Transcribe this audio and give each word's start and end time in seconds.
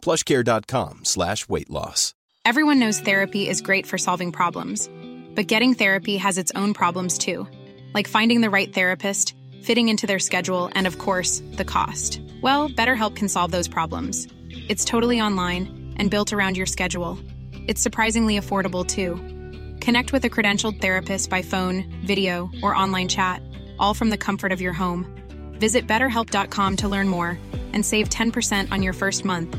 PlushCare.com/weight 0.00 1.70
loss. 1.70 2.14
Everyone 2.46 2.78
knows 2.78 3.00
therapy 3.00 3.48
is 3.48 3.60
great 3.60 3.86
for 3.86 3.98
solving 3.98 4.32
problems, 4.32 4.90
but 5.36 5.46
getting 5.46 5.74
therapy 5.74 6.16
has 6.16 6.38
its 6.38 6.52
own 6.54 6.74
problems 6.74 7.18
too, 7.18 7.46
like 7.94 8.08
finding 8.08 8.40
the 8.40 8.50
right 8.50 8.72
therapist, 8.72 9.34
fitting 9.62 9.88
into 9.88 10.06
their 10.06 10.18
schedule, 10.18 10.70
and 10.74 10.86
of 10.86 10.98
course, 10.98 11.42
the 11.52 11.64
cost. 11.64 12.20
Well, 12.40 12.68
BetterHelp 12.70 13.14
can 13.16 13.28
solve 13.28 13.50
those 13.50 13.68
problems. 13.68 14.26
It's 14.68 14.84
totally 14.84 15.20
online 15.20 15.94
and 15.96 16.10
built 16.10 16.32
around 16.32 16.56
your 16.56 16.66
schedule. 16.66 17.18
It's 17.68 17.82
surprisingly 17.82 18.38
affordable 18.38 18.86
too. 18.86 19.20
Connect 19.84 20.12
with 20.12 20.24
a 20.24 20.30
credentialed 20.30 20.80
therapist 20.80 21.28
by 21.30 21.42
phone, 21.42 21.84
video, 22.04 22.50
or 22.62 22.74
online 22.74 23.08
chat, 23.08 23.42
all 23.78 23.94
from 23.94 24.10
the 24.10 24.18
comfort 24.18 24.52
of 24.52 24.60
your 24.60 24.72
home. 24.72 25.06
Visit 25.60 25.86
BetterHelp.com 25.86 26.76
to 26.78 26.88
learn 26.88 27.08
more 27.08 27.38
and 27.72 27.84
save 27.84 28.08
10% 28.08 28.72
on 28.72 28.82
your 28.82 28.94
first 28.94 29.24
month. 29.24 29.58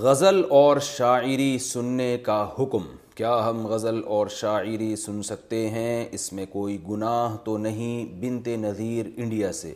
غزل 0.00 0.40
اور 0.58 0.76
شاعری 0.78 1.58
سننے 1.58 2.18
کا 2.22 2.44
حکم 2.58 2.86
کیا 3.14 3.34
ہم 3.48 3.66
غزل 3.66 4.00
اور 4.06 4.26
شاعری 4.40 4.94
سن 5.04 5.22
سکتے 5.30 5.60
ہیں 5.70 5.96
اس 6.18 6.32
میں 6.32 6.46
کوئی 6.52 6.76
گناہ 6.88 7.28
تو 7.44 7.56
نہیں 7.68 8.20
بنت 8.22 8.46
نذیر 8.64 9.04
انڈیا 9.16 9.50
سے 9.62 9.72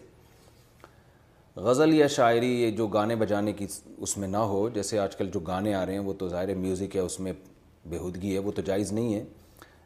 غزل 1.56 1.94
یا 1.94 2.06
شاعری 2.16 2.50
یہ 2.62 2.70
جو 2.77 2.86
گانے 2.98 3.14
بجانے 3.22 3.52
کی 3.52 3.66
اس 3.96 4.12
میں 4.18 4.28
نہ 4.28 4.42
ہو 4.50 4.60
جیسے 4.74 4.94
آج 4.98 5.16
کل 5.16 5.27
جو 5.34 5.40
گانے 5.46 5.74
آ 5.74 5.82
رہے 5.86 5.92
ہیں 5.92 6.00
وہ 6.08 6.12
تو 6.18 6.28
ظاہر 6.28 6.55
میوزک 6.55 6.94
ہے 6.96 7.00
اس 7.00 7.18
میں 7.20 7.32
بےودگی 7.89 8.33
ہے 8.34 8.39
وہ 8.39 8.53
تو 8.56 8.62
جائز 8.64 8.92
نہیں 8.92 9.14
ہے 9.14 9.23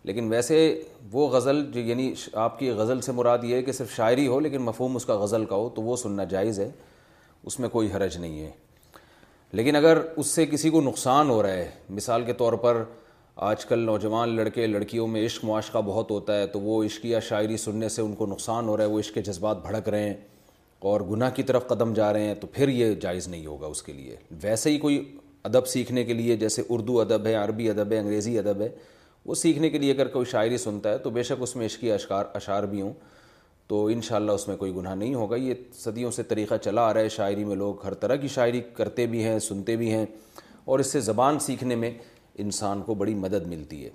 لیکن 0.04 0.28
ویسے 0.30 0.58
وہ 1.12 1.28
غزل 1.30 1.64
جو 1.72 1.80
یعنی 1.80 2.12
آپ 2.32 2.58
کی 2.58 2.70
غزل 2.78 3.00
سے 3.00 3.12
مراد 3.12 3.44
یہ 3.44 3.54
ہے 3.56 3.62
کہ 3.62 3.72
صرف 3.72 3.94
شاعری 3.96 4.26
ہو 4.28 4.38
لیکن 4.40 4.62
مفہوم 4.62 4.96
اس 4.96 5.04
کا 5.04 5.16
غزل 5.18 5.44
کا 5.48 5.56
ہو 5.56 5.68
تو 5.74 5.82
وہ 5.82 5.96
سننا 5.96 6.24
جائز 6.30 6.60
ہے 6.60 6.70
اس 7.46 7.58
میں 7.60 7.68
کوئی 7.68 7.90
حرج 7.92 8.16
نہیں 8.16 8.40
ہے 8.42 8.50
لیکن 9.52 9.76
اگر 9.76 9.98
اس 10.16 10.26
سے 10.26 10.46
کسی 10.46 10.70
کو 10.70 10.80
نقصان 10.80 11.30
ہو 11.30 11.42
رہا 11.42 11.52
ہے 11.54 11.70
مثال 11.96 12.22
کے 12.24 12.32
طور 12.32 12.52
پر 12.66 12.82
آج 13.50 13.64
کل 13.66 13.78
نوجوان 13.86 14.34
لڑکے 14.36 14.66
لڑکیوں 14.66 15.06
میں 15.08 15.24
عشق 15.26 15.44
معاشقہ 15.44 15.78
بہت 15.86 16.10
ہوتا 16.10 16.38
ہے 16.40 16.46
تو 16.46 16.60
وہ 16.60 16.82
عشق 16.84 17.04
یا 17.06 17.20
شاعری 17.28 17.56
سننے 17.56 17.88
سے 17.88 18.02
ان 18.02 18.14
کو 18.14 18.26
نقصان 18.26 18.68
ہو 18.68 18.76
رہا 18.76 18.84
ہے 18.84 18.88
وہ 18.90 18.98
عشق 19.00 19.16
جذبات 19.26 19.62
بھڑک 19.62 19.88
رہے 19.88 20.08
ہیں 20.08 20.14
اور 20.92 21.00
گناہ 21.10 21.30
کی 21.34 21.42
طرف 21.42 21.66
قدم 21.66 21.92
جا 21.94 22.12
رہے 22.12 22.24
ہیں 22.26 22.34
تو 22.40 22.46
پھر 22.52 22.68
یہ 22.68 22.94
جائز 23.00 23.28
نہیں 23.28 23.46
ہوگا 23.46 23.66
اس 23.66 23.82
کے 23.82 23.92
لیے 23.92 24.16
ویسے 24.42 24.70
ہی 24.70 24.78
کوئی 24.78 25.02
ادب 25.46 25.66
سیکھنے 25.66 26.02
کے 26.04 26.14
لیے 26.14 26.36
جیسے 26.36 26.62
اردو 26.70 27.00
ادب 27.00 27.26
ہے 27.26 27.34
عربی 27.36 27.68
ادب 27.70 27.90
ہے 27.92 27.98
انگریزی 27.98 28.38
ادب 28.38 28.60
ہے 28.62 28.68
وہ 29.26 29.34
سیکھنے 29.40 29.70
کے 29.70 29.78
لیے 29.78 29.92
اگر 29.92 30.08
کوئی 30.14 30.26
شاعری 30.30 30.58
سنتا 30.58 30.90
ہے 30.92 30.98
تو 30.98 31.10
بے 31.16 31.22
شک 31.30 31.42
اس 31.42 31.54
میں 31.56 31.66
عشقی 31.66 31.90
اشکار 31.92 32.24
اشعار 32.34 32.62
بھی 32.70 32.80
ہوں 32.82 32.92
تو 33.68 33.84
انشاءاللہ 33.92 34.32
اس 34.38 34.46
میں 34.48 34.56
کوئی 34.56 34.74
گناہ 34.74 34.94
نہیں 34.94 35.14
ہوگا 35.14 35.36
یہ 35.36 35.54
صدیوں 35.80 36.10
سے 36.18 36.22
طریقہ 36.32 36.54
چلا 36.64 36.86
آ 36.88 36.94
رہا 36.94 37.00
ہے 37.00 37.08
شاعری 37.16 37.44
میں 37.44 37.56
لوگ 37.56 37.84
ہر 37.86 37.94
طرح 38.04 38.16
کی 38.24 38.28
شاعری 38.34 38.60
کرتے 38.76 39.06
بھی 39.14 39.24
ہیں 39.24 39.38
سنتے 39.48 39.76
بھی 39.82 39.90
ہیں 39.94 40.04
اور 40.64 40.78
اس 40.78 40.92
سے 40.92 41.00
زبان 41.10 41.38
سیکھنے 41.46 41.74
میں 41.84 41.90
انسان 42.44 42.82
کو 42.86 42.94
بڑی 43.02 43.14
مدد 43.26 43.46
ملتی 43.48 43.84
ہے 43.84 43.90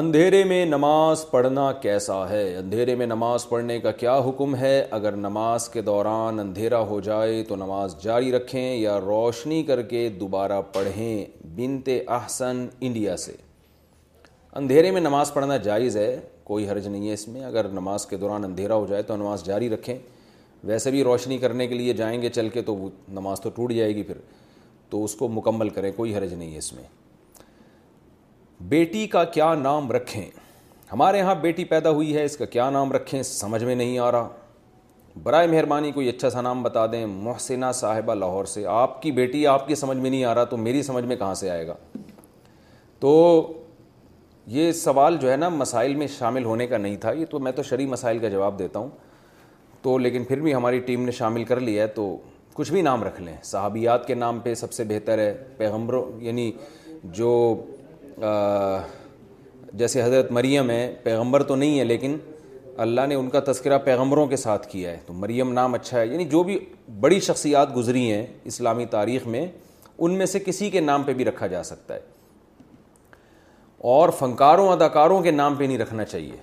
اندھیرے 0.00 0.42
میں 0.48 0.64
نماز 0.66 1.24
پڑھنا 1.30 1.70
کیسا 1.80 2.14
ہے 2.28 2.42
اندھیرے 2.56 2.94
میں 2.96 3.06
نماز 3.06 3.48
پڑھنے 3.48 3.78
کا 3.80 3.90
کیا 4.02 4.14
حکم 4.28 4.54
ہے 4.56 4.78
اگر 4.98 5.16
نماز 5.16 5.68
کے 5.68 5.82
دوران 5.88 6.38
اندھیرا 6.40 6.78
ہو 6.92 7.00
جائے 7.06 7.42
تو 7.48 7.56
نماز 7.62 7.96
جاری 8.02 8.32
رکھیں 8.32 8.74
یا 8.76 8.98
روشنی 9.00 9.62
کر 9.68 9.82
کے 9.90 10.08
دوبارہ 10.20 10.60
پڑھیں 10.74 11.44
بنت 11.56 11.88
احسن 12.08 12.64
انڈیا 12.80 13.16
سے 13.24 13.32
اندھیرے 14.62 14.90
میں 14.90 15.00
نماز 15.00 15.32
پڑھنا 15.34 15.56
جائز 15.68 15.96
ہے 15.96 16.14
کوئی 16.44 16.68
حرج 16.68 16.86
نہیں 16.88 17.06
ہے 17.08 17.12
اس 17.14 17.26
میں 17.28 17.44
اگر 17.46 17.68
نماز 17.80 18.06
کے 18.06 18.16
دوران 18.24 18.44
اندھیرا 18.44 18.74
ہو 18.76 18.86
جائے 18.90 19.02
تو 19.12 19.16
نماز 19.16 19.44
جاری 19.46 19.70
رکھیں 19.74 19.96
ویسے 20.72 20.90
بھی 20.90 21.04
روشنی 21.04 21.38
کرنے 21.44 21.66
کے 21.66 21.74
لیے 21.78 21.92
جائیں 22.02 22.20
گے 22.22 22.28
چل 22.34 22.48
کے 22.54 22.62
تو 22.70 22.76
نماز 23.20 23.40
تو 23.40 23.50
ٹوٹ 23.54 23.72
جائے 23.72 23.94
گی 23.96 24.02
پھر 24.02 24.18
تو 24.90 25.04
اس 25.04 25.14
کو 25.18 25.28
مکمل 25.38 25.68
کریں 25.78 25.92
کوئی 25.96 26.16
حرج 26.16 26.34
نہیں 26.34 26.52
ہے 26.52 26.58
اس 26.58 26.72
میں 26.72 26.84
بیٹی 28.68 29.06
کا 29.12 29.22
کیا 29.34 29.54
نام 29.60 29.90
رکھیں 29.92 30.24
ہمارے 30.92 31.20
ہاں 31.20 31.34
بیٹی 31.42 31.64
پیدا 31.64 31.90
ہوئی 31.90 32.14
ہے 32.16 32.24
اس 32.24 32.36
کا 32.36 32.44
کیا 32.46 32.68
نام 32.70 32.92
رکھیں 32.92 33.22
سمجھ 33.22 33.62
میں 33.64 33.74
نہیں 33.74 33.98
آ 33.98 34.10
رہا 34.12 34.28
برائے 35.22 35.46
مہربانی 35.46 35.90
کوئی 35.92 36.08
اچھا 36.08 36.30
سا 36.30 36.40
نام 36.40 36.62
بتا 36.62 36.84
دیں 36.92 37.04
محسنہ 37.06 37.70
صاحبہ 37.74 38.14
لاہور 38.14 38.44
سے 38.52 38.64
آپ 38.70 39.00
کی 39.02 39.10
بیٹی 39.12 39.46
آپ 39.46 39.66
کی 39.68 39.74
سمجھ 39.74 39.96
میں 39.98 40.10
نہیں 40.10 40.24
آ 40.24 40.34
رہا 40.34 40.44
تو 40.50 40.56
میری 40.56 40.82
سمجھ 40.82 41.04
میں 41.04 41.16
کہاں 41.16 41.34
سے 41.40 41.50
آئے 41.50 41.66
گا 41.68 41.74
تو 43.00 43.10
یہ 44.58 44.70
سوال 44.72 45.16
جو 45.20 45.30
ہے 45.30 45.36
نا 45.36 45.48
مسائل 45.48 45.94
میں 45.96 46.06
شامل 46.18 46.44
ہونے 46.44 46.66
کا 46.66 46.78
نہیں 46.78 46.96
تھا 47.00 47.12
یہ 47.12 47.26
تو 47.30 47.38
میں 47.40 47.52
تو 47.56 47.62
شرعی 47.62 47.86
مسائل 47.86 48.18
کا 48.18 48.28
جواب 48.28 48.58
دیتا 48.58 48.78
ہوں 48.78 48.88
تو 49.82 49.96
لیکن 49.98 50.24
پھر 50.24 50.40
بھی 50.40 50.54
ہماری 50.54 50.78
ٹیم 50.86 51.04
نے 51.04 51.10
شامل 51.12 51.44
کر 51.44 51.60
لیا 51.60 51.82
ہے 51.82 51.86
تو 51.96 52.16
کچھ 52.54 52.72
بھی 52.72 52.82
نام 52.82 53.04
رکھ 53.04 53.20
لیں 53.22 53.36
صحابیات 53.42 54.06
کے 54.06 54.14
نام 54.14 54.38
پہ 54.40 54.54
سب 54.54 54.72
سے 54.72 54.84
بہتر 54.88 55.18
ہے 55.18 55.32
پیغمبروں 55.58 56.04
یعنی 56.22 56.50
جو 57.04 57.28
جیسے 59.80 60.02
حضرت 60.02 60.30
مریم 60.32 60.70
ہے 60.70 60.82
پیغمبر 61.02 61.42
تو 61.42 61.54
نہیں 61.56 61.78
ہے 61.78 61.84
لیکن 61.84 62.16
اللہ 62.84 63.06
نے 63.08 63.14
ان 63.14 63.28
کا 63.30 63.40
تذکرہ 63.46 63.78
پیغمبروں 63.84 64.26
کے 64.26 64.36
ساتھ 64.36 64.66
کیا 64.70 64.90
ہے 64.90 64.98
تو 65.06 65.12
مریم 65.12 65.52
نام 65.52 65.74
اچھا 65.74 65.98
ہے 66.00 66.06
یعنی 66.06 66.24
جو 66.34 66.42
بھی 66.42 66.58
بڑی 67.00 67.18
شخصیات 67.26 67.74
گزری 67.76 68.10
ہیں 68.10 68.26
اسلامی 68.52 68.86
تاریخ 68.96 69.26
میں 69.34 69.46
ان 69.98 70.14
میں 70.18 70.26
سے 70.26 70.38
کسی 70.46 70.70
کے 70.70 70.80
نام 70.80 71.02
پہ 71.02 71.14
بھی 71.14 71.24
رکھا 71.24 71.46
جا 71.46 71.62
سکتا 71.62 71.94
ہے 71.94 72.00
اور 73.94 74.08
فنکاروں 74.18 74.68
اداکاروں 74.72 75.20
کے 75.22 75.30
نام 75.30 75.54
پہ 75.56 75.64
نہیں 75.64 75.78
رکھنا 75.78 76.04
چاہیے 76.04 76.36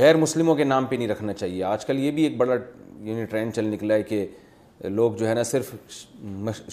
غیر 0.00 0.16
مسلموں 0.16 0.54
کے 0.56 0.64
نام 0.64 0.86
پہ 0.86 0.96
نہیں 0.96 1.08
رکھنا 1.08 1.32
چاہیے 1.32 1.62
آج 1.64 1.84
کل 1.86 1.98
یہ 2.00 2.10
بھی 2.10 2.22
ایک 2.22 2.36
بڑا 2.36 2.52
یعنی 2.54 3.24
ٹرینڈ 3.30 3.54
چل 3.54 3.64
نکلا 3.72 3.94
ہے 3.94 4.02
کہ 4.02 4.26
لوگ 4.90 5.12
جو 5.16 5.28
ہے 5.28 5.34
نا 5.34 5.42
صرف 5.44 5.74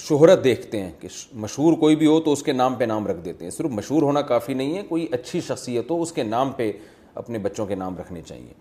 شہرت 0.07 0.43
دیکھتے 0.43 0.81
ہیں 0.83 0.91
کہ 0.99 1.07
مشہور 1.43 1.73
کوئی 1.79 1.95
بھی 1.95 2.07
ہو 2.07 2.19
تو 2.21 2.31
اس 2.33 2.43
کے 2.43 2.53
نام 2.53 2.75
پہ 2.75 2.85
نام 2.85 3.07
رکھ 3.07 3.19
دیتے 3.25 3.45
ہیں 3.45 3.51
صرف 3.51 3.71
مشہور 3.71 4.01
ہونا 4.01 4.21
کافی 4.31 4.53
نہیں 4.53 4.77
ہے 4.77 4.81
کوئی 4.89 5.07
اچھی 5.11 5.41
شخصیت 5.47 5.91
ہو 5.91 6.01
اس 6.01 6.11
کے 6.13 6.23
نام 6.23 6.51
پہ 6.57 6.71
اپنے 7.15 7.39
بچوں 7.39 7.65
کے 7.65 7.75
نام 7.75 7.97
رکھنے 7.97 8.21
چاہیے 8.25 8.53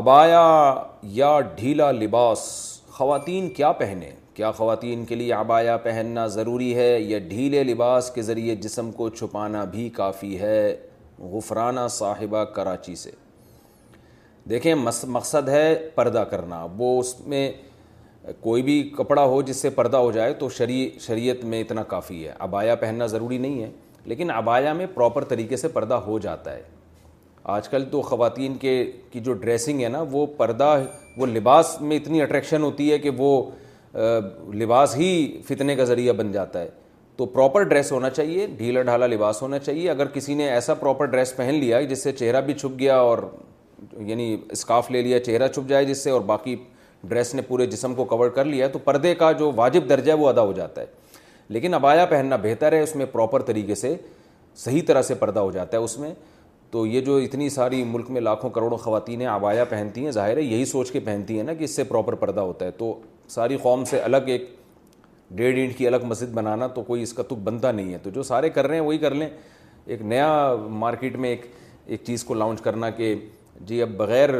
ابایا 0.00 0.74
یا 1.12 1.38
ڈھیلا 1.56 1.90
لباس 1.92 2.40
خواتین 2.98 3.48
کیا 3.56 3.70
پہنے 3.80 4.10
کیا 4.34 4.50
خواتین 4.52 5.04
کے 5.06 5.14
لیے 5.14 5.32
آبایا 5.32 5.76
پہننا 5.82 6.26
ضروری 6.36 6.74
ہے 6.76 6.98
یا 7.00 7.18
ڈھیلے 7.28 7.62
لباس 7.64 8.10
کے 8.14 8.22
ذریعے 8.22 8.54
جسم 8.64 8.90
کو 8.96 9.08
چھپانا 9.08 9.64
بھی 9.72 9.88
کافی 9.96 10.38
ہے 10.40 10.76
غفرانہ 11.32 11.86
صاحبہ 11.90 12.44
کراچی 12.54 12.94
سے 13.02 13.10
دیکھیں 14.48 14.74
مقصد 15.08 15.48
ہے 15.48 15.74
پردہ 15.94 16.24
کرنا 16.30 16.66
وہ 16.78 16.98
اس 17.00 17.14
میں 17.26 17.50
کوئی 18.40 18.62
بھی 18.62 18.80
کپڑا 18.96 19.24
ہو 19.24 19.40
جس 19.46 19.56
سے 19.62 19.70
پردہ 19.70 19.96
ہو 20.04 20.10
جائے 20.12 20.32
تو 20.38 20.48
شری 20.58 20.88
شریعت 21.00 21.44
میں 21.52 21.60
اتنا 21.60 21.82
کافی 21.94 22.26
ہے 22.26 22.32
عبایا 22.46 22.74
پہننا 22.80 23.06
ضروری 23.06 23.38
نہیں 23.38 23.62
ہے 23.62 23.70
لیکن 24.12 24.30
عبایا 24.30 24.72
میں 24.72 24.86
پراپر 24.94 25.24
طریقے 25.32 25.56
سے 25.56 25.68
پردہ 25.68 25.94
ہو 26.06 26.18
جاتا 26.22 26.54
ہے 26.54 26.62
آج 27.54 27.68
کل 27.68 27.84
تو 27.90 28.00
خواتین 28.02 28.54
کے 28.60 28.72
کی 29.10 29.20
جو 29.24 29.32
ڈریسنگ 29.42 29.80
ہے 29.82 29.88
نا 29.88 30.04
وہ 30.10 30.24
پردہ 30.36 30.74
وہ 31.16 31.26
لباس 31.26 31.76
میں 31.80 31.96
اتنی 31.96 32.22
اٹریکشن 32.22 32.62
ہوتی 32.62 32.90
ہے 32.92 32.98
کہ 32.98 33.10
وہ 33.18 33.30
لباس 34.62 34.96
ہی 34.96 35.10
فتنے 35.48 35.76
کا 35.76 35.84
ذریعہ 35.84 36.12
بن 36.22 36.32
جاتا 36.32 36.60
ہے 36.62 36.68
تو 37.16 37.26
پراپر 37.26 37.62
ڈریس 37.64 37.92
ہونا 37.92 38.10
چاہیے 38.10 38.46
ڈھیلا 38.56 38.82
ڈھالا 38.88 39.06
لباس 39.06 39.42
ہونا 39.42 39.58
چاہیے 39.58 39.90
اگر 39.90 40.08
کسی 40.14 40.34
نے 40.34 40.50
ایسا 40.50 40.74
پراپر 40.80 41.04
ڈریس 41.14 41.36
پہن 41.36 41.54
لیا 41.60 41.80
جس 41.92 42.02
سے 42.02 42.12
چہرہ 42.12 42.40
بھی 42.46 42.54
چھپ 42.54 42.78
گیا 42.78 42.96
اور 42.96 43.18
یعنی 44.06 44.36
اسکارف 44.50 44.90
لے 44.90 45.02
لیا 45.02 45.18
چہرہ 45.24 45.48
چھپ 45.48 45.68
جائے 45.68 45.84
جس 45.84 46.02
سے 46.04 46.10
اور 46.10 46.20
باقی 46.26 46.54
ڈریس 47.08 47.34
نے 47.34 47.42
پورے 47.48 47.66
جسم 47.66 47.94
کو 47.94 48.04
کور 48.04 48.28
کر 48.34 48.44
لیا 48.44 48.68
تو 48.72 48.78
پردے 48.84 49.14
کا 49.14 49.30
جو 49.38 49.50
واجب 49.56 49.88
درجہ 49.88 50.12
ہے 50.12 50.16
وہ 50.18 50.28
ادا 50.28 50.42
ہو 50.42 50.52
جاتا 50.52 50.80
ہے 50.80 50.86
لیکن 51.48 51.74
ابایا 51.74 52.04
پہننا 52.10 52.36
بہتر 52.42 52.72
ہے 52.72 52.80
اس 52.82 52.94
میں 52.96 53.06
پراپر 53.12 53.42
طریقے 53.50 53.74
سے 53.74 53.94
صحیح 54.64 54.82
طرح 54.86 55.02
سے 55.02 55.14
پردہ 55.14 55.40
ہو 55.40 55.50
جاتا 55.50 55.76
ہے 55.76 55.82
اس 55.82 55.98
میں 55.98 56.12
تو 56.70 56.86
یہ 56.86 57.00
جو 57.00 57.16
اتنی 57.16 57.48
ساری 57.50 57.82
ملک 57.86 58.10
میں 58.10 58.20
لاکھوں 58.20 58.50
کروڑوں 58.50 58.78
خواتین 58.78 59.20
ہیں 59.20 59.28
پہنتی 59.70 60.04
ہیں 60.04 60.10
ظاہر 60.12 60.36
ہے 60.36 60.42
یہی 60.42 60.64
سوچ 60.64 60.90
کے 60.92 61.00
پہنتی 61.00 61.36
ہیں 61.36 61.42
نا 61.44 61.54
کہ 61.54 61.64
اس 61.64 61.76
سے 61.76 61.84
پراپر 61.84 62.14
پردہ 62.24 62.40
ہوتا 62.40 62.66
ہے 62.66 62.70
تو 62.78 62.94
ساری 63.28 63.56
قوم 63.62 63.84
سے 63.90 64.00
الگ 64.00 64.26
ایک 64.28 64.48
ڈیڑھ 65.36 65.56
اینٹ 65.58 65.76
کی 65.76 65.86
الگ 65.86 66.04
مسجد 66.06 66.32
بنانا 66.34 66.66
تو 66.74 66.82
کوئی 66.82 67.02
اس 67.02 67.12
کا 67.12 67.22
تک 67.28 67.38
بنتا 67.44 67.70
نہیں 67.72 67.92
ہے 67.92 67.98
تو 68.02 68.10
جو 68.10 68.22
سارے 68.22 68.48
کر 68.50 68.66
رہے 68.66 68.74
ہیں 68.74 68.82
وہی 68.84 68.98
کر 68.98 69.14
لیں 69.14 69.28
ایک 69.86 70.02
نیا 70.02 70.26
مارکیٹ 70.68 71.16
میں 71.24 71.30
ایک 71.30 71.44
ایک 71.86 72.02
چیز 72.06 72.24
کو 72.24 72.34
لانچ 72.34 72.60
کرنا 72.62 72.90
کہ 72.90 73.14
جی 73.66 73.80
اب 73.82 73.88
بغیر 73.98 74.30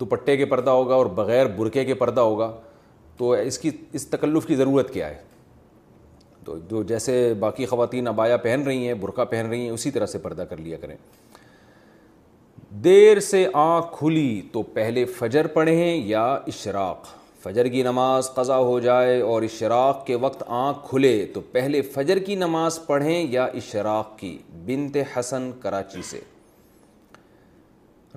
دوپٹے 0.00 0.36
کے 0.36 0.44
پردہ 0.44 0.70
ہوگا 0.70 0.94
اور 0.94 1.06
بغیر 1.14 1.46
برقعے 1.56 1.84
کے 1.84 1.94
پردہ 1.94 2.20
ہوگا 2.20 2.50
تو 3.16 3.30
اس 3.32 3.58
کی 3.58 3.70
اس 3.94 4.06
تکلف 4.10 4.46
کی 4.46 4.54
ضرورت 4.56 4.92
کیا 4.92 5.08
ہے 5.10 5.22
تو 6.44 6.56
جو 6.70 6.82
جیسے 6.88 7.22
باقی 7.40 7.66
خواتین 7.66 8.08
ابایا 8.08 8.36
پہن 8.36 8.62
رہی 8.66 8.86
ہیں 8.86 8.94
برقعہ 9.00 9.24
پہن 9.30 9.46
رہی 9.50 9.60
ہیں 9.60 9.70
اسی 9.70 9.90
طرح 9.90 10.06
سے 10.06 10.18
پردہ 10.22 10.42
کر 10.50 10.56
لیا 10.56 10.76
کریں 10.80 10.96
دیر 12.84 13.20
سے 13.20 13.46
آنکھ 13.54 13.86
کھلی 13.98 14.40
تو 14.52 14.62
پہلے 14.72 15.04
فجر 15.18 15.46
پڑھیں 15.54 15.96
یا 16.06 16.24
اشراق 16.52 17.06
فجر 17.42 17.66
کی 17.68 17.82
نماز 17.82 18.30
قضا 18.34 18.56
ہو 18.58 18.78
جائے 18.80 19.20
اور 19.22 19.42
اشراق 19.42 20.04
کے 20.06 20.14
وقت 20.20 20.42
آنکھ 20.46 20.86
کھلے 20.88 21.24
تو 21.34 21.40
پہلے 21.52 21.82
فجر 21.94 22.18
کی 22.26 22.34
نماز 22.34 22.78
پڑھیں 22.86 23.26
یا 23.32 23.44
اشراق 23.62 24.18
کی 24.18 24.36
بنت 24.66 24.96
حسن 25.18 25.50
کراچی 25.62 26.02
سے 26.10 26.20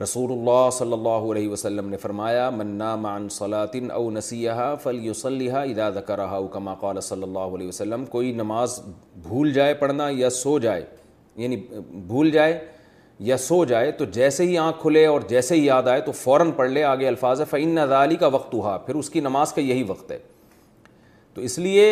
رسول 0.03 0.31
اللہ 0.31 0.69
صلی 0.71 0.93
اللہ 0.93 1.31
علیہ 1.33 1.49
وسلم 1.49 1.87
نے 1.89 1.97
فرمایا 1.97 2.49
منا 2.55 2.95
مان 3.03 3.27
صلاطن 3.31 3.87
اسی 4.17 4.45
فلی 4.83 5.09
و 5.09 5.13
صلیحہ 5.21 5.59
ادا 5.69 5.89
د 5.95 6.05
کراؤ 6.07 6.45
کما 6.53 6.73
قال 6.81 6.99
صلی 7.01 7.23
اللہ 7.23 7.55
علیہ 7.55 7.67
وسلم 7.67 8.03
کوئی 8.15 8.31
نماز 8.33 8.79
بھول 9.27 9.53
جائے 9.53 9.73
پڑھنا 9.79 10.07
یا 10.15 10.29
سو 10.29 10.57
جائے 10.67 10.83
یعنی 11.43 11.55
بھول 12.07 12.29
جائے 12.31 12.59
یا 13.31 13.37
سو 13.47 13.63
جائے 13.65 13.91
تو 13.99 14.05
جیسے 14.19 14.43
ہی 14.47 14.57
آنکھ 14.57 14.81
کھلے 14.81 15.05
اور 15.05 15.21
جیسے 15.29 15.55
ہی 15.55 15.65
یاد 15.65 15.87
آئے 15.87 16.01
تو 16.01 16.11
فوراً 16.21 16.51
پڑھ 16.55 16.69
لے 16.71 16.83
آگے 16.83 17.07
الفاظ 17.07 17.41
فعین 17.49 17.79
زالی 17.89 18.15
کا 18.15 18.27
وقت 18.33 18.53
ہوا 18.53 18.77
پھر 18.85 18.95
اس 18.95 19.09
کی 19.09 19.19
نماز 19.29 19.53
کا 19.53 19.61
یہی 19.61 19.83
وقت 19.87 20.11
ہے 20.11 20.17
تو 21.33 21.41
اس 21.49 21.57
لیے 21.59 21.89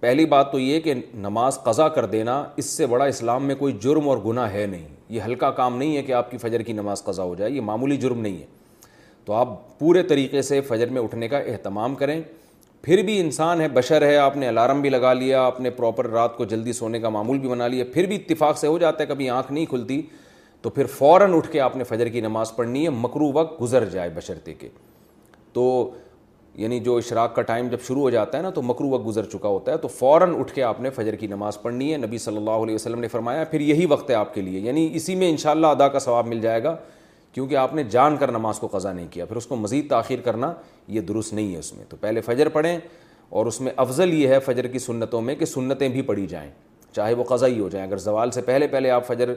پہلی 0.00 0.24
بات 0.30 0.50
تو 0.52 0.58
یہ 0.58 0.80
کہ 0.80 0.94
نماز 1.18 1.58
قضا 1.64 1.88
کر 1.88 2.04
دینا 2.06 2.42
اس 2.58 2.64
سے 2.76 2.86
بڑا 2.86 3.04
اسلام 3.04 3.44
میں 3.46 3.54
کوئی 3.58 3.72
جرم 3.82 4.08
اور 4.08 4.18
گناہ 4.24 4.52
ہے 4.52 4.64
نہیں 4.70 4.86
یہ 5.10 5.20
ہلکا 5.26 5.50
کام 5.60 5.76
نہیں 5.78 5.96
ہے 5.96 6.02
کہ 6.02 6.12
آپ 6.12 6.30
کی 6.30 6.38
فجر 6.38 6.62
کی 6.62 6.72
نماز 6.72 7.02
قضا 7.04 7.22
ہو 7.22 7.34
جائے 7.34 7.50
یہ 7.50 7.60
معمولی 7.70 7.96
جرم 8.00 8.20
نہیں 8.20 8.36
ہے 8.40 8.44
تو 9.24 9.32
آپ 9.32 9.48
پورے 9.78 10.02
طریقے 10.08 10.42
سے 10.48 10.60
فجر 10.68 10.90
میں 10.92 11.00
اٹھنے 11.02 11.28
کا 11.28 11.38
اہتمام 11.38 11.94
کریں 12.02 12.20
پھر 12.82 13.02
بھی 13.04 13.18
انسان 13.20 13.60
ہے 13.60 13.68
بشر 13.74 14.02
ہے 14.06 14.16
آپ 14.16 14.36
نے 14.36 14.48
الارم 14.48 14.80
بھی 14.80 14.90
لگا 14.90 15.12
لیا 15.12 15.42
آپ 15.46 15.60
نے 15.60 15.70
پراپر 15.78 16.06
رات 16.10 16.36
کو 16.36 16.44
جلدی 16.44 16.72
سونے 16.72 17.00
کا 17.00 17.08
معمول 17.08 17.38
بھی 17.38 17.48
بنا 17.48 17.66
لیا 17.68 17.84
پھر 17.94 18.06
بھی 18.06 18.16
اتفاق 18.16 18.58
سے 18.58 18.66
ہو 18.66 18.78
جاتا 18.78 19.02
ہے 19.02 19.06
کبھی 19.08 19.28
آنکھ 19.30 19.52
نہیں 19.52 19.66
کھلتی 19.70 20.00
تو 20.62 20.70
پھر 20.70 20.86
فوراً 20.98 21.34
اٹھ 21.34 21.50
کے 21.52 21.60
آپ 21.60 21.76
نے 21.76 21.84
فجر 21.84 22.08
کی 22.08 22.20
نماز 22.20 22.54
پڑھنی 22.56 22.84
ہے 22.84 22.90
مکرو 22.90 23.30
وقت 23.32 23.60
گزر 23.62 23.84
جائے 23.88 24.10
بشرتے 24.14 24.54
کے 24.58 24.68
تو 25.52 25.66
یعنی 26.58 26.78
جو 26.80 26.92
اشراق 26.96 27.34
کا 27.36 27.42
ٹائم 27.46 27.66
جب 27.68 27.78
شروع 27.86 28.00
ہو 28.02 28.10
جاتا 28.10 28.38
ہے 28.38 28.42
نا 28.42 28.50
تو 28.54 28.62
مکرو 28.62 28.88
وقت 28.90 29.06
گزر 29.06 29.24
چکا 29.32 29.48
ہوتا 29.48 29.72
ہے 29.72 29.76
تو 29.78 29.88
فوراً 29.88 30.34
اٹھ 30.40 30.52
کے 30.54 30.62
آپ 30.62 30.80
نے 30.80 30.90
فجر 30.90 31.14
کی 31.16 31.26
نماز 31.26 31.60
پڑھنی 31.62 31.92
ہے 31.92 31.96
نبی 31.96 32.18
صلی 32.18 32.36
اللہ 32.36 32.62
علیہ 32.64 32.74
وسلم 32.74 33.00
نے 33.00 33.08
فرمایا 33.08 33.42
پھر 33.50 33.60
یہی 33.60 33.86
وقت 33.90 34.10
ہے 34.10 34.14
آپ 34.14 34.32
کے 34.34 34.40
لیے 34.42 34.60
یعنی 34.60 34.88
اسی 34.96 35.14
میں 35.16 35.30
ان 35.30 35.36
شاء 35.42 35.50
اللہ 35.50 35.66
ادا 35.76 35.88
کا 35.88 35.98
ثواب 35.98 36.26
مل 36.26 36.40
جائے 36.40 36.62
گا 36.64 36.74
کیونکہ 37.32 37.56
آپ 37.56 37.74
نے 37.74 37.82
جان 37.90 38.16
کر 38.16 38.30
نماز 38.32 38.58
کو 38.58 38.66
قضا 38.72 38.92
نہیں 38.92 39.06
کیا 39.10 39.24
پھر 39.24 39.36
اس 39.36 39.46
کو 39.46 39.56
مزید 39.56 39.88
تاخیر 39.90 40.20
کرنا 40.24 40.52
یہ 40.88 41.00
درست 41.08 41.32
نہیں 41.34 41.52
ہے 41.54 41.58
اس 41.58 41.72
میں 41.76 41.84
تو 41.88 41.96
پہلے 42.00 42.20
فجر 42.26 42.48
پڑھیں 42.56 42.76
اور 43.30 43.46
اس 43.46 43.60
میں 43.60 43.72
افضل 43.76 44.14
یہ 44.14 44.28
ہے 44.28 44.38
فجر 44.44 44.66
کی 44.72 44.78
سنتوں 44.78 45.20
میں 45.22 45.34
کہ 45.34 45.44
سنتیں 45.44 45.88
بھی 45.88 46.02
پڑھی 46.10 46.26
جائیں 46.26 46.50
چاہے 46.94 47.14
وہ 47.14 47.24
قضا 47.28 47.46
ہی 47.46 47.58
ہو 47.60 47.68
جائیں 47.68 47.86
اگر 47.86 47.96
زوال 47.98 48.30
سے 48.30 48.40
پہلے 48.42 48.66
پہلے 48.66 48.90
آپ 48.90 49.06
فجر 49.06 49.32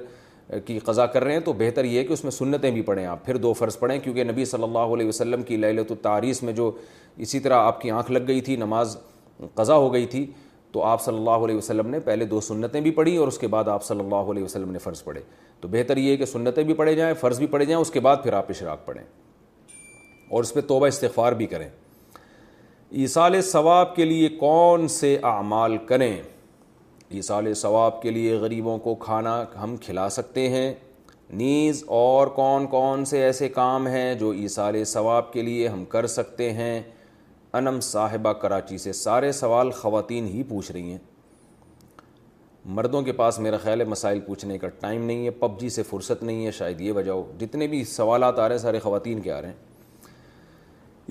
کی 0.65 0.77
قضا 0.85 1.05
کر 1.05 1.23
رہے 1.23 1.33
ہیں 1.33 1.39
تو 1.45 1.53
بہتر 1.57 1.83
یہ 1.85 1.97
ہے 1.99 2.03
کہ 2.03 2.13
اس 2.13 2.23
میں 2.23 2.31
سنتیں 2.31 2.69
بھی 2.71 2.81
پڑھیں 2.81 3.05
آپ 3.05 3.25
پھر 3.25 3.37
دو 3.37 3.51
فرض 3.53 3.77
پڑھیں 3.79 3.97
کیونکہ 4.03 4.23
نبی 4.23 4.45
صلی 4.45 4.63
اللہ 4.63 4.93
علیہ 4.93 5.07
وسلم 5.07 5.43
کی 5.43 5.57
للت 5.57 5.91
التعریس 5.91 6.41
میں 6.43 6.53
جو 6.53 6.71
اسی 7.17 7.39
طرح 7.39 7.63
آپ 7.63 7.81
کی 7.81 7.91
آنکھ 7.91 8.11
لگ 8.11 8.19
گئی 8.27 8.41
تھی 8.41 8.55
نماز 8.55 8.97
قضا 9.55 9.75
ہو 9.77 9.91
گئی 9.93 10.05
تھی 10.15 10.25
تو 10.71 10.83
آپ 10.85 11.01
صلی 11.03 11.15
اللہ 11.17 11.45
علیہ 11.45 11.55
وسلم 11.55 11.87
نے 11.89 11.99
پہلے 12.05 12.25
دو 12.31 12.39
سنتیں 12.41 12.79
بھی 12.81 12.91
پڑھی 12.99 13.15
اور 13.17 13.27
اس 13.27 13.37
کے 13.39 13.47
بعد 13.53 13.67
آپ 13.67 13.83
صلی 13.83 13.99
اللہ 13.99 14.31
علیہ 14.31 14.43
وسلم 14.43 14.71
نے 14.71 14.79
فرض 14.79 15.03
پڑھے 15.03 15.21
تو 15.61 15.67
بہتر 15.71 15.97
یہ 15.97 16.11
ہے 16.11 16.17
کہ 16.17 16.25
سنتیں 16.25 16.63
بھی 16.63 16.73
پڑھے 16.73 16.95
جائیں 16.95 17.13
فرض 17.19 17.39
بھی 17.39 17.47
پڑھے 17.55 17.65
جائیں 17.65 17.81
اس 17.81 17.91
کے 17.91 17.99
بعد 18.07 18.17
پھر 18.23 18.33
آپ 18.33 18.49
اشراک 18.49 18.85
پڑھیں 18.85 19.03
اور 20.31 20.43
اس 20.43 20.53
پہ 20.53 20.61
توبہ 20.67 20.87
استغفار 20.87 21.31
بھی 21.41 21.45
کریں 21.47 21.67
ایسال 22.91 23.41
ثواب 23.51 23.95
کے 23.95 24.05
لیے 24.05 24.29
کون 24.39 24.87
سے 24.87 25.17
اعمال 25.31 25.77
کریں 25.87 26.15
عی 27.11 27.53
ثواب 27.55 28.01
کے 28.01 28.11
لیے 28.11 28.35
غریبوں 28.39 28.77
کو 28.79 28.93
کھانا 29.05 29.43
ہم 29.63 29.75
کھلا 29.85 30.07
سکتے 30.11 30.47
ہیں 30.49 30.73
نیز 31.39 31.83
اور 31.99 32.27
کون 32.35 32.65
کون 32.67 33.05
سے 33.05 33.21
ایسے 33.23 33.47
کام 33.49 33.87
ہیں 33.87 34.13
جو 34.19 34.31
عی 34.31 34.83
ثواب 34.87 35.31
کے 35.33 35.41
لیے 35.41 35.67
ہم 35.67 35.83
کر 35.89 36.07
سکتے 36.15 36.51
ہیں 36.53 36.79
انم 37.57 37.79
صاحبہ 37.83 38.33
کراچی 38.41 38.77
سے 38.77 38.93
سارے 38.93 39.31
سوال 39.31 39.71
خواتین 39.79 40.27
ہی 40.33 40.43
پوچھ 40.49 40.71
رہی 40.71 40.91
ہیں 40.91 40.97
مردوں 42.77 43.01
کے 43.01 43.11
پاس 43.21 43.39
میرا 43.39 43.57
خیال 43.63 43.79
ہے 43.81 43.85
مسائل 43.85 44.19
پوچھنے 44.25 44.57
کا 44.57 44.67
ٹائم 44.79 45.03
نہیں 45.05 45.25
ہے 45.25 45.31
پب 45.39 45.59
جی 45.59 45.69
سے 45.75 45.83
فرصت 45.89 46.21
نہیں 46.23 46.45
ہے 46.45 46.51
شاید 46.57 46.81
یہ 46.81 46.93
بجاؤ 46.93 47.23
جتنے 47.39 47.67
بھی 47.67 47.83
سوالات 47.95 48.39
آ 48.39 48.47
رہے 48.47 48.55
ہیں 48.55 48.61
سارے 48.61 48.79
خواتین 48.83 49.21
کے 49.21 49.31
آ 49.31 49.41
رہے 49.41 49.47
ہیں 49.49 49.67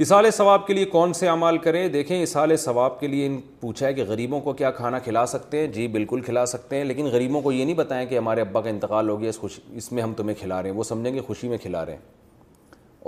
اسال 0.05 0.31
ثواب 0.31 0.67
کے 0.67 0.73
لیے 0.75 0.85
کون 0.91 1.13
سے 1.13 1.27
عمال 1.29 1.57
کریں 1.63 1.87
دیکھیں 1.93 2.23
اصال 2.23 2.55
ثواب 2.65 2.99
کے 2.99 3.07
لیے 3.07 3.27
ان 3.27 3.39
پوچھا 3.61 3.87
ہے 3.87 3.93
کہ 3.95 4.05
غریبوں 4.09 4.41
کو 4.41 4.53
کیا 4.61 4.71
کھانا 4.71 4.99
کھلا 5.05 5.25
سکتے 5.27 5.59
ہیں 5.61 5.67
جی 5.73 5.87
بالکل 5.95 6.21
کھلا 6.25 6.45
سکتے 6.47 6.77
ہیں 6.77 6.85
لیکن 6.85 7.07
غریبوں 7.13 7.41
کو 7.43 7.53
یہ 7.53 7.65
نہیں 7.65 7.75
بتائیں 7.77 8.05
کہ 8.09 8.19
ہمارے 8.19 8.41
ابا 8.41 8.61
کا 8.61 8.71
انتقال 8.71 9.09
ہو 9.09 9.19
گیا 9.21 9.31
خوشی 9.41 9.61
اس 9.77 9.91
میں 9.93 10.03
ہم 10.03 10.13
تمہیں 10.17 10.35
کھلا 10.41 10.61
رہے 10.63 10.71
ہیں 10.71 10.77
وہ 10.77 10.85
سمجھیں 10.89 11.15
گے 11.15 11.21
خوشی 11.27 11.49
میں 11.49 11.59
کھلا 11.63 11.85
رہے 11.87 11.93
ہیں 11.93 12.01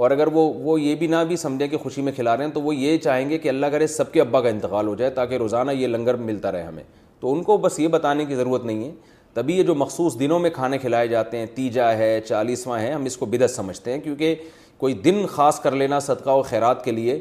اور 0.02 0.10
اگر 0.10 0.26
وہ 0.36 0.52
وہ 0.62 0.80
یہ 0.80 0.94
بھی 0.98 1.06
نہ 1.06 1.22
بھی 1.28 1.36
سمجھیں 1.44 1.66
کہ 1.66 1.76
خوشی 1.82 2.02
میں 2.02 2.12
کھلا 2.16 2.36
رہے 2.36 2.44
ہیں 2.44 2.52
تو 2.52 2.62
وہ 2.62 2.74
یہ 2.76 2.96
چاہیں 3.04 3.28
گے 3.30 3.38
کہ 3.38 3.48
اللہ 3.48 3.66
کرے 3.72 3.86
سب 3.96 4.12
کے 4.12 4.20
ابا 4.20 4.40
کا 4.40 4.48
انتقال 4.48 4.88
ہو 4.88 4.94
جائے 4.94 5.10
تاکہ 5.10 5.36
روزانہ 5.38 5.70
یہ 5.72 5.86
لنگر 5.86 6.16
ملتا 6.24 6.52
رہے 6.52 6.62
ہمیں 6.62 6.82
تو 7.20 7.32
ان 7.32 7.42
کو 7.42 7.56
بس 7.66 7.78
یہ 7.80 7.88
بتانے 7.94 8.24
کی 8.26 8.34
ضرورت 8.34 8.64
نہیں 8.64 8.84
ہے 8.84 8.90
تبھی 9.34 9.58
یہ 9.58 9.62
جو 9.62 9.74
مخصوص 9.74 10.18
دنوں 10.20 10.38
میں 10.38 10.50
کھانے 10.54 10.78
کھلائے 10.78 11.08
جاتے 11.08 11.38
ہیں 11.38 11.46
تیجا 11.54 11.92
ہے 11.98 12.20
چالیسواں 12.28 12.78
ہے 12.80 12.90
ہم 12.92 13.04
اس 13.04 13.16
کو 13.16 13.26
بدعت 13.26 13.50
سمجھتے 13.50 13.92
ہیں 13.92 14.00
کیونکہ 14.00 14.34
کوئی 14.80 14.94
دن 15.04 15.24
خاص 15.30 15.58
کر 15.60 15.74
لینا 15.76 15.98
صدقہ 16.00 16.30
و 16.36 16.42
خیرات 16.42 16.84
کے 16.84 16.90
لیے 16.92 17.18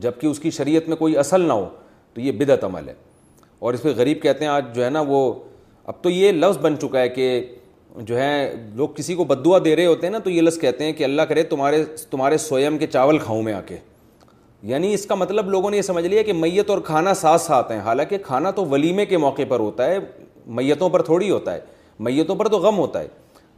جب 0.00 0.20
کہ 0.20 0.26
اس 0.26 0.38
کی 0.40 0.50
شریعت 0.50 0.88
میں 0.88 0.96
کوئی 0.96 1.16
اصل 1.18 1.40
نہ 1.48 1.52
ہو 1.52 1.68
تو 2.14 2.20
یہ 2.20 2.32
بدعت 2.40 2.64
عمل 2.64 2.88
ہے 2.88 2.94
اور 3.66 3.74
اس 3.74 3.82
پہ 3.82 3.88
غریب 3.96 4.20
کہتے 4.22 4.44
ہیں 4.44 4.50
آج 4.52 4.64
جو 4.74 4.84
ہے 4.84 4.90
نا 4.90 5.00
وہ 5.06 5.18
اب 5.92 6.02
تو 6.02 6.10
یہ 6.10 6.32
لفظ 6.32 6.58
بن 6.62 6.78
چکا 6.82 7.00
ہے 7.00 7.08
کہ 7.18 7.28
جو 8.04 8.16
ہے 8.18 8.30
لوگ 8.74 8.88
کسی 8.96 9.14
کو 9.14 9.24
بدعا 9.24 9.58
دے 9.64 9.74
رہے 9.76 9.86
ہوتے 9.86 10.06
ہیں 10.06 10.12
نا 10.12 10.18
تو 10.24 10.30
یہ 10.30 10.40
لفظ 10.42 10.58
کہتے 10.60 10.84
ہیں 10.84 10.92
کہ 10.92 11.04
اللہ 11.04 11.22
کرے 11.28 11.42
تمہارے 11.52 11.84
تمہارے 12.10 12.38
سویم 12.46 12.78
کے 12.78 12.86
چاول 12.92 13.18
کھاؤں 13.24 13.42
میں 13.42 13.52
آ 13.52 13.60
کے 13.66 13.76
یعنی 14.70 14.92
اس 14.94 15.04
کا 15.06 15.14
مطلب 15.14 15.50
لوگوں 15.50 15.70
نے 15.70 15.76
یہ 15.76 15.82
سمجھ 15.82 16.06
لیا 16.06 16.22
کہ 16.22 16.32
میت 16.32 16.70
اور 16.70 16.78
کھانا 16.84 17.14
ساتھ 17.14 17.40
ساتھ 17.42 17.72
ہیں 17.72 17.78
حالانکہ 17.84 18.18
کھانا 18.26 18.50
تو 18.58 18.64
ولیمے 18.66 19.06
کے 19.06 19.16
موقع 19.24 19.42
پر 19.48 19.60
ہوتا 19.60 19.86
ہے 19.90 19.98
میتوں 20.60 20.88
پر 20.90 21.02
تھوڑی 21.02 21.30
ہوتا 21.30 21.54
ہے 21.54 21.60
میتوں 21.98 22.36
پر 22.36 22.48
تو 22.48 22.58
غم 22.58 22.78
ہوتا 22.78 23.00
ہے 23.00 23.08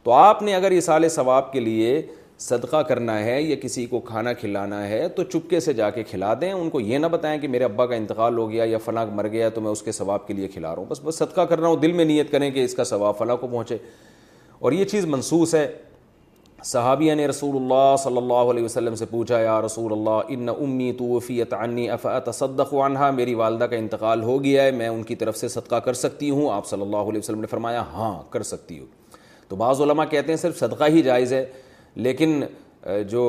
تو 0.03 0.11
آپ 0.13 0.41
نے 0.43 0.55
اگر 0.55 0.79
سال 0.81 1.07
ثواب 1.09 1.51
کے 1.53 1.59
لیے 1.59 2.01
صدقہ 2.39 2.81
کرنا 2.87 3.17
ہے 3.25 3.41
یا 3.41 3.55
کسی 3.61 3.85
کو 3.89 3.99
کھانا 4.07 4.33
کھلانا 4.39 4.87
ہے 4.87 5.07
تو 5.15 5.23
چپکے 5.23 5.59
سے 5.59 5.73
جا 5.73 5.89
کے 5.89 6.03
کھلا 6.09 6.33
دیں 6.41 6.51
ان 6.53 6.69
کو 6.69 6.79
یہ 6.79 6.97
نہ 6.97 7.07
بتائیں 7.11 7.37
کہ 7.41 7.47
میرے 7.47 7.63
ابا 7.63 7.85
کا 7.85 7.95
انتقال 7.95 8.37
ہو 8.37 8.49
گیا 8.49 8.63
یا 8.67 8.77
فلاں 8.85 9.05
مر 9.15 9.27
گیا 9.31 9.47
تو 9.55 9.61
میں 9.61 9.71
اس 9.71 9.81
کے 9.81 9.91
ثواب 9.91 10.27
کے 10.27 10.33
لیے 10.33 10.47
کھلا 10.47 10.69
رہا 10.73 10.77
ہوں 10.81 10.87
بس 10.89 10.99
بس 11.03 11.17
صدقہ 11.19 11.41
کر 11.49 11.59
رہا 11.59 11.67
ہوں 11.67 11.75
دل 11.81 11.91
میں 11.91 12.05
نیت 12.05 12.31
کریں 12.31 12.49
کہ 12.51 12.63
اس 12.65 12.75
کا 12.75 12.83
ثواب 12.93 13.17
فلاں 13.17 13.37
کو 13.37 13.47
پہنچے 13.51 13.77
اور 14.59 14.71
یہ 14.71 14.85
چیز 14.91 15.05
منسوس 15.05 15.55
ہے 15.55 15.67
صحابیہ 16.65 17.13
نے 17.15 17.25
رسول 17.27 17.55
اللہ 17.55 17.95
صلی 18.03 18.17
اللہ 18.17 18.49
علیہ 18.51 18.63
وسلم 18.63 18.95
سے 18.95 19.05
پوچھا 19.09 19.39
یا 19.39 19.59
رسول 19.65 19.91
اللہ 19.91 20.33
ان 20.37 20.49
امی 20.49 20.91
عنی 21.59 21.87
صدق 22.37 22.73
عنہ 22.85 23.11
میری 23.15 23.33
والدہ 23.41 23.63
کا 23.69 23.75
انتقال 23.75 24.23
ہو 24.23 24.43
گیا 24.43 24.63
ہے 24.63 24.71
میں 24.79 24.87
ان 24.87 25.03
کی 25.09 25.15
طرف 25.15 25.37
سے 25.37 25.47
صدقہ 25.57 25.75
کر 25.85 25.93
سکتی 26.05 26.29
ہوں 26.29 26.49
آپ 26.53 26.67
صلی 26.67 26.81
اللہ 26.81 27.09
علیہ 27.11 27.19
وسلم 27.19 27.41
نے 27.41 27.47
فرمایا 27.49 27.81
ہاں 27.93 28.13
کر 28.33 28.43
سکتی 28.53 28.79
ہوں 28.79 28.85
تو 29.49 29.55
بعض 29.55 29.81
علماء 29.81 30.05
کہتے 30.11 30.31
ہیں 30.31 30.37
صرف 30.37 30.59
صدقہ 30.59 30.83
ہی 30.93 31.01
جائز 31.01 31.33
ہے 31.33 31.43
لیکن 32.05 32.41
جو 33.09 33.23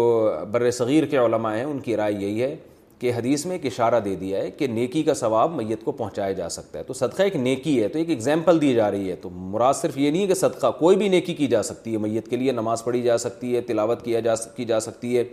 بر 0.53 0.71
صغیر 0.71 1.05
کے 1.11 1.17
علماء 1.19 1.55
ہیں 1.57 1.65
ان 1.65 1.79
کی 1.81 1.95
رائے 1.97 2.13
یہی 2.13 2.43
ہے 2.43 2.55
کہ 2.99 3.13
حدیث 3.17 3.45
میں 3.47 3.55
ایک 3.57 3.65
اشارہ 3.67 4.01
دے 4.05 4.15
دیا 4.21 4.39
ہے 4.43 4.51
کہ 4.59 4.67
نیکی 4.69 5.03
کا 5.03 5.15
ثواب 5.15 5.55
میت 5.57 5.85
کو 5.85 5.93
پہنچایا 6.01 6.33
جا 6.41 6.49
سکتا 6.49 6.79
ہے 6.79 6.85
تو 6.85 6.93
صدقہ 6.95 7.23
ایک 7.23 7.37
نیکی 7.37 7.83
ہے 7.83 7.89
تو 7.89 7.99
ایک 7.99 8.09
ایگزامپل 8.11 8.61
دی 8.61 8.73
جا 8.75 8.91
رہی 8.91 9.11
ہے 9.11 9.17
تو 9.23 9.31
مراد 9.33 9.75
صرف 9.81 9.97
یہ 9.99 10.11
نہیں 10.11 10.23
ہے 10.23 10.27
کہ 10.27 10.35
صدقہ 10.35 10.71
کوئی 10.79 10.97
بھی 10.97 11.09
نیکی 11.09 11.35
کی 11.35 11.47
جا 11.55 11.63
سکتی 11.69 11.93
ہے 11.93 11.99
میت 11.99 12.29
کے 12.31 12.37
لیے 12.37 12.53
نماز 12.53 12.85
پڑھی 12.85 13.03
جا 13.03 13.17
سکتی 13.19 13.55
ہے 13.55 13.61
تلاوت 13.71 14.03
کیا 14.05 14.21
جا 14.29 14.35
کی 14.57 14.65
جا 14.73 14.81
سکتی 14.89 15.17
ہے 15.17 15.25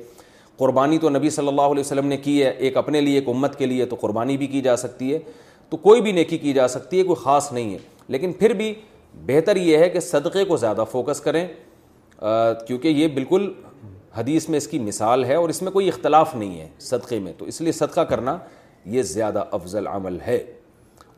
قربانی 0.58 0.98
تو 0.98 1.10
نبی 1.10 1.30
صلی 1.38 1.48
اللہ 1.48 1.70
علیہ 1.72 1.80
وسلم 1.86 2.08
نے 2.08 2.18
کی 2.18 2.42
ہے 2.44 2.50
ایک 2.50 2.78
اپنے 2.78 3.02
لیے 3.02 3.20
ایک 3.20 3.30
امت 3.30 3.58
کے 3.60 3.66
لیے 3.66 3.86
تو 3.86 3.96
قربانی 4.02 4.38
بھی 4.44 4.48
کی 4.48 4.62
جا 4.70 4.76
سکتی 4.86 5.14
ہے 5.14 5.20
تو 5.70 5.78
کوئی 5.88 6.02
بھی 6.02 6.12
نیکی 6.22 6.38
کی 6.38 6.54
جا 6.54 6.68
سکتی 6.78 7.00
ہے 7.00 7.04
کوئی 7.04 7.24
خاص 7.24 7.52
نہیں 7.52 7.74
ہے 7.74 7.78
لیکن 8.16 8.34
پھر 8.40 8.54
بھی 8.62 8.74
بہتر 9.26 9.56
یہ 9.56 9.78
ہے 9.78 9.90
کہ 9.90 10.00
صدقے 10.00 10.44
کو 10.46 10.58
زیادہ 10.58 10.84
فوکس 10.92 11.22
کریں 11.22 11.48
کیونکہ 12.68 12.88
یہ 12.88 13.08
بالکل 13.14 13.52
حدیث 14.18 14.48
میں 14.50 14.58
اس 14.58 14.68
کی 14.68 14.80
مثال 14.80 15.24
ہے 15.26 15.36
اور 15.36 15.50
اس 15.50 15.62
میں 15.62 15.72
کوئی 15.72 15.88
اختلاف 15.90 16.36
نہیں 16.36 16.60
ہے 16.60 16.68
صدقے 16.80 17.20
میں 17.20 17.34
تو 17.38 17.46
اس 17.46 17.60
لیے 17.62 17.72
صدقہ 17.80 18.02
کرنا 18.10 18.38
یہ 18.94 19.02
زیادہ 19.04 19.44
افضل 19.52 19.88
عمل 19.88 20.18
ہے 20.28 20.44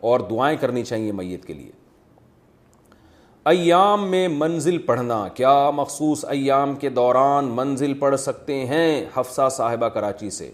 اور 0.10 0.20
دعائیں 0.30 0.58
کرنی 0.62 0.84
چاہیے 0.86 1.12
میت 1.12 1.46
کے 1.46 1.54
لیے 1.54 1.72
ایام 3.50 4.10
میں 4.12 4.28
منزل 4.28 4.78
پڑھنا 4.86 5.24
کیا 5.34 5.70
مخصوص 5.76 6.24
ایام 6.30 6.76
کے 6.80 6.90
دوران 6.96 7.46
منزل 7.56 7.94
پڑھ 8.00 8.20
سکتے 8.20 8.66
ہیں 8.68 9.04
حفصہ 9.16 9.48
صاحبہ 9.58 9.88
کراچی 9.90 10.30
سے 10.30 10.50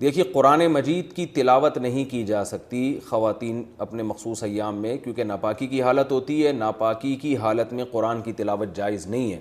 دیکھیے 0.00 0.24
قرآن 0.32 0.66
مجید 0.72 1.12
کی 1.12 1.24
تلاوت 1.36 1.76
نہیں 1.82 2.04
کی 2.10 2.22
جا 2.24 2.44
سکتی 2.44 2.98
خواتین 3.08 3.62
اپنے 3.86 4.02
مخصوص 4.02 4.42
ایام 4.42 4.80
میں 4.82 4.96
کیونکہ 5.04 5.24
ناپاکی 5.24 5.66
کی 5.66 5.82
حالت 5.82 6.12
ہوتی 6.12 6.44
ہے 6.46 6.52
ناپاکی 6.52 7.14
کی 7.22 7.36
حالت 7.36 7.72
میں 7.72 7.84
قرآن 7.92 8.20
کی 8.22 8.32
تلاوت 8.42 8.76
جائز 8.76 9.06
نہیں 9.06 9.32
ہے 9.32 9.40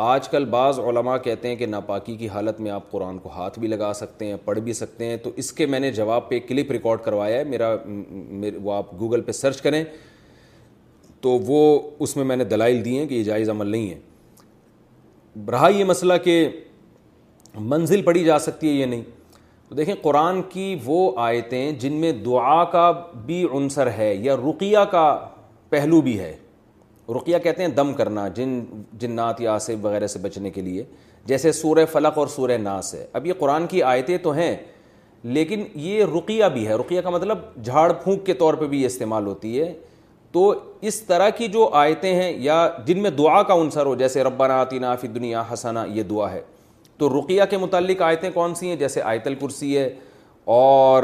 آج 0.00 0.28
کل 0.28 0.44
بعض 0.50 0.78
علماء 0.78 1.16
کہتے 1.22 1.48
ہیں 1.48 1.54
کہ 1.56 1.66
ناپاکی 1.66 2.14
کی 2.16 2.28
حالت 2.28 2.58
میں 2.60 2.70
آپ 2.70 2.90
قرآن 2.90 3.16
کو 3.18 3.28
ہاتھ 3.36 3.58
بھی 3.58 3.68
لگا 3.68 3.92
سکتے 4.00 4.26
ہیں 4.26 4.34
پڑھ 4.44 4.58
بھی 4.64 4.72
سکتے 4.80 5.04
ہیں 5.06 5.16
تو 5.22 5.30
اس 5.42 5.50
کے 5.52 5.66
میں 5.66 5.80
نے 5.80 5.90
جواب 5.92 6.28
پہ 6.28 6.34
ایک 6.34 6.46
کلپ 6.48 6.70
ریکارڈ 6.72 7.00
کروایا 7.04 7.38
ہے 7.38 7.44
میرا 7.44 7.74
وہ 8.62 8.72
آپ 8.72 8.92
گوگل 9.00 9.20
پہ 9.22 9.32
سرچ 9.32 9.60
کریں 9.62 9.82
تو 11.20 11.30
وہ 11.46 11.62
اس 12.06 12.16
میں 12.16 12.24
میں 12.24 12.36
نے 12.36 12.44
دلائل 12.54 12.84
دی 12.84 12.96
ہیں 12.98 13.06
کہ 13.08 13.14
یہ 13.14 13.24
جائز 13.24 13.50
عمل 13.50 13.70
نہیں 13.70 13.90
ہے 13.90 15.50
رہا 15.52 15.68
یہ 15.76 15.84
مسئلہ 15.84 16.14
کہ 16.24 16.38
منزل 17.74 18.02
پڑھی 18.02 18.24
جا 18.24 18.38
سکتی 18.48 18.68
ہے 18.68 18.72
یہ 18.80 18.86
نہیں 18.94 19.02
تو 19.68 19.74
دیکھیں 19.74 19.94
قرآن 20.02 20.40
کی 20.52 20.74
وہ 20.84 21.10
آیتیں 21.28 21.70
جن 21.80 21.92
میں 22.00 22.12
دعا 22.24 22.62
کا 22.72 22.90
بھی 23.26 23.46
عنصر 23.52 23.90
ہے 23.98 24.14
یا 24.14 24.36
رقیہ 24.48 24.90
کا 24.90 25.06
پہلو 25.70 26.00
بھی 26.00 26.18
ہے 26.18 26.36
رقیہ 27.14 27.38
کہتے 27.44 27.62
ہیں 27.62 27.68
دم 27.76 27.92
کرنا 27.94 28.26
جن 28.36 28.58
جنات 28.98 29.40
یا 29.40 29.52
آصف 29.52 29.84
وغیرہ 29.84 30.06
سے 30.06 30.18
بچنے 30.22 30.50
کے 30.50 30.62
لیے 30.62 30.84
جیسے 31.26 31.52
سورہ 31.52 31.84
فلق 31.92 32.18
اور 32.18 32.26
سورہ 32.34 32.56
ناس 32.58 32.94
ہے 32.94 33.04
اب 33.12 33.26
یہ 33.26 33.32
قرآن 33.38 33.66
کی 33.66 33.82
آیتیں 33.82 34.16
تو 34.22 34.30
ہیں 34.32 34.54
لیکن 35.36 35.64
یہ 35.74 36.04
رقیہ 36.16 36.44
بھی 36.52 36.66
ہے 36.68 36.74
رقیہ 36.78 37.00
کا 37.02 37.10
مطلب 37.10 37.38
جھاڑ 37.64 37.92
پھونک 37.92 38.24
کے 38.26 38.34
طور 38.42 38.54
پہ 38.54 38.66
بھی 38.66 38.80
یہ 38.80 38.86
استعمال 38.86 39.26
ہوتی 39.26 39.60
ہے 39.60 39.72
تو 40.32 40.52
اس 40.88 41.00
طرح 41.02 41.28
کی 41.36 41.48
جو 41.52 41.68
آیتیں 41.76 42.12
ہیں 42.14 42.32
یا 42.42 42.68
جن 42.86 43.02
میں 43.02 43.10
دعا 43.18 43.42
کا 43.42 43.54
عنصر 43.60 43.86
ہو 43.86 43.94
جیسے 44.04 44.24
ربنا 44.24 44.60
آتینا 44.60 44.94
فی 45.00 45.08
دنیا 45.08 45.42
حسنا 45.52 45.84
یہ 45.94 46.02
دعا 46.10 46.30
ہے 46.32 46.40
تو 46.98 47.08
رقیہ 47.18 47.42
کے 47.50 47.56
متعلق 47.58 48.02
آیتیں 48.02 48.30
کون 48.34 48.54
سی 48.54 48.68
ہیں 48.68 48.76
جیسے 48.76 49.02
آیت 49.02 49.26
الکرسی 49.26 49.76
ہے 49.78 49.88
اور 50.60 51.02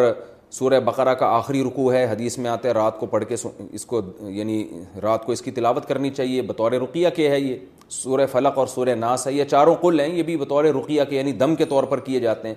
سورہ 0.59 0.79
بقرہ 0.87 1.13
کا 1.21 1.27
آخری 1.37 1.63
رکوع 1.65 1.93
ہے 1.93 2.05
حدیث 2.11 2.37
میں 2.39 2.51
آتا 2.51 2.69
ہے 2.69 2.73
رات 2.75 2.99
کو 2.99 3.07
پڑھ 3.13 3.25
کے 3.29 3.37
اس 3.77 3.85
کو 3.93 4.01
یعنی 4.31 4.59
رات 5.03 5.25
کو 5.27 5.33
اس 5.33 5.41
کی 5.43 5.51
تلاوت 5.51 5.87
کرنی 5.87 6.11
چاہیے 6.19 6.43
بطور 6.51 6.73
رقیہ 6.83 7.09
کے 7.17 7.29
ہے 7.31 7.39
یہ 7.41 7.57
سورہ 7.91 8.27
فلق 8.33 8.59
اور 8.59 8.67
سورہ 8.75 8.95
ناس 8.99 9.27
ہے 9.27 9.33
یہ 9.33 9.45
چاروں 9.55 9.75
کل 9.83 10.01
ہیں 10.01 10.09
یہ 10.17 10.23
بھی 10.29 10.37
بطور 10.43 10.65
رقیہ 10.77 11.03
کے 11.09 11.17
یعنی 11.17 11.33
دم 11.41 11.55
کے 11.57 11.65
طور 11.73 11.85
پر 11.95 12.01
کیے 12.09 12.21
جاتے 12.21 12.49
ہیں 12.49 12.55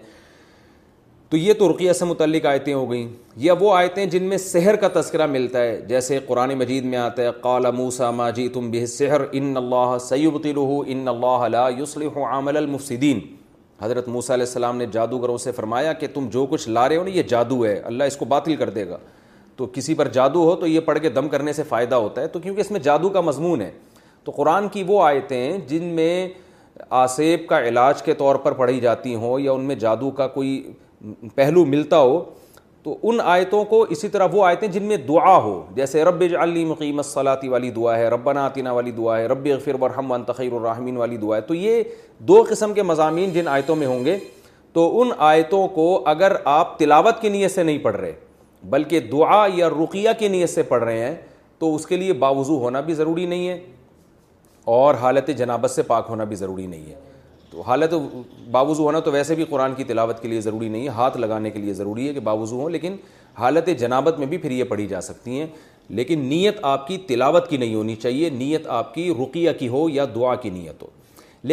تو 1.29 1.37
یہ 1.37 1.53
تو 1.59 1.71
رقیہ 1.71 1.93
سے 1.99 2.05
متعلق 2.05 2.45
آیتیں 2.45 2.73
ہو 2.73 2.89
گئیں 2.91 3.07
یا 3.45 3.53
وہ 3.59 3.73
آیتیں 3.77 4.05
جن 4.11 4.23
میں 4.33 4.37
سحر 4.45 4.75
کا 4.83 4.87
تذکرہ 4.99 5.25
ملتا 5.31 5.61
ہے 5.63 5.75
جیسے 5.87 6.19
قرآن 6.27 6.53
مجید 6.59 6.85
میں 6.91 6.97
آتا 6.97 7.23
ہے 7.23 7.31
قال 7.47 7.71
موسا 7.77 8.11
ما 8.19 8.29
جی 8.37 8.47
تم 8.59 8.69
بہ 8.71 8.85
سحر 8.93 9.21
ان 9.39 9.55
اللہ 9.57 9.97
سیبطلہ 10.09 10.79
ان 10.91 11.07
اللہ 11.15 11.47
لا 11.51 11.67
یصلح 11.79 12.19
عمل 12.37 12.57
المفسدین 12.57 13.19
حضرت 13.81 14.07
موسیٰ 14.07 14.35
علیہ 14.35 14.45
السلام 14.45 14.77
نے 14.77 14.85
جادوگروں 14.91 15.37
سے 15.37 15.51
فرمایا 15.51 15.91
کہ 15.93 16.07
تم 16.13 16.27
جو 16.31 16.45
کچھ 16.49 16.67
لا 16.69 16.87
رہے 16.89 16.95
ہو 16.97 17.03
نا 17.03 17.09
یہ 17.15 17.23
جادو 17.29 17.63
ہے 17.65 17.77
اللہ 17.85 18.03
اس 18.03 18.15
کو 18.17 18.25
باطل 18.25 18.55
کر 18.55 18.69
دے 18.77 18.87
گا 18.89 18.97
تو 19.55 19.65
کسی 19.73 19.93
پر 19.95 20.07
جادو 20.13 20.43
ہو 20.49 20.55
تو 20.59 20.67
یہ 20.67 20.79
پڑھ 20.85 20.99
کے 21.01 21.09
دم 21.09 21.27
کرنے 21.29 21.53
سے 21.53 21.63
فائدہ 21.69 21.95
ہوتا 21.95 22.21
ہے 22.21 22.27
تو 22.27 22.39
کیونکہ 22.39 22.61
اس 22.61 22.71
میں 22.71 22.79
جادو 22.87 23.09
کا 23.09 23.21
مضمون 23.21 23.61
ہے 23.61 23.69
تو 24.23 24.31
قرآن 24.35 24.67
کی 24.69 24.83
وہ 24.87 25.03
آیتیں 25.03 25.57
جن 25.67 25.83
میں 25.95 26.27
آسیب 27.03 27.47
کا 27.49 27.59
علاج 27.67 28.01
کے 28.03 28.13
طور 28.13 28.35
پر 28.43 28.51
پڑھی 28.61 28.79
جاتی 28.79 29.13
ہوں 29.15 29.39
یا 29.39 29.51
ان 29.51 29.61
میں 29.65 29.75
جادو 29.85 30.09
کا 30.19 30.27
کوئی 30.37 30.61
پہلو 31.35 31.65
ملتا 31.65 31.99
ہو 31.99 32.23
تو 32.87 32.95
ان 33.09 33.17
آیتوں 33.21 33.63
کو 33.69 33.81
اسی 33.91 34.07
طرح 34.09 34.27
وہ 34.33 34.43
آیتیں 34.47 34.67
جن 34.71 34.83
میں 34.87 34.97
دعا 35.07 35.35
ہو 35.43 35.53
جیسے 35.75 36.03
رب 36.05 36.21
علی 36.41 36.63
مقیم 36.65 37.01
صلاحی 37.01 37.47
والی 37.49 37.69
دعا 37.77 37.97
ہے 37.97 38.07
رب 38.09 38.31
نعتینہ 38.33 38.69
والی 38.75 38.91
دعا 38.97 39.17
ہے 39.19 39.25
رب 39.27 39.45
ربر 39.47 39.77
برحم 39.79 40.15
تخیر 40.27 40.53
الرحمین 40.59 40.97
والی 40.97 41.17
دعا 41.21 41.35
ہے 41.35 41.41
تو 41.47 41.53
یہ 41.53 41.81
دو 42.27 42.41
قسم 42.49 42.73
کے 42.73 42.83
مضامین 42.83 43.31
جن 43.33 43.47
آیتوں 43.55 43.75
میں 43.75 43.87
ہوں 43.87 44.05
گے 44.05 44.15
تو 44.73 44.87
ان 45.01 45.09
آیتوں 45.31 45.67
کو 45.75 45.89
اگر 46.09 46.35
آپ 46.53 46.77
تلاوت 46.79 47.21
کی 47.21 47.29
نیت 47.29 47.51
سے 47.55 47.63
نہیں 47.63 47.77
پڑھ 47.85 47.95
رہے 47.95 48.11
بلکہ 48.75 48.99
دعا 49.11 49.45
یا 49.55 49.69
رقیہ 49.81 50.09
کی 50.19 50.27
نیت 50.37 50.49
سے 50.49 50.63
پڑھ 50.71 50.83
رہے 50.83 50.99
ہیں 51.05 51.15
تو 51.59 51.73
اس 51.75 51.85
کے 51.87 51.97
لیے 51.97 52.13
باوضو 52.25 52.57
ہونا 52.63 52.81
بھی 52.89 52.93
ضروری 53.03 53.25
نہیں 53.33 53.47
ہے 53.47 53.59
اور 54.79 54.95
حالت 55.01 55.29
جنابت 55.37 55.71
سے 55.71 55.81
پاک 55.93 56.05
ہونا 56.09 56.23
بھی 56.31 56.35
ضروری 56.35 56.67
نہیں 56.67 56.89
ہے 56.91 56.95
تو 57.57 57.61
حالت 57.67 57.93
باوضو 58.51 58.83
ہونا 58.83 58.99
تو 59.05 59.11
ویسے 59.11 59.35
بھی 59.35 59.43
قرآن 59.49 59.73
کی 59.75 59.83
تلاوت 59.83 60.21
کے 60.21 60.27
لیے 60.27 60.41
ضروری 60.41 60.67
نہیں 60.69 60.83
ہے 60.83 60.89
ہاتھ 60.95 61.15
لگانے 61.17 61.49
کے 61.51 61.59
لیے 61.59 61.73
ضروری 61.73 62.07
ہے 62.07 62.13
کہ 62.13 62.19
باوضو 62.23 62.55
ہوں 62.61 62.69
لیکن 62.69 62.95
حالت 63.37 63.69
جنابت 63.79 64.17
میں 64.19 64.27
بھی 64.27 64.37
پھر 64.37 64.51
یہ 64.51 64.63
پڑھی 64.73 64.85
جا 64.87 64.99
سکتی 65.01 65.39
ہیں 65.39 65.45
لیکن 65.99 66.19
نیت 66.29 66.57
آپ 66.73 66.85
کی 66.87 66.97
تلاوت 67.07 67.47
کی 67.49 67.57
نہیں 67.57 67.73
ہونی 67.75 67.95
چاہیے 67.95 68.29
نیت 68.29 68.67
آپ 68.79 68.93
کی 68.93 69.09
رقیہ 69.21 69.49
کی 69.59 69.67
ہو 69.67 69.87
یا 69.89 70.05
دعا 70.15 70.33
کی 70.43 70.49
نیت 70.59 70.81
ہو 70.83 70.87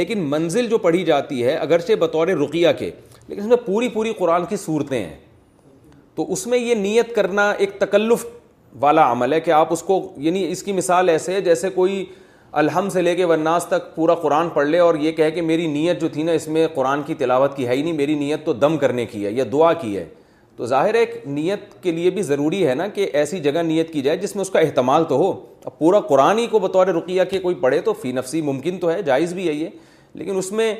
لیکن 0.00 0.26
منزل 0.30 0.66
جو 0.70 0.78
پڑھی 0.78 1.02
جاتی 1.04 1.42
ہے 1.44 1.54
اگرچہ 1.56 1.92
بطور 2.00 2.28
رقیہ 2.42 2.68
کے 2.78 2.90
لیکن 3.28 3.40
اس 3.42 3.48
میں 3.48 3.56
پوری 3.66 3.88
پوری 3.94 4.12
قرآن 4.18 4.44
کی 4.48 4.56
صورتیں 4.64 4.98
ہیں 4.98 5.14
تو 6.14 6.30
اس 6.32 6.46
میں 6.46 6.58
یہ 6.58 6.74
نیت 6.82 7.14
کرنا 7.14 7.50
ایک 7.58 7.78
تکلف 7.80 8.26
والا 8.80 9.10
عمل 9.12 9.32
ہے 9.32 9.40
کہ 9.40 9.50
آپ 9.62 9.72
اس 9.72 9.82
کو 9.82 10.00
یعنی 10.26 10.46
اس 10.50 10.62
کی 10.62 10.72
مثال 10.72 11.08
ایسے 11.08 11.34
ہے 11.34 11.40
جیسے 11.40 11.70
کوئی 11.80 12.04
الحم 12.58 12.88
سے 12.88 13.00
لے 13.02 13.14
کے 13.16 13.24
ورناس 13.24 13.64
تک 13.68 13.94
پورا 13.94 14.14
قرآن 14.22 14.48
پڑھ 14.54 14.66
لے 14.66 14.78
اور 14.78 14.94
یہ 15.00 15.12
کہے 15.12 15.30
کہ 15.30 15.42
میری 15.42 15.66
نیت 15.70 16.00
جو 16.00 16.08
تھی 16.14 16.22
نا 16.22 16.32
اس 16.32 16.46
میں 16.48 16.66
قرآن 16.74 17.02
کی 17.06 17.14
تلاوت 17.22 17.56
کی 17.56 17.66
ہے 17.68 17.74
ہی 17.76 17.82
نہیں 17.82 17.92
میری 17.92 18.14
نیت 18.18 18.44
تو 18.46 18.52
دم 18.52 18.76
کرنے 18.78 19.06
کی 19.06 19.24
ہے 19.26 19.30
یا 19.38 19.44
دعا 19.52 19.72
کی 19.80 19.96
ہے 19.96 20.04
تو 20.56 20.66
ظاہر 20.72 20.94
ایک 20.94 21.16
نیت 21.26 21.82
کے 21.82 21.92
لیے 21.92 22.10
بھی 22.18 22.22
ضروری 22.30 22.66
ہے 22.66 22.74
نا 22.74 22.86
کہ 22.98 23.08
ایسی 23.22 23.40
جگہ 23.46 23.62
نیت 23.72 23.92
کی 23.92 24.02
جائے 24.02 24.16
جس 24.16 24.34
میں 24.36 24.42
اس 24.42 24.50
کا 24.50 24.58
احتمال 24.58 25.04
تو 25.08 25.16
ہو 25.22 25.30
اب 25.64 25.78
پورا 25.78 26.00
قرآن 26.10 26.38
ہی 26.38 26.46
کو 26.50 26.58
بطور 26.66 26.86
رقیہ 26.98 27.22
کے 27.30 27.38
کوئی 27.46 27.54
پڑھے 27.64 27.80
تو 27.84 27.92
فی 28.02 28.12
نفسی 28.18 28.42
ممکن 28.52 28.78
تو 28.80 28.90
ہے 28.90 29.00
جائز 29.10 29.32
بھی 29.34 29.48
ہے 29.48 29.52
یہ 29.52 29.68
لیکن 30.14 30.38
اس 30.38 30.52
میں 30.52 30.74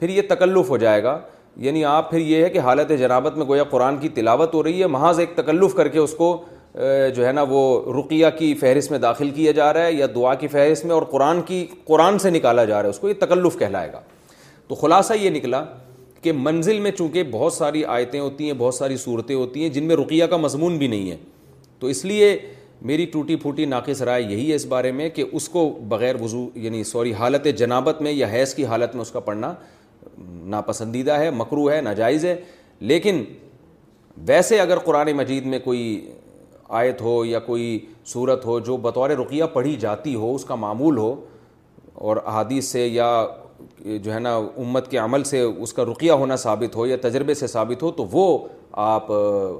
پھر 0.00 0.08
یہ 0.08 0.22
تکلف 0.28 0.70
ہو 0.70 0.76
جائے 0.84 1.02
گا 1.02 1.18
یعنی 1.66 1.84
آپ 1.84 2.10
پھر 2.10 2.18
یہ 2.18 2.44
ہے 2.44 2.48
کہ 2.50 2.58
حالت 2.68 2.90
جنابت 2.98 3.36
میں 3.38 3.46
گویا 3.46 3.64
قرآن 3.70 3.96
کی 4.00 4.08
تلاوت 4.18 4.54
ہو 4.54 4.62
رہی 4.62 4.80
ہے 4.82 4.86
محاذ 4.96 5.20
ایک 5.20 5.36
تکلف 5.36 5.74
کر 5.74 5.88
کے 5.88 5.98
اس 5.98 6.14
کو 6.18 6.36
جو 7.14 7.26
ہے 7.26 7.30
نا 7.32 7.42
وہ 7.48 7.92
رقیہ 7.98 8.26
کی 8.38 8.52
فہرست 8.60 8.90
میں 8.90 8.98
داخل 8.98 9.30
کیا 9.34 9.52
جا 9.52 9.72
رہا 9.72 9.84
ہے 9.86 9.92
یا 9.92 10.06
دعا 10.14 10.34
کی 10.40 10.48
فہرست 10.48 10.84
میں 10.86 10.94
اور 10.94 11.02
قرآن 11.10 11.40
کی 11.46 11.66
قرآن 11.84 12.18
سے 12.18 12.30
نکالا 12.30 12.64
جا 12.64 12.74
رہا 12.76 12.84
ہے 12.84 12.90
اس 12.90 12.98
کو 12.98 13.08
یہ 13.08 13.14
تکلف 13.20 13.58
کہلائے 13.58 13.92
گا 13.92 14.00
تو 14.68 14.74
خلاصہ 14.74 15.12
یہ 15.20 15.30
نکلا 15.30 15.64
کہ 16.22 16.32
منزل 16.34 16.78
میں 16.80 16.90
چونکہ 16.90 17.22
بہت 17.30 17.52
ساری 17.52 17.84
آیتیں 17.84 18.18
ہوتی 18.20 18.46
ہیں 18.46 18.52
بہت 18.58 18.74
ساری 18.74 18.96
صورتیں 19.04 19.34
ہوتی 19.34 19.62
ہیں 19.62 19.68
جن 19.74 19.84
میں 19.88 19.96
رقیہ 19.96 20.24
کا 20.30 20.36
مضمون 20.36 20.76
بھی 20.78 20.88
نہیں 20.88 21.10
ہے 21.10 21.16
تو 21.80 21.86
اس 21.86 22.04
لیے 22.04 22.36
میری 22.88 23.04
ٹوٹی 23.12 23.36
پھوٹی 23.36 23.64
ناقص 23.66 24.02
رائے 24.02 24.22
یہی 24.22 24.48
ہے 24.50 24.54
اس 24.56 24.64
بارے 24.66 24.90
میں 24.92 25.08
کہ 25.14 25.24
اس 25.32 25.48
کو 25.48 25.68
بغیر 25.88 26.20
وضو 26.22 26.48
یعنی 26.54 26.84
سوری 26.84 27.12
حالت 27.18 27.46
جنابت 27.58 28.00
میں 28.02 28.12
یا 28.12 28.26
حیض 28.32 28.54
کی 28.54 28.64
حالت 28.66 28.94
میں 28.94 29.02
اس 29.02 29.10
کا 29.10 29.20
پڑھنا 29.20 29.52
ناپسندیدہ 30.52 31.18
ہے 31.18 31.30
مکرو 31.36 31.70
ہے 31.70 31.80
ناجائز 31.80 32.24
ہے 32.24 32.34
لیکن 32.92 33.22
ویسے 34.26 34.60
اگر 34.60 34.78
قرآن 34.84 35.10
مجید 35.16 35.46
میں 35.46 35.58
کوئی 35.64 35.84
آیت 36.78 37.00
ہو 37.02 37.24
یا 37.24 37.38
کوئی 37.46 37.78
صورت 38.06 38.44
ہو 38.46 38.58
جو 38.66 38.76
بطور 38.82 39.10
رقیہ 39.20 39.44
پڑھی 39.52 39.74
جاتی 39.80 40.14
ہو 40.14 40.34
اس 40.34 40.44
کا 40.44 40.54
معمول 40.64 40.98
ہو 40.98 41.14
اور 42.08 42.16
احادیث 42.24 42.64
سے 42.72 42.86
یا 42.86 43.06
جو 44.02 44.12
ہے 44.14 44.18
نا 44.18 44.34
امت 44.36 44.90
کے 44.90 44.96
عمل 44.98 45.24
سے 45.24 45.40
اس 45.40 45.72
کا 45.72 45.84
رقیہ 45.84 46.12
ہونا 46.20 46.36
ثابت 46.42 46.76
ہو 46.76 46.86
یا 46.86 46.96
تجربے 47.00 47.34
سے 47.34 47.46
ثابت 47.46 47.82
ہو 47.82 47.90
تو 48.00 48.04
وہ 48.12 48.26
آپ 48.82 49.10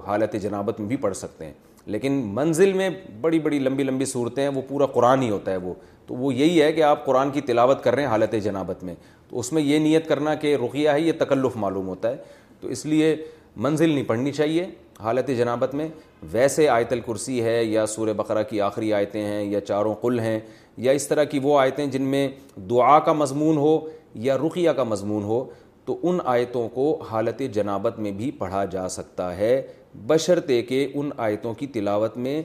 حالت 0.07 0.37
جنابت 0.43 0.79
میں 0.81 0.89
بھی 0.89 0.97
پڑھ 1.07 1.17
سکتے 1.17 1.45
ہیں 1.45 1.53
لیکن 1.95 2.21
منزل 2.35 2.73
میں 2.73 2.89
بڑی 3.21 3.39
بڑی 3.49 3.59
لمبی 3.59 3.83
لمبی 3.85 4.05
صورتیں 4.05 4.43
ہیں 4.43 4.51
وہ 4.55 4.63
پورا 4.69 4.87
قرآن 4.97 5.23
ہی 5.23 5.31
ہوتا 5.31 5.51
ہے 5.53 5.57
وہ 5.63 5.75
تو 6.07 6.15
وہ 6.17 6.33
یہی 6.35 6.63
ہے 6.63 6.73
کہ 6.73 6.83
آپ 6.83 7.05
قرآن 7.07 7.31
کی 7.31 7.41
تلاوت 7.51 7.83
کر 7.85 7.95
رہے 7.95 8.03
ہیں 8.03 8.11
حالت 8.11 8.35
جنابت 8.45 8.85
میں 8.85 8.95
تو 9.31 9.39
اس 9.41 9.53
میں 9.53 9.63
یہ 9.63 9.79
نیت 9.79 10.09
کرنا 10.09 10.35
کہ 10.45 10.57
رقیہ 10.65 10.89
ہے 10.91 11.01
یہ 11.01 11.13
تکلف 11.19 11.57
معلوم 11.65 11.89
ہوتا 11.89 12.11
ہے 12.11 12.17
تو 12.61 12.69
اس 12.69 12.87
لیے 12.87 13.15
منزل 13.57 13.89
نہیں 13.91 14.05
پڑھنی 14.09 14.33
چاہیے 14.33 14.67
حالت 15.03 15.29
جنابت 15.37 15.75
میں 15.75 15.89
ویسے 16.33 16.69
آیت 16.69 16.93
الکرسی 16.93 17.43
ہے 17.45 17.63
یا 17.65 17.87
سور 17.87 18.09
بقرہ 18.17 18.43
کی 18.49 18.61
آخری 18.61 18.93
آیتیں 18.95 19.21
ہیں 19.25 19.43
یا 19.51 19.61
چاروں 19.61 19.95
قل 20.01 20.19
ہیں 20.21 20.39
یا 20.87 20.93
اس 20.93 21.07
طرح 21.09 21.25
کی 21.31 21.39
وہ 21.43 21.59
آیتیں 21.61 21.87
جن 21.91 22.03
میں 22.09 22.29
دعا 22.71 22.99
کا 23.05 23.13
مضمون 23.13 23.57
ہو 23.57 23.79
یا 24.25 24.37
رقیہ 24.39 24.71
کا 24.77 24.85
مضمون 24.85 25.23
ہو 25.25 25.45
تو 25.85 25.99
ان 26.09 26.19
آیتوں 26.25 26.69
کو 26.75 26.93
حالت 27.11 27.41
جنابت 27.55 27.99
میں 28.01 28.11
بھی 28.17 28.31
پڑھا 28.39 28.65
جا 28.73 28.89
سکتا 28.89 29.37
ہے 29.37 29.61
بشرطے 30.07 30.61
کہ 30.63 30.87
ان 30.95 31.11
آیتوں 31.17 31.55
کی 31.55 31.67
تلاوت 31.75 32.17
میں 32.17 32.41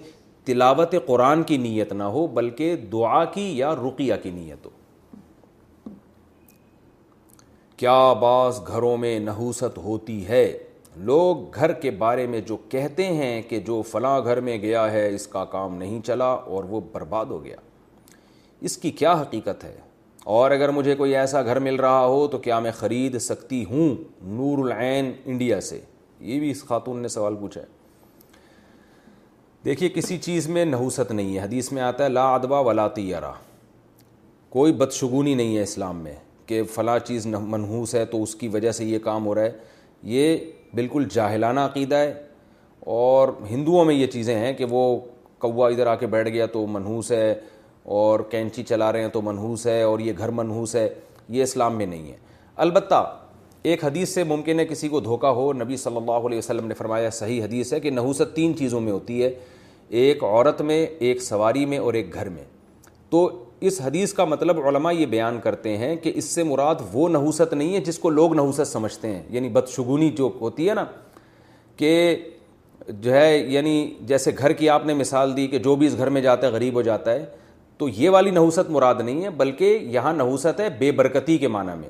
تلاوت 0.46 0.94
قرآن 1.06 1.44
کی 1.44 1.58
نیت 1.58 1.92
نہ 1.94 2.04
ہو 2.16 2.26
بلکہ 2.34 2.76
دعا 2.92 3.24
کی 3.34 3.52
یا 3.58 3.74
رقیہ 3.86 4.14
کی 4.24 4.32
نیت 4.32 4.66
ہو 4.66 4.70
کیا 7.78 8.14
بعض 8.22 8.62
گھروں 8.68 8.98
میں 8.98 9.20
نحوست 9.20 9.78
ہوتی 9.84 10.26
ہے 10.28 10.46
لوگ 10.98 11.56
گھر 11.60 11.72
کے 11.82 11.92
بارے 12.00 12.26
میں 12.28 12.40
جو 12.48 12.58
کہتے 12.70 13.06
ہیں 13.14 13.42
کہ 13.50 13.60
جو 13.68 13.82
فلاں 13.92 14.20
گھر 14.26 14.40
میں 14.42 14.58
گیا 14.62 14.92
ہے 14.92 15.08
اس 15.16 15.26
کا 15.28 15.44
کام 15.52 15.76
نہیں 15.78 16.02
چلا 16.06 16.26
اور 16.30 16.64
وہ 16.70 16.82
برباد 16.92 17.26
ہو 17.30 17.44
گیا 17.46 17.56
اس 18.68 18.78
کی 18.78 18.92
کیا 19.02 19.14
حقیقت 19.22 19.64
ہے 19.64 19.76
اور 20.36 20.52
اگر 20.52 20.70
مجھے 20.74 20.96
کوئی 20.96 21.16
ایسا 21.16 21.42
گھر 21.44 21.60
مل 21.60 21.76
رہا 21.80 22.06
ہو 22.06 22.28
تو 22.32 22.38
کیا 22.46 22.60
میں 22.60 22.72
خرید 22.78 23.18
سکتی 23.22 23.64
ہوں 23.72 23.96
نور 24.36 24.64
العین 24.66 25.12
انڈیا 25.26 25.60
سے 25.62 25.80
یہ 26.28 26.40
بھی 26.40 26.50
اس 26.52 26.64
خاتون 26.68 27.02
نے 27.02 27.08
سوال 27.18 27.36
پوچھا 27.40 27.62
ہے 27.62 27.74
دیکھیے 29.66 29.90
کسی 29.94 30.18
چیز 30.22 30.48
میں 30.50 30.64
نحوست 30.66 31.12
نہیں 31.12 31.34
ہے 31.36 31.40
حدیث 31.44 31.72
میں 31.72 31.82
آتا 31.84 32.04
ہے 32.04 32.10
لا 32.10 32.28
ادبا 32.34 32.60
ولا 32.60 32.82
لاتی 32.84 33.12
کوئی 34.50 34.74
بدشگونی 34.74 35.34
نہیں 35.36 35.58
ہے 35.58 35.62
اسلام 35.64 35.98
میں 36.04 36.16
کہ 36.48 36.62
فلاں 36.74 36.98
چیز 37.06 37.26
منحوس 37.32 37.94
ہے 37.96 38.06
تو 38.06 38.22
اس 38.24 38.36
کی 38.36 38.48
وجہ 38.48 38.72
سے 38.72 38.86
یہ 38.86 39.00
کام 39.04 39.26
ہو 39.26 39.34
رہا 39.36 39.44
ہے 39.44 39.52
یہ 40.10 40.38
بالکل 40.76 41.06
جاہلانہ 41.12 41.60
عقیدہ 41.60 41.96
ہے 41.96 42.14
اور 42.94 43.30
ہندوؤں 43.50 43.86
میں 43.86 43.96
یہ 43.96 44.08
چیزیں 44.14 44.36
ہیں 44.36 44.54
کہ 44.54 44.66
وہ 44.70 44.82
کوا 45.40 45.68
ادھر 45.70 45.88
آ 45.88 45.96
کے 46.00 46.08
بیٹھ 46.08 46.30
گیا 46.30 46.46
تو 46.54 46.66
منحوس 46.76 47.12
ہے 47.12 47.34
اور 48.00 48.20
کینچی 48.30 48.64
چلا 48.64 48.92
رہے 48.92 49.02
ہیں 49.02 49.10
تو 49.14 49.22
منحوس 49.22 49.66
ہے 49.68 49.82
اور 49.84 50.00
یہ 50.00 50.14
گھر 50.18 50.30
منحوس 50.40 50.76
ہے 50.76 50.88
یہ 51.38 51.44
اسلام 51.44 51.78
میں 51.78 51.86
نہیں 51.86 52.12
ہے 52.12 52.18
البتہ 52.66 53.02
ایک 53.74 53.84
حدیث 53.84 54.14
سے 54.14 54.24
ممکن 54.24 54.60
ہے 54.60 54.66
کسی 54.66 54.88
کو 54.90 55.00
دھوکہ 55.10 55.28
ہو 55.40 55.52
نبی 55.64 55.78
صلی 55.78 55.98
اللہ 55.98 56.26
علیہ 56.28 56.38
وسلم 56.38 56.68
نے 56.68 56.74
فرمایا 56.78 57.10
صحیح 57.20 57.44
حدیث 57.44 57.74
ہے 57.74 57.80
کہ 57.80 57.92
نحوست 57.92 58.36
تین 58.36 58.58
چیزوں 58.58 58.82
میں 58.82 58.92
ہوتی 58.92 59.24
ہے 59.24 59.30
ایک 60.02 60.24
عورت 60.24 60.62
میں 60.70 60.86
ایک 61.08 61.22
سواری 61.22 61.66
میں 61.72 61.78
اور 61.78 61.94
ایک 61.94 62.14
گھر 62.14 62.30
میں 62.30 62.44
تو 63.10 63.28
اس 63.68 63.80
حدیث 63.84 64.14
کا 64.14 64.26
مطلب 64.26 64.60
علماء 64.68 64.92
یہ 64.92 65.06
بیان 65.10 65.40
کرتے 65.44 65.76
ہیں 65.78 65.96
کہ 66.04 66.12
اس 66.16 66.26
سے 66.36 66.44
مراد 66.44 66.76
وہ 66.94 67.08
نحوست 67.10 67.54
نہیں 67.54 67.74
ہے 67.74 67.80
جس 67.84 68.00
کو 68.00 68.10
لوگ 68.10 68.34
نحوست 68.36 68.68
سمجھتے 68.72 69.12
ہیں 69.14 69.22
یعنی 69.32 69.50
بدشگونی 69.50 70.10
جو 70.18 70.30
ہوتی 70.42 70.70
ہے 70.70 70.74
نا 70.74 70.86
کہ 71.78 72.16
جو 73.02 73.14
ہے 73.14 73.38
یعنی 73.38 73.94
جیسے 74.08 74.32
گھر 74.40 74.52
کی 74.54 74.70
آپ 74.70 74.86
نے 74.86 74.94
مثال 74.94 75.36
دی 75.38 75.48
کہ 75.48 75.60
جو 75.60 75.76
بھی 75.76 75.88
اس 75.88 75.98
گھر 75.98 76.10
میں 76.10 76.22
جاتا 76.22 76.48
ہے 76.48 76.52
غریب 76.52 76.74
ہو 76.76 76.82
جاتا 76.82 77.14
ہے 77.14 77.26
تو 77.78 77.88
یہ 77.96 78.10
والی 78.10 78.32
نحوست 78.32 78.70
مراد 78.72 78.96
نہیں 79.04 79.24
ہے 79.24 79.30
بلکہ 79.38 79.78
یہاں 79.92 80.14
نحوست 80.14 80.60
ہے 80.60 80.68
بے 80.80 80.92
برکتی 81.00 81.38
کے 81.38 81.48
معنی 81.48 81.80
میں 81.80 81.90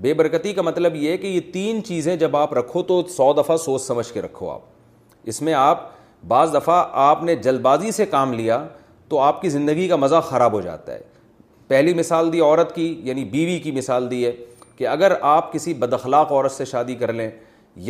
بے 0.00 0.12
برکتی 0.14 0.52
کا 0.54 0.62
مطلب 0.62 0.94
یہ 0.96 1.10
ہے 1.10 1.16
کہ 1.18 1.26
یہ 1.26 1.52
تین 1.52 1.82
چیزیں 1.84 2.14
جب 2.16 2.36
آپ 2.36 2.52
رکھو 2.54 2.82
تو 2.90 3.02
سو 3.16 3.32
دفعہ 3.42 3.56
سوچ 3.64 3.82
سمجھ 3.82 4.12
کے 4.12 4.22
رکھو 4.22 4.50
آپ 4.50 5.26
اس 5.30 5.40
میں 5.42 5.54
آپ 5.54 5.88
بعض 6.28 6.54
دفعہ 6.54 6.84
آپ 7.06 7.22
نے 7.24 7.34
جلد 7.44 7.60
بازی 7.62 7.90
سے 7.92 8.06
کام 8.10 8.32
لیا 8.32 8.66
تو 9.08 9.18
آپ 9.20 9.40
کی 9.42 9.48
زندگی 9.48 9.86
کا 9.88 9.96
مزہ 9.96 10.20
خراب 10.28 10.52
ہو 10.52 10.60
جاتا 10.60 10.92
ہے 10.94 10.98
پہلی 11.68 11.94
مثال 11.94 12.32
دی 12.32 12.40
عورت 12.40 12.74
کی 12.74 12.94
یعنی 13.04 13.24
بیوی 13.34 13.58
کی 13.60 13.70
مثال 13.72 14.10
دی 14.10 14.24
ہے 14.24 14.32
کہ 14.76 14.86
اگر 14.86 15.12
آپ 15.30 15.52
کسی 15.52 15.74
بدخلاق 15.74 16.32
عورت 16.32 16.52
سے 16.52 16.64
شادی 16.64 16.94
کر 16.94 17.12
لیں 17.12 17.30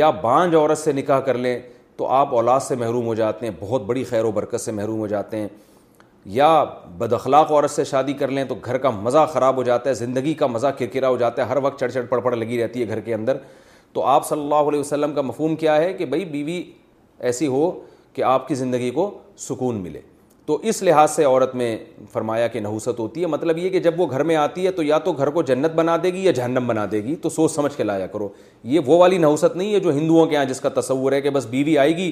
یا 0.01 0.11
بانج 0.23 0.55
عورت 0.55 0.79
سے 0.79 0.93
نکاح 0.93 1.21
کر 1.27 1.39
لیں 1.39 1.59
تو 1.97 2.07
آپ 2.17 2.35
اولاد 2.35 2.61
سے 2.61 2.75
محروم 2.77 3.07
ہو 3.07 3.15
جاتے 3.15 3.47
ہیں 3.47 3.53
بہت 3.61 3.83
بڑی 3.87 4.05
خیر 4.05 4.25
و 4.25 4.31
برکت 4.33 4.61
سے 4.61 4.73
محروم 4.73 4.99
ہو 5.01 5.07
جاتے 5.07 5.37
ہیں 5.39 5.49
یا 6.37 6.47
بدخلاق 6.99 7.51
عورت 7.51 7.71
سے 7.71 7.85
شادی 7.85 8.13
کر 8.13 8.29
لیں 8.31 8.45
تو 8.45 8.55
گھر 8.65 8.79
کا 8.79 8.91
مزہ 8.91 9.27
خراب 9.33 9.57
ہو 9.57 9.63
جاتا 9.63 9.89
ہے 9.89 9.95
زندگی 9.95 10.35
کا 10.43 10.47
مزہ 10.47 10.67
کرکرا 10.79 11.09
ہو 11.09 11.17
جاتا 11.17 11.43
ہے 11.43 11.47
ہر 11.51 11.57
وقت 11.63 11.81
چڑھ 11.81 11.93
چڑھ 11.93 12.07
پڑ 12.09 12.21
پڑ 12.21 12.35
لگی 12.37 12.63
رہتی 12.63 12.81
ہے 12.83 12.89
گھر 12.89 13.01
کے 13.09 13.15
اندر 13.15 13.37
تو 13.93 14.05
آپ 14.07 14.27
صلی 14.29 14.41
اللہ 14.41 14.69
علیہ 14.69 14.81
وسلم 14.81 15.15
کا 15.15 15.21
مفہوم 15.23 15.55
کیا 15.57 15.77
ہے 15.77 15.93
کہ 15.93 16.07
بھائی 16.07 16.25
بیوی 16.35 16.63
ایسی 17.29 17.47
ہو 17.47 17.71
کہ 18.13 18.23
آپ 18.23 18.49
کی 18.49 18.55
زندگی 18.55 18.91
کو 18.91 19.11
سکون 19.49 19.77
ملے 19.83 20.01
تو 20.49 20.57
اس 20.71 20.83
لحاظ 20.83 21.11
سے 21.11 21.25
عورت 21.25 21.55
میں 21.55 21.77
فرمایا 22.13 22.47
کہ 22.49 22.61
نحوست 22.61 22.99
ہوتی 22.99 23.23
ہے 23.23 23.27
مطلب 23.27 23.59
یہ 23.59 23.69
کہ 23.71 23.81
جب 23.87 23.99
وہ 24.01 24.07
گھر 24.11 24.23
میں 24.29 24.37
آتی 24.37 24.65
ہے 24.67 24.71
تو 24.73 24.83
یا 24.83 24.99
تو 25.09 25.13
گھر 25.13 25.31
کو 25.31 25.43
جنت 25.51 25.73
بنا 25.77 25.97
دے 26.03 26.13
گی 26.13 26.23
یا 26.25 26.31
جہنم 26.39 26.67
بنا 26.67 26.85
دے 26.93 27.03
گی 27.05 27.17
تو 27.23 27.29
سوچ 27.31 27.51
سمجھ 27.53 27.73
کے 27.77 27.83
لایا 27.83 28.07
کرو 28.13 28.29
یہ 28.75 28.81
وہ 28.87 28.97
والی 28.99 29.19
نحوست 29.25 29.57
نہیں 29.57 29.75
ہے 29.75 29.81
جو 29.87 29.91
ہندوؤں 29.97 30.27
کے 30.27 30.35
یہاں 30.35 30.45
جس 30.53 30.61
کا 30.61 30.69
تصور 30.81 31.13
ہے 31.13 31.21
کہ 31.23 31.31
بس 31.31 31.47
بیوی 31.51 31.77
آئے 31.79 31.97
گی 31.97 32.11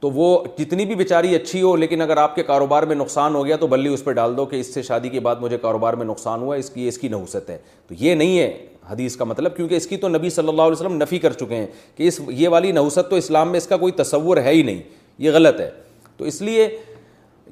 تو 0.00 0.10
وہ 0.14 0.26
کتنی 0.58 0.84
بھی 0.86 0.94
بیچاری 0.94 1.34
اچھی 1.36 1.62
ہو 1.62 1.74
لیکن 1.76 2.00
اگر 2.02 2.16
آپ 2.16 2.34
کے 2.34 2.42
کاروبار 2.50 2.82
میں 2.90 2.96
نقصان 2.96 3.34
ہو 3.34 3.44
گیا 3.46 3.56
تو 3.60 3.66
بلی 3.66 3.92
اس 3.94 4.04
پہ 4.04 4.12
ڈال 4.20 4.36
دو 4.36 4.44
کہ 4.52 4.60
اس 4.60 4.72
سے 4.74 4.82
شادی 4.90 5.08
کے 5.08 5.20
بعد 5.30 5.36
مجھے 5.40 5.58
کاروبار 5.62 5.94
میں 6.02 6.06
نقصان 6.06 6.42
ہوا 6.42 6.56
اس 6.56 6.70
کی 6.70 6.86
اس 6.88 6.98
کی 6.98 7.08
نحوست 7.08 7.50
ہے 7.50 7.58
تو 7.88 7.94
یہ 8.04 8.14
نہیں 8.14 8.38
ہے 8.38 8.52
حدیث 8.90 9.16
کا 9.16 9.24
مطلب 9.24 9.56
کیونکہ 9.56 9.74
اس 9.74 9.86
کی 9.86 9.96
تو 10.04 10.08
نبی 10.08 10.30
صلی 10.36 10.48
اللہ 10.48 10.62
علیہ 10.62 10.80
وسلم 10.82 11.02
نفی 11.02 11.18
کر 11.26 11.32
چکے 11.40 11.56
ہیں 11.56 11.66
کہ 11.96 12.08
اس 12.08 12.20
یہ 12.28 12.48
والی 12.56 12.72
نحوست 12.72 13.10
تو 13.10 13.16
اسلام 13.24 13.50
میں 13.50 13.58
اس 13.58 13.66
کا 13.66 13.76
کوئی 13.86 13.92
تصور 14.02 14.36
ہے 14.48 14.52
ہی 14.54 14.62
نہیں 14.62 14.82
یہ 15.26 15.30
غلط 15.34 15.60
ہے 15.60 15.70
تو 16.16 16.24
اس 16.30 16.40
لیے 16.42 16.68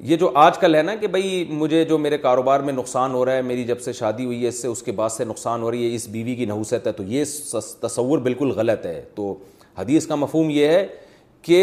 یہ 0.07 0.15
جو 0.17 0.29
آج 0.39 0.57
کل 0.57 0.75
ہے 0.75 0.81
نا 0.83 0.93
کہ 0.95 1.07
بھائی 1.13 1.43
مجھے 1.49 1.83
جو 1.85 1.97
میرے 1.97 2.17
کاروبار 2.17 2.59
میں 2.65 2.73
نقصان 2.73 3.13
ہو 3.13 3.23
رہا 3.25 3.33
ہے 3.35 3.41
میری 3.41 3.63
جب 3.63 3.79
سے 3.81 3.93
شادی 3.93 4.25
ہوئی 4.25 4.41
ہے 4.43 4.47
اس 4.47 4.61
سے 4.61 4.67
اس 4.67 4.81
کے 4.83 4.91
بعد 4.99 5.09
سے 5.09 5.23
نقصان 5.25 5.61
ہو 5.61 5.71
رہی 5.71 5.89
ہے 5.89 5.95
اس 5.95 6.07
بیوی 6.09 6.35
کی 6.35 6.45
نحوست 6.45 6.87
ہے 6.87 6.91
تو 6.91 7.03
یہ 7.07 7.23
تصور 7.81 8.19
بالکل 8.27 8.51
غلط 8.55 8.85
ہے 8.85 9.01
تو 9.15 9.33
حدیث 9.77 10.07
کا 10.07 10.15
مفہوم 10.15 10.49
یہ 10.49 10.67
ہے 10.67 10.85
کہ 11.47 11.61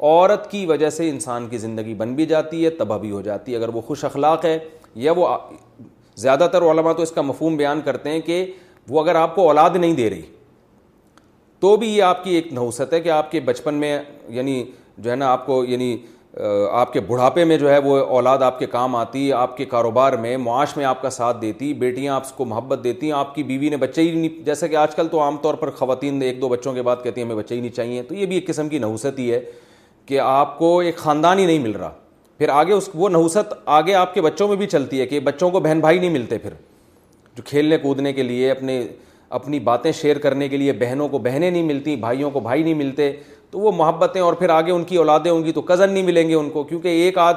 عورت 0.00 0.50
کی 0.50 0.64
وجہ 0.66 0.90
سے 0.90 1.08
انسان 1.10 1.46
کی 1.50 1.58
زندگی 1.58 1.94
بن 1.98 2.14
بھی 2.14 2.26
جاتی 2.26 2.64
ہے 2.64 2.70
تباہ 2.80 2.98
بھی 2.98 3.10
ہو 3.10 3.20
جاتی 3.22 3.52
ہے 3.52 3.56
اگر 3.56 3.68
وہ 3.74 3.80
خوش 3.86 4.04
اخلاق 4.04 4.44
ہے 4.44 4.58
یا 5.04 5.12
وہ 5.16 5.28
زیادہ 6.16 6.46
تر 6.52 6.62
علماء 6.70 6.92
تو 6.96 7.02
اس 7.02 7.10
کا 7.12 7.22
مفہوم 7.22 7.56
بیان 7.56 7.80
کرتے 7.84 8.10
ہیں 8.10 8.20
کہ 8.26 8.44
وہ 8.88 9.00
اگر 9.02 9.14
آپ 9.20 9.34
کو 9.34 9.46
اولاد 9.48 9.76
نہیں 9.76 9.94
دے 9.96 10.08
رہی 10.10 10.22
تو 11.60 11.76
بھی 11.76 11.88
یہ 11.96 12.02
آپ 12.02 12.24
کی 12.24 12.34
ایک 12.34 12.52
نحوست 12.52 12.92
ہے 12.92 13.00
کہ 13.00 13.08
آپ 13.10 13.30
کے 13.30 13.40
بچپن 13.44 13.74
میں 13.84 13.98
یعنی 14.28 14.62
جو 14.98 15.10
ہے 15.10 15.16
نا 15.16 15.30
آپ 15.32 15.46
کو 15.46 15.64
یعنی 15.64 15.96
آپ 16.38 16.92
کے 16.92 17.00
بڑھاپے 17.00 17.44
میں 17.44 17.56
جو 17.58 17.70
ہے 17.72 17.78
وہ 17.84 17.98
اولاد 18.14 18.38
آپ 18.42 18.58
کے 18.58 18.66
کام 18.70 18.96
آتی 18.96 19.30
آپ 19.32 19.56
کے 19.56 19.64
کاروبار 19.64 20.12
میں 20.22 20.36
معاش 20.38 20.76
میں 20.76 20.84
آپ 20.84 21.00
کا 21.02 21.10
ساتھ 21.10 21.36
دیتی 21.42 21.72
بیٹیاں 21.84 22.14
آپ 22.14 22.36
کو 22.36 22.44
محبت 22.44 22.82
دیتی 22.84 23.12
آپ 23.12 23.34
کی 23.34 23.42
بیوی 23.42 23.68
نے 23.70 23.76
بچے 23.76 24.02
ہی 24.02 24.10
نہیں 24.16 24.44
جیسا 24.46 24.66
کہ 24.66 24.76
آج 24.76 24.94
کل 24.94 25.08
تو 25.10 25.20
عام 25.22 25.36
طور 25.42 25.54
پر 25.60 25.70
خواتین 25.78 26.20
ایک 26.22 26.40
دو 26.40 26.48
بچوں 26.48 26.72
کے 26.74 26.82
بعد 26.82 26.96
کہتی 27.02 27.20
ہیں 27.20 27.28
ہمیں 27.28 27.42
بچے 27.42 27.54
ہی 27.54 27.60
نہیں 27.60 27.74
چاہیے 27.76 28.02
تو 28.08 28.14
یہ 28.14 28.26
بھی 28.26 28.34
ایک 28.36 28.46
قسم 28.48 28.68
کی 28.68 28.78
نحوست 28.78 29.18
ہی 29.18 29.30
ہے 29.32 29.40
کہ 30.06 30.18
آپ 30.24 30.58
کو 30.58 30.78
ایک 30.80 30.96
خاندان 30.96 31.38
ہی 31.38 31.46
نہیں 31.46 31.58
مل 31.58 31.72
رہا 31.76 31.90
پھر 32.38 32.48
آگے 32.52 32.72
اس 32.72 32.88
وہ 32.94 33.08
نحوست 33.08 33.54
آگے 33.78 33.94
آپ 33.94 34.14
کے 34.14 34.20
بچوں 34.22 34.48
میں 34.48 34.56
بھی 34.56 34.66
چلتی 34.66 35.00
ہے 35.00 35.06
کہ 35.06 35.20
بچوں 35.30 35.50
کو 35.50 35.60
بہن 35.60 35.80
بھائی 35.80 35.98
نہیں 35.98 36.10
ملتے 36.10 36.38
پھر 36.38 36.54
جو 37.36 37.42
کھیلنے 37.46 37.78
کودنے 37.78 38.12
کے 38.12 38.22
لیے 38.22 38.50
اپنے 38.50 38.86
اپنی 39.36 39.58
باتیں 39.60 39.90
شیئر 40.00 40.18
کرنے 40.24 40.48
کے 40.48 40.56
لیے 40.56 40.72
بہنوں 40.80 41.08
کو 41.08 41.18
بہنیں 41.18 41.50
نہیں 41.50 41.62
ملتی 41.62 41.94
بھائیوں 42.00 42.30
کو 42.30 42.40
بھائی 42.40 42.62
نہیں 42.62 42.74
ملتے 42.74 43.12
تو 43.56 43.60
وہ 43.62 43.70
محبتیں 43.72 44.20
اور 44.22 44.32
پھر 44.38 44.48
آگے 44.50 44.70
ان 44.72 44.82
کی 44.84 44.96
اولادیں 44.96 45.30
ہوں 45.30 45.44
گی 45.44 45.52
تو 45.52 45.60
کزن 45.68 45.90
نہیں 45.92 46.02
ملیں 46.04 46.28
گے 46.28 46.34
ان 46.34 46.48
کو 46.50 46.62
کیونکہ 46.64 46.88
ایک 47.02 47.18
آدھ 47.18 47.36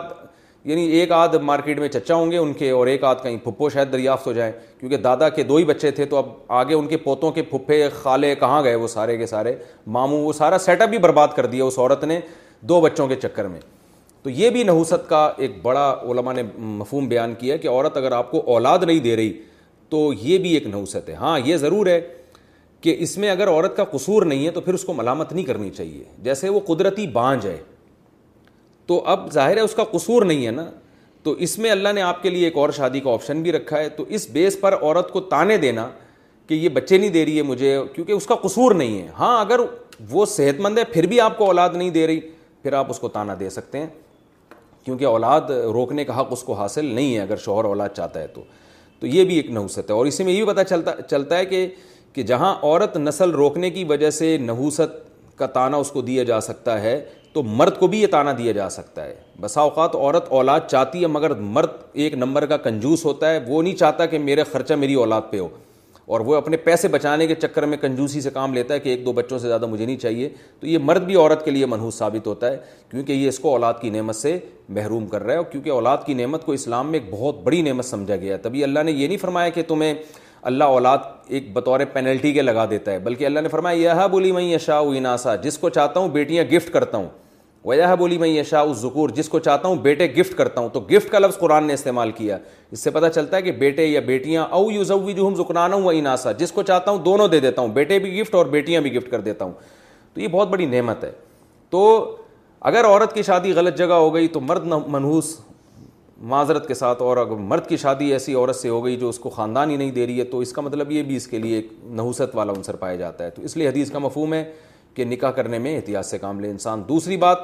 یعنی 0.70 0.82
ایک 1.00 1.12
آدھ 1.18 1.36
مارکیٹ 1.50 1.80
میں 1.80 1.88
چچا 1.90 2.16
ہوں 2.16 2.32
گے 2.32 2.38
ان 2.38 2.52
کے 2.54 2.70
اور 2.80 2.88
ایک 2.88 3.04
آدھ 3.12 3.22
کہیں 3.24 3.38
پھپھو 3.44 3.70
شاید 3.74 3.92
دریافت 3.94 4.28
ہو 4.28 4.32
جائیں 4.34 4.52
کیونکہ 4.80 4.98
دادا 5.04 5.30
کے 5.38 5.44
دو 5.52 5.56
ہی 5.56 5.64
بچے 5.66 5.92
تھے 6.00 6.06
تو 6.14 6.18
اب 6.18 6.26
آگے 6.62 6.74
ان 6.76 6.88
کے 6.88 6.98
پوتوں 7.04 7.32
کے 7.38 7.42
پھپھے 7.52 7.88
خالے 8.02 8.34
کہاں 8.40 8.62
گئے 8.64 8.76
وہ 8.76 8.88
سارے 8.96 9.16
کے 9.18 9.26
سارے 9.28 9.56
ماموں 10.00 10.20
وہ 10.24 10.34
سارا 10.42 10.58
سیٹ 10.66 10.82
اپ 10.82 10.90
بھی 10.90 10.98
برباد 11.08 11.28
کر 11.36 11.46
دیا 11.56 11.64
اس 11.66 11.80
عورت 11.80 12.04
نے 12.04 12.20
دو 12.70 12.82
بچوں 12.82 13.08
کے 13.08 13.16
چکر 13.22 13.48
میں 13.48 13.60
تو 14.24 14.30
یہ 14.30 14.50
بھی 14.56 14.64
نحوست 14.64 15.10
کا 15.10 15.26
ایک 15.38 15.62
بڑا 15.62 15.90
علماء 16.12 16.34
نے 16.34 16.44
مفہوم 16.66 17.08
بیان 17.08 17.34
کیا 17.40 17.58
کہ 17.58 17.68
عورت 17.68 17.98
اگر 17.98 18.12
آپ 18.12 18.32
کو 18.32 18.42
اولاد 18.56 18.80
نہیں 18.88 19.00
دے 19.10 19.16
رہی 19.16 19.34
تو 19.90 20.10
یہ 20.22 20.38
بھی 20.38 20.54
ایک 20.54 20.68
نحوست 20.68 21.10
ہے 21.10 21.14
ہاں 21.20 21.38
یہ 21.46 21.58
ضرور 21.58 21.86
ہے 21.88 22.00
کہ 22.82 22.96
اس 23.04 23.18
میں 23.18 23.30
اگر 23.30 23.48
عورت 23.50 23.76
کا 23.78 23.84
قصور 23.92 24.24
نہیں 24.26 24.46
ہے 24.46 24.52
تو 24.52 24.62
پھر 24.62 24.74
اس 24.74 24.84
کو 24.86 24.94
ملامت 24.94 25.32
نہیں 25.34 25.46
کرنی 25.46 25.70
چاہیے 25.78 26.04
جیسے 26.24 26.50
وہ 26.50 26.60
قدرتی 26.68 27.08
بانج 27.14 27.46
ہے 27.46 27.58
تو 28.88 29.02
اب 29.14 29.32
ظاہر 29.32 29.56
ہے 29.58 29.62
اس 29.62 29.74
کا 29.76 29.84
قصور 29.92 30.22
نہیں 30.26 30.46
ہے 30.46 30.52
نا 30.52 30.70
تو 31.24 31.32
اس 31.48 31.58
میں 31.60 31.72
اللہ 31.72 31.90
نے 31.96 32.02
آپ 32.02 32.22
کے 32.24 32.30
لیے 32.30 32.46
ایک 32.46 32.58
اور 32.58 32.70
شادی 32.76 33.00
کا 33.00 33.12
آپشن 33.14 33.42
بھی 33.44 33.52
رکھا 33.52 33.78
ہے 33.78 33.90
تو 33.98 34.04
اس 34.20 34.28
بیس 34.34 34.60
پر 34.62 34.74
عورت 34.82 35.12
کو 35.14 35.22
تانے 35.34 35.58
دینا 35.58 35.88
کہ 36.48 36.54
یہ 36.54 36.70
بچے 36.78 36.98
نہیں 36.98 37.10
دے 37.10 37.26
رہی 37.26 37.38
ہے 37.38 37.42
مجھے 37.44 37.78
کیونکہ 37.96 38.12
اس 38.12 38.26
کا 38.26 38.36
قصور 38.44 38.76
نہیں 38.76 39.02
ہے 39.02 39.08
ہاں 39.20 39.40
اگر 39.40 39.60
وہ 40.10 40.26
صحت 40.36 40.60
مند 40.62 40.78
ہے 40.78 40.84
پھر 40.94 41.06
بھی 41.08 41.20
آپ 41.22 41.38
کو 41.38 41.46
اولاد 41.48 41.70
نہیں 41.76 41.90
دے 41.98 42.06
رہی 42.08 42.20
پھر 42.62 42.74
آپ 42.74 42.90
اس 42.90 43.00
کو 43.00 43.08
تانا 43.10 43.36
دے 43.40 43.50
سکتے 43.50 43.80
ہیں 43.80 43.88
کیونکہ 44.86 45.06
اولاد 45.06 45.50
روکنے 45.74 46.06
کا 46.06 46.20
حق 46.20 46.28
اس 46.32 46.44
کو 46.44 46.54
حاصل 46.54 46.86
نہیں 46.86 47.14
ہے 47.16 47.20
اگر 47.22 47.38
شوہر 47.46 47.66
اولاد 47.66 47.90
چاہتا 47.96 48.20
ہے 48.20 48.28
تو 48.34 48.42
تو 49.00 49.08
یہ 49.08 49.24
بھی 49.26 49.36
ایک 49.38 49.50
نحوست 49.52 49.90
ہے 49.90 49.96
اور 49.96 50.06
اسی 50.06 50.24
میں 50.24 50.34
یہ 50.34 50.44
بھی 50.44 50.54
پتہ 50.54 50.62
چلتا 50.70 50.92
چلتا 51.10 51.38
ہے 51.38 51.46
کہ 51.46 51.68
کہ 52.14 52.24
جہاں 52.30 52.56
عورت 52.64 52.98
نسل 52.98 53.32
روکنے 53.36 53.70
کی 53.70 53.84
وجہ 53.90 54.10
سے 54.20 54.38
نحوست 54.42 55.38
کا 55.38 55.46
تانہ 55.58 55.76
اس 55.76 55.92
کو 55.92 56.02
دیا 56.02 56.24
جا 56.30 56.40
سکتا 56.42 56.80
ہے 56.82 57.00
تو 57.34 57.44
مرد 57.44 57.78
کو 57.80 57.88
بھی 57.88 58.02
یہ 58.02 58.08
تانہ 58.12 58.30
دیا 58.38 58.52
جا 58.52 58.70
سکتا 58.70 59.04
ہے 59.06 59.16
بسا 59.42 59.62
اوقات 59.62 59.96
عورت 59.96 60.32
اولاد 60.38 60.60
چاہتی 60.68 61.02
ہے 61.02 61.08
مگر 61.08 61.34
مرد 61.58 61.72
ایک 62.04 62.14
نمبر 62.14 62.46
کا 62.54 62.58
کنجوس 62.68 63.06
ہوتا 63.06 63.32
ہے 63.34 63.40
وہ 63.48 63.62
نہیں 63.64 63.76
چاہتا 63.82 64.06
کہ 64.14 64.20
میرا 64.20 64.44
خرچہ 64.52 64.74
میری 64.84 64.94
اولاد 65.04 65.22
پہ 65.32 65.40
ہو 65.40 65.48
اور 66.16 66.20
وہ 66.28 66.36
اپنے 66.36 66.58
پیسے 66.58 66.88
بچانے 66.88 67.26
کے 67.28 67.36
چکر 67.36 67.66
میں 67.72 67.78
کنجوسی 67.82 68.22
سے 68.22 68.30
کام 68.34 68.54
لیتا 68.54 68.74
ہے 68.74 68.80
کہ 68.80 68.90
ایک 68.90 69.06
دو 69.06 69.12
بچوں 69.14 69.40
سے 69.40 69.48
زیادہ 69.48 69.66
مجھے 69.66 69.86
نہیں 69.86 69.98
چاہیے 69.98 70.30
تو 70.60 70.68
یہ 70.68 70.78
مرد 70.84 71.04
بھی 71.06 71.16
عورت 71.16 71.44
کے 71.46 71.52
لیے 71.52 71.66
منحوس 71.74 71.98
ثابت 72.00 72.28
ہوتا 72.28 72.52
ہے 72.52 72.58
کیونکہ 72.92 73.12
یہ 73.14 73.28
اس 73.30 73.40
کو 73.40 73.52
اولاد 73.52 73.74
کی 73.82 73.90
نعمت 73.90 74.16
سے 74.16 74.38
محروم 74.78 75.06
کر 75.08 75.24
رہا 75.24 75.32
ہے 75.34 75.38
اور 75.38 75.46
کیونکہ 75.52 75.70
اولاد 75.70 75.98
کی 76.06 76.14
نعمت 76.22 76.46
کو 76.46 76.52
اسلام 76.54 76.92
میں 76.92 77.00
ایک 77.00 77.14
بہت 77.14 77.40
بڑی 77.44 77.62
نعمت 77.70 77.86
سمجھا 77.86 78.16
گیا 78.16 78.34
ہے 78.34 78.38
تبھی 78.48 78.64
اللہ 78.64 78.84
نے 78.86 78.92
یہ 78.92 79.08
نہیں 79.08 79.18
فرمایا 79.28 79.50
کہ 79.60 79.64
تمہیں 79.68 79.94
اللہ 80.48 80.64
اولاد 80.64 80.98
ایک 81.28 81.52
بطور 81.54 81.80
پینلٹی 81.94 82.32
کے 82.34 82.42
لگا 82.42 82.66
دیتا 82.70 82.92
ہے 82.92 83.00
بلکہ 83.04 83.26
اللہ 83.26 83.40
نے 83.40 83.50
فرمایا 83.50 83.94
یہ 84.02 84.08
بولی 84.12 84.32
میں 84.32 84.44
یشا 84.44 84.78
اناسا 84.80 85.36
جس 85.44 85.58
کو 85.58 85.70
چاہتا 85.70 86.00
ہوں 86.00 86.08
بیٹیاں 86.10 86.44
گفٹ 86.54 86.72
کرتا 86.74 86.98
ہوں 86.98 87.08
وہ 87.64 87.76
یہ 87.76 87.96
بولی 88.00 88.18
میں 88.18 88.28
یشا 88.28 88.64
ذکور 88.82 89.10
جس 89.16 89.30
کو 89.30 89.40
چاہتا 89.40 89.68
ہوں 89.68 89.76
بیٹے 89.86 90.08
گفٹ 90.14 90.36
کرتا 90.38 90.62
ہوں 90.62 90.70
تو 90.74 90.80
گفٹ 90.92 91.10
کا 91.12 91.20
لفظ 91.20 91.38
قرآن 91.40 91.64
نے 91.68 91.74
استعمال 91.74 92.12
کیا 92.18 92.38
اس 92.72 92.84
سے 92.84 92.92
پتہ 92.92 93.06
چلتا 93.16 93.38
ہے 93.38 93.42
کہ 93.42 93.52
بیٹے 93.64 93.86
یا 93.86 94.00
بیٹیاں 94.06 94.46
او 94.52 94.64
یو 94.72 94.82
اوی 94.94 95.14
جو 95.14 95.28
ہم 95.28 95.74
ہوں 95.74 95.92
اناسا 95.94 96.32
جس 96.44 96.52
کو 96.52 96.64
چاہتا 96.70 96.92
ہوں 96.92 97.04
دونوں 97.06 97.28
دے 97.28 97.40
دیتا 97.40 97.62
ہوں 97.62 97.70
بیٹے 97.74 98.00
بھی 98.00 98.20
گفٹ 98.20 98.36
اور 98.36 98.46
بیٹیاں 98.56 98.82
بھی 98.82 98.96
گفٹ 98.96 99.12
کر 99.12 99.22
دیتا 99.22 99.46
ہوں 99.46 99.52
تو 100.14 100.22
یہ 100.22 100.28
بہت 100.32 100.48
بڑی 100.50 100.66
نعمت 100.66 101.04
ہے 101.04 101.12
تو 101.70 101.84
اگر 102.70 102.86
عورت 102.86 103.14
کی 103.16 103.22
شادی 103.24 103.52
غلط 103.56 103.78
جگہ 103.78 103.94
ہو 104.04 104.14
گئی 104.14 104.28
تو 104.28 104.40
مرد 104.42 104.66
منحوس 104.66 105.36
معذرت 106.28 106.68
کے 106.68 106.74
ساتھ 106.74 107.02
اور 107.02 107.18
اگر 107.18 107.36
مرد 107.50 107.68
کی 107.68 107.78
شادی 107.78 108.12
ایسی 108.14 108.34
عورت 108.36 108.56
سے 108.56 108.70
ہو 108.70 108.84
گئی 108.86 108.96
جو 109.00 109.10
اس 109.10 109.20
کو 109.20 109.30
خاندان 109.30 109.70
ہی 109.70 109.76
نہیں 109.78 109.92
دے 109.92 110.06
رہی 110.06 110.20
ہے 110.20 110.24
تو 110.32 110.40
اس 110.40 110.52
کا 110.54 110.62
مطلب 110.62 110.92
یہ 110.92 111.04
بھی 111.04 111.16
اس 111.16 111.28
کے 111.28 111.38
لیے 111.40 111.56
ایک 111.56 111.68
نحوست 111.96 112.36
والا 112.36 112.54
عنصر 112.58 112.76
پایا 112.76 112.96
جاتا 112.96 113.24
ہے 113.26 113.30
تو 113.36 113.42
اس 113.46 113.56
لیے 113.58 113.68
حدیث 113.70 113.92
کا 113.92 114.00
مفہوم 114.00 114.34
ہے 114.34 114.44
کہ 114.94 115.06
نکاح 115.06 115.32
کرنے 115.32 115.60
میں 115.60 115.76
احتیاط 115.76 116.06
سے 116.06 116.18
کام 116.18 116.40
لے 116.40 116.50
انسان 116.52 116.84
دوسری 116.90 117.18
بات 117.18 117.38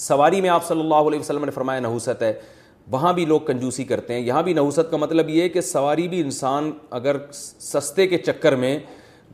سواری 0.00 0.40
میں 0.40 0.50
آپ 0.50 0.66
صلی 0.66 0.80
اللہ 0.80 1.08
علیہ 1.08 1.18
وسلم 1.20 1.44
نے 1.44 1.50
فرمایا 1.50 1.80
نحوست 1.80 2.22
ہے 2.22 2.32
وہاں 2.90 3.12
بھی 3.12 3.24
لوگ 3.26 3.40
کنجوسی 3.46 3.84
کرتے 3.84 4.14
ہیں 4.14 4.20
یہاں 4.20 4.42
بھی 4.42 4.52
نحوست 4.54 4.90
کا 4.90 4.96
مطلب 4.96 5.28
یہ 5.30 5.42
ہے 5.42 5.48
کہ 5.48 5.60
سواری 5.60 6.08
بھی 6.08 6.20
انسان 6.20 6.70
اگر 7.00 7.16
سستے 7.34 8.06
کے 8.06 8.18
چکر 8.18 8.56
میں 8.64 8.78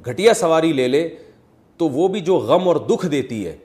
گھٹیا 0.08 0.34
سواری 0.40 0.72
لے 0.72 0.88
لے 0.88 1.08
تو 1.78 1.88
وہ 1.88 2.08
بھی 2.08 2.20
جو 2.30 2.36
غم 2.48 2.68
اور 2.68 2.76
دکھ 2.90 3.06
دیتی 3.10 3.46
ہے 3.46 3.56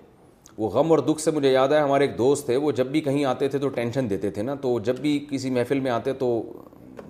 وہ 0.58 0.70
غم 0.70 0.92
اور 0.92 0.98
دکھ 1.08 1.22
سے 1.22 1.32
مجھے 1.32 1.52
یاد 1.52 1.68
ہے 1.72 1.78
ہمارے 1.80 2.06
ایک 2.08 2.18
دوست 2.18 2.46
تھے 2.46 2.56
وہ 2.58 2.72
جب 2.80 2.88
بھی 2.92 3.02
کہیں 3.02 3.24
آتے 3.26 3.48
تھے 3.50 3.60
تو 3.60 3.70
ٹینشن 3.76 4.10
دیتے 4.10 4.30
تھے 4.32 4.42
نا 4.44 4.56
تو 4.62 4.78
جب 4.84 5.00
بھی 5.02 5.18
کسی 5.30 5.50
محفل 5.52 5.80
میں 5.80 5.92
آتے 5.92 6.14
تو 6.20 6.28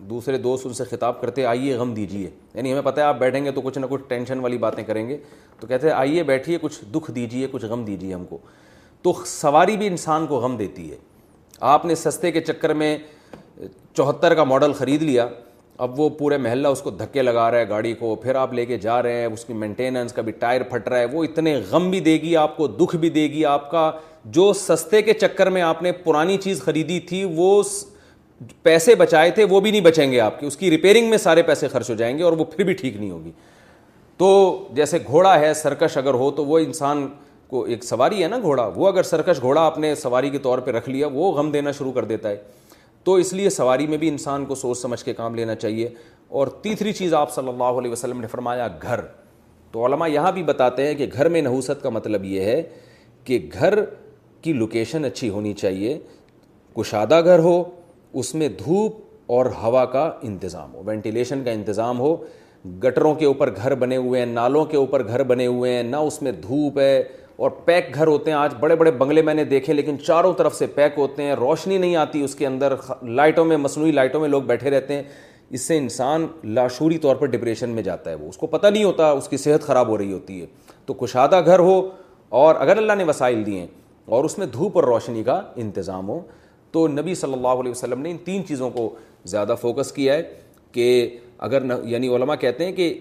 دوسرے 0.09 0.37
دوست 0.37 0.65
ان 0.65 0.73
سے 0.73 0.83
خطاب 0.89 1.19
کرتے 1.21 1.45
آئیے 1.45 1.75
غم 1.77 1.93
دیجیے 1.93 2.29
یعنی 2.53 2.71
ہمیں 2.73 2.81
پتہ 2.81 2.99
ہے 2.99 3.05
آپ 3.05 3.19
بیٹھیں 3.19 3.43
گے 3.45 3.51
تو 3.51 3.61
کچھ 3.63 3.77
نہ 3.79 3.85
کچھ 3.89 4.01
ٹینشن 4.07 4.39
والی 4.39 4.57
باتیں 4.57 4.83
کریں 4.83 5.07
گے 5.09 5.17
تو 5.59 5.67
کہتے 5.67 5.87
ہیں 5.87 5.93
آئیے 5.95 6.23
بیٹھیے 6.23 6.57
کچھ 6.61 6.79
دکھ 6.93 7.11
دیجیے 7.15 7.47
کچھ 7.51 7.65
غم 7.69 7.83
دیجیے 7.85 8.13
ہم 8.13 8.25
کو 8.29 8.37
تو 9.03 9.13
سواری 9.27 9.77
بھی 9.77 9.87
انسان 9.87 10.27
کو 10.27 10.39
غم 10.41 10.55
دیتی 10.57 10.89
ہے 10.91 10.97
آپ 11.75 11.85
نے 11.85 11.95
سستے 11.95 12.31
کے 12.31 12.41
چکر 12.41 12.73
میں 12.73 12.97
چوہتر 13.95 14.33
کا 14.35 14.43
ماڈل 14.43 14.73
خرید 14.73 15.01
لیا 15.01 15.27
اب 15.79 15.99
وہ 15.99 16.07
پورے 16.17 16.37
محلہ 16.37 16.67
اس 16.67 16.81
کو 16.81 16.89
دھکے 16.91 17.21
لگا 17.21 17.49
رہا 17.51 17.59
ہے 17.59 17.67
گاڑی 17.69 17.93
کو 17.99 18.13
پھر 18.23 18.35
آپ 18.35 18.53
لے 18.53 18.65
کے 18.65 18.77
جا 18.77 19.01
رہے 19.03 19.19
ہیں 19.19 19.25
اس 19.25 19.45
کی 19.45 19.53
مینٹیننس 19.53 20.13
کبھی 20.13 20.31
ٹائر 20.39 20.63
پھٹ 20.71 20.87
رہا 20.89 20.97
ہے 20.99 21.05
وہ 21.11 21.23
اتنے 21.23 21.55
غم 21.69 21.89
بھی 21.91 21.99
دے 21.99 22.13
گی 22.21 22.35
آپ 22.37 22.55
کو 22.57 22.67
دکھ 22.67 22.95
بھی 22.95 23.09
دے 23.09 23.23
گی 23.31 23.43
آپ 23.45 23.69
کا 23.71 23.89
جو 24.37 24.51
سستے 24.59 25.01
کے 25.01 25.13
چکر 25.21 25.49
میں 25.51 25.61
آپ 25.61 25.81
نے 25.83 25.91
پرانی 26.03 26.37
چیز 26.43 26.61
خریدی 26.65 26.99
تھی 27.09 27.23
وہ 27.35 27.61
پیسے 28.63 28.95
بچائے 28.95 29.31
تھے 29.31 29.43
وہ 29.49 29.59
بھی 29.61 29.71
نہیں 29.71 29.81
بچیں 29.81 30.11
گے 30.11 30.19
آپ 30.19 30.39
کے 30.39 30.45
اس 30.47 30.57
کی 30.57 30.69
ریپیئرنگ 30.71 31.09
میں 31.09 31.17
سارے 31.17 31.41
پیسے 31.43 31.67
خرچ 31.67 31.89
ہو 31.89 31.95
جائیں 31.95 32.17
گے 32.17 32.23
اور 32.23 32.33
وہ 32.37 32.45
پھر 32.55 32.63
بھی 32.65 32.73
ٹھیک 32.73 32.95
نہیں 32.97 33.11
ہوگی 33.11 33.31
تو 34.17 34.67
جیسے 34.75 34.97
گھوڑا 35.07 35.39
ہے 35.39 35.53
سرکش 35.53 35.97
اگر 35.97 36.13
ہو 36.23 36.29
تو 36.37 36.45
وہ 36.45 36.59
انسان 36.59 37.07
کو 37.49 37.63
ایک 37.63 37.83
سواری 37.83 38.23
ہے 38.23 38.27
نا 38.27 38.37
گھوڑا 38.41 38.67
وہ 38.75 38.87
اگر 38.87 39.03
سرکش 39.03 39.41
گھوڑا 39.41 39.61
آپ 39.65 39.77
نے 39.79 39.93
سواری 39.95 40.29
کے 40.29 40.37
طور 40.43 40.59
پہ 40.67 40.71
رکھ 40.71 40.89
لیا 40.89 41.07
وہ 41.13 41.31
غم 41.31 41.51
دینا 41.51 41.71
شروع 41.77 41.91
کر 41.91 42.05
دیتا 42.05 42.29
ہے 42.29 42.35
تو 43.05 43.13
اس 43.23 43.31
لیے 43.33 43.49
سواری 43.49 43.87
میں 43.87 43.97
بھی 43.97 44.07
انسان 44.09 44.45
کو 44.45 44.55
سوچ 44.55 44.77
سمجھ 44.77 45.03
کے 45.05 45.13
کام 45.13 45.35
لینا 45.35 45.55
چاہیے 45.55 45.87
اور 46.39 46.47
تیسری 46.61 46.93
چیز 46.99 47.13
آپ 47.13 47.33
صلی 47.33 47.49
اللہ 47.49 47.79
علیہ 47.79 47.91
وسلم 47.91 48.21
نے 48.21 48.27
فرمایا 48.27 48.67
گھر 48.81 48.99
تو 49.71 49.85
علماء 49.85 50.07
یہاں 50.07 50.31
بھی 50.31 50.43
بتاتے 50.43 50.87
ہیں 50.87 50.93
کہ 50.95 51.07
گھر 51.13 51.29
میں 51.29 51.41
نحوست 51.41 51.81
کا 51.83 51.89
مطلب 51.89 52.23
یہ 52.25 52.43
ہے 52.51 52.61
کہ 53.25 53.39
گھر 53.53 53.79
کی 54.41 54.53
لوکیشن 54.53 55.05
اچھی 55.05 55.29
ہونی 55.29 55.53
چاہیے 55.63 55.97
کشادہ 56.75 57.21
گھر 57.25 57.39
ہو 57.49 57.61
اس 58.21 58.33
میں 58.35 58.47
دھوپ 58.63 59.01
اور 59.33 59.45
ہوا 59.61 59.83
کا 59.91 60.09
انتظام 60.29 60.73
ہو 60.75 60.81
وینٹیلیشن 60.85 61.43
کا 61.43 61.51
انتظام 61.51 61.99
ہو 61.99 62.15
گٹروں 62.83 63.13
کے 63.15 63.25
اوپر 63.25 63.55
گھر 63.55 63.75
بنے 63.75 63.95
ہوئے 63.97 64.19
ہیں 64.21 64.25
نالوں 64.33 64.63
کے 64.65 64.77
اوپر 64.77 65.07
گھر 65.07 65.23
بنے 65.31 65.45
ہوئے 65.47 65.73
ہیں 65.75 65.83
نہ 65.83 65.95
اس 66.09 66.21
میں 66.21 66.31
دھوپ 66.47 66.79
ہے 66.79 67.01
اور 67.43 67.51
پیک 67.65 67.85
گھر 67.95 68.07
ہوتے 68.07 68.31
ہیں 68.31 68.37
آج 68.37 68.53
بڑے 68.59 68.75
بڑے 68.75 68.91
بنگلے 68.97 69.21
میں 69.21 69.33
نے 69.33 69.43
دیکھے 69.45 69.73
لیکن 69.73 69.97
چاروں 70.05 70.31
طرف 70.37 70.53
سے 70.55 70.65
پیک 70.75 70.93
ہوتے 70.97 71.23
ہیں 71.23 71.33
روشنی 71.35 71.77
نہیں 71.77 71.95
آتی 72.03 72.21
اس 72.23 72.35
کے 72.41 72.45
اندر 72.47 72.73
لائٹوں 73.19 73.45
میں 73.45 73.57
مصنوعی 73.63 73.91
لائٹوں 73.91 74.19
میں 74.21 74.29
لوگ 74.29 74.43
بیٹھے 74.51 74.69
رہتے 74.69 74.93
ہیں 74.95 75.01
اس 75.57 75.61
سے 75.67 75.77
انسان 75.77 76.27
لاشوری 76.53 76.97
طور 77.05 77.15
پر 77.15 77.27
ڈپریشن 77.35 77.69
میں 77.79 77.83
جاتا 77.83 78.09
ہے 78.09 78.15
وہ 78.15 78.29
اس 78.29 78.37
کو 78.37 78.47
پتہ 78.47 78.67
نہیں 78.67 78.83
ہوتا 78.83 79.09
اس 79.11 79.27
کی 79.29 79.37
صحت 79.37 79.63
خراب 79.67 79.87
ہو 79.89 79.97
رہی 79.97 80.11
ہوتی 80.13 80.39
ہے 80.41 80.45
تو 80.85 80.93
کشادہ 81.01 81.41
گھر 81.45 81.59
ہو 81.69 81.79
اور 82.43 82.55
اگر 82.65 82.77
اللہ 82.77 82.93
نے 82.97 83.03
وسائل 83.09 83.45
دیے 83.45 83.65
اور 84.15 84.23
اس 84.25 84.37
میں 84.37 84.47
دھوپ 84.53 84.75
اور 84.77 84.83
روشنی 84.93 85.23
کا 85.23 85.41
انتظام 85.65 86.09
ہو 86.09 86.19
تو 86.71 86.87
نبی 86.87 87.15
صلی 87.23 87.33
اللہ 87.33 87.61
علیہ 87.61 87.71
وسلم 87.71 88.01
نے 88.01 88.11
ان 88.11 88.17
تین 88.25 88.45
چیزوں 88.47 88.69
کو 88.79 88.89
زیادہ 89.35 89.55
فوکس 89.61 89.91
کیا 89.91 90.13
ہے 90.13 90.23
کہ 90.71 90.87
اگر 91.49 91.63
یعنی 91.91 92.15
علماء 92.15 92.35
کہتے 92.45 92.65
ہیں 92.65 92.71
کہ 92.75 92.93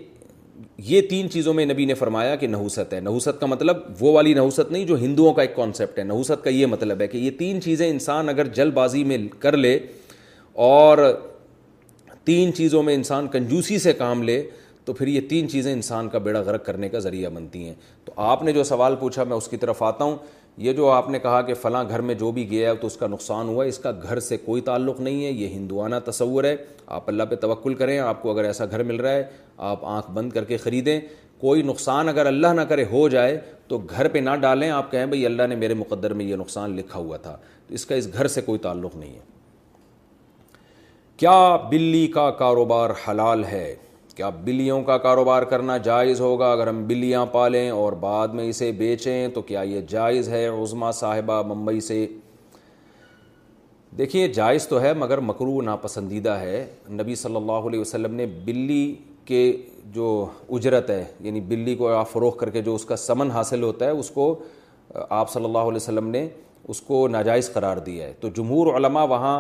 یہ 0.89 1.01
تین 1.11 1.31
چیزوں 1.31 1.55
میں 1.55 1.65
نبی 1.67 1.85
نے 1.85 1.95
فرمایا 1.95 2.35
کہ 2.37 2.47
نحوست 2.47 2.93
ہے 2.95 3.01
نحوست 3.01 3.41
کا 3.41 3.47
مطلب 3.47 3.77
وہ 4.01 4.13
والی 4.13 4.35
نحوست 4.35 4.71
نہیں 4.73 4.85
جو 4.87 4.97
ہندوؤں 4.99 5.35
کا 5.35 5.43
ایک 5.43 5.55
کانسیپٹ 5.57 5.99
ہے 5.99 6.05
نحوست 6.05 6.45
کا 6.45 6.51
یہ 6.51 6.67
مطلب 6.67 7.01
ہے 7.01 7.07
کہ 7.09 7.19
یہ 7.19 7.31
تین 7.39 7.61
چیزیں 7.63 7.89
انسان 7.89 8.29
اگر 8.29 8.47
جل 8.55 8.71
بازی 8.81 9.05
میں 9.13 9.19
کر 9.41 9.57
لے 9.57 9.79
اور 10.67 10.99
تین 12.25 12.53
چیزوں 12.55 12.83
میں 12.83 12.95
انسان 12.95 13.29
کنجوسی 13.29 13.79
سے 13.89 13.93
کام 13.93 14.23
لے 14.23 14.43
تو 14.85 14.93
پھر 14.93 15.07
یہ 15.07 15.21
تین 15.29 15.49
چیزیں 15.49 15.73
انسان 15.73 16.09
کا 16.09 16.19
بیڑا 16.19 16.41
غرق 16.47 16.65
کرنے 16.67 16.89
کا 16.89 16.99
ذریعہ 16.99 17.31
بنتی 17.31 17.65
ہیں 17.67 17.75
تو 18.05 18.13
آپ 18.23 18.43
نے 18.45 18.53
جو 18.53 18.65
سوال 18.65 18.97
پوچھا 19.01 19.25
میں 19.25 19.37
اس 19.37 19.49
کی 19.49 19.57
طرف 19.57 19.83
آتا 19.83 20.05
ہوں 20.05 20.17
یہ 20.63 20.73
جو 20.77 20.89
آپ 20.91 21.09
نے 21.11 21.19
کہا 21.19 21.41
کہ 21.43 21.55
فلاں 21.61 21.83
گھر 21.89 22.01
میں 22.09 22.15
جو 22.15 22.31
بھی 22.33 22.49
گیا 22.51 22.71
ہے 22.71 22.75
تو 22.81 22.87
اس 22.87 22.97
کا 22.97 23.07
نقصان 23.07 23.49
ہوا 23.49 23.63
ہے 23.65 23.69
اس 23.69 23.79
کا 23.85 23.91
گھر 24.03 24.21
سے 24.21 24.37
کوئی 24.45 24.63
تعلق 24.63 25.01
نہیں 25.01 25.25
ہے 25.25 25.31
یہ 25.31 25.47
ہندوانہ 25.49 25.97
تصور 26.05 26.45
ہے 26.45 26.55
آپ 26.97 27.09
اللہ 27.09 27.23
پہ 27.31 27.35
توقل 27.45 27.75
کریں 27.75 27.99
آپ 27.99 28.21
کو 28.23 28.31
اگر 28.31 28.45
ایسا 28.45 28.65
گھر 28.73 28.83
مل 28.83 28.97
رہا 29.01 29.13
ہے 29.13 29.23
آپ 29.71 29.85
آنکھ 29.87 30.11
بند 30.11 30.33
کر 30.33 30.45
کے 30.45 30.57
خریدیں 30.57 30.99
کوئی 31.41 31.63
نقصان 31.63 32.09
اگر 32.09 32.27
اللہ 32.27 32.53
نہ 32.57 32.61
کرے 32.71 32.85
ہو 32.93 33.09
جائے 33.09 33.39
تو 33.69 33.79
گھر 33.91 34.09
پہ 34.13 34.19
نہ 34.19 34.35
ڈالیں 34.41 34.69
آپ 34.71 34.91
کہیں 34.91 35.05
بھائی 35.07 35.25
اللہ 35.27 35.47
نے 35.49 35.55
میرے 35.57 35.75
مقدر 35.75 36.13
میں 36.21 36.25
یہ 36.25 36.37
نقصان 36.37 36.75
لکھا 36.77 36.99
ہوا 36.99 37.17
تھا 37.27 37.37
تو 37.67 37.75
اس 37.75 37.87
کا 37.87 37.95
اس 37.95 38.09
گھر 38.13 38.27
سے 38.37 38.41
کوئی 38.47 38.59
تعلق 38.67 38.97
نہیں 38.97 39.15
ہے 39.15 39.21
کیا 41.19 41.37
بلی 41.71 42.07
کا 42.15 42.31
کاروبار 42.41 42.91
حلال 43.09 43.45
ہے 43.45 43.75
کیا 44.17 44.29
بلیوں 44.45 44.81
کا 44.85 44.97
کاروبار 45.05 45.43
کرنا 45.53 45.77
جائز 45.91 46.21
ہوگا 46.21 46.51
اگر 46.53 46.69
ہم 46.69 46.85
بلیاں 46.87 47.25
پالیں 47.33 47.69
اور 47.71 47.93
بعد 48.01 48.35
میں 48.39 48.49
اسے 48.49 48.71
بیچیں 48.79 49.29
تو 49.35 49.43
کیا 49.51 49.61
یہ 49.73 49.81
جائز 49.89 50.29
ہے 50.29 50.47
عظما 50.49 50.91
صاحبہ 51.03 51.41
ممبئی 51.55 51.81
سے 51.91 52.07
دیکھیے 53.99 54.27
جائز 54.35 54.67
تو 54.69 54.81
ہے 54.81 54.93
مگر 55.05 55.19
مکرو 55.31 55.61
ناپسندیدہ 55.63 56.33
ہے 56.41 56.65
نبی 57.01 57.15
صلی 57.25 57.37
اللہ 57.37 57.69
علیہ 57.73 57.81
وسلم 57.81 58.15
نے 58.15 58.27
بلی 58.45 58.85
کے 59.33 59.45
جو 59.95 60.07
اجرت 60.57 60.91
ہے 60.91 61.05
یعنی 61.27 61.41
بلی 61.49 61.75
کو 61.81 61.89
آپ 62.03 62.11
فروغ 62.11 62.37
کر 62.41 62.51
کے 62.55 62.61
جو 62.69 62.75
اس 62.79 62.85
کا 62.91 62.97
سمن 63.09 63.31
حاصل 63.31 63.63
ہوتا 63.63 63.85
ہے 63.87 63.91
اس 64.03 64.11
کو 64.17 64.25
آپ 65.23 65.31
صلی 65.33 65.45
اللہ 65.45 65.67
علیہ 65.71 65.77
وسلم 65.83 66.09
نے 66.17 66.27
اس 66.73 66.81
کو 66.89 67.07
ناجائز 67.15 67.51
قرار 67.53 67.77
دیا 67.87 68.07
ہے 68.07 68.13
تو 68.21 68.29
جمہور 68.39 68.75
علماء 68.77 69.05
وہاں 69.15 69.35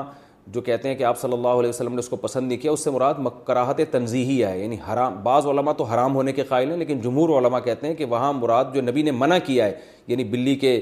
جو 0.54 0.60
کہتے 0.68 0.88
ہیں 0.88 0.94
کہ 1.00 1.04
آپ 1.10 1.18
صلی 1.20 1.32
اللہ 1.32 1.58
علیہ 1.60 1.68
وسلم 1.68 1.92
نے 1.94 1.98
اس 2.04 2.08
کو 2.08 2.16
پسند 2.24 2.48
نہیں 2.48 2.58
کیا 2.58 2.70
اس 2.76 2.84
سے 2.84 2.90
مراد 2.90 3.20
کراہت 3.46 3.80
تنظیحی 3.90 4.38
ہے 4.44 4.58
یعنی 4.60 4.76
حرام 4.92 5.20
بعض 5.28 5.46
علماء 5.52 5.72
تو 5.80 5.84
حرام 5.92 6.14
ہونے 6.20 6.32
کے 6.38 6.42
قائل 6.48 6.70
ہیں 6.70 6.76
لیکن 6.78 7.00
جمہور 7.04 7.36
علماء 7.38 7.60
کہتے 7.68 7.86
ہیں 7.86 7.94
کہ 8.00 8.04
وہاں 8.14 8.32
مراد 8.40 8.74
جو 8.74 8.82
نبی 8.88 9.02
نے 9.08 9.10
منع 9.24 9.38
کیا 9.46 9.64
ہے 9.66 9.74
یعنی 10.12 10.24
بلی 10.34 10.54
کے 10.64 10.74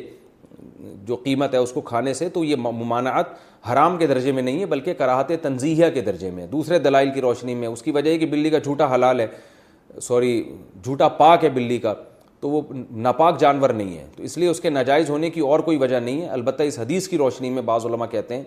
جو 1.11 1.17
قیمت 1.25 1.53
ہے 1.55 1.59
اس 1.65 1.73
کو 1.73 1.81
کھانے 1.93 2.15
سے 2.21 2.29
تو 2.39 2.45
یہ 2.45 2.57
ممانعت 2.69 3.37
حرام 3.73 3.97
کے 3.99 4.07
درجے 4.07 4.33
میں 4.33 4.43
نہیں 4.43 4.61
ہے 4.61 4.67
بلکہ 4.67 4.95
کراہت 4.99 5.31
تنزییہ 5.43 5.87
کے 5.95 6.01
درجے 6.03 6.31
میں 6.35 6.47
دوسرے 6.53 6.79
دلائل 6.85 7.11
کی 7.15 7.21
روشنی 7.21 7.55
میں 7.55 7.69
اس 7.69 7.83
کی 7.83 7.91
وجہ 7.93 8.11
ہے 8.11 8.19
کہ 8.19 8.27
بلی 8.27 8.51
کا 8.51 8.59
جھوٹا 8.59 8.95
حلال 8.95 9.21
ہے 9.21 9.27
سوری 10.03 10.33
جھوٹا 10.83 11.09
پاک 11.19 11.45
ہے 11.45 11.49
بلی 11.55 11.79
کا 11.79 11.95
تو 12.41 12.49
وہ 12.51 12.61
ناپاک 13.05 13.39
جانور 13.41 13.71
نہیں 13.71 13.97
ہے 13.99 14.07
تو 14.17 14.23
اس 14.25 14.37
لیے 14.39 14.49
اس 14.49 14.61
کے 14.61 14.71
ناجائز 14.71 15.11
ہونے 15.11 15.31
کی 15.31 15.41
اور 15.47 15.61
کوئی 15.65 15.77
وجہ 15.79 15.99
نہیں 16.01 16.23
ہے 16.23 16.29
البتہ 16.39 16.63
اس 16.63 16.79
حدیث 16.79 17.09
کی 17.09 17.19
روشنی 17.19 17.51
میں 17.57 17.63
بعض 17.63 17.87
علماء 17.87 18.07
کہتے 18.11 18.37
ہیں 18.37 18.43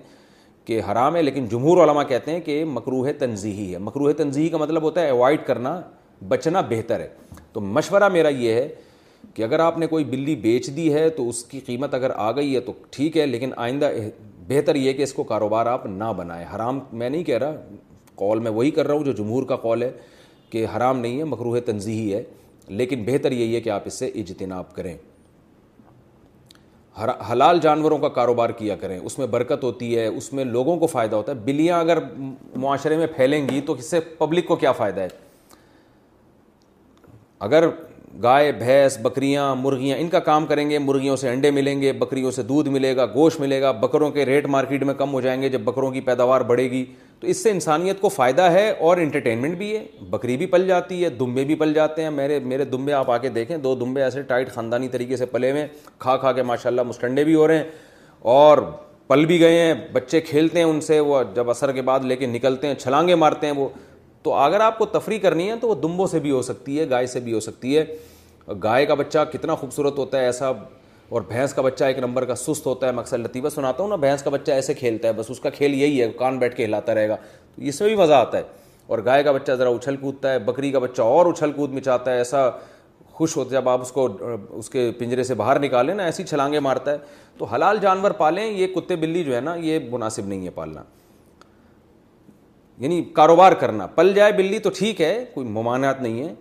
کہ 0.66 0.82
حرام 0.92 1.16
ہے 1.16 1.22
لیکن 1.22 1.46
جمہور 1.52 1.84
علماء 1.84 2.04
کہتے 2.10 2.32
ہیں 2.32 2.40
کہ 2.42 2.64
مقروح 2.68 3.10
تنظیحی 3.20 3.72
ہے 3.74 3.78
مقروح 3.90 4.12
تنظیحی 4.18 4.50
کا 4.50 4.58
مطلب 4.58 4.84
ہوتا 4.84 5.02
ہے 5.02 5.10
اوائڈ 5.10 5.46
کرنا 5.48 5.80
بچنا 6.28 6.62
بہتر 6.70 7.00
ہے 7.00 7.08
تو 7.54 7.62
مشورہ 7.62 8.10
میرا 8.10 8.30
یہ 8.38 8.54
ہے 8.54 8.68
کہ 9.34 9.44
اگر 9.44 9.60
آپ 9.60 9.78
نے 9.80 9.88
کوئی 9.88 10.04
بلی 10.06 10.36
بیچ 10.36 10.68
دی 10.76 10.92
ہے 10.94 11.10
تو 11.18 11.28
اس 11.30 11.44
کی 11.52 11.60
قیمت 11.66 11.94
اگر 11.94 12.12
آ 12.16 12.32
گئی 12.36 12.56
ہے 12.56 12.60
تو 12.62 12.72
ٹھیک 12.92 13.18
ہے 13.18 13.26
لیکن 13.26 13.52
آئندہ 13.58 13.90
بہتر 14.48 14.76
یہ 14.76 14.94
کہ 14.94 15.04
اس 15.04 15.14
کو 15.14 15.24
کاروبار 15.24 15.66
آپ 15.66 15.86
نہ 15.86 16.04
بنائیں 16.18 16.46
حرام 16.56 16.80
میں 17.00 17.10
نہیں 17.10 17.24
کہہ 17.24 17.38
رہا 17.38 17.56
کال 18.20 18.40
میں 18.40 18.52
وہی 18.52 18.72
کر 18.72 18.88
رہا 18.88 18.96
ہوں 18.96 19.04
جو 19.04 19.12
جمہور 19.12 19.44
کا 19.48 19.56
کال 19.62 19.84
ہے 19.84 19.92
کہ 20.50 20.66
حرام 20.76 21.00
نہیں 21.00 21.18
ہے 21.20 21.24
مقروح 21.26 21.58
تنظیحی 21.66 22.14
ہے 22.14 22.24
لیکن 22.82 23.04
بہتر 23.06 23.32
یہی 23.32 23.56
ہے 23.56 23.62
کہ 23.62 23.70
آپ 23.70 23.84
اس 23.86 23.94
سے 24.00 24.08
اجتناب 24.16 24.74
کریں 24.76 24.96
حلال 27.32 27.60
جانوروں 27.60 27.98
کا 28.00 28.10
کاروبار 28.18 28.50
کیا 28.58 28.76
کریں 28.82 28.98
اس 28.98 29.18
میں 29.20 29.28
برکت 29.28 29.64
ہوتی 29.64 29.96
ہے 29.98 30.06
اس 30.08 30.32
میں 30.34 30.44
لوگوں 30.46 30.76
کو 30.80 30.88
فائدہ 30.88 31.16
ہوتا 31.16 31.32
ہے 31.32 31.38
بلیاں 31.46 31.80
اگر 31.80 31.98
معاشرے 32.66 32.98
میں 32.98 33.08
پھیلیں 33.16 33.48
گی 33.50 33.62
تو 33.68 33.74
اس 33.74 33.90
سے 33.90 34.00
پبلک 34.18 34.48
کو 34.48 34.56
کیا 34.56 34.72
فائدہ 34.82 35.02
ہے 35.02 35.08
اگر 37.48 37.68
گائے 38.24 38.52
بھینس 38.52 38.98
بکریاں 39.02 39.54
مرغیاں 39.56 39.98
ان 40.00 40.10
کا 40.10 40.20
کام 40.26 40.46
کریں 40.46 40.70
گے 40.70 40.80
مرغیوں 40.80 41.16
سے 41.18 41.30
انڈے 41.30 41.52
ملیں 41.52 41.82
گے 41.82 41.92
بکریوں 42.00 42.32
سے 42.32 42.42
دودھ 42.44 42.68
ملے 42.70 42.96
گا 42.96 43.06
گوشت 43.14 43.40
ملے 43.42 43.62
گا 43.62 43.72
بکروں 43.82 44.10
کے 44.12 44.26
ریٹ 44.26 44.46
مارکیٹ 44.56 44.84
میں 44.84 44.94
کم 44.98 45.14
ہو 45.14 45.22
جائیں 45.22 45.42
گے 45.42 45.50
جب 45.50 45.62
بکروں 45.66 45.90
کی 45.92 46.02
پیداوار 46.02 46.42
بڑھے 46.48 46.64
گی 46.72 46.84
تو 47.20 47.28
اس 47.28 47.42
سے 47.44 47.52
انسانیت 47.52 48.02
کو 48.02 48.10
فائدہ 48.10 48.42
ہے 48.52 48.70
اور 48.80 48.98
انٹرٹینمنٹ 48.98 49.58
بھی 49.58 49.76
ہے 49.76 49.84
بکری 50.10 50.36
بھی 50.38 50.46
پل 50.48 50.68
جاتی 50.68 51.04
ہے 51.04 51.10
دمبے 51.20 51.44
بھی 51.46 51.56
پل 51.56 51.74
جاتے 51.74 52.04
ہیں 52.04 52.10
میرے 52.10 52.40
میرے 52.44 52.66
دمبے 52.66 52.94
آپ 52.94 53.10
آ 53.12 53.18
کے 53.18 53.30
دیکھیں 53.40 53.58
دو 53.58 53.74
دمبے 53.80 54.04
ایسے 54.04 54.22
ٹائٹ 54.28 54.52
خاندانی 54.54 54.88
طریقے 54.92 55.18
سے 55.18 55.26
پلے 55.32 55.52
ہوئے 55.52 55.62
ہیں 55.62 55.68
کھا 56.00 56.16
کھا 56.18 56.32
کے 56.34 56.44
ماشاء 56.44 56.70
اللہ 56.70 56.84
مسٹنڈے 56.88 57.24
بھی 57.24 57.36
ہو 57.36 57.48
رہے 57.48 57.58
ہیں 57.58 57.64
اور 58.36 58.58
پل 59.08 59.26
بھی 59.26 59.40
گئے 59.40 59.60
ہیں 59.62 59.74
بچے 59.94 60.20
کھیلتے 60.22 60.58
ہیں 60.60 60.66
ان 60.66 60.82
سے 60.82 61.00
وہ 61.00 61.24
جب 61.36 61.50
اثر 61.50 61.72
کے 61.72 61.82
بعد 61.88 62.00
لے 62.10 62.16
کے 62.16 62.26
نکلتے 62.26 62.68
ہیں 62.68 62.76
چھلانگے 62.80 63.16
مارتے 63.16 63.48
ہیں 63.48 63.54
وہ 63.56 63.68
تو 64.24 64.34
اگر 64.40 64.60
آپ 64.62 64.78
کو 64.78 64.86
تفریح 64.92 65.20
کرنی 65.20 65.50
ہے 65.50 65.56
تو 65.62 65.68
وہ 65.68 65.76
دمبوں 65.76 66.06
سے 66.08 66.20
بھی 66.20 66.32
ہو 66.32 66.42
سکتی 66.42 66.80
ہے 66.80 66.90
گائے 66.90 67.08
سے 67.08 67.20
بھی 67.20 67.34
ہو 67.34 67.40
سکتی 67.40 67.78
ہے 67.78 67.84
گائے 68.64 68.86
کا 68.86 68.94
بچہ 68.96 69.20
کتنا 69.34 69.56
خوبصورت 69.56 69.98
ہوتا 69.98 70.20
ہے 70.20 70.26
ایسا 70.26 70.52
اور 71.16 71.22
بھینس 71.28 71.54
کا 71.54 71.62
بچہ 71.62 71.84
ایک 71.84 71.98
نمبر 72.00 72.26
کا 72.26 72.36
سست 72.36 72.66
ہوتا 72.66 72.88
ہے 72.88 72.92
مقصد 72.92 73.20
لطیفہ 73.24 73.50
سناتا 73.56 73.84
ہوں 73.84 73.90
نا 73.90 73.96
بھینس 74.06 74.24
کا 74.24 74.30
بچہ 74.30 74.52
ایسے 74.52 74.74
کھیلتا 74.74 75.08
ہے 75.08 75.14
بس 75.14 75.30
اس 75.32 75.40
کا 75.40 75.50
کھیل 75.58 75.74
یہی 75.82 76.02
ہے 76.02 76.10
کان 76.20 76.38
بیٹھ 76.40 76.56
کے 76.58 76.66
ہلاتا 76.66 76.94
رہے 76.96 77.10
گا 77.10 77.16
تو 77.56 77.62
اس 77.68 77.82
میں 77.82 77.90
بھی 77.90 77.98
مزہ 77.98 78.14
آتا 78.14 78.38
ہے 78.38 78.44
اور 78.88 79.00
گائے 79.06 79.24
کا 79.24 79.32
بچہ 79.32 79.52
ذرا 79.58 79.70
اچھل 79.70 79.96
کودتا 79.98 80.32
ہے 80.34 80.40
بکری 80.48 80.72
کا 80.72 80.80
بچہ 80.80 81.02
اور 81.02 81.26
اچھل 81.32 81.52
کود 81.56 81.74
مچاتا 81.74 82.12
ہے 82.14 82.18
ایسا 82.18 82.50
خوش 83.14 83.38
ہوتا 83.38 83.56
ہے 83.56 83.62
جب 83.62 83.70
آپ 83.70 83.82
اس 83.82 83.92
کو 83.92 84.08
اس 84.58 84.70
کے 84.70 84.90
پنجرے 85.00 85.24
سے 85.24 85.34
باہر 85.44 85.60
نکالیں 85.60 85.94
نا 85.96 86.04
ایسی 86.04 86.24
چھلانگیں 86.24 86.60
مارتا 86.68 86.92
ہے 86.92 86.98
تو 87.38 87.46
حلال 87.54 87.78
جانور 87.82 88.12
پالیں 88.22 88.46
یہ 88.46 88.68
کتے 88.76 88.96
بلی 89.04 89.24
جو 89.24 89.36
ہے 89.36 89.42
نا 89.42 89.56
یہ 89.62 89.80
مناسب 89.92 90.28
نہیں 90.28 90.46
ہے 90.46 90.50
پالنا 90.56 90.84
یعنی 92.82 93.04
کاروبار 93.14 93.52
کرنا 93.60 93.86
پل 93.96 94.14
جائے 94.14 94.32
بلی 94.38 94.60
تو 94.60 94.70
ٹھیک 94.78 95.02
ہے 95.02 95.24
کوئی 95.34 95.48
ممانعت 95.48 96.02
نہیں 96.02 96.28
ہے 96.28 96.34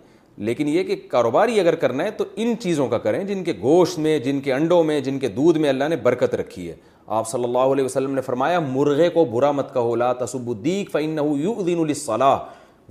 لیکن 0.45 0.67
یہ 0.67 0.83
کہ 0.83 0.95
کاروبار 1.09 1.47
ہی 1.47 1.59
اگر 1.59 1.75
کرنا 1.83 2.03
ہے 2.03 2.11
تو 2.17 2.25
ان 2.43 2.53
چیزوں 2.61 2.87
کا 2.89 2.97
کریں 2.97 3.23
جن 3.23 3.43
کے 3.43 3.53
گوشت 3.61 3.99
میں 3.99 4.17
جن 4.19 4.39
کے 4.41 4.53
انڈوں 4.53 4.83
میں 4.83 4.99
جن 5.01 5.19
کے 5.19 5.27
دودھ 5.35 5.57
میں 5.57 5.69
اللہ 5.69 5.87
نے 5.89 5.95
برکت 6.03 6.33
رکھی 6.35 6.69
ہے 6.69 6.75
آپ 7.17 7.27
صلی 7.29 7.43
اللہ 7.43 7.73
علیہ 7.73 7.83
وسلم 7.85 8.13
نے 8.15 8.21
فرمایا 8.21 8.59
مرغے 8.69 9.09
کو 9.13 9.25
برا 9.31 9.51
مت 9.51 9.73
کا 9.73 9.79
ہولا 9.79 10.11
تصب 10.23 10.49
الدیق 10.49 10.91
فین 10.91 11.17
یؤذن 11.39 11.79
الاََََ 12.07 12.37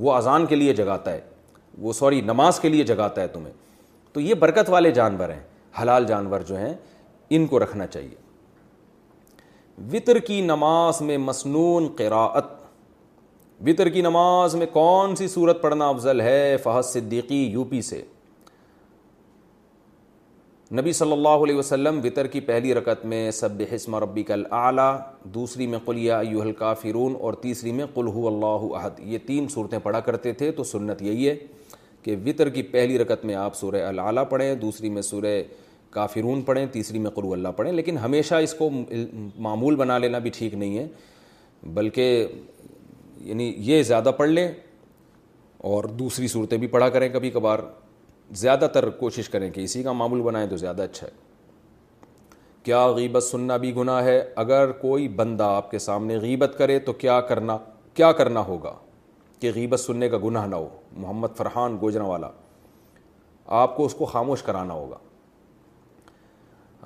وہ 0.02 0.12
اذان 0.14 0.46
کے 0.46 0.57
لیے 0.57 0.72
جگاتا 0.74 1.12
ہے 1.12 1.20
وہ 1.81 1.92
سوری 1.92 2.20
نماز 2.20 2.61
کے 2.61 2.68
لیے 2.68 2.85
جگاتا 2.85 3.22
ہے 3.22 3.28
تمہیں 3.33 3.52
تو 4.12 4.20
یہ 4.20 4.35
برکت 4.40 4.70
والے 4.70 4.90
جانور 4.90 5.28
ہیں 5.28 5.40
حلال 5.83 6.05
جانور 6.07 6.40
جو 6.48 6.57
ہیں 6.59 6.72
ان 7.35 7.46
کو 7.46 7.59
رکھنا 7.59 7.87
چاہیے 7.87 8.20
وطر 9.92 10.18
کی 10.26 10.40
نماز 10.40 11.00
میں 11.02 11.16
مصنون 11.18 11.87
قراعت 11.98 12.61
وطر 13.66 13.88
کی 13.94 14.01
نماز 14.03 14.55
میں 14.55 14.66
کون 14.72 15.14
سی 15.16 15.27
صورت 15.29 15.61
پڑھنا 15.62 15.88
افضل 15.88 16.20
ہے 16.20 16.57
فحد 16.62 16.83
صدیقی 16.83 17.37
یو 17.53 17.64
پی 17.64 17.81
سے 17.88 18.01
نبی 20.79 20.92
صلی 20.92 21.12
اللہ 21.12 21.42
علیہ 21.44 21.57
وسلم 21.57 22.01
وطر 22.05 22.27
کی 22.33 22.40
پہلی 22.48 22.75
رکعت 22.75 23.05
میں 23.12 23.31
سب 23.38 23.62
حسم 23.75 23.96
ربی 24.05 24.22
کل 24.31 24.42
اعلیٰ 24.61 24.92
دوسری 25.35 25.66
میں 25.75 25.79
قلیا 25.85 26.20
یوہل 26.31 26.53
کا 26.59 26.72
فرون 26.83 27.14
اور 27.20 27.35
تیسری 27.42 27.72
میں 27.72 27.87
قلع 27.94 28.12
اللہ 28.27 28.66
عہد 28.81 28.98
یہ 29.12 29.18
تین 29.27 29.48
صورتیں 29.55 29.79
پڑھا 29.83 30.01
کرتے 30.11 30.33
تھے 30.42 30.51
تو 30.57 30.64
سنت 30.75 31.03
یہی 31.03 31.29
ہے 31.29 31.37
کہ 32.03 32.16
وطر 32.25 32.48
کی 32.59 32.62
پہلی 32.77 32.98
رکت 32.98 33.25
میں 33.25 33.35
آپ 33.44 33.57
سورہ 33.57 33.83
العلیٰ 33.88 34.25
پڑھیں 34.31 34.55
دوسری 34.66 34.88
میں 34.90 35.03
سورہ 35.03 35.40
کافرون 35.98 36.42
پڑھیں 36.42 36.64
تیسری 36.72 36.98
میں 36.98 37.11
قلو 37.14 37.33
اللہ 37.33 37.48
پڑھیں 37.57 37.72
لیکن 37.72 37.98
ہمیشہ 38.05 38.35
اس 38.48 38.55
کو 38.59 38.70
معمول 39.48 39.77
بنا 39.77 39.98
لینا 39.98 40.18
بھی 40.27 40.31
ٹھیک 40.37 40.55
نہیں 40.55 40.79
ہے 40.79 40.87
بلکہ 41.75 42.27
یعنی 43.25 43.53
یہ 43.71 43.83
زیادہ 43.83 44.11
پڑھ 44.17 44.29
لیں 44.31 44.49
اور 45.73 45.85
دوسری 45.99 46.29
صورتیں 46.29 46.57
بھی 46.59 46.67
پڑھا 46.69 46.89
کریں 46.95 47.09
کبھی 47.13 47.31
کبھار 47.31 47.59
زیادہ 48.41 48.67
تر 48.75 48.89
کوشش 49.03 49.29
کریں 49.29 49.51
کہ 49.51 49.61
اسی 49.61 49.83
کا 49.83 49.93
معمول 49.93 50.23
بنائیں 50.23 50.49
تو 50.51 50.57
زیادہ 50.57 50.83
اچھا 50.83 51.07
ہے 51.07 51.13
کیا 52.65 52.87
غیبت 52.97 53.23
سننا 53.25 53.57
بھی 53.63 53.75
گناہ 53.77 54.03
ہے 54.05 54.23
اگر 54.43 54.73
کوئی 54.81 55.07
بندہ 55.21 55.45
آپ 55.57 55.71
کے 55.71 55.79
سامنے 55.79 56.17
غیبت 56.23 56.55
کرے 56.59 56.79
تو 56.89 56.93
کیا 57.05 57.21
کرنا 57.29 57.57
کیا 57.95 58.11
کرنا 58.21 58.41
ہوگا 58.47 58.75
کہ 59.41 59.51
غیبت 59.55 59.81
سننے 59.81 60.09
کا 60.09 60.19
گناہ 60.25 60.47
نہ 60.47 60.57
ہو 60.57 60.69
محمد 60.97 61.37
فرحان 61.37 61.77
گوجرا 61.81 62.05
والا 62.07 62.29
آپ 63.63 63.77
کو 63.77 63.85
اس 63.85 63.95
کو 63.99 64.05
خاموش 64.07 64.43
کرانا 64.43 64.75
ہوگا 64.75 64.97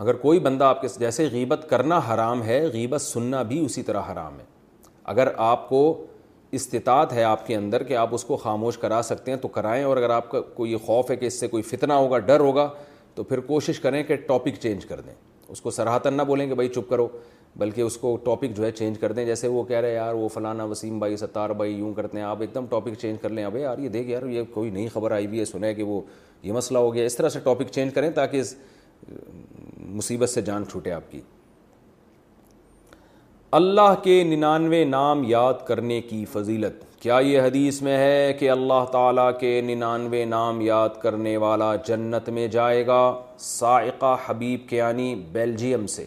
اگر 0.04 0.14
کوئی 0.22 0.38
بندہ 0.46 0.64
آپ 0.64 0.80
کے 0.80 0.88
جیسے 0.98 1.28
غیبت 1.32 1.66
کرنا 1.70 2.00
حرام 2.12 2.42
ہے 2.42 2.64
غیبت 2.72 3.00
سننا 3.02 3.42
بھی 3.52 3.64
اسی 3.64 3.82
طرح 3.82 4.12
حرام 4.12 4.38
ہے 4.40 4.44
اگر 5.14 5.28
آپ 5.50 5.68
کو 5.68 5.82
استطاعت 6.56 7.12
ہے 7.12 7.22
آپ 7.24 7.46
کے 7.46 7.54
اندر 7.56 7.82
کہ 7.84 7.96
آپ 7.96 8.14
اس 8.14 8.24
کو 8.24 8.36
خاموش 8.42 8.76
کرا 8.78 9.00
سکتے 9.04 9.30
ہیں 9.30 9.38
تو 9.38 9.48
کرائیں 9.56 9.82
اور 9.84 9.96
اگر 9.96 10.10
آپ 10.10 10.30
کا 10.30 10.40
کوئی 10.54 10.72
یہ 10.72 10.76
خوف 10.86 11.10
ہے 11.10 11.16
کہ 11.16 11.26
اس 11.26 11.40
سے 11.40 11.48
کوئی 11.48 11.62
فتنہ 11.70 11.92
ہوگا 11.92 12.18
ڈر 12.30 12.40
ہوگا 12.40 12.68
تو 13.14 13.22
پھر 13.24 13.40
کوشش 13.50 13.80
کریں 13.80 14.02
کہ 14.10 14.16
ٹاپک 14.26 14.58
چینج 14.62 14.86
کر 14.86 15.00
دیں 15.06 15.14
اس 15.48 15.60
کو 15.60 15.70
سراہتاً 15.70 16.14
نہ 16.16 16.22
بولیں 16.30 16.46
کہ 16.46 16.54
بھائی 16.54 16.68
چپ 16.68 16.88
کرو 16.90 17.08
بلکہ 17.58 17.80
اس 17.80 17.96
کو 17.96 18.16
ٹاپک 18.24 18.56
جو 18.56 18.64
ہے 18.64 18.70
چینج 18.78 18.98
کر 19.00 19.12
دیں 19.12 19.24
جیسے 19.26 19.48
وہ 19.48 19.62
کہہ 19.64 19.76
رہے 19.80 19.88
ہیں 19.88 19.96
یار 19.96 20.14
وہ 20.14 20.28
فلانا 20.34 20.64
وسیم 20.72 20.98
بھائی 20.98 21.16
ستار 21.16 21.50
بھائی 21.60 21.72
یوں 21.74 21.92
کرتے 21.94 22.18
ہیں 22.18 22.24
آپ 22.24 22.40
ایک 22.40 22.54
دم 22.54 22.66
ٹاپک 22.70 22.98
چینج 23.00 23.20
کر 23.22 23.28
لیں 23.38 23.44
ابھی 23.44 23.60
یار 23.60 23.78
یہ 23.78 23.88
دیکھ 23.96 24.08
یار 24.10 24.26
یہ 24.30 24.42
کوئی 24.54 24.70
نئی 24.70 24.88
خبر 24.94 25.10
آئی 25.20 25.26
بھی 25.34 25.40
ہے 25.40 25.44
سنیں 25.52 25.72
کہ 25.74 25.82
وہ 25.82 26.00
یہ 26.42 26.52
مسئلہ 26.52 26.78
ہو 26.78 26.92
گیا 26.94 27.04
اس 27.06 27.16
طرح 27.16 27.28
سے 27.28 27.40
ٹاپک 27.44 27.70
چینج 27.74 27.94
کریں 27.94 28.10
تاکہ 28.18 28.40
اس 28.40 28.54
مصیبت 29.84 30.30
سے 30.30 30.42
جان 30.42 30.64
چھوٹے 30.70 30.92
آپ 30.92 31.10
کی 31.10 31.20
اللہ 33.54 33.92
کے 34.02 34.22
ننانوے 34.26 34.82
نام 34.84 35.22
یاد 35.26 35.54
کرنے 35.66 36.00
کی 36.02 36.24
فضیلت 36.30 36.82
کیا 37.02 37.18
یہ 37.22 37.40
حدیث 37.42 37.80
میں 37.82 37.96
ہے 37.98 38.32
کہ 38.38 38.48
اللہ 38.50 38.84
تعالیٰ 38.92 39.28
کے 39.40 39.60
ننانوے 39.64 40.24
نام 40.24 40.60
یاد 40.60 40.96
کرنے 41.02 41.36
والا 41.44 41.74
جنت 41.88 42.28
میں 42.38 42.46
جائے 42.54 42.86
گا 42.86 43.00
سائقہ 43.44 44.16
حبیب 44.26 44.68
کے 44.68 44.76
یعنی 44.76 45.14
بیلجیم 45.32 45.86
سے 45.94 46.04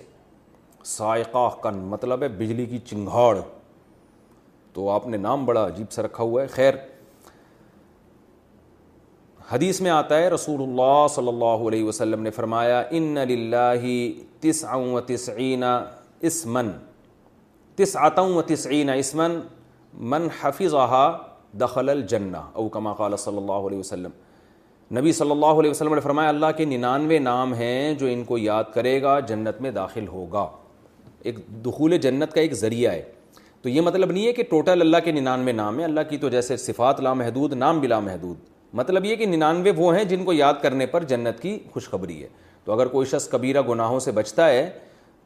سائقہ 0.95 1.47
کن 1.63 1.78
مطلب 1.93 2.23
ہے 2.23 2.28
بجلی 2.38 2.65
کی 2.65 2.78
چنگھاڑ 2.89 3.38
تو 4.73 4.89
آپ 4.89 5.08
نے 5.08 5.17
نام 5.28 5.45
بڑا 5.45 5.65
عجیب 5.67 5.91
سے 5.91 6.02
رکھا 6.04 6.23
ہوا 6.23 6.41
ہے 6.41 6.47
خیر 6.58 6.73
حدیث 9.52 9.82
میں 9.82 9.91
آتا 9.91 10.17
ہے 10.19 10.28
رسول 10.30 10.62
اللہ 10.69 11.06
صلی 11.15 11.28
اللہ 11.28 11.65
علیہ 11.69 11.84
وسلم 11.84 12.21
نے 12.23 12.32
فرمایا 12.32 12.84
ان 12.99 13.15
تس 14.41 14.63
و 14.78 14.99
تسعین 15.08 15.63
اسمن 16.21 16.71
تس 17.80 17.96
و 18.20 18.42
تسعین 18.48 18.89
اسمن 18.89 19.39
من 20.13 20.28
حفظ 20.42 20.74
او 20.74 20.88
دخل 21.60 21.89
قال 22.06 23.15
صلی 23.18 23.38
اللہ 23.38 23.68
علیہ 23.68 23.78
وسلم 23.80 24.10
نبی 24.98 25.12
صلی 25.20 25.32
اللہ 25.32 25.60
علیہ 25.62 25.70
وسلم 25.72 25.94
نے 25.96 26.02
فرمایا 26.02 26.30
اللہ 26.30 26.52
کے 26.58 26.65
ننانوے 26.65 27.20
نام 27.20 27.54
ہیں 27.54 27.94
جو 28.00 28.08
ان 28.08 28.24
کو 28.24 28.38
یاد 28.38 28.63
کرے 28.74 29.02
گا 29.02 29.20
جنت 29.32 29.62
میں 29.62 29.72
داخل 29.72 30.08
ہوگا 30.08 30.46
ایک 31.30 31.38
دخول 31.65 31.98
جنت 32.08 32.34
کا 32.34 32.42
ایک 32.42 32.54
ذریعہ 32.63 32.92
ہے 32.92 33.02
تو 33.62 33.70
یہ 33.70 33.82
مطلب 33.88 34.12
نہیں 34.12 34.28
ہے 34.28 34.32
کہ 34.34 34.44
ٹوٹل 34.50 34.82
اللہ 34.82 34.98
کے 35.06 35.12
ننانوے 35.12 35.52
نام 35.52 35.78
ہیں 35.78 35.86
اللہ 35.86 36.02
کی 36.10 36.18
تو 36.18 36.30
جیسے 36.38 36.58
صفات 36.65 37.00
لامحدود 37.08 37.54
نام 37.63 37.80
بلا 37.82 37.96
لامحدود 37.96 38.38
مطلب 38.82 39.06
یہ 39.06 39.15
کہ 39.15 39.26
ننانوے 39.26 39.72
وہ 39.78 39.96
ہیں 39.96 40.04
جن 40.13 40.24
کو 40.26 40.34
یاد 40.34 40.62
کرنے 40.62 40.86
پر 40.96 41.04
جنت 41.13 41.39
کی 41.42 41.58
خوشخبری 41.74 42.22
ہے 42.24 42.28
تو 42.65 42.72
اگر 42.74 42.88
کوئی 42.96 43.08
شخص 43.12 43.28
کبیرہ 43.30 43.62
گناہوں 43.70 44.00
سے 44.08 44.12
بچتا 44.22 44.50
ہے 44.50 44.70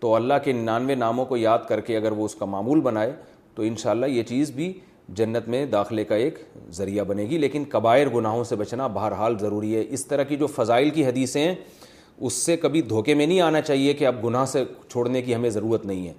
تو 0.03 0.13
اللہ 0.15 0.33
کے 0.43 0.51
ننانوے 0.53 0.95
ناموں 0.95 1.25
کو 1.25 1.37
یاد 1.37 1.59
کر 1.67 1.79
کے 1.89 1.95
اگر 1.97 2.11
وہ 2.11 2.25
اس 2.25 2.33
کا 2.35 2.45
معمول 2.53 2.79
بنائے 2.87 3.11
تو 3.55 3.63
انشاءاللہ 3.63 4.05
یہ 4.05 4.23
چیز 4.31 4.49
بھی 4.55 4.71
جنت 5.19 5.47
میں 5.49 5.65
داخلے 5.75 6.03
کا 6.05 6.15
ایک 6.23 6.39
ذریعہ 6.77 7.03
بنے 7.11 7.23
گی 7.29 7.37
لیکن 7.37 7.63
کبائر 7.75 8.07
گناہوں 8.15 8.43
سے 8.49 8.55
بچنا 8.55 8.87
بہرحال 8.97 9.37
ضروری 9.39 9.73
ہے 9.75 9.83
اس 9.97 10.05
طرح 10.07 10.23
کی 10.31 10.35
جو 10.41 10.47
فضائل 10.55 10.89
کی 10.97 11.05
حدیثیں 11.05 11.41
ہیں 11.41 11.53
اس 12.25 12.33
سے 12.45 12.57
کبھی 12.63 12.81
دھوکے 12.89 13.13
میں 13.19 13.25
نہیں 13.27 13.41
آنا 13.41 13.61
چاہیے 13.61 13.93
کہ 14.01 14.07
اب 14.07 14.23
گناہ 14.25 14.45
سے 14.51 14.63
چھوڑنے 14.91 15.21
کی 15.21 15.35
ہمیں 15.35 15.49
ضرورت 15.49 15.85
نہیں 15.85 16.07
ہے 16.07 16.13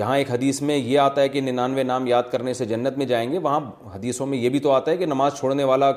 جہاں 0.00 0.16
ایک 0.18 0.30
حدیث 0.30 0.60
میں 0.70 0.76
یہ 0.76 0.98
آتا 0.98 1.20
ہے 1.22 1.28
کہ 1.28 1.40
ننانوے 1.40 1.82
نام 1.92 2.06
یاد 2.06 2.22
کرنے 2.32 2.54
سے 2.54 2.64
جنت 2.74 2.98
میں 2.98 3.06
جائیں 3.06 3.30
گے 3.32 3.38
وہاں 3.46 3.60
حدیثوں 3.94 4.26
میں 4.26 4.38
یہ 4.38 4.48
بھی 4.48 4.58
تو 4.66 4.70
آتا 4.72 4.90
ہے 4.90 4.96
کہ 4.96 5.06
نماز 5.06 5.38
چھوڑنے 5.38 5.64
والا 5.64 5.90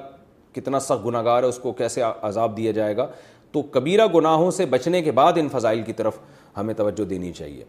کتنا 0.55 0.79
سخت 0.89 1.05
گناہ 1.05 1.23
گار 1.25 1.43
ہے 1.43 1.47
اس 1.47 1.57
کو 1.61 1.71
کیسے 1.81 2.01
عذاب 2.03 2.57
دیا 2.57 2.71
جائے 2.81 2.97
گا 2.97 3.07
تو 3.51 3.61
کبیرہ 3.73 4.05
گناہوں 4.15 4.49
سے 4.51 4.65
بچنے 4.75 5.01
کے 5.01 5.11
بعد 5.19 5.37
ان 5.37 5.47
فضائل 5.51 5.81
کی 5.83 5.93
طرف 6.01 6.17
ہمیں 6.57 6.73
توجہ 6.73 7.03
دینی 7.09 7.31
چاہیے 7.33 7.63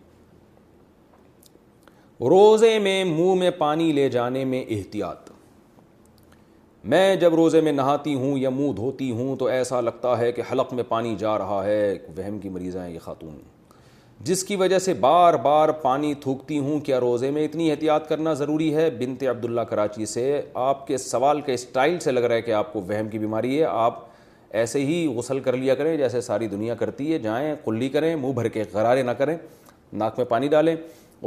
روزے 2.31 2.79
میں 2.79 3.03
منہ 3.05 3.35
میں 3.39 3.51
پانی 3.59 3.93
لے 3.93 4.09
جانے 4.11 4.45
میں 4.45 4.65
احتیاط 4.77 5.29
میں 6.93 7.15
جب 7.21 7.35
روزے 7.35 7.61
میں 7.61 7.73
نہاتی 7.73 8.15
ہوں 8.19 8.37
یا 8.39 8.51
منہ 8.51 8.73
دھوتی 8.77 9.11
ہوں 9.13 9.35
تو 9.37 9.47
ایسا 9.47 9.81
لگتا 9.81 10.17
ہے 10.19 10.31
کہ 10.33 10.43
حلق 10.51 10.73
میں 10.75 10.85
پانی 10.89 11.15
جا 11.19 11.37
رہا 11.39 11.65
ہے 11.65 11.93
وہم 12.17 12.39
کی 12.41 12.49
ہیں 12.49 12.91
یہ 12.91 12.99
خاتون 13.05 13.39
جس 14.29 14.43
کی 14.45 14.57
وجہ 14.57 14.79
سے 14.85 14.93
بار 15.01 15.35
بار 15.45 15.69
پانی 15.83 16.13
تھوکتی 16.21 16.59
ہوں 16.59 16.81
کیا 16.85 16.99
روزے 17.01 17.31
میں 17.37 17.45
اتنی 17.45 17.71
احتیاط 17.71 18.09
کرنا 18.09 18.33
ضروری 18.41 18.75
ہے 18.75 18.89
بنت 18.99 19.23
عبداللہ 19.31 19.61
کراچی 19.69 20.07
سے 20.07 20.27
آپ 20.69 20.87
کے 20.87 20.97
سوال 20.99 21.41
کے 21.47 21.55
اسٹائل 21.55 21.99
سے 22.07 22.13
لگ 22.13 22.21
رہا 22.25 22.35
ہے 22.35 22.43
کہ 22.49 22.53
آپ 22.53 22.73
کو 22.73 22.81
وہم 22.89 23.09
کی 23.09 23.19
بیماری 23.19 23.59
ہے 23.59 23.65
آپ 23.71 24.05
ایسے 24.59 24.79
ہی 24.87 25.07
غسل 25.17 25.41
کر 25.41 25.57
لیا 25.57 25.75
کریں 25.75 25.97
جیسے 25.97 26.21
ساری 26.21 26.47
دنیا 26.49 26.75
کرتی 26.75 27.13
ہے 27.13 27.19
جائیں 27.19 27.55
کلی 27.65 27.89
کریں 27.89 28.15
منہ 28.17 28.33
بھر 28.35 28.49
کے 28.55 28.63
غرارے 28.73 29.03
نہ 29.03 29.11
کریں 29.19 29.37
ناک 30.01 30.19
میں 30.19 30.25
پانی 30.27 30.49
ڈالیں 30.49 30.75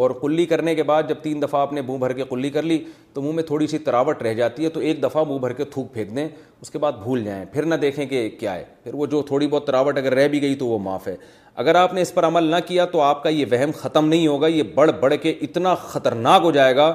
اور 0.04 0.12
کلی 0.22 0.46
کرنے 0.46 0.74
کے 0.76 0.84
بعد 0.84 1.04
جب 1.10 1.16
تین 1.22 1.42
دفعہ 1.42 1.60
آپ 1.62 1.74
نے 1.74 1.82
منہ 1.88 1.98
بھر 2.00 2.14
کے 2.14 2.24
کلی 2.30 2.50
کر 2.50 2.62
لی 2.64 2.80
تو 3.14 3.22
منہ 3.22 3.32
میں 3.36 3.44
تھوڑی 3.44 3.68
سی 3.68 3.78
تراوٹ 3.88 4.22
رہ 4.24 4.34
جاتی 4.34 4.64
ہے 4.64 4.70
تو 4.70 4.80
ایک 4.80 5.02
دفعہ 5.04 5.24
منہ 5.30 5.40
بھر 5.40 5.54
کے 5.54 5.64
تھوک 5.74 5.94
پھینک 5.94 6.16
دیں 6.16 6.28
اس 6.62 6.70
کے 6.70 6.80
بعد 6.80 6.92
بھول 7.04 7.24
جائیں 7.24 7.44
پھر 7.54 7.66
نہ 7.66 7.76
دیکھیں 7.82 8.06
کہ 8.06 8.28
کیا 8.40 8.56
ہے 8.56 8.64
پھر 8.84 8.94
وہ 9.02 9.06
جو 9.06 9.22
تھوڑی 9.28 9.48
بہت 9.48 9.68
تراوٹ 9.68 9.98
اگر 9.98 10.14
رہ 10.16 10.28
بھی 10.28 10.42
گئی 10.42 10.56
تو 10.60 10.68
وہ 10.68 10.80
معاف 10.84 11.08
ہے 11.08 11.16
اگر 11.64 11.76
آپ 11.76 11.94
نے 11.94 12.02
اس 12.02 12.14
پر 12.14 12.24
عمل 12.28 12.44
نہ 12.52 12.56
کیا 12.68 12.86
تو 12.92 13.02
آپ 13.02 13.24
کا 13.24 13.30
یہ 13.30 13.46
وہم 13.52 13.72
ختم 13.78 14.08
نہیں 14.08 14.28
ہوگا 14.28 14.48
یہ 14.48 14.64
بڑھ 14.76 14.92
بڑھ 15.00 15.14
کے 15.22 15.34
اتنا 15.42 15.76
خطرناک 15.90 16.42
ہو 16.44 16.52
جائے 16.52 16.76
گا 16.76 16.94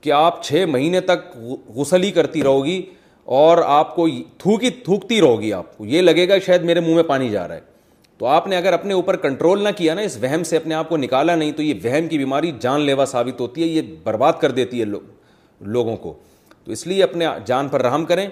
کہ 0.00 0.12
آپ 0.12 0.42
چھ 0.44 0.64
مہینے 0.70 1.00
تک 1.10 1.36
غسل 1.74 2.02
ہی 2.02 2.10
کرتی 2.12 2.42
رہو 2.44 2.64
گی 2.64 2.82
اور 3.24 3.58
آپ 3.66 3.94
کو 3.96 4.06
تھوکی 4.38 4.70
تھوکتی 4.84 5.20
رہو 5.20 5.40
گی 5.40 5.52
آپ 5.52 5.76
کو 5.78 5.84
یہ 5.86 6.00
لگے 6.02 6.28
گا 6.28 6.38
شاید 6.46 6.62
میرے 6.64 6.80
منہ 6.80 6.94
میں 6.94 7.02
پانی 7.06 7.28
جا 7.30 7.46
رہا 7.48 7.54
ہے 7.54 7.70
تو 8.18 8.26
آپ 8.26 8.46
نے 8.46 8.56
اگر 8.56 8.72
اپنے 8.72 8.94
اوپر 8.94 9.16
کنٹرول 9.16 9.62
نہ 9.64 9.68
کیا 9.76 9.94
نا 9.94 10.00
اس 10.02 10.16
وہم 10.22 10.42
سے 10.44 10.56
اپنے 10.56 10.74
آپ 10.74 10.88
کو 10.88 10.96
نکالا 10.96 11.34
نہیں 11.36 11.52
تو 11.52 11.62
یہ 11.62 11.74
وہم 11.84 12.08
کی 12.08 12.18
بیماری 12.18 12.50
جان 12.60 12.80
لیوا 12.80 13.04
ثابت 13.10 13.40
ہوتی 13.40 13.62
ہے 13.62 13.66
یہ 13.66 13.94
برباد 14.04 14.32
کر 14.40 14.50
دیتی 14.58 14.80
ہے 14.80 14.84
لوگ 14.84 15.62
لوگوں 15.76 15.96
کو 15.96 16.14
تو 16.64 16.72
اس 16.72 16.86
لیے 16.86 17.02
اپنے 17.02 17.26
جان 17.46 17.68
پر 17.68 17.82
رحم 17.82 18.04
کریں 18.06 18.26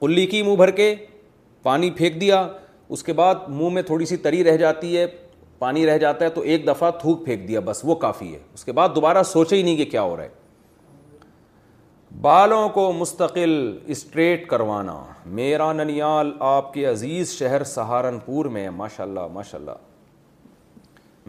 کلی 0.00 0.26
کی 0.26 0.42
منہ 0.42 0.56
بھر 0.56 0.70
کے 0.70 0.94
پانی 1.62 1.90
پھینک 1.96 2.20
دیا 2.20 2.46
اس 2.88 3.02
کے 3.04 3.12
بعد 3.12 3.48
منہ 3.48 3.68
میں 3.74 3.82
تھوڑی 3.86 4.06
سی 4.06 4.16
تری 4.16 4.42
رہ 4.44 4.56
جاتی 4.56 4.96
ہے 4.96 5.06
پانی 5.58 5.86
رہ 5.86 5.98
جاتا 5.98 6.24
ہے 6.24 6.30
تو 6.34 6.40
ایک 6.52 6.66
دفعہ 6.66 6.90
تھوک 7.00 7.24
پھینک 7.24 7.46
دیا 7.48 7.60
بس 7.64 7.80
وہ 7.84 7.94
کافی 8.04 8.32
ہے 8.34 8.38
اس 8.54 8.64
کے 8.64 8.72
بعد 8.72 8.88
دوبارہ 8.94 9.22
سوچے 9.32 9.56
ہی 9.56 9.62
نہیں 9.62 9.76
کہ 9.76 9.84
کیا 9.90 10.02
ہو 10.02 10.16
رہا 10.16 10.24
ہے 10.24 10.38
بالوں 12.20 12.68
کو 12.68 12.90
مستقل 12.92 13.50
اسٹریٹ 13.88 14.46
کروانا 14.48 14.96
میرا 15.26 15.72
ننیال 15.72 16.32
آپ 16.44 16.72
کے 16.74 16.84
عزیز 16.86 17.30
شہر 17.38 17.64
سہارنپور 17.64 18.46
میں 18.56 18.68
ماشاء 18.76 19.04
اللہ 19.04 19.26
ماشاء 19.32 19.58
اللہ 19.58 19.76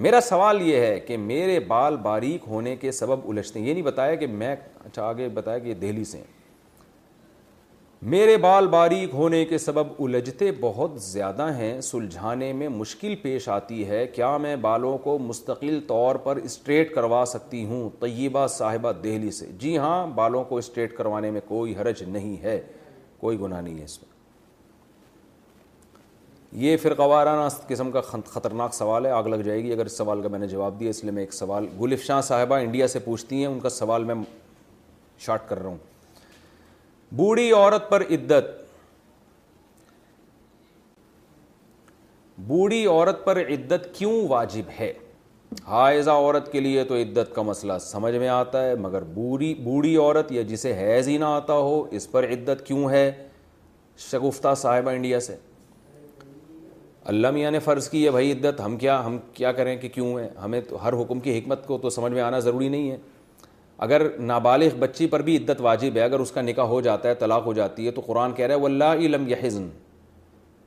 میرا 0.04 0.20
سوال 0.30 0.62
یہ 0.68 0.80
ہے 0.86 1.00
کہ 1.08 1.18
میرے 1.18 1.60
بال 1.68 1.98
باریک 2.04 2.46
ہونے 2.50 2.76
کے 2.76 2.92
سبب 2.92 3.30
الجھتے 3.30 3.60
ہیں 3.60 3.68
یہ 3.68 3.74
نہیں 3.74 3.84
بتایا 3.84 4.16
کہ 4.16 4.28
میں 4.28 4.56
اچھا 4.86 5.04
آگے 5.08 5.28
بتایا 5.34 5.60
کہ 5.60 5.68
یہ 5.68 5.74
دہلی 5.82 6.04
سے 6.04 6.18
ہیں 6.18 6.40
میرے 8.10 8.36
بال 8.42 8.68
باریک 8.68 9.10
ہونے 9.14 9.44
کے 9.46 9.58
سبب 9.58 9.94
الجھتے 10.04 10.50
بہت 10.60 10.92
زیادہ 11.02 11.44
ہیں 11.56 11.80
سلجھانے 11.82 12.52
میں 12.62 12.68
مشکل 12.70 13.14
پیش 13.22 13.48
آتی 13.50 13.88
ہے 13.90 14.06
کیا 14.16 14.36
میں 14.42 14.56
بالوں 14.62 14.98
کو 15.04 15.18
مستقل 15.20 15.80
طور 15.88 16.16
پر 16.24 16.36
اسٹریٹ 16.44 16.94
کروا 16.96 17.24
سکتی 17.34 17.64
ہوں 17.66 17.90
طیبہ 18.00 18.46
صاحبہ 18.56 18.92
دہلی 19.04 19.32
سے 19.32 19.46
جی 19.60 19.78
ہاں 19.78 20.06
بالوں 20.16 20.44
کو 20.50 20.58
اسٹریٹ 20.58 20.96
کروانے 20.98 21.32
میں 21.32 21.42
کوئی 21.48 21.76
حرج 21.82 22.02
نہیں 22.04 22.36
ہے 22.44 22.60
کوئی 23.20 23.40
گناہ 23.40 23.62
نہیں 23.62 23.78
ہے 23.80 23.84
اس 23.86 23.98
میں 24.04 24.10
یہ 26.64 26.78
وارانہ 26.98 27.48
قسم 27.68 27.92
کا 27.92 28.02
خطرناک 28.34 28.74
سوال 28.76 29.06
ہے 29.06 29.12
آگ 29.12 29.24
لگ 29.30 29.42
جائے 29.46 29.62
گی 29.64 29.74
اگر 29.74 29.86
اس 29.86 29.98
سوال 29.98 30.22
کا 30.22 30.28
میں 30.30 30.40
نے 30.40 30.48
جواب 30.48 30.80
دیا 30.80 30.90
اس 30.90 31.04
لیے 31.04 31.12
میں 31.12 31.24
ایک 31.24 31.34
سوال 31.34 31.68
گلف 31.82 32.04
شاہ 32.06 32.22
صاحبہ 32.32 32.56
انڈیا 32.64 32.88
سے 32.88 33.00
پوچھتی 33.06 33.40
ہیں 33.40 33.46
ان 33.48 33.60
کا 33.64 33.70
سوال 33.80 34.04
میں 34.04 34.16
شارٹ 35.26 35.48
کر 35.50 35.62
رہا 35.62 35.70
ہوں 35.70 35.78
بوڑھی 37.16 37.52
عورت 37.52 37.90
پر 37.90 38.02
عدت 38.10 38.52
بوڑھی 42.48 42.86
عورت 42.86 43.24
پر 43.26 43.38
عدت 43.38 43.88
کیوں 43.98 44.22
واجب 44.28 44.70
ہے 44.80 44.92
حائضہ 45.68 46.10
عورت 46.12 46.52
کے 46.52 46.60
لیے 46.60 46.84
تو 46.92 46.96
عدت 46.96 47.34
کا 47.36 47.42
مسئلہ 47.42 47.74
سمجھ 47.82 48.16
میں 48.18 48.28
آتا 48.36 48.64
ہے 48.66 48.76
مگر 48.84 49.04
بوڑھی 49.14 49.54
بوڑھی 49.64 49.96
عورت 49.98 50.32
یا 50.32 50.42
جسے 50.52 50.74
حیض 50.78 51.08
ہی 51.08 51.18
نہ 51.18 51.26
آتا 51.42 51.54
ہو 51.54 51.84
اس 52.00 52.10
پر 52.12 52.30
عدت 52.34 52.66
کیوں 52.68 52.90
ہے 52.90 53.12
شگفتہ 54.10 54.54
صاحبہ 54.58 54.92
انڈیا 54.92 55.20
سے 55.28 55.36
اللہ 57.14 57.32
میاں 57.40 57.52
نے 57.52 57.60
فرض 57.64 57.90
کی 57.90 58.06
ہے 58.06 58.12
بھائی 58.12 58.32
عدت 58.32 58.62
ہم 58.66 58.78
کیا 58.86 59.04
ہم 59.06 59.18
کیا 59.34 59.52
کریں 59.60 59.76
کہ 59.80 59.90
کیوں 59.90 60.18
ہے 60.20 60.28
ہمیں 60.44 60.60
تو 60.70 60.84
ہر 60.84 61.02
حکم 61.02 61.20
کی 61.20 61.38
حکمت 61.38 61.66
کو 61.68 61.78
تو 61.86 61.90
سمجھ 62.00 62.14
میں 62.14 62.22
آنا 62.22 62.40
ضروری 62.50 62.70
نہیں 62.70 62.90
ہے 62.92 62.98
اگر 63.86 64.02
نابالغ 64.22 64.76
بچی 64.80 65.06
پر 65.12 65.20
بھی 65.28 65.36
عدت 65.38 65.62
واجب 65.68 65.96
ہے 65.98 66.02
اگر 66.02 66.20
اس 66.20 66.32
کا 66.32 66.42
نکاح 66.42 66.66
ہو 66.72 66.80
جاتا 66.88 67.10
ہے 67.10 67.14
طلاق 67.20 67.46
ہو 67.46 67.54
جاتی 67.60 67.86
ہے 67.86 67.92
تو 67.92 68.02
قرآن 68.06 68.34
کہہ 68.34 68.46
رہا 68.46 68.56
ہے 68.56 68.60
وہ 68.60 68.66
اللہ 68.68 69.00
علم 69.06 69.28
یازن 69.28 69.68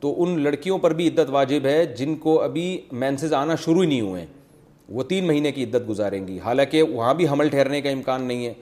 تو 0.00 0.12
ان 0.22 0.40
لڑکیوں 0.44 0.79
پر 0.79 0.92
بھی 0.94 1.07
عدت 1.09 1.31
واجب 1.33 1.66
ہے 1.66 1.85
جن 1.98 2.16
کو 2.24 2.40
ابھی 2.42 2.64
مینسز 3.03 3.33
آنا 3.40 3.55
شروع 3.64 3.83
ہی 3.83 3.88
نہیں 3.88 4.00
ہوئے 4.00 4.20
ہیں 4.20 4.27
وہ 4.96 5.03
تین 5.12 5.27
مہینے 5.27 5.53
کی 5.53 5.64
عدت 5.64 5.88
گزاریں 5.88 6.27
گی 6.29 6.38
حالانکہ 6.44 6.83
وہاں 6.83 7.12
بھی 7.20 7.29
حمل 7.29 7.48
ٹھہرنے 7.50 7.81
کا 7.83 7.90
امکان 7.90 8.22
نہیں 8.29 8.44
ہے 8.46 8.53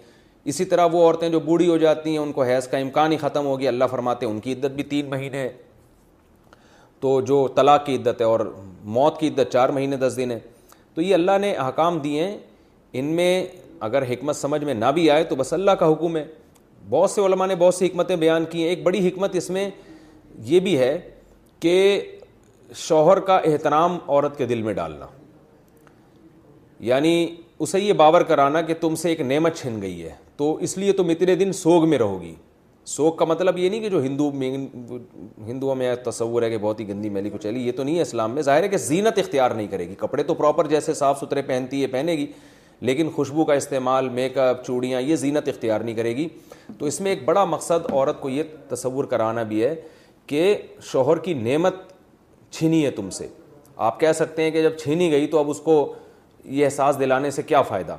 اسی 0.53 0.65
طرح 0.75 0.87
وہ 0.93 1.03
عورتیں 1.07 1.29
جو 1.29 1.41
بوڑھی 1.49 1.69
ہو 1.69 1.77
جاتی 1.87 2.11
ہیں 2.11 2.19
ان 2.19 2.33
کو 2.33 2.43
حیض 2.45 2.69
کا 2.69 2.79
امکان 2.79 3.13
ہی 3.13 3.17
ختم 3.25 3.47
ہوگی 3.47 3.69
اللہ 3.69 3.85
فرماتے 3.91 4.27
ہیں 4.27 4.33
ان 4.33 4.41
کی 4.41 4.53
عدت 4.53 4.71
بھی 4.75 4.85
تین 4.95 5.11
مہینے 5.11 5.39
ہے 5.39 5.53
تو 7.01 7.21
جو 7.31 7.47
طلاق 7.57 7.85
کی 7.87 7.97
عدت 7.97 8.21
ہے 8.21 8.27
اور 8.33 8.41
موت 8.99 9.19
کی 9.21 9.29
عدت 9.29 9.53
چار 9.53 9.69
مہینے 9.79 9.97
دس 10.07 10.15
دن 10.17 10.31
ہے 10.31 10.39
تو 10.95 11.03
یہ 11.03 11.15
اللہ 11.15 11.39
نے 11.41 11.53
احکام 11.67 11.99
دیے 12.01 12.25
ہیں 12.25 12.37
ان 13.01 13.05
میں 13.17 13.29
اگر 13.87 14.03
حکمت 14.09 14.37
سمجھ 14.37 14.63
میں 14.65 14.75
نہ 14.75 14.91
بھی 14.95 15.09
آئے 15.11 15.23
تو 15.31 15.37
بس 15.37 15.53
اللہ 15.53 15.71
کا 15.79 15.91
حکم 15.93 16.17
ہے 16.17 16.25
بہت 16.91 17.11
سے 17.11 17.21
علماء 17.27 17.47
نے 17.47 17.55
بہت 17.59 17.75
سی 17.75 17.87
حکمتیں 17.87 18.17
بیان 18.17 18.45
کی 18.51 18.63
ہیں 18.63 18.69
ایک 18.69 18.83
بڑی 18.83 19.07
حکمت 19.09 19.35
اس 19.37 19.49
میں 19.57 19.69
یہ 20.51 20.61
بھی 20.67 20.77
ہے 20.79 20.99
کہ 21.61 21.73
شوہر 22.85 23.21
کا 23.31 23.37
احترام 23.47 23.97
عورت 24.07 24.37
کے 24.39 24.47
دل 24.53 24.63
میں 24.63 24.75
ڈالنا 24.75 25.07
یعنی 26.91 27.13
اسے 27.65 27.81
یہ 27.81 27.93
باور 28.05 28.21
کرانا 28.29 28.61
کہ 28.69 28.75
تم 28.81 28.95
سے 29.03 29.09
ایک 29.09 29.21
نعمت 29.33 29.57
چھن 29.61 29.81
گئی 29.83 30.03
ہے 30.05 30.15
تو 30.37 30.55
اس 30.67 30.77
لیے 30.79 30.93
تم 31.01 31.09
اتنے 31.17 31.35
دن 31.45 31.53
سوگ 31.63 31.89
میں 31.89 31.99
رہو 31.99 32.21
گی 32.21 32.35
سوگ 32.97 33.13
کا 33.17 33.25
مطلب 33.33 33.59
یہ 33.59 33.69
نہیں 33.69 33.81
کہ 33.81 33.89
جو 33.91 34.03
ہندو 34.05 34.31
ہندوؤں 35.49 35.75
میں 35.83 35.95
تصور 36.05 36.43
ہے 36.43 36.51
کہ 36.51 36.59
بہت 36.59 36.81
ہی 36.81 36.89
گندی 36.89 37.09
میلی 37.17 37.31
کو 37.31 37.39
چلی 37.43 37.67
یہ 37.67 37.73
تو 37.77 37.83
نہیں 37.83 37.97
ہے 37.97 38.03
اسلام 38.03 38.35
میں 38.35 38.43
ظاہر 38.53 38.63
ہے 38.63 38.69
کہ 38.69 38.77
زینت 38.89 39.19
اختیار 39.19 39.51
نہیں 39.51 39.67
کرے 39.71 39.89
گی 39.89 39.95
کپڑے 39.99 40.23
تو 40.31 40.35
پراپر 40.35 40.67
جیسے 40.77 40.95
صاف 41.03 41.21
ستھرے 41.21 41.43
پہنتی 41.53 41.83
ہے 41.83 41.87
پہنے 41.93 42.17
گی 42.17 42.27
لیکن 42.87 43.09
خوشبو 43.15 43.45
کا 43.45 43.55
استعمال 43.55 44.09
میک 44.13 44.39
اپ 44.39 44.65
چوڑیاں 44.67 45.01
یہ 45.01 45.17
زینت 45.17 45.49
اختیار 45.49 45.81
نہیں 45.81 45.95
کرے 45.95 46.15
گی 46.17 46.27
تو 46.79 46.87
اس 46.87 47.01
میں 47.01 47.11
ایک 47.13 47.25
بڑا 47.25 47.45
مقصد 47.45 47.91
عورت 47.91 48.21
کو 48.21 48.29
یہ 48.29 48.43
تصور 48.69 49.05
کرانا 49.13 49.43
بھی 49.53 49.63
ہے 49.65 49.75
کہ 50.27 50.43
شوہر 50.87 51.19
کی 51.27 51.35
نعمت 51.35 51.75
چھینی 52.55 52.85
ہے 52.85 52.91
تم 52.91 53.11
سے 53.19 53.27
آپ 53.91 54.01
کہہ 54.01 54.13
سکتے 54.19 54.43
ہیں 54.43 54.51
کہ 54.51 54.63
جب 54.63 54.77
چھینی 54.79 55.11
گئی 55.11 55.27
تو 55.27 55.39
اب 55.39 55.51
اس 55.51 55.61
کو 55.65 55.77
یہ 56.45 56.65
احساس 56.65 56.99
دلانے 57.01 57.31
سے 57.31 57.43
کیا 57.51 57.61
فائدہ 57.71 57.97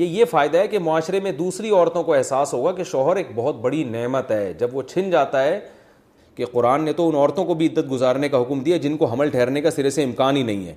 یہ 0.00 0.06
یہ 0.18 0.24
فائدہ 0.30 0.58
ہے 0.58 0.68
کہ 0.68 0.78
معاشرے 0.88 1.20
میں 1.24 1.32
دوسری 1.38 1.70
عورتوں 1.70 2.02
کو 2.04 2.14
احساس 2.14 2.52
ہوگا 2.54 2.72
کہ 2.76 2.84
شوہر 2.90 3.16
ایک 3.16 3.28
بہت 3.34 3.60
بڑی 3.60 3.82
نعمت 3.90 4.30
ہے 4.30 4.52
جب 4.60 4.76
وہ 4.76 4.82
چھن 4.90 5.10
جاتا 5.10 5.42
ہے 5.44 5.58
کہ 6.34 6.44
قرآن 6.52 6.84
نے 6.84 6.92
تو 6.92 7.08
ان 7.08 7.14
عورتوں 7.14 7.44
کو 7.46 7.54
بھی 7.60 7.66
عدت 7.66 7.90
گزارنے 7.90 8.28
کا 8.28 8.40
حکم 8.42 8.60
دیا 8.62 8.76
جن 8.76 8.96
کو 8.96 9.06
حمل 9.12 9.28
ٹھہرنے 9.30 9.60
کا 9.62 9.70
سرے 9.70 9.90
سے 9.90 10.02
امکان 10.04 10.36
ہی 10.36 10.42
نہیں 10.42 10.66
ہے 10.66 10.74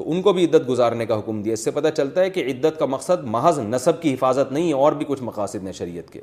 تو 0.00 0.04
ان 0.10 0.20
کو 0.22 0.32
بھی 0.32 0.44
عدت 0.44 0.68
گزارنے 0.68 1.04
کا 1.06 1.18
حکم 1.18 1.40
دیا 1.42 1.52
اس 1.52 1.62
سے 1.64 1.70
پتہ 1.70 1.88
چلتا 1.96 2.20
ہے 2.20 2.28
کہ 2.30 2.44
عدت 2.50 2.78
کا 2.78 2.86
مقصد 2.86 3.24
محض 3.30 3.58
نصب 3.62 4.00
کی 4.02 4.12
حفاظت 4.12 4.52
نہیں 4.52 4.72
اور 4.72 4.92
بھی 5.00 5.04
کچھ 5.08 5.22
مقاصد 5.22 5.64
ہیں 5.66 5.72
شریعت 5.78 6.10
کے 6.12 6.20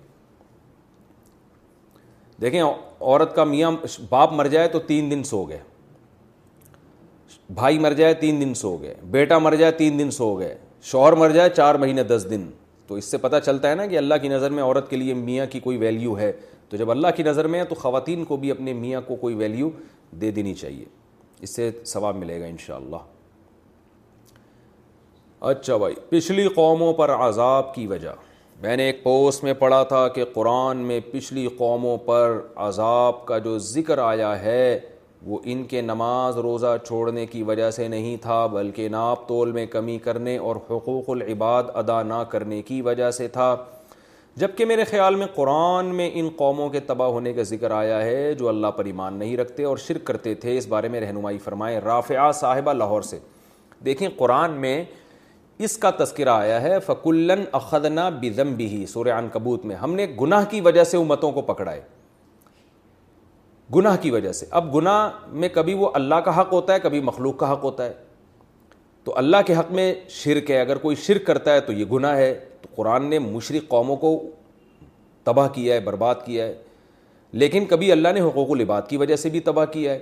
دیکھیں 2.42 2.62
عورت 2.62 3.36
کا 3.36 3.44
میاں 3.52 3.70
باپ 4.10 4.32
مر 4.34 4.48
جائے 4.56 4.68
تو 4.68 4.80
تین 4.88 5.12
دن 5.12 5.24
سو 5.24 5.44
گئے 5.50 5.60
بھائی 7.60 7.78
مر 7.80 7.94
جائے 8.00 8.14
تین 8.22 8.42
دن 8.42 8.54
سو 8.62 8.76
گئے 8.82 8.96
بیٹا 9.16 9.38
مر 9.40 9.56
جائے 9.56 9.72
تین 9.72 10.00
دن 10.00 10.12
سو 10.12 10.34
گئے 10.40 10.58
شوہر 10.92 11.14
مر 11.18 11.32
جائے 11.34 11.50
چار 11.56 11.76
مہینے 11.86 12.04
دس 12.14 12.26
دن 12.30 12.50
تو 12.88 12.96
اس 12.96 13.12
سے 13.12 13.18
پتہ 13.28 13.36
چلتا 13.46 13.70
ہے 13.70 13.76
نا 13.76 13.86
کہ 13.88 13.98
اللہ 13.98 14.16
کی 14.22 14.28
نظر 14.30 14.52
میں 14.58 14.64
عورت 14.64 14.90
کے 14.90 14.96
لیے 14.98 15.14
میاں 15.14 15.46
کی 15.52 15.60
کوئی 15.68 15.78
ویلیو 15.84 16.18
ہے 16.20 16.32
تو 16.70 16.78
جب 16.78 16.92
اللہ 16.92 17.16
کی 17.16 17.24
نظر 17.24 17.48
میں 17.54 17.60
ہے 17.60 17.66
تو 17.66 17.76
خواتین 17.76 18.24
کو 18.26 18.38
بھی 18.38 18.52
اپنے 18.52 18.74
میاں 18.74 19.02
کو 19.08 19.16
کوئی 19.26 19.36
ویلیو 19.36 19.70
دے 20.22 20.32
دینی 20.32 20.54
چاہیے 20.54 20.86
اس 21.44 21.56
سے 21.56 21.70
ثواب 21.86 22.16
ملے 22.18 22.40
گا 22.42 22.46
انشاءاللہ 22.46 22.86
اللہ 22.96 23.16
اچھا 25.50 25.76
بھائی 25.78 25.96
پچھلی 26.10 26.48
قوموں 26.56 26.92
پر 26.94 27.10
عذاب 27.16 27.74
کی 27.74 27.86
وجہ 27.88 28.10
میں 28.62 28.76
نے 28.78 28.84
ایک 28.86 29.04
پوسٹ 29.04 29.44
میں 29.44 29.54
پڑھا 29.60 29.82
تھا 29.88 30.08
کہ 30.16 30.24
قرآن 30.34 30.78
میں 30.88 31.00
پچھلی 31.12 31.46
قوموں 31.58 31.98
پر 32.06 32.38
عذاب 32.68 33.26
کا 33.26 33.38
جو 33.40 33.58
ذکر 33.68 33.98
آیا 34.04 34.40
ہے 34.42 34.80
وہ 35.26 35.38
ان 35.52 35.64
کے 35.68 35.82
نماز 35.82 36.38
روزہ 36.38 36.76
چھوڑنے 36.88 37.26
کی 37.28 37.44
وجہ 37.44 37.70
سے 37.72 37.88
نہیں 37.88 38.18
تھا 38.22 38.46
بلکہ 38.54 38.90
ناپ 38.90 39.28
تول 39.28 39.52
میں 39.52 39.66
کمی 39.72 39.98
کرنے 40.04 40.38
اور 40.38 40.56
حقوق 40.70 41.10
العباد 41.10 41.64
ادا 41.84 42.02
نہ 42.04 42.24
کرنے 42.30 42.62
کی 42.62 42.82
وجہ 42.82 43.12
سے 43.12 43.28
تھا 43.38 43.56
جبکہ 44.42 44.66
میرے 44.66 44.84
خیال 44.90 45.16
میں 45.16 45.28
قرآن 45.36 45.86
میں 45.96 46.10
ان 46.14 46.28
قوموں 46.38 46.70
کے 46.70 46.80
تباہ 46.88 47.10
ہونے 47.12 47.34
کا 47.34 47.42
ذکر 47.52 47.72
آیا 47.76 48.02
ہے 48.04 48.34
جو 48.40 48.50
اللہ 48.50 48.72
پر 48.78 48.86
ایمان 48.86 49.14
نہیں 49.20 49.38
رکھتے 49.38 49.64
اور 49.66 49.78
شرک 49.88 50.04
کرتے 50.08 50.34
تھے 50.44 50.58
اس 50.58 50.68
بارے 50.68 50.88
میں 50.96 51.00
رہنمائی 51.02 51.38
فرمائے 51.44 51.80
رافعہ 51.86 52.32
صاحبہ 52.40 52.74
لاہور 52.74 53.02
سے 53.02 53.20
دیکھیں 53.86 54.08
قرآن 54.18 54.52
میں 54.62 54.84
اس 55.66 55.78
کا 55.84 55.90
تذکرہ 56.00 56.30
آیا 56.30 56.62
ہے 56.62 56.80
فکلن 56.86 57.44
اخدنا 57.60 58.08
بزم 58.22 58.54
بزمبی 58.58 59.12
ان 59.18 59.28
کبوت 59.34 59.64
میں 59.66 59.76
ہم 59.76 59.94
نے 59.96 60.06
گناہ 60.22 60.44
کی 60.50 60.60
وجہ 60.62 60.84
سے 60.90 60.98
امتوں 60.98 61.32
کو 61.32 61.42
پکڑائے 61.42 61.80
گناہ 63.76 63.96
کی 64.02 64.12
وجہ 64.12 64.32
سے 64.32 64.46
اب 64.60 64.74
گناہ 64.76 65.10
میں 65.38 65.48
کبھی 65.54 65.74
وہ 65.78 65.90
اللہ 65.94 66.16
کا 66.26 66.40
حق 66.42 66.54
ہوتا 66.54 66.74
ہے 66.74 66.80
کبھی 66.80 67.00
مخلوق 67.04 67.38
کا 67.40 67.52
حق 67.54 67.64
ہوتا 67.64 67.86
ہے 67.86 67.94
تو 69.04 69.14
اللہ 69.18 69.38
کے 69.46 69.56
حق 69.60 69.72
میں 69.72 69.94
شرک 70.10 70.52
ہے 70.52 70.60
اگر 70.62 70.78
کوئی 70.86 70.96
شرک 71.06 71.26
کرتا 71.28 71.54
ہے 71.54 71.60
تو 71.62 71.74
یہ 71.74 71.86
گناہ 71.92 72.16
ہے 72.18 72.34
تو 72.62 72.68
قرآن 72.76 73.06
نے 73.10 73.20
مشرق 73.20 73.68
قوموں 73.70 73.96
کو 73.98 74.16
تباہ 75.24 75.48
کیا 75.54 75.76
ہے 75.76 75.80
برباد 75.84 76.16
کیا 76.26 76.46
ہے 76.48 76.54
لیکن 77.44 77.66
کبھی 77.70 77.92
اللہ 77.92 78.12
نے 78.14 78.22
حقوق 78.22 78.50
و 78.70 78.80
کی 78.90 78.98
وجہ 78.98 79.16
سے 79.24 79.30
بھی 79.30 79.40
تباہ 79.50 79.66
کیا 79.72 79.94
ہے 79.94 80.00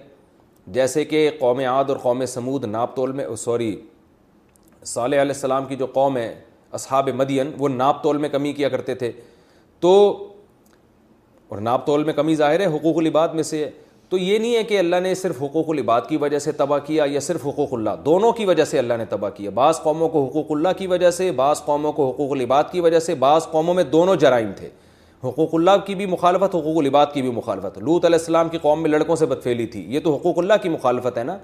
جیسے 0.77 1.03
کہ 1.05 1.29
قوم 1.39 1.59
عاد 1.69 1.89
اور 1.89 1.97
قوم 2.03 2.25
سمود 2.25 2.63
ناپ 2.65 2.95
تول 2.95 3.11
میں 3.15 3.25
سوری 3.37 3.75
صالح 4.87 5.21
علیہ 5.21 5.33
السلام 5.33 5.65
کی 5.65 5.75
جو 5.75 5.85
قوم 5.93 6.17
ہے 6.17 6.33
اصحاب 6.79 7.09
مدین 7.15 7.51
وہ 7.59 7.69
ناپ 7.69 8.01
تول 8.03 8.17
میں 8.17 8.29
کمی 8.29 8.51
کیا 8.53 8.69
کرتے 8.69 8.95
تھے 8.95 9.11
تو 9.79 9.91
اور 11.49 11.57
ناپ 11.61 11.85
تول 11.85 12.03
میں 12.03 12.13
کمی 12.13 12.35
ظاہر 12.35 12.59
ہے 12.59 12.65
حقوق 12.75 12.97
العباد 12.97 13.29
میں 13.35 13.43
سے 13.43 13.69
تو 14.09 14.17
یہ 14.17 14.37
نہیں 14.39 14.55
ہے 14.55 14.63
کہ 14.63 14.77
اللہ 14.79 14.95
نے 15.03 15.13
صرف 15.15 15.41
حقوق 15.41 15.69
العباد 15.69 16.01
کی 16.09 16.17
وجہ 16.17 16.39
سے 16.39 16.51
تباہ 16.57 16.79
کیا 16.85 17.03
یا 17.09 17.19
صرف 17.27 17.45
حقوق 17.47 17.73
اللہ 17.73 17.89
دونوں 18.05 18.31
کی 18.33 18.45
وجہ 18.45 18.65
سے 18.65 18.79
اللہ 18.79 18.93
نے 18.97 19.05
تباہ 19.09 19.29
کیا 19.35 19.49
بعض 19.53 19.79
قوموں 19.83 20.09
کو 20.09 20.25
حقوق 20.25 20.51
اللہ 20.57 20.77
کی 20.77 20.87
وجہ 20.87 21.09
سے 21.11 21.31
بعض 21.41 21.61
قوموں 21.65 21.91
کو 21.91 22.09
حقوق 22.09 22.31
العباد 22.31 22.63
کی 22.71 22.79
وجہ 22.81 22.99
سے 23.05 23.15
بعض 23.25 23.47
قوموں 23.51 23.73
میں 23.73 23.83
دونوں 23.93 24.15
جرائم 24.25 24.51
تھے 24.57 24.69
حقوق 25.23 25.55
اللہ 25.55 25.83
کی 25.85 25.95
بھی 25.95 26.05
مخالفت 26.05 26.55
حقوق 26.55 26.77
العباد 26.77 27.05
کی 27.13 27.21
بھی 27.21 27.31
مخالفت 27.31 27.77
لوت 27.83 28.05
علیہ 28.05 28.17
السلام 28.19 28.49
کی 28.49 28.57
قوم 28.61 28.81
میں 28.81 28.89
لڑکوں 28.89 29.15
سے 29.15 29.25
بدفیلی 29.25 29.65
تھی 29.67 29.85
یہ 29.93 29.99
تو 30.03 30.15
حقوق 30.15 30.37
اللہ 30.39 30.53
کی 30.63 30.69
مخالفت 30.69 31.17
ہے 31.17 31.23
نا 31.23 31.37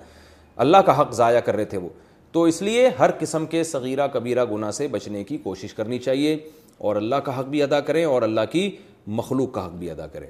اللہ 0.65 0.77
کا 0.85 0.99
حق 1.01 1.11
ضائع 1.15 1.39
کر 1.45 1.55
رہے 1.55 1.65
تھے 1.65 1.77
وہ 1.77 1.89
تو 2.34 2.41
اس 2.49 2.61
لیے 2.61 2.88
ہر 2.99 3.11
قسم 3.19 3.45
کے 3.53 3.63
صغیرہ 3.69 4.07
کبیرہ 4.11 4.43
گناہ 4.51 4.71
سے 4.75 4.88
بچنے 4.91 5.23
کی 5.23 5.38
کوشش 5.43 5.73
کرنی 5.73 5.97
چاہیے 5.99 6.38
اور 6.88 6.95
اللہ 6.95 7.15
کا 7.23 7.39
حق 7.39 7.45
بھی 7.53 7.63
ادا 7.63 7.79
کریں 7.88 8.03
اور 8.05 8.21
اللہ 8.27 8.45
کی 8.51 8.69
مخلوق 9.17 9.51
کا 9.53 9.65
حق 9.65 9.71
بھی 9.79 9.89
ادا 9.91 10.07
کریں 10.13 10.29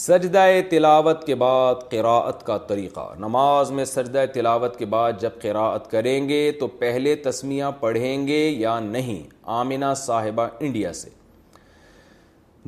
سجدہ 0.00 0.40
تلاوت 0.70 1.22
کے 1.26 1.34
بعد 1.42 1.74
قراءت 1.90 2.44
کا 2.46 2.56
طریقہ 2.68 3.06
نماز 3.18 3.70
میں 3.78 3.84
سجدہ 3.92 4.24
تلاوت 4.32 4.76
کے 4.78 4.86
بعد 4.94 5.12
جب 5.20 5.40
قراءت 5.42 5.90
کریں 5.90 6.28
گے 6.28 6.42
تو 6.60 6.66
پہلے 6.82 7.14
تسمیہ 7.28 7.64
پڑھیں 7.80 8.26
گے 8.26 8.48
یا 8.48 8.78
نہیں 8.90 9.22
آمینہ 9.60 9.92
صاحبہ 10.00 10.46
انڈیا 10.60 10.92
سے 11.02 11.10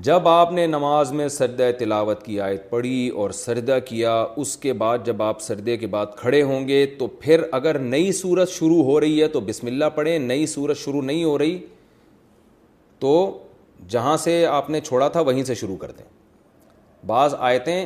جب 0.06 0.26
آپ 0.28 0.50
نے 0.52 0.66
نماز 0.66 1.10
میں 1.18 1.26
سردہ 1.36 1.70
تلاوت 1.78 2.22
کی 2.22 2.38
آیت 2.40 2.68
پڑھی 2.70 3.08
اور 3.20 3.30
سردہ 3.38 3.78
کیا 3.86 4.12
اس 4.36 4.56
کے 4.62 4.72
بعد 4.82 4.98
جب 5.04 5.22
آپ 5.22 5.40
سردے 5.42 5.76
کے 5.76 5.86
بعد 5.94 6.06
کھڑے 6.16 6.42
ہوں 6.50 6.66
گے 6.68 6.84
تو 6.98 7.06
پھر 7.20 7.42
اگر 7.52 7.78
نئی 7.78 8.12
صورت 8.20 8.50
شروع 8.50 8.82
ہو 8.84 8.98
رہی 9.00 9.20
ہے 9.22 9.28
تو 9.28 9.40
بسم 9.48 9.66
اللہ 9.66 9.88
پڑھیں 9.94 10.18
نئی 10.26 10.46
صورت 10.54 10.78
شروع 10.78 11.02
نہیں 11.02 11.24
ہو 11.24 11.36
رہی 11.38 11.58
تو 13.00 13.14
جہاں 13.90 14.16
سے 14.24 14.44
آپ 14.46 14.70
نے 14.70 14.80
چھوڑا 14.80 15.08
تھا 15.16 15.20
وہیں 15.30 15.44
سے 15.44 15.54
شروع 15.54 15.76
کر 15.80 15.90
دیں 15.98 16.04
بعض 17.06 17.34
آیتیں 17.48 17.84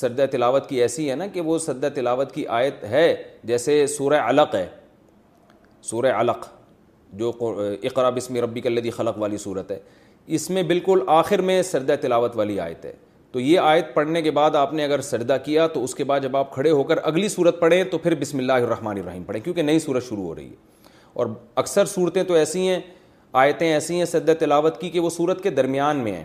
سردہ 0.00 0.26
تلاوت 0.32 0.68
کی 0.68 0.80
ایسی 0.82 1.10
ہے 1.10 1.14
نا 1.16 1.26
کہ 1.34 1.40
وہ 1.50 1.58
سردہ 1.66 1.88
تلاوت 1.94 2.32
کی 2.34 2.46
آیت 2.60 2.84
ہے 2.90 3.12
جیسے 3.52 3.86
سورہ 3.96 4.20
علق 4.28 4.54
ہے 4.54 4.66
سورہ 5.90 6.12
علق 6.20 6.46
جو 7.18 7.32
اقرا 7.88 8.10
بسم 8.10 8.36
ربی 8.44 8.60
کلدی 8.60 8.90
خلق 8.90 9.18
والی 9.18 9.36
صورت 9.38 9.70
ہے 9.70 9.78
اس 10.34 10.48
میں 10.50 10.62
بالکل 10.62 11.00
آخر 11.14 11.40
میں 11.50 11.60
سردہ 11.62 11.94
تلاوت 12.02 12.36
والی 12.36 12.58
آیت 12.60 12.84
ہے 12.84 12.92
تو 13.32 13.40
یہ 13.40 13.60
آیت 13.60 13.94
پڑھنے 13.94 14.22
کے 14.22 14.30
بعد 14.30 14.54
آپ 14.56 14.72
نے 14.74 14.84
اگر 14.84 15.00
سردہ 15.10 15.36
کیا 15.44 15.66
تو 15.66 15.82
اس 15.84 15.94
کے 15.94 16.04
بعد 16.04 16.20
جب 16.22 16.36
آپ 16.36 16.52
کھڑے 16.54 16.70
ہو 16.70 16.82
کر 16.84 16.98
اگلی 17.04 17.28
صورت 17.28 17.60
پڑھیں 17.60 17.82
تو 17.90 17.98
پھر 17.98 18.14
بسم 18.20 18.38
اللہ 18.38 18.52
الرحمن 18.52 18.98
الرحیم 19.00 19.22
پڑھیں 19.24 19.40
کیونکہ 19.42 19.62
نئی 19.62 19.78
صورت 19.78 20.04
شروع 20.08 20.24
ہو 20.24 20.34
رہی 20.34 20.48
ہے 20.50 20.54
اور 21.14 21.26
اکثر 21.64 21.84
صورتیں 21.94 22.22
تو 22.24 22.34
ایسی 22.34 22.66
ہیں 22.68 22.80
آیتیں 23.42 23.70
ایسی 23.72 23.98
ہیں 23.98 24.04
سردہ 24.04 24.32
تلاوت 24.40 24.80
کی 24.80 24.90
کہ 24.90 25.00
وہ 25.00 25.10
صورت 25.10 25.42
کے 25.42 25.50
درمیان 25.50 25.96
میں 26.04 26.12
ہیں 26.12 26.24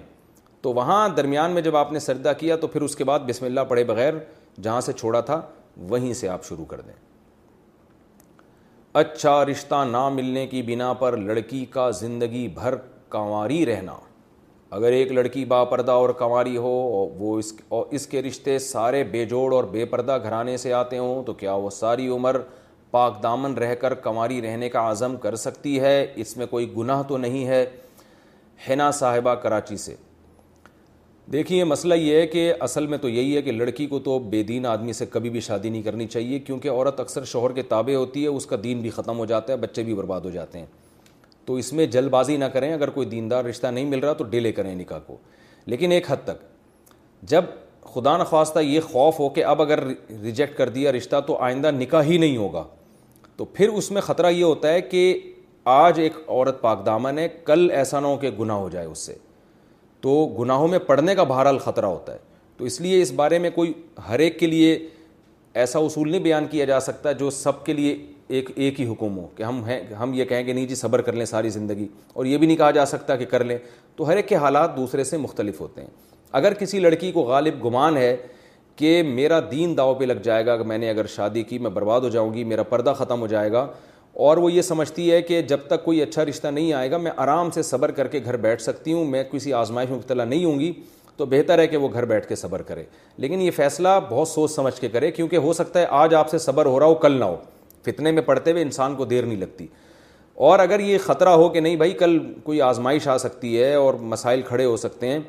تو 0.62 0.74
وہاں 0.74 1.08
درمیان 1.18 1.52
میں 1.52 1.62
جب 1.62 1.76
آپ 1.76 1.92
نے 1.92 2.00
سردہ 2.00 2.32
کیا 2.40 2.56
تو 2.62 2.68
پھر 2.68 2.82
اس 2.82 2.96
کے 2.96 3.04
بعد 3.04 3.20
بسم 3.28 3.46
اللہ 3.46 3.62
پڑھے 3.68 3.84
بغیر 3.84 4.14
جہاں 4.62 4.82
سے 4.82 4.94
چھوڑا 4.94 5.22
تھا 5.30 5.42
وہیں 5.90 6.14
سے 6.14 6.28
آپ 6.30 6.46
شروع 6.46 6.66
کر 6.70 6.82
دیں 6.82 6.94
اچھا 9.02 9.44
رشتہ 9.46 9.84
نہ 9.92 10.08
ملنے 10.14 10.46
کی 10.48 10.62
بنا 10.68 10.92
پر 11.02 11.18
لڑکی 11.18 11.66
کا 11.72 11.90
زندگی 12.00 12.48
بھر 12.54 12.76
کنواری 13.12 13.66
رہنا 13.66 13.94
اگر 14.76 14.92
ایک 14.98 15.12
لڑکی 15.12 15.44
با 15.46 15.64
پردہ 15.72 15.92
اور 16.02 16.10
کنواری 16.20 16.56
ہو 16.58 16.70
وہ 17.20 17.38
اس 17.40 17.54
اور 17.78 17.86
اس 17.98 18.06
کے 18.08 18.22
رشتے 18.24 18.58
سارے 18.68 19.04
بے 19.12 19.24
جوڑ 19.34 19.52
اور 19.54 19.64
بے 19.72 19.86
پردہ 19.94 20.18
گھرانے 20.24 20.56
سے 20.64 20.74
آتے 20.74 20.98
ہوں 20.98 21.24
تو 21.24 21.34
کیا 21.42 21.54
وہ 21.64 21.70
ساری 21.80 22.08
عمر 22.18 22.38
پاک 22.92 23.22
دامن 23.24 23.54
رہ 23.64 23.74
کر 23.82 23.94
کنواری 24.06 24.42
رہنے 24.42 24.70
کا 24.70 24.90
عزم 24.92 25.16
کر 25.26 25.36
سکتی 25.46 25.80
ہے 25.80 25.96
اس 26.24 26.36
میں 26.38 26.46
کوئی 26.50 26.72
گناہ 26.78 27.04
تو 27.08 27.18
نہیں 27.26 27.46
ہے 27.48 27.66
حنا 28.70 28.90
صاحبہ 29.00 29.34
کراچی 29.44 29.78
سے 29.84 29.96
دیکھیے 31.32 31.64
مسئلہ 31.64 31.94
یہ 31.94 32.16
ہے 32.20 32.26
کہ 32.28 32.54
اصل 32.66 32.88
میں 32.88 32.98
تو 33.02 33.10
یہی 33.10 33.36
ہے 33.36 33.42
کہ 33.42 33.52
لڑکی 33.52 33.86
کو 33.88 34.00
تو 34.08 34.18
بے 34.30 34.42
دین 34.44 34.66
آدمی 34.66 34.94
سے 34.94 35.06
کبھی 35.10 35.30
بھی 35.36 35.40
شادی 35.42 35.70
نہیں 35.70 35.82
کرنی 35.82 36.08
چاہیے 36.08 36.40
کیونکہ 36.48 36.70
عورت 36.70 37.00
اکثر 37.00 37.26
شوہر 37.34 37.52
کے 37.56 37.62
تابع 37.74 37.96
ہوتی 37.96 38.24
ہے 38.24 38.28
اس 38.30 38.46
کا 38.46 38.56
دین 38.64 38.82
بھی 38.82 38.90
ختم 39.00 39.20
ہو 39.20 39.26
جاتا 39.34 39.54
ہے 39.54 39.58
بچے 39.66 39.84
بھی 39.90 39.94
برباد 39.94 40.22
ہو 40.26 40.30
جاتے 40.30 40.60
ہیں 40.60 40.66
تو 41.46 41.56
اس 41.56 41.72
میں 41.74 41.86
جلد 41.94 42.10
بازی 42.12 42.36
نہ 42.38 42.46
کریں 42.54 42.72
اگر 42.74 42.90
کوئی 42.98 43.08
دیندار 43.10 43.46
رشتہ 43.46 43.68
نہیں 43.68 43.86
مل 43.90 44.00
رہا 44.00 44.14
تو 44.14 44.24
ڈیلے 44.30 44.52
کریں 44.52 44.74
نکاح 44.76 45.00
کو 45.08 45.18
لیکن 45.66 45.92
ایک 45.92 46.12
حد 46.12 46.24
تک 46.26 46.44
جب 47.32 47.46
خدا 47.94 48.18
نخواستہ 48.18 48.60
یہ 48.60 48.80
خوف 48.92 49.20
ہو 49.20 49.30
کہ 49.34 49.44
اب 49.46 49.62
اگر 49.62 49.84
ریجیکٹ 50.24 50.58
کر 50.58 50.70
دیا 50.70 50.92
رشتہ 50.92 51.20
تو 51.28 51.38
آئندہ 51.48 51.72
نکاح 51.72 52.04
ہی 52.08 52.18
نہیں 52.18 52.38
ہوگا 52.38 52.64
تو 53.38 53.46
پھر 53.54 53.70
اس 53.78 53.90
میں 53.92 54.02
خطرہ 54.02 54.30
یہ 54.32 54.44
ہوتا 54.44 54.72
ہے 54.74 54.82
کہ 54.82 55.20
آج 55.78 56.00
ایک 56.00 56.14
عورت 56.28 56.62
پاک 56.62 56.86
دامن 56.86 57.18
ہے 57.20 57.28
کل 57.46 57.70
ایسا 57.78 58.00
نہ 58.00 58.08
ہو 58.08 58.18
کہ 58.22 58.30
گناہ 58.40 58.58
ہو 58.58 58.70
جائے 58.70 58.86
اس 58.86 59.00
سے 59.06 59.14
تو 60.02 60.14
گناہوں 60.40 60.68
میں 60.68 60.80
پڑنے 60.86 61.16
کا 61.16 61.24
بہرحال 61.32 61.58
خطرہ 61.66 61.86
ہوتا 61.86 62.14
ہے 62.14 62.18
تو 62.58 62.66
اس 62.66 62.80
لیے 62.82 63.02
اس 63.02 63.12
بارے 63.16 63.40
میں 63.40 63.50
کوئی 63.56 63.74
ہر 64.08 64.20
ایک 64.20 64.40
کے 64.40 64.48
لیے 64.48 64.78
ایسا 65.62 65.80
اصول 65.80 66.10
نہیں 66.12 66.22
بیان 66.22 66.48
کیا 66.52 66.66
جا 66.66 66.80
سکتا 66.80 67.12
جو 67.22 67.30
سب 67.30 67.64
کے 67.66 67.74
لیے 67.74 67.96
ایک 68.36 68.50
ایک 68.56 68.80
ہی 68.82 68.86
حکم 68.92 69.18
ہو 69.18 69.26
کہ 69.36 69.44
ہم 69.44 69.64
ہیں 69.66 69.80
ہم 70.00 70.12
یہ 70.14 70.26
کہیں 70.26 70.44
کہ 70.44 70.54
نہیں 70.54 70.66
جی 70.68 70.76
صبر 70.82 71.02
کر 71.08 71.14
لیں 71.22 71.26
ساری 71.26 71.50
زندگی 71.56 71.88
اور 72.14 72.26
یہ 72.26 72.38
بھی 72.38 72.48
نہیں 72.48 72.58
کہا 72.58 72.70
جا 72.78 72.86
سکتا 72.92 73.16
کہ 73.18 73.26
کر 73.34 73.44
لیں 73.44 73.58
تو 73.96 74.08
ہر 74.08 74.16
ایک 74.16 74.28
کے 74.28 74.36
حالات 74.44 74.76
دوسرے 74.78 75.04
سے 75.10 75.18
مختلف 75.24 75.60
ہوتے 75.62 75.82
ہیں 75.82 75.88
اگر 76.40 76.54
کسی 76.60 76.80
لڑکی 76.80 77.12
کو 77.12 77.22
غالب 77.32 77.64
گمان 77.66 77.98
ہے 77.98 78.16
کہ 78.76 79.02
میرا 79.06 79.40
دین 79.52 79.76
داؤ 79.78 79.94
پہ 79.96 80.06
لگ 80.06 80.22
جائے 80.24 80.46
گا 80.46 80.56
کہ 80.58 80.64
میں 80.68 80.78
نے 80.78 80.90
اگر 80.90 81.06
شادی 81.16 81.44
کی 81.50 81.60
میں 81.66 81.70
برباد 81.72 82.02
ہو 82.02 82.10
جاؤں 82.16 82.34
گی 82.34 82.44
میرا 82.54 82.64
پردہ 82.72 82.94
ختم 82.98 83.22
ہو 83.22 83.28
جائے 83.36 83.52
گا 83.52 83.66
اور 84.28 84.38
وہ 84.38 84.52
یہ 84.52 84.62
سمجھتی 84.62 85.12
ہے 85.12 85.22
کہ 85.22 85.42
جب 85.52 85.60
تک 85.68 85.84
کوئی 85.84 86.02
اچھا 86.02 86.26
رشتہ 86.26 86.48
نہیں 86.48 86.72
آئے 86.74 86.90
گا 86.92 86.98
میں 87.06 87.12
آرام 87.26 87.52
سے 87.52 87.62
صبر 87.64 87.92
کر 88.00 88.08
کے 88.16 88.20
گھر 88.26 88.38
بیٹھ 88.48 88.62
سکتی 88.62 88.94
ہوں 88.94 89.06
میں 89.12 89.24
کسی 89.32 89.54
آزمائش 89.60 89.90
میں 89.90 89.98
مبتلا 89.98 90.26
نہیں 90.26 90.46
ہوں 90.46 90.60
گی 90.60 90.72
تو 91.18 91.26
بہتر 91.32 91.60
ہے 91.60 91.68
کہ 91.68 91.78
وہ 91.78 91.88
گھر 91.94 92.06
بیٹھ 92.06 92.28
کے 92.28 92.36
صبر 92.36 92.62
کرے 92.68 92.84
لیکن 93.18 93.42
یہ 93.42 93.52
فیصلہ 93.56 94.00
بہت 94.10 94.28
سوچ 94.28 94.52
سمجھ 94.52 94.80
کے 94.82 94.90
کرے 94.90 95.12
کیونکہ 95.12 95.36
ہو 95.48 95.54
سکتا 95.54 95.80
ہے 95.80 95.86
آج 96.04 96.14
آپ 96.16 96.30
سے 96.30 96.38
صبر 96.50 96.66
ہو 96.66 96.80
رہا 96.80 96.86
ہو 96.88 96.96
کل 97.06 97.20
نہ 97.20 97.26
ہو 97.26 97.36
فتنے 97.86 98.12
میں 98.12 98.22
پڑھتے 98.26 98.52
ہوئے 98.52 98.62
انسان 98.64 98.96
کو 98.96 99.06
دیر 99.06 99.26
نہیں 99.26 99.40
لگتی 99.40 99.68
اور 100.50 100.60
اگر 100.60 100.80
یہ 100.80 100.98
خطرہ 101.06 101.30
ہو 101.40 101.48
کہ 101.54 101.60
نہیں 101.60 101.76
بھائی 101.76 101.92
کل 101.98 102.18
کوئی 102.44 102.62
آزمائش 102.62 103.08
آ 103.08 103.18
سکتی 103.18 103.60
ہے 103.62 103.74
اور 103.76 103.94
مسائل 104.14 104.42
کھڑے 104.48 104.66
ہو 104.66 104.78
سکتے 104.78 105.08
ہیں 105.08 105.20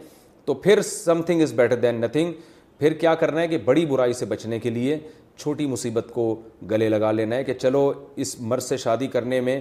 تو 0.44 0.54
پھر 0.66 0.82
something 1.26 1.42
is 1.42 1.52
better 1.56 1.76
than 1.80 2.00
nothing 2.00 2.32
پھر 2.78 2.92
کیا 3.00 3.14
کرنا 3.14 3.40
ہے 3.40 3.48
کہ 3.48 3.58
بڑی 3.64 3.84
برائی 3.86 4.12
سے 4.12 4.26
بچنے 4.26 4.58
کے 4.58 4.70
لیے 4.70 4.98
چھوٹی 5.38 5.66
مصیبت 5.66 6.06
کو 6.12 6.34
گلے 6.70 6.88
لگا 6.88 7.10
لینا 7.12 7.36
ہے 7.36 7.44
کہ 7.44 7.54
چلو 7.54 7.90
اس 8.24 8.34
مرض 8.40 8.64
سے 8.68 8.76
شادی 8.76 9.06
کرنے 9.12 9.40
میں 9.40 9.60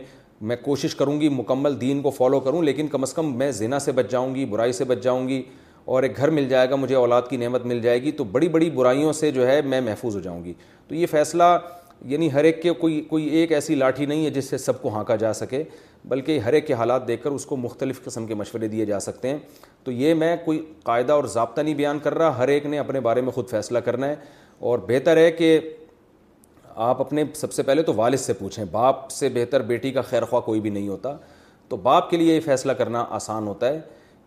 میں 0.50 0.56
کوشش 0.62 0.96
کروں 0.96 1.20
گی 1.22 1.30
مکمل 1.30 1.80
دین 1.82 2.02
کو 2.02 2.10
فالو 2.10 2.40
کروں 2.40 2.62
لیکن 2.64 2.88
کم 2.92 3.02
از 3.04 3.14
کم 3.14 3.38
میں 3.38 3.52
زنا 3.52 3.80
سے 3.80 3.92
بچ 4.00 4.10
جاؤں 4.12 4.34
گی 4.36 4.46
برائی 4.54 4.72
سے 4.74 4.84
بچ 4.86 5.00
جاؤں 5.04 5.28
گی 5.28 5.42
اور 5.94 6.04
ایک 6.04 6.18
گھر 6.18 6.30
مل 6.30 6.48
جائے 6.50 6.70
گا 6.70 6.76
مجھے 6.76 6.96
اولاد 6.96 7.22
کی 7.30 7.38
نعمت 7.38 7.66
مل 7.66 7.80
جائے 7.82 8.02
گی 8.02 8.12
تو 8.18 8.24
بڑی 8.32 8.48
بڑی 8.50 8.70
برائیوں 8.70 9.14
سے 9.14 9.32
جو 9.32 9.48
ہے 9.48 9.62
میں 9.66 9.82
محفوظ 9.82 10.16
ہو 10.16 10.20
جاؤں 10.22 10.44
گی 10.46 10.54
تو 10.88 10.96
یہ 10.96 11.06
فیصلہ 11.12 11.44
یعنی 12.10 12.32
ہر 12.34 12.44
ایک 12.44 12.62
کے 12.62 12.72
کوئی 12.74 13.02
کوئی 13.10 13.26
ایک 13.38 13.52
ایسی 13.54 13.76
لاٹھی 13.76 14.06
نہیں 14.06 14.26
ہے 14.26 14.30
جس 14.32 14.46
سے 14.50 14.58
سب 14.58 14.82
کو 14.82 14.90
ہانکا 14.96 15.16
جا 15.16 15.34
سکے 15.34 15.64
بلکہ 16.10 16.40
ہر 16.40 16.54
ایک 16.54 16.66
کے 16.68 16.74
حالات 16.74 17.08
دیکھ 17.08 17.24
کر 17.24 17.32
اس 17.32 17.46
کو 17.46 17.56
مختلف 17.58 18.04
قسم 18.04 18.26
کے 18.28 18.36
مشورے 18.36 18.68
دیے 18.68 18.86
جا 18.86 19.00
سکتے 19.00 19.30
ہیں 19.30 19.38
تو 19.84 19.92
یہ 19.92 20.14
میں 20.14 20.36
کوئی 20.46 20.62
قاعدہ 20.84 21.14
اور 21.14 21.24
ضابطہ 21.34 21.62
نہیں 21.62 21.76
بیان 21.76 22.00
کر 22.04 22.18
رہا 22.18 22.38
ہر 22.38 22.48
ایک 22.48 22.66
نے 22.66 22.80
اپنے 22.80 23.00
بارے 23.10 23.22
میں 23.22 23.32
خود 23.32 23.50
فیصلہ 23.50 23.80
کرنا 23.86 24.08
ہے 24.08 24.16
اور 24.70 24.80
بہتر 24.88 25.18
ہے 25.18 25.32
کہ 25.32 25.60
آپ 26.84 27.02
اپنے 27.02 27.24
سب 27.36 27.54
سے 27.54 27.64
پہلے 27.64 27.82
تو 27.84 27.94
والد 27.96 28.20
سے 28.20 28.34
پوچھیں 28.34 28.64
باپ 28.72 29.10
سے 29.12 29.30
بہتر 29.34 29.62
بیٹی 29.72 29.92
کا 29.92 30.02
خیر 30.02 30.26
خواہ 30.26 30.42
کوئی 30.42 30.60
بھی 30.62 30.70
نہیں 30.70 30.88
ہوتا 30.88 31.16
تو 31.70 31.78
باپ 31.88 32.10
کے 32.10 32.18
لیے 32.18 32.36
یہ 32.36 32.40
فیصلہ 32.46 32.72
کرنا 32.82 33.06
آسان 33.18 33.48
ہوتا 33.48 33.68
ہے 33.70 33.80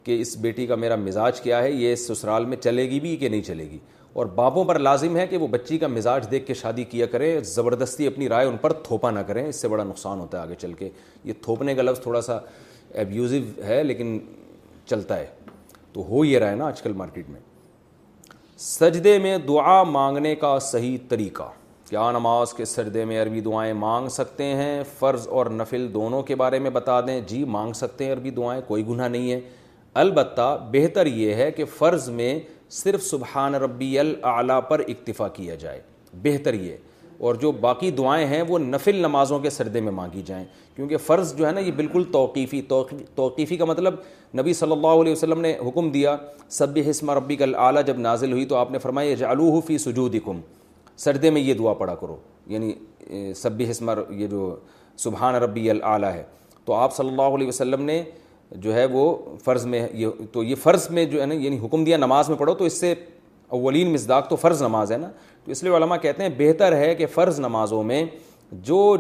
کہ 0.05 0.21
اس 0.21 0.37
بیٹی 0.41 0.67
کا 0.67 0.75
میرا 0.75 0.97
مزاج 0.97 1.41
کیا 1.41 1.63
ہے 1.63 1.71
یہ 1.73 1.95
سسرال 1.97 2.45
میں 2.47 2.57
چلے 2.57 2.89
گی 2.91 3.01
بھی 3.01 3.17
کہ 3.17 3.29
نہیں 3.29 3.43
چلے 3.43 3.65
گی 3.71 3.79
اور 4.17 4.27
باپوں 4.35 4.63
پر 4.65 4.79
لازم 4.79 5.17
ہے 5.17 5.27
کہ 5.27 5.37
وہ 5.37 5.47
بچی 5.51 5.77
کا 5.79 5.87
مزاج 5.89 6.27
دیکھ 6.31 6.47
کے 6.47 6.55
شادی 6.55 6.83
کیا 6.91 7.07
کریں 7.13 7.39
زبردستی 7.45 8.07
اپنی 8.07 8.29
رائے 8.29 8.47
ان 8.47 8.57
پر 8.61 8.73
تھوپا 8.89 9.11
نہ 9.11 9.19
کریں 9.27 9.43
اس 9.47 9.61
سے 9.61 9.69
بڑا 9.69 9.85
نقصان 9.85 10.21
ہوتا 10.21 10.39
ہے 10.39 10.43
آگے 10.43 10.55
چل 10.59 10.73
کے 10.79 10.89
یہ 11.25 11.33
تھوپنے 11.43 11.75
کا 11.75 11.83
لفظ 11.83 12.01
تھوڑا 12.03 12.21
سا 12.23 12.39
ایبیوزو 13.03 13.39
ہے 13.67 13.83
لیکن 13.85 14.19
چلتا 14.91 15.17
ہے 15.21 15.27
تو 15.93 16.05
ہو 16.09 16.25
یہ 16.25 16.39
رہا 16.39 16.51
ہے 16.51 16.57
نا 16.57 16.67
آج 16.67 16.83
کل 16.83 16.93
مارکیٹ 17.03 17.29
میں 17.31 17.41
سجدے 18.67 19.19
میں 19.19 19.37
دعا 19.49 19.83
مانگنے 19.83 20.35
کا 20.45 20.59
صحیح 20.71 20.97
طریقہ 21.09 21.51
کیا 21.91 22.11
نماز 22.13 22.53
کے 22.55 22.65
سجدے 22.65 23.05
میں 23.05 23.23
عربی 23.23 23.41
دعائیں 23.51 23.73
مانگ 23.83 24.09
سکتے 24.11 24.45
ہیں 24.57 24.83
فرض 24.99 25.27
اور 25.39 25.47
نفل 25.61 25.93
دونوں 25.95 26.23
کے 26.31 26.35
بارے 26.43 26.59
میں 26.67 26.71
بتا 26.77 27.01
دیں 27.07 27.21
جی 27.27 27.45
مانگ 27.59 27.73
سکتے 27.83 28.05
ہیں 28.05 28.13
عربی 28.13 28.31
دعائیں 28.39 28.61
کوئی 28.67 28.87
گناہ 28.87 29.09
نہیں 29.09 29.31
ہے 29.33 29.41
البتہ 30.05 30.57
بہتر 30.73 31.07
یہ 31.07 31.35
ہے 31.35 31.51
کہ 31.53 31.65
فرض 31.79 32.09
میں 32.11 32.39
صرف 32.83 33.03
سبحان 33.07 33.55
ربی 33.63 33.99
العلیٰ 33.99 34.59
پر 34.69 34.81
اکتفا 34.89 35.27
کیا 35.35 35.55
جائے 35.55 35.81
بہتر 36.23 36.55
یہ 36.55 36.77
اور 37.27 37.35
جو 37.43 37.51
باقی 37.67 37.91
دعائیں 37.99 38.27
ہیں 38.27 38.41
وہ 38.49 38.59
نفل 38.59 38.97
نمازوں 39.03 39.39
کے 39.41 39.51
سردے 39.51 39.81
میں 39.87 39.93
مانگی 39.99 40.23
جائیں 40.27 40.45
کیونکہ 40.77 40.97
فرض 41.07 41.35
جو 41.37 41.47
ہے 41.47 41.53
نا 41.53 41.61
یہ 41.61 41.71
بالکل 41.77 42.05
توقیفی 42.13 42.61
توقیفی 43.17 43.57
کا 43.57 43.65
مطلب 43.65 43.95
نبی 44.41 44.53
صلی 44.61 44.73
اللہ 44.73 45.01
علیہ 45.03 45.13
وسلم 45.13 45.41
نے 45.41 45.53
حکم 45.69 45.91
دیا 45.93 46.17
سب 46.59 46.79
حسمہ 46.91 47.13
کل 47.39 47.55
اعلیٰ 47.69 47.83
جب 47.87 47.99
نازل 48.09 48.33
ہوئی 48.33 48.45
تو 48.47 48.57
آپ 48.57 48.71
نے 48.71 48.79
فرمایا 48.87 49.15
فرمائیفی 49.27 49.79
سجود 49.85 50.17
کم 50.25 50.41
سردے 51.05 51.31
میں 51.37 51.41
یہ 51.43 51.55
دعا 51.63 51.75
پڑا 51.85 51.95
کرو 52.01 52.17
یعنی 52.55 52.73
سب 53.43 53.63
حسم 53.71 53.91
یہ 54.19 54.27
جو 54.27 54.55
سبحان 55.05 55.35
ربی 55.45 55.71
العلیٰ 55.71 56.13
ہے 56.13 56.23
تو 56.65 56.73
آپ 56.75 56.97
صلی 56.97 57.09
اللہ 57.09 57.35
علیہ 57.39 57.49
وسلم 57.49 57.83
نے 57.85 58.03
جو 58.63 58.75
ہے 58.75 58.85
وہ 58.93 59.15
فرض 59.45 59.65
میں 59.67 59.87
یہ 59.95 60.09
تو 60.33 60.43
یہ 60.45 60.55
فرض 60.63 60.89
میں 60.91 61.05
جو 61.05 61.21
ہے 61.21 61.27
نا 61.27 61.35
یعنی 61.35 61.59
حکم 61.65 61.85
دیا 61.85 61.97
نماز 61.97 62.29
میں 62.29 62.37
پڑھو 62.39 62.55
تو 62.55 62.65
اس 62.65 62.79
سے 62.81 62.95
اولین 63.57 63.93
مزداق 63.93 64.29
تو 64.29 64.37
فرض 64.37 64.63
نماز 64.63 64.93
ہے 64.93 64.97
نا 64.97 65.09
تو 65.45 65.51
اس 65.53 65.63
لیے 65.65 65.73
علماء 65.77 65.97
کہتے 66.03 66.23
ہیں 66.23 66.31
بہتر 66.39 66.77
ہے 66.77 66.95
کہ 66.95 67.07
فرض 67.15 67.41
نمازوں 67.41 67.83
میں 67.85 68.05
جو 68.67 68.97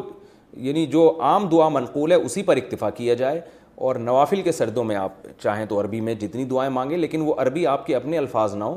یعنی 0.63 0.85
جو 0.87 1.11
عام 1.23 1.49
دعا 1.53 1.69
منقول 1.69 2.13
ہے 2.13 2.17
اسی 2.17 2.43
پر 2.43 2.57
اکتفا 2.57 2.91
کیا 2.99 3.15
جائے 3.23 3.41
اور 3.87 3.97
نوافل 3.99 4.43
کے 4.43 4.53
سردوں 4.53 4.85
میں 4.85 4.97
آپ 4.97 5.13
چاہیں 5.43 5.65
تو 5.69 5.81
عربی 5.81 6.01
میں 6.01 6.15
جتنی 6.21 6.45
دعائیں 6.51 6.71
مانگیں 6.73 6.97
لیکن 6.99 7.21
وہ 7.27 7.35
عربی 7.43 7.67
آپ 7.67 7.87
کے 7.87 7.95
اپنے 7.97 8.19
الفاظ 8.19 8.55
نہ 8.57 8.65
ہوں 8.65 8.77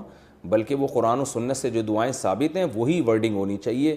بلکہ 0.50 0.76
وہ 0.76 0.88
قرآن 0.94 1.20
و 1.20 1.26
سنت 1.26 1.58
سے 1.58 1.70
جو 1.70 1.82
دعائیں 1.88 2.12
ثابت 2.22 2.56
ہیں 2.58 2.66
وہی 2.76 3.00
ورڈنگ 3.08 3.36
ہونی 3.36 3.58
چاہیے 3.64 3.96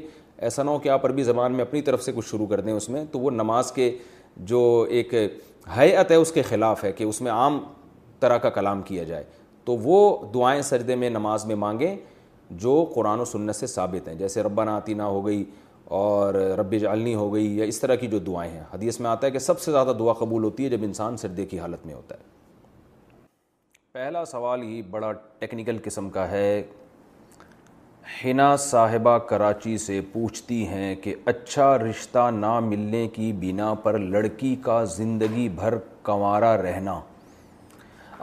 ایسا 0.48 0.62
نہ 0.62 0.70
ہو 0.70 0.78
کہ 0.78 0.88
آپ 0.88 1.04
عربی 1.06 1.22
زبان 1.22 1.52
میں 1.52 1.64
اپنی 1.64 1.80
طرف 1.88 2.02
سے 2.02 2.12
کچھ 2.16 2.26
شروع 2.30 2.46
کر 2.46 2.60
دیں 2.60 2.72
اس 2.72 2.88
میں 2.90 3.04
تو 3.12 3.18
وہ 3.20 3.30
نماز 3.30 3.72
کے 3.72 3.90
جو 4.52 4.60
ایک 4.90 5.14
حیعت 5.78 6.10
ہے 6.10 6.16
اس 6.16 6.32
کے 6.32 6.42
خلاف 6.42 6.84
ہے 6.84 6.92
کہ 6.92 7.04
اس 7.04 7.20
میں 7.22 7.32
عام 7.32 7.58
طرح 8.20 8.38
کا 8.38 8.50
کلام 8.50 8.82
کیا 8.82 9.02
جائے 9.04 9.24
تو 9.64 9.76
وہ 9.82 10.16
دعائیں 10.34 10.60
سجدے 10.62 10.94
میں 10.96 11.10
نماز 11.10 11.44
میں 11.46 11.54
مانگیں 11.56 11.94
جو 12.62 12.84
قرآن 12.94 13.20
و 13.20 13.24
سنت 13.24 13.56
سے 13.56 13.66
ثابت 13.66 14.08
ہیں 14.08 14.14
جیسے 14.18 14.42
ربا 14.42 14.64
نعتینہ 14.64 15.02
ہو 15.02 15.24
گئی 15.26 15.44
اور 15.98 16.34
رب 16.58 16.74
جعلنی 16.80 17.14
ہو 17.14 17.32
گئی 17.34 17.56
یا 17.58 17.64
اس 17.64 17.80
طرح 17.80 17.94
کی 18.00 18.06
جو 18.08 18.18
دعائیں 18.26 18.50
ہیں 18.52 18.62
حدیث 18.72 19.00
میں 19.00 19.10
آتا 19.10 19.26
ہے 19.26 19.32
کہ 19.32 19.38
سب 19.38 19.60
سے 19.60 19.72
زیادہ 19.72 19.92
دعا 19.98 20.12
قبول 20.18 20.44
ہوتی 20.44 20.64
ہے 20.64 20.68
جب 20.70 20.82
انسان 20.84 21.16
سردے 21.16 21.46
کی 21.46 21.58
حالت 21.60 21.86
میں 21.86 21.94
ہوتا 21.94 22.14
ہے 22.16 22.28
پہلا 23.92 24.24
سوال 24.24 24.62
ہی 24.62 24.80
بڑا 24.90 25.12
ٹیکنیکل 25.38 25.78
قسم 25.84 26.10
کا 26.10 26.28
ہے 26.30 26.62
ہنا 28.24 28.54
صاحبہ 28.58 29.16
کراچی 29.28 29.76
سے 29.78 30.00
پوچھتی 30.12 30.66
ہیں 30.68 30.94
کہ 31.02 31.14
اچھا 31.32 31.76
رشتہ 31.78 32.30
نہ 32.34 32.58
ملنے 32.64 33.06
کی 33.14 33.32
بنا 33.40 33.72
پر 33.82 33.98
لڑکی 33.98 34.54
کا 34.62 34.82
زندگی 34.96 35.48
بھر 35.58 35.76
کنوارا 36.04 36.56
رہنا 36.62 37.00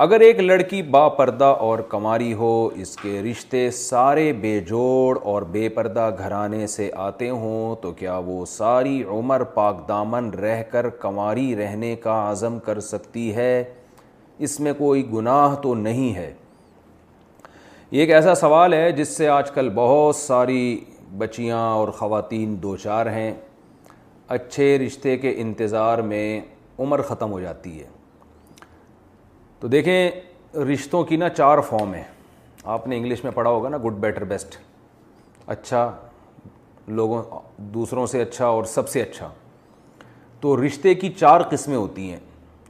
اگر 0.05 0.19
ایک 0.21 0.39
لڑکی 0.39 0.81
با 0.95 1.07
پردہ 1.17 1.45
اور 1.67 1.79
کماری 1.89 2.33
ہو 2.39 2.49
اس 2.81 2.95
کے 2.97 3.21
رشتے 3.29 3.69
سارے 3.77 4.31
بے 4.41 4.59
جوڑ 4.67 5.17
اور 5.31 5.41
بے 5.51 5.67
پردہ 5.75 6.09
گھرانے 6.23 6.67
سے 6.75 6.89
آتے 7.07 7.29
ہوں 7.29 7.75
تو 7.81 7.91
کیا 7.99 8.17
وہ 8.25 8.43
ساری 8.49 9.01
عمر 9.13 9.43
پاک 9.53 9.87
دامن 9.87 10.29
رہ 10.43 10.61
کر 10.71 10.89
کنواری 11.01 11.55
رہنے 11.55 11.95
کا 12.03 12.21
عزم 12.31 12.59
کر 12.65 12.79
سکتی 12.91 13.33
ہے 13.35 13.63
اس 14.47 14.59
میں 14.59 14.73
کوئی 14.77 15.09
گناہ 15.13 15.55
تو 15.61 15.73
نہیں 15.75 16.15
ہے 16.15 16.31
یہ 17.91 17.99
ایک 18.01 18.09
ایسا 18.11 18.33
سوال 18.35 18.73
ہے 18.73 18.91
جس 18.91 19.07
سے 19.17 19.27
آج 19.29 19.49
کل 19.51 19.69
بہت 19.75 20.15
ساری 20.15 20.61
بچیاں 21.17 21.57
اور 21.73 21.87
خواتین 21.99 22.55
دو 22.63 22.75
چار 22.77 23.05
ہیں 23.11 23.31
اچھے 24.37 24.77
رشتے 24.79 25.15
کے 25.17 25.33
انتظار 25.41 25.97
میں 26.09 26.23
عمر 26.79 27.01
ختم 27.07 27.31
ہو 27.31 27.39
جاتی 27.41 27.79
ہے 27.79 27.85
تو 29.59 29.67
دیکھیں 29.67 30.57
رشتوں 30.73 31.03
کی 31.09 31.15
نا 31.17 31.29
چار 31.37 31.61
فارم 31.69 31.93
ہیں 31.93 32.03
آپ 32.75 32.87
نے 32.87 32.97
انگلش 32.97 33.23
میں 33.23 33.31
پڑھا 33.35 33.49
ہوگا 33.51 33.69
نا 33.69 33.77
گڈ 33.85 33.99
بیٹر 34.01 34.23
بیسٹ 34.33 34.57
اچھا 35.47 35.89
لوگوں 36.97 37.23
دوسروں 37.73 38.05
سے 38.07 38.21
اچھا 38.21 38.45
اور 38.47 38.63
سب 38.75 38.89
سے 38.89 39.01
اچھا 39.01 39.29
تو 40.41 40.61
رشتے 40.65 40.93
کی 40.95 41.13
چار 41.19 41.41
قسمیں 41.51 41.77
ہوتی 41.77 42.09
ہیں 42.11 42.19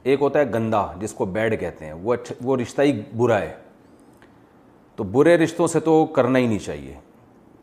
ایک 0.02 0.20
ہوتا 0.22 0.38
ہے 0.38 0.44
گندا 0.54 0.86
جس 1.00 1.12
کو 1.14 1.24
بیڈ 1.38 1.60
کہتے 1.60 1.84
ہیں 1.86 1.92
وہ 2.02 2.14
اچھا 2.14 2.34
وہ 2.44 2.56
رشتہ 2.56 2.82
ہی 2.82 3.00
برا 3.16 3.40
ہے 3.40 3.54
تو 4.98 5.04
برے 5.14 5.36
رشتوں 5.38 5.66
سے 5.72 5.80
تو 5.80 6.04
کرنا 6.14 6.38
ہی 6.38 6.46
نہیں 6.46 6.58
چاہیے 6.58 6.92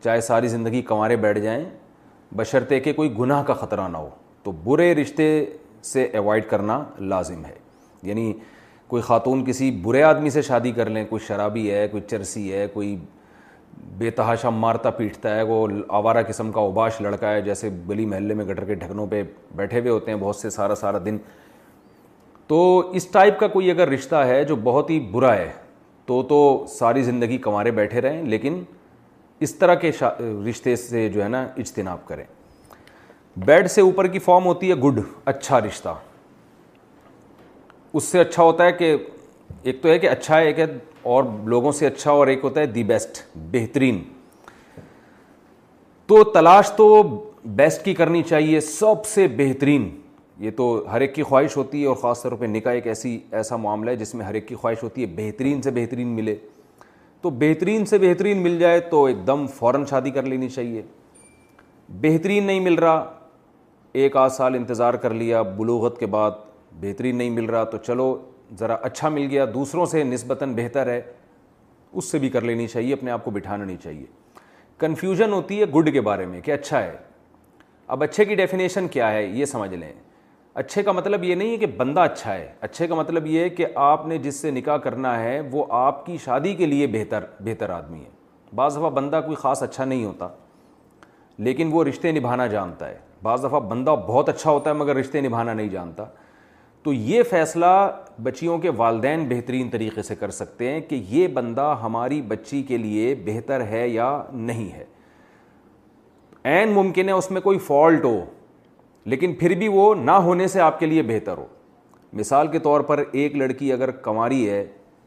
چاہے 0.04 0.20
ساری 0.28 0.48
زندگی 0.48 0.80
کنوارے 0.82 1.16
بیٹھ 1.24 1.38
جائیں 1.38 1.64
بشرطے 2.36 2.78
کہ 2.80 2.92
کوئی 2.92 3.12
گناہ 3.18 3.42
کا 3.46 3.54
خطرہ 3.54 3.86
نہ 3.88 3.96
ہو 3.96 4.08
تو 4.42 4.52
برے 4.64 4.94
رشتے 4.94 5.26
سے 5.84 6.04
ایوائڈ 6.12 6.44
کرنا 6.50 6.82
لازم 7.08 7.44
ہے 7.44 7.54
یعنی 8.08 8.32
کوئی 8.88 9.02
خاتون 9.06 9.44
کسی 9.44 9.70
برے 9.82 10.02
آدمی 10.02 10.30
سے 10.30 10.42
شادی 10.42 10.72
کر 10.76 10.90
لیں 10.90 11.04
کوئی 11.08 11.26
شرابی 11.26 11.70
ہے 11.70 11.86
کوئی 11.90 12.02
چرسی 12.10 12.52
ہے 12.52 12.66
کوئی 12.74 12.96
بے 13.98 14.10
تحاشا 14.16 14.50
مارتا 14.50 14.90
پیٹتا 14.90 15.34
ہے 15.36 15.42
وہ 15.48 15.66
آوارہ 15.98 16.22
قسم 16.28 16.52
کا 16.52 16.60
اوباش 16.60 17.00
لڑکا 17.00 17.32
ہے 17.32 17.40
جیسے 17.42 17.70
بلی 17.86 18.06
محلے 18.06 18.34
میں 18.34 18.44
گٹر 18.44 18.64
کے 18.64 18.74
ڈھکنوں 18.74 19.06
پہ 19.10 19.22
بیٹھے 19.56 19.80
ہوئے 19.80 19.90
ہوتے 19.90 20.10
ہیں 20.10 20.18
بہت 20.22 20.36
سے 20.36 20.50
سارا 20.56 20.74
سارا 20.84 20.98
دن 21.06 21.18
تو 22.48 22.78
اس 22.94 23.06
ٹائپ 23.12 23.38
کا 23.40 23.46
کوئی 23.58 23.70
اگر 23.70 23.88
رشتہ 23.88 24.24
ہے 24.26 24.42
جو 24.44 24.56
بہت 24.64 24.90
ہی 24.90 25.00
برا 25.12 25.34
ہے 25.36 25.50
تو 26.06 26.22
تو 26.22 26.36
ساری 26.68 27.02
زندگی 27.02 27.36
کمارے 27.44 27.70
بیٹھے 27.76 28.00
رہیں 28.00 28.22
لیکن 28.30 28.62
اس 29.46 29.54
طرح 29.54 29.74
کے 29.84 29.90
رشتے 30.48 30.74
سے 30.76 31.08
جو 31.14 31.22
ہے 31.22 31.28
نا 31.28 31.42
اجتناب 31.58 32.06
کریں 32.08 32.24
بیڈ 33.46 33.68
سے 33.70 33.80
اوپر 33.80 34.06
کی 34.12 34.18
فارم 34.26 34.44
ہوتی 34.46 34.70
ہے 34.70 34.74
گڈ 34.82 35.00
اچھا 35.32 35.60
رشتہ 35.60 35.94
اس 37.98 38.04
سے 38.04 38.20
اچھا 38.20 38.42
ہوتا 38.42 38.64
ہے 38.64 38.72
کہ 38.72 38.96
ایک 39.62 39.82
تو 39.82 39.88
ہے 39.88 39.98
کہ 39.98 40.08
اچھا 40.08 40.38
ہے 40.38 40.46
ایک 40.46 40.58
ہے 40.58 40.64
اور 41.14 41.24
لوگوں 41.54 41.72
سے 41.72 41.86
اچھا 41.86 42.10
اور 42.10 42.26
ایک 42.26 42.40
ہوتا 42.44 42.60
ہے 42.60 42.66
دی 42.66 42.84
بیسٹ 42.84 43.18
بہترین 43.52 44.02
تو 46.06 46.22
تلاش 46.32 46.70
تو 46.76 46.86
بیسٹ 47.60 47.84
کی 47.84 47.94
کرنی 47.94 48.22
چاہیے 48.28 48.60
سب 48.60 49.04
سے 49.06 49.26
بہترین 49.36 49.88
یہ 50.38 50.50
تو 50.56 50.64
ہر 50.92 51.00
ایک 51.00 51.14
کی 51.14 51.22
خواہش 51.22 51.56
ہوتی 51.56 51.80
ہے 51.82 51.86
اور 51.86 51.96
خاص 51.96 52.22
طور 52.22 52.32
پہ 52.38 52.46
نکاح 52.46 52.72
ایک 52.74 52.86
ایسی 52.86 53.18
ایسا 53.32 53.56
معاملہ 53.56 53.90
ہے 53.90 53.96
جس 53.96 54.14
میں 54.14 54.24
ہر 54.26 54.34
ایک 54.34 54.46
کی 54.48 54.54
خواہش 54.54 54.82
ہوتی 54.82 55.02
ہے 55.02 55.06
بہترین 55.16 55.62
سے 55.62 55.70
بہترین 55.74 56.08
ملے 56.16 56.34
تو 57.22 57.30
بہترین 57.38 57.84
سے 57.86 57.98
بہترین 57.98 58.42
مل 58.42 58.58
جائے 58.58 58.80
تو 58.90 59.04
ایک 59.04 59.26
دم 59.26 59.46
فوراً 59.58 59.84
شادی 59.90 60.10
کر 60.10 60.22
لینی 60.26 60.48
چاہیے 60.48 60.82
بہترین 62.00 62.44
نہیں 62.44 62.60
مل 62.60 62.74
رہا 62.78 63.04
ایک 63.92 64.16
آدھ 64.16 64.32
سال 64.32 64.54
انتظار 64.54 64.94
کر 65.04 65.14
لیا 65.14 65.42
بلوغت 65.56 65.98
کے 66.00 66.06
بعد 66.06 66.30
بہترین 66.80 67.16
نہیں 67.18 67.30
مل 67.30 67.44
رہا 67.50 67.64
تو 67.70 67.78
چلو 67.86 68.16
ذرا 68.58 68.74
اچھا 68.82 69.08
مل 69.08 69.26
گیا 69.30 69.44
دوسروں 69.54 69.86
سے 69.86 70.02
نسبتاً 70.04 70.54
بہتر 70.56 70.86
ہے 70.90 71.00
اس 71.92 72.10
سے 72.10 72.18
بھی 72.18 72.28
کر 72.30 72.42
لینی 72.44 72.66
چاہیے 72.66 72.92
اپنے 72.94 73.10
آپ 73.10 73.24
کو 73.24 73.30
بٹھانا 73.30 73.64
نہیں 73.64 73.76
چاہیے 73.82 74.04
کنفیوژن 74.78 75.32
ہوتی 75.32 75.60
ہے 75.60 75.64
گڈ 75.74 75.92
کے 75.92 76.00
بارے 76.08 76.26
میں 76.26 76.40
کہ 76.44 76.50
اچھا 76.52 76.82
ہے 76.82 76.96
اب 77.94 78.02
اچھے 78.02 78.24
کی 78.24 78.34
ڈیفینیشن 78.34 78.88
کیا 78.90 79.10
ہے 79.12 79.24
یہ 79.26 79.44
سمجھ 79.44 79.74
لیں 79.74 79.90
اچھے 80.58 80.82
کا 80.82 80.92
مطلب 80.92 81.24
یہ 81.24 81.34
نہیں 81.34 81.50
ہے 81.52 81.56
کہ 81.58 81.66
بندہ 81.76 82.00
اچھا 82.00 82.32
ہے 82.34 82.46
اچھے 82.60 82.86
کا 82.88 82.94
مطلب 82.94 83.26
یہ 83.26 83.40
ہے 83.44 83.48
کہ 83.50 83.66
آپ 83.86 84.06
نے 84.08 84.16
جس 84.18 84.36
سے 84.40 84.50
نکاح 84.50 84.76
کرنا 84.84 85.18
ہے 85.22 85.40
وہ 85.52 85.64
آپ 85.78 86.04
کی 86.06 86.16
شادی 86.24 86.54
کے 86.56 86.66
لیے 86.66 86.86
بہتر 86.92 87.24
بہتر 87.44 87.70
آدمی 87.70 87.98
ہے 88.04 88.10
بعض 88.56 88.76
دفعہ 88.76 88.90
بندہ 88.98 89.20
کوئی 89.24 89.36
خاص 89.40 89.62
اچھا 89.62 89.84
نہیں 89.84 90.04
ہوتا 90.04 90.28
لیکن 91.48 91.70
وہ 91.72 91.82
رشتے 91.84 92.12
نبھانا 92.12 92.46
جانتا 92.54 92.88
ہے 92.88 92.96
بعض 93.22 93.44
دفعہ 93.44 93.60
بندہ 93.68 93.94
بہت 94.06 94.28
اچھا 94.28 94.50
ہوتا 94.50 94.70
ہے 94.70 94.74
مگر 94.74 94.96
رشتے 94.96 95.20
نبھانا 95.26 95.52
نہیں 95.52 95.68
جانتا 95.68 96.04
تو 96.82 96.92
یہ 96.92 97.22
فیصلہ 97.30 97.74
بچیوں 98.22 98.56
کے 98.58 98.70
والدین 98.76 99.24
بہترین 99.28 99.68
طریقے 99.70 100.02
سے 100.02 100.14
کر 100.16 100.30
سکتے 100.38 100.70
ہیں 100.70 100.80
کہ 100.88 101.02
یہ 101.08 101.26
بندہ 101.38 101.74
ہماری 101.82 102.20
بچی 102.28 102.62
کے 102.68 102.76
لیے 102.78 103.14
بہتر 103.26 103.64
ہے 103.70 103.86
یا 103.88 104.10
نہیں 104.32 104.70
ہے 104.78 104.84
عین 106.58 106.72
ممکن 106.74 107.08
ہے 107.08 107.14
اس 107.14 107.30
میں 107.30 107.40
کوئی 107.40 107.58
فالٹ 107.68 108.04
ہو 108.04 108.20
لیکن 109.10 109.32
پھر 109.40 109.54
بھی 109.58 109.66
وہ 109.68 109.94
نہ 109.94 110.10
ہونے 110.26 110.46
سے 110.48 110.60
آپ 110.60 110.78
کے 110.78 110.86
لیے 110.86 111.02
بہتر 111.08 111.38
ہو 111.38 111.44
مثال 112.20 112.48
کے 112.50 112.58
طور 112.58 112.80
پر 112.88 113.02
ایک 113.12 113.36
لڑکی 113.36 113.72
اگر 113.72 113.90
کنواری 114.06 114.48
ہے 114.50 114.64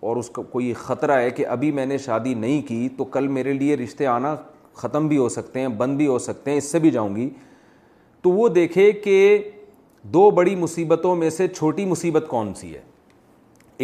اور 0.08 0.18
اس 0.18 0.30
کا 0.34 0.41
کوئی 0.52 0.72
خطرہ 0.80 1.18
ہے 1.20 1.30
کہ 1.38 1.45
ابھی 1.47 1.72
میں 1.80 1.86
نے 1.86 1.97
شادی 1.97 2.34
نہیں 2.34 2.62
کی 2.68 2.88
تو 2.97 3.04
کل 3.16 3.28
میرے 3.28 3.54
لیے 3.54 3.76
رشتے 3.78 4.06
آنا 4.08 4.36
ختم 4.82 5.08
بھی 5.08 5.18
ہو 5.18 5.28
سکتے 5.30 5.60
ہیں 5.60 5.68
بند 5.84 5.97
بھی 5.97 6.08
ہو 6.08 6.18
سکتے 6.20 6.52
ہیں 6.52 6.58
اس 6.58 6.72
سے 6.72 6.80
بھی 6.80 6.91
جاؤں 6.91 7.16
گی 7.16 7.30
تو 8.22 8.30
وہ 8.32 8.47
دیکھے 8.50 8.91
کہ 9.04 9.14
دو 10.14 10.30
بڑی 10.32 10.56
مصیبتوں 10.56 11.16
میں 11.16 11.30
سے 11.30 11.47
چھوٹی 11.47 11.86
مصیبت 11.86 12.26
کون 12.28 12.54
سی 12.60 12.74
ہے 12.74 12.82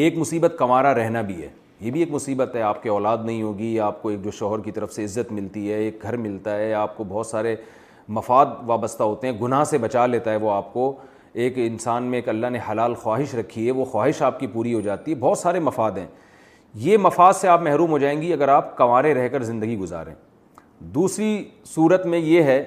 ایک 0.03 0.17
مصیبت 0.17 0.53
کنوارا 0.59 0.93
رہنا 0.95 1.21
بھی 1.21 1.41
ہے 1.41 1.47
یہ 1.81 1.91
بھی 1.91 1.99
ایک 1.99 2.11
مصیبت 2.11 2.55
ہے 2.55 2.61
آپ 2.61 2.81
کے 2.83 2.89
اولاد 2.89 3.17
نہیں 3.25 3.41
ہوگی 3.41 3.79
آپ 3.79 4.01
کو 4.01 4.09
ایک 4.09 4.23
جو 4.23 4.31
شوہر 4.31 4.59
کی 4.63 4.71
طرف 4.71 4.93
سے 4.93 5.03
عزت 5.05 5.31
ملتی 5.33 5.71
ہے 5.71 5.77
ایک 5.83 6.01
گھر 6.03 6.17
ملتا 6.17 6.57
ہے 6.57 6.73
آپ 6.73 6.95
کو 6.97 7.03
بہت 7.09 7.27
سارے 7.27 7.55
مفاد 8.13 8.45
وابستہ 8.67 9.03
ہوتے 9.03 9.27
ہیں 9.27 9.37
گناہ 9.41 9.63
سے 9.69 9.77
بچا 9.77 10.05
لیتا 10.05 10.31
ہے 10.31 10.35
وہ 10.41 10.51
آپ 10.51 10.71
کو 10.73 10.93
ایک 11.43 11.53
انسان 11.65 12.03
میں 12.09 12.17
ایک 12.17 12.29
اللہ 12.29 12.47
نے 12.51 12.59
حلال 12.69 12.93
خواہش 13.01 13.33
رکھی 13.35 13.65
ہے 13.65 13.71
وہ 13.71 13.85
خواہش 13.85 14.21
آپ 14.21 14.39
کی 14.39 14.47
پوری 14.47 14.73
ہو 14.73 14.81
جاتی 14.81 15.11
ہے 15.11 15.15
بہت 15.19 15.37
سارے 15.37 15.59
مفاد 15.59 15.97
ہیں 15.97 16.07
یہ 16.83 16.97
مفاد 17.01 17.33
سے 17.33 17.47
آپ 17.47 17.61
محروم 17.61 17.89
ہو 17.91 17.97
جائیں 17.99 18.21
گی 18.21 18.31
اگر 18.33 18.47
آپ 18.49 18.75
کنوارے 18.77 19.13
رہ 19.13 19.27
کر 19.31 19.43
زندگی 19.43 19.77
گزاریں 19.77 20.13
دوسری 20.95 21.43
صورت 21.73 22.05
میں 22.05 22.19
یہ 22.19 22.43
ہے 22.43 22.63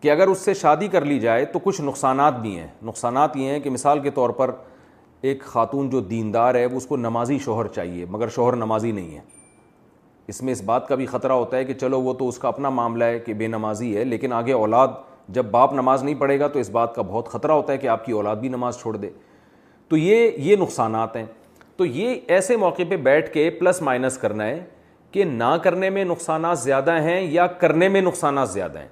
کہ 0.00 0.10
اگر 0.10 0.28
اس 0.28 0.38
سے 0.44 0.54
شادی 0.54 0.88
کر 0.88 1.04
لی 1.04 1.18
جائے 1.20 1.44
تو 1.52 1.58
کچھ 1.64 1.80
نقصانات 1.80 2.38
بھی 2.40 2.56
ہیں 2.58 2.68
نقصانات 2.86 3.36
یہ 3.36 3.50
ہیں 3.50 3.58
کہ 3.60 3.70
مثال 3.70 3.98
کے 4.00 4.10
طور 4.10 4.30
پر 4.38 4.50
ایک 5.20 5.42
خاتون 5.44 5.90
جو 5.90 6.00
دیندار 6.00 6.54
ہے 6.54 6.64
وہ 6.66 6.76
اس 6.76 6.86
کو 6.86 6.96
نمازی 6.96 7.38
شوہر 7.44 7.66
چاہیے 7.74 8.04
مگر 8.10 8.28
شوہر 8.34 8.56
نمازی 8.56 8.92
نہیں 8.92 9.16
ہے 9.16 9.20
اس 10.30 10.40
میں 10.42 10.52
اس 10.52 10.60
بات 10.64 10.86
کا 10.88 10.94
بھی 10.94 11.06
خطرہ 11.12 11.32
ہوتا 11.32 11.56
ہے 11.56 11.64
کہ 11.64 11.74
چلو 11.80 12.00
وہ 12.02 12.12
تو 12.18 12.26
اس 12.28 12.36
کا 12.38 12.48
اپنا 12.48 12.70
معاملہ 12.70 13.04
ہے 13.04 13.18
کہ 13.18 13.34
بے 13.34 13.46
نمازی 13.52 13.96
ہے 13.96 14.02
لیکن 14.04 14.32
آگے 14.32 14.52
اولاد 14.52 14.88
جب 15.36 15.44
باپ 15.50 15.72
نماز 15.74 16.02
نہیں 16.04 16.14
پڑھے 16.18 16.38
گا 16.40 16.48
تو 16.52 16.58
اس 16.58 16.68
بات 16.70 16.94
کا 16.94 17.02
بہت 17.08 17.28
خطرہ 17.28 17.52
ہوتا 17.52 17.72
ہے 17.72 17.78
کہ 17.78 17.86
آپ 17.94 18.04
کی 18.04 18.12
اولاد 18.18 18.36
بھی 18.44 18.48
نماز 18.48 18.78
چھوڑ 18.80 18.94
دے 18.96 19.10
تو 19.88 19.96
یہ 19.96 20.30
یہ 20.48 20.56
نقصانات 20.56 21.16
ہیں 21.16 21.24
تو 21.76 21.86
یہ 21.86 22.14
ایسے 22.36 22.56
موقع 22.64 22.82
پہ 22.88 22.96
بیٹھ 23.10 23.32
کے 23.32 23.48
پلس 23.60 23.80
مائنس 23.88 24.16
کرنا 24.24 24.44
ہے 24.46 24.60
کہ 25.12 25.24
نہ 25.32 25.56
کرنے 25.62 25.90
میں 25.90 26.04
نقصانات 26.12 26.58
زیادہ 26.58 26.98
ہیں 27.02 27.20
یا 27.30 27.46
کرنے 27.64 27.88
میں 27.94 28.00
نقصانات 28.00 28.50
زیادہ 28.50 28.78
ہیں 28.78 28.88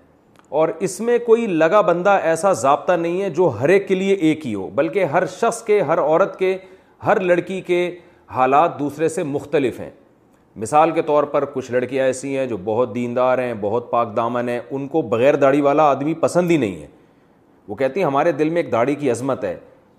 اور 0.58 0.68
اس 0.88 1.00
میں 1.06 1.18
کوئی 1.26 1.46
لگا 1.62 1.80
بندہ 1.90 2.18
ایسا 2.30 2.52
ضابطہ 2.64 2.92
نہیں 3.04 3.20
ہے 3.22 3.30
جو 3.38 3.48
ہر 3.60 3.68
ایک 3.68 3.88
کے 3.88 3.94
لیے 3.94 4.14
ایک 4.28 4.46
ہی 4.46 4.54
ہو 4.54 4.68
بلکہ 4.74 5.04
ہر 5.14 5.26
شخص 5.40 5.62
کے 5.64 5.80
ہر 5.90 6.00
عورت 6.00 6.38
کے 6.38 6.56
ہر 7.06 7.20
لڑکی 7.20 7.60
کے 7.70 7.80
حالات 8.34 8.78
دوسرے 8.78 9.08
سے 9.08 9.22
مختلف 9.36 9.80
ہیں 9.80 9.90
مثال 10.58 10.90
کے 10.90 11.02
طور 11.08 11.24
پر 11.32 11.44
کچھ 11.52 11.70
لڑکیاں 11.70 12.04
ایسی 12.04 12.36
ہیں 12.36 12.46
جو 12.46 12.56
بہت 12.64 12.94
دیندار 12.94 13.38
ہیں 13.38 13.52
بہت 13.60 13.90
پاک 13.90 14.14
دامن 14.16 14.48
ہیں 14.48 14.58
ان 14.70 14.86
کو 14.88 15.02
بغیر 15.12 15.34
داڑھی 15.42 15.60
والا 15.60 15.82
آدمی 15.90 16.14
پسند 16.20 16.50
ہی 16.50 16.56
نہیں 16.56 16.80
ہے 16.80 16.86
وہ 17.68 17.74
کہتی 17.76 18.00
ہیں 18.00 18.06
ہمارے 18.06 18.32
دل 18.40 18.48
میں 18.50 18.62
ایک 18.62 18.72
داڑھی 18.72 18.94
کی 18.94 19.10
عظمت 19.10 19.44
ہے 19.44 19.56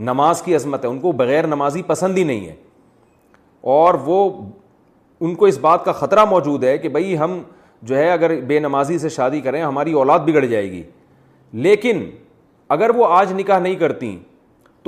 نماز 0.09 0.41
کی 0.41 0.55
عظمت 0.55 0.85
ہے 0.85 0.89
ان 0.89 0.99
کو 0.99 1.11
بغیر 1.21 1.47
نمازی 1.47 1.81
پسند 1.87 2.17
ہی 2.17 2.23
نہیں 2.23 2.45
ہے 2.47 2.53
اور 3.75 3.93
وہ 4.05 4.19
ان 5.19 5.35
کو 5.35 5.45
اس 5.45 5.57
بات 5.61 5.85
کا 5.85 5.91
خطرہ 6.01 6.25
موجود 6.29 6.63
ہے 6.63 6.77
کہ 6.77 6.89
بھائی 6.89 7.17
ہم 7.17 7.41
جو 7.81 7.97
ہے 7.97 8.09
اگر 8.11 8.35
بے 8.47 8.59
نمازی 8.59 8.97
سے 8.99 9.09
شادی 9.19 9.41
کریں 9.41 9.61
ہماری 9.63 9.93
اولاد 10.01 10.19
بگڑ 10.27 10.45
جائے 10.45 10.71
گی 10.71 10.81
لیکن 11.67 12.09
اگر 12.77 12.95
وہ 12.95 13.07
آج 13.17 13.31
نکاح 13.39 13.59
نہیں 13.59 13.75
کرتیں 13.75 14.15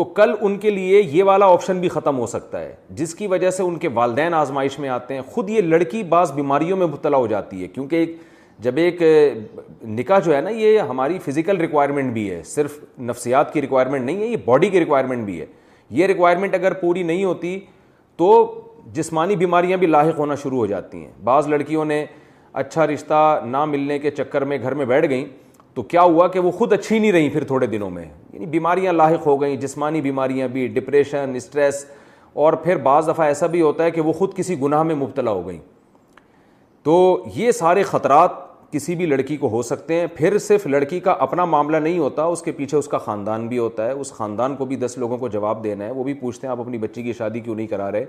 تو 0.02 0.06
کل 0.16 0.34
ان 0.42 0.58
کے 0.58 0.70
لیے 0.70 1.02
یہ 1.12 1.24
والا 1.24 1.46
آپشن 1.54 1.80
بھی 1.80 1.90
ختم 1.90 2.18
ہو 2.20 2.26
سکتا 2.28 2.60
ہے 2.60 2.74
جس 3.00 3.14
کی 3.16 3.26
وجہ 3.28 3.50
سے 3.52 3.64
ان 3.64 3.76
کے 3.80 3.88
والدین 3.94 4.34
آزمائش 4.34 4.78
میں 4.80 4.90
آتے 4.90 5.14
ہیں 5.14 5.22
خود 5.32 5.50
یہ 5.50 5.62
لڑکی 5.62 6.02
بعض 6.10 6.32
بیماریوں 6.34 6.78
میں 6.78 6.86
مبتلا 6.88 7.18
ہو 7.18 7.28
جاتی 7.28 7.62
ہے 7.62 7.68
کیونکہ 7.74 7.96
ایک 7.96 8.16
جب 8.62 8.78
ایک 8.84 9.02
نکاح 10.00 10.20
جو 10.26 10.34
ہے 10.36 10.40
نا 10.42 10.50
یہ 10.50 10.80
ہماری 10.90 11.20
فزیکل 11.26 11.58
ریکوائرمنٹ 11.62 12.14
بھی 12.14 12.30
ہے 12.30 12.42
صرف 12.52 12.80
نفسیات 13.10 13.54
کی 13.54 13.62
ریکوائرمنٹ 13.62 14.06
نہیں 14.06 14.22
ہے 14.22 14.28
یہ 14.28 14.38
باڈی 14.46 14.70
کی 14.70 14.80
ریکوائرمنٹ 14.80 15.26
بھی 15.26 15.40
ہے 15.42 15.46
یہ 16.00 16.06
ریکوائرمنٹ 16.08 16.56
اگر 16.56 16.74
پوری 16.82 17.04
نہیں 17.04 17.24
ہوتی 17.24 17.58
تو 18.18 18.30
جسمانی 18.94 19.36
بیماریاں 19.42 19.78
بھی 19.78 19.88
لاحق 19.88 20.20
ہونا 20.20 20.36
شروع 20.44 20.58
ہو 20.58 20.66
جاتی 20.66 21.04
ہیں 21.04 21.12
بعض 21.24 21.48
لڑکیوں 21.50 21.86
نے 21.86 22.04
اچھا 22.64 22.88
رشتہ 22.88 23.22
نہ 23.52 23.64
ملنے 23.76 24.00
کے 24.00 24.12
چکر 24.12 24.46
میں 24.46 24.58
گھر 24.62 24.74
میں 24.74 24.86
بیٹھ 24.86 25.10
گئیں 25.10 25.26
تو 25.74 25.82
کیا 25.92 26.02
ہوا 26.02 26.28
کہ 26.28 26.40
وہ 26.40 26.52
خود 26.52 26.74
اچھی 26.74 27.00
نہیں 27.00 27.12
رہیں 27.12 27.30
پھر 27.34 27.44
تھوڑے 27.54 27.66
دنوں 27.66 27.90
میں 27.90 28.06
یعنی 28.42 28.50
بیماریاں 28.52 28.92
لاحق 28.94 29.26
ہو 29.28 29.36
گئیں 29.42 29.56
جسمانی 29.62 30.00
بیماریاں 30.02 30.48
بھی 30.54 30.66
ڈپریشن 30.74 31.32
اسٹریس 31.36 31.84
اور 32.44 32.54
پھر 32.64 32.78
بعض 32.84 33.08
دفعہ 33.10 33.26
ایسا 33.28 33.48
بھی 33.48 33.62
ہوتا 33.62 33.84
ہے 33.84 33.92
کہ 33.92 34.02
وہ 34.02 34.14
خود 34.14 34.34
کسی 34.36 34.60
گناہ 34.62 34.84
میں 34.84 34.96
مبتلا 34.96 35.32
ہو 35.32 35.46
گئیں 35.48 35.58
تو 36.84 36.96
یہ 37.36 37.52
سارے 37.52 37.84
خطرات 37.90 38.40
کسی 38.72 38.96
بھی 38.96 39.06
لڑکی 39.06 39.38
کو 39.38 39.50
ہو 39.50 39.62
سکتے 39.62 40.00
ہیں 40.00 40.08
پھر 40.16 40.38
صرف 40.40 40.66
لڑکی 40.68 41.00
کا 41.00 41.12
اپنا 41.26 41.46
معاملہ 41.46 41.78
نہیں 41.78 41.98
ہوتا 42.00 42.24
اس 42.26 42.42
کے 42.42 42.52
پیچھے 42.52 42.78
اس 42.78 42.88
کا 42.88 42.98
خاندان 42.98 43.48
بھی 43.48 43.58
ہوتا 43.58 43.86
ہے 43.88 43.92
اس 43.92 44.12
خاندان 44.18 44.56
کو 44.56 44.66
بھی 44.66 44.76
دس 44.86 44.98
لوگوں 44.98 45.18
کو 45.18 45.28
جواب 45.38 45.64
دینا 45.64 45.86
ہے 45.86 45.92
وہ 45.92 46.04
بھی 46.04 46.14
پوچھتے 46.24 46.48
ہیں 46.48 46.52
آپ 46.52 46.60
اپنی 46.62 46.78
بچی 46.78 47.04
کی 47.04 47.14
شادی 47.18 47.40
کیوں 47.40 47.56
نہیں 47.56 47.68
کرا 47.68 47.92
رہے 47.92 48.06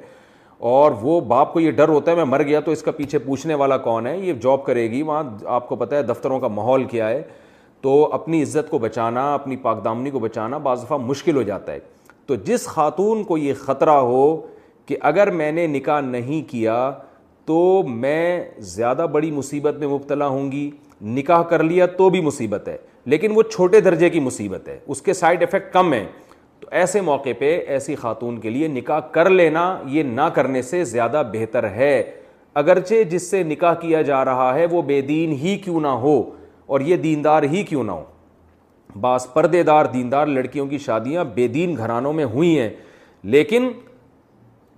اور 0.71 0.93
وہ 1.03 1.21
باپ 1.35 1.53
کو 1.53 1.61
یہ 1.61 1.71
ڈر 1.71 1.89
ہوتا 1.89 2.11
ہے 2.11 2.17
میں 2.17 2.25
مر 2.25 2.43
گیا 2.43 2.61
تو 2.65 2.71
اس 2.71 2.83
کا 2.83 2.91
پیچھے 2.97 3.19
پوچھنے 3.19 3.55
والا 3.63 3.77
کون 3.87 4.07
ہے 4.07 4.17
یہ 4.19 4.33
جاب 4.43 4.65
کرے 4.67 4.91
گی 4.91 5.03
وہاں 5.03 5.23
آپ 5.55 5.69
کو 5.69 5.77
پتہ 5.77 5.95
ہے 5.95 6.03
دفتروں 6.03 6.41
کا 6.41 6.49
ماحول 6.49 6.85
کیا 6.91 7.09
ہے 7.09 7.23
تو 7.83 8.03
اپنی 8.15 8.43
عزت 8.43 8.69
کو 8.71 8.79
بچانا 8.79 9.23
اپنی 9.35 9.57
پاکدامنی 9.63 10.11
کو 10.11 10.19
بچانا 10.21 10.59
بعض 10.65 10.83
دفعہ 10.83 10.97
مشکل 11.07 11.37
ہو 11.37 11.43
جاتا 11.43 11.73
ہے 11.73 11.79
تو 12.27 12.35
جس 12.45 12.65
خاتون 12.67 13.23
کو 13.29 13.39
یہ 13.39 13.55
خطرہ 13.61 13.95
ہو 14.11 14.21
کہ 14.87 14.97
اگر 15.09 15.31
میں 15.41 15.51
نے 15.53 15.67
نکاح 15.67 16.01
نہیں 16.01 16.49
کیا 16.51 16.77
تو 17.47 17.57
میں 17.89 18.43
زیادہ 18.77 19.07
بڑی 19.13 19.31
مصیبت 19.31 19.79
میں 19.79 19.89
مبتلا 19.89 20.27
ہوں 20.27 20.51
گی 20.53 20.71
نکاح 21.17 21.43
کر 21.51 21.63
لیا 21.63 21.87
تو 21.97 22.09
بھی 22.11 22.21
مصیبت 22.23 22.69
ہے 22.69 22.77
لیکن 23.13 23.33
وہ 23.35 23.43
چھوٹے 23.53 23.81
درجے 23.81 24.11
کی 24.11 24.21
مصیبت 24.21 24.69
ہے 24.69 24.79
اس 24.87 25.03
کے 25.03 25.13
سائڈ 25.15 25.43
افیکٹ 25.43 25.73
کم 25.73 25.93
ہیں 25.93 26.05
تو 26.61 26.69
ایسے 26.81 27.01
موقع 27.01 27.29
پہ 27.39 27.57
ایسی 27.77 27.95
خاتون 28.03 28.39
کے 28.41 28.51
لیے 28.51 28.69
نکاح 28.69 29.01
کر 29.17 29.31
لینا 29.31 29.63
یہ 29.95 30.03
نہ 30.19 30.29
کرنے 30.35 30.63
سے 30.71 30.85
زیادہ 30.93 31.23
بہتر 31.33 31.69
ہے 31.71 32.01
اگرچہ 32.63 33.03
جس 33.11 33.29
سے 33.31 33.43
نکاح 33.43 33.75
کیا 33.81 34.03
جا 34.11 34.25
رہا 34.25 34.55
ہے 34.55 34.67
وہ 34.71 34.83
بے 34.93 35.01
دین 35.11 35.33
ہی 35.43 35.57
کیوں 35.65 35.81
نہ 35.81 35.95
ہو 36.07 36.15
اور 36.73 36.81
یہ 36.81 36.97
دیندار 36.97 37.43
ہی 37.53 37.63
کیوں 37.69 37.83
نہ 37.85 37.93
ہو 37.93 38.99
بعض 39.01 39.27
پردے 39.33 39.63
دار 39.63 39.85
دیندار 39.95 40.27
لڑکیوں 40.27 40.67
کی 40.67 40.79
شادیاں 40.85 41.25
بے 41.35 41.47
دین 41.57 41.77
گھرانوں 41.77 42.13
میں 42.13 42.25
ہوئی 42.35 42.59
ہیں 42.59 42.69
لیکن 43.35 43.69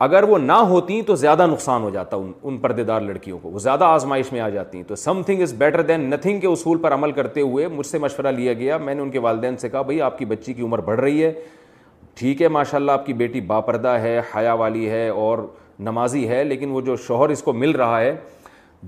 اگر 0.07 0.23
وہ 0.29 0.39
نہ 0.39 0.53
ہوتی 0.73 1.01
تو 1.11 1.15
زیادہ 1.17 1.47
نقصان 1.51 1.83
ہو 1.83 1.91
جاتا 1.97 2.17
ان 2.17 2.33
ان 2.43 2.57
پردے 2.65 2.85
دار 2.85 3.01
لڑکیوں 3.01 3.39
کو 3.43 3.51
وہ 3.51 3.59
زیادہ 3.69 3.85
آزمائش 3.85 4.33
میں 4.33 4.41
آ 4.41 4.49
جاتی 4.57 4.79
ہیں 4.79 4.85
تو 4.89 4.97
something 5.27 5.43
is 5.43 5.55
better 5.59 5.83
than 5.93 6.09
nothing 6.11 6.41
کے 6.41 6.47
اصول 6.47 6.79
پر 6.83 6.95
عمل 6.95 7.13
کرتے 7.21 7.41
ہوئے 7.41 7.69
مجھ 7.77 7.87
سے 7.87 7.99
مشورہ 8.07 8.33
لیا 8.41 8.53
گیا 8.65 8.79
میں 8.89 8.95
نے 8.95 9.03
ان 9.03 9.11
کے 9.11 9.19
والدین 9.29 9.57
سے 9.65 9.69
کہا 9.69 9.83
بھائی 9.91 10.01
آپ 10.09 10.19
کی 10.19 10.25
بچی 10.35 10.53
کی 10.53 10.63
عمر 10.63 10.81
بڑھ 10.91 11.01
رہی 11.01 11.25
ہے 11.25 11.33
ٹھیک 12.19 12.43
ہے 12.43 12.49
ماشاء 12.59 12.79
اللہ 12.79 12.93
آپ 12.99 13.07
کی 13.07 13.13
بیٹی 13.23 13.41
باپردہ 13.55 13.97
ہے 14.03 14.21
حیا 14.35 14.53
والی 14.65 14.89
ہے 14.91 15.09
اور 15.23 15.47
نمازی 15.91 16.29
ہے 16.29 16.43
لیکن 16.45 16.71
وہ 16.71 16.81
جو 16.91 16.97
شوہر 17.07 17.29
اس 17.37 17.43
کو 17.43 17.53
مل 17.53 17.71
رہا 17.83 18.01
ہے 18.01 18.15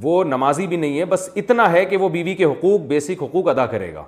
وہ 0.03 0.23
نمازی 0.25 0.67
بھی 0.67 0.77
نہیں 0.77 0.99
ہے 0.99 1.05
بس 1.05 1.29
اتنا 1.37 1.71
ہے 1.73 1.85
کہ 1.87 1.97
وہ 1.97 2.09
بیوی 2.09 2.35
کے 2.35 2.45
حقوق 2.45 2.81
بیسک 2.89 3.23
حقوق 3.23 3.49
ادا 3.49 3.67
کرے 3.67 3.93
گا 3.95 4.03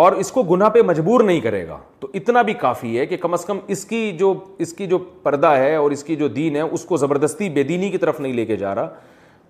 اور 0.00 0.12
اس 0.22 0.30
کو 0.32 0.42
گناہ 0.50 0.68
پہ 0.68 0.82
مجبور 0.86 1.20
نہیں 1.24 1.40
کرے 1.40 1.66
گا 1.68 1.78
تو 2.00 2.08
اتنا 2.14 2.40
بھی 2.42 2.54
کافی 2.60 2.98
ہے 2.98 3.06
کہ 3.06 3.16
کم 3.16 3.32
از 3.32 3.44
کم 3.44 3.58
اس 3.74 3.84
کی 3.86 4.10
جو 4.18 4.32
اس 4.58 4.72
کی 4.74 4.86
جو 4.86 4.98
پردہ 5.22 5.46
ہے 5.56 5.74
اور 5.76 5.90
اس 5.90 6.04
کی 6.04 6.16
جو 6.16 6.28
دین 6.28 6.56
ہے 6.56 6.60
اس 6.60 6.84
کو 6.84 6.96
زبردستی 6.96 7.48
بے 7.50 7.62
دینی 7.62 7.90
کی 7.90 7.98
طرف 7.98 8.20
نہیں 8.20 8.32
لے 8.32 8.44
کے 8.46 8.56
جا 8.56 8.74
رہا 8.74 8.88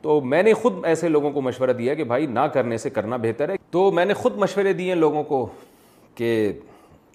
تو 0.03 0.21
میں 0.21 0.43
نے 0.43 0.53
خود 0.55 0.85
ایسے 0.87 1.09
لوگوں 1.09 1.31
کو 1.33 1.41
مشورہ 1.43 1.71
دیا 1.79 1.95
کہ 1.95 2.05
بھائی 2.13 2.27
نہ 2.27 2.41
کرنے 2.55 2.77
سے 2.79 2.91
کرنا 2.91 3.17
بہتر 3.23 3.49
ہے 3.49 3.55
تو 3.71 3.91
میں 3.93 4.05
نے 4.05 4.15
خود 4.15 4.37
مشورے 4.39 4.73
دیے 4.73 4.93
ہیں 4.93 4.99
لوگوں 5.01 5.23
کو 5.25 5.47
کہ 6.15 6.53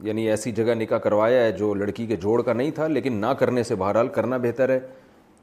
یعنی 0.04 0.30
ایسی 0.30 0.52
جگہ 0.52 0.74
نکاح 0.76 0.98
کروایا 1.00 1.44
ہے 1.44 1.52
جو 1.58 1.74
لڑکی 1.74 2.06
کے 2.06 2.16
جوڑ 2.22 2.42
کا 2.44 2.54
نہیں 2.54 2.72
تھا 2.76 2.88
لیکن 2.88 3.14
نہ 3.22 3.34
کرنے 3.40 3.64
سے 3.64 3.76
بہرحال 3.76 4.08
کرنا 4.18 4.38
بہتر 4.44 4.70
ہے 4.70 4.80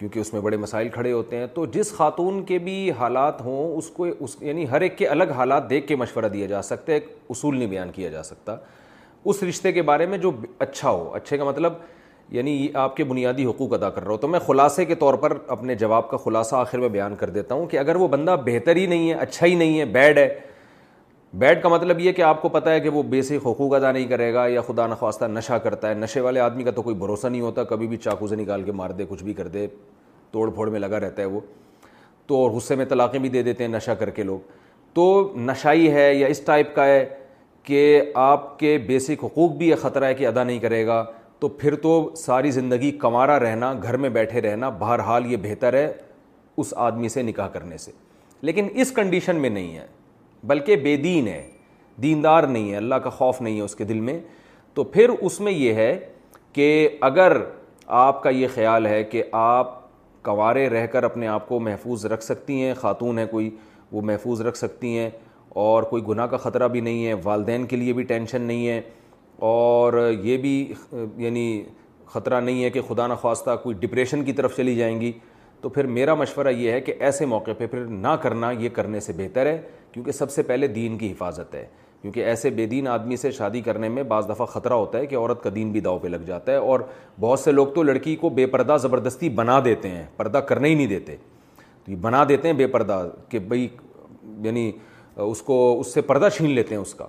کیونکہ 0.01 0.19
اس 0.19 0.33
میں 0.33 0.41
بڑے 0.41 0.57
مسائل 0.57 0.89
کھڑے 0.89 1.11
ہوتے 1.13 1.37
ہیں 1.37 1.47
تو 1.55 1.65
جس 1.73 1.93
خاتون 1.95 2.43
کے 2.47 2.59
بھی 2.59 2.91
حالات 2.99 3.41
ہوں 3.45 3.77
اس 3.77 3.89
کو 3.95 4.07
اس 4.19 4.37
یعنی 4.43 4.65
ہر 4.71 4.81
ایک 4.81 4.97
کے 4.99 5.07
الگ 5.07 5.33
حالات 5.37 5.69
دیکھ 5.71 5.87
کے 5.87 5.97
مشورہ 5.97 6.27
دیا 6.33 6.47
جا 6.53 6.63
سکتا 6.63 6.93
ہے 6.93 6.97
ایک 6.99 7.09
اصول 7.31 7.59
نہیں 7.59 7.69
بیان 7.69 7.91
کیا 7.95 8.09
جا 8.11 8.23
سکتا 8.23 8.57
اس 9.31 9.43
رشتے 9.49 9.73
کے 9.73 9.83
بارے 9.91 10.07
میں 10.13 10.19
جو 10.19 10.31
اچھا 10.59 10.91
ہو 10.91 11.11
اچھے 11.15 11.39
کا 11.39 11.45
مطلب 11.45 11.73
یعنی 12.35 12.69
آپ 12.81 12.97
کے 12.97 13.05
بنیادی 13.05 13.45
حقوق 13.47 13.73
ادا 13.75 13.91
کر 13.91 14.03
رہا 14.05 14.13
ہو 14.13 14.17
تو 14.25 14.29
میں 14.29 14.41
خلاصے 14.47 14.85
کے 14.85 14.95
طور 14.95 15.15
پر 15.23 15.37
اپنے 15.55 15.75
جواب 15.75 16.09
کا 16.11 16.17
خلاصہ 16.25 16.57
آخر 16.57 16.79
میں 16.79 16.89
بیان 16.89 17.17
کر 17.21 17.31
دیتا 17.31 17.55
ہوں 17.55 17.67
کہ 17.67 17.79
اگر 17.79 17.97
وہ 18.05 18.09
بندہ 18.09 18.37
بہتر 18.47 18.77
ہی 18.77 18.87
نہیں 18.87 19.09
ہے 19.11 19.15
اچھا 19.21 19.47
ہی 19.47 19.55
نہیں 19.55 19.79
ہے 19.81 19.85
بیڈ 19.99 20.19
ہے 20.19 20.29
بیڈ 21.39 21.61
کا 21.63 21.69
مطلب 21.69 21.99
یہ 22.01 22.13
کہ 22.13 22.23
آپ 22.23 22.41
کو 22.43 22.49
پتہ 22.49 22.69
ہے 22.71 22.79
کہ 22.81 22.89
وہ 22.91 23.03
بیسک 23.09 23.47
حقوق 23.47 23.75
ادا 23.75 23.91
نہیں 23.93 24.07
کرے 24.09 24.33
گا 24.35 24.47
یا 24.49 24.61
خدا 24.67 24.87
نخواستہ 24.87 25.25
نشہ 25.31 25.59
کرتا 25.65 25.89
ہے 25.89 25.95
نشے 25.95 26.21
والے 26.21 26.41
آدمی 26.41 26.65
کا 26.65 26.71
تو 26.71 26.83
کوئی 26.83 26.97
بھروسہ 26.97 27.27
نہیں 27.27 27.41
ہوتا 27.41 27.65
کبھی 27.65 27.87
بھی 27.89 27.97
چاقو 27.97 28.27
سے 28.29 28.37
نکال 28.37 28.63
کے 28.63 28.73
مار 28.77 28.91
دے 28.99 29.05
کچھ 29.09 29.23
بھی 29.25 29.35
کر 29.35 29.49
دے 29.49 29.67
توڑ 30.33 30.51
پھوڑ 30.55 30.69
میں 30.71 30.81
لگا 30.81 31.01
رہتا 31.01 31.23
ہے 31.23 31.27
وہ 31.27 31.41
تو 32.27 32.37
اور 32.43 32.51
غصے 32.51 32.75
میں 32.77 32.85
طلاقیں 32.89 33.19
بھی 33.21 33.29
دے 33.29 33.43
دیتے 33.43 33.65
ہیں 33.65 33.71
نشہ 33.71 33.91
کر 33.99 34.11
کے 34.11 34.23
لوگ 34.23 34.39
تو 34.95 35.33
نشائی 35.47 35.91
ہے 35.93 36.13
یا 36.15 36.27
اس 36.27 36.41
ٹائپ 36.47 36.75
کا 36.75 36.87
ہے 36.87 37.05
کہ 37.63 38.03
آپ 38.25 38.59
کے 38.59 38.77
بیسک 38.87 39.25
حقوق 39.25 39.53
بھی 39.59 39.69
یہ 39.69 39.75
خطرہ 39.83 40.05
ہے 40.05 40.15
کہ 40.15 40.27
ادا 40.27 40.45
نہیں 40.45 40.59
کرے 40.59 40.87
گا 40.87 41.05
تو 41.41 41.49
پھر 41.49 41.75
تو 41.83 41.95
ساری 42.17 42.51
زندگی 42.51 42.91
کمارا 43.03 43.39
رہنا 43.41 43.73
گھر 43.83 43.97
میں 43.97 44.11
بیٹھے 44.19 44.41
رہنا 44.41 44.69
بہرحال 44.79 45.31
یہ 45.33 45.37
بہتر 45.43 45.75
ہے 45.75 45.91
اس 46.57 46.75
آدمی 46.89 47.09
سے 47.09 47.23
نکاح 47.23 47.49
کرنے 47.53 47.79
سے 47.79 47.93
لیکن 48.43 48.69
اس 48.81 48.91
کنڈیشن 48.97 49.37
میں 49.41 49.51
نہیں 49.51 49.77
ہے 49.79 49.87
بلکہ 50.47 50.77
بے 50.83 50.97
دین 50.97 51.27
ہے 51.29 51.43
دیندار 52.03 52.45
نہیں 52.49 52.71
ہے 52.71 52.77
اللہ 52.77 52.95
کا 53.05 53.11
خوف 53.11 53.41
نہیں 53.41 53.57
ہے 53.57 53.63
اس 53.63 53.75
کے 53.77 53.85
دل 53.85 54.01
میں 54.01 54.19
تو 54.75 54.85
پھر 54.85 55.11
اس 55.21 55.39
میں 55.41 55.53
یہ 55.53 55.75
ہے 55.75 55.97
کہ 56.53 56.69
اگر 57.09 57.37
آپ 58.07 58.23
کا 58.23 58.31
یہ 58.31 58.47
خیال 58.55 58.87
ہے 58.87 59.03
کہ 59.11 59.23
آپ 59.41 59.79
کوارے 60.25 60.69
رہ 60.69 60.87
کر 60.93 61.03
اپنے 61.05 61.27
آپ 61.29 61.49
کو 61.49 61.59
محفوظ 61.61 62.05
رکھ 62.13 62.25
سکتی 62.25 62.63
ہیں 62.63 62.73
خاتون 62.81 63.19
ہیں 63.19 63.27
کوئی 63.31 63.51
وہ 63.93 64.03
محفوظ 64.05 64.41
رکھ 64.47 64.57
سکتی 64.59 64.97
ہیں 64.99 65.11
اور 65.65 65.83
کوئی 65.83 66.03
گناہ 66.09 66.27
کا 66.31 66.37
خطرہ 66.37 66.69
بھی 66.69 66.81
نہیں 66.81 67.07
ہے 67.07 67.15
والدین 67.23 67.65
کے 67.67 67.77
لیے 67.77 67.93
بھی 67.93 68.03
ٹینشن 68.09 68.43
نہیں 68.43 68.67
ہے 68.69 68.81
اور 69.53 70.03
یہ 70.23 70.37
بھی 70.39 70.51
یعنی 71.19 71.63
خطرہ 72.13 72.41
نہیں 72.41 72.63
ہے 72.65 72.71
کہ 72.71 72.81
خدا 72.89 73.07
نخواستہ 73.07 73.57
کوئی 73.63 73.77
ڈپریشن 73.81 74.25
کی 74.25 74.33
طرف 74.33 74.57
چلی 74.57 74.75
جائیں 74.77 75.01
گی 75.01 75.13
تو 75.63 75.69
پھر 75.69 75.87
میرا 75.87 76.15
مشورہ 76.15 76.49
یہ 76.51 76.71
ہے 76.73 76.81
کہ 76.81 76.93
ایسے 76.99 77.27
موقع 77.27 77.51
پہ 77.59 77.67
پھر 77.67 77.85
نہ 77.89 78.09
کرنا 78.23 78.51
یہ 78.59 78.69
کرنے 78.75 79.01
سے 79.01 79.13
بہتر 79.17 79.47
ہے 79.47 79.61
کیونکہ 79.93 80.13
سب 80.13 80.31
سے 80.31 80.43
پہلے 80.43 80.67
دین 80.69 80.97
کی 80.99 81.11
حفاظت 81.13 81.55
ہے 81.55 81.67
کیونکہ 82.03 82.25
ایسے 82.25 82.51
بے 82.51 82.67
دین 82.67 82.87
آدمی 82.89 83.17
سے 83.17 83.31
شادی 83.31 83.61
کرنے 83.61 83.89
میں 83.89 84.03
بعض 84.13 84.29
دفعہ 84.29 84.47
خطرہ 84.53 84.73
ہوتا 84.75 84.99
ہے 84.99 85.07
کہ 85.07 85.17
عورت 85.17 85.43
کا 85.43 85.51
دین 85.55 85.73
بھی 85.73 85.81
داؤ 85.81 85.99
پہ 85.99 86.09
لگ 86.09 86.19
جاتا 86.27 86.53
ہے 86.53 86.57
اور 86.57 86.81
بہت 87.21 87.41
سے 87.41 87.53
لوگ 87.53 87.67
تو 87.75 87.83
لڑکی 87.83 88.15
کو 88.17 88.29
بے 88.39 88.47
پردہ 88.55 88.77
زبردستی 88.83 89.29
بنا 89.41 89.59
دیتے 89.65 89.89
ہیں 89.89 90.05
پردہ 90.17 90.39
کرنے 90.49 90.69
ہی 90.69 90.75
نہیں 90.75 90.87
دیتے 90.87 91.17
تو 91.85 91.91
یہ 91.91 91.97
بنا 92.01 92.25
دیتے 92.29 92.49
ہیں 92.49 92.55
بے 92.57 92.67
پردہ 92.67 93.05
کہ 93.29 93.39
بھئی 93.49 93.69
یعنی 94.45 94.71
اس 95.17 95.43
کو 95.43 95.77
اس 95.81 95.93
سے 95.95 96.01
پردہ 96.03 96.29
چھین 96.37 96.51
لیتے 96.55 96.75
ہیں 96.75 96.83
اس 96.83 96.95
کا 96.95 97.07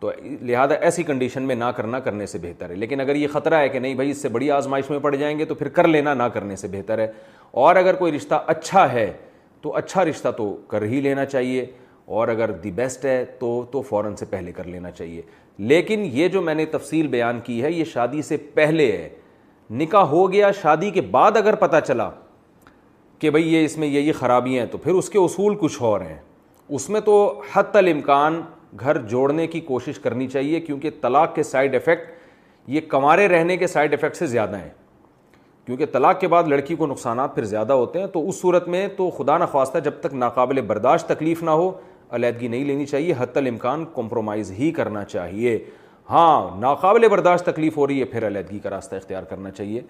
تو 0.00 0.10
لہٰذا 0.22 0.74
ایسی 0.74 1.02
کنڈیشن 1.02 1.42
میں 1.42 1.54
نہ 1.54 1.64
کرنا 1.76 1.98
کرنے 2.00 2.26
سے 2.26 2.38
بہتر 2.42 2.70
ہے 2.70 2.74
لیکن 2.76 3.00
اگر 3.00 3.14
یہ 3.16 3.28
خطرہ 3.32 3.58
ہے 3.60 3.68
کہ 3.68 3.78
نہیں 3.78 3.94
بھائی 3.94 4.10
اس 4.10 4.20
سے 4.22 4.28
بڑی 4.34 4.50
آزمائش 4.50 4.90
میں 4.90 4.98
پڑ 5.02 5.14
جائیں 5.14 5.38
گے 5.38 5.44
تو 5.44 5.54
پھر 5.54 5.68
کر 5.78 5.88
لینا 5.88 6.12
نہ 6.14 6.22
کرنے 6.34 6.56
سے 6.56 6.68
بہتر 6.72 6.98
ہے 6.98 7.06
اور 7.58 7.76
اگر 7.76 7.94
کوئی 7.96 8.12
رشتہ 8.12 8.34
اچھا 8.48 8.82
ہے 8.92 9.10
تو 9.62 9.74
اچھا 9.76 10.04
رشتہ 10.04 10.28
تو 10.36 10.44
کر 10.68 10.82
ہی 10.90 11.00
لینا 11.00 11.24
چاہیے 11.26 11.64
اور 12.18 12.28
اگر 12.34 12.50
دی 12.64 12.70
بیسٹ 12.72 13.04
ہے 13.04 13.24
تو 13.38 13.48
تو 13.70 13.80
فوراً 13.88 14.14
سے 14.16 14.24
پہلے 14.30 14.52
کر 14.56 14.64
لینا 14.64 14.90
چاہیے 14.90 15.22
لیکن 15.72 16.06
یہ 16.12 16.28
جو 16.36 16.42
میں 16.42 16.54
نے 16.54 16.64
تفصیل 16.74 17.06
بیان 17.16 17.40
کی 17.44 17.62
ہے 17.62 17.70
یہ 17.72 17.84
شادی 17.92 18.22
سے 18.28 18.36
پہلے 18.54 18.90
ہے 18.92 19.08
نکاح 19.80 20.04
ہو 20.14 20.30
گیا 20.32 20.50
شادی 20.60 20.90
کے 20.90 21.00
بعد 21.16 21.36
اگر 21.36 21.54
پتہ 21.64 21.76
چلا 21.86 22.08
کہ 23.18 23.30
بھئی 23.30 23.52
یہ 23.54 23.64
اس 23.64 23.76
میں 23.78 23.88
یہی 23.88 24.12
خرابیاں 24.20 24.64
ہیں 24.64 24.70
تو 24.72 24.78
پھر 24.84 24.94
اس 25.00 25.10
کے 25.10 25.18
اصول 25.18 25.56
کچھ 25.60 25.82
اور 25.82 26.00
ہیں 26.00 26.16
اس 26.68 26.88
میں 26.90 27.00
تو 27.10 27.16
حت 27.52 27.76
الامکان 27.76 28.40
گھر 28.80 29.00
جوڑنے 29.08 29.46
کی 29.46 29.60
کوشش 29.74 29.98
کرنی 30.04 30.26
چاہیے 30.28 30.60
کیونکہ 30.60 30.90
طلاق 31.02 31.34
کے 31.34 31.42
سائیڈ 31.52 31.74
افیکٹ 31.74 32.10
یہ 32.70 32.80
کمارے 32.88 33.28
رہنے 33.28 33.56
کے 33.56 33.66
سائیڈ 33.66 33.94
افیکٹ 33.94 34.16
سے 34.16 34.26
زیادہ 34.26 34.56
ہیں 34.58 34.70
کیونکہ 35.68 35.86
طلاق 35.92 36.20
کے 36.20 36.28
بعد 36.32 36.42
لڑکی 36.48 36.74
کو 36.74 36.86
نقصانات 36.86 37.34
پھر 37.34 37.44
زیادہ 37.44 37.72
ہوتے 37.72 38.00
ہیں 38.00 38.06
تو 38.12 38.28
اس 38.28 38.40
صورت 38.40 38.68
میں 38.74 38.86
تو 38.96 39.08
خدا 39.16 39.36
نخواستہ 39.38 39.78
جب 39.84 39.94
تک 40.00 40.14
ناقابل 40.14 40.60
برداشت 40.66 41.06
تکلیف 41.08 41.42
نہ 41.42 41.50
ہو 41.62 41.70
علیحدگی 42.18 42.48
نہیں 42.48 42.64
لینی 42.64 42.86
چاہیے 42.86 43.14
حت 43.18 43.36
الامکان 43.36 43.84
کمپرومائز 43.94 44.50
ہی 44.58 44.70
کرنا 44.78 45.04
چاہیے 45.04 45.56
ہاں 46.10 46.56
ناقابل 46.60 47.08
برداشت 47.08 47.44
تکلیف 47.50 47.76
ہو 47.76 47.86
رہی 47.86 48.00
ہے 48.00 48.04
پھر 48.14 48.26
علیحدگی 48.26 48.58
کا 48.58 48.70
راستہ 48.70 48.96
اختیار 48.96 49.22
کرنا 49.30 49.50
چاہیے 49.50 49.80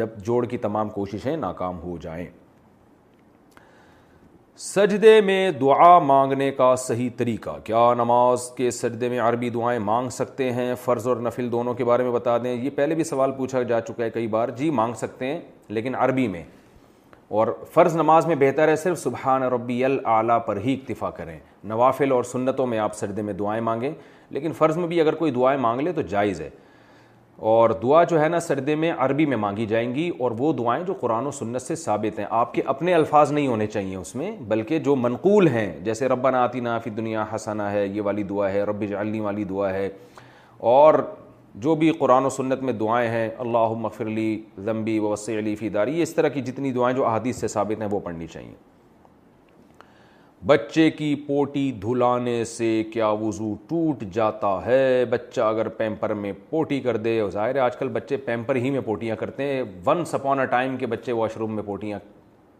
جب 0.00 0.18
جوڑ 0.26 0.44
کی 0.46 0.58
تمام 0.58 0.88
کوششیں 0.98 1.36
ناکام 1.36 1.80
ہو 1.82 1.96
جائیں 2.02 2.26
سجدے 4.58 5.20
میں 5.20 5.50
دعا 5.60 5.98
مانگنے 6.06 6.50
کا 6.56 6.74
صحیح 6.78 7.08
طریقہ 7.16 7.56
کیا 7.64 7.78
نماز 7.96 8.48
کے 8.56 8.70
سجدے 8.70 9.08
میں 9.08 9.18
عربی 9.20 9.48
دعائیں 9.54 9.78
مانگ 9.84 10.08
سکتے 10.10 10.50
ہیں 10.52 10.74
فرض 10.84 11.06
اور 11.08 11.16
نفل 11.22 11.50
دونوں 11.52 11.74
کے 11.74 11.84
بارے 11.84 12.02
میں 12.02 12.10
بتا 12.10 12.36
دیں 12.44 12.52
یہ 12.54 12.70
پہلے 12.76 12.94
بھی 12.94 13.04
سوال 13.04 13.32
پوچھا 13.36 13.62
جا 13.62 13.80
چکا 13.80 14.04
ہے 14.04 14.08
کئی 14.10 14.26
بار 14.36 14.48
جی 14.56 14.70
مانگ 14.78 14.94
سکتے 15.00 15.26
ہیں 15.32 15.38
لیکن 15.68 15.94
عربی 16.04 16.26
میں 16.28 16.42
اور 17.40 17.48
فرض 17.74 17.96
نماز 17.96 18.26
میں 18.26 18.36
بہتر 18.40 18.68
ہے 18.68 18.76
صرف 18.76 18.98
سبحان 18.98 19.42
ربی 19.52 19.82
العلیٰ 19.84 20.38
پر 20.46 20.60
ہی 20.64 20.76
اکتفا 20.80 21.10
کریں 21.16 21.38
نوافل 21.74 22.12
اور 22.12 22.24
سنتوں 22.32 22.66
میں 22.66 22.78
آپ 22.78 22.94
سجدے 22.96 23.22
میں 23.22 23.32
دعائیں 23.42 23.60
مانگیں 23.64 23.90
لیکن 24.30 24.52
فرض 24.58 24.76
میں 24.76 24.86
بھی 24.88 25.00
اگر 25.00 25.14
کوئی 25.14 25.30
دعائیں 25.32 25.60
مانگ 25.60 25.80
لے 25.80 25.92
تو 25.92 26.02
جائز 26.02 26.40
ہے 26.40 26.50
اور 27.42 27.70
دعا 27.82 28.02
جو 28.10 28.20
ہے 28.20 28.28
نا 28.28 28.38
سردے 28.40 28.74
میں 28.82 28.92
عربی 28.98 29.24
میں 29.26 29.36
مانگی 29.36 29.64
جائیں 29.66 29.94
گی 29.94 30.08
اور 30.18 30.30
وہ 30.38 30.52
دعائیں 30.58 30.84
جو 30.84 30.94
قرآن 31.00 31.26
و 31.26 31.30
سنت 31.38 31.62
سے 31.62 31.74
ثابت 31.76 32.18
ہیں 32.18 32.26
آپ 32.30 32.52
کے 32.54 32.62
اپنے 32.72 32.94
الفاظ 32.94 33.32
نہیں 33.32 33.46
ہونے 33.46 33.66
چاہیے 33.66 33.96
اس 33.96 34.14
میں 34.16 34.30
بلکہ 34.48 34.78
جو 34.84 34.94
منقول 34.96 35.48
ہیں 35.48 35.70
جیسے 35.84 36.08
ربنا 36.08 36.40
نعت 36.40 36.54
نا 36.62 36.78
فی 36.84 36.90
دنیا 36.90 37.24
حسنا 37.34 37.70
ہے 37.72 37.86
یہ 37.86 38.02
والی 38.04 38.22
دعا 38.30 38.50
ہے 38.52 38.62
رب 38.70 38.84
جعلنی 38.88 39.20
والی 39.20 39.44
دعا 39.50 39.72
ہے 39.74 39.88
اور 40.76 40.94
جو 41.64 41.74
بھی 41.74 41.90
قرآن 41.98 42.24
و 42.26 42.30
سنت 42.30 42.62
میں 42.62 42.72
دعائیں 42.80 43.08
ہیں 43.10 43.28
اللہ 43.44 43.72
مغفر 43.80 44.06
علی 44.06 44.34
ذمبی 44.64 44.98
وسیع 44.98 45.38
علی 45.38 45.54
فی 45.56 45.68
داری 45.76 45.96
یہ 45.98 46.02
اس 46.02 46.14
طرح 46.14 46.28
کی 46.28 46.40
جتنی 46.42 46.72
دعائیں 46.72 46.96
جو 46.96 47.06
احادیث 47.06 47.40
سے 47.40 47.48
ثابت 47.48 47.80
ہیں 47.82 47.88
وہ 47.90 48.00
پڑھنی 48.04 48.26
چاہیے 48.26 48.54
بچے 50.46 50.90
کی 50.90 51.14
پوٹی 51.26 51.70
دھلانے 51.82 52.44
سے 52.44 52.68
کیا 52.92 53.08
وضو 53.20 53.54
ٹوٹ 53.68 54.02
جاتا 54.12 54.46
ہے 54.64 55.04
بچہ 55.10 55.40
اگر 55.40 55.68
پیمپر 55.76 56.14
میں 56.14 56.32
پوٹی 56.50 56.80
کر 56.80 56.96
دے 56.96 57.20
ظاہر 57.32 57.54
ہے 57.54 57.60
آج 57.60 57.76
کل 57.76 57.88
بچے 57.92 58.16
پیمپر 58.24 58.56
ہی 58.56 58.70
میں 58.70 58.80
پوٹیاں 58.86 59.16
کرتے 59.20 59.42
ہیں 59.52 59.62
ونس 59.86 60.14
اپون 60.14 60.40
اے 60.40 60.46
ٹائم 60.46 60.76
کے 60.76 60.86
بچے 60.86 61.12
واش 61.12 61.36
روم 61.38 61.54
میں 61.54 61.62
پوٹیاں 61.66 61.98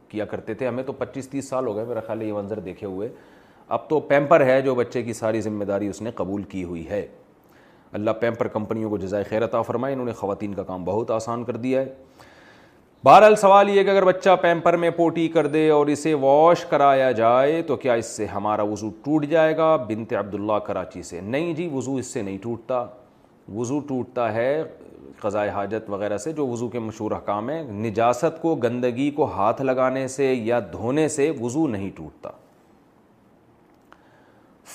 کیا 0.09 0.24
کرتے 0.24 0.55
تھے 0.55 0.66
ہمیں 0.68 0.83
تو 0.87 0.93
پچیس 0.99 1.29
تیس 1.29 1.49
سال 1.49 1.66
ہو 1.66 1.77
گئے 1.77 1.85
میرا 1.85 2.01
خیال 2.07 2.20
ہے 2.22 2.27
یہ 2.27 2.33
منظر 2.33 2.61
دیکھے 2.64 2.87
ہوئے 2.87 3.09
اب 3.68 3.89
تو 3.89 4.01
پیمپر 4.09 4.45
ہے 4.47 4.61
جو 4.62 4.74
بچے 4.74 5.03
کی 5.03 5.12
ساری 5.20 5.41
ذمہ 5.41 5.64
داری 5.64 5.89
اس 5.89 6.03
نے 6.03 6.11
قبول 6.16 6.43
کی 6.49 6.64
ہوئی 6.64 6.89
ہے 6.89 7.07
اللہ 7.97 8.11
پیمپر 8.20 8.49
کمپنیوں 8.49 8.91
کو 8.91 8.97
خیر 9.31 9.45
عطا 9.45 9.62
فرمائے 9.62 9.93
انہوں 9.95 10.07
نے 10.07 10.12
خواتین 10.12 10.55
کا 10.55 10.62
کام 10.62 10.85
بہت 10.85 11.11
آسان 11.11 11.45
کر 11.45 11.57
دیا 11.57 11.81
ہے 11.81 11.93
بہرحال 13.07 13.34
سوال 13.36 13.68
یہ 13.70 13.82
کہ 13.84 13.88
اگر 13.90 14.04
بچہ 14.04 14.30
پیمپر 14.42 14.76
میں 14.82 14.88
پوٹی 14.90 15.26
کر 15.34 15.46
دے 15.46 15.68
اور 15.70 15.86
اسے 15.88 16.12
واش 16.20 16.64
کرایا 16.68 17.11
جائے 17.18 17.61
تو 17.66 17.74
کیا 17.82 17.92
اس 18.00 18.07
سے 18.16 18.26
ہمارا 18.26 18.62
وضو 18.70 18.88
ٹوٹ 19.04 19.24
جائے 19.30 19.57
گا 19.57 19.64
بنت 19.88 20.12
عبداللہ 20.20 20.52
کراچی 20.66 21.02
سے 21.11 21.20
نہیں 21.20 21.52
جی 21.54 21.68
وضو 21.72 21.94
اس 21.96 22.07
سے 22.12 22.22
نہیں 22.22 22.38
ٹوٹتا 22.42 22.82
وضو 23.57 23.78
ٹوٹتا 23.88 24.32
ہے 24.34 24.50
قضاء 25.20 25.46
حاجت 25.54 25.88
وغیرہ 25.90 26.16
سے 26.24 26.32
جو 26.40 26.46
وضو 26.48 26.68
کے 26.68 26.78
مشہور 26.88 27.12
حکام 27.16 27.50
ہیں 27.50 27.62
نجاست 27.88 28.40
کو 28.42 28.54
گندگی 28.64 29.11
کو 29.20 29.30
ہاتھ 29.34 29.62
لگانے 29.62 30.07
سے 30.16 30.32
یا 30.34 30.59
دھونے 30.72 31.07
سے 31.18 31.30
وضو 31.40 31.66
نہیں 31.76 31.90
ٹوٹتا 31.96 32.30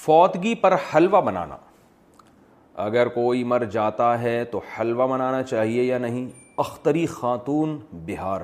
فوتگی 0.06 0.56
پر 0.62 0.76
حلوہ 0.96 1.22
بنانا 1.32 1.58
اگر 2.86 3.08
کوئی 3.20 3.44
مر 3.54 3.64
جاتا 3.72 4.22
ہے 4.22 4.44
تو 4.52 4.62
حلوہ 4.80 5.08
بنانا 5.08 5.42
چاہیے 5.44 5.84
یا 5.84 5.98
نہیں 6.08 6.30
اختری 6.64 7.06
خاتون 7.12 7.78
بہار 8.06 8.42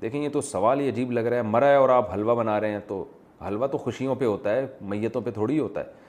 دیکھیں 0.00 0.22
یہ 0.22 0.28
تو 0.32 0.40
سوال 0.48 0.80
ہی 0.80 0.88
عجیب 0.88 1.12
لگ 1.12 1.26
رہا 1.30 1.36
ہے 1.36 1.42
مرا 1.52 1.68
ہے 1.68 1.74
اور 1.82 1.88
آپ 1.88 2.12
حلوہ 2.14 2.34
بنا 2.36 2.58
رہے 2.60 2.70
ہیں 2.72 2.78
تو 2.88 3.04
حلوہ 3.46 3.66
تو 3.74 3.78
خوشیوں 3.84 4.14
پہ 4.18 4.24
ہوتا 4.24 4.54
ہے 4.54 4.66
میتوں 4.94 5.20
پہ 5.24 5.30
تھوڑی 5.38 5.58
ہوتا 5.58 5.80
ہے 5.84 6.04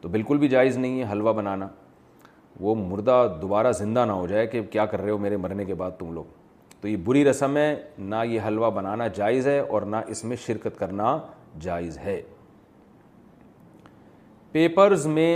تو 0.00 0.08
بالکل 0.16 0.38
بھی 0.38 0.48
جائز 0.48 0.76
نہیں 0.78 1.00
ہے 1.00 1.10
حلوہ 1.12 1.32
بنانا 1.40 1.68
وہ 2.66 2.74
مردہ 2.78 3.16
دوبارہ 3.42 3.72
زندہ 3.80 4.04
نہ 4.06 4.12
ہو 4.22 4.26
جائے 4.26 4.46
کہ 4.46 4.62
کیا 4.76 4.86
کر 4.86 5.00
رہے 5.02 5.10
ہو 5.10 5.18
میرے 5.18 5.36
مرنے 5.46 5.64
کے 5.64 5.74
بعد 5.84 5.90
تم 5.98 6.12
لوگ 6.14 6.24
تو 6.80 6.88
یہ 6.88 6.96
بری 7.04 7.24
رسم 7.30 7.56
ہے 7.56 7.74
نہ 8.12 8.16
یہ 8.32 8.40
حلوہ 8.46 8.70
بنانا 8.80 9.06
جائز 9.20 9.46
ہے 9.48 9.58
اور 9.60 9.82
نہ 9.82 9.96
اس 10.14 10.24
میں 10.24 10.36
شرکت 10.46 10.78
کرنا 10.78 11.16
جائز 11.68 11.98
ہے 12.04 12.20
پیپرز 14.52 15.06
میں 15.18 15.32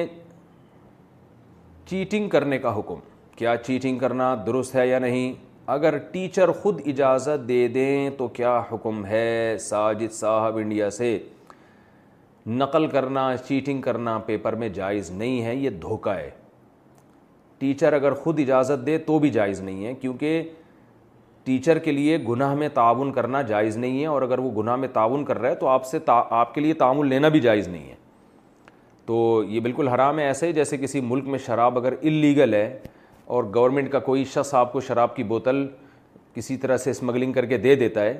چیٹنگ 1.90 2.28
کرنے 2.28 2.58
کا 2.58 2.78
حکم 2.78 3.07
کیا 3.38 3.54
چیٹنگ 3.66 3.98
کرنا 3.98 4.34
درست 4.46 4.74
ہے 4.74 4.86
یا 4.88 4.98
نہیں 4.98 5.32
اگر 5.72 5.96
ٹیچر 6.12 6.50
خود 6.62 6.80
اجازت 6.88 7.46
دے 7.48 7.66
دیں 7.74 8.08
تو 8.18 8.26
کیا 8.38 8.60
حکم 8.70 9.04
ہے 9.06 9.54
ساجد 9.60 10.12
صاحب 10.12 10.56
انڈیا 10.62 10.88
سے 10.96 11.16
نقل 12.46 12.86
کرنا 12.92 13.30
چیٹنگ 13.48 13.80
کرنا 13.80 14.18
پیپر 14.26 14.54
میں 14.62 14.68
جائز 14.80 15.10
نہیں 15.10 15.42
ہے 15.44 15.54
یہ 15.56 15.70
دھوکہ 15.82 16.10
ہے 16.18 16.28
ٹیچر 17.58 17.92
اگر 17.92 18.14
خود 18.24 18.40
اجازت 18.40 18.84
دے 18.86 18.98
تو 19.06 19.18
بھی 19.18 19.30
جائز 19.30 19.60
نہیں 19.60 19.84
ہے 19.86 19.94
کیونکہ 20.00 20.42
ٹیچر 21.44 21.78
کے 21.84 21.92
لیے 21.92 22.18
گناہ 22.28 22.54
میں 22.54 22.68
تعاون 22.74 23.12
کرنا 23.12 23.42
جائز 23.54 23.76
نہیں 23.76 24.00
ہے 24.02 24.06
اور 24.06 24.22
اگر 24.22 24.38
وہ 24.38 24.50
گناہ 24.62 24.76
میں 24.76 24.88
تعاون 24.92 25.24
کر 25.24 25.38
رہا 25.38 25.48
ہے 25.50 25.54
تو 25.54 25.68
آپ 25.68 25.86
سے 25.86 25.98
تا... 25.98 26.22
آپ 26.30 26.54
کے 26.54 26.60
لیے 26.60 26.74
تعاون 26.82 27.08
لینا 27.08 27.28
بھی 27.36 27.40
جائز 27.40 27.68
نہیں 27.68 27.88
ہے 27.90 27.94
تو 29.06 29.42
یہ 29.48 29.60
بالکل 29.60 29.88
حرام 29.88 30.18
ہے 30.18 30.24
ایسے 30.26 30.52
جیسے 30.52 30.76
کسی 30.76 31.00
ملک 31.00 31.26
میں 31.28 31.38
شراب 31.46 31.78
اگر 31.78 31.94
اللیگل 32.02 32.54
ہے 32.54 32.78
اور 33.28 33.44
گورنمنٹ 33.54 33.90
کا 33.92 33.98
کوئی 34.00 34.24
شخص 34.32 34.52
آپ 34.54 34.72
کو 34.72 34.80
شراب 34.80 35.14
کی 35.16 35.22
بوتل 35.30 35.66
کسی 36.34 36.56
طرح 36.56 36.76
سے 36.76 36.90
اسمگلنگ 36.90 37.32
کر 37.32 37.46
کے 37.46 37.56
دے 37.58 37.74
دیتا 37.76 38.02
ہے 38.04 38.18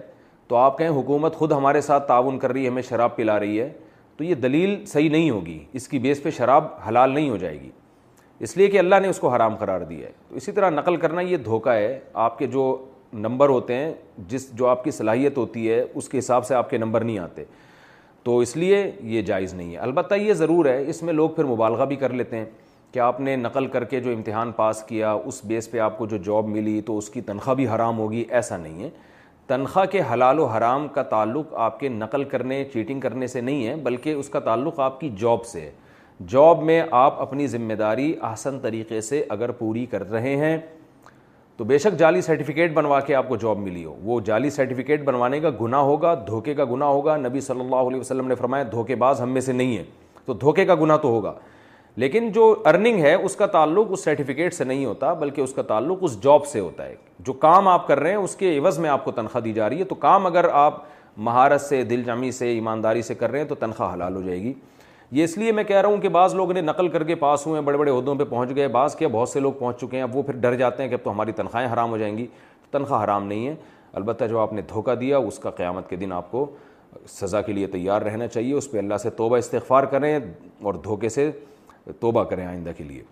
تو 0.48 0.56
آپ 0.56 0.76
کہیں 0.78 0.88
حکومت 0.98 1.36
خود 1.36 1.52
ہمارے 1.52 1.80
ساتھ 1.80 2.06
تعاون 2.09 2.38
کر 2.38 2.52
رہی 2.52 2.62
ہے 2.64 2.68
ہمیں 2.70 2.82
شراب 2.88 3.14
پلا 3.16 3.38
رہی 3.40 3.61
ہے 3.61 3.70
تو 4.16 4.24
یہ 4.24 4.34
دلیل 4.42 4.84
صحیح 4.92 5.09
نہیں 5.11 5.30
ہوگی 5.30 5.59
اس 5.78 5.88
کی 5.88 5.98
بیس 6.06 6.22
پہ 6.22 6.30
شراب 6.36 6.66
حلال 6.88 7.11
نہیں 7.14 7.30
ہو 7.30 7.36
جائے 7.36 7.61
گی 7.61 7.70
اس 8.46 8.56
لیے 8.56 8.66
کہ 8.70 8.78
اللہ 8.78 8.94
نے 9.02 9.09
اس 9.09 9.18
کو 9.20 9.28
حرام 9.34 9.56
قرار 9.56 9.80
دیا 9.88 10.06
ہے 10.06 10.12
تو 10.28 10.36
اسی 10.36 10.52
طرح 10.52 10.70
نقل 10.70 10.96
کرنا 11.06 11.20
یہ 11.20 11.36
دھوکہ 11.44 11.70
ہے 11.80 11.98
آپ 12.28 12.38
کے 12.38 12.46
جو 12.56 12.66
نمبر 13.26 13.48
ہوتے 13.48 13.74
ہیں 13.74 13.92
جس 14.28 14.50
جو 14.56 14.66
آپ 14.68 14.84
کی 14.84 14.90
صلاحیت 15.00 15.36
ہوتی 15.38 15.70
ہے 15.70 15.82
اس 15.94 16.09
کے 16.09 16.18
حساب 16.18 16.46
سے 16.46 16.54
آپ 16.54 16.70
کے 16.70 16.78
نمبر 16.78 17.04
نہیں 17.04 17.18
آتے 17.18 17.44
تو 18.24 18.38
اس 18.38 18.56
لیے 18.56 18.90
یہ 19.14 19.22
جائز 19.26 19.54
نہیں 19.54 19.72
ہے 19.72 19.78
البتہ 19.88 20.14
یہ 20.14 20.32
ضرور 20.34 20.66
ہے 20.66 20.82
اس 20.90 21.02
میں 21.02 21.12
لوگ 21.12 21.30
پھر 21.30 21.44
مبالغہ 21.44 21.84
بھی 21.88 21.96
کر 21.96 22.12
لیتے 22.12 22.36
ہیں 22.36 22.44
کہ 22.93 22.99
آپ 23.01 23.20
نے 23.20 23.34
نقل 23.36 23.66
کر 23.72 23.84
کے 23.84 24.01
جو 24.01 24.11
امتحان 24.12 24.53
پاس 24.57 24.82
کیا 24.89 25.12
اس 25.24 25.41
بیس 25.47 25.70
پہ 25.70 25.78
آپ 25.78 25.97
کو 25.99 26.07
جو 26.07 26.16
جاب 26.26 26.47
ملی 26.49 26.80
تو 26.86 26.97
اس 26.99 27.09
کی 27.11 27.20
تنخواہ 27.20 27.55
بھی 27.57 27.66
حرام 27.68 27.99
ہوگی 27.99 28.24
ایسا 28.28 28.57
نہیں 28.57 28.82
ہے 28.82 28.89
تنخواہ 29.47 29.84
کے 29.93 30.01
حلال 30.12 30.39
و 30.39 30.45
حرام 30.47 30.86
کا 30.95 31.03
تعلق 31.11 31.53
آپ 31.66 31.78
کے 31.80 31.89
نقل 31.89 32.24
کرنے 32.30 32.64
چیٹنگ 32.72 33.01
کرنے 33.01 33.26
سے 33.26 33.41
نہیں 33.41 33.66
ہے 33.66 33.74
بلکہ 33.84 34.14
اس 34.20 34.28
کا 34.28 34.41
تعلق 34.49 34.80
آپ 34.80 34.99
کی 35.01 35.11
جاب 35.20 35.45
سے 35.47 35.61
ہے 35.61 35.70
جاب 36.28 36.62
میں 36.64 36.82
آپ 37.01 37.20
اپنی 37.22 37.47
ذمہ 37.47 37.74
داری 37.78 38.12
آسن 38.30 38.59
طریقے 38.62 39.01
سے 39.01 39.22
اگر 39.30 39.51
پوری 39.61 39.84
کر 39.91 40.11
رہے 40.11 40.34
ہیں 40.36 40.57
تو 41.57 41.64
بے 41.64 41.78
شک 41.78 41.99
جعلی 41.99 42.20
سرٹیفکیٹ 42.22 42.72
بنوا 42.74 42.99
کے 43.07 43.14
آپ 43.14 43.28
کو 43.28 43.36
جاب 43.36 43.59
ملی 43.59 43.84
ہو 43.84 43.95
وہ 44.03 44.18
جعلی 44.24 44.51
سرٹیفکیٹ 44.51 45.05
بنوانے 45.05 45.41
کا 45.41 45.51
گناہ 45.61 45.80
ہوگا 45.91 46.14
دھوکے 46.26 46.55
کا 46.55 46.64
گناہ 46.72 46.89
ہوگا 46.89 47.16
نبی 47.16 47.41
صلی 47.41 47.61
اللہ 47.61 47.89
علیہ 47.91 48.01
وسلم 48.01 48.28
نے 48.28 48.34
فرمایا 48.34 48.64
دھوکے 48.72 48.95
باز 49.05 49.20
ہم 49.20 49.30
میں 49.32 49.41
سے 49.41 49.53
نہیں 49.53 49.76
ہے 49.76 49.84
تو 50.24 50.34
دھوکے 50.41 50.64
کا 50.66 50.74
گناہ 50.80 50.97
تو 51.03 51.09
ہوگا 51.09 51.32
لیکن 52.01 52.30
جو 52.32 52.42
ارننگ 52.66 53.01
ہے 53.03 53.12
اس 53.14 53.34
کا 53.36 53.46
تعلق 53.55 53.86
اس 53.92 54.03
سرٹیفکیٹ 54.05 54.55
سے 54.55 54.64
نہیں 54.64 54.84
ہوتا 54.84 55.12
بلکہ 55.20 55.40
اس 55.40 55.53
کا 55.53 55.62
تعلق 55.70 55.99
اس 56.05 56.12
جاب 56.22 56.44
سے 56.46 56.61
ہوتا 56.61 56.84
ہے 56.86 56.94
جو 57.28 57.32
کام 57.44 57.68
آپ 57.68 57.86
کر 57.86 58.01
رہے 58.01 58.11
ہیں 58.11 58.16
اس 58.16 58.34
کے 58.42 58.57
عوض 58.59 58.78
میں 58.78 58.90
آپ 58.90 59.05
کو 59.05 59.11
تنخواہ 59.12 59.42
دی 59.44 59.53
جا 59.53 59.68
رہی 59.68 59.78
ہے 59.78 59.84
تو 59.84 59.94
کام 60.05 60.26
اگر 60.26 60.44
آپ 60.61 60.76
مہارت 61.28 61.61
سے 61.61 61.82
دل 61.84 62.03
جامی 62.07 62.30
سے 62.32 62.49
ایمانداری 62.53 63.03
سے 63.03 63.14
کر 63.22 63.30
رہے 63.30 63.38
ہیں 63.40 63.46
تو 63.49 63.55
تنخواہ 63.64 63.92
حلال 63.94 64.16
ہو 64.16 64.20
جائے 64.26 64.38
گی 64.42 64.53
یہ 65.18 65.24
اس 65.24 65.36
لیے 65.38 65.53
میں 65.53 65.64
کہہ 65.70 65.80
رہا 65.80 65.88
ہوں 65.88 65.96
کہ 66.01 66.09
بعض 66.18 66.34
لوگ 66.34 66.53
نے 66.53 66.61
نقل 66.61 66.88
کر 66.88 67.05
کے 67.05 67.14
پاس 67.24 67.46
ہوئے 67.46 67.59
ہیں 67.61 67.66
بڑے 67.66 67.78
بڑے 67.78 67.90
عہدوں 67.90 68.14
پہ 68.14 68.24
پہنچ 68.30 68.55
گئے 68.57 68.68
بعض 68.78 68.96
کیا 68.96 69.09
بہت 69.12 69.28
سے 69.28 69.40
لوگ 69.40 69.53
پہنچ 69.59 69.80
چکے 69.80 69.96
ہیں 69.96 70.03
اب 70.03 70.16
وہ 70.16 70.22
پھر 70.22 70.36
ڈر 70.40 70.55
جاتے 70.62 70.82
ہیں 70.82 70.88
کہ 70.90 70.94
اب 70.94 71.05
تو 71.05 71.11
ہماری 71.11 71.32
تنخواہیں 71.36 71.68
حرام 71.72 71.90
ہو 71.90 71.96
جائیں 71.99 72.16
گی 72.18 72.26
تنخواہ 72.70 73.05
حرام 73.05 73.26
نہیں 73.26 73.46
ہے 73.46 73.55
البتہ 73.99 74.24
جو 74.30 74.38
آپ 74.40 74.53
نے 74.53 74.62
دھوکہ 74.72 74.94
دیا 75.05 75.18
اس 75.18 75.38
کا 75.38 75.51
قیامت 75.61 75.88
کے 75.90 75.96
دن 76.05 76.12
آپ 76.20 76.30
کو 76.30 76.46
سزا 77.20 77.42
کے 77.42 77.53
لیے 77.53 77.66
تیار 77.76 78.03
رہنا 78.03 78.26
چاہیے 78.28 78.55
اس 78.55 78.70
پہ 78.70 78.78
اللہ 78.78 78.96
سے 79.03 79.11
توبہ 79.16 79.36
استغفار 79.36 79.84
کریں 79.94 80.16
اور 80.62 80.74
دھوکے 80.84 81.09
سے 81.18 81.30
توبہ 82.01 82.22
کریں 82.30 82.45
آئندہ 82.47 82.70
کے 82.76 82.84
لیے 82.84 83.03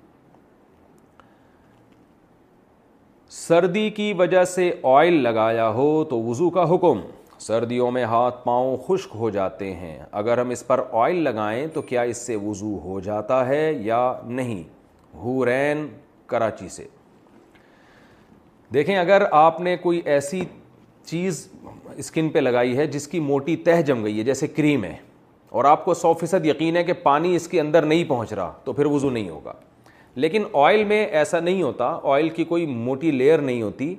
سردی 3.30 3.88
کی 3.90 4.12
وجہ 4.18 4.44
سے 4.54 4.70
آئل 4.96 5.14
لگایا 5.22 5.68
ہو 5.72 5.88
تو 6.10 6.22
وضو 6.22 6.50
کا 6.50 6.64
حکم 6.74 7.00
سردیوں 7.46 7.90
میں 7.92 8.04
ہاتھ 8.04 8.36
پاؤں 8.44 8.76
خشک 8.86 9.10
ہو 9.18 9.28
جاتے 9.30 9.72
ہیں 9.76 9.98
اگر 10.20 10.38
ہم 10.38 10.50
اس 10.50 10.66
پر 10.66 10.80
آئل 11.02 11.16
لگائیں 11.24 11.66
تو 11.74 11.82
کیا 11.90 12.02
اس 12.12 12.26
سے 12.26 12.36
وضو 12.42 12.76
ہو 12.84 13.00
جاتا 13.04 13.46
ہے 13.48 13.72
یا 13.84 14.00
نہیں 14.26 14.62
ہورین 15.22 15.86
کراچی 16.26 16.68
سے 16.68 16.86
دیکھیں 18.74 18.96
اگر 18.96 19.22
آپ 19.32 19.60
نے 19.60 19.76
کوئی 19.82 20.00
ایسی 20.12 20.40
چیز 21.06 21.46
اسکن 21.96 22.28
پہ 22.30 22.38
لگائی 22.38 22.76
ہے 22.78 22.86
جس 22.86 23.06
کی 23.08 23.20
موٹی 23.20 23.56
تہ 23.66 23.80
جم 23.86 24.04
گئی 24.04 24.18
ہے 24.18 24.24
جیسے 24.24 24.46
کریم 24.46 24.84
ہے 24.84 24.96
اور 25.50 25.64
آپ 25.64 25.84
کو 25.84 25.94
سو 25.94 26.12
فیصد 26.20 26.46
یقین 26.46 26.76
ہے 26.76 26.82
کہ 26.84 26.92
پانی 27.02 27.34
اس 27.36 27.48
کے 27.48 27.60
اندر 27.60 27.82
نہیں 27.86 28.04
پہنچ 28.08 28.32
رہا 28.32 28.52
تو 28.64 28.72
پھر 28.72 28.86
وضو 28.94 29.10
نہیں 29.10 29.28
ہوگا 29.28 29.52
لیکن 30.14 30.44
آئل 30.64 30.84
میں 30.88 31.04
ایسا 31.06 31.40
نہیں 31.40 31.62
ہوتا 31.62 31.98
آئل 32.14 32.28
کی 32.36 32.44
کوئی 32.44 32.66
موٹی 32.66 33.10
لیئر 33.10 33.38
نہیں 33.38 33.62
ہوتی 33.62 33.94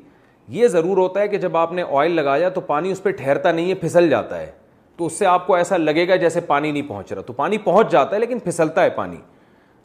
یہ 0.56 0.68
ضرور 0.68 0.98
ہوتا 0.98 1.20
ہے 1.22 1.28
کہ 1.28 1.38
جب 1.38 1.58
آپ 1.58 1.72
نے 1.74 1.84
آئل 1.98 2.12
لگایا 2.16 2.50
تو 2.50 2.62
پانی 2.68 2.92
اس 2.92 3.02
پہ 3.04 3.12
ٹھہرتا 3.12 3.52
نہیں 3.52 3.70
ہے 3.70 3.76
پھسل 3.82 4.10
جاتا 4.10 4.40
ہے 4.42 4.52
تو 4.98 5.06
اس 5.06 5.14
سے 5.20 5.26
آپ 5.26 5.48
کو 5.48 5.56
ایسا 5.56 5.78
لگے 5.78 6.08
گا 6.08 6.16
جیسے 6.16 6.42
پانی 6.42 6.72
نہیں 6.72 6.88
پہنچ 6.88 7.12
رہا 7.14 7.22
تو 7.26 7.34
پانی 7.34 7.58
پہنچ 7.64 7.92
جاتا 7.92 8.16
ہے 8.16 8.20
لیکن 8.22 8.40
پھسلتا 8.44 8.84
ہے 8.84 8.90
پانی 8.96 9.18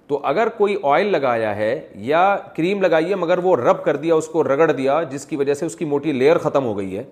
تو 0.08 0.20
اگر 0.26 0.48
کوئی 0.58 0.76
آئل 0.92 1.06
لگایا 1.12 1.54
ہے 1.56 1.74
یا 2.04 2.20
کریم 2.56 2.82
لگائی 2.82 3.10
ہے 3.10 3.14
مگر 3.16 3.38
وہ 3.44 3.56
رب 3.56 3.84
کر 3.84 3.96
دیا 3.96 4.14
اس 4.14 4.26
کو 4.28 4.42
رگڑ 4.44 4.70
دیا 4.72 5.02
جس 5.10 5.26
کی 5.26 5.36
وجہ 5.36 5.54
سے 5.54 5.66
اس 5.66 5.76
کی 5.76 5.84
موٹی 5.84 6.12
لیئر 6.12 6.38
ختم 6.38 6.64
ہو 6.64 6.76
گئی 6.78 6.96
ہے 6.96 7.04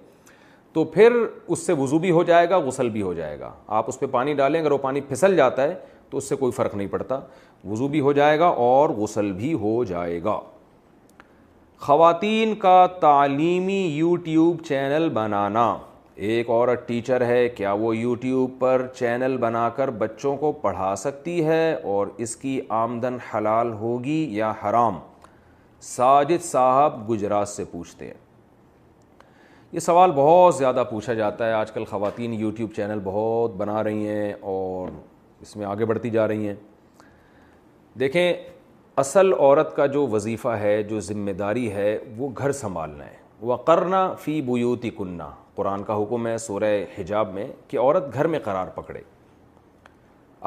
تو 0.72 0.84
پھر 0.94 1.12
اس 1.48 1.66
سے 1.66 1.72
وضو 1.78 1.98
بھی 1.98 2.10
ہو 2.10 2.22
جائے 2.24 2.48
گا 2.50 2.58
غسل 2.66 2.88
بھی 2.90 3.02
ہو 3.02 3.12
جائے 3.14 3.38
گا 3.40 3.50
آپ 3.78 3.84
اس 3.88 3.98
پہ 4.00 4.06
پانی 4.10 4.34
ڈالیں 4.34 4.60
اگر 4.60 4.70
وہ 4.72 4.78
پانی 4.82 5.00
پھسل 5.08 5.36
جاتا 5.36 5.62
ہے 5.62 5.74
تو 6.10 6.18
اس 6.18 6.28
سے 6.28 6.36
کوئی 6.36 6.52
فرق 6.52 6.74
نہیں 6.74 6.88
پڑتا 6.90 7.18
وضو 7.70 7.88
بھی 7.88 8.00
ہو 8.00 8.12
جائے 8.12 8.38
گا 8.38 8.46
اور 8.66 8.90
غسل 8.96 9.30
بھی 9.38 9.52
ہو 9.62 9.82
جائے 9.88 10.22
گا 10.24 10.38
خواتین 11.86 12.54
کا 12.62 12.84
تعلیمی 13.00 13.76
یوٹیوب 13.86 14.62
چینل 14.68 15.08
بنانا 15.14 15.66
ایک 16.30 16.48
اور 16.50 16.74
ٹیچر 16.86 17.24
ہے 17.26 17.48
کیا 17.56 17.72
وہ 17.80 17.96
یوٹیوب 17.96 18.58
پر 18.58 18.86
چینل 18.98 19.36
بنا 19.40 19.68
کر 19.76 19.90
بچوں 20.00 20.36
کو 20.36 20.52
پڑھا 20.62 20.94
سکتی 21.04 21.44
ہے 21.44 21.74
اور 21.92 22.06
اس 22.26 22.36
کی 22.36 22.60
آمدن 22.84 23.16
حلال 23.34 23.72
ہوگی 23.80 24.24
یا 24.36 24.52
حرام 24.64 24.98
ساجد 25.96 26.44
صاحب 26.44 27.08
گجرات 27.10 27.48
سے 27.48 27.64
پوچھتے 27.72 28.06
ہیں 28.06 28.28
یہ 29.72 29.80
سوال 29.80 30.10
بہت 30.14 30.54
زیادہ 30.56 30.82
پوچھا 30.90 31.14
جاتا 31.14 31.46
ہے 31.48 31.52
آج 31.54 31.70
کل 31.72 31.84
خواتین 31.88 32.32
یوٹیوب 32.34 32.70
چینل 32.76 32.98
بہت 33.02 33.50
بنا 33.56 33.82
رہی 33.84 34.08
ہیں 34.08 34.32
اور 34.52 34.88
اس 35.42 35.54
میں 35.56 35.66
آگے 35.66 35.84
بڑھتی 35.86 36.10
جا 36.10 36.26
رہی 36.28 36.48
ہیں 36.48 36.54
دیکھیں 38.00 38.32
اصل 39.02 39.32
عورت 39.32 39.74
کا 39.76 39.86
جو 39.96 40.06
وظیفہ 40.12 40.54
ہے 40.60 40.82
جو 40.88 41.00
ذمہ 41.10 41.30
داری 41.38 41.70
ہے 41.72 41.96
وہ 42.16 42.28
گھر 42.38 42.52
سنبھالنا 42.62 43.04
ہے 43.06 43.16
وہ 43.40 43.56
کرنا 43.66 44.02
فی 44.22 44.40
بوتی 44.46 44.90
کننا 44.98 45.30
قرآن 45.54 45.82
کا 45.84 46.02
حکم 46.02 46.26
ہے 46.26 46.36
سورہ 46.46 46.72
حجاب 46.98 47.32
میں 47.34 47.46
کہ 47.68 47.78
عورت 47.80 48.12
گھر 48.14 48.26
میں 48.34 48.38
قرار 48.44 48.66
پکڑے 48.80 49.00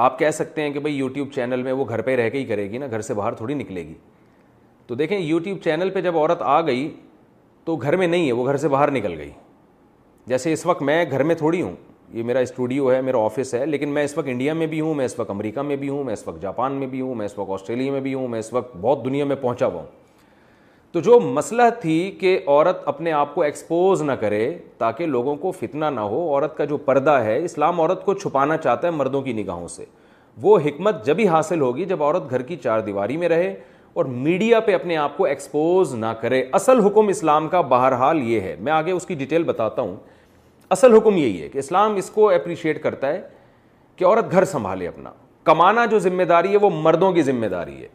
آپ 0.08 0.20
کہہ 0.20 0.32
سکتے 0.34 0.62
ہیں 0.62 0.72
کہ 0.74 0.80
بھائی 0.80 0.96
یوٹیوب 0.98 1.32
چینل 1.36 1.64
میں 1.64 1.72
وہ 1.74 1.86
گھر 1.90 2.02
پہ 2.02 2.16
رہ 2.16 2.30
کے 2.30 2.38
ہی 2.38 2.46
کرے 2.46 2.70
گی 2.72 2.78
نا 2.78 2.88
گھر 2.92 3.02
سے 3.02 3.14
باہر 3.14 3.34
تھوڑی 3.42 3.54
نکلے 3.54 3.88
گی 3.88 3.94
تو 4.88 4.96
دیکھیں 4.96 5.18
یوٹیوب 5.20 5.60
چینل 5.64 5.90
پہ 5.94 6.02
جب 6.02 6.18
عورت 6.18 6.42
آ 6.42 6.60
گئی 6.68 6.94
تو 7.66 7.76
گھر 7.82 7.95
میں 7.97 8.07
نہیں 8.07 8.28
ہے 8.28 8.32
وہ 8.34 8.45
گھر 8.45 8.57
سے 8.57 8.68
باہر 8.70 8.91
نکل 8.91 9.18
گئی 9.18 9.30
جیسے 10.28 10.53
اس 10.53 10.66
وقت 10.66 10.82
میں 10.84 11.03
گھر 11.11 11.24
میں 11.24 11.36
تھوڑی 11.36 11.61
ہوں 11.61 11.76
یہ 12.14 12.24
میرا 12.24 12.39
اسٹوڈیو 12.39 12.91
ہے 12.93 12.99
میرا 13.01 13.18
آفس 13.26 13.53
ہے 13.53 13.66
لیکن 13.66 13.89
میں 13.89 14.03
اس 14.03 14.18
وقت 14.18 14.28
انڈیا 14.32 14.53
میں 14.53 14.68
بھی 14.68 14.80
ہوں 14.82 14.93
میں 14.93 15.05
اس 15.05 15.18
وقت 15.20 15.30
امریکہ 15.30 15.61
میں 15.61 15.76
بھی 15.76 15.89
ہوں 15.89 16.03
میں 16.03 16.14
اس 16.14 16.28
وقت 16.28 16.41
جاپان 16.41 16.72
میں 16.80 16.88
بھی 16.88 17.01
ہوں 17.01 17.16
میں 17.16 17.26
اس 17.26 17.38
وقت 17.38 17.51
آسٹریلیا 17.53 17.91
میں 17.91 18.01
بھی 18.01 18.14
ہوں 18.14 18.28
میں 18.28 18.39
اس 18.39 18.51
وقت 18.53 18.76
بہت 18.82 19.05
دنیا 19.05 19.26
میں 19.26 19.36
پہنچا 19.41 19.66
ہوا 19.66 19.80
ہوں 19.82 19.88
تو 20.91 20.99
جو 21.01 21.20
مسئلہ 21.34 21.61
تھی 21.82 21.93
کہ 22.20 22.38
عورت 22.45 22.88
اپنے 22.88 23.11
آپ 23.11 23.34
کو 23.36 23.41
ایکسپوز 23.41 24.01
نہ 24.01 24.11
کرے 24.22 24.39
تاکہ 24.78 25.05
لوگوں 25.16 25.36
کو 25.36 25.51
فتنہ 25.59 25.86
نہ 25.95 25.99
ہو 25.99 26.22
عورت 26.34 26.57
کا 26.57 26.66
جو 26.66 26.78
پردہ 26.91 27.11
ہے 27.26 27.38
اسلام 27.43 27.80
عورت 27.82 28.05
کو 28.05 28.14
چھپانا 28.14 28.57
چاہتا 28.57 28.88
ہے 28.88 28.91
مردوں 28.93 29.22
کی 29.22 29.34
نگاہوں 29.43 29.68
سے 29.68 29.86
وہ 30.41 30.57
حکمت 30.66 31.05
جب 31.05 31.20
ہی 31.20 31.28
حاصل 31.28 31.61
ہوگی 31.61 31.86
جب 31.86 32.03
عورت 32.03 32.30
گھر 32.30 32.41
کی 32.41 32.55
چار 32.64 32.80
دیواری 32.82 33.18
میں 33.18 33.30
رہے 33.30 33.53
اور 33.94 34.06
میڈیا 34.06 34.60
پہ 34.66 34.74
اپنے 34.76 34.96
آپ 34.98 35.18
کو 35.18 35.24
ایکسپوز 35.26 35.94
نہ 35.96 36.06
کرے 36.22 36.41
اصل 36.54 36.80
حکم 36.86 37.08
اسلام 37.08 37.48
کا 37.48 37.62
بہرحال 37.74 38.20
یہ 38.30 38.41
ہے 38.41 38.56
میں 38.60 38.72
آگے 38.74 38.91
اس 38.91 39.06
کی 39.06 39.16
ڈیٹیل 39.16 39.44
بتاتا 39.44 39.82
ہوں 39.82 39.96
اصل 40.76 40.94
حکم 40.94 41.18
یہی 41.18 41.41
ہے 41.41 41.50
کہ 41.50 41.58
اسلام 41.58 41.96
اس 41.98 42.10
کو 42.14 42.30
اپریشیٹ 42.34 42.82
کرتا 42.84 43.08
ہے 43.08 43.22
کہ 43.96 44.06
عورت 44.06 44.32
گھر 44.32 44.46
سنبھالے 44.52 44.88
اپنا 44.88 45.12
کمانا 45.46 45.84
جو 45.91 46.00
ذمہ 46.00 46.24
داری 46.30 46.52
ہے 46.52 46.58
وہ 46.62 46.70
مردوں 46.82 47.12
کی 47.14 47.22
ذمہ 47.22 47.46
داری 47.52 47.82
ہے 47.82 47.88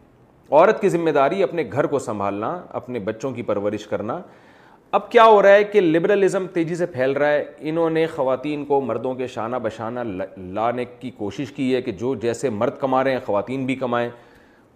عورت 0.50 0.80
کی 0.80 0.88
ذمہ 0.88 1.10
داری 1.14 1.42
اپنے 1.42 1.64
گھر 1.72 1.86
کو 1.86 1.98
سنبھالنا 1.98 2.58
اپنے 2.80 2.98
بچوں 3.08 3.30
کی 3.32 3.42
پرورش 3.50 3.86
کرنا 3.86 4.20
اب 4.96 5.10
کیا 5.12 5.24
ہو 5.26 5.40
رہا 5.42 5.54
ہے 5.54 5.64
کہ 5.72 5.80
لبرلزم 5.80 6.46
تیزی 6.52 6.74
سے 6.76 6.86
پھیل 6.92 7.12
رہا 7.12 7.30
ہے 7.32 7.44
انہوں 7.70 7.90
نے 7.90 8.06
خواتین 8.14 8.64
کو 8.64 8.80
مردوں 8.80 9.14
کے 9.14 9.26
شانہ 9.26 9.56
بشانہ 9.62 10.00
لانے 10.54 10.84
کی 11.00 11.10
کوشش 11.16 11.52
کی 11.56 11.74
ہے 11.74 11.82
کہ 11.82 11.92
جو 12.02 12.14
جیسے 12.22 12.50
مرد 12.50 12.78
کما 12.80 13.02
رہے 13.04 13.12
ہیں 13.12 13.20
خواتین 13.26 13.66
بھی 13.66 13.74
کمائیں 13.76 14.08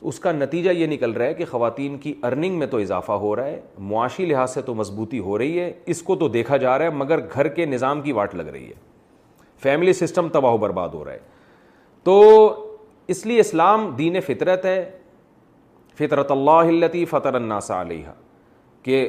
اس 0.09 0.19
کا 0.21 0.31
نتیجہ 0.33 0.71
یہ 0.71 0.87
نکل 0.87 1.13
رہا 1.13 1.27
ہے 1.27 1.35
کہ 1.35 1.45
خواتین 1.51 1.97
کی 1.99 2.13
ارننگ 2.27 2.59
میں 2.59 2.67
تو 2.67 2.79
اضافہ 2.79 3.13
ہو 3.25 3.35
رہا 3.37 3.45
ہے 3.47 3.61
معاشی 3.89 4.25
لحاظ 4.27 4.55
سے 4.55 4.63
تو 4.63 4.75
مضبوطی 4.75 5.19
ہو 5.25 5.37
رہی 5.39 5.59
ہے 5.61 5.73
اس 5.95 6.03
کو 6.03 6.17
تو 6.17 6.29
دیکھا 6.29 6.57
جا 6.57 6.77
رہا 6.79 6.85
ہے 6.85 6.91
مگر 6.97 7.21
گھر 7.35 7.49
کے 7.55 7.67
نظام 7.67 8.01
کی 8.03 8.13
واٹ 8.13 8.35
لگ 8.35 8.49
رہی 8.53 8.67
ہے 8.69 8.73
فیملی 9.63 9.93
سسٹم 9.93 10.29
تباہ 10.33 10.53
و 10.53 10.57
برباد 10.59 10.89
ہو 10.95 11.05
رہا 11.05 11.13
ہے 11.13 11.19
تو 12.05 12.47
اس 13.15 13.25
لیے 13.27 13.41
اسلام 13.41 13.91
دین 13.99 14.21
فطرت 14.27 14.65
ہے 14.67 14.85
فطرت 15.99 16.31
اللہ 16.31 16.73
التی 16.77 17.05
فطر 17.05 17.35
النا 17.35 17.59
علیہ 17.81 18.13
کہ 18.83 19.09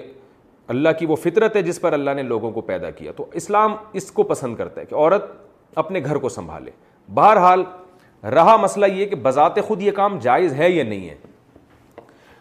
اللہ 0.74 0.90
کی 1.00 1.06
وہ 1.06 1.16
فطرت 1.24 1.56
ہے 1.56 1.62
جس 1.62 1.80
پر 1.82 1.94
اللہ 1.94 2.12
نے 2.16 2.24
لوگوں 2.24 2.52
کو 2.52 2.62
پیدا 2.72 2.90
کیا 2.92 3.12
تو 3.16 3.26
اسلام 3.42 3.76
اس 4.02 4.12
کو 4.12 4.24
پسند 4.34 4.56
کرتا 4.58 4.82
ہے 4.82 4.86
کہ 4.86 4.96
عورت 4.96 5.26
اپنے 5.84 6.00
گھر 6.10 6.18
کو 6.18 6.30
سنبھالے 6.30 6.72
بہرحال 7.14 7.64
رہا 8.32 8.56
مسئلہ 8.58 8.86
یہ 8.96 9.06
کہ 9.06 9.16
بذات 9.22 9.58
خود 9.68 9.82
یہ 9.82 9.92
کام 9.96 10.18
جائز 10.22 10.54
ہے 10.58 10.70
یا 10.72 10.84
نہیں 10.84 11.10
ہے 11.10 11.16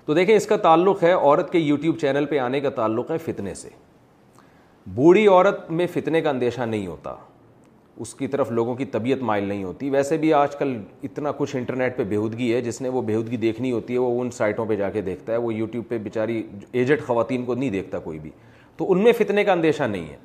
تو 0.07 0.15
دیکھیں 0.15 0.35
اس 0.35 0.47
کا 0.47 0.57
تعلق 0.67 1.03
ہے 1.05 1.13
عورت 1.13 1.51
کے 1.53 1.59
یوٹیوب 1.59 1.99
چینل 1.99 2.25
پہ 2.31 2.39
آنے 2.39 2.61
کا 2.61 2.71
تعلق 2.79 3.11
ہے 3.11 3.19
فتنے 3.25 3.55
سے 3.55 3.69
بوڑھی 4.95 5.27
عورت 5.29 5.71
میں 5.71 5.87
فتنے 5.93 6.21
کا 6.21 6.31
اندیشہ 6.31 6.61
نہیں 6.61 6.87
ہوتا 6.87 7.15
اس 8.01 8.15
کی 8.15 8.27
طرف 8.29 8.51
لوگوں 8.51 8.75
کی 8.75 8.85
طبیعت 8.93 9.23
مائل 9.23 9.45
نہیں 9.45 9.65
ہوتی 9.65 9.91
ویسے 9.91 10.17
بھی 10.19 10.33
آج 10.35 10.55
کل 10.57 10.77
اتنا 11.05 11.31
کچھ 11.37 11.55
انٹرنیٹ 11.57 11.97
پہ 11.97 12.05
بےودگی 12.09 12.53
ہے 12.55 12.61
جس 12.63 12.81
نے 12.83 12.89
وہ 12.89 13.03
بےودگی 13.03 13.37
دیکھنی 13.37 13.73
ہوتی 13.73 13.95
ہے 13.95 13.99
وہ 13.99 14.21
ان 14.21 14.31
سائٹوں 14.37 14.67
پہ 14.67 14.77
جا 14.77 14.91
کے 14.91 15.01
دیکھتا 15.11 15.33
ہے 15.33 15.37
وہ 15.39 15.53
یوٹیوب 15.55 15.85
پہ 15.89 15.99
بیچاری 16.05 16.43
ایجڈ 16.73 17.03
خواتین 17.07 17.45
کو 17.45 17.55
نہیں 17.55 17.71
دیکھتا 17.71 17.99
کوئی 18.09 18.19
بھی 18.19 18.31
تو 18.77 18.91
ان 18.93 19.03
میں 19.05 19.13
فتنے 19.19 19.45
کا 19.45 19.53
اندیشہ 19.53 19.83
نہیں 19.83 20.07
ہے 20.11 20.17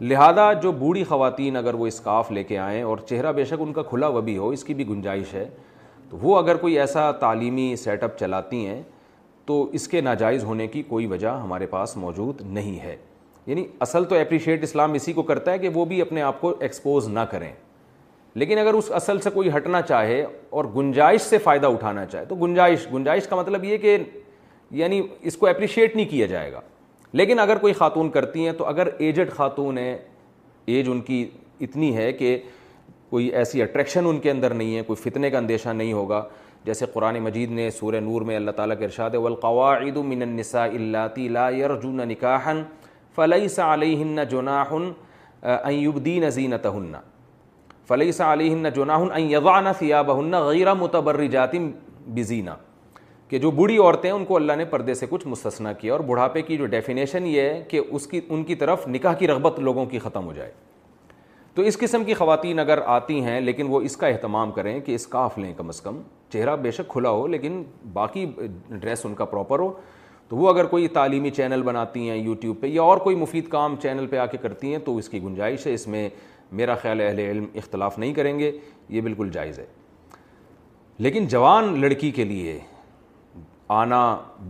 لہذا 0.00 0.52
جو 0.62 0.70
بوڑھی 0.78 1.02
خواتین 1.04 1.56
اگر 1.56 1.74
وہ 1.74 1.86
اسکارف 1.86 2.30
لے 2.32 2.42
کے 2.44 2.58
آئیں 2.58 2.82
اور 2.82 2.98
چہرہ 3.08 3.32
بے 3.32 3.44
شک 3.44 3.60
ان 3.60 3.72
کا 3.72 3.82
کھلا 3.82 4.08
وہ 4.08 4.20
بھی 4.22 4.36
ہو 4.38 4.48
اس 4.48 4.62
کی 4.64 4.74
بھی 4.74 4.86
گنجائش 4.88 5.32
ہے 5.34 5.48
تو 6.10 6.16
وہ 6.22 6.36
اگر 6.38 6.56
کوئی 6.56 6.78
ایسا 6.80 7.10
تعلیمی 7.20 7.74
سیٹ 7.84 8.02
اپ 8.02 8.18
چلاتی 8.18 8.64
ہیں 8.66 8.82
تو 9.46 9.62
اس 9.74 9.88
کے 9.88 10.00
ناجائز 10.00 10.44
ہونے 10.44 10.66
کی 10.66 10.82
کوئی 10.88 11.06
وجہ 11.06 11.28
ہمارے 11.42 11.66
پاس 11.70 11.96
موجود 11.96 12.40
نہیں 12.52 12.78
ہے 12.82 12.96
یعنی 13.46 13.64
اصل 13.80 14.04
تو 14.04 14.14
اپریشیٹ 14.18 14.62
اسلام 14.62 14.92
اسی 14.94 15.12
کو 15.12 15.22
کرتا 15.32 15.52
ہے 15.52 15.58
کہ 15.58 15.68
وہ 15.74 15.84
بھی 15.84 16.00
اپنے 16.00 16.22
آپ 16.22 16.40
کو 16.40 16.54
ایکسپوز 16.60 17.08
نہ 17.08 17.20
کریں 17.30 17.52
لیکن 18.34 18.58
اگر 18.58 18.74
اس 18.74 18.90
اصل 18.94 19.18
سے 19.24 19.30
کوئی 19.34 19.48
ہٹنا 19.56 19.82
چاہے 19.82 20.24
اور 20.50 20.64
گنجائش 20.76 21.20
سے 21.22 21.38
فائدہ 21.44 21.66
اٹھانا 21.66 22.04
چاہے 22.06 22.24
تو 22.28 22.34
گنجائش 22.44 22.86
گنجائش 22.94 23.26
کا 23.28 23.36
مطلب 23.36 23.64
یہ 23.64 23.76
کہ 23.78 23.96
یعنی 24.80 25.00
اس 25.22 25.36
کو 25.36 25.46
اپریشیٹ 25.48 25.96
نہیں 25.96 26.08
کیا 26.10 26.26
جائے 26.26 26.52
گا 26.52 26.60
لیکن 27.16 27.38
اگر 27.38 27.56
کوئی 27.58 27.72
خاتون 27.72 28.08
کرتی 28.12 28.44
ہیں 28.44 28.52
تو 28.58 28.66
اگر 28.66 28.88
ایجڈ 28.98 29.30
خاتون 29.36 29.78
ہیں 29.78 29.96
ایج 30.70 30.88
ان 30.90 31.00
کی 31.02 31.26
اتنی 31.60 31.96
ہے 31.96 32.12
کہ 32.12 32.36
کوئی 33.10 33.26
ایسی 33.36 33.62
اٹریکشن 33.62 34.06
ان 34.06 34.18
کے 34.20 34.30
اندر 34.30 34.54
نہیں 34.54 34.76
ہے 34.76 34.82
کوئی 34.86 35.02
فتنے 35.08 35.30
کا 35.30 35.38
اندیشہ 35.38 35.68
نہیں 35.68 35.92
ہوگا 35.92 36.22
جیسے 36.64 36.86
قرآن 36.92 37.18
مجید 37.24 37.50
نے 37.50 37.70
سورہ 37.70 38.00
نور 38.04 38.22
میں 38.28 38.36
اللہ 38.36 38.50
تعالیٰ 38.56 38.78
کے 38.78 38.84
ارشاد 38.84 39.14
القواعد 39.24 39.96
المنسا 39.96 40.64
اللہ 40.64 41.52
يرجون 41.58 42.08
نکاحا 42.08 42.52
فليس 43.16 43.58
علیہن 43.58 44.18
جناح 44.30 44.72
ان 44.74 44.92
تنّا 46.04 46.28
زینتہن 46.38 46.92
فليس 47.88 48.20
علیہن 48.20 48.66
جناح 48.76 49.06
ان 49.14 49.30
يضعن 49.32 49.72
ثیابہن 49.78 50.34
غیر 50.48 50.74
متبرجات 50.80 51.54
بزینہ 52.16 52.50
کہ 53.28 53.38
جو 53.38 53.50
بوڑھی 53.50 53.76
عورتیں 53.78 54.10
ان 54.10 54.24
کو 54.24 54.36
اللہ 54.36 54.52
نے 54.56 54.64
پردے 54.64 54.94
سے 54.94 55.06
کچھ 55.08 55.26
مستثنا 55.28 55.72
کیا 55.72 55.92
اور 55.92 56.00
بڑھاپے 56.06 56.42
کی 56.42 56.56
جو 56.56 56.66
ڈیفینیشن 56.66 57.26
یہ 57.26 57.40
ہے 57.40 57.62
کہ 57.68 57.80
اس 57.88 58.06
کی 58.06 58.20
ان 58.28 58.44
کی 58.44 58.54
طرف 58.54 58.86
نکاح 58.88 59.14
کی 59.18 59.26
رغبت 59.28 59.58
لوگوں 59.60 59.84
کی 59.86 59.98
ختم 59.98 60.26
ہو 60.26 60.32
جائے 60.32 60.50
تو 61.54 61.62
اس 61.66 61.78
قسم 61.78 62.04
کی 62.04 62.14
خواتین 62.14 62.58
اگر 62.58 62.78
آتی 62.96 63.20
ہیں 63.24 63.40
لیکن 63.40 63.66
وہ 63.68 63.80
اس 63.80 63.96
کا 63.96 64.06
اہتمام 64.06 64.50
کریں 64.52 64.78
کہ 64.86 64.94
اسکاف 64.94 65.36
لیں 65.38 65.52
کم 65.56 65.68
از 65.68 65.80
کم 65.82 66.00
چہرہ 66.32 66.54
بے 66.62 66.70
شک 66.70 66.88
کھلا 66.88 67.10
ہو 67.10 67.26
لیکن 67.26 67.62
باقی 67.92 68.24
ڈریس 68.68 69.04
ان 69.06 69.14
کا 69.14 69.24
پراپر 69.24 69.58
ہو 69.58 69.70
تو 70.28 70.36
وہ 70.36 70.48
اگر 70.52 70.64
کوئی 70.72 70.88
تعلیمی 70.96 71.30
چینل 71.36 71.62
بناتی 71.62 72.08
ہیں 72.08 72.16
یوٹیوب 72.16 72.60
پہ 72.60 72.66
یا 72.66 72.82
اور 72.82 72.96
کوئی 73.04 73.16
مفید 73.16 73.48
کام 73.50 73.76
چینل 73.82 74.06
پہ 74.06 74.16
آ 74.18 74.26
کے 74.26 74.36
کرتی 74.42 74.72
ہیں 74.72 74.78
تو 74.84 74.96
اس 74.96 75.08
کی 75.08 75.22
گنجائش 75.22 75.66
ہے 75.66 75.74
اس 75.74 75.86
میں 75.88 76.08
میرا 76.58 76.74
خیال 76.82 77.00
اہل 77.06 77.18
علم 77.18 77.46
اختلاف 77.54 77.98
نہیں 77.98 78.12
کریں 78.14 78.38
گے 78.38 78.50
یہ 78.88 79.00
بالکل 79.00 79.30
جائز 79.32 79.58
ہے 79.58 79.66
لیکن 81.06 81.26
جوان 81.28 81.80
لڑکی 81.80 82.10
کے 82.10 82.24
لیے 82.24 82.58
آنا 83.76 84.02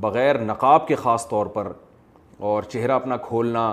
بغیر 0.03 0.39
نقاب 0.45 0.87
کے 0.89 0.95
خاص 0.97 1.27
طور 1.29 1.47
پر 1.55 1.73
اور 2.49 2.63
چہرہ 2.71 2.93
اپنا 2.93 3.17
کھولنا 3.23 3.73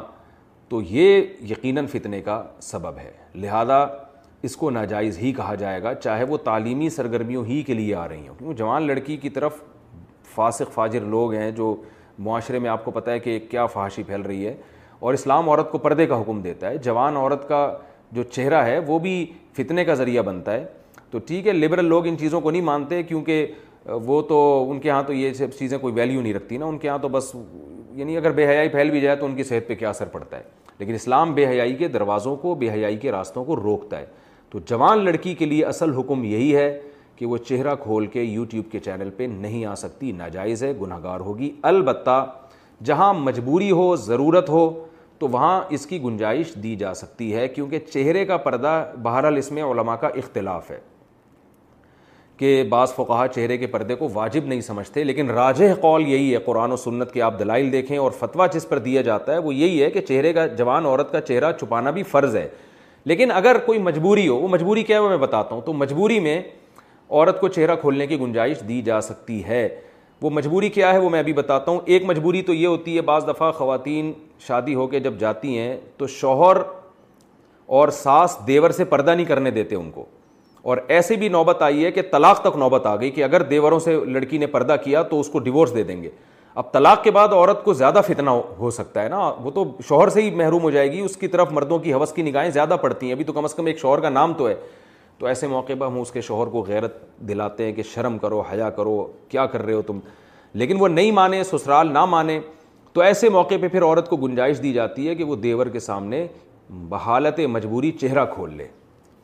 تو 0.69 0.81
یہ 0.89 1.21
یقیناً 1.49 1.87
فتنے 1.87 2.21
کا 2.21 2.41
سبب 2.61 2.97
ہے 2.97 3.11
لہذا 3.41 3.85
اس 4.47 4.55
کو 4.57 4.69
ناجائز 4.69 5.17
ہی 5.17 5.31
کہا 5.33 5.55
جائے 5.55 5.81
گا 5.83 5.93
چاہے 5.95 6.23
وہ 6.29 6.37
تعلیمی 6.43 6.89
سرگرمیوں 6.95 7.43
ہی 7.45 7.61
کے 7.65 7.73
لیے 7.73 7.93
آ 7.95 8.07
رہی 8.07 8.27
ہوں 8.27 8.35
کیونکہ 8.37 8.55
جوان 8.57 8.87
لڑکی 8.87 9.17
کی 9.17 9.29
طرف 9.37 9.61
فاسق 10.35 10.71
فاجر 10.73 11.01
لوگ 11.13 11.33
ہیں 11.33 11.51
جو 11.59 11.75
معاشرے 12.29 12.59
میں 12.59 12.69
آپ 12.69 12.83
کو 12.85 12.91
پتہ 12.91 13.09
ہے 13.09 13.19
کہ 13.19 13.37
کیا 13.51 13.65
فحاشی 13.65 14.03
پھیل 14.07 14.21
رہی 14.21 14.45
ہے 14.47 14.55
اور 14.99 15.13
اسلام 15.13 15.49
عورت 15.49 15.71
کو 15.71 15.77
پردے 15.77 16.05
کا 16.07 16.19
حکم 16.21 16.41
دیتا 16.41 16.69
ہے 16.69 16.77
جوان 16.89 17.17
عورت 17.17 17.47
کا 17.47 17.67
جو 18.11 18.23
چہرہ 18.23 18.63
ہے 18.65 18.77
وہ 18.87 18.99
بھی 18.99 19.15
فتنے 19.57 19.85
کا 19.85 19.93
ذریعہ 19.93 20.21
بنتا 20.23 20.53
ہے 20.53 20.65
تو 21.11 21.19
ٹھیک 21.25 21.47
ہے 21.47 21.51
لبرل 21.53 21.85
لوگ 21.85 22.07
ان 22.07 22.17
چیزوں 22.19 22.41
کو 22.41 22.51
نہیں 22.51 22.61
مانتے 22.61 23.01
کیونکہ 23.03 23.47
وہ 24.05 24.21
تو 24.29 24.65
ان 24.71 24.79
کے 24.79 24.89
ہاں 24.89 25.01
تو 25.07 25.13
یہ 25.13 25.33
سب 25.33 25.51
چیزیں 25.57 25.77
کوئی 25.77 25.93
ویلیو 25.93 26.21
نہیں 26.21 26.33
رکھتی 26.33 26.57
نا 26.57 26.65
ان 26.65 26.77
کے 26.77 26.89
ہاں 26.89 26.97
تو 27.01 27.07
بس 27.09 27.29
یعنی 27.95 28.15
اگر 28.17 28.31
بے 28.35 28.47
حیائی 28.47 28.69
پھیل 28.69 28.89
بھی 28.91 29.01
جائے 29.01 29.15
تو 29.15 29.25
ان 29.25 29.35
کی 29.35 29.43
صحت 29.43 29.67
پہ 29.67 29.75
کیا 29.75 29.89
اثر 29.89 30.05
پڑتا 30.11 30.37
ہے 30.37 30.43
لیکن 30.79 30.93
اسلام 30.93 31.33
بے 31.35 31.45
حیائی 31.47 31.75
کے 31.75 31.87
دروازوں 31.87 32.35
کو 32.35 32.53
بے 32.59 32.69
حیائی 32.71 32.97
کے 32.99 33.11
راستوں 33.11 33.43
کو 33.45 33.55
روکتا 33.55 33.99
ہے 33.99 34.05
تو 34.51 34.59
جوان 34.69 35.03
لڑکی 35.05 35.33
کے 35.35 35.45
لیے 35.45 35.65
اصل 35.65 35.93
حکم 35.97 36.23
یہی 36.23 36.55
ہے 36.55 36.77
کہ 37.15 37.25
وہ 37.25 37.37
چہرہ 37.47 37.75
کھول 37.83 38.07
کے 38.13 38.21
یوٹیوب 38.21 38.71
کے 38.71 38.79
چینل 38.85 39.09
پہ 39.17 39.23
نہیں 39.37 39.65
آ 39.65 39.75
سکتی 39.75 40.11
ناجائز 40.11 40.63
ہے 40.63 40.71
گناہ 40.81 40.99
گار 41.03 41.19
ہوگی 41.27 41.49
البتہ 41.71 42.25
جہاں 42.85 43.13
مجبوری 43.13 43.71
ہو 43.71 43.95
ضرورت 43.95 44.49
ہو 44.49 44.69
تو 45.19 45.27
وہاں 45.31 45.59
اس 45.73 45.85
کی 45.87 46.01
گنجائش 46.03 46.53
دی 46.63 46.75
جا 46.75 46.93
سکتی 46.93 47.33
ہے 47.35 47.47
کیونکہ 47.47 47.79
چہرے 47.91 48.25
کا 48.25 48.37
پردہ 48.47 48.75
بہرحال 49.03 49.37
اس 49.37 49.51
میں 49.51 49.63
علماء 49.63 49.95
کا 50.01 50.07
اختلاف 50.15 50.71
ہے 50.71 50.79
کہ 52.37 52.63
بعض 52.69 52.93
فقہ 52.93 53.25
چہرے 53.35 53.57
کے 53.57 53.67
پردے 53.67 53.95
کو 53.95 54.07
واجب 54.13 54.45
نہیں 54.45 54.61
سمجھتے 54.61 55.03
لیکن 55.03 55.29
راجہ 55.31 55.65
قول 55.81 56.07
یہی 56.07 56.33
ہے 56.33 56.39
قرآن 56.45 56.71
و 56.71 56.75
سنت 56.77 57.11
کے 57.11 57.21
آپ 57.21 57.37
دلائل 57.39 57.71
دیکھیں 57.71 57.97
اور 57.97 58.11
فتویٰ 58.19 58.47
جس 58.53 58.67
پر 58.69 58.79
دیا 58.87 59.01
جاتا 59.01 59.33
ہے 59.33 59.37
وہ 59.45 59.53
یہی 59.55 59.81
ہے 59.83 59.89
کہ 59.91 60.01
چہرے 60.07 60.33
کا 60.33 60.45
جوان 60.61 60.85
عورت 60.85 61.11
کا 61.11 61.21
چہرہ 61.21 61.51
چھپانا 61.59 61.91
بھی 61.91 62.03
فرض 62.11 62.35
ہے 62.35 62.47
لیکن 63.11 63.31
اگر 63.31 63.57
کوئی 63.65 63.79
مجبوری 63.79 64.27
ہو 64.27 64.35
وہ 64.39 64.47
مجبوری 64.47 64.83
کیا 64.83 64.97
ہے 64.97 65.01
وہ 65.03 65.09
میں 65.09 65.17
بتاتا 65.17 65.55
ہوں 65.55 65.61
تو 65.65 65.73
مجبوری 65.73 66.19
میں 66.19 66.39
عورت 67.09 67.39
کو 67.41 67.47
چہرہ 67.47 67.75
کھولنے 67.81 68.07
کی 68.07 68.19
گنجائش 68.19 68.61
دی 68.69 68.81
جا 68.85 68.99
سکتی 69.01 69.43
ہے 69.45 69.67
وہ 70.21 70.29
مجبوری 70.33 70.69
کیا 70.69 70.91
ہے 70.93 70.99
وہ 70.99 71.09
میں 71.09 71.19
ابھی 71.19 71.33
بتاتا 71.33 71.71
ہوں 71.71 71.79
ایک 71.85 72.05
مجبوری 72.05 72.41
تو 72.43 72.53
یہ 72.53 72.67
ہوتی 72.67 72.95
ہے 72.95 73.01
بعض 73.11 73.27
دفعہ 73.27 73.51
خواتین 73.57 74.11
شادی 74.47 74.75
ہو 74.75 74.87
کے 74.87 74.99
جب 74.99 75.17
جاتی 75.19 75.57
ہیں 75.57 75.75
تو 75.97 76.07
شوہر 76.17 76.57
اور 77.77 77.89
ساس 78.03 78.37
دیور 78.47 78.69
سے 78.77 78.85
پردہ 78.85 79.11
نہیں 79.15 79.25
کرنے 79.25 79.51
دیتے 79.51 79.75
ان 79.75 79.89
کو 79.91 80.05
اور 80.65 80.77
ایسے 80.87 81.15
بھی 81.15 81.27
نوبت 81.29 81.61
آئی 81.61 81.83
ہے 81.85 81.89
کہ 81.91 82.01
طلاق 82.11 82.39
تک 82.41 82.55
نوبت 82.57 82.85
آ 82.87 82.95
گئی 82.99 83.09
کہ 83.11 83.23
اگر 83.23 83.41
دیوروں 83.49 83.77
سے 83.79 83.93
لڑکی 84.11 84.37
نے 84.37 84.47
پردہ 84.55 84.75
کیا 84.83 85.01
تو 85.11 85.19
اس 85.19 85.27
کو 85.31 85.39
ڈیورس 85.47 85.73
دے 85.75 85.83
دیں 85.89 86.01
گے 86.03 86.09
اب 86.61 86.71
طلاق 86.71 87.03
کے 87.03 87.11
بعد 87.17 87.33
عورت 87.33 87.63
کو 87.63 87.73
زیادہ 87.81 88.01
فتنہ 88.07 88.29
ہو 88.59 88.69
سکتا 88.79 89.03
ہے 89.03 89.09
نا 89.09 89.17
وہ 89.43 89.51
تو 89.55 89.63
شوہر 89.87 90.09
سے 90.17 90.21
ہی 90.21 90.29
محروم 90.35 90.61
ہو 90.63 90.69
جائے 90.77 90.91
گی 90.91 90.99
اس 91.01 91.17
کی 91.17 91.27
طرف 91.35 91.51
مردوں 91.51 91.79
کی 91.79 91.93
حوث 91.93 92.13
کی 92.13 92.21
نگاہیں 92.29 92.49
زیادہ 92.57 92.77
پڑتی 92.81 93.05
ہیں 93.05 93.13
ابھی 93.13 93.23
تو 93.25 93.33
کم 93.33 93.43
از 93.45 93.53
کم 93.55 93.65
ایک 93.65 93.79
شوہر 93.79 93.99
کا 94.01 94.09
نام 94.09 94.33
تو 94.37 94.47
ہے 94.49 94.55
تو 95.17 95.25
ایسے 95.27 95.47
موقع 95.47 95.73
پر 95.79 95.85
ہم 95.85 95.99
اس 96.01 96.11
کے 96.11 96.21
شوہر 96.31 96.47
کو 96.51 96.63
غیرت 96.67 96.97
دلاتے 97.27 97.65
ہیں 97.65 97.73
کہ 97.73 97.83
شرم 97.93 98.17
کرو 98.17 98.39
حیا 98.51 98.69
کرو 98.79 99.01
کیا 99.29 99.45
کر 99.53 99.65
رہے 99.65 99.73
ہو 99.73 99.81
تم 99.87 99.99
لیکن 100.61 100.77
وہ 100.81 100.87
نہیں 100.87 101.11
مانے 101.21 101.43
سسرال 101.51 101.91
نہ 101.93 102.05
مانے 102.17 102.39
تو 102.93 103.01
ایسے 103.01 103.29
موقع 103.37 103.55
پہ 103.61 103.67
پھر 103.67 103.83
عورت 103.83 104.09
کو 104.09 104.17
گنجائش 104.17 104.61
دی 104.63 104.73
جاتی 104.73 105.07
ہے 105.09 105.15
کہ 105.15 105.23
وہ 105.23 105.35
دیور 105.45 105.67
کے 105.71 105.79
سامنے 105.91 106.25
بحالت 106.89 107.39
مجبوری 107.55 107.91
چہرہ 108.01 108.25
کھول 108.33 108.53
لے 108.57 108.67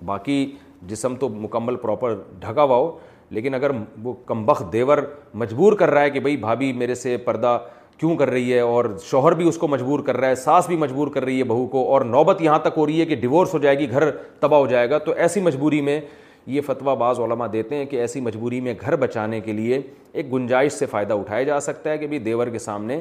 باقی 0.06 0.46
جسم 0.88 1.16
تو 1.16 1.30
مکمل 1.30 1.76
پراپر 1.82 2.14
ڈھکا 2.40 2.64
ہوا 2.64 2.76
ہو 2.76 2.90
لیکن 3.36 3.54
اگر 3.54 3.72
وہ 4.04 4.14
کمبخت 4.26 4.72
دیور 4.74 4.98
مجبور 5.42 5.74
کر 5.80 5.90
رہا 5.92 6.02
ہے 6.02 6.10
کہ 6.10 6.20
بھائی 6.20 6.38
بھابھی 6.38 6.72
میرے 6.74 6.96
سے 6.96 7.16
پردہ 7.26 7.58
کیوں 7.98 8.16
کر 8.18 8.30
رہی 8.30 8.54
ہے 8.54 8.60
اور 8.60 8.86
شوہر 9.10 9.32
بھی 9.38 9.48
اس 9.48 9.58
کو 9.58 9.68
مجبور 9.68 10.00
کر 10.06 10.18
رہا 10.18 10.28
ہے 10.30 10.36
ساس 10.36 10.68
بھی 10.68 10.76
مجبور 10.78 11.08
کر 11.14 11.24
رہی 11.26 11.38
ہے 11.40 11.44
بہو 11.52 11.66
کو 11.76 11.88
اور 11.94 12.02
نوبت 12.06 12.42
یہاں 12.42 12.58
تک 12.60 12.78
ہو 12.78 12.86
رہی 12.86 13.00
ہے 13.02 13.06
کہ 13.06 13.16
ڈیورس 13.16 13.54
ہو 13.54 13.60
جائے 13.60 13.78
گی 13.80 13.90
گھر 13.92 14.10
تباہ 14.40 14.60
ہو 14.60 14.68
جائے 14.68 14.90
گا 14.90 14.98
تو 15.06 15.12
ایسی 15.16 15.42
مجبوری 15.42 15.82
میں 15.82 16.00
یہ 16.46 16.62
فتویٰ 16.66 16.96
بعض 16.98 17.20
علماء 17.20 17.48
دیتے 17.54 17.76
ہیں 17.76 17.86
کہ 17.86 17.96
ایسی 18.02 18.20
مجبوری 18.22 18.60
میں 18.62 18.74
گھر 18.82 18.96
بچانے 19.00 19.40
کے 19.42 19.54
لیے 19.54 19.80
ایک 20.12 20.32
گنجائش 20.34 20.74
سے 20.74 20.86
فائدہ 20.92 21.14
اٹھایا 21.14 21.44
جا 21.44 21.60
سکتا 21.60 21.90
ہے 21.90 21.98
کہ 21.98 22.08
بھائی 22.08 22.20
دیور 22.20 22.48
کے 22.52 22.60
سامنے 22.60 23.00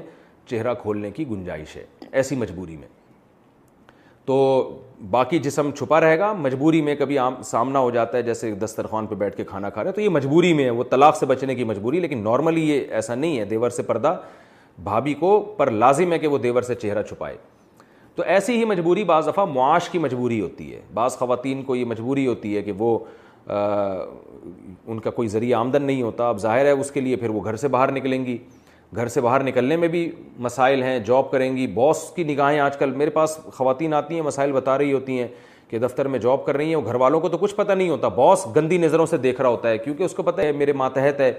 چہرہ 0.50 0.74
کھولنے 0.82 1.10
کی 1.10 1.28
گنجائش 1.30 1.76
ہے 1.76 1.84
ایسی 2.10 2.36
مجبوری 2.36 2.76
میں 2.76 2.88
تو 4.24 4.36
باقی 5.10 5.38
جسم 5.38 5.70
چھپا 5.76 6.00
رہے 6.00 6.18
گا 6.18 6.32
مجبوری 6.38 6.80
میں 6.82 6.94
کبھی 6.98 7.16
عام 7.18 7.34
سامنا 7.44 7.78
ہو 7.78 7.90
جاتا 7.90 8.16
ہے 8.16 8.22
جیسے 8.22 8.50
دسترخوان 8.64 9.06
پہ 9.06 9.14
بیٹھ 9.18 9.36
کے 9.36 9.44
کھانا 9.44 9.70
کھا 9.70 9.84
رہے 9.84 9.92
تو 9.92 10.00
یہ 10.00 10.08
مجبوری 10.08 10.52
میں 10.54 10.64
ہے 10.64 10.70
وہ 10.70 10.84
طلاق 10.90 11.16
سے 11.16 11.26
بچنے 11.26 11.54
کی 11.54 11.64
مجبوری 11.64 12.00
لیکن 12.00 12.22
نارملی 12.24 12.68
یہ 12.70 12.92
ایسا 12.94 13.14
نہیں 13.14 13.38
ہے 13.38 13.44
دیور 13.50 13.70
سے 13.70 13.82
پردہ 13.82 14.16
بھابھی 14.84 15.14
کو 15.20 15.38
پر 15.56 15.70
لازم 15.70 16.12
ہے 16.12 16.18
کہ 16.18 16.26
وہ 16.28 16.38
دیور 16.38 16.62
سے 16.62 16.74
چہرہ 16.74 17.02
چھپائے 17.08 17.36
تو 18.16 18.22
ایسی 18.26 18.56
ہی 18.58 18.64
مجبوری 18.64 19.04
بعض 19.04 19.28
دفعہ 19.28 19.44
معاش 19.54 19.88
کی 19.88 19.98
مجبوری 19.98 20.40
ہوتی 20.40 20.72
ہے 20.74 20.80
بعض 20.94 21.16
خواتین 21.18 21.62
کو 21.64 21.76
یہ 21.76 21.84
مجبوری 21.84 22.26
ہوتی 22.26 22.56
ہے 22.56 22.62
کہ 22.62 22.72
وہ 22.78 22.98
ان 24.88 24.98
کا 25.04 25.10
کوئی 25.10 25.28
ذریعہ 25.28 25.58
آمدن 25.60 25.82
نہیں 25.82 26.02
ہوتا 26.02 26.28
اب 26.28 26.38
ظاہر 26.40 26.64
ہے 26.64 26.70
اس 26.70 26.90
کے 26.90 27.00
لیے 27.00 27.16
پھر 27.16 27.30
وہ 27.30 27.44
گھر 27.44 27.56
سے 27.56 27.68
باہر 27.68 27.92
نکلیں 27.92 28.24
گی 28.26 28.36
گھر 28.96 29.08
سے 29.08 29.20
باہر 29.20 29.42
نکلنے 29.44 29.76
میں 29.76 29.88
بھی 29.88 30.10
مسائل 30.42 30.82
ہیں 30.82 30.98
جاب 31.06 31.30
کریں 31.30 31.56
گی 31.56 31.66
باس 31.74 31.98
کی 32.14 32.24
نگاہیں 32.24 32.58
آج 32.60 32.76
کل 32.76 32.90
میرے 32.90 33.10
پاس 33.10 33.38
خواتین 33.56 33.94
آتی 33.94 34.14
ہیں 34.14 34.22
مسائل 34.22 34.52
بتا 34.52 34.76
رہی 34.78 34.92
ہوتی 34.92 35.18
ہیں 35.20 35.26
کہ 35.68 35.78
دفتر 35.78 36.08
میں 36.08 36.18
جاب 36.18 36.44
کر 36.46 36.56
رہی 36.56 36.68
ہیں 36.68 36.74
اور 36.74 36.84
گھر 36.84 36.94
والوں 37.00 37.20
کو 37.20 37.28
تو 37.28 37.38
کچھ 37.38 37.54
پتہ 37.54 37.72
نہیں 37.72 37.88
ہوتا 37.88 38.08
باس 38.16 38.46
گندی 38.56 38.78
نظروں 38.78 39.06
سے 39.06 39.16
دیکھ 39.16 39.40
رہا 39.40 39.48
ہوتا 39.48 39.68
ہے 39.70 39.78
کیونکہ 39.78 40.02
اس 40.02 40.14
کو 40.14 40.22
پتہ 40.22 40.40
ہے 40.40 40.52
میرے 40.52 40.72
ماتحت 40.82 41.20
ہے 41.20 41.32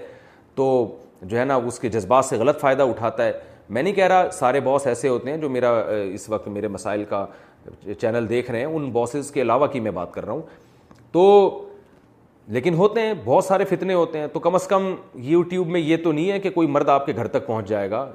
تو 0.54 0.96
جو 1.22 1.38
ہے 1.38 1.44
نا 1.44 1.54
اس 1.66 1.78
کے 1.78 1.88
جذبات 1.88 2.24
سے 2.24 2.36
غلط 2.36 2.60
فائدہ 2.60 2.82
اٹھاتا 2.82 3.24
ہے 3.26 3.32
میں 3.68 3.82
نہیں 3.82 3.94
کہہ 3.94 4.06
رہا 4.06 4.30
سارے 4.38 4.60
باس 4.60 4.86
ایسے 4.86 5.08
ہوتے 5.08 5.30
ہیں 5.30 5.36
جو 5.38 5.48
میرا 5.50 5.70
اس 6.14 6.28
وقت 6.30 6.48
میرے 6.48 6.68
مسائل 6.68 7.04
کا 7.08 7.24
چینل 8.00 8.28
دیکھ 8.28 8.50
رہے 8.50 8.58
ہیں 8.58 8.66
ان 8.66 8.90
باسز 8.92 9.30
کے 9.30 9.42
علاوہ 9.42 9.66
کی 9.72 9.80
میں 9.80 9.90
بات 10.00 10.12
کر 10.14 10.24
رہا 10.24 10.32
ہوں 10.32 10.42
تو 11.12 11.26
لیکن 12.48 12.74
ہوتے 12.74 13.00
ہیں 13.00 13.12
بہت 13.24 13.44
سارے 13.44 13.64
فتنے 13.70 13.94
ہوتے 13.94 14.18
ہیں 14.18 14.26
تو 14.32 14.40
کم 14.40 14.54
از 14.54 14.66
کم 14.68 14.94
یوٹیوب 15.24 15.68
میں 15.70 15.80
یہ 15.80 15.96
تو 16.04 16.12
نہیں 16.12 16.30
ہے 16.30 16.38
کہ 16.40 16.50
کوئی 16.50 16.68
مرد 16.68 16.88
آپ 16.88 17.04
کے 17.06 17.12
گھر 17.16 17.26
تک 17.26 17.46
پہنچ 17.46 17.68
جائے 17.68 17.90
گا 17.90 18.08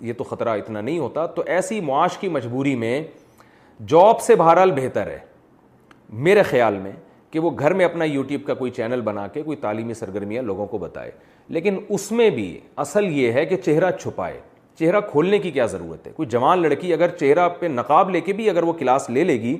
یہ 0.00 0.12
تو 0.18 0.24
خطرہ 0.24 0.54
اتنا 0.58 0.80
نہیں 0.80 0.98
ہوتا 0.98 1.26
تو 1.34 1.42
ایسی 1.46 1.80
معاش 1.86 2.16
کی 2.18 2.28
مجبوری 2.28 2.74
میں 2.76 3.02
جاب 3.88 4.20
سے 4.22 4.34
بہرحال 4.36 4.70
بہتر 4.76 5.06
ہے 5.10 5.18
میرے 6.28 6.42
خیال 6.50 6.78
میں 6.78 6.92
کہ 7.30 7.38
وہ 7.40 7.50
گھر 7.58 7.72
میں 7.74 7.84
اپنا 7.84 8.04
یوٹیوب 8.04 8.44
کا 8.46 8.54
کوئی 8.54 8.70
چینل 8.70 9.00
بنا 9.04 9.26
کے 9.32 9.42
کوئی 9.42 9.56
تعلیمی 9.60 9.94
سرگرمیاں 9.94 10.42
لوگوں 10.42 10.66
کو 10.66 10.78
بتائے 10.78 11.10
لیکن 11.48 11.78
اس 11.88 12.10
میں 12.12 12.28
بھی 12.34 12.58
اصل 12.82 13.06
یہ 13.18 13.32
ہے 13.32 13.44
کہ 13.46 13.56
چہرہ 13.64 13.90
چھپائے 14.00 14.40
چہرہ 14.78 15.00
کھولنے 15.10 15.38
کی 15.38 15.50
کیا 15.50 15.64
ضرورت 15.72 16.06
ہے 16.06 16.12
کوئی 16.16 16.28
جوان 16.28 16.62
لڑکی 16.62 16.92
اگر 16.92 17.08
چہرہ 17.20 17.48
پہ 17.58 17.66
نقاب 17.70 18.10
لے 18.10 18.20
کے 18.20 18.32
بھی 18.32 18.48
اگر 18.50 18.62
وہ 18.62 18.72
کلاس 18.78 19.10
لے 19.10 19.24
لے 19.24 19.40
گی 19.40 19.56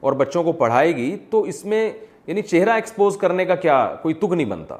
اور 0.00 0.12
بچوں 0.12 0.42
کو 0.44 0.52
پڑھائے 0.52 0.94
گی 0.96 1.16
تو 1.30 1.40
اس 1.52 1.64
میں 1.64 1.90
یعنی 2.28 2.42
چہرہ 2.42 2.70
ایکسپوز 2.76 3.16
کرنے 3.16 3.44
کا 3.46 3.54
کیا 3.56 3.76
کوئی 4.02 4.14
تک 4.14 4.32
نہیں 4.32 4.46
بنتا 4.46 4.76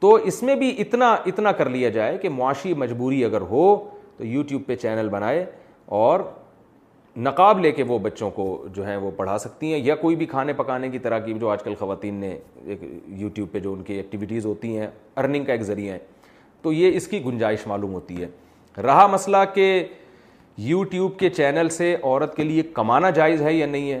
تو 0.00 0.12
اس 0.30 0.42
میں 0.42 0.54
بھی 0.56 0.74
اتنا 0.80 1.10
اتنا 1.26 1.52
کر 1.58 1.68
لیا 1.70 1.88
جائے 1.96 2.16
کہ 2.18 2.28
معاشی 2.30 2.72
مجبوری 2.82 3.24
اگر 3.24 3.40
ہو 3.50 3.62
تو 4.16 4.24
یوٹیوب 4.26 4.62
پہ 4.66 4.76
چینل 4.76 5.08
بنائے 5.08 5.44
اور 5.98 6.20
نقاب 7.26 7.58
لے 7.60 7.70
کے 7.72 7.82
وہ 7.88 7.98
بچوں 7.98 8.30
کو 8.30 8.44
جو 8.74 8.86
ہیں 8.86 8.96
وہ 8.96 9.10
پڑھا 9.16 9.36
سکتی 9.38 9.72
ہیں 9.72 9.78
یا 9.84 9.94
کوئی 10.00 10.16
بھی 10.16 10.26
کھانے 10.26 10.52
پکانے 10.56 10.88
کی 10.90 10.98
طرح 11.06 11.18
کی 11.18 11.34
جو 11.40 11.48
آج 11.50 11.62
کل 11.62 11.74
خواتین 11.78 12.14
نے 12.20 12.36
ایک 12.66 12.80
یوٹیوب 13.20 13.52
پہ 13.52 13.60
جو 13.60 13.72
ان 13.72 13.82
کی 13.84 13.94
ایکٹیویٹیز 13.94 14.46
ہوتی 14.46 14.76
ہیں 14.76 14.88
ارننگ 15.16 15.44
کا 15.44 15.52
ایک 15.52 15.62
ذریعہ 15.72 15.94
ہے 15.94 15.98
تو 16.62 16.72
یہ 16.72 16.96
اس 16.96 17.06
کی 17.08 17.24
گنجائش 17.24 17.66
معلوم 17.66 17.94
ہوتی 17.94 18.22
ہے 18.22 18.82
رہا 18.86 19.06
مسئلہ 19.12 19.36
کہ 19.54 19.72
یوٹیوب 20.72 21.18
کے 21.18 21.30
چینل 21.30 21.68
سے 21.78 21.94
عورت 22.02 22.36
کے 22.36 22.44
لیے 22.44 22.62
کمانا 22.74 23.10
جائز 23.20 23.42
ہے 23.42 23.52
یا 23.54 23.66
نہیں 23.66 23.90
ہے 23.90 24.00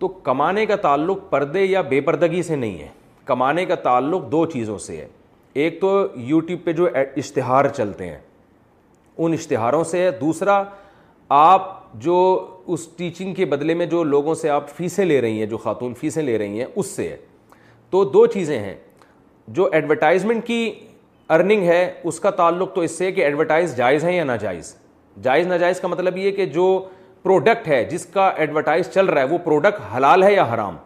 تو 0.00 0.08
کمانے 0.24 0.64
کا 0.66 0.76
تعلق 0.82 1.18
پردے 1.30 1.62
یا 1.64 1.80
بے 1.88 2.00
پردگی 2.00 2.42
سے 2.42 2.56
نہیں 2.56 2.78
ہے 2.80 2.88
کمانے 3.24 3.64
کا 3.66 3.74
تعلق 3.84 4.30
دو 4.32 4.44
چیزوں 4.52 4.76
سے 4.84 4.96
ہے 4.96 5.06
ایک 5.62 5.80
تو 5.80 5.90
یوٹیوب 6.16 6.60
پہ 6.64 6.72
جو 6.72 6.88
اشتہار 7.16 7.64
چلتے 7.76 8.06
ہیں 8.08 8.18
ان 9.22 9.32
اشتہاروں 9.32 9.82
سے 9.90 9.98
ہے 10.02 10.10
دوسرا 10.20 10.62
آپ 11.38 11.68
جو 12.02 12.16
اس 12.74 12.86
ٹیچنگ 12.96 13.34
کے 13.34 13.44
بدلے 13.46 13.74
میں 13.74 13.86
جو 13.86 14.02
لوگوں 14.04 14.34
سے 14.34 14.48
آپ 14.50 14.70
فیسیں 14.76 15.04
لے 15.04 15.20
رہی 15.20 15.38
ہیں 15.38 15.46
جو 15.50 15.56
خاتون 15.58 15.94
فیسیں 16.00 16.22
لے 16.22 16.38
رہی 16.38 16.58
ہیں 16.60 16.66
اس 16.74 16.86
سے 16.96 17.08
ہے 17.08 17.16
تو 17.90 18.04
دو 18.10 18.24
چیزیں 18.34 18.58
ہیں 18.58 18.74
جو 19.58 19.68
ایڈورٹائزمنٹ 19.72 20.46
کی 20.46 20.70
ارننگ 21.34 21.66
ہے 21.68 21.84
اس 22.04 22.20
کا 22.20 22.30
تعلق 22.40 22.74
تو 22.74 22.80
اس 22.80 22.98
سے 22.98 23.06
ہے 23.06 23.12
کہ 23.12 23.20
ایڈورٹائز 23.24 23.76
جائز 23.76 24.04
ہیں 24.04 24.16
یا 24.16 24.24
ناجائز 24.24 24.74
جائز 25.22 25.46
ناجائز 25.46 25.80
کا 25.80 25.88
مطلب 25.88 26.16
یہ 26.18 26.30
کہ 26.32 26.46
جو 26.58 26.64
پروڈکٹ 27.22 27.68
ہے 27.68 27.82
جس 27.90 28.04
کا 28.12 28.28
ایڈورٹائز 28.36 28.88
چل 28.94 29.06
رہا 29.06 29.20
ہے 29.20 29.26
وہ 29.30 29.38
پروڈکٹ 29.44 29.80
حلال 29.96 30.22
ہے 30.24 30.32
یا 30.34 30.44
حرام 30.54 30.76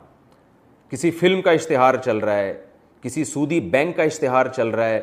کسی 0.90 1.10
فلم 1.20 1.42
کا 1.42 1.50
اشتہار 1.50 1.94
چل 2.04 2.18
رہا 2.18 2.36
ہے 2.38 2.54
کسی 3.02 3.24
سودی 3.24 3.60
بینک 3.70 3.96
کا 3.96 4.02
اشتہار 4.02 4.46
چل 4.56 4.68
رہا 4.68 4.88
ہے 4.88 5.00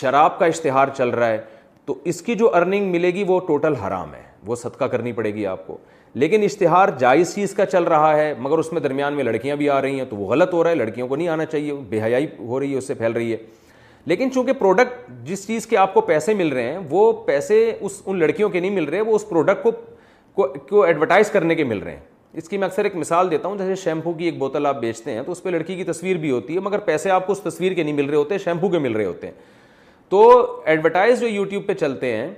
شراب 0.00 0.38
کا 0.38 0.46
اشتہار 0.46 0.88
چل 0.96 1.08
رہا 1.08 1.28
ہے 1.28 1.38
تو 1.86 1.94
اس 2.12 2.20
کی 2.22 2.34
جو 2.42 2.54
ارننگ 2.56 2.90
ملے 2.92 3.10
گی 3.14 3.24
وہ 3.28 3.38
ٹوٹل 3.46 3.74
حرام 3.86 4.14
ہے 4.14 4.22
وہ 4.46 4.56
صدقہ 4.56 4.84
کرنی 4.92 5.12
پڑے 5.12 5.34
گی 5.34 5.46
آپ 5.46 5.66
کو 5.66 5.76
لیکن 6.22 6.42
اشتہار 6.44 6.88
جائز 6.98 7.34
چیز 7.34 7.54
کا 7.54 7.66
چل 7.66 7.84
رہا 7.92 8.14
ہے 8.16 8.32
مگر 8.40 8.58
اس 8.58 8.72
میں 8.72 8.80
درمیان 8.80 9.12
میں 9.16 9.24
لڑکیاں 9.24 9.56
بھی 9.56 9.68
آ 9.70 9.80
رہی 9.82 9.98
ہیں 9.98 10.06
تو 10.10 10.16
وہ 10.16 10.26
غلط 10.32 10.52
ہو 10.54 10.62
رہا 10.64 10.70
ہے 10.70 10.74
لڑکیوں 10.74 11.08
کو 11.08 11.16
نہیں 11.16 11.28
آنا 11.28 11.44
چاہیے 11.46 11.72
بے 11.90 12.00
حیائی 12.02 12.26
ہو 12.38 12.60
رہی 12.60 12.72
ہے 12.72 12.78
اس 12.78 12.86
سے 12.86 12.94
پھیل 12.94 13.12
رہی 13.12 13.32
ہے 13.32 13.36
لیکن 14.06 14.32
چونکہ 14.34 14.52
پروڈکٹ 14.58 15.10
جس 15.24 15.46
چیز 15.46 15.66
کے 15.66 15.76
آپ 15.76 15.94
کو 15.94 16.00
پیسے 16.12 16.34
مل 16.34 16.48
رہے 16.52 16.72
ہیں 16.72 16.78
وہ 16.90 17.12
پیسے 17.26 17.64
اس 17.80 18.00
ان 18.04 18.18
لڑکیوں 18.18 18.48
کے 18.50 18.60
نہیں 18.60 18.70
مل 18.70 18.84
رہے 18.84 19.00
وہ 19.00 19.14
اس 19.16 19.28
پروڈکٹ 19.28 19.62
کو 19.62 19.70
کو 20.34 20.46
کو 20.68 20.82
ایڈورٹائز 20.84 21.30
کرنے 21.30 21.54
کے 21.54 21.64
مل 21.64 21.78
رہے 21.78 21.92
ہیں 21.92 22.00
اس 22.38 22.48
کی 22.48 22.58
میں 22.58 22.66
اکثر 22.66 22.84
ایک 22.84 22.94
مثال 22.96 23.30
دیتا 23.30 23.48
ہوں 23.48 23.56
جیسے 23.58 23.74
شیمپو 23.82 24.12
کی 24.18 24.24
ایک 24.24 24.38
بوتل 24.38 24.66
آپ 24.66 24.78
بیچتے 24.80 25.12
ہیں 25.14 25.22
تو 25.22 25.32
اس 25.32 25.42
پہ 25.42 25.48
لڑکی 25.50 25.74
کی 25.76 25.84
تصویر 25.84 26.16
بھی 26.18 26.30
ہوتی 26.30 26.54
ہے 26.54 26.60
مگر 26.60 26.78
پیسے 26.84 27.10
آپ 27.10 27.26
کو 27.26 27.32
اس 27.32 27.40
تصویر 27.40 27.74
کے 27.74 27.82
نہیں 27.82 27.94
مل 27.94 28.06
رہے 28.08 28.16
ہوتے 28.16 28.38
شیمپو 28.44 28.68
کے 28.70 28.78
مل 28.78 28.92
رہے 28.96 29.04
ہوتے 29.04 29.26
ہیں 29.26 29.34
تو 30.08 30.22
ایڈورٹائز 30.64 31.20
جو 31.20 31.26
یوٹیوب 31.28 31.66
پہ 31.66 31.74
چلتے 31.74 32.14
ہیں 32.16 32.30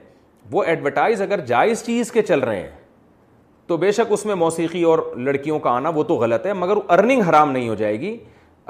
وہ 0.50 0.64
ایڈورٹائز 0.64 1.22
اگر 1.22 1.40
جائز 1.46 1.82
چیز 1.84 2.10
کے 2.12 2.22
چل 2.22 2.40
رہے 2.40 2.60
ہیں 2.60 2.68
تو 3.66 3.76
بے 3.76 3.90
شک 3.92 4.12
اس 4.12 4.24
میں 4.26 4.34
موسیقی 4.34 4.82
اور 4.84 4.98
لڑکیوں 5.16 5.58
کا 5.58 5.70
آنا 5.70 5.88
وہ 5.94 6.02
تو 6.04 6.14
غلط 6.16 6.46
ہے 6.46 6.52
مگر 6.52 6.76
ارننگ 6.92 7.22
حرام 7.28 7.52
نہیں 7.52 7.68
ہو 7.68 7.74
جائے 7.74 8.00
گی 8.00 8.16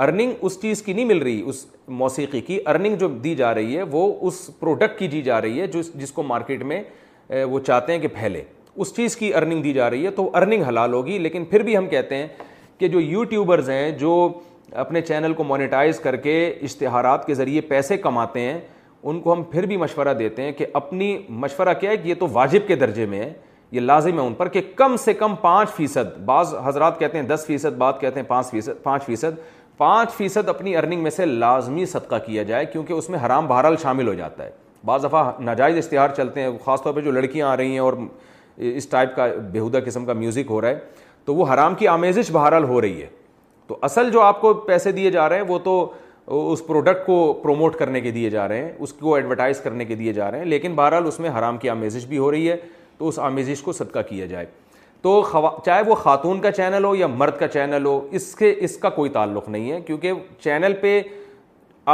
ارننگ 0.05 0.33
اس 0.43 0.61
چیز 0.62 0.83
کی 0.83 0.93
نہیں 0.93 1.05
مل 1.05 1.18
رہی 1.22 1.43
اس 1.49 1.64
موسیقی 2.03 2.41
کی 2.41 2.59
ارننگ 2.66 2.97
جو 2.99 3.09
دی 3.25 3.35
جا 3.37 3.55
رہی 3.55 3.77
ہے 3.77 3.83
وہ 3.91 4.12
اس 4.29 4.49
پروڈکٹ 4.61 4.99
کی 4.99 5.09
جی 5.09 5.22
جا 5.22 5.41
رہی 5.41 5.61
ہے 5.61 5.66
جو 5.66 5.81
جس 5.95 6.12
کو 6.12 6.22
مارکیٹ 6.22 6.62
میں 6.72 6.83
وہ 7.51 7.61
چاہتے 7.66 7.93
ہیں 7.93 7.99
کہ 8.01 8.09
پھیلے 8.18 8.43
اس 8.81 8.95
چیز 8.97 9.16
کی 9.16 9.33
ارننگ 9.35 9.62
دی 9.64 9.72
جا 9.72 9.89
رہی 9.91 10.05
ہے 10.05 10.11
تو 10.11 10.31
ارننگ 10.37 10.62
حلال 10.68 10.93
ہوگی 10.93 11.18
لیکن 11.18 11.45
پھر 11.51 11.62
بھی 11.62 11.77
ہم 11.77 11.87
کہتے 11.89 12.16
ہیں 12.16 12.27
کہ 12.79 12.89
جو 12.89 13.01
یوٹیوبرز 13.01 13.68
ہیں 13.70 13.91
جو 13.99 14.14
اپنے 14.85 15.01
چینل 15.01 15.33
کو 15.35 15.45
مونیٹائز 15.45 15.99
کر 16.01 16.16
کے 16.22 16.37
اشتہارات 16.62 17.27
کے 17.27 17.35
ذریعے 17.35 17.61
پیسے 17.68 17.97
کماتے 17.97 18.41
ہیں 18.41 18.59
ان 19.07 19.20
کو 19.20 19.33
ہم 19.33 19.43
پھر 19.51 19.66
بھی 19.66 19.77
مشورہ 19.77 20.14
دیتے 20.18 20.43
ہیں 20.43 20.53
کہ 20.59 20.66
اپنی 20.75 21.16
مشورہ 21.29 21.72
کیا 21.81 21.91
ہے 21.91 21.97
کہ 21.97 22.09
یہ 22.09 22.14
تو 22.18 22.27
واجب 22.33 22.66
کے 22.68 22.77
درجے 22.77 23.07
میں 23.07 23.20
ہے 23.20 23.33
یہ 23.72 23.81
لازم 23.81 24.20
ہے 24.20 24.27
ان 24.27 24.35
پر 24.35 24.49
کہ 24.49 24.61
کم 24.77 24.97
سے 25.05 25.14
کم 25.14 25.35
پانچ 25.41 25.70
فیصد 25.75 26.16
بعض 26.25 26.55
حضرات 26.64 26.99
کہتے 26.99 27.18
ہیں 27.18 27.25
دس 27.29 27.45
فیصد 27.47 27.77
بعض 27.79 27.99
کہتے 28.01 28.20
ہیں 28.20 28.27
پانچ 28.27 28.51
فیصد 28.51 28.83
پانچ 28.83 29.05
فیصد 29.07 29.39
پانچ 29.77 30.12
فیصد 30.16 30.49
اپنی 30.49 30.75
ارننگ 30.77 31.03
میں 31.03 31.11
سے 31.11 31.25
لازمی 31.27 31.87
صدقہ 31.87 32.16
کیا 32.27 32.43
جائے 32.51 32.66
کیونکہ 32.72 32.93
اس 32.93 33.09
میں 33.11 33.18
حرام 33.27 33.47
بہرحال 33.47 33.77
شامل 33.83 34.09
ہو 34.09 34.14
جاتا 34.14 34.45
ہے 34.45 34.51
بعض 34.87 35.05
دفعہ 35.05 35.31
ناجائز 35.45 35.77
اشتہار 35.79 36.09
چلتے 36.16 36.41
ہیں 36.43 36.49
خاص 36.64 36.83
طور 36.83 36.93
پہ 36.95 37.01
جو 37.01 37.11
لڑکیاں 37.11 37.49
آ 37.49 37.57
رہی 37.57 37.70
ہیں 37.72 37.79
اور 37.79 37.93
اس 38.57 38.87
ٹائپ 38.91 39.15
کا 39.17 39.27
بیہودہ 39.53 39.79
قسم 39.87 40.05
کا 40.07 40.13
میوزک 40.13 40.51
ہو 40.51 40.61
رہا 40.61 40.69
ہے 40.69 40.79
تو 41.25 41.35
وہ 41.35 41.47
حرام 41.53 41.75
کی 41.75 41.89
آمیزش 41.89 42.31
بہرحال 42.33 42.65
ہو 42.65 42.81
رہی 42.81 43.03
ہے 43.03 43.07
تو 43.67 43.77
اصل 43.83 44.11
جو 44.13 44.21
آپ 44.21 44.41
کو 44.41 44.53
پیسے 44.67 44.93
دیے 44.93 45.11
جا 45.11 45.29
رہے 45.29 45.37
ہیں 45.39 45.45
وہ 45.49 45.59
تو 45.65 45.93
اس 46.53 46.67
پروڈکٹ 46.67 47.07
کو 47.07 47.33
پروموٹ 47.43 47.75
کرنے 47.77 48.01
کے 48.01 48.11
دیے 48.11 48.31
جا 48.31 48.47
رہے 48.49 48.65
ہیں 48.65 48.73
اس 48.79 48.93
کو 48.99 49.15
ایڈورٹائز 49.15 49.61
کرنے 49.61 49.85
کے 49.85 49.95
دیے 49.95 50.13
جا 50.13 50.31
رہے 50.31 50.39
ہیں 50.39 50.45
لیکن 50.47 50.75
بہرحال 50.75 51.07
اس 51.07 51.19
میں 51.21 51.31
حرام 51.39 51.57
کی 51.59 51.69
آمیزش 51.71 52.07
بھی 52.07 52.19
ہو 52.19 52.31
رہی 52.31 52.51
ہے 52.51 52.57
تو 52.99 53.09
اس 53.09 53.19
آمیزش 53.19 53.63
کو 53.63 53.73
صدقہ 53.73 53.99
کیا 54.09 54.27
جائے 54.27 54.47
تو 55.03 55.21
خوا... 55.23 55.51
چاہے 55.65 55.83
وہ 55.87 55.95
خاتون 55.95 56.41
کا 56.41 56.51
چینل 56.53 56.85
ہو 56.85 56.95
یا 56.97 57.07
مرد 57.07 57.39
کا 57.39 57.49
چینل 57.49 57.85
ہو 57.87 58.01
اس 58.13 58.35
کے 58.37 58.55
اس 58.61 58.77
کا 58.81 58.91
کوئی 58.91 59.11
تعلق 59.11 59.49
نہیں 59.49 59.71
ہے 59.73 59.81
کیونکہ 59.87 60.13
چینل 60.45 60.75
پہ 60.81 61.01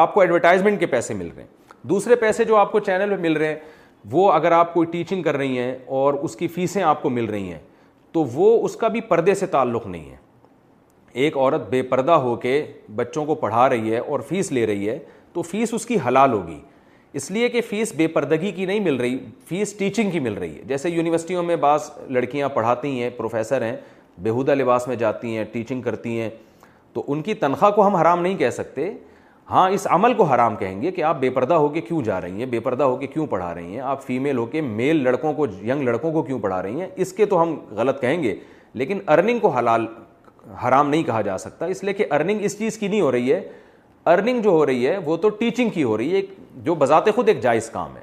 آپ 0.01 0.13
کو 0.15 0.21
ایڈورٹائزمنٹ 0.21 0.81
کے 0.81 0.87
پیسے 0.87 1.15
مل 1.15 1.31
رہے 1.37 1.43
ہیں 1.43 1.87
دوسرے 1.89 2.17
پیسے 2.17 2.45
جو 2.45 2.57
آپ 2.57 2.73
کو 2.73 2.81
چینل 2.81 3.11
پہ 3.11 3.21
مل 3.23 3.37
رہے 3.37 3.47
ہیں 3.49 3.55
وہ 4.11 4.31
اگر 4.33 4.53
آپ 4.53 4.73
کوئی 4.75 4.87
ٹیچنگ 4.91 5.23
کر 5.23 5.37
رہی 5.37 5.59
ہیں 5.59 5.75
اور 5.97 6.15
اس 6.25 6.37
کی 6.37 6.49
فیسیں 6.49 6.83
آپ 6.83 7.03
کو 7.03 7.11
مل 7.11 7.25
رہی 7.31 7.53
ہیں 7.53 7.59
تو 8.13 8.25
وہ 8.33 8.65
اس 8.65 8.77
کا 8.77 8.89
بھی 8.89 9.01
پردے 9.09 9.35
سے 9.35 9.47
تعلق 9.47 9.87
نہیں 9.87 10.11
ہے 10.11 10.17
ایک 11.25 11.37
عورت 11.37 11.69
بے 11.71 11.83
پردہ 11.83 12.13
ہو 12.25 12.35
کے 12.43 12.65
بچوں 12.97 13.25
کو 13.27 13.35
پڑھا 13.35 13.69
رہی 13.69 13.93
ہے 13.93 13.99
اور 13.99 14.21
فیس 14.29 14.51
لے 14.53 14.67
رہی 14.67 14.89
ہے 14.89 14.99
تو 15.33 15.43
فیس 15.43 15.75
اس 15.75 15.87
کی 15.87 15.97
حلال 16.07 16.33
ہوگی 16.33 16.59
اس 17.19 17.31
لیے 17.31 17.49
کہ 17.49 17.61
فیس 17.69 17.93
بے 17.97 18.07
پردگی 18.09 18.51
کی 18.53 18.65
نہیں 18.67 18.81
مل 18.81 18.97
رہی 18.97 19.19
فیس 19.49 19.73
ٹیچنگ 19.79 20.11
کی 20.11 20.21
مل 20.21 20.35
رہی 20.39 20.57
ہے 20.59 20.63
جیسے 20.67 20.91
یونیورسٹیوں 20.91 21.43
میں 21.43 21.57
بعض 21.65 21.91
لڑکیاں 22.11 22.49
پڑھاتی 22.55 23.01
ہیں 23.03 23.09
پروفیسر 23.17 23.63
ہیں 23.63 23.77
بیہودہ 24.23 24.55
لباس 24.55 24.87
میں 24.89 24.97
جاتی 24.97 25.37
ہیں 25.37 25.45
ٹیچنگ 25.53 25.83
کرتی 25.83 26.19
ہیں 26.21 26.29
تو 26.93 27.03
ان 27.09 27.23
کی 27.23 27.35
تنخواہ 27.41 27.71
کو 27.71 27.87
ہم 27.87 27.97
حرام 27.97 28.23
نہیں 28.23 28.37
کہہ 28.37 28.51
سکتے 28.51 28.91
ہاں 29.51 29.69
اس 29.75 29.87
عمل 29.91 30.13
کو 30.15 30.25
حرام 30.33 30.57
کہیں 30.57 30.81
گے 30.83 30.91
کہ 30.93 31.03
آپ 31.05 31.17
بے 31.21 31.29
پردہ 31.37 31.55
ہو 31.55 31.69
کے 31.69 31.81
کیوں 31.81 32.01
جا 32.05 32.21
رہی 32.21 32.39
ہیں 32.39 32.47
بے 32.51 32.59
پردہ 32.61 32.85
ہو 32.85 32.97
کے 32.97 33.07
کیوں 33.07 33.27
پڑھا 33.31 33.55
رہی 33.55 33.73
ہیں 33.73 33.81
آپ 33.93 34.05
فیمیل 34.07 34.37
ہو 34.39 34.45
کے 34.47 34.61
میل 34.61 35.03
لڑکوں 35.05 35.33
کو 35.35 35.47
ینگ 35.69 35.83
لڑکوں 35.89 36.13
کو 36.13 36.23
کیوں 36.23 36.39
پڑھا 36.43 36.61
رہی 36.63 36.81
ہیں 36.81 36.89
اس 36.97 37.13
کے 37.13 37.27
تو 37.27 37.41
ہم 37.43 37.57
غلط 37.77 38.01
کہیں 38.01 38.23
گے 38.23 38.35
لیکن 38.81 38.99
ارننگ 39.13 39.39
کو 39.41 39.49
حلال 39.57 39.87
حرام 40.65 40.91
نہیں 40.91 41.03
کہا 41.05 41.21
جا 41.23 41.39
سکتا 41.39 41.67
اس 41.73 41.83
لیے 41.85 41.95
کہ 41.95 42.05
ارننگ 42.15 42.45
اس 42.45 42.59
چیز 42.59 42.79
کی 42.79 42.89
نہیں 42.89 43.01
ہو 43.01 43.11
رہی 43.13 43.33
ہے 43.33 43.41
ارننگ 44.13 44.43
جو 44.43 44.51
ہو 44.51 44.65
رہی 44.67 44.87
ہے 44.87 44.97
وہ 45.05 45.17
تو 45.23 45.29
ٹیچنگ 45.43 45.71
کی 45.71 45.83
ہو 45.85 45.97
رہی 45.99 46.15
ہے 46.17 46.21
جو 46.65 46.75
بذات 46.83 47.15
خود 47.15 47.29
ایک 47.29 47.41
جائز 47.43 47.71
کام 47.71 47.97
ہے 47.97 48.03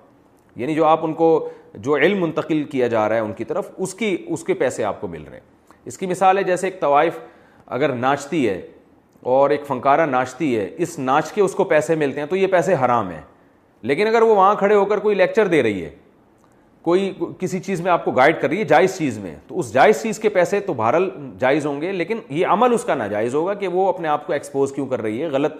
یعنی 0.55 0.75
جو 0.75 0.85
آپ 0.85 1.05
ان 1.05 1.13
کو 1.13 1.33
جو 1.73 1.95
علم 1.95 2.21
منتقل 2.21 2.63
کیا 2.71 2.87
جا 2.87 3.07
رہا 3.09 3.15
ہے 3.15 3.21
ان 3.21 3.33
کی 3.37 3.43
طرف 3.45 3.71
اس 3.77 3.93
کی 3.93 4.15
اس 4.27 4.43
کے 4.43 4.53
پیسے 4.63 4.83
آپ 4.83 5.01
کو 5.01 5.07
مل 5.07 5.23
رہے 5.29 5.37
ہیں 5.37 5.75
اس 5.87 5.97
کی 5.97 6.07
مثال 6.07 6.37
ہے 6.37 6.43
جیسے 6.43 6.67
ایک 6.67 6.79
طوائف 6.81 7.19
اگر 7.77 7.93
ناچتی 7.95 8.47
ہے 8.47 8.61
اور 9.23 9.49
ایک 9.49 9.65
فنکارہ 9.67 10.05
ناچتی 10.05 10.55
ہے 10.57 10.69
اس 10.77 10.97
ناچ 10.99 11.31
کے 11.33 11.41
اس 11.41 11.53
کو 11.55 11.63
پیسے 11.63 11.95
ملتے 11.95 12.19
ہیں 12.19 12.27
تو 12.27 12.35
یہ 12.35 12.47
پیسے 12.47 12.75
حرام 12.85 13.09
ہیں 13.11 13.21
لیکن 13.81 14.07
اگر 14.07 14.21
وہ 14.21 14.35
وہاں 14.35 14.53
کھڑے 14.55 14.75
ہو 14.75 14.83
کر 14.85 14.99
کوئی 14.99 15.15
لیکچر 15.15 15.47
دے 15.47 15.61
رہی 15.63 15.83
ہے 15.85 15.89
کوئی 16.81 17.11
کسی 17.39 17.59
چیز 17.59 17.81
میں 17.81 17.91
آپ 17.91 18.05
کو 18.05 18.11
گائڈ 18.11 18.39
کر 18.41 18.47
رہی 18.49 18.59
ہے 18.59 18.63
جائز 18.65 18.97
چیز 18.97 19.17
میں 19.19 19.35
تو 19.47 19.59
اس 19.59 19.73
جائز 19.73 20.01
چیز 20.03 20.19
کے 20.19 20.29
پیسے 20.29 20.59
تو 20.65 20.73
بہرحال 20.73 21.09
جائز 21.39 21.65
ہوں 21.65 21.81
گے 21.81 21.91
لیکن 21.91 22.19
یہ 22.29 22.45
عمل 22.51 22.73
اس 22.73 22.83
کا 22.85 22.95
ناجائز 22.95 23.35
ہوگا 23.35 23.53
کہ 23.53 23.67
وہ 23.67 23.87
اپنے 23.89 24.07
آپ 24.07 24.27
کو 24.27 24.33
ایکسپوز 24.33 24.71
کیوں 24.75 24.85
کر 24.87 25.01
رہی 25.01 25.21
ہے 25.21 25.27
غلط 25.31 25.55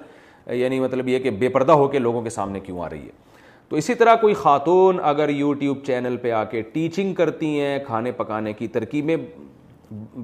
یعنی 0.56 0.80
مطلب 0.80 1.08
یہ 1.10 1.20
کہ 1.20 1.32
بے 1.40 1.50
پردہ 1.50 1.72
ہو 1.72 1.88
کے 1.88 2.00
لوگوں 2.00 2.22
کے 2.22 2.30
سامنے 2.30 2.60
کیوں 2.60 2.80
آ 2.86 2.90
رہی 2.90 3.06
ہے 3.06 3.26
تو 3.70 3.76
اسی 3.76 3.94
طرح 3.96 4.16
کوئی 4.22 4.34
خاتون 4.34 4.98
اگر 5.04 5.30
یوٹیوب 5.30 5.84
چینل 5.86 6.16
پہ 6.18 6.32
آ 6.32 6.44
کے 6.52 6.62
ٹیچنگ 6.74 7.14
کرتی 7.14 7.60
ہیں 7.60 7.78
کھانے 7.86 8.12
پکانے 8.18 8.54
کی 8.54 8.68
ترکیبیں 8.76 9.16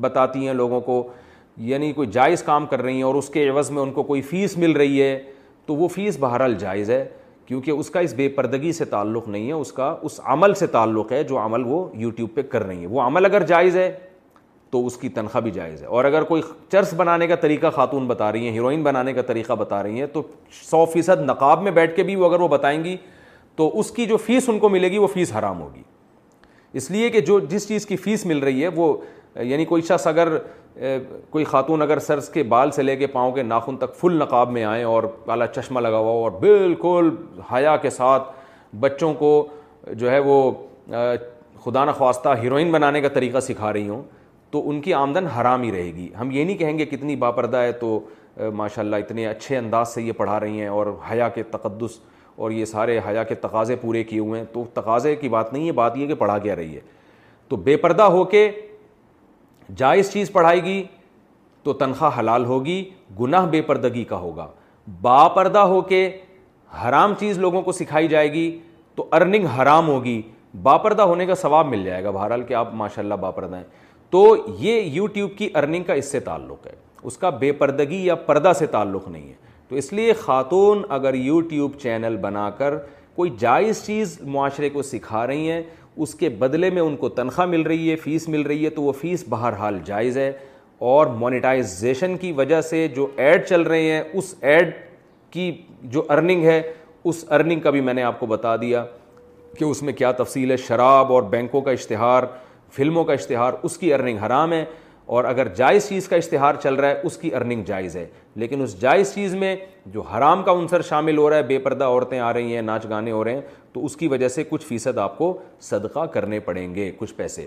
بتاتی 0.01 0.45
ہیں 0.47 0.53
لوگوں 0.53 0.79
کو 0.81 1.07
یعنی 1.61 1.91
کوئی 1.93 2.07
جائز 2.11 2.43
کام 2.43 2.65
کر 2.65 2.81
رہی 2.81 2.95
ہیں 2.95 3.03
اور 3.03 3.15
اس 3.15 3.27
کے 3.33 3.47
عوض 3.49 3.69
میں 3.71 3.81
ان 3.81 3.91
کو 3.93 4.03
کوئی 4.03 4.21
فیس 4.21 4.57
مل 4.57 4.71
رہی 4.77 5.01
ہے 5.01 5.17
تو 5.65 5.75
وہ 5.75 5.87
فیس 5.87 6.17
بہرحال 6.19 6.55
جائز 6.59 6.89
ہے 6.89 7.05
کیونکہ 7.45 7.71
اس 7.71 7.89
کا 7.89 7.99
اس 7.99 8.13
بے 8.13 8.27
پردگی 8.35 8.71
سے 8.73 8.85
تعلق 8.85 9.27
نہیں 9.27 9.47
ہے 9.47 9.53
اس 9.53 9.71
کا 9.73 9.95
اس 10.03 10.19
عمل 10.23 10.53
سے 10.53 10.67
تعلق 10.67 11.11
ہے 11.11 11.23
جو 11.23 11.37
عمل 11.43 11.63
وہ 11.67 11.85
یوٹیوب 11.99 12.33
پہ 12.35 12.41
کر 12.51 12.63
رہی 12.65 12.77
ہیں 12.79 12.87
وہ 12.91 13.01
عمل 13.01 13.25
اگر 13.25 13.45
جائز 13.47 13.75
ہے 13.77 13.91
تو 14.71 14.85
اس 14.85 14.95
کی 14.97 15.09
تنخواہ 15.15 15.41
بھی 15.43 15.51
جائز 15.51 15.81
ہے 15.81 15.87
اور 15.87 16.05
اگر 16.05 16.23
کوئی 16.29 16.41
چرس 16.71 16.93
بنانے 16.97 17.27
کا 17.27 17.35
طریقہ 17.41 17.67
خاتون 17.75 18.05
بتا 18.07 18.31
رہی 18.31 18.45
ہیں 18.47 18.51
ہیروئن 18.53 18.83
بنانے 18.83 19.13
کا 19.13 19.21
طریقہ 19.27 19.53
بتا 19.59 19.81
رہی 19.83 19.99
ہیں 19.99 20.05
تو 20.13 20.21
سو 20.61 20.83
فیصد 20.93 21.21
نقاب 21.29 21.61
میں 21.63 21.71
بیٹھ 21.71 21.95
کے 21.95 22.03
بھی 22.03 22.15
وہ 22.15 22.27
اگر 22.29 22.39
وہ 22.39 22.47
بتائیں 22.47 22.83
گی 22.83 22.95
تو 23.55 23.69
اس 23.79 23.91
کی 23.95 24.05
جو 24.05 24.17
فیس 24.17 24.49
ان 24.49 24.59
کو 24.59 24.69
ملے 24.69 24.89
گی 24.91 24.97
وہ 24.97 25.07
فیس 25.13 25.35
حرام 25.35 25.61
ہوگی 25.61 25.81
اس 26.77 26.89
لیے 26.91 27.09
کہ 27.09 27.19
جو 27.21 27.39
جس 27.49 27.67
چیز 27.67 27.85
کی 27.85 27.95
فیس 27.95 28.25
مل 28.25 28.37
رہی 28.43 28.63
ہے 28.63 28.67
وہ 28.75 28.95
یعنی 29.41 29.65
کوئی 29.65 29.81
شخص 29.81 30.07
اگر 30.07 30.27
کوئی 31.29 31.43
خاتون 31.45 31.81
اگر 31.81 31.99
سرس 32.07 32.27
کے 32.29 32.43
بال 32.49 32.71
سے 32.71 32.83
لے 32.83 32.95
کے 32.95 33.07
پاؤں 33.07 33.31
کے 33.31 33.43
ناخن 33.43 33.77
تک 33.77 33.95
فل 33.95 34.17
نقاب 34.19 34.51
میں 34.51 34.63
آئیں 34.65 34.83
اور 34.83 35.03
کالا 35.25 35.47
چشمہ 35.47 35.79
لگا 35.81 35.97
ہوا 35.97 36.11
اور 36.23 36.31
بالکل 36.39 37.09
حیا 37.51 37.75
کے 37.81 37.89
ساتھ 37.89 38.27
بچوں 38.79 39.13
کو 39.19 39.45
جو 39.97 40.11
ہے 40.11 40.19
وہ 40.25 40.39
خدا 41.63 41.83
نخواستہ 41.85 42.29
ہیروئن 42.41 42.71
بنانے 42.71 43.01
کا 43.01 43.07
طریقہ 43.13 43.39
سکھا 43.39 43.73
رہی 43.73 43.87
ہوں 43.89 44.01
تو 44.51 44.67
ان 44.69 44.81
کی 44.81 44.93
آمدن 44.93 45.27
حرام 45.39 45.61
ہی 45.63 45.71
رہے 45.71 45.91
گی 45.95 46.07
ہم 46.19 46.31
یہ 46.31 46.43
نہیں 46.43 46.57
کہیں 46.57 46.77
گے 46.79 46.85
کتنی 46.85 47.15
با 47.23 47.31
پردہ 47.31 47.57
ہے 47.57 47.71
تو 47.79 47.99
ماشاء 48.55 48.81
اللہ 48.81 48.95
اتنے 48.95 49.25
اچھے 49.27 49.57
انداز 49.57 49.93
سے 49.93 50.01
یہ 50.01 50.11
پڑھا 50.17 50.39
رہی 50.39 50.61
ہیں 50.61 50.67
اور 50.67 50.87
حیا 51.11 51.29
کے 51.35 51.43
تقدس 51.51 51.99
اور 52.35 52.51
یہ 52.51 52.65
سارے 52.65 52.99
حیا 53.07 53.23
کے 53.23 53.35
تقاضے 53.41 53.75
پورے 53.81 54.03
کیے 54.03 54.19
ہوئے 54.19 54.39
ہیں 54.39 54.45
تو 54.53 54.63
تقاضے 54.73 55.15
کی 55.15 55.29
بات 55.29 55.51
نہیں 55.53 55.67
ہے 55.67 55.71
بات 55.81 55.97
یہ 55.97 56.07
کہ 56.07 56.15
پڑھا 56.15 56.37
کیا 56.39 56.55
رہی 56.55 56.75
ہے 56.75 56.81
تو 57.49 57.55
بے 57.67 57.75
پردہ 57.77 58.03
ہو 58.17 58.23
کے 58.25 58.49
جائز 59.77 60.11
چیز 60.13 60.31
پڑھائے 60.31 60.63
گی 60.63 60.81
تو 61.63 61.73
تنخواہ 61.73 62.19
حلال 62.19 62.45
ہوگی 62.45 62.83
گناہ 63.19 63.45
بے 63.49 63.61
پردگی 63.61 64.03
کا 64.03 64.17
ہوگا 64.19 64.47
با 65.01 65.27
پردہ 65.35 65.59
ہو 65.67 65.81
کے 65.87 66.07
حرام 66.83 67.13
چیز 67.19 67.37
لوگوں 67.39 67.61
کو 67.61 67.71
سکھائی 67.71 68.07
جائے 68.07 68.31
گی 68.33 68.49
تو 68.95 69.07
ارننگ 69.11 69.45
حرام 69.57 69.87
ہوگی 69.87 70.21
با 70.63 70.77
پردہ 70.77 71.01
ہونے 71.01 71.25
کا 71.25 71.35
ثواب 71.35 71.67
مل 71.67 71.83
جائے 71.83 72.03
گا 72.03 72.11
بہرحال 72.11 72.43
کہ 72.47 72.53
آپ 72.53 72.73
ماشاء 72.75 73.01
اللہ 73.01 73.13
با 73.21 73.31
پردہ 73.31 73.55
ہیں 73.55 73.63
تو 74.11 74.35
یہ 74.59 74.81
یوٹیوب 74.93 75.37
کی 75.37 75.49
ارننگ 75.55 75.83
کا 75.83 75.93
اس 75.93 76.11
سے 76.11 76.19
تعلق 76.25 76.65
ہے 76.67 76.75
اس 77.03 77.17
کا 77.17 77.29
بے 77.39 77.51
پردگی 77.61 78.03
یا 78.05 78.15
پردہ 78.25 78.51
سے 78.59 78.65
تعلق 78.75 79.07
نہیں 79.07 79.27
ہے 79.29 79.33
تو 79.69 79.75
اس 79.75 79.91
لیے 79.93 80.13
خاتون 80.19 80.81
اگر 80.97 81.13
یوٹیوب 81.13 81.77
چینل 81.81 82.17
بنا 82.21 82.49
کر 82.57 82.75
کوئی 83.15 83.31
جائز 83.39 83.83
چیز 83.85 84.19
معاشرے 84.25 84.69
کو 84.69 84.81
سکھا 84.81 85.25
رہی 85.27 85.49
ہیں 85.51 85.61
اس 86.01 86.13
کے 86.15 86.29
بدلے 86.39 86.69
میں 86.69 86.81
ان 86.81 86.95
کو 86.97 87.09
تنخواہ 87.19 87.47
مل 87.47 87.61
رہی 87.67 87.89
ہے 87.91 87.95
فیس 88.03 88.27
مل 88.29 88.41
رہی 88.47 88.65
ہے 88.65 88.69
تو 88.69 88.81
وہ 88.83 88.91
فیس 89.01 89.23
بہر 89.29 89.53
حال 89.59 89.79
جائز 89.85 90.17
ہے 90.17 90.31
اور 90.91 91.07
مونیٹائزیشن 91.17 92.17
کی 92.17 92.31
وجہ 92.37 92.61
سے 92.69 92.87
جو 92.95 93.07
ایڈ 93.15 93.45
چل 93.47 93.61
رہے 93.61 93.91
ہیں 93.91 94.01
اس 94.13 94.33
ایڈ 94.41 94.71
کی 95.31 95.51
جو 95.91 96.03
ارننگ 96.09 96.43
ہے 96.45 96.61
اس 97.03 97.23
ارننگ 97.31 97.59
کا 97.59 97.69
بھی 97.69 97.81
میں 97.81 97.93
نے 97.93 98.03
آپ 98.03 98.19
کو 98.19 98.25
بتا 98.25 98.55
دیا 98.61 98.83
کہ 99.57 99.63
اس 99.63 99.81
میں 99.83 99.93
کیا 99.93 100.11
تفصیل 100.17 100.51
ہے 100.51 100.57
شراب 100.57 101.11
اور 101.13 101.23
بینکوں 101.31 101.61
کا 101.61 101.71
اشتہار 101.71 102.23
فلموں 102.75 103.03
کا 103.05 103.13
اشتہار 103.13 103.53
اس 103.63 103.77
کی 103.77 103.93
ارننگ 103.93 104.17
حرام 104.25 104.53
ہے 104.53 104.63
اور 105.15 105.23
اگر 105.25 105.47
جائز 105.55 105.87
چیز 105.89 106.07
کا 106.07 106.15
اشتہار 106.15 106.55
چل 106.63 106.75
رہا 106.75 106.89
ہے 106.89 107.01
اس 107.05 107.17
کی 107.17 107.33
ارننگ 107.35 107.63
جائز 107.63 107.95
ہے 107.97 108.05
لیکن 108.41 108.61
اس 108.61 108.79
جائز 108.81 109.13
چیز 109.13 109.33
میں 109.35 109.55
جو 109.93 110.01
حرام 110.01 110.43
کا 110.43 110.51
عنصر 110.59 110.81
شامل 110.89 111.17
ہو 111.17 111.29
رہا 111.29 111.37
ہے 111.37 111.43
بے 111.43 111.57
پردہ 111.63 111.83
عورتیں 111.85 112.19
آ 112.19 112.31
رہی 112.33 112.55
ہیں 112.55 112.61
ناچ 112.61 112.85
گانے 112.89 113.11
ہو 113.11 113.23
رہے 113.23 113.33
ہیں 113.33 113.41
تو 113.73 113.85
اس 113.85 113.95
کی 113.97 114.07
وجہ 114.07 114.27
سے 114.27 114.43
کچھ 114.49 114.65
فیصد 114.65 114.97
آپ 115.03 115.17
کو 115.17 115.37
صدقہ 115.61 116.05
کرنے 116.13 116.39
پڑیں 116.47 116.73
گے 116.75 116.91
کچھ 116.97 117.13
پیسے 117.17 117.45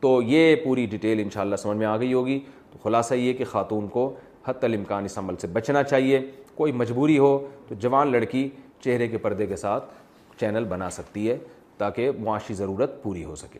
تو 0.00 0.20
یہ 0.26 0.54
پوری 0.64 0.86
ڈیٹیل 0.90 1.18
انشاءاللہ 1.24 1.56
سمجھ 1.62 1.76
میں 1.78 1.86
آ 1.86 1.96
گئی 2.00 2.12
ہوگی 2.12 2.38
تو 2.72 2.78
خلاصہ 2.82 3.14
یہ 3.14 3.32
کہ 3.38 3.44
خاتون 3.50 3.86
کو 3.92 4.12
حت 4.46 4.64
الامکان 4.64 5.04
اس 5.04 5.18
عمل 5.18 5.36
سے 5.40 5.46
بچنا 5.52 5.82
چاہیے 5.82 6.20
کوئی 6.54 6.72
مجبوری 6.82 7.18
ہو 7.18 7.38
تو 7.68 7.74
جوان 7.80 8.12
لڑکی 8.12 8.48
چہرے 8.84 9.08
کے 9.08 9.18
پردے 9.18 9.46
کے 9.46 9.56
ساتھ 9.56 9.84
چینل 10.40 10.64
بنا 10.68 10.88
سکتی 10.90 11.28
ہے 11.28 11.36
تاکہ 11.78 12.10
معاشی 12.18 12.54
ضرورت 12.54 13.02
پوری 13.02 13.24
ہو 13.24 13.34
سکے 13.36 13.58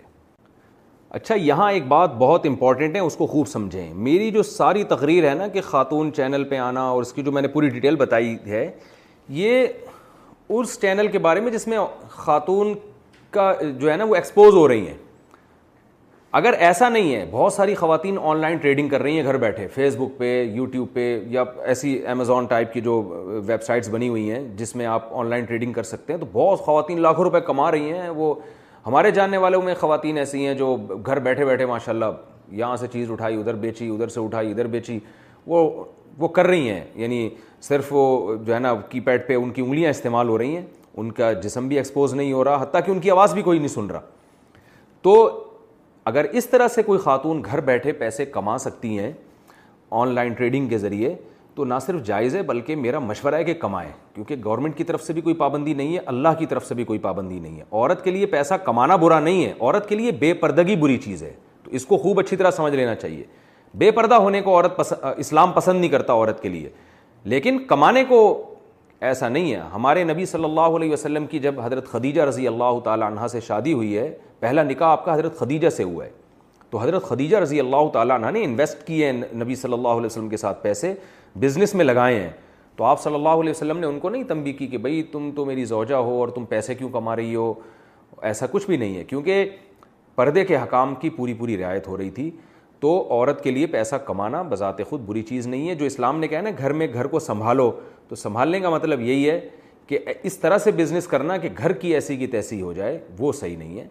اچھا 1.19 1.35
یہاں 1.35 1.71
ایک 1.73 1.87
بات 1.89 2.11
بہت 2.19 2.47
امپورٹنٹ 2.47 2.95
ہے 2.97 3.01
اس 3.01 3.17
کو 3.17 3.27
خوب 3.27 3.47
سمجھیں 3.49 3.93
میری 4.09 4.31
جو 4.31 4.43
ساری 4.43 4.83
تقریر 4.95 5.29
ہے 5.29 5.35
نا 5.35 5.47
کہ 5.55 5.61
خاتون 5.71 6.13
چینل 6.17 6.45
پہ 6.49 6.59
آنا 6.59 6.81
اور 6.89 7.03
اس 7.03 7.13
کی 7.13 7.23
جو 7.23 7.33
میں 7.33 7.43
نے 7.43 7.49
پوری 7.55 7.69
ڈیٹیل 7.69 7.97
بتائی 7.97 8.37
ہے 8.51 8.71
یہ 9.39 9.67
چینل 10.81 11.07
کے 11.13 11.19
بارے 11.25 11.41
میں 11.41 11.51
جس 11.53 11.67
میں 11.69 11.79
خاتون 12.11 12.73
کا 13.31 13.53
جو 13.81 13.91
ہے 13.91 13.97
نا 13.97 14.05
وہ 14.05 14.15
ایکسپوز 14.15 14.55
ہو 14.55 14.67
رہی 14.69 14.87
ہیں 14.87 14.97
اگر 16.39 16.55
ایسا 16.69 16.89
نہیں 16.89 17.15
ہے 17.15 17.25
بہت 17.31 17.53
ساری 17.53 17.75
خواتین 17.75 18.19
آن 18.23 18.39
لائن 18.41 18.57
ٹریڈنگ 18.63 18.89
کر 18.89 19.03
رہی 19.03 19.17
ہیں 19.17 19.25
گھر 19.27 19.37
بیٹھے 19.45 19.67
فیس 19.75 19.97
بک 19.97 20.19
پہ 20.19 20.31
یوٹیوب 20.55 20.89
پہ 20.93 21.07
یا 21.31 21.43
ایسی 21.65 21.97
امیزون 22.09 22.47
ٹائپ 22.51 22.73
کی 22.73 22.81
جو 22.81 23.01
ویب 23.47 23.63
سائٹس 23.63 23.89
بنی 23.93 24.09
ہوئی 24.09 24.31
ہیں 24.31 24.41
جس 24.57 24.75
میں 24.77 24.87
آپ 24.87 25.13
آن 25.19 25.31
لائن 25.31 25.45
ٹریڈنگ 25.45 25.73
کر 25.73 25.83
سکتے 25.83 26.13
ہیں 26.13 26.21
تو 26.21 26.27
بہت 26.33 26.61
خواتین 26.65 27.01
لاکھوں 27.03 27.25
روپے 27.25 27.41
کما 27.47 27.71
رہی 27.71 27.93
ہیں 27.93 28.09
وہ 28.17 28.35
ہمارے 28.87 29.11
جاننے 29.11 29.37
والوں 29.39 29.63
میں 29.63 29.75
خواتین 29.81 30.19
ایسی 30.19 30.47
ہیں 30.47 30.55
جو 30.59 30.75
گھر 31.07 31.19
بیٹھے 31.23 31.45
بیٹھے 31.45 31.67
ماشاء 31.67 31.93
اللہ 31.93 32.13
یہاں 32.57 32.77
سے 32.77 32.87
چیز 32.93 33.11
اٹھائی 33.13 33.39
ادھر 33.41 33.55
بیچی 33.65 33.89
ادھر 33.95 34.09
سے 34.09 34.21
اٹھائی 34.21 34.51
ادھر 34.51 34.67
بیچی 34.67 34.99
وہ 35.47 35.65
وہ 36.19 36.29
کر 36.29 36.47
رہی 36.47 36.69
ہیں 36.71 36.85
یعنی 36.95 37.29
صرف 37.69 37.87
وہ 37.93 38.35
جو 38.45 38.55
ہے 38.55 38.59
نا 38.61 38.75
کی 38.91 39.01
پیڈ 39.01 39.27
پہ 39.29 39.35
ان 39.37 39.51
کی 39.53 39.63
انگلیاں 39.63 39.91
استعمال 39.91 40.29
ہو 40.29 40.37
رہی 40.39 40.57
ہیں 40.57 40.65
ان 41.01 41.11
کا 41.13 41.33
جسم 41.43 41.69
بھی 41.69 41.77
ایکسپوز 41.77 42.15
نہیں 42.15 42.33
ہو 42.33 42.45
رہا 42.45 42.63
حتیٰ 42.63 42.81
کہ 42.87 42.91
ان 42.91 43.01
کی 43.01 43.11
آواز 43.11 43.35
بھی 43.35 43.43
کوئی 43.43 43.59
نہیں 43.59 43.69
سن 43.69 43.87
رہا 43.91 44.01
تو 45.03 45.45
اگر 46.05 46.27
اس 46.33 46.47
طرح 46.51 46.69
سے 46.75 46.83
کوئی 46.83 46.99
خاتون 46.99 47.43
گھر 47.51 47.61
بیٹھے 47.65 47.93
پیسے 47.93 48.25
کما 48.27 48.57
سکتی 48.59 48.99
ہیں 48.99 49.11
آن 50.01 50.13
لائن 50.15 50.33
ٹریڈنگ 50.33 50.69
کے 50.69 50.79
ذریعے 50.79 51.15
تو 51.55 51.65
نہ 51.65 51.75
صرف 51.87 52.03
جائز 52.07 52.35
ہے 52.37 52.43
بلکہ 52.49 52.77
میرا 52.77 52.99
مشورہ 52.99 53.35
ہے 53.35 53.45
کہ 53.45 53.55
کمائیں 53.61 53.91
کیونکہ 54.15 54.37
گورنمنٹ 54.45 54.77
کی 54.77 54.85
طرف 54.85 55.03
سے 55.05 55.13
بھی 55.13 55.23
کوئی 55.23 55.35
پابندی 55.37 55.75
نہیں 55.75 55.95
ہے 55.97 56.01
اللہ 56.07 56.29
کی 56.39 56.47
طرف 56.47 56.67
سے 56.67 56.75
بھی 56.75 56.85
کوئی 56.85 56.99
پابندی 56.99 57.39
نہیں 57.39 57.57
ہے 57.59 57.65
عورت 57.71 58.05
کے 58.05 58.11
لیے 58.11 58.27
پیسہ 58.35 58.55
کمانا 58.65 58.97
برا 58.97 59.19
نہیں 59.21 59.45
ہے 59.45 59.53
عورت 59.61 59.89
کے 59.89 59.95
لیے 59.97 60.13
بے 60.21 60.33
پردگی 60.41 60.77
بری 60.81 60.97
چیز 61.05 61.23
ہے 61.23 61.33
تو 61.65 61.71
اس 61.75 61.87
کو 61.87 61.97
خوب 62.03 62.21
اچھی 62.21 62.37
طرح 62.37 62.51
سمجھ 62.57 62.75
لینا 62.75 62.95
چاہیے 62.95 63.25
بے 63.79 63.91
پردہ 63.91 64.15
ہونے 64.15 64.41
کو 64.45 64.55
عورت 64.57 64.81
اسلام 65.17 65.53
پسند 65.55 65.81
نہیں 65.81 65.91
کرتا 65.91 66.13
عورت 66.13 66.41
کے 66.43 66.49
لیے 66.49 66.69
لیکن 67.33 67.59
کمانے 67.69 68.05
کو 68.09 68.17
ایسا 69.09 69.29
نہیں 69.29 69.53
ہے 69.55 69.59
ہمارے 69.75 70.03
نبی 70.05 70.25
صلی 70.27 70.45
اللہ 70.45 70.77
علیہ 70.77 70.93
وسلم 70.93 71.27
کی 71.27 71.39
جب 71.39 71.61
حضرت 71.61 71.87
خدیجہ 71.91 72.23
رضی 72.29 72.47
اللہ 72.49 72.79
تعالی 72.85 73.03
عنہ 73.07 73.27
سے 73.33 73.41
شادی 73.47 73.73
ہوئی 73.73 73.97
ہے 73.99 74.11
پہلا 74.41 74.63
نکاح 74.63 74.89
آپ 74.93 75.05
کا 75.05 75.15
حضرت 75.15 75.39
خدیجہ 75.39 75.69
سے 75.77 75.83
ہوا 75.83 76.05
ہے 76.05 76.11
تو 76.71 76.79
حضرت 76.79 77.03
خدیجہ 77.09 77.37
رضی 77.37 77.59
اللہ 77.61 77.89
تعالیٰ 77.93 78.17
عنہ 78.19 78.31
نے 78.39 78.43
انویسٹ 78.45 78.87
کیے 78.87 79.07
ہیں 79.11 79.23
نبی 79.43 79.55
صلی 79.63 79.73
اللہ 79.73 79.89
علیہ 79.89 80.07
وسلم 80.07 80.29
کے 80.29 80.37
ساتھ 80.37 80.63
پیسے 80.63 80.93
بزنس 81.41 81.75
میں 81.75 81.85
لگائے 81.85 82.21
ہیں 82.21 82.31
تو 82.77 82.85
آپ 82.85 83.01
صلی 83.03 83.15
اللہ 83.15 83.41
علیہ 83.43 83.51
وسلم 83.51 83.79
نے 83.79 83.87
ان 83.87 83.99
کو 84.01 84.09
نہیں 84.09 84.25
تنبی 84.25 84.53
کی 84.53 84.67
کہ 84.67 84.79
بھائی 84.79 85.03
تم 85.13 85.31
تو 85.37 85.45
میری 85.45 85.65
زوجہ 85.65 85.95
ہو 85.95 86.19
اور 86.21 86.29
تم 86.35 86.45
پیسے 86.49 86.75
کیوں 86.75 86.89
کما 86.91 87.17
رہی 87.17 87.35
ہو 87.35 87.53
ایسا 88.29 88.47
کچھ 88.53 88.67
بھی 88.67 88.77
نہیں 88.77 88.97
ہے 88.97 89.05
کیونکہ 89.05 89.45
پردے 90.15 90.45
کے 90.45 90.57
حکام 90.59 90.95
کی 91.01 91.11
پوری 91.11 91.35
پوری 91.35 91.59
رعایت 91.59 91.89
ہو 91.89 91.97
رہی 91.97 92.11
تھی 92.11 92.31
تو 92.81 92.91
عورت 93.15 93.43
کے 93.45 93.51
لیے 93.51 93.67
پیسہ 93.67 93.97
کمانا 94.05 94.41
بذات 94.51 94.81
خود 94.89 95.01
بری 95.07 95.23
چیز 95.23 95.47
نہیں 95.47 95.69
ہے 95.69 95.75
جو 95.81 95.87
اسلام 95.87 96.21
نے 96.21 96.29
کہا 96.29 96.39
ہے 96.39 96.43
نا 96.43 96.51
گھر 96.59 96.73
میں 96.83 96.87
گھر 96.93 97.07
کو 97.15 97.19
سنبھالو 97.21 97.71
تو 98.09 98.17
سنبھالنے 98.17 98.61
کا 98.61 98.71
مطلب 98.71 99.01
یہی 99.01 99.29
ہے 99.31 99.41
کہ 99.87 99.99
اس 100.31 100.39
طرح 100.39 100.59
سے 100.65 100.73
بزنس 100.77 101.07
کرنا 101.09 101.37
کہ 101.43 101.49
گھر 101.59 101.73
کی 101.83 101.95
ایسی 101.95 102.17
کی 102.17 102.27
تیسی 102.37 102.61
ہو 102.63 102.73
جائے 102.73 102.99
وہ 103.19 103.33
صحیح 103.41 103.57
نہیں 103.57 103.79
ہے 103.81 103.87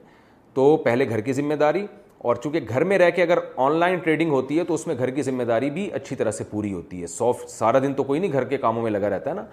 تو 0.54 0.76
پہلے 0.86 1.08
گھر 1.10 1.20
کی 1.22 1.34
ذمہ 1.34 1.54
داری 1.60 1.86
اور 2.30 2.36
چونکہ 2.44 2.60
گھر 2.70 2.84
میں 2.84 2.98
رہ 2.98 3.10
کے 3.16 3.22
اگر 3.24 3.38
آن 3.66 3.76
لائن 3.80 3.98
ٹریڈنگ 4.04 4.32
ہوتی 4.32 4.58
ہے 4.60 4.64
تو 4.70 4.74
اس 4.74 4.88
میں 4.88 4.96
گھر 4.98 5.10
کی 5.16 5.22
ذمہ 5.24 5.44
داری 5.52 5.70
بھی 5.72 5.90
اچھی 5.96 6.16
طرح 6.16 6.32
سے 6.38 6.44
پوری 6.50 6.74
ہوتی 6.74 7.02
ہے 7.02 7.08
سو 7.08 7.32
سارا 7.50 7.80
دن 7.84 7.94
تو 7.98 8.04
کوئی 8.04 8.20
نہیں 8.20 8.32
گھر 8.32 8.44
کے 8.54 8.58
کاموں 8.58 8.82
میں 8.84 8.92
لگا 8.92 9.10
رہتا 9.10 9.30
ہے 9.30 9.36
نا 9.36 9.44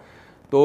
تو 0.50 0.62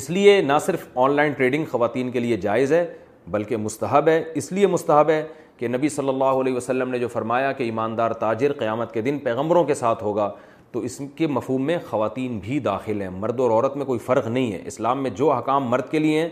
اس 0.00 0.10
لیے 0.10 0.40
نہ 0.42 0.52
صرف 0.66 0.86
آن 1.04 1.14
لائن 1.16 1.32
ٹریڈنگ 1.36 1.64
خواتین 1.70 2.10
کے 2.10 2.20
لیے 2.20 2.36
جائز 2.40 2.72
ہے 2.72 2.86
بلکہ 3.30 3.56
مستحب 3.56 4.08
ہے 4.08 4.22
اس 4.40 4.52
لیے 4.52 4.66
مستحب 4.66 5.10
ہے 5.10 5.22
کہ 5.58 5.68
نبی 5.68 5.88
صلی 5.88 6.08
اللہ 6.08 6.40
علیہ 6.40 6.54
وسلم 6.56 6.90
نے 6.90 6.98
جو 6.98 7.08
فرمایا 7.08 7.52
کہ 7.58 7.62
ایماندار 7.64 8.10
تاجر 8.20 8.52
قیامت 8.58 8.92
کے 8.94 9.00
دن 9.02 9.18
پیغمبروں 9.24 9.64
کے 9.64 9.74
ساتھ 9.74 10.02
ہوگا 10.02 10.30
تو 10.72 10.80
اس 10.84 11.00
کے 11.16 11.26
مفہوم 11.26 11.66
میں 11.66 11.76
خواتین 11.88 12.38
بھی 12.42 12.58
داخل 12.60 13.00
ہیں 13.02 13.08
مرد 13.10 13.40
اور 13.40 13.50
عورت 13.50 13.76
میں 13.76 13.84
کوئی 13.86 13.98
فرق 14.06 14.26
نہیں 14.26 14.52
ہے 14.52 14.60
اسلام 14.66 15.02
میں 15.02 15.10
جو 15.20 15.30
حکام 15.32 15.66
مرد 15.70 15.88
کے 15.90 15.98
لیے 15.98 16.20
ہیں 16.20 16.28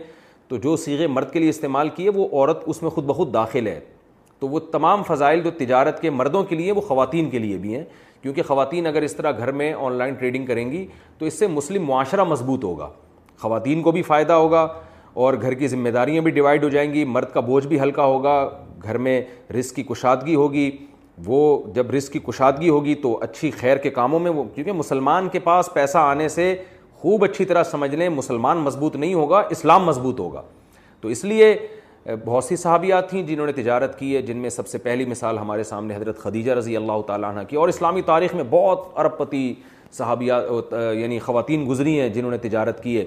تو 0.48 0.56
جو 0.64 0.76
سیغے 0.76 1.06
مرد 1.06 1.30
کے 1.32 1.38
لیے 1.40 1.48
استعمال 1.48 1.88
کیے 1.96 2.10
وہ 2.14 2.26
عورت 2.32 2.62
اس 2.68 2.82
میں 2.82 2.90
خود 2.90 3.04
بخود 3.04 3.32
داخل 3.34 3.66
ہے 3.66 3.78
تو 4.40 4.48
وہ 4.48 4.60
تمام 4.72 5.02
فضائل 5.06 5.42
جو 5.42 5.50
تجارت 5.58 6.00
کے 6.02 6.10
مردوں 6.10 6.42
کے 6.44 6.54
لیے 6.56 6.72
وہ 6.72 6.80
خواتین 6.88 7.30
کے 7.30 7.38
لیے 7.38 7.58
بھی 7.58 7.74
ہیں 7.76 7.84
کیونکہ 8.22 8.42
خواتین 8.46 8.86
اگر 8.86 9.02
اس 9.02 9.14
طرح 9.16 9.32
گھر 9.38 9.52
میں 9.52 9.72
آن 9.80 9.92
لائن 9.98 10.14
ٹریڈنگ 10.18 10.46
کریں 10.46 10.70
گی 10.72 10.86
تو 11.18 11.26
اس 11.26 11.38
سے 11.38 11.46
مسلم 11.46 11.86
معاشرہ 11.86 12.24
مضبوط 12.24 12.64
ہوگا 12.64 12.88
خواتین 13.42 13.82
کو 13.82 13.92
بھی 13.92 14.02
فائدہ 14.02 14.32
ہوگا 14.32 14.66
اور 15.24 15.34
گھر 15.40 15.54
کی 15.54 15.68
ذمہ 15.68 15.88
داریاں 15.94 16.22
بھی 16.22 16.30
ڈیوائڈ 16.32 16.64
ہو 16.64 16.68
جائیں 16.68 16.92
گی 16.94 17.04
مرد 17.04 17.32
کا 17.32 17.40
بوجھ 17.40 17.66
بھی 17.66 17.80
ہلکا 17.80 18.04
ہوگا 18.04 18.34
گھر 18.82 18.98
میں 18.98 19.20
رزق 19.58 19.76
کی 19.76 19.82
کشادگی 19.88 20.34
ہوگی 20.34 20.70
وہ 21.24 21.38
جب 21.74 21.90
رزق 21.94 22.12
کی 22.12 22.18
کشادگی 22.26 22.68
ہوگی 22.68 22.94
تو 23.02 23.18
اچھی 23.22 23.50
خیر 23.60 23.76
کے 23.78 23.90
کاموں 23.90 24.18
میں 24.20 24.30
وہ 24.30 24.44
کیونکہ 24.54 24.72
مسلمان 24.72 25.28
کے 25.32 25.38
پاس 25.40 25.68
پیسہ 25.74 25.98
آنے 25.98 26.28
سے 26.28 26.54
خوب 27.00 27.24
اچھی 27.24 27.44
طرح 27.44 27.62
سمجھ 27.70 27.94
لیں 27.94 28.08
مسلمان 28.08 28.58
مضبوط 28.58 28.96
نہیں 28.96 29.14
ہوگا 29.14 29.42
اسلام 29.50 29.84
مضبوط 29.84 30.20
ہوگا 30.20 30.42
تو 31.00 31.08
اس 31.08 31.24
لیے 31.24 31.56
بہت 32.24 32.44
سی 32.44 32.56
صحابیات 32.56 33.08
تھیں 33.10 33.22
جنہوں 33.26 33.46
نے 33.46 33.52
تجارت 33.52 33.98
کی 33.98 34.14
ہے 34.16 34.22
جن 34.22 34.36
میں 34.38 34.50
سب 34.50 34.66
سے 34.68 34.78
پہلی 34.78 35.04
مثال 35.06 35.38
ہمارے 35.38 35.62
سامنے 35.64 35.96
حضرت 35.96 36.18
خدیجہ 36.20 36.52
رضی 36.52 36.76
اللہ 36.76 37.00
تعالیٰ 37.06 37.28
عنہ 37.30 37.42
کی 37.48 37.56
اور 37.56 37.68
اسلامی 37.68 38.02
تاریخ 38.06 38.34
میں 38.34 38.44
بہت 38.50 38.86
ارب 38.98 39.16
پتی 39.18 39.52
صحابیات 39.98 40.72
یعنی 40.98 41.18
خواتین 41.24 41.66
گزری 41.68 41.98
ہیں 42.00 42.08
جنہوں 42.14 42.30
نے 42.30 42.38
تجارت 42.48 42.82
کی 42.82 42.98
ہے 42.98 43.04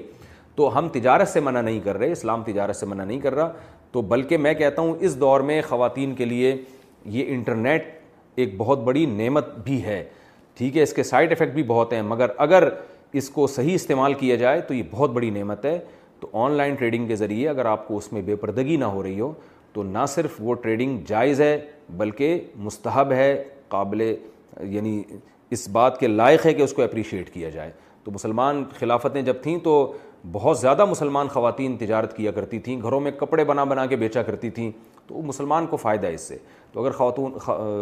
تو 0.56 0.78
ہم 0.78 0.88
تجارت 0.94 1.28
سے 1.30 1.40
منع 1.40 1.62
نہیں 1.62 1.80
کر 1.84 1.98
رہے 1.98 2.12
اسلام 2.12 2.44
تجارت 2.44 2.76
سے 2.76 2.86
منع 2.86 3.04
نہیں 3.04 3.20
کر 3.22 3.36
رہا 3.36 3.52
تو 3.92 4.02
بلکہ 4.02 4.38
میں 4.38 4.54
کہتا 4.54 4.82
ہوں 4.82 4.96
اس 5.00 5.20
دور 5.20 5.42
میں 5.50 5.62
خواتین 5.68 6.14
کے 6.16 6.26
لیے 6.26 6.56
یہ 7.12 7.26
انٹرنیٹ 7.34 7.84
ایک 8.44 8.58
بہت 8.58 8.80
بڑی 8.84 9.06
نعمت 9.16 9.54
بھی 9.64 9.84
ہے 9.84 10.04
ٹھیک 10.58 10.78
ہے 10.78 10.84
اس 10.84 10.94
کے 10.94 11.04
سائڈ 11.04 11.32
افیکٹ 11.32 11.54
بھی 11.54 11.64
بہت 11.68 11.94
ہیں 11.94 12.02
مگر 12.02 12.30
اگر 12.46 12.68
اس 13.20 13.30
کو 13.30 13.46
صحیح 13.48 13.74
استعمال 13.76 14.14
کیا 14.14 14.36
جائے 14.36 14.62
تو 14.68 14.74
یہ 14.74 14.84
بہت 14.92 15.10
بڑی 15.12 15.30
نعمت 15.30 15.66
ہے 15.66 15.78
تو 16.20 16.28
آن 16.44 16.52
لائن 16.52 16.76
ٹریڈنگ 16.76 17.08
کے 17.08 17.16
ذریعے 17.16 17.48
اگر 17.50 17.66
آپ 17.66 17.88
کو 17.88 17.98
اس 17.98 18.12
میں 18.14 18.22
بے 18.26 18.36
پردگی 18.36 18.78
نہ 18.78 18.86
ہو 18.94 19.04
رہی 19.04 19.20
ہو 19.20 19.32
تو 19.74 19.84
نہ 19.84 20.06
صرف 20.10 20.36
وہ 20.42 20.54
ٹریڈنگ 20.62 20.98
جائز 21.08 21.42
ہے 21.42 21.58
بلکہ 21.98 22.40
مستحب 22.66 23.12
ہے 23.12 23.44
قابل 23.68 24.02
یعنی 24.02 25.02
اس 25.56 25.68
بات 25.72 26.00
کے 26.00 26.08
لائق 26.08 26.46
ہے 26.46 26.54
کہ 26.54 26.62
اس 26.62 26.74
کو 26.74 26.82
اپریشیٹ 26.84 27.30
کیا 27.34 27.50
جائے 27.50 27.72
تو 28.04 28.12
مسلمان 28.12 28.64
خلافتیں 28.80 29.22
جب 29.22 29.42
تھیں 29.44 29.58
تو 29.64 29.78
بہت 30.32 30.58
زیادہ 30.60 30.86
مسلمان 30.86 31.28
خواتین 31.34 31.76
تجارت 31.78 32.16
کیا 32.18 32.32
کرتی 32.32 32.60
تھیں 32.60 32.82
گھروں 32.82 33.00
میں 33.02 33.12
کپڑے 33.20 33.44
بنا 33.46 33.64
بنا 33.64 33.86
کے 33.86 33.96
بیچا 33.96 34.22
کرتی 34.24 34.50
تھیں 34.52 34.72
تو 35.08 35.22
مسلمان 35.26 35.68
کو 35.68 35.78
فائدہ 35.78 36.08
ہے 36.08 36.14
اس 36.14 36.22
سے 36.28 36.38
تو 36.72 36.80
اگر 36.82 36.92
خاتون 36.92 37.38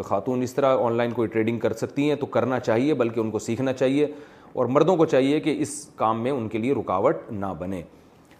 خاتون 0.08 0.42
اس 0.44 0.54
طرح 0.54 0.78
آن 0.86 0.94
لائن 0.98 1.12
کوئی 1.12 1.28
ٹریڈنگ 1.28 1.60
کر 1.60 1.74
سکتی 1.74 2.08
ہیں 2.10 2.16
تو 2.16 2.26
کرنا 2.26 2.60
چاہیے 2.60 2.94
بلکہ 2.94 3.20
ان 3.20 3.32
کو 3.32 3.40
سیکھنا 3.40 3.74
چاہیے 3.74 4.08
اور 4.54 4.66
مردوں 4.66 4.96
کو 4.98 5.06
چاہیے 5.06 5.40
کہ 5.40 5.50
اس 5.62 5.84
کام 5.96 6.22
میں 6.24 6.32
ان 6.32 6.48
کے 6.50 6.58
لیے 6.58 6.74
رکاوٹ 6.80 7.18
نہ 7.32 7.46
بنے 7.60 7.82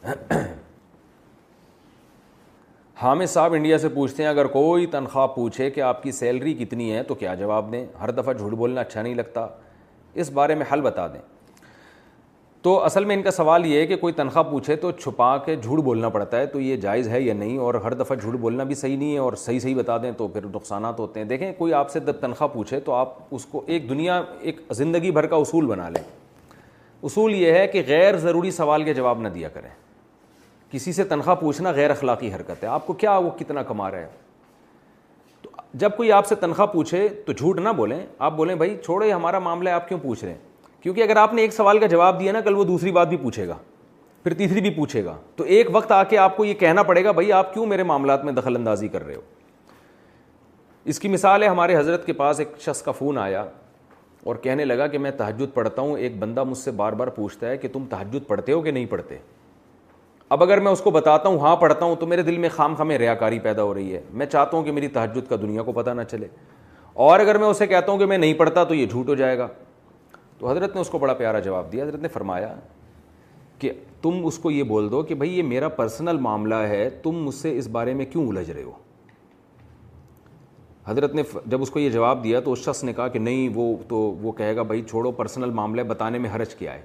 حامد 3.02 3.26
صاحب 3.30 3.54
انڈیا 3.54 3.78
سے 3.78 3.90
پوچھتے 3.96 4.24
ہیں 4.24 4.30
اگر 4.30 4.46
کوئی 4.48 4.86
تنخواہ 4.92 5.28
پوچھے 5.36 5.70
کہ 5.72 5.82
آپ 5.82 6.04
کی 6.04 6.12
سیلری 6.20 6.54
کتنی 6.66 6.92
ہے 6.94 7.04
تو 7.04 7.16
کیا 7.16 7.34
جواب 7.36 7.72
دیں 7.72 7.86
ہر 8.02 8.12
دفعہ 8.18 8.34
جھوٹ 8.34 8.52
بولنا 8.54 8.82
اچھا 8.82 9.02
نہیں 9.02 9.16
لگتا 9.16 9.48
اس 10.14 10.30
بارے 10.32 10.56
میں 10.56 10.66
حل 10.74 10.82
بتا 10.82 11.08
دیں 11.14 11.34
تو 12.66 12.72
اصل 12.84 13.06
میں 13.06 13.16
ان 13.16 13.22
کا 13.24 13.32
سوال 13.32 13.66
یہ 13.66 13.80
ہے 13.80 13.86
کہ 13.88 13.96
کوئی 14.02 14.14
تنخواہ 14.14 14.44
پوچھے 14.52 14.76
تو 14.84 14.90
چھپا 14.92 15.36
کے 15.46 15.56
جھوٹ 15.56 15.80
بولنا 15.84 16.10
پڑتا 16.10 16.38
ہے 16.40 16.46
تو 16.54 16.60
یہ 16.60 16.76
جائز 16.86 17.08
ہے 17.08 17.20
یا 17.22 17.34
نہیں 17.34 17.58
اور 17.66 17.74
ہر 17.84 17.94
دفعہ 17.94 18.16
جھوٹ 18.22 18.34
بولنا 18.42 18.64
بھی 18.70 18.76
صحیح 18.76 18.98
نہیں 18.98 19.14
ہے 19.14 19.18
اور 19.20 19.34
صحیح 19.38 19.60
صحیح 19.60 19.76
بتا 19.76 19.98
دیں 20.04 20.12
تو 20.18 20.28
پھر 20.28 20.46
نقصانات 20.54 21.00
ہوتے 21.00 21.20
ہیں 21.20 21.28
دیکھیں 21.28 21.52
کوئی 21.58 21.74
آپ 21.80 21.92
سے 21.92 22.00
جب 22.08 22.20
تنخواہ 22.22 22.48
پوچھے 22.54 22.80
تو 22.86 22.94
آپ 22.96 23.14
اس 23.36 23.46
کو 23.52 23.62
ایک 23.68 23.88
دنیا 23.90 24.22
ایک 24.42 24.62
زندگی 24.76 25.12
بھر 25.18 25.26
کا 25.26 25.36
اصول 25.36 25.66
بنا 25.66 25.90
لیں 25.90 26.04
اصول 27.08 27.34
یہ 27.36 27.52
ہے 27.58 27.68
کہ 27.74 27.82
غیر 27.88 28.18
ضروری 28.26 28.52
سوال 28.58 28.84
کے 28.84 28.94
جواب 28.94 29.22
نہ 29.22 29.28
دیا 29.36 29.50
کریں 29.54 29.70
کسی 30.72 30.94
سے 30.94 31.04
تنخواہ 31.14 31.36
پوچھنا 31.42 31.72
غیر 31.76 31.90
اخلاقی 31.92 32.34
حرکت 32.34 32.64
ہے 32.64 32.68
آپ 32.70 32.88
کو 32.88 32.94
کیا 33.06 33.18
وہ 33.18 33.30
کتنا 33.40 33.64
کما 33.64 33.92
رہا 33.92 34.00
ہے 34.00 34.08
تو 35.42 35.50
جب 35.84 35.96
کوئی 35.98 36.12
آپ 36.12 36.28
سے 36.28 36.36
تنخواہ 36.46 36.68
پوچھے 36.74 37.08
تو 37.26 37.34
جھوٹ 37.34 37.60
نہ 37.60 37.70
بولیں 37.78 38.00
آپ 38.18 38.36
بولیں 38.38 38.56
بھائی 38.56 38.76
چھوڑے 38.86 39.12
ہمارا 39.12 39.40
معاملہ 39.50 39.70
ہے 39.70 39.74
آپ 39.76 39.88
کیوں 39.90 40.00
پوچھ 40.04 40.24
رہے 40.24 40.32
ہیں 40.34 40.54
کیونکہ 40.86 41.02
اگر 41.02 41.18
آپ 41.18 41.34
نے 41.34 41.42
ایک 41.42 41.54
سوال 41.54 41.80
کا 41.80 41.86
جواب 41.90 42.20
دیا 42.20 42.32
نا 42.32 42.40
کل 42.46 42.56
وہ 42.56 42.64
دوسری 42.64 42.92
بات 42.96 43.08
بھی 43.10 43.18
پوچھے 43.18 43.48
گا 43.48 43.54
پھر 44.24 44.34
تیسری 44.38 44.62
بھی 44.62 44.70
پوچھے 44.76 45.04
گا 45.06 45.16
تو 45.36 45.44
ایک 45.44 45.68
وقت 45.76 45.92
آ 45.92 46.02
کے 46.10 46.18
آپ 46.18 46.36
کو 46.38 46.46
یہ 46.46 46.54
کہنا 46.60 46.84
پڑے 46.84 47.04
گا 47.04 47.12
بھائی 47.12 47.32
آپ 47.34 47.54
کیوں 47.54 47.66
میرے 47.68 47.84
معاملات 47.92 48.26
میں 48.26 48.34
دخل 48.34 48.56
اندازی 48.56 48.88
کر 48.88 49.06
رہے 49.06 49.16
ہو 49.16 49.22
اس 50.94 51.00
کی 51.00 51.08
مثال 51.10 51.44
ہے 51.44 51.48
ہمارے 51.48 51.78
حضرت 51.78 52.06
کے 52.06 52.14
پاس 52.14 52.40
ایک 52.40 52.52
شخص 52.66 52.82
کا 52.84 52.92
فون 53.00 53.18
آیا 53.18 53.44
اور 54.26 54.36
کہنے 54.42 54.66
لگا 54.66 54.88
کہ 54.88 54.98
میں 54.98 55.12
تحجد 55.18 55.54
پڑھتا 55.54 55.82
ہوں 55.82 55.98
ایک 55.98 56.20
بندہ 56.20 56.44
مجھ 56.50 56.58
سے 56.58 56.72
بار 56.84 56.94
بار 57.02 57.08
پوچھتا 57.16 57.48
ہے 57.50 57.58
کہ 57.58 57.68
تم 57.74 57.86
تحجد 57.90 58.28
پڑھتے 58.28 58.52
ہو 58.52 58.62
کہ 58.62 58.72
نہیں 58.72 58.86
پڑھتے 58.90 59.18
اب 60.30 60.44
اگر 60.44 60.60
میں 60.60 60.72
اس 60.72 60.82
کو 60.82 60.92
بتاتا 60.92 61.30
ہوں 61.30 61.40
ہاں 61.40 61.56
پڑھتا 61.56 61.86
ہوں 61.86 61.96
تو 62.00 62.06
میرے 62.08 62.22
دل 62.24 62.38
میں 62.46 62.50
خام 62.56 62.76
خام 62.76 62.92
ریا 63.00 63.16
کاری 63.16 63.40
پیدا 63.40 63.64
ہو 63.64 63.74
رہی 63.74 63.96
ہے 63.96 64.02
میں 64.14 64.26
چاہتا 64.26 64.58
ہوں 64.58 64.64
کہ 64.64 64.72
میری 64.72 64.88
تہجد 65.00 65.30
کا 65.30 65.36
دنیا 65.42 65.64
کو 65.64 65.72
پتہ 65.72 65.90
نہ 65.90 66.04
چلے 66.12 66.28
اور 67.10 67.20
اگر 67.20 67.38
میں 67.38 67.48
اسے 67.48 67.68
کہتا 67.68 67.92
ہوں 67.92 68.00
کہ 68.00 68.06
میں 68.06 68.18
نہیں 68.18 68.34
پڑھتا 68.34 68.64
تو 68.64 68.74
یہ 68.74 68.86
جھوٹ 68.86 69.10
ہو 69.10 69.16
جائے 69.16 69.38
گا 69.38 69.48
تو 70.40 70.50
حضرت 70.50 70.76
نے 70.76 70.82
اس 70.82 70.90
کو 70.90 70.98
بڑا 71.00 71.14
پیارا 71.14 71.40
جواب 71.40 71.72
دیا 71.72 71.84
حضرت 71.84 72.02
نے 72.02 72.08
فرمایا 72.14 72.54
کہ 73.60 73.72
تم 74.02 74.26
اس 74.26 74.38
کو 74.40 74.52
یہ 74.52 74.64
بول 74.72 74.90
دو 74.92 75.02
کہ 75.04 75.16
بھائی 75.16 75.38
یہ 75.38 75.44
میرا 75.44 75.68
پرسنل 75.76 76.18
معاملہ 76.22 76.56
ہے 76.70 76.90
تم 77.04 77.24
مجھ 77.26 77.36
سے 77.36 77.58
اس 77.58 77.68
بارے 77.78 77.94
میں 77.94 78.06
کیوں 78.12 78.28
الجھ 78.28 78.50
رہے 78.50 78.64
ہو 78.64 78.72
حضرت 80.88 81.14
نے 81.16 81.22
جب 81.52 81.62
اس 81.62 81.70
کو 81.72 81.80
یہ 81.80 81.90
جواب 81.90 82.24
دیا 82.24 82.40
تو 82.46 82.52
اس 82.52 82.60
شخص 82.66 82.84
نے 82.84 82.94
کہا 82.94 83.08
کہ 83.08 83.20
نہیں 83.20 83.50
وہ 83.54 83.76
تو 83.88 83.98
وہ 84.22 84.32
کہے 84.38 84.56
گا 84.56 84.62
بھائی 84.72 84.82
چھوڑو 84.90 85.12
پرسنل 85.22 85.52
معاملہ 85.60 85.82
بتانے 85.90 86.18
میں 86.26 86.30
حرج 86.36 86.56
کیا 86.56 86.74
ہے 86.74 86.82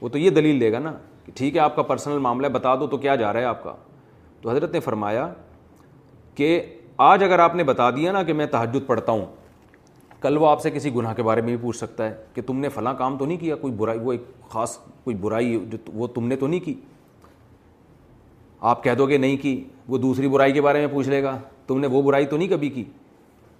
وہ 0.00 0.08
تو 0.08 0.18
یہ 0.18 0.30
دلیل 0.30 0.60
دے 0.60 0.72
گا 0.72 0.78
نا 0.78 0.92
کہ 1.24 1.32
ٹھیک 1.36 1.54
ہے 1.56 1.60
آپ 1.60 1.76
کا 1.76 1.82
پرسنل 1.82 2.18
معاملہ 2.18 2.46
بتا 2.52 2.74
دو 2.80 2.86
تو 2.86 2.96
کیا 2.96 3.14
جا 3.16 3.32
رہا 3.32 3.40
ہے 3.40 3.44
آپ 3.44 3.62
کا 3.62 3.74
تو 4.42 4.50
حضرت 4.50 4.72
نے 4.72 4.80
فرمایا 4.80 5.28
کہ 6.34 6.60
آج 7.12 7.22
اگر 7.24 7.38
آپ 7.38 7.54
نے 7.56 7.64
بتا 7.64 7.90
دیا 7.96 8.12
نا 8.12 8.22
کہ 8.22 8.32
میں 8.32 8.46
تحجد 8.50 8.86
پڑھتا 8.86 9.12
ہوں 9.12 9.24
کل 10.22 10.36
وہ 10.36 10.46
آپ 10.48 10.60
سے 10.62 10.70
کسی 10.70 10.94
گناہ 10.94 11.14
کے 11.14 11.22
بارے 11.22 11.40
میں 11.40 11.56
بھی 11.56 11.62
پوچھ 11.62 11.76
سکتا 11.76 12.08
ہے 12.08 12.14
کہ 12.34 12.42
تم 12.46 12.58
نے 12.60 12.68
فلاں 12.68 12.94
کام 12.94 13.16
تو 13.18 13.26
نہیں 13.26 13.36
کیا 13.38 13.56
کوئی 13.56 13.72
برائی 13.76 13.98
وہ 14.02 14.12
ایک 14.12 14.22
خاص 14.48 14.76
کوئی 15.04 15.16
برائی 15.20 15.58
جو 15.70 15.78
وہ 15.98 16.06
تم 16.14 16.26
نے 16.28 16.36
تو 16.36 16.46
نہیں 16.46 16.60
کی 16.64 16.74
آپ 18.72 18.82
کہہ 18.84 18.94
دو 18.98 19.06
گے 19.08 19.16
نہیں 19.18 19.36
کی 19.42 19.62
وہ 19.88 19.98
دوسری 19.98 20.28
برائی 20.28 20.52
کے 20.52 20.62
بارے 20.62 20.78
میں 20.80 20.86
پوچھ 20.94 21.08
لے 21.08 21.22
گا 21.22 21.38
تم 21.66 21.80
نے 21.80 21.86
وہ 21.92 22.02
برائی 22.02 22.26
تو 22.26 22.36
نہیں 22.36 22.48
کبھی 22.48 22.68
کی 22.70 22.84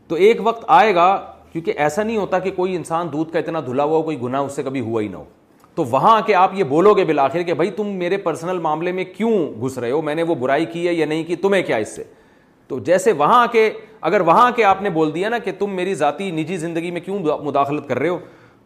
تو 0.08 0.14
ایک 0.24 0.40
وقت 0.46 0.64
آئے 0.78 0.94
گا 0.94 1.06
کیونکہ 1.52 1.74
ایسا 1.80 2.02
نہیں 2.02 2.16
ہوتا 2.16 2.38
کہ 2.38 2.50
کوئی 2.56 2.74
انسان 2.76 3.08
دودھ 3.12 3.32
کا 3.32 3.38
اتنا 3.38 3.60
دھلا 3.66 3.84
ہوا 3.84 3.96
ہو 3.96 4.02
کوئی 4.02 4.20
گناہ 4.22 4.40
اس 4.44 4.56
سے 4.56 4.62
کبھی 4.62 4.80
ہوا 4.80 5.02
ہی 5.02 5.08
نہ 5.08 5.16
ہو 5.16 5.24
تو 5.74 5.84
وہاں 5.90 6.16
آ 6.16 6.20
کے 6.26 6.34
آپ 6.34 6.50
یہ 6.54 6.64
بولو 6.74 6.92
گے 6.94 7.04
بالآخر 7.04 7.42
کہ 7.42 7.54
بھائی 7.54 7.70
تم 7.76 7.86
میرے 7.98 8.16
پرسنل 8.22 8.58
معاملے 8.62 8.92
میں 8.92 9.04
کیوں 9.16 9.32
گھس 9.64 9.78
رہے 9.78 9.90
ہو 9.90 10.00
میں 10.02 10.14
نے 10.14 10.22
وہ 10.28 10.34
برائی 10.40 10.64
کی 10.72 10.86
ہے 10.88 10.92
یا 10.94 11.06
نہیں 11.06 11.22
کی 11.24 11.36
تمہیں 11.36 11.62
کیا 11.62 11.76
اس 11.76 11.94
سے 11.96 12.04
تو 12.70 12.78
جیسے 12.86 13.12
وہاں 13.18 13.46
کے 13.52 13.68
اگر 14.08 14.20
وہاں 14.26 14.50
کے 14.56 14.64
آپ 14.64 14.82
نے 14.82 14.90
بول 14.90 15.14
دیا 15.14 15.28
نا 15.28 15.38
کہ 15.44 15.52
تم 15.58 15.70
میری 15.76 15.94
ذاتی 16.02 16.30
نجی 16.30 16.56
زندگی 16.56 16.90
میں 16.90 17.00
کیوں 17.04 17.18
مداخلت 17.44 17.88
کر 17.88 17.98
رہے 17.98 18.08
ہو 18.08 18.18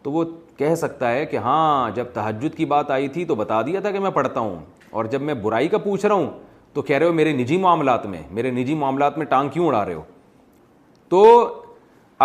تو 0.02 0.10
وہ 0.12 0.24
کہہ 0.56 0.74
سکتا 0.78 1.12
ہے 1.12 1.24
کہ 1.26 1.36
ہاں 1.44 1.90
جب 1.94 2.06
تحجد 2.14 2.56
کی 2.56 2.64
بات 2.72 2.90
آئی 2.90 3.08
تھی 3.14 3.24
تو 3.24 3.34
بتا 3.34 3.60
دیا 3.66 3.80
تھا 3.80 3.90
کہ 3.90 3.98
میں 4.00 4.10
پڑھتا 4.18 4.40
ہوں 4.40 4.56
اور 4.98 5.04
جب 5.14 5.22
میں 5.28 5.34
برائی 5.42 5.68
کا 5.68 5.78
پوچھ 5.84 6.04
رہا 6.04 6.14
ہوں 6.14 6.26
تو 6.74 6.82
کہہ 6.82 6.98
رہے 6.98 7.06
ہو 7.06 7.12
میرے 7.12 7.32
نجی 7.36 7.56
معاملات 7.62 8.04
میں 8.06 8.22
میرے 8.38 8.50
نجی 8.50 8.74
معاملات 8.84 9.16
میں 9.18 9.26
ٹانگ 9.26 9.48
کیوں 9.52 9.66
اڑا 9.68 9.84
رہے 9.84 9.94
ہو 9.94 10.02
تو 11.08 11.24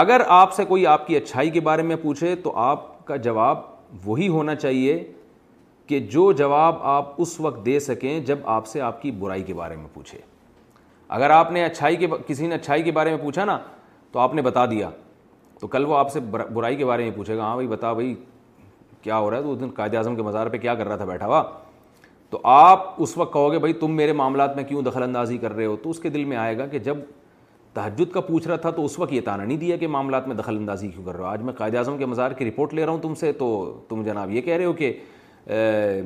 اگر 0.03 0.21
آپ 0.41 0.53
سے 0.53 0.65
کوئی 0.69 0.85
آپ 0.87 1.07
کی 1.07 1.15
اچھائی 1.17 1.49
کے 1.49 1.59
بارے 1.71 1.81
میں 1.91 1.95
پوچھے 2.01 2.35
تو 2.43 2.55
آپ 2.69 3.05
کا 3.07 3.15
جواب 3.29 3.61
وہی 4.05 4.27
ہونا 4.27 4.55
چاہیے 4.55 5.03
کہ 5.87 5.99
جو 6.17 6.31
جواب 6.41 6.83
آپ 6.97 7.21
اس 7.21 7.39
وقت 7.39 7.65
دے 7.65 7.79
سکیں 7.89 8.19
جب 8.25 8.39
آپ 8.57 8.67
سے 8.67 8.81
آپ 8.91 9.01
کی 9.01 9.11
برائی 9.21 9.43
کے 9.43 9.53
بارے 9.63 9.75
میں 9.75 9.87
پوچھے 9.93 10.17
اگر 11.09 11.29
آپ 11.31 11.51
نے 11.51 11.63
اچھائی 11.65 11.95
کے 11.97 12.07
کسی 12.27 12.47
نے 12.47 12.55
اچھائی 12.55 12.83
کے 12.83 12.91
بارے 12.91 13.09
میں 13.09 13.17
پوچھا 13.21 13.45
نا 13.45 13.57
تو 14.11 14.19
آپ 14.19 14.33
نے 14.35 14.41
بتا 14.41 14.65
دیا 14.71 14.89
تو 15.61 15.67
کل 15.67 15.85
وہ 15.85 15.95
آپ 15.97 16.11
سے 16.11 16.19
برائی 16.53 16.75
کے 16.75 16.85
بارے 16.85 17.03
میں 17.03 17.11
پوچھے 17.15 17.37
گا 17.37 17.43
ہاں 17.43 17.53
بھائی 17.53 17.67
بتا 17.67 17.93
بھائی 17.93 18.13
کیا 19.01 19.17
ہو 19.17 19.29
رہا 19.29 19.37
ہے 19.37 19.43
تو 19.43 19.51
اس 19.53 19.59
دن 19.59 19.69
قائد 19.75 19.95
اعظم 19.95 20.15
کے 20.15 20.21
مزار 20.23 20.47
پہ 20.49 20.57
کیا 20.57 20.75
کر 20.75 20.87
رہا 20.87 20.95
تھا 20.95 21.05
بیٹھا 21.05 21.25
ہوا 21.27 21.41
تو 22.29 22.39
آپ 22.43 22.85
اس 23.01 23.17
وقت 23.17 23.33
کہو 23.33 23.51
گے 23.51 23.59
بھائی 23.59 23.73
تم 23.73 23.95
میرے 23.95 24.13
معاملات 24.13 24.55
میں 24.55 24.63
کیوں 24.63 24.81
دخل 24.83 25.03
اندازی 25.03 25.37
کر 25.37 25.53
رہے 25.53 25.65
ہو 25.65 25.75
تو 25.83 25.89
اس 25.89 25.99
کے 25.99 26.09
دل 26.09 26.25
میں 26.25 26.37
آئے 26.37 26.57
گا 26.57 26.65
کہ 26.67 26.79
جب 26.79 26.97
تحجد 27.73 28.11
کا 28.13 28.21
پوچھ 28.21 28.47
رہا 28.47 28.55
تھا 28.57 28.69
تو 28.71 28.85
اس 28.85 28.97
وقت 28.99 29.13
یہ 29.13 29.21
تانا 29.25 29.43
نہیں 29.43 29.57
دیا 29.57 29.77
کہ 29.77 29.87
معاملات 29.87 30.27
میں 30.27 30.35
دخل 30.35 30.57
اندازی 30.57 30.87
کیوں 30.87 31.03
کر 31.05 31.15
رہا 31.17 31.23
ہو 31.23 31.29
آج 31.31 31.41
میں 31.45 31.53
قائد 31.57 31.75
اعظم 31.75 31.97
کے 31.97 32.05
مزار 32.05 32.31
کی 32.37 32.45
رپورٹ 32.49 32.73
لے 32.73 32.85
رہا 32.85 32.91
ہوں 32.93 32.99
تم 33.01 33.15
سے 33.15 33.31
تو 33.41 33.79
تم 33.89 34.03
جناب 34.03 34.29
یہ 34.31 34.41
کہہ 34.41 34.57
رہے 34.57 34.65
ہو 34.65 34.73
کہ 34.73 34.93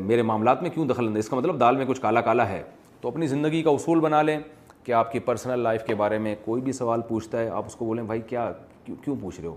میرے 0.10 0.22
معاملات 0.26 0.62
میں 0.62 0.70
کیوں 0.70 0.86
دخل 0.88 1.06
اندازی 1.08 1.20
اس 1.26 1.30
کا 1.30 1.38
مطلب 1.38 1.60
دال 1.60 1.76
میں 1.78 1.86
کچھ 1.88 2.02
کالا 2.02 2.22
کالا 2.22 2.50
ہے 2.50 2.62
تو 3.02 3.08
اپنی 3.10 3.28
زندگی 3.28 3.62
کا 3.64 3.70
اصول 3.70 4.00
بنا 4.00 4.22
لیں 4.22 4.38
کہ 4.84 4.92
آپ 4.92 5.12
کی 5.12 5.20
پرسنل 5.28 5.60
لائف 5.64 5.84
کے 5.86 5.96
بارے 5.96 6.18
میں 6.20 6.34
کوئی 6.46 6.62
بھی 6.62 6.72
سوال 6.74 7.02
پوچھتا 7.08 7.40
ہے 7.40 7.50
آپ 7.50 7.66
اس 7.68 7.76
کو 7.76 7.86
بولیں 7.86 8.04
بھائی 8.04 8.22
کیا 8.28 8.52
کیوں 8.86 9.16
پوچھ 9.22 9.40
رہے 9.40 9.48
ہو 9.48 9.56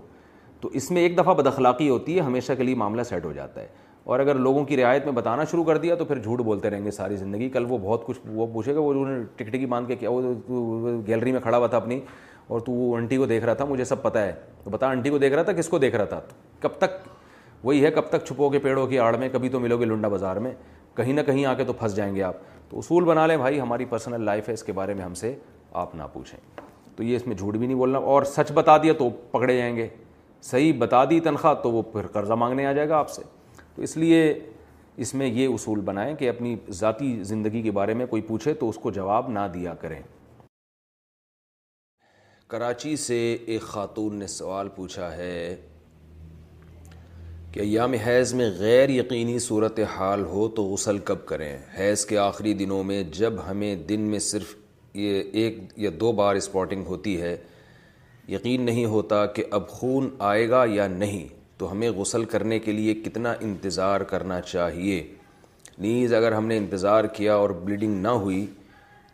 تو 0.61 0.69
اس 0.75 0.89
میں 0.91 1.01
ایک 1.01 1.17
دفعہ 1.17 1.33
بدخلاقی 1.35 1.89
ہوتی 1.89 2.15
ہے 2.15 2.21
ہمیشہ 2.23 2.53
کے 2.57 2.63
لیے 2.63 2.75
معاملہ 2.75 3.03
سیٹ 3.09 3.25
ہو 3.25 3.31
جاتا 3.33 3.61
ہے 3.61 3.67
اور 4.15 4.19
اگر 4.19 4.35
لوگوں 4.35 4.63
کی 4.65 4.77
رعایت 4.77 5.05
میں 5.05 5.13
بتانا 5.13 5.43
شروع 5.51 5.63
کر 5.63 5.77
دیا 5.77 5.95
تو 5.95 6.05
پھر 6.05 6.19
جھوٹ 6.21 6.41
بولتے 6.49 6.69
رہیں 6.69 6.83
گے 6.85 6.91
ساری 6.91 7.15
زندگی 7.15 7.49
کل 7.53 7.65
وہ 7.69 7.77
بہت 7.81 8.05
کچھ 8.05 8.19
وہ 8.33 8.45
پوچھے 8.53 8.75
گا 8.75 8.79
وہ 8.79 9.03
ٹکٹ 9.05 9.37
ٹکٹکی 9.39 9.65
باندھ 9.73 9.87
کے 9.87 9.95
کیا 9.95 10.09
وہ 10.11 10.97
گیلری 11.07 11.31
میں 11.31 11.39
کھڑا 11.41 11.57
ہوا 11.57 11.67
تھا 11.67 11.77
اپنی 11.77 11.99
اور 12.47 12.59
تو 12.65 12.71
وہ 12.71 12.95
انٹی 12.97 13.17
کو 13.17 13.25
دیکھ 13.25 13.45
رہا 13.45 13.53
تھا 13.53 13.65
مجھے 13.65 13.85
سب 13.85 14.01
پتہ 14.01 14.19
ہے 14.19 14.33
تو 14.63 14.69
بتا 14.69 14.89
انٹی 14.89 15.09
کو 15.09 15.17
دیکھ 15.17 15.33
رہا 15.35 15.43
تھا 15.43 15.51
کس 15.53 15.69
کو 15.69 15.77
دیکھ 15.79 15.95
رہا 15.95 16.05
تھا 16.05 16.19
کب 16.59 16.77
تک 16.79 16.95
وہی 17.65 17.83
ہے 17.85 17.91
کب 17.91 18.09
تک 18.09 18.25
چھپو 18.25 18.49
گے 18.53 18.59
پیڑوں 18.59 18.87
کی 18.87 18.99
آڑ 18.99 19.15
میں 19.17 19.29
کبھی 19.33 19.49
تو 19.49 19.59
ملو 19.59 19.77
گے 19.79 19.85
لنڈا 19.85 20.07
بازار 20.07 20.37
میں 20.47 20.53
کہیں 20.97 21.13
نہ 21.13 21.21
کہیں 21.25 21.45
آ 21.45 21.53
کے 21.53 21.63
تو 21.63 21.73
پھنس 21.79 21.95
جائیں 21.95 22.13
گے 22.15 22.21
آپ 22.23 22.35
تو 22.69 22.79
اصول 22.79 23.03
بنا 23.05 23.25
لیں 23.27 23.35
بھائی 23.37 23.59
ہماری 23.61 23.85
پرسنل 23.89 24.23
لائف 24.25 24.47
ہے 24.49 24.53
اس 24.53 24.63
کے 24.63 24.71
بارے 24.79 24.93
میں 24.93 25.03
ہم 25.03 25.13
سے 25.13 25.35
آپ 25.81 25.93
نہ 25.95 26.03
پوچھیں 26.13 26.39
تو 26.95 27.03
یہ 27.03 27.15
اس 27.15 27.25
میں 27.27 27.35
جھوٹ 27.35 27.55
بھی 27.57 27.67
نہیں 27.67 27.77
بولنا 27.77 27.97
اور 28.13 28.23
سچ 28.35 28.51
بتا 28.53 28.77
دیا 28.83 28.93
تو 28.99 29.09
پکڑے 29.31 29.57
جائیں 29.57 29.75
گے 29.75 29.87
صحیح 30.49 30.73
بتا 30.79 31.03
دی 31.09 31.19
تنخواہ 31.23 31.53
تو 31.63 31.71
وہ 31.71 31.81
پھر 31.91 32.07
قرضہ 32.13 32.33
مانگنے 32.41 32.65
آ 32.65 32.71
جائے 32.73 32.89
گا 32.89 32.97
آپ 32.97 33.09
سے 33.11 33.21
تو 33.75 33.81
اس 33.83 33.95
لیے 33.97 34.21
اس 35.05 35.13
میں 35.15 35.27
یہ 35.27 35.47
اصول 35.53 35.79
بنائیں 35.89 36.13
کہ 36.15 36.29
اپنی 36.29 36.55
ذاتی 36.79 37.13
زندگی 37.31 37.61
کے 37.61 37.71
بارے 37.79 37.93
میں 37.93 38.05
کوئی 38.09 38.21
پوچھے 38.27 38.53
تو 38.61 38.69
اس 38.69 38.75
کو 38.81 38.91
جواب 38.91 39.29
نہ 39.31 39.39
دیا 39.53 39.73
کریں 39.81 40.01
کراچی 42.47 42.95
سے 42.95 43.15
ایک 43.45 43.61
خاتون 43.61 44.15
نے 44.19 44.27
سوال 44.27 44.67
پوچھا 44.75 45.15
ہے 45.15 45.55
کہ 47.57 47.61
ایام 47.61 47.93
حیض 48.05 48.33
میں 48.39 48.49
غیر 48.57 48.89
یقینی 48.89 49.37
صورت 49.39 49.79
حال 49.91 50.23
ہو 50.31 50.47
تو 50.55 50.63
غسل 50.65 50.97
کب 51.05 51.25
کریں 51.25 51.55
حیض 51.77 52.03
کے 52.05 52.17
آخری 52.23 52.53
دنوں 52.53 52.83
میں 52.89 53.01
جب 53.17 53.33
ہمیں 53.49 53.75
دن 53.89 54.01
میں 54.09 54.19
صرف 54.25 54.53
یہ 55.03 55.23
ایک 55.43 55.57
یا 55.83 55.89
دو 55.99 56.11
بار 56.19 56.35
اسپاٹنگ 56.35 56.85
ہوتی 56.87 57.19
ہے 57.21 57.35
یقین 58.33 58.65
نہیں 58.65 58.85
ہوتا 58.93 59.25
کہ 59.35 59.43
اب 59.59 59.67
خون 59.79 60.09
آئے 60.29 60.47
گا 60.49 60.63
یا 60.73 60.87
نہیں 60.97 61.27
تو 61.59 61.71
ہمیں 61.71 61.89
غسل 61.97 62.25
کرنے 62.35 62.59
کے 62.65 62.71
لیے 62.71 62.93
کتنا 63.05 63.33
انتظار 63.47 64.01
کرنا 64.13 64.39
چاہیے 64.51 65.01
نیز 65.77 66.13
اگر 66.13 66.31
ہم 66.31 66.47
نے 66.47 66.57
انتظار 66.57 67.05
کیا 67.17 67.35
اور 67.35 67.49
بلیڈنگ 67.63 68.01
نہ 68.03 68.13
ہوئی 68.25 68.45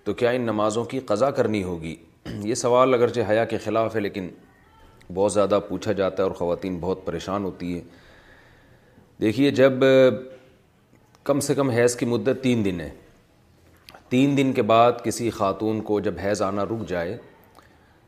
تو 0.03 0.13
کیا 0.21 0.29
ان 0.29 0.41
نمازوں 0.51 0.83
کی 0.95 0.99
قضا 1.13 1.31
کرنی 1.41 1.63
ہوگی 1.63 1.95
یہ 2.39 2.55
سوال 2.67 2.93
اگرچہ 2.93 3.29
حیا 3.29 3.45
کے 3.45 3.57
خلاف 3.65 3.95
ہے 3.95 4.01
لیکن 4.01 4.29
بہت 5.13 5.33
زیادہ 5.33 5.59
پوچھا 5.69 5.91
جاتا 5.91 6.23
ہے 6.23 6.27
اور 6.27 6.35
خواتین 6.37 6.77
بہت 6.81 7.05
پریشان 7.05 7.43
ہوتی 7.43 7.73
ہیں 7.73 7.81
دیکھیے 9.21 9.51
جب 9.51 9.73
کم 11.23 11.39
سے 11.39 11.55
کم 11.55 11.69
حیض 11.69 11.95
کی 11.95 12.05
مدت 12.05 12.41
تین 12.43 12.63
دن 12.65 12.79
ہے 12.81 12.89
تین 14.09 14.35
دن 14.37 14.51
کے 14.53 14.61
بعد 14.69 14.91
کسی 15.03 15.29
خاتون 15.31 15.79
کو 15.81 15.99
جب 16.07 16.13
حیض 16.23 16.41
آنا 16.41 16.63
رک 16.71 16.87
جائے 16.89 17.15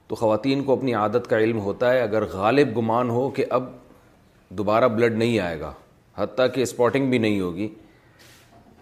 تو 0.08 0.16
خواتین 0.16 0.64
کو 0.64 0.74
اپنی 0.74 0.94
عادت 0.94 1.28
کا 1.30 1.38
علم 1.40 1.60
ہوتا 1.60 1.92
ہے 1.94 2.02
اگر 2.02 2.26
غالب 2.32 2.76
گمان 2.78 3.10
ہو 3.10 3.30
کہ 3.36 3.46
اب 3.58 3.70
دوبارہ 4.58 4.88
بلڈ 4.96 5.18
نہیں 5.18 5.40
آئے 5.40 5.60
گا 5.60 5.72
حتیٰ 6.18 6.46
کہ 6.54 6.62
اسپاٹنگ 6.62 7.10
بھی 7.10 7.18
نہیں 7.18 7.40
ہوگی 7.42 7.68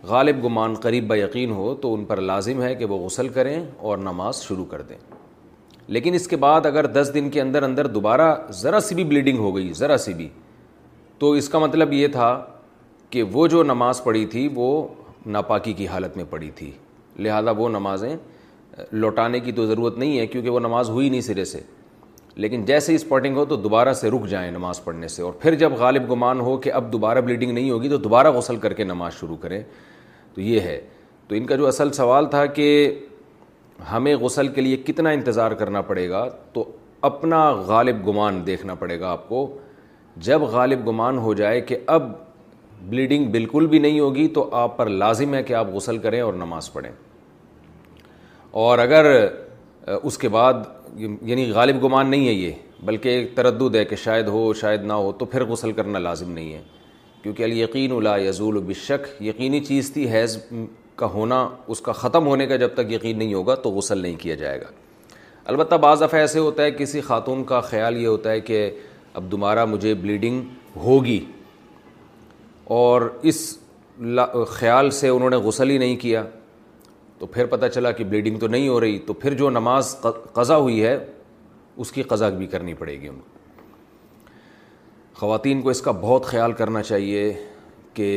غالب 0.07 0.43
گمان 0.43 0.73
قریب 0.81 1.07
بہ 1.07 1.15
یقین 1.17 1.51
ہو 1.51 1.73
تو 1.81 1.93
ان 1.93 2.03
پر 2.05 2.21
لازم 2.21 2.61
ہے 2.61 2.73
کہ 2.75 2.85
وہ 2.85 2.97
غسل 3.05 3.29
کریں 3.37 3.55
اور 3.77 3.97
نماز 3.97 4.41
شروع 4.43 4.65
کر 4.69 4.81
دیں 4.89 4.97
لیکن 5.95 6.13
اس 6.13 6.27
کے 6.27 6.35
بعد 6.41 6.65
اگر 6.65 6.85
دس 6.97 7.11
دن 7.13 7.29
کے 7.29 7.41
اندر 7.41 7.63
اندر 7.63 7.87
دوبارہ 7.97 8.35
ذرا 8.61 8.79
سی 8.79 8.95
بھی 8.95 9.03
بلیڈنگ 9.03 9.37
ہو 9.39 9.55
گئی 9.55 9.71
ذرا 9.77 9.97
سی 10.07 10.13
بھی 10.13 10.27
تو 11.23 11.29
اس 11.39 11.47
کا 11.49 11.59
مطلب 11.59 11.91
یہ 11.93 12.07
تھا 12.11 12.27
کہ 13.09 13.21
وہ 13.33 13.45
جو 13.47 13.61
نماز 13.63 14.03
پڑھی 14.03 14.25
تھی 14.31 14.47
وہ 14.53 14.65
ناپاکی 15.35 15.73
کی 15.73 15.85
حالت 15.87 16.17
میں 16.17 16.23
پڑھی 16.29 16.49
تھی 16.55 16.69
لہذا 17.23 17.51
وہ 17.57 17.67
نمازیں 17.75 18.15
لوٹانے 18.91 19.39
کی 19.45 19.51
تو 19.59 19.65
ضرورت 19.67 19.97
نہیں 19.97 20.17
ہے 20.19 20.25
کیونکہ 20.27 20.49
وہ 20.49 20.59
نماز 20.59 20.89
ہوئی 20.89 21.07
نہیں 21.09 21.21
سرے 21.29 21.45
سے 21.53 21.61
لیکن 22.45 22.65
جیسے 22.71 22.91
ہی 22.91 22.95
اسپاٹنگ 22.95 23.37
ہو 23.37 23.45
تو 23.51 23.55
دوبارہ 23.67 23.93
سے 24.01 24.09
رک 24.15 24.25
جائیں 24.29 24.49
نماز 24.51 24.83
پڑھنے 24.83 25.07
سے 25.15 25.21
اور 25.23 25.33
پھر 25.41 25.55
جب 25.63 25.73
غالب 25.79 26.11
گمان 26.11 26.39
ہو 26.41 26.57
کہ 26.65 26.71
اب 26.81 26.91
دوبارہ 26.93 27.21
بلیڈنگ 27.25 27.51
نہیں 27.53 27.69
ہوگی 27.71 27.89
تو 27.89 27.97
دوبارہ 28.09 28.31
غسل 28.37 28.57
کر 28.65 28.73
کے 28.73 28.83
نماز 28.83 29.13
شروع 29.19 29.37
کریں 29.41 29.61
تو 30.33 30.41
یہ 30.41 30.59
ہے 30.59 30.79
تو 31.27 31.35
ان 31.35 31.45
کا 31.45 31.55
جو 31.55 31.67
اصل 31.67 31.91
سوال 32.01 32.25
تھا 32.35 32.45
کہ 32.59 32.67
ہمیں 33.91 34.15
غسل 34.21 34.47
کے 34.55 34.61
لیے 34.61 34.77
کتنا 34.87 35.09
انتظار 35.19 35.51
کرنا 35.63 35.81
پڑے 35.93 36.09
گا 36.09 36.27
تو 36.53 36.71
اپنا 37.11 37.49
غالب 37.67 38.07
گمان 38.09 38.45
دیکھنا 38.47 38.75
پڑے 38.79 38.99
گا 38.99 39.11
آپ 39.11 39.27
کو 39.29 39.49
جب 40.25 40.41
غالب 40.51 40.85
گمان 40.89 41.17
ہو 41.17 41.33
جائے 41.33 41.61
کہ 41.61 41.77
اب 41.93 42.11
بلیڈنگ 42.89 43.29
بالکل 43.31 43.67
بھی 43.67 43.79
نہیں 43.79 43.99
ہوگی 43.99 44.27
تو 44.33 44.47
آپ 44.55 44.75
پر 44.77 44.89
لازم 44.89 45.33
ہے 45.33 45.41
کہ 45.43 45.53
آپ 45.55 45.67
غسل 45.73 45.97
کریں 45.97 46.19
اور 46.21 46.33
نماز 46.33 46.71
پڑھیں 46.73 46.91
اور 48.65 48.79
اگر 48.79 49.05
اس 50.01 50.17
کے 50.17 50.29
بعد 50.29 50.53
یعنی 50.97 51.49
غالب 51.51 51.83
گمان 51.83 52.09
نہیں 52.11 52.27
ہے 52.27 52.33
یہ 52.33 52.51
بلکہ 52.85 53.09
ایک 53.09 53.35
تردد 53.35 53.75
ہے 53.75 53.83
کہ 53.85 53.95
شاید 53.95 54.27
ہو 54.27 54.53
شاید 54.61 54.83
نہ 54.85 54.93
ہو 54.93 55.11
تو 55.19 55.25
پھر 55.25 55.43
غسل 55.45 55.71
کرنا 55.71 55.99
لازم 55.99 56.31
نہیں 56.31 56.53
ہے 56.53 56.61
کیونکہ 57.23 57.43
الیقین 57.43 57.91
یقین 57.91 58.19
یزول 58.27 58.57
بشک 58.67 59.07
یقینی 59.23 59.59
چیز 59.65 59.91
تھی 59.93 60.09
حیض 60.11 60.37
کا 60.95 61.05
ہونا 61.13 61.47
اس 61.67 61.79
کا 61.81 61.91
ختم 61.91 62.25
ہونے 62.27 62.45
کا 62.47 62.55
جب 62.55 62.73
تک 62.75 62.91
یقین 62.91 63.17
نہیں 63.19 63.33
ہوگا 63.33 63.55
تو 63.63 63.71
غسل 63.75 63.97
نہیں 63.97 64.15
کیا 64.19 64.35
جائے 64.35 64.59
گا 64.61 64.65
البتہ 65.53 65.75
بعض 65.81 66.01
دفعہ 66.01 66.19
ایسے 66.19 66.39
ہوتا 66.39 66.63
ہے 66.63 66.71
کسی 66.71 67.01
خاتون 67.01 67.43
کا 67.43 67.59
خیال 67.61 67.97
یہ 68.01 68.07
ہوتا 68.07 68.31
ہے 68.31 68.39
کہ 68.41 68.69
اب 69.15 69.29
دوبارہ 69.31 69.65
مجھے 69.65 69.93
بلیڈنگ 69.93 70.41
ہوگی 70.83 71.19
اور 72.77 73.01
اس 73.31 73.41
خیال 74.49 74.89
سے 74.99 75.07
انہوں 75.09 75.29
نے 75.29 75.35
غسل 75.47 75.69
ہی 75.69 75.77
نہیں 75.77 75.95
کیا 76.01 76.23
تو 77.19 77.25
پھر 77.33 77.45
پتہ 77.45 77.65
چلا 77.73 77.91
کہ 77.97 78.03
بلیڈنگ 78.03 78.39
تو 78.39 78.47
نہیں 78.47 78.67
ہو 78.67 78.79
رہی 78.81 78.97
تو 79.07 79.13
پھر 79.23 79.33
جو 79.41 79.49
نماز 79.49 79.95
قضا 80.33 80.57
ہوئی 80.57 80.83
ہے 80.83 80.97
اس 81.77 81.91
کی 81.91 82.03
قضا 82.13 82.29
بھی 82.39 82.47
کرنی 82.47 82.73
پڑے 82.79 82.99
گی 83.01 83.07
ان 83.07 83.15
کو 83.19 83.31
خواتین 85.19 85.61
کو 85.61 85.69
اس 85.69 85.81
کا 85.81 85.91
بہت 86.01 86.25
خیال 86.25 86.51
کرنا 86.61 86.81
چاہیے 86.83 87.31
کہ 87.93 88.09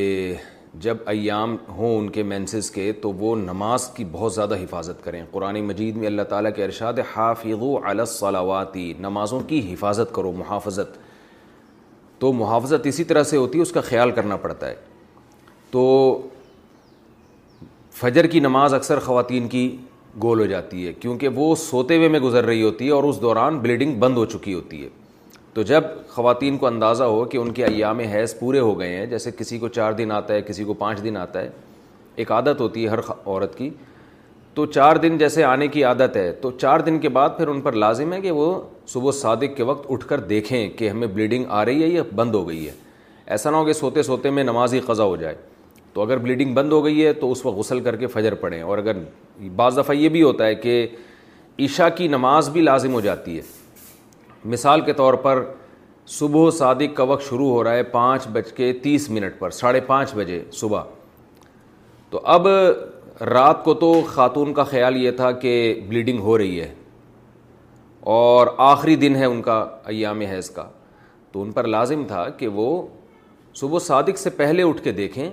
جب 0.82 0.97
ایام 1.09 1.55
ہوں 1.77 1.98
ان 1.98 2.09
کے 2.12 2.23
مینسز 2.23 2.70
کے 2.70 2.90
تو 3.03 3.11
وہ 3.19 3.35
نماز 3.36 3.86
کی 3.94 4.05
بہت 4.12 4.32
زیادہ 4.35 4.57
حفاظت 4.62 5.03
کریں 5.05 5.20
قرآن 5.31 5.61
مجید 5.66 5.97
میں 5.97 6.07
اللہ 6.07 6.23
تعالیٰ 6.28 6.51
کے 6.57 6.65
ارشاد 6.65 6.98
الصلاواتی 7.16 8.93
نمازوں 9.01 9.40
کی 9.48 9.61
حفاظت 9.73 10.15
کرو 10.15 10.32
محافظت 10.39 10.98
تو 12.20 12.32
محافظت 12.32 12.86
اسی 12.86 13.05
طرح 13.05 13.23
سے 13.31 13.36
ہوتی 13.36 13.59
ہے 13.59 13.62
اس 13.62 13.73
کا 13.73 13.81
خیال 13.89 14.11
کرنا 14.19 14.36
پڑتا 14.44 14.69
ہے 14.69 14.74
تو 15.70 15.82
فجر 18.01 18.27
کی 18.32 18.40
نماز 18.40 18.74
اکثر 18.74 18.98
خواتین 19.07 19.48
کی 19.48 19.66
گول 20.23 20.40
ہو 20.40 20.47
جاتی 20.47 20.86
ہے 20.86 20.93
کیونکہ 21.01 21.28
وہ 21.40 21.55
سوتے 21.65 21.97
ہوئے 21.97 22.09
میں 22.09 22.20
گزر 22.20 22.44
رہی 22.47 22.62
ہوتی 22.62 22.86
ہے 22.86 22.90
اور 23.01 23.05
اس 23.05 23.20
دوران 23.23 23.59
بلیڈنگ 23.61 23.98
بند 24.01 24.16
ہو 24.16 24.24
چکی 24.36 24.55
ہوتی 24.55 24.82
ہے 24.85 24.89
تو 25.57 25.62
جب 25.69 25.85
خواتین 26.09 26.57
کو 26.59 26.66
اندازہ 26.66 27.05
ہو 27.05 27.23
کہ 27.31 27.37
ان 27.39 27.51
کے 27.55 27.65
ایام 27.65 27.99
حیض 28.12 28.35
پورے 28.39 28.59
ہو 28.61 28.78
گئے 28.81 28.97
ہیں 28.97 29.05
جیسے 29.11 29.31
کسی 29.37 29.59
کو 29.59 29.69
چار 29.77 29.93
دن 30.01 30.11
آتا 30.12 30.35
ہے 30.35 30.43
کسی 30.47 30.65
کو 30.65 30.74
پانچ 30.83 31.03
دن 31.05 31.16
آتا 31.16 31.41
ہے 31.43 31.49
ایک 32.24 32.33
عادت 32.33 32.61
ہوتی 32.61 32.83
ہے 32.85 32.89
ہر 32.89 32.99
عورت 33.15 33.57
کی 33.59 33.69
تو 34.55 34.66
چار 34.74 34.97
دن 35.05 35.16
جیسے 35.19 35.45
آنے 35.45 35.69
کی 35.69 35.85
عادت 35.85 36.16
ہے 36.16 36.31
تو 36.43 36.51
چار 36.59 36.81
دن 36.89 36.99
کے 36.99 37.09
بعد 37.19 37.31
پھر 37.37 37.49
ان 37.49 37.61
پر 37.61 37.73
لازم 37.85 38.12
ہے 38.12 38.20
کہ 38.20 38.31
وہ 38.41 38.51
صبح 38.93 39.12
صادق 39.20 39.57
کے 39.57 39.62
وقت 39.70 39.87
اٹھ 39.93 40.07
کر 40.09 40.20
دیکھیں 40.35 40.69
کہ 40.78 40.91
ہمیں 40.91 41.07
بلیڈنگ 41.15 41.45
آ 41.49 41.65
رہی 41.65 41.83
ہے 41.83 41.89
یا 41.89 42.03
بند 42.16 42.35
ہو 42.35 42.47
گئی 42.49 42.66
ہے 42.66 42.73
ایسا 43.35 43.51
نہ 43.51 43.57
ہو 43.57 43.65
کہ 43.65 43.73
سوتے 43.81 44.03
سوتے 44.12 44.31
میں 44.31 44.45
نماز 44.45 44.74
ہی 44.74 44.81
قضا 44.87 45.05
ہو 45.05 45.16
جائے 45.16 45.35
تو 45.93 46.03
اگر 46.03 46.19
بلیڈنگ 46.28 46.55
بند 46.55 46.73
ہو 46.73 46.85
گئی 46.85 47.05
ہے 47.07 47.12
تو 47.12 47.31
اس 47.33 47.45
وقت 47.47 47.57
غسل 47.59 47.81
کر 47.85 47.97
کے 47.97 48.07
فجر 48.19 48.35
پڑھیں 48.45 48.62
اور 48.62 48.78
اگر 48.78 48.99
بعض 49.57 49.78
دفعہ 49.78 49.97
یہ 49.97 50.09
بھی 50.16 50.23
ہوتا 50.23 50.47
ہے 50.47 50.55
کہ 50.55 50.87
عشاء 51.65 51.89
کی 51.97 52.09
نماز 52.09 52.49
بھی 52.53 52.61
لازم 52.61 52.93
ہو 52.95 53.01
جاتی 53.01 53.37
ہے 53.39 53.43
مثال 54.55 54.81
کے 54.86 54.93
طور 54.93 55.14
پر 55.23 55.43
صبح 56.18 56.51
صادق 56.59 56.97
کا 56.97 57.02
وقت 57.12 57.23
شروع 57.28 57.48
ہو 57.51 57.62
رہا 57.64 57.74
ہے 57.74 57.82
پانچ 57.93 58.27
بج 58.32 58.52
کے 58.56 58.73
تیس 58.82 59.09
منٹ 59.10 59.39
پر 59.39 59.51
ساڑھے 59.60 59.81
پانچ 59.86 60.14
بجے 60.14 60.43
صبح 60.60 60.82
تو 62.10 62.20
اب 62.36 62.47
رات 63.35 63.64
کو 63.64 63.74
تو 63.81 63.93
خاتون 64.09 64.52
کا 64.55 64.64
خیال 64.64 64.97
یہ 65.02 65.10
تھا 65.20 65.31
کہ 65.44 65.52
بلیڈنگ 65.89 66.18
ہو 66.27 66.36
رہی 66.39 66.60
ہے 66.60 66.73
اور 68.18 68.47
آخری 68.73 68.94
دن 68.97 69.16
ہے 69.16 69.24
ان 69.24 69.40
کا 69.43 69.59
ایام 69.93 70.20
حیض 70.31 70.51
کا 70.51 70.68
تو 71.32 71.43
ان 71.43 71.51
پر 71.52 71.64
لازم 71.68 72.05
تھا 72.09 72.28
کہ 72.39 72.48
وہ 72.60 72.70
صبح 73.60 73.78
صادق 73.86 74.18
سے 74.18 74.31
پہلے 74.36 74.62
اٹھ 74.68 74.82
کے 74.85 74.93
دیکھیں 75.01 75.28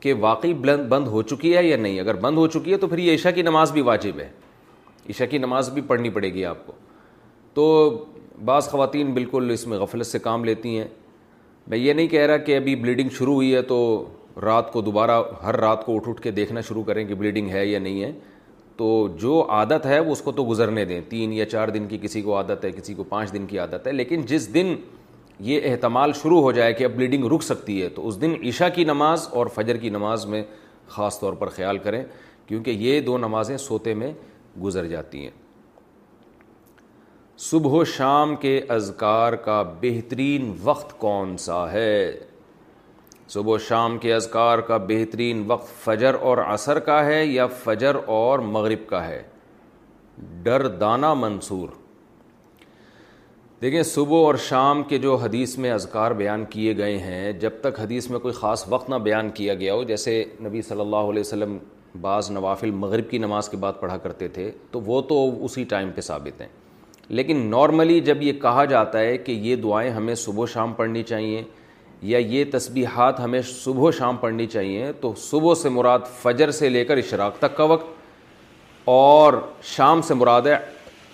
کہ 0.00 0.12
واقعی 0.20 0.54
بلند 0.54 0.86
بند 0.88 1.08
ہو 1.08 1.22
چکی 1.22 1.56
ہے 1.56 1.64
یا 1.64 1.76
نہیں 1.76 2.00
اگر 2.00 2.14
بند 2.20 2.38
ہو 2.38 2.46
چکی 2.56 2.72
ہے 2.72 2.76
تو 2.78 2.86
پھر 2.88 2.98
یہ 2.98 3.14
عشاء 3.14 3.30
کی 3.34 3.42
نماز 3.42 3.72
بھی 3.72 3.82
واجب 3.90 4.18
ہے 4.20 4.28
عشاء 5.10 5.26
کی 5.30 5.38
نماز 5.38 5.70
بھی 5.70 5.82
پڑھنی 5.86 6.10
پڑے 6.10 6.32
گی 6.34 6.44
آپ 6.44 6.66
کو 6.66 6.72
تو 7.54 7.62
بعض 8.44 8.66
خواتین 8.68 9.12
بالکل 9.14 9.50
اس 9.52 9.66
میں 9.66 9.78
غفلت 9.78 10.06
سے 10.06 10.18
کام 10.18 10.44
لیتی 10.44 10.76
ہیں 10.78 10.86
میں 11.70 11.78
یہ 11.78 11.92
نہیں 11.92 12.08
کہہ 12.08 12.26
رہا 12.26 12.36
کہ 12.36 12.56
ابھی 12.56 12.74
بلیڈنگ 12.76 13.08
شروع 13.18 13.34
ہوئی 13.34 13.54
ہے 13.54 13.60
تو 13.62 13.82
رات 14.42 14.72
کو 14.72 14.80
دوبارہ 14.82 15.20
ہر 15.42 15.56
رات 15.60 15.84
کو 15.84 15.94
اٹھ 15.96 16.08
اٹھ 16.08 16.20
کے 16.22 16.30
دیکھنا 16.38 16.60
شروع 16.68 16.82
کریں 16.84 17.04
کہ 17.06 17.14
بلیڈنگ 17.14 17.50
ہے 17.50 17.64
یا 17.66 17.78
نہیں 17.78 18.02
ہے 18.02 18.10
تو 18.76 18.86
جو 19.20 19.44
عادت 19.52 19.86
ہے 19.86 20.00
وہ 20.00 20.12
اس 20.12 20.20
کو 20.22 20.32
تو 20.32 20.46
گزرنے 20.48 20.84
دیں 20.84 21.00
تین 21.08 21.32
یا 21.32 21.44
چار 21.50 21.68
دن 21.76 21.86
کی 21.88 21.98
کسی 22.02 22.22
کو 22.22 22.36
عادت 22.36 22.64
ہے 22.64 22.70
کسی 22.76 22.94
کو 22.94 23.04
پانچ 23.08 23.32
دن 23.32 23.46
کی 23.46 23.58
عادت 23.58 23.86
ہے 23.86 23.92
لیکن 23.92 24.22
جس 24.28 24.52
دن 24.54 24.74
یہ 25.50 25.60
احتمال 25.70 26.12
شروع 26.22 26.40
ہو 26.42 26.50
جائے 26.52 26.72
کہ 26.72 26.84
اب 26.84 26.92
بلیڈنگ 26.96 27.24
رک 27.32 27.42
سکتی 27.42 27.82
ہے 27.82 27.88
تو 27.94 28.08
اس 28.08 28.20
دن 28.20 28.34
عشاء 28.48 28.68
کی 28.74 28.84
نماز 28.84 29.28
اور 29.32 29.46
فجر 29.54 29.76
کی 29.76 29.90
نماز 29.90 30.26
میں 30.34 30.42
خاص 30.96 31.20
طور 31.20 31.32
پر 31.38 31.48
خیال 31.56 31.78
کریں 31.86 32.02
کیونکہ 32.46 32.70
یہ 32.70 33.00
دو 33.00 33.18
نمازیں 33.18 33.56
سوتے 33.56 33.94
میں 33.94 34.12
گزر 34.62 34.86
جاتی 34.86 35.22
ہیں 35.24 35.30
صبح 37.42 37.70
و 37.74 37.82
شام 37.84 38.34
کے 38.40 38.60
اذکار 38.70 39.32
کا 39.44 39.62
بہترین 39.80 40.52
وقت 40.62 40.92
کون 41.00 41.36
سا 41.44 41.56
ہے 41.72 41.88
صبح 43.28 43.52
و 43.52 43.56
شام 43.68 43.96
کے 44.02 44.12
اذکار 44.14 44.58
کا 44.68 44.76
بہترین 44.88 45.42
وقت 45.50 45.68
فجر 45.84 46.14
اور 46.14 46.38
عصر 46.46 46.78
کا 46.88 47.04
ہے 47.06 47.24
یا 47.26 47.46
فجر 47.64 47.96
اور 48.18 48.38
مغرب 48.52 48.86
کا 48.88 49.04
ہے 49.06 49.20
ڈر 50.42 50.66
دانا 50.82 51.12
منصور 51.24 51.68
دیکھیں 53.62 53.82
صبح 53.82 54.24
اور 54.26 54.34
شام 54.48 54.82
کے 54.88 54.98
جو 54.98 55.16
حدیث 55.24 55.58
میں 55.58 55.70
اذکار 55.72 56.10
بیان 56.22 56.44
کیے 56.50 56.76
گئے 56.78 56.96
ہیں 56.98 57.32
جب 57.40 57.60
تک 57.60 57.80
حدیث 57.80 58.10
میں 58.10 58.18
کوئی 58.18 58.34
خاص 58.34 58.64
وقت 58.68 58.90
نہ 58.90 58.96
بیان 59.04 59.30
کیا 59.34 59.54
گیا 59.54 59.74
ہو 59.74 59.82
جیسے 59.88 60.22
نبی 60.46 60.62
صلی 60.68 60.80
اللہ 60.80 61.10
علیہ 61.12 61.20
وسلم 61.20 61.58
بعض 62.00 62.30
نوافل 62.30 62.70
مغرب 62.86 63.10
کی 63.10 63.18
نماز 63.18 63.48
کے 63.48 63.56
بعد 63.56 63.72
پڑھا 63.80 63.96
کرتے 64.06 64.28
تھے 64.38 64.50
تو 64.70 64.80
وہ 64.86 65.00
تو 65.08 65.24
اسی 65.44 65.64
ٹائم 65.74 65.90
پہ 65.94 66.00
ثابت 66.10 66.40
ہیں 66.40 66.48
لیکن 67.08 67.44
نارملی 67.50 68.00
جب 68.00 68.22
یہ 68.22 68.32
کہا 68.42 68.64
جاتا 68.64 68.98
ہے 68.98 69.16
کہ 69.18 69.32
یہ 69.32 69.56
دعائیں 69.62 69.90
ہمیں 69.90 70.14
صبح 70.14 70.42
و 70.42 70.46
شام 70.52 70.72
پڑھنی 70.74 71.02
چاہیے 71.02 71.42
یا 72.02 72.18
یہ 72.18 72.44
تسبیحات 72.52 73.20
ہمیں 73.20 73.40
صبح 73.54 73.82
و 73.86 73.90
شام 73.98 74.16
پڑھنی 74.20 74.46
چاہیے 74.46 74.92
تو 75.00 75.12
صبح 75.20 75.54
سے 75.62 75.68
مراد 75.68 75.98
فجر 76.22 76.50
سے 76.58 76.68
لے 76.68 76.84
کر 76.84 76.96
اشراق 76.96 77.38
تک 77.38 77.56
کا 77.56 77.64
وقت 77.72 77.92
اور 78.84 79.32
شام 79.76 80.02
سے 80.06 80.14
مراد 80.14 80.42
ہے 80.46 80.56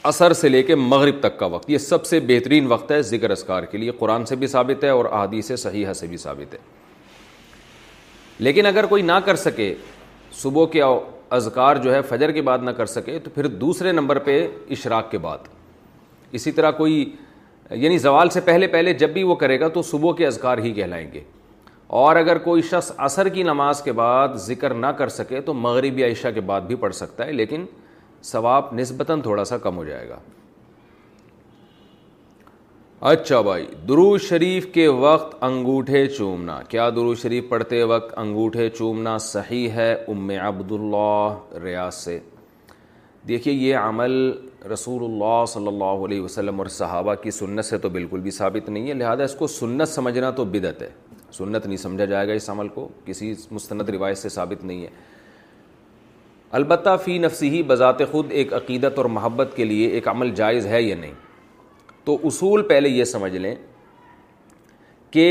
عصر 0.08 0.32
سے 0.32 0.48
لے 0.48 0.62
کے 0.62 0.74
مغرب 0.74 1.18
تک 1.20 1.38
کا 1.38 1.46
وقت 1.54 1.68
یہ 1.70 1.78
سب 1.78 2.04
سے 2.06 2.20
بہترین 2.26 2.66
وقت 2.66 2.90
ہے 2.92 3.00
ذکر 3.08 3.30
اذکار 3.30 3.62
کے 3.70 3.78
لیے 3.78 3.90
قرآن 3.98 4.24
سے 4.26 4.36
بھی 4.36 4.46
ثابت 4.46 4.84
ہے 4.84 4.88
اور 4.88 5.04
احادیث 5.04 5.50
صحیحہ 5.58 5.92
سے 5.92 6.06
بھی 6.06 6.16
ثابت 6.16 6.54
ہے 6.54 6.58
لیکن 8.38 8.66
اگر 8.66 8.86
کوئی 8.88 9.02
نہ 9.02 9.12
کر 9.24 9.36
سکے 9.36 9.74
صبح 10.42 10.66
کے 10.72 10.82
اذکار 11.36 11.76
جو 11.82 11.94
ہے 11.94 12.00
فجر 12.08 12.30
کے 12.32 12.42
بعد 12.42 12.58
نہ 12.62 12.70
کر 12.76 12.86
سکے 12.86 13.18
تو 13.24 13.30
پھر 13.34 13.46
دوسرے 13.46 13.92
نمبر 13.92 14.18
پہ 14.28 14.46
اشراق 14.76 15.10
کے 15.10 15.18
بعد 15.26 15.48
اسی 16.38 16.52
طرح 16.52 16.70
کوئی 16.70 17.04
یعنی 17.80 17.98
زوال 17.98 18.30
سے 18.30 18.40
پہلے 18.44 18.66
پہلے 18.66 18.92
جب 19.02 19.10
بھی 19.12 19.22
وہ 19.22 19.34
کرے 19.42 19.58
گا 19.60 19.68
تو 19.74 19.82
صبح 19.90 20.12
کے 20.18 20.26
اذکار 20.26 20.58
ہی 20.58 20.72
کہلائیں 20.74 21.06
گے 21.12 21.20
اور 22.00 22.16
اگر 22.16 22.38
کوئی 22.38 22.62
شخص 22.70 22.90
عصر 23.04 23.28
کی 23.28 23.42
نماز 23.42 23.82
کے 23.82 23.92
بعد 24.00 24.34
ذکر 24.46 24.74
نہ 24.74 24.86
کر 24.98 25.08
سکے 25.08 25.40
تو 25.46 25.54
مغرب 25.54 25.98
یا 25.98 26.06
عشاء 26.10 26.30
کے 26.34 26.40
بعد 26.50 26.60
بھی 26.66 26.74
پڑھ 26.84 26.94
سکتا 26.94 27.26
ہے 27.26 27.32
لیکن 27.32 27.64
ثواب 28.24 28.74
نسبتاً 28.78 29.20
تھوڑا 29.22 29.44
سا 29.44 29.56
کم 29.58 29.76
ہو 29.76 29.84
جائے 29.84 30.08
گا 30.08 30.18
اچھا 33.10 33.40
بھائی 33.40 33.66
درو 33.88 34.16
شریف 34.28 34.66
کے 34.72 34.86
وقت 35.02 35.34
انگوٹھے 35.44 36.06
چومنا 36.06 36.60
کیا 36.68 36.88
درو 36.96 37.14
شریف 37.22 37.48
پڑھتے 37.48 37.82
وقت 37.92 38.18
انگوٹھے 38.18 38.68
چومنا 38.70 39.16
صحیح 39.26 39.68
ہے 39.76 39.92
ام 40.08 40.30
عبداللہ 40.42 41.56
ریاض 41.62 41.94
سے 42.04 42.18
دیکھیے 43.28 43.54
یہ 43.54 43.76
عمل 43.76 44.16
رسول 44.72 45.04
اللہ 45.04 45.44
صلی 45.48 45.66
اللہ 45.68 46.04
علیہ 46.04 46.20
وسلم 46.20 46.58
اور 46.60 46.66
صحابہ 46.70 47.14
کی 47.22 47.30
سنت 47.30 47.64
سے 47.64 47.78
تو 47.78 47.88
بالکل 47.90 48.20
بھی 48.20 48.30
ثابت 48.30 48.68
نہیں 48.68 48.88
ہے 48.88 48.94
لہٰذا 48.94 49.24
اس 49.24 49.34
کو 49.38 49.46
سنت 49.46 49.88
سمجھنا 49.88 50.30
تو 50.36 50.44
بدت 50.44 50.82
ہے 50.82 50.88
سنت 51.36 51.66
نہیں 51.66 51.76
سمجھا 51.76 52.04
جائے 52.04 52.28
گا 52.28 52.32
اس 52.32 52.48
عمل 52.50 52.68
کو 52.74 52.86
کسی 53.04 53.32
مستند 53.50 53.88
روایت 53.88 54.18
سے 54.18 54.28
ثابت 54.28 54.64
نہیں 54.64 54.82
ہے 54.82 54.88
البتہ 56.58 56.96
فی 57.04 57.16
نفسی 57.18 57.48
ہی 57.50 57.62
بذات 57.62 57.98
خود 58.10 58.32
ایک 58.40 58.52
عقیدت 58.54 58.96
اور 58.98 59.04
محبت 59.16 59.52
کے 59.56 59.64
لیے 59.64 59.88
ایک 59.88 60.08
عمل 60.08 60.34
جائز 60.34 60.66
ہے 60.66 60.82
یا 60.82 60.96
نہیں 61.00 61.12
تو 62.04 62.16
اصول 62.26 62.62
پہلے 62.68 62.88
یہ 62.88 63.04
سمجھ 63.04 63.34
لیں 63.36 63.54
کہ 65.10 65.28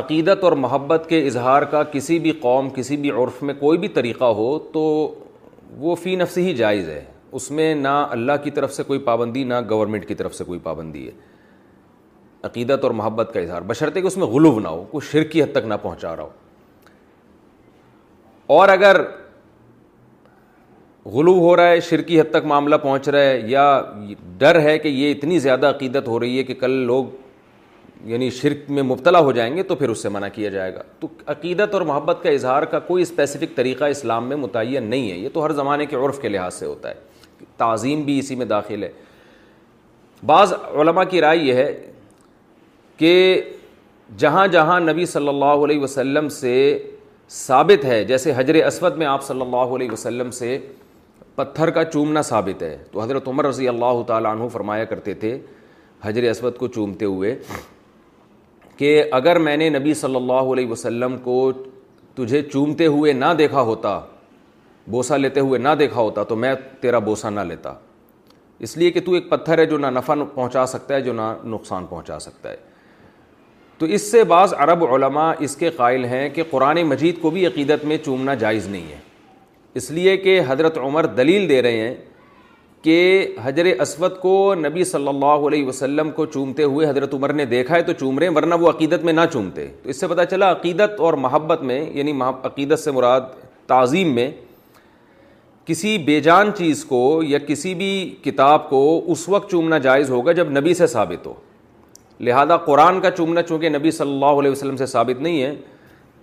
عقیدت 0.00 0.44
اور 0.44 0.52
محبت 0.64 1.06
کے 1.08 1.26
اظہار 1.26 1.62
کا 1.70 1.82
کسی 1.92 2.18
بھی 2.26 2.32
قوم 2.40 2.68
کسی 2.74 2.96
بھی 2.96 3.10
عرف 3.10 3.42
میں 3.42 3.54
کوئی 3.60 3.78
بھی 3.78 3.88
طریقہ 4.00 4.24
ہو 4.40 4.58
تو 4.72 4.82
وہ 5.78 5.94
فی 6.02 6.14
نفسی 6.16 6.44
ہی 6.48 6.54
جائز 6.56 6.88
ہے 6.88 7.04
اس 7.36 7.50
میں 7.50 7.74
نہ 7.74 7.88
اللہ 8.10 8.32
کی 8.44 8.50
طرف 8.50 8.72
سے 8.74 8.82
کوئی 8.82 8.98
پابندی 9.00 9.44
نہ 9.44 9.54
گورنمنٹ 9.70 10.06
کی 10.08 10.14
طرف 10.14 10.34
سے 10.34 10.44
کوئی 10.44 10.58
پابندی 10.62 11.06
ہے 11.06 11.10
عقیدت 12.44 12.84
اور 12.84 12.90
محبت 13.00 13.30
کا 13.34 13.40
اظہار 13.40 13.90
کہ 13.94 14.00
اس 14.06 14.16
میں 14.16 14.26
غلو 14.26 14.58
نہ 14.60 14.68
ہو 14.68 14.84
کوئی 14.90 15.08
شرکی 15.10 15.42
حد 15.42 15.52
تک 15.54 15.66
نہ 15.68 15.74
پہنچا 15.82 16.14
رہا 16.16 16.22
ہو 16.22 16.28
اور 18.58 18.68
اگر 18.68 19.00
غلو 21.12 21.32
ہو 21.40 21.54
رہا 21.56 21.68
ہے 21.70 21.80
شرکی 21.80 22.20
حد 22.20 22.30
تک 22.30 22.44
معاملہ 22.46 22.76
پہنچ 22.82 23.08
رہا 23.08 23.20
ہے 23.20 23.40
یا 23.48 23.64
ڈر 24.38 24.60
ہے 24.60 24.78
کہ 24.78 24.88
یہ 24.88 25.12
اتنی 25.14 25.38
زیادہ 25.38 25.66
عقیدت 25.74 26.08
ہو 26.08 26.18
رہی 26.20 26.38
ہے 26.38 26.42
کہ 26.44 26.54
کل 26.60 26.70
لوگ 26.86 27.04
یعنی 28.08 28.28
شرک 28.30 28.58
میں 28.70 28.82
مبتلا 28.82 29.18
ہو 29.18 29.32
جائیں 29.32 29.54
گے 29.56 29.62
تو 29.62 29.74
پھر 29.76 29.88
اس 29.88 30.02
سے 30.02 30.08
منع 30.08 30.28
کیا 30.34 30.50
جائے 30.50 30.74
گا 30.74 30.82
تو 31.00 31.08
عقیدت 31.32 31.74
اور 31.74 31.82
محبت 31.86 32.22
کا 32.22 32.30
اظہار 32.30 32.62
کا 32.74 32.78
کوئی 32.88 33.02
اسپیسیفک 33.02 33.54
طریقہ 33.56 33.84
اسلام 33.96 34.28
میں 34.28 34.36
متعین 34.36 34.84
نہیں 34.90 35.10
ہے 35.10 35.16
یہ 35.16 35.28
تو 35.32 35.44
ہر 35.44 35.52
زمانے 35.60 35.86
کے 35.86 35.96
عرف 35.96 36.20
کے 36.20 36.28
لحاظ 36.28 36.54
سے 36.54 36.66
ہوتا 36.66 36.88
ہے 36.90 36.94
تعظیم 37.56 38.02
بھی 38.04 38.18
اسی 38.18 38.34
میں 38.36 38.46
داخل 38.46 38.82
ہے 38.82 38.90
بعض 40.26 40.52
علماء 40.80 41.04
کی 41.10 41.20
رائے 41.20 41.38
یہ 41.38 41.54
ہے 41.54 41.72
کہ 42.96 43.40
جہاں 44.18 44.46
جہاں 44.52 44.78
نبی 44.80 45.06
صلی 45.06 45.28
اللہ 45.28 45.64
علیہ 45.64 45.80
وسلم 45.80 46.28
سے 46.40 46.54
ثابت 47.30 47.84
ہے 47.84 48.02
جیسے 48.04 48.32
حجر 48.36 48.54
اسود 48.66 48.96
میں 48.98 49.06
آپ 49.06 49.22
صلی 49.24 49.40
اللہ 49.40 49.74
علیہ 49.76 49.90
وسلم 49.90 50.30
سے 50.38 50.58
پتھر 51.36 51.70
کا 51.70 51.84
چومنا 51.84 52.22
ثابت 52.22 52.62
ہے 52.62 52.76
تو 52.92 53.00
حضرت 53.02 53.28
عمر 53.28 53.46
رضی 53.46 53.68
اللہ 53.68 54.02
تعالیٰ 54.06 54.32
عنہ 54.36 54.48
فرمایا 54.52 54.84
کرتے 54.84 55.14
تھے 55.20 55.38
حجر 56.02 56.28
اسود 56.30 56.56
کو 56.56 56.68
چومتے 56.74 57.04
ہوئے 57.04 57.34
کہ 58.76 59.02
اگر 59.12 59.38
میں 59.46 59.56
نے 59.56 59.68
نبی 59.70 59.94
صلی 59.94 60.16
اللہ 60.16 60.52
علیہ 60.52 60.66
وسلم 60.68 61.16
کو 61.24 61.50
تجھے 62.14 62.42
چومتے 62.52 62.86
ہوئے 62.86 63.12
نہ 63.12 63.32
دیکھا 63.38 63.60
ہوتا 63.70 63.98
بوسہ 64.90 65.14
لیتے 65.14 65.40
ہوئے 65.46 65.58
نہ 65.58 65.68
دیکھا 65.78 66.00
ہوتا 66.00 66.22
تو 66.28 66.36
میں 66.44 66.54
تیرا 66.80 66.98
بوسہ 67.08 67.26
نہ 67.30 67.40
لیتا 67.50 67.74
اس 68.66 68.76
لیے 68.76 68.90
کہ 68.90 69.00
تو 69.04 69.12
ایک 69.14 69.28
پتھر 69.30 69.58
ہے 69.58 69.66
جو 69.66 69.78
نہ 69.78 69.86
نفع 69.98 70.14
پہنچا 70.34 70.64
سکتا 70.72 70.94
ہے 70.94 71.00
جو 71.02 71.12
نہ 71.12 71.32
نقصان 71.54 71.86
پہنچا 71.90 72.18
سکتا 72.26 72.50
ہے 72.50 72.56
تو 73.78 73.86
اس 73.96 74.10
سے 74.10 74.22
بعض 74.32 74.54
عرب 74.64 74.84
علماء 74.94 75.32
اس 75.46 75.56
کے 75.56 75.70
قائل 75.76 76.04
ہیں 76.04 76.28
کہ 76.30 76.42
قرآن 76.50 76.82
مجید 76.88 77.20
کو 77.20 77.30
بھی 77.36 77.46
عقیدت 77.46 77.84
میں 77.90 77.96
چومنا 78.04 78.34
جائز 78.42 78.66
نہیں 78.68 78.90
ہے 78.92 78.98
اس 79.80 79.90
لیے 79.96 80.16
کہ 80.16 80.40
حضرت 80.48 80.78
عمر 80.78 81.06
دلیل 81.20 81.48
دے 81.48 81.60
رہے 81.62 81.80
ہیں 81.80 81.94
کہ 82.82 82.96
حجر 83.42 83.64
اسود 83.80 84.18
کو 84.20 84.34
نبی 84.58 84.84
صلی 84.90 85.08
اللہ 85.08 85.46
علیہ 85.48 85.66
وسلم 85.66 86.10
کو 86.16 86.26
چومتے 86.36 86.62
ہوئے 86.72 86.88
حضرت 86.88 87.14
عمر 87.14 87.32
نے 87.40 87.44
دیکھا 87.54 87.74
ہے 87.76 87.82
تو 87.88 87.92
چوم 88.00 88.18
رہے 88.18 88.26
ہیں 88.26 88.34
ورنہ 88.36 88.54
وہ 88.60 88.68
عقیدت 88.70 89.04
میں 89.04 89.12
نہ 89.12 89.20
چومتے 89.32 89.66
تو 89.82 89.88
اس 89.90 90.00
سے 90.00 90.06
پتہ 90.08 90.22
چلا 90.30 90.50
عقیدت 90.52 91.00
اور 91.08 91.14
محبت 91.24 91.62
میں 91.70 91.80
یعنی 91.94 92.12
عقیدت 92.26 92.80
سے 92.80 92.90
مراد 93.00 93.30
تعظیم 93.66 94.14
میں 94.14 94.30
کسی 95.70 95.90
بے 96.06 96.18
جان 96.20 96.50
چیز 96.58 96.84
کو 96.84 97.00
یا 97.26 97.38
کسی 97.46 97.74
بھی 97.80 97.90
کتاب 98.22 98.68
کو 98.70 98.78
اس 99.12 99.28
وقت 99.28 99.50
چومنا 99.50 99.78
جائز 99.84 100.08
ہوگا 100.10 100.32
جب 100.38 100.50
نبی 100.56 100.72
سے 100.74 100.86
ثابت 100.94 101.26
ہو 101.26 101.34
لہذا 102.28 102.56
قرآن 102.64 103.00
کا 103.00 103.10
چومنا 103.16 103.42
چونکہ 103.48 103.68
نبی 103.70 103.90
صلی 103.98 104.10
اللہ 104.12 104.40
علیہ 104.40 104.50
وسلم 104.50 104.76
سے 104.76 104.86
ثابت 104.94 105.20
نہیں 105.22 105.42
ہے 105.42 105.54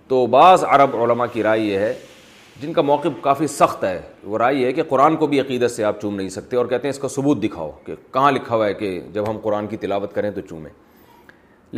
تو 0.08 0.26
بعض 0.36 0.64
عرب 0.68 0.96
علماء 1.02 1.26
کی 1.32 1.42
رائے 1.42 1.60
یہ 1.60 1.78
ہے 1.78 1.92
جن 2.60 2.72
کا 2.72 2.82
موقع 2.90 3.08
کافی 3.22 3.46
سخت 3.54 3.84
ہے 3.84 4.00
وہ 4.30 4.38
رائے 4.38 4.54
یہ 4.56 4.66
ہے 4.66 4.72
کہ 4.72 4.82
قرآن 4.88 5.16
کو 5.16 5.26
بھی 5.32 5.40
عقیدت 5.40 5.70
سے 5.70 5.84
آپ 5.84 6.00
چوم 6.00 6.16
نہیں 6.16 6.28
سکتے 6.36 6.56
اور 6.56 6.66
کہتے 6.66 6.88
ہیں 6.88 6.94
اس 6.94 6.98
کا 7.00 7.08
ثبوت 7.16 7.42
دکھاؤ 7.42 7.70
کہ 7.86 7.94
کہاں 8.12 8.32
لکھا 8.32 8.54
ہوا 8.56 8.66
ہے 8.66 8.74
کہ 8.82 8.98
جب 9.12 9.30
ہم 9.30 9.38
قرآن 9.42 9.66
کی 9.66 9.76
تلاوت 9.86 10.14
کریں 10.14 10.30
تو 10.30 10.40
چومیں 10.50 10.70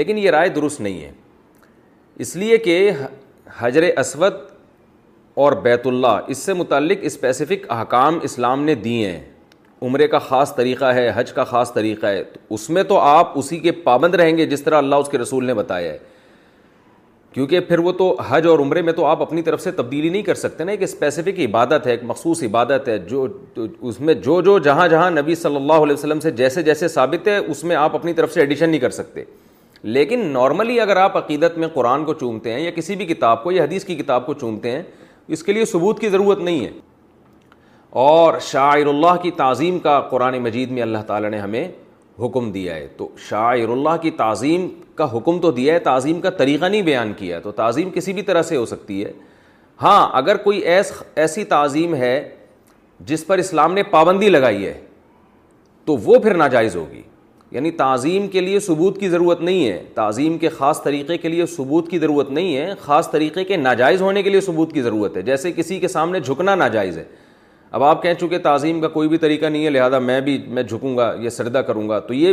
لیکن 0.00 0.18
یہ 0.18 0.30
رائے 0.36 0.48
درست 0.58 0.80
نہیں 0.80 1.00
ہے 1.00 1.12
اس 2.24 2.36
لیے 2.36 2.58
کہ 2.68 2.88
حجر 3.60 3.90
اسود 3.96 4.49
اور 5.40 5.52
بیت 5.62 5.86
اللہ 5.86 6.16
اس 6.32 6.38
سے 6.46 6.52
متعلق 6.54 6.98
اسپیسیفک 7.08 7.64
احکام 7.72 8.18
اسلام 8.22 8.62
نے 8.64 8.74
دیے 8.86 9.06
ہیں 9.10 9.20
عمرے 9.88 10.06
کا 10.14 10.18
خاص 10.18 10.54
طریقہ 10.54 10.84
ہے 10.94 11.08
حج 11.14 11.32
کا 11.32 11.44
خاص 11.52 11.72
طریقہ 11.74 12.06
ہے 12.06 12.22
اس 12.56 12.68
میں 12.76 12.82
تو 12.90 12.98
آپ 13.00 13.30
اسی 13.38 13.58
کے 13.66 13.72
پابند 13.86 14.14
رہیں 14.20 14.36
گے 14.38 14.46
جس 14.46 14.62
طرح 14.64 14.78
اللہ 14.78 14.96
اس 15.04 15.08
کے 15.12 15.18
رسول 15.18 15.44
نے 15.46 15.54
بتایا 15.62 15.92
ہے 15.92 15.98
کیونکہ 17.32 17.60
پھر 17.70 17.78
وہ 17.88 17.92
تو 18.02 18.08
حج 18.28 18.46
اور 18.46 18.58
عمرے 18.58 18.82
میں 18.82 18.92
تو 18.92 19.06
آپ 19.06 19.22
اپنی 19.22 19.42
طرف 19.48 19.60
سے 19.62 19.70
تبدیلی 19.80 20.08
نہیں 20.08 20.22
کر 20.22 20.34
سکتے 20.44 20.64
نا 20.64 20.72
ایک 20.72 20.82
اسپیسیفک 20.82 21.38
عبادت 21.46 21.86
ہے 21.86 21.90
ایک 21.90 22.00
مخصوص 22.12 22.42
عبادت 22.50 22.88
ہے 22.88 22.98
جو 23.12 23.26
اس 23.80 24.00
میں 24.00 24.14
جو 24.28 24.40
جو 24.50 24.58
جہاں 24.68 24.88
جہاں 24.96 25.10
نبی 25.10 25.34
صلی 25.46 25.56
اللہ 25.56 25.86
علیہ 25.88 25.94
وسلم 25.94 26.20
سے 26.20 26.30
جیسے 26.44 26.62
جیسے 26.62 26.88
ثابت 26.98 27.28
ہے 27.28 27.36
اس 27.38 27.64
میں 27.70 27.76
آپ 27.86 27.94
اپنی 27.96 28.12
طرف 28.20 28.32
سے 28.34 28.40
ایڈیشن 28.40 28.70
نہیں 28.70 28.80
کر 28.80 28.90
سکتے 29.00 29.24
لیکن 29.98 30.26
نارملی 30.32 30.80
اگر 30.80 30.96
آپ 31.06 31.16
عقیدت 31.16 31.58
میں 31.58 31.68
قرآن 31.74 32.04
کو 32.04 32.14
چومتے 32.24 32.52
ہیں 32.52 32.60
یا 32.60 32.70
کسی 32.76 32.96
بھی 33.02 33.06
کتاب 33.14 33.42
کو 33.44 33.52
یا 33.52 33.64
حدیث 33.64 33.84
کی 33.84 33.96
کتاب 33.96 34.26
کو 34.26 34.34
چومتے 34.44 34.70
ہیں 34.70 34.82
اس 35.32 35.42
کے 35.44 35.52
لیے 35.52 35.64
ثبوت 35.70 36.00
کی 36.00 36.08
ضرورت 36.10 36.38
نہیں 36.46 36.64
ہے 36.64 36.70
اور 38.04 38.38
شاعر 38.46 38.86
اللہ 38.92 39.16
کی 39.22 39.30
تعظیم 39.40 39.78
کا 39.80 40.00
قرآن 40.10 40.38
مجید 40.42 40.70
میں 40.78 40.82
اللہ 40.82 41.02
تعالیٰ 41.06 41.30
نے 41.30 41.38
ہمیں 41.38 41.64
حکم 42.22 42.50
دیا 42.52 42.74
ہے 42.74 42.86
تو 42.96 43.08
شاعر 43.28 43.68
اللہ 43.76 43.96
کی 44.02 44.10
تعظیم 44.22 44.66
کا 44.96 45.06
حکم 45.16 45.38
تو 45.40 45.50
دیا 45.60 45.74
ہے 45.74 45.78
تعظیم 45.88 46.20
کا 46.20 46.30
طریقہ 46.40 46.64
نہیں 46.66 46.82
بیان 46.90 47.12
کیا 47.18 47.38
تو 47.40 47.52
تعظیم 47.60 47.90
کسی 47.94 48.12
بھی 48.12 48.22
طرح 48.30 48.42
سے 48.50 48.56
ہو 48.56 48.64
سکتی 48.72 49.04
ہے 49.04 49.12
ہاں 49.82 50.08
اگر 50.18 50.36
کوئی 50.48 50.58
ایس 50.72 50.92
ایسی 51.24 51.44
تعظیم 51.54 51.94
ہے 52.02 52.12
جس 53.10 53.26
پر 53.26 53.38
اسلام 53.38 53.74
نے 53.74 53.82
پابندی 53.96 54.28
لگائی 54.28 54.66
ہے 54.66 54.78
تو 55.84 55.96
وہ 56.04 56.18
پھر 56.22 56.34
ناجائز 56.42 56.76
ہوگی 56.76 57.02
یعنی 57.52 57.70
تعظیم 57.78 58.26
کے 58.32 58.40
لیے 58.40 58.58
ثبوت 58.60 58.98
کی 58.98 59.08
ضرورت 59.08 59.40
نہیں 59.42 59.66
ہے 59.70 59.82
تعظیم 59.94 60.36
کے 60.38 60.48
خاص 60.48 60.82
طریقے 60.82 61.16
کے 61.18 61.28
لیے 61.28 61.46
ثبوت 61.56 61.88
کی 61.90 61.98
ضرورت 61.98 62.30
نہیں 62.32 62.56
ہے 62.56 62.74
خاص 62.80 63.10
طریقے 63.10 63.44
کے 63.44 63.56
ناجائز 63.56 64.02
ہونے 64.02 64.22
کے 64.22 64.30
لیے 64.30 64.40
ثبوت 64.40 64.72
کی 64.72 64.82
ضرورت 64.82 65.16
ہے 65.16 65.22
جیسے 65.22 65.52
کسی 65.52 65.78
کے 65.80 65.88
سامنے 65.88 66.20
جھکنا 66.20 66.54
ناجائز 66.54 66.98
ہے 66.98 67.04
اب 67.70 67.82
آپ 67.84 68.02
کہہ 68.02 68.14
چکے 68.20 68.38
تعظیم 68.44 68.80
کا 68.80 68.88
کوئی 68.88 69.08
بھی 69.08 69.18
طریقہ 69.18 69.46
نہیں 69.46 69.64
ہے 69.64 69.70
لہٰذا 69.70 69.98
میں 69.98 70.20
بھی 70.20 70.38
میں 70.46 70.62
جھکوں 70.62 70.96
گا 70.96 71.12
یہ 71.20 71.28
سردہ 71.30 71.58
کروں 71.66 71.88
گا 71.88 71.98
تو 72.06 72.14
یہ 72.14 72.32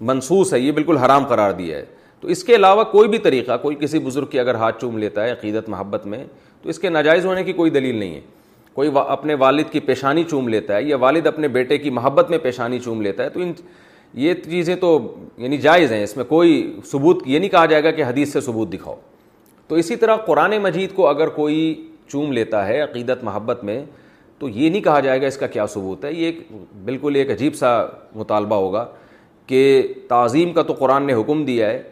منسوس 0.00 0.52
ہے 0.54 0.58
یہ 0.60 0.72
بالکل 0.72 0.96
حرام 0.96 1.24
قرار 1.28 1.52
دیا 1.58 1.76
ہے 1.78 1.84
تو 2.20 2.28
اس 2.28 2.42
کے 2.44 2.54
علاوہ 2.56 2.84
کوئی 2.92 3.08
بھی 3.08 3.18
طریقہ 3.18 3.56
کوئی 3.62 3.76
کسی 3.80 3.98
بزرگ 4.04 4.26
کی 4.30 4.38
اگر 4.40 4.54
ہاتھ 4.54 4.80
چوم 4.80 4.98
لیتا 4.98 5.24
ہے 5.24 5.30
عقیدت 5.32 5.68
محبت 5.68 6.06
میں 6.06 6.24
تو 6.62 6.68
اس 6.68 6.78
کے 6.78 6.88
ناجائز 6.88 7.24
ہونے 7.26 7.44
کی 7.44 7.52
کوئی 7.52 7.70
دلیل 7.70 7.96
نہیں 7.96 8.14
ہے 8.14 8.20
کوئی 8.74 8.90
اپنے 9.08 9.34
والد 9.38 9.70
کی 9.72 9.80
پیشانی 9.80 10.22
چوم 10.30 10.48
لیتا 10.48 10.76
ہے 10.76 10.82
یا 10.82 10.96
والد 11.00 11.26
اپنے 11.26 11.48
بیٹے 11.58 11.78
کی 11.78 11.90
محبت 11.98 12.30
میں 12.30 12.38
پیشانی 12.42 12.78
چوم 12.84 13.02
لیتا 13.02 13.24
ہے 13.24 13.28
تو 13.30 13.40
ان 13.40 13.52
یہ 14.14 14.34
چیزیں 14.50 14.74
تو 14.80 14.98
یعنی 15.38 15.56
جائز 15.58 15.92
ہیں 15.92 16.02
اس 16.02 16.16
میں 16.16 16.24
کوئی 16.24 16.50
ثبوت 16.90 17.22
یہ 17.26 17.38
نہیں 17.38 17.50
کہا 17.50 17.64
جائے 17.66 17.84
گا 17.84 17.90
کہ 17.90 18.04
حدیث 18.04 18.32
سے 18.32 18.40
ثبوت 18.40 18.72
دکھاؤ 18.72 18.94
تو 19.68 19.74
اسی 19.76 19.96
طرح 19.96 20.16
قرآن 20.26 20.56
مجید 20.62 20.94
کو 20.94 21.06
اگر 21.08 21.28
کوئی 21.38 21.56
چوم 22.08 22.32
لیتا 22.32 22.66
ہے 22.68 22.80
عقیدت 22.80 23.24
محبت 23.24 23.64
میں 23.64 23.84
تو 24.38 24.48
یہ 24.48 24.68
نہیں 24.70 24.82
کہا 24.82 25.00
جائے 25.00 25.20
گا 25.22 25.26
اس 25.26 25.36
کا 25.36 25.46
کیا 25.46 25.66
ثبوت 25.72 26.04
ہے 26.04 26.12
یہ 26.12 26.24
ایک 26.26 26.38
بالکل 26.84 27.14
ایک 27.16 27.30
عجیب 27.30 27.54
سا 27.56 27.76
مطالبہ 28.14 28.54
ہوگا 28.56 28.84
کہ 29.46 29.82
تعظیم 30.08 30.52
کا 30.52 30.62
تو 30.62 30.72
قرآن 30.78 31.06
نے 31.06 31.14
حکم 31.20 31.44
دیا 31.44 31.70
ہے 31.70 31.82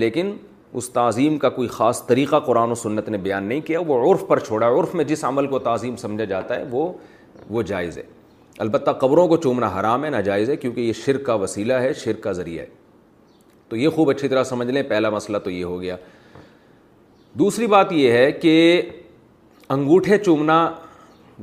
لیکن 0.00 0.32
اس 0.78 0.88
تعظیم 0.92 1.36
کا 1.38 1.48
کوئی 1.48 1.68
خاص 1.72 2.06
طریقہ 2.06 2.36
قرآن 2.46 2.70
و 2.70 2.74
سنت 2.74 3.08
نے 3.08 3.18
بیان 3.18 3.44
نہیں 3.44 3.60
کیا 3.66 3.80
وہ 3.86 4.02
عرف 4.12 4.26
پر 4.28 4.38
چھوڑا 4.38 4.68
عرف 4.78 4.94
میں 4.94 5.04
جس 5.04 5.24
عمل 5.24 5.46
کو 5.46 5.58
تعظیم 5.68 5.96
سمجھا 5.96 6.24
جاتا 6.32 6.56
ہے 6.58 6.64
وہ 6.70 6.92
وہ 7.50 7.62
جائز 7.70 7.98
ہے 7.98 8.02
البتہ 8.64 8.90
قبروں 9.00 9.26
کو 9.28 9.36
چومنا 9.42 9.68
حرام 9.78 10.04
ہے 10.04 10.08
ناجائز 10.10 10.48
ہے 10.50 10.56
کیونکہ 10.56 10.80
یہ 10.80 10.92
شرک 11.04 11.24
کا 11.26 11.34
وسیلہ 11.42 11.72
ہے 11.82 11.92
شرک 12.04 12.22
کا 12.22 12.32
ذریعہ 12.38 12.62
ہے 12.64 12.68
تو 13.68 13.76
یہ 13.76 13.88
خوب 13.96 14.10
اچھی 14.10 14.28
طرح 14.28 14.44
سمجھ 14.44 14.66
لیں 14.70 14.82
پہلا 14.88 15.10
مسئلہ 15.10 15.38
تو 15.44 15.50
یہ 15.50 15.64
ہو 15.64 15.80
گیا 15.80 15.96
دوسری 17.38 17.66
بات 17.74 17.92
یہ 17.92 18.12
ہے 18.12 18.30
کہ 18.32 18.54
انگوٹھے 19.74 20.18
چومنا 20.18 20.56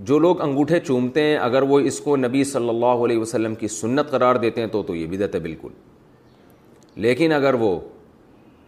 جو 0.09 0.17
لوگ 0.19 0.41
انگوٹھے 0.41 0.79
چومتے 0.87 1.23
ہیں 1.23 1.35
اگر 1.37 1.61
وہ 1.67 1.79
اس 1.89 1.99
کو 2.03 2.15
نبی 2.17 2.43
صلی 2.43 2.69
اللہ 2.69 3.05
علیہ 3.05 3.17
وسلم 3.19 3.55
کی 3.55 3.67
سنت 3.67 4.09
قرار 4.11 4.35
دیتے 4.45 4.61
ہیں 4.61 4.67
تو 4.71 4.81
تو 4.87 4.95
یہ 4.95 5.05
بدعت 5.11 5.35
ہے 5.35 5.39
بالکل 5.39 5.71
لیکن 7.01 7.31
اگر 7.33 7.53
وہ 7.59 7.77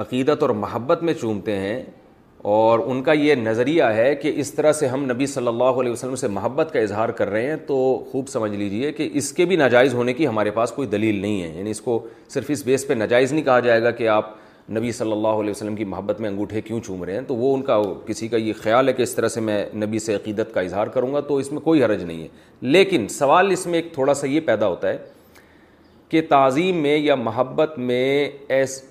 عقیدت 0.04 0.42
اور 0.42 0.50
محبت 0.64 1.04
میں 1.04 1.14
چومتے 1.22 1.56
ہیں 1.60 1.82
اور 2.44 2.80
ان 2.86 3.02
کا 3.04 3.12
یہ 3.14 3.36
نظریہ 3.36 3.84
ہے 3.96 4.14
کہ 4.16 4.32
اس 4.42 4.54
طرح 4.54 4.72
سے 4.74 4.88
ہم 4.88 5.04
نبی 5.12 5.26
صلی 5.28 5.48
اللہ 5.48 5.80
علیہ 5.82 5.92
وسلم 5.92 6.16
سے 6.16 6.28
محبت 6.32 6.70
کا 6.74 6.80
اظہار 6.80 7.10
کر 7.20 7.30
رہے 7.30 7.48
ہیں 7.50 7.56
تو 7.68 7.76
خوب 8.12 8.28
سمجھ 8.30 8.52
لیجئے 8.56 8.92
کہ 8.92 9.10
اس 9.14 9.32
کے 9.34 9.46
بھی 9.46 9.56
ناجائز 9.56 9.94
ہونے 9.94 10.14
کی 10.14 10.28
ہمارے 10.28 10.52
پاس 10.52 10.72
کوئی 10.72 10.88
دلیل 10.88 11.16
نہیں 11.22 11.42
ہے 11.44 11.52
یعنی 11.58 11.72
اس 11.72 11.82
کو 11.82 12.00
صرف 12.34 12.46
اس 12.54 12.64
بیس 12.66 12.88
پہ 12.88 12.94
ناجائز 12.94 13.34
نہیں 13.34 13.46
کہا 13.46 13.60
جائے 13.60 13.82
گا 13.84 13.92
کہ 13.92 14.08
آپ 14.08 14.36
نبی 14.78 14.92
صلی 14.92 15.12
اللہ 15.12 15.42
علیہ 15.42 15.52
وسلم 15.52 15.76
کی 15.76 15.84
محبت 15.86 16.20
میں 16.22 16.30
انگوٹھے 16.30 16.62
کیوں 16.62 16.80
چوم 16.86 17.04
رہے 17.04 17.14
ہیں 17.14 17.22
تو 17.28 17.36
وہ 17.36 17.54
ان 17.56 17.62
کا 17.64 17.82
کسی 18.08 18.28
کا 18.28 18.38
یہ 18.38 18.54
خیال 18.64 18.88
ہے 18.88 18.94
کہ 18.94 19.02
اس 19.02 19.14
طرح 19.16 19.28
سے 19.28 19.42
میں 19.42 19.64
نبی 19.86 20.00
سے 20.00 20.16
عقیدت 20.16 20.54
کا 20.54 20.62
اظہار 20.62 20.88
کروں 20.96 21.14
گا 21.14 21.20
تو 21.28 21.36
اس 21.38 21.52
میں 21.52 21.62
کوئی 21.62 21.84
حرج 21.84 22.04
نہیں 22.04 22.22
ہے 22.24 22.28
لیکن 22.62 23.08
سوال 23.12 23.52
اس 23.52 23.66
میں 23.68 23.80
ایک 23.82 23.94
تھوڑا 23.94 24.14
سا 24.14 24.28
یہ 24.28 24.40
پیدا 24.46 24.68
ہوتا 24.68 24.90
ہے 24.90 24.98
کہ 26.10 26.22
تعظیم 26.30 26.82
میں 26.84 26.98
یا 26.98 27.16
محبت 27.16 27.78
میں 27.78 28.30
ایس 28.54 28.82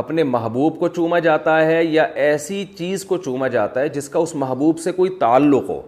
اپنے 0.00 0.22
محبوب 0.24 0.78
کو 0.78 0.88
چوما 0.94 1.18
جاتا 1.24 1.56
ہے 1.66 1.82
یا 1.84 2.02
ایسی 2.28 2.64
چیز 2.78 3.04
کو 3.04 3.16
چوما 3.24 3.48
جاتا 3.48 3.80
ہے 3.80 3.88
جس 3.96 4.08
کا 4.10 4.18
اس 4.18 4.34
محبوب 4.44 4.78
سے 4.84 4.92
کوئی 4.92 5.10
تعلق 5.20 5.68
ہو 5.70 5.80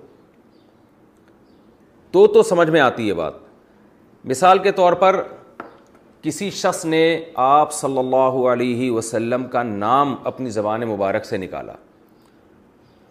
تو 2.12 2.26
تو 2.34 2.42
سمجھ 2.50 2.68
میں 2.70 2.80
آتی 2.80 3.06
ہے 3.08 3.14
بات 3.14 3.32
مثال 4.32 4.58
کے 4.62 4.72
طور 4.72 4.92
پر 5.02 5.20
کسی 6.22 6.50
شخص 6.60 6.84
نے 6.84 7.02
آپ 7.46 7.72
صلی 7.72 7.98
اللہ 7.98 8.38
علیہ 8.52 8.90
وسلم 8.90 9.44
کا 9.52 9.62
نام 9.62 10.14
اپنی 10.30 10.50
زبان 10.50 10.86
مبارک 10.94 11.24
سے 11.24 11.36
نکالا 11.36 11.72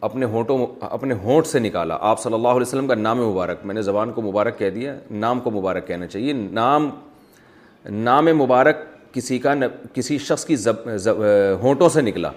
اپنے 0.08 0.26
ہونٹوں 0.32 0.66
اپنے 0.92 1.14
ہونٹ 1.24 1.48
سے 1.48 1.60
نکالا 1.60 1.98
آپ 2.10 2.20
صلی 2.22 2.34
اللہ 2.34 2.48
علیہ 2.48 2.62
وسلم 2.68 2.88
کا 2.88 2.96
نام 2.96 3.18
مبارک 3.28 3.66
میں 3.66 3.76
نے 3.76 3.82
زبان 3.92 4.12
کو 4.16 4.22
مبارک 4.32 4.58
کہہ 4.60 4.70
دیا 4.76 4.96
نام 5.22 5.40
کو 5.42 5.52
مبارک 5.60 5.88
کہنا 5.88 6.08
چاہیے 6.08 6.34
نام 6.34 6.90
نام 8.10 8.26
مبارک 8.40 8.78
کسی 9.16 9.38
کا 9.40 9.54
کسی 9.94 10.18
شخص 10.28 10.46
کی 10.46 10.56
زب, 10.56 10.90
زب, 10.98 11.18
ہونٹوں 11.62 11.90
سے 11.90 12.02
نکلا 12.02 12.32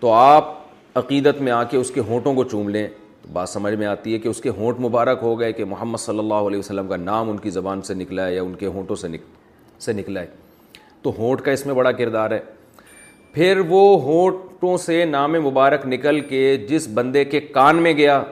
تو 0.00 0.12
آپ 0.12 0.52
عقیدت 1.00 1.40
میں 1.42 1.52
آ 1.52 1.62
کے 1.70 1.76
اس 1.76 1.90
کے 1.90 2.00
ہونٹوں 2.08 2.34
کو 2.34 2.44
چوم 2.48 2.68
لیں 2.74 2.86
تو 3.22 3.28
بات 3.32 3.48
سمجھ 3.48 3.72
میں 3.78 3.86
آتی 3.86 4.12
ہے 4.14 4.18
کہ 4.18 4.28
اس 4.28 4.40
کے 4.40 4.48
ہونٹ 4.58 4.80
مبارک 4.84 5.18
ہو 5.22 5.38
گئے 5.40 5.52
کہ 5.52 5.64
محمد 5.64 5.98
صلی 6.00 6.18
اللہ 6.18 6.46
علیہ 6.48 6.58
وسلم 6.58 6.88
کا 6.88 6.96
نام 6.96 7.30
ان 7.30 7.36
کی 7.46 7.50
زبان 7.50 7.82
سے 7.82 7.94
نکلا 7.94 8.26
ہے 8.26 8.34
یا 8.34 8.42
ان 8.42 8.54
کے 8.62 8.66
ہونٹوں 8.74 8.96
سے 8.96 9.08
نک 9.08 9.22
سے 9.82 9.92
نکلا 9.92 10.20
ہے 10.20 10.26
تو 11.02 11.12
ہونٹ 11.18 11.40
کا 11.44 11.52
اس 11.52 11.64
میں 11.66 11.74
بڑا 11.74 11.92
کردار 12.02 12.30
ہے 12.30 12.40
پھر 13.34 13.60
وہ 13.68 13.80
ہونٹوں 14.02 14.76
سے 14.84 15.04
نام 15.04 15.32
مبارک 15.44 15.86
نکل 15.92 16.20
کے 16.28 16.56
جس 16.68 16.88
بندے 16.94 17.24
کے 17.24 17.40
کان 17.54 17.82
میں 17.82 17.92
گیا 17.96 18.22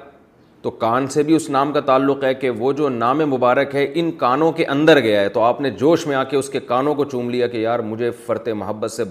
تو 0.63 0.71
کان 0.71 1.07
سے 1.11 1.23
بھی 1.23 1.35
اس 1.35 1.49
نام 1.51 1.73
کا 1.73 1.81
تعلق 1.87 2.25
ہے 2.25 2.33
کہ 2.41 2.51
وہ 2.59 2.73
جو 2.73 2.89
نام 2.89 3.19
مبارک 3.31 3.75
ہے 3.75 3.87
ان 4.01 4.11
کانوں 4.19 4.51
کے 4.57 4.65
اندر 4.75 5.01
گیا 5.03 5.21
ہے 5.21 5.29
تو 5.37 5.41
آپ 5.43 5.61
نے 5.61 5.71
جوش 5.81 6.07
میں 6.07 6.17
آ 6.17 6.23
کے 6.33 6.37
اس 6.37 6.49
کے 6.49 6.61
کانوں 6.67 6.95
کو 6.95 7.05
چوم 7.05 7.31
لیا 7.31 7.47
کہ 7.47 7.57
یار 7.59 7.79
مجھے 7.93 8.11
فرت 8.27 8.49
محبت 8.59 8.93
سے 8.93 9.05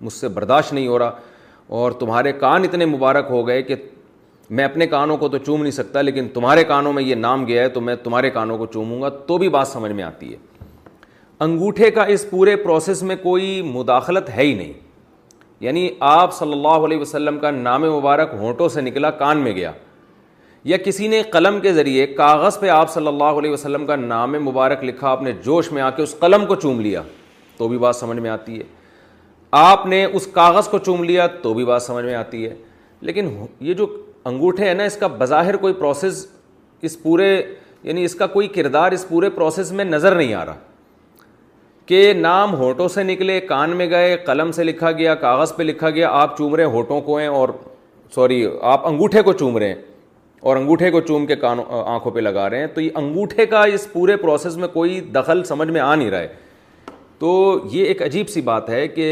مجھ 0.00 0.12
سے 0.12 0.28
برداشت 0.34 0.72
نہیں 0.72 0.86
ہو 0.88 0.98
رہا 0.98 1.18
اور 1.80 1.92
تمہارے 2.00 2.32
کان 2.40 2.64
اتنے 2.64 2.86
مبارک 2.86 3.26
ہو 3.30 3.46
گئے 3.48 3.62
کہ 3.62 3.74
میں 4.58 4.64
اپنے 4.64 4.86
کانوں 4.92 5.16
کو 5.16 5.28
تو 5.28 5.38
چوم 5.38 5.60
نہیں 5.62 5.72
سکتا 5.72 6.00
لیکن 6.02 6.28
تمہارے 6.34 6.64
کانوں 6.68 6.92
میں 6.92 7.02
یہ 7.02 7.14
نام 7.14 7.46
گیا 7.48 7.62
ہے 7.62 7.68
تو 7.76 7.80
میں 7.88 7.94
تمہارے 8.04 8.30
کانوں 8.30 8.58
کو 8.58 8.66
چوموں 8.72 9.00
گا 9.02 9.08
تو 9.26 9.38
بھی 9.38 9.48
بات 9.56 9.68
سمجھ 9.68 9.92
میں 9.92 10.04
آتی 10.04 10.32
ہے 10.32 10.36
انگوٹھے 11.44 11.90
کا 11.90 12.02
اس 12.14 12.28
پورے 12.30 12.56
پروسیس 12.64 13.02
میں 13.10 13.16
کوئی 13.22 13.60
مداخلت 13.74 14.30
ہے 14.36 14.42
ہی 14.42 14.54
نہیں 14.54 14.72
یعنی 15.60 15.88
آپ 16.08 16.34
صلی 16.38 16.52
اللہ 16.52 16.84
علیہ 16.86 16.98
وسلم 17.00 17.38
کا 17.38 17.50
نام 17.50 17.82
مبارک 17.96 18.34
ہونٹوں 18.38 18.68
سے 18.68 18.80
نکلا 18.80 19.10
کان 19.22 19.38
میں 19.44 19.52
گیا 19.56 19.72
یا 20.64 20.76
کسی 20.84 21.06
نے 21.08 21.22
قلم 21.32 21.58
کے 21.60 21.72
ذریعے 21.72 22.06
کاغذ 22.14 22.58
پہ 22.60 22.68
آپ 22.68 22.90
صلی 22.92 23.06
اللہ 23.06 23.38
علیہ 23.38 23.50
وسلم 23.50 23.86
کا 23.86 23.96
نام 23.96 24.32
مبارک 24.44 24.82
لکھا 24.84 25.08
آپ 25.10 25.22
نے 25.22 25.32
جوش 25.44 25.70
میں 25.72 25.82
آ 25.82 25.88
کے 25.96 26.02
اس 26.02 26.14
قلم 26.18 26.44
کو 26.46 26.54
چوم 26.54 26.80
لیا 26.80 27.02
تو 27.56 27.68
بھی 27.68 27.78
بات 27.78 27.96
سمجھ 27.96 28.18
میں 28.18 28.30
آتی 28.30 28.58
ہے 28.58 28.64
آپ 29.60 29.86
نے 29.86 30.04
اس 30.04 30.26
کاغذ 30.32 30.68
کو 30.68 30.78
چوم 30.78 31.04
لیا 31.04 31.26
تو 31.42 31.54
بھی 31.54 31.64
بات 31.64 31.82
سمجھ 31.82 32.04
میں 32.04 32.14
آتی 32.14 32.44
ہے 32.44 32.54
لیکن 33.06 33.28
یہ 33.60 33.74
جو 33.74 33.86
انگوٹھے 34.24 34.66
ہیں 34.68 34.74
نا 34.74 34.84
اس 34.84 34.96
کا 34.96 35.06
بظاہر 35.18 35.56
کوئی 35.56 35.74
پروسیس 35.74 36.26
اس 36.88 37.02
پورے 37.02 37.30
یعنی 37.82 38.04
اس 38.04 38.14
کا 38.14 38.26
کوئی 38.26 38.48
کردار 38.48 38.92
اس 38.92 39.08
پورے 39.08 39.30
پروسیس 39.30 39.72
میں 39.72 39.84
نظر 39.84 40.14
نہیں 40.14 40.34
آ 40.34 40.44
رہا 40.46 40.56
کہ 41.86 42.12
نام 42.16 42.54
ہونٹوں 42.56 42.86
سے 42.88 43.02
نکلے 43.02 43.40
کان 43.40 43.76
میں 43.76 43.88
گئے 43.90 44.16
قلم 44.26 44.52
سے 44.52 44.64
لکھا 44.64 44.90
گیا 44.98 45.14
کاغذ 45.24 45.54
پہ 45.56 45.62
لکھا 45.62 45.90
گیا 45.90 46.10
آپ 46.22 46.36
چوم 46.38 46.54
رہے 46.54 46.64
ہیں 46.64 46.70
ہونٹوں 46.72 47.00
کو 47.00 47.16
ہیں 47.16 47.26
اور 47.38 47.48
سوری 48.14 48.46
آپ 48.72 48.86
انگوٹھے 48.88 49.22
کو 49.22 49.32
چوم 49.32 49.58
رہے 49.58 49.68
ہیں 49.68 49.88
اور 50.40 50.56
انگوٹھے 50.56 50.90
کو 50.90 51.00
چوم 51.00 51.24
کے 51.26 51.34
کانوں 51.36 51.64
آنکھوں 51.86 52.12
پہ 52.12 52.20
لگا 52.20 52.48
رہے 52.50 52.58
ہیں 52.58 52.66
تو 52.74 52.80
یہ 52.80 52.90
انگوٹھے 52.96 53.46
کا 53.46 53.62
اس 53.72 53.86
پورے 53.92 54.16
پروسیس 54.16 54.56
میں 54.56 54.68
کوئی 54.72 55.00
دخل 55.14 55.42
سمجھ 55.44 55.68
میں 55.70 55.80
آ 55.80 55.94
نہیں 55.94 56.10
رہا 56.10 56.18
ہے 56.20 56.28
تو 57.18 57.58
یہ 57.72 57.84
ایک 57.84 58.02
عجیب 58.02 58.28
سی 58.30 58.40
بات 58.40 58.68
ہے 58.70 58.86
کہ 58.88 59.06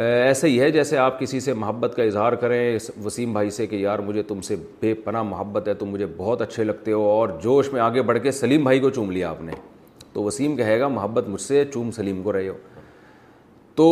ایسے 0.00 0.48
ہی 0.48 0.60
ہے 0.60 0.70
جیسے 0.70 0.98
آپ 0.98 1.18
کسی 1.20 1.40
سے 1.40 1.52
محبت 1.52 1.94
کا 1.96 2.02
اظہار 2.02 2.32
کریں 2.42 2.76
وسیم 3.04 3.32
بھائی 3.32 3.50
سے 3.50 3.66
کہ 3.66 3.76
یار 3.76 3.98
مجھے 4.08 4.22
تم 4.22 4.40
سے 4.48 4.56
بے 4.80 4.92
پناہ 5.04 5.22
محبت 5.28 5.68
ہے 5.68 5.74
تم 5.74 5.88
مجھے 5.90 6.06
بہت 6.16 6.42
اچھے 6.42 6.64
لگتے 6.64 6.92
ہو 6.92 7.08
اور 7.10 7.28
جوش 7.42 7.72
میں 7.72 7.80
آگے 7.80 8.02
بڑھ 8.10 8.18
کے 8.22 8.32
سلیم 8.32 8.62
بھائی 8.64 8.80
کو 8.80 8.90
چوم 8.90 9.10
لیا 9.12 9.30
آپ 9.30 9.40
نے 9.42 9.52
تو 10.12 10.22
وسیم 10.24 10.56
کہے 10.56 10.78
گا 10.80 10.88
محبت 10.88 11.28
مجھ 11.28 11.40
سے 11.40 11.64
چوم 11.72 11.90
سلیم 11.96 12.22
کو 12.22 12.32
رہے 12.32 12.48
ہو 12.48 12.56
تو 13.76 13.88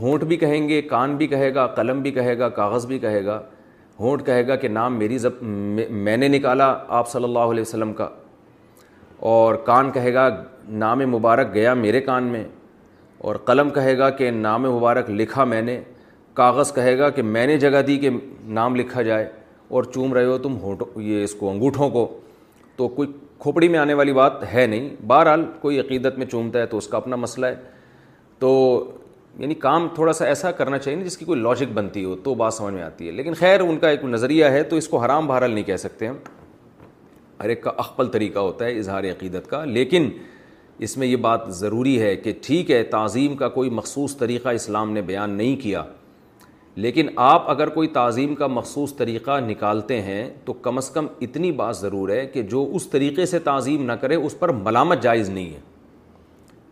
ہونٹ 0.00 0.24
بھی 0.30 0.36
کہیں 0.36 0.68
گے 0.68 0.80
کان 0.82 1.16
بھی 1.16 1.26
کہے 1.26 1.54
گا 1.54 1.66
قلم 1.76 2.00
بھی 2.02 2.10
کہے 2.12 2.38
گا 2.38 2.48
کاغذ 2.60 2.86
بھی 2.86 2.98
کہے 2.98 3.24
گا 3.24 3.40
ہونٹ 4.02 4.24
کہے 4.26 4.46
گا 4.46 4.54
کہ 4.62 4.68
نام 4.68 4.98
میری 4.98 5.18
زب 5.24 5.42
میں 6.06 6.16
نے 6.16 6.28
نکالا 6.36 6.66
آپ 7.00 7.08
صلی 7.08 7.24
اللہ 7.24 7.50
علیہ 7.52 7.60
وسلم 7.62 7.92
کا 8.00 8.08
اور 9.32 9.54
کان 9.66 9.90
کہے 9.96 10.12
گا 10.14 10.28
نام 10.82 10.98
مبارک 11.10 11.52
گیا 11.54 11.74
میرے 11.82 12.00
کان 12.08 12.24
میں 12.32 12.42
اور 13.30 13.34
قلم 13.50 13.70
کہے 13.74 13.96
گا 13.98 14.08
کہ 14.20 14.30
نام 14.38 14.62
مبارک 14.62 15.10
لکھا 15.10 15.44
میں 15.52 15.60
نے 15.62 15.80
کاغذ 16.40 16.72
کہے 16.74 16.96
گا 16.98 17.10
کہ 17.18 17.22
میں 17.22 17.46
نے 17.46 17.56
جگہ 17.64 17.82
دی 17.86 17.96
کہ 18.04 18.10
نام 18.58 18.76
لکھا 18.76 19.02
جائے 19.10 19.28
اور 19.76 19.84
چوم 19.94 20.14
رہے 20.14 20.24
ہو 20.24 20.38
تم 20.46 20.56
ہونٹ 20.62 20.82
یہ 21.10 21.22
اس 21.24 21.34
کو 21.38 21.50
انگوٹھوں 21.50 21.88
کو 21.90 22.06
تو 22.76 22.88
کوئی 22.98 23.08
کھوپڑی 23.44 23.68
میں 23.68 23.78
آنے 23.78 23.94
والی 24.00 24.12
بات 24.14 24.42
ہے 24.54 24.66
نہیں 24.66 24.88
بہرحال 25.12 25.44
کوئی 25.60 25.78
عقیدت 25.80 26.18
میں 26.18 26.26
چومتا 26.26 26.58
ہے 26.60 26.66
تو 26.72 26.78
اس 26.78 26.86
کا 26.88 26.96
اپنا 26.96 27.16
مسئلہ 27.26 27.46
ہے 27.46 27.54
تو 28.38 28.50
یعنی 29.38 29.54
کام 29.54 29.86
تھوڑا 29.94 30.12
سا 30.12 30.24
ایسا 30.26 30.50
کرنا 30.52 30.78
چاہیے 30.78 31.04
جس 31.04 31.16
کی 31.18 31.24
کوئی 31.24 31.40
لاجک 31.40 31.72
بنتی 31.74 32.04
ہو 32.04 32.14
تو 32.24 32.34
بات 32.34 32.54
سمجھ 32.54 32.72
میں 32.74 32.82
آتی 32.82 33.06
ہے 33.06 33.12
لیکن 33.12 33.34
خیر 33.38 33.60
ان 33.60 33.78
کا 33.80 33.88
ایک 33.90 34.04
نظریہ 34.04 34.44
ہے 34.54 34.62
تو 34.70 34.76
اس 34.76 34.88
کو 34.88 34.98
حرام 35.04 35.26
بہرحال 35.26 35.50
نہیں 35.50 35.64
کہہ 35.64 35.76
سکتے 35.78 36.08
ہم 36.08 36.16
ہر 37.42 37.48
ایک 37.48 37.62
کا 37.62 37.70
اقبل 37.78 38.06
طریقہ 38.08 38.38
ہوتا 38.38 38.64
ہے 38.64 38.78
اظہار 38.78 39.04
عقیدت 39.10 39.48
کا 39.50 39.64
لیکن 39.64 40.08
اس 40.86 40.96
میں 40.98 41.06
یہ 41.06 41.16
بات 41.24 41.46
ضروری 41.56 42.00
ہے 42.00 42.14
کہ 42.16 42.32
ٹھیک 42.42 42.70
ہے 42.70 42.82
تعظیم 42.90 43.36
کا 43.36 43.48
کوئی 43.56 43.70
مخصوص 43.70 44.16
طریقہ 44.16 44.48
اسلام 44.60 44.92
نے 44.92 45.02
بیان 45.08 45.30
نہیں 45.36 45.56
کیا 45.62 45.82
لیکن 46.82 47.08
آپ 47.22 47.48
اگر 47.50 47.68
کوئی 47.68 47.88
تعظیم 47.94 48.34
کا 48.34 48.46
مخصوص 48.46 48.94
طریقہ 48.96 49.38
نکالتے 49.46 50.00
ہیں 50.02 50.28
تو 50.44 50.52
کم 50.66 50.76
از 50.78 50.88
کم 50.90 51.06
اتنی 51.22 51.50
بات 51.62 51.76
ضرور 51.76 52.08
ہے 52.10 52.24
کہ 52.34 52.42
جو 52.54 52.66
اس 52.74 52.86
طریقے 52.90 53.26
سے 53.32 53.38
تعظیم 53.48 53.84
نہ 53.86 53.92
کرے 54.02 54.14
اس 54.14 54.38
پر 54.38 54.48
ملامت 54.68 55.02
جائز 55.02 55.28
نہیں 55.30 55.50
ہے 55.54 55.60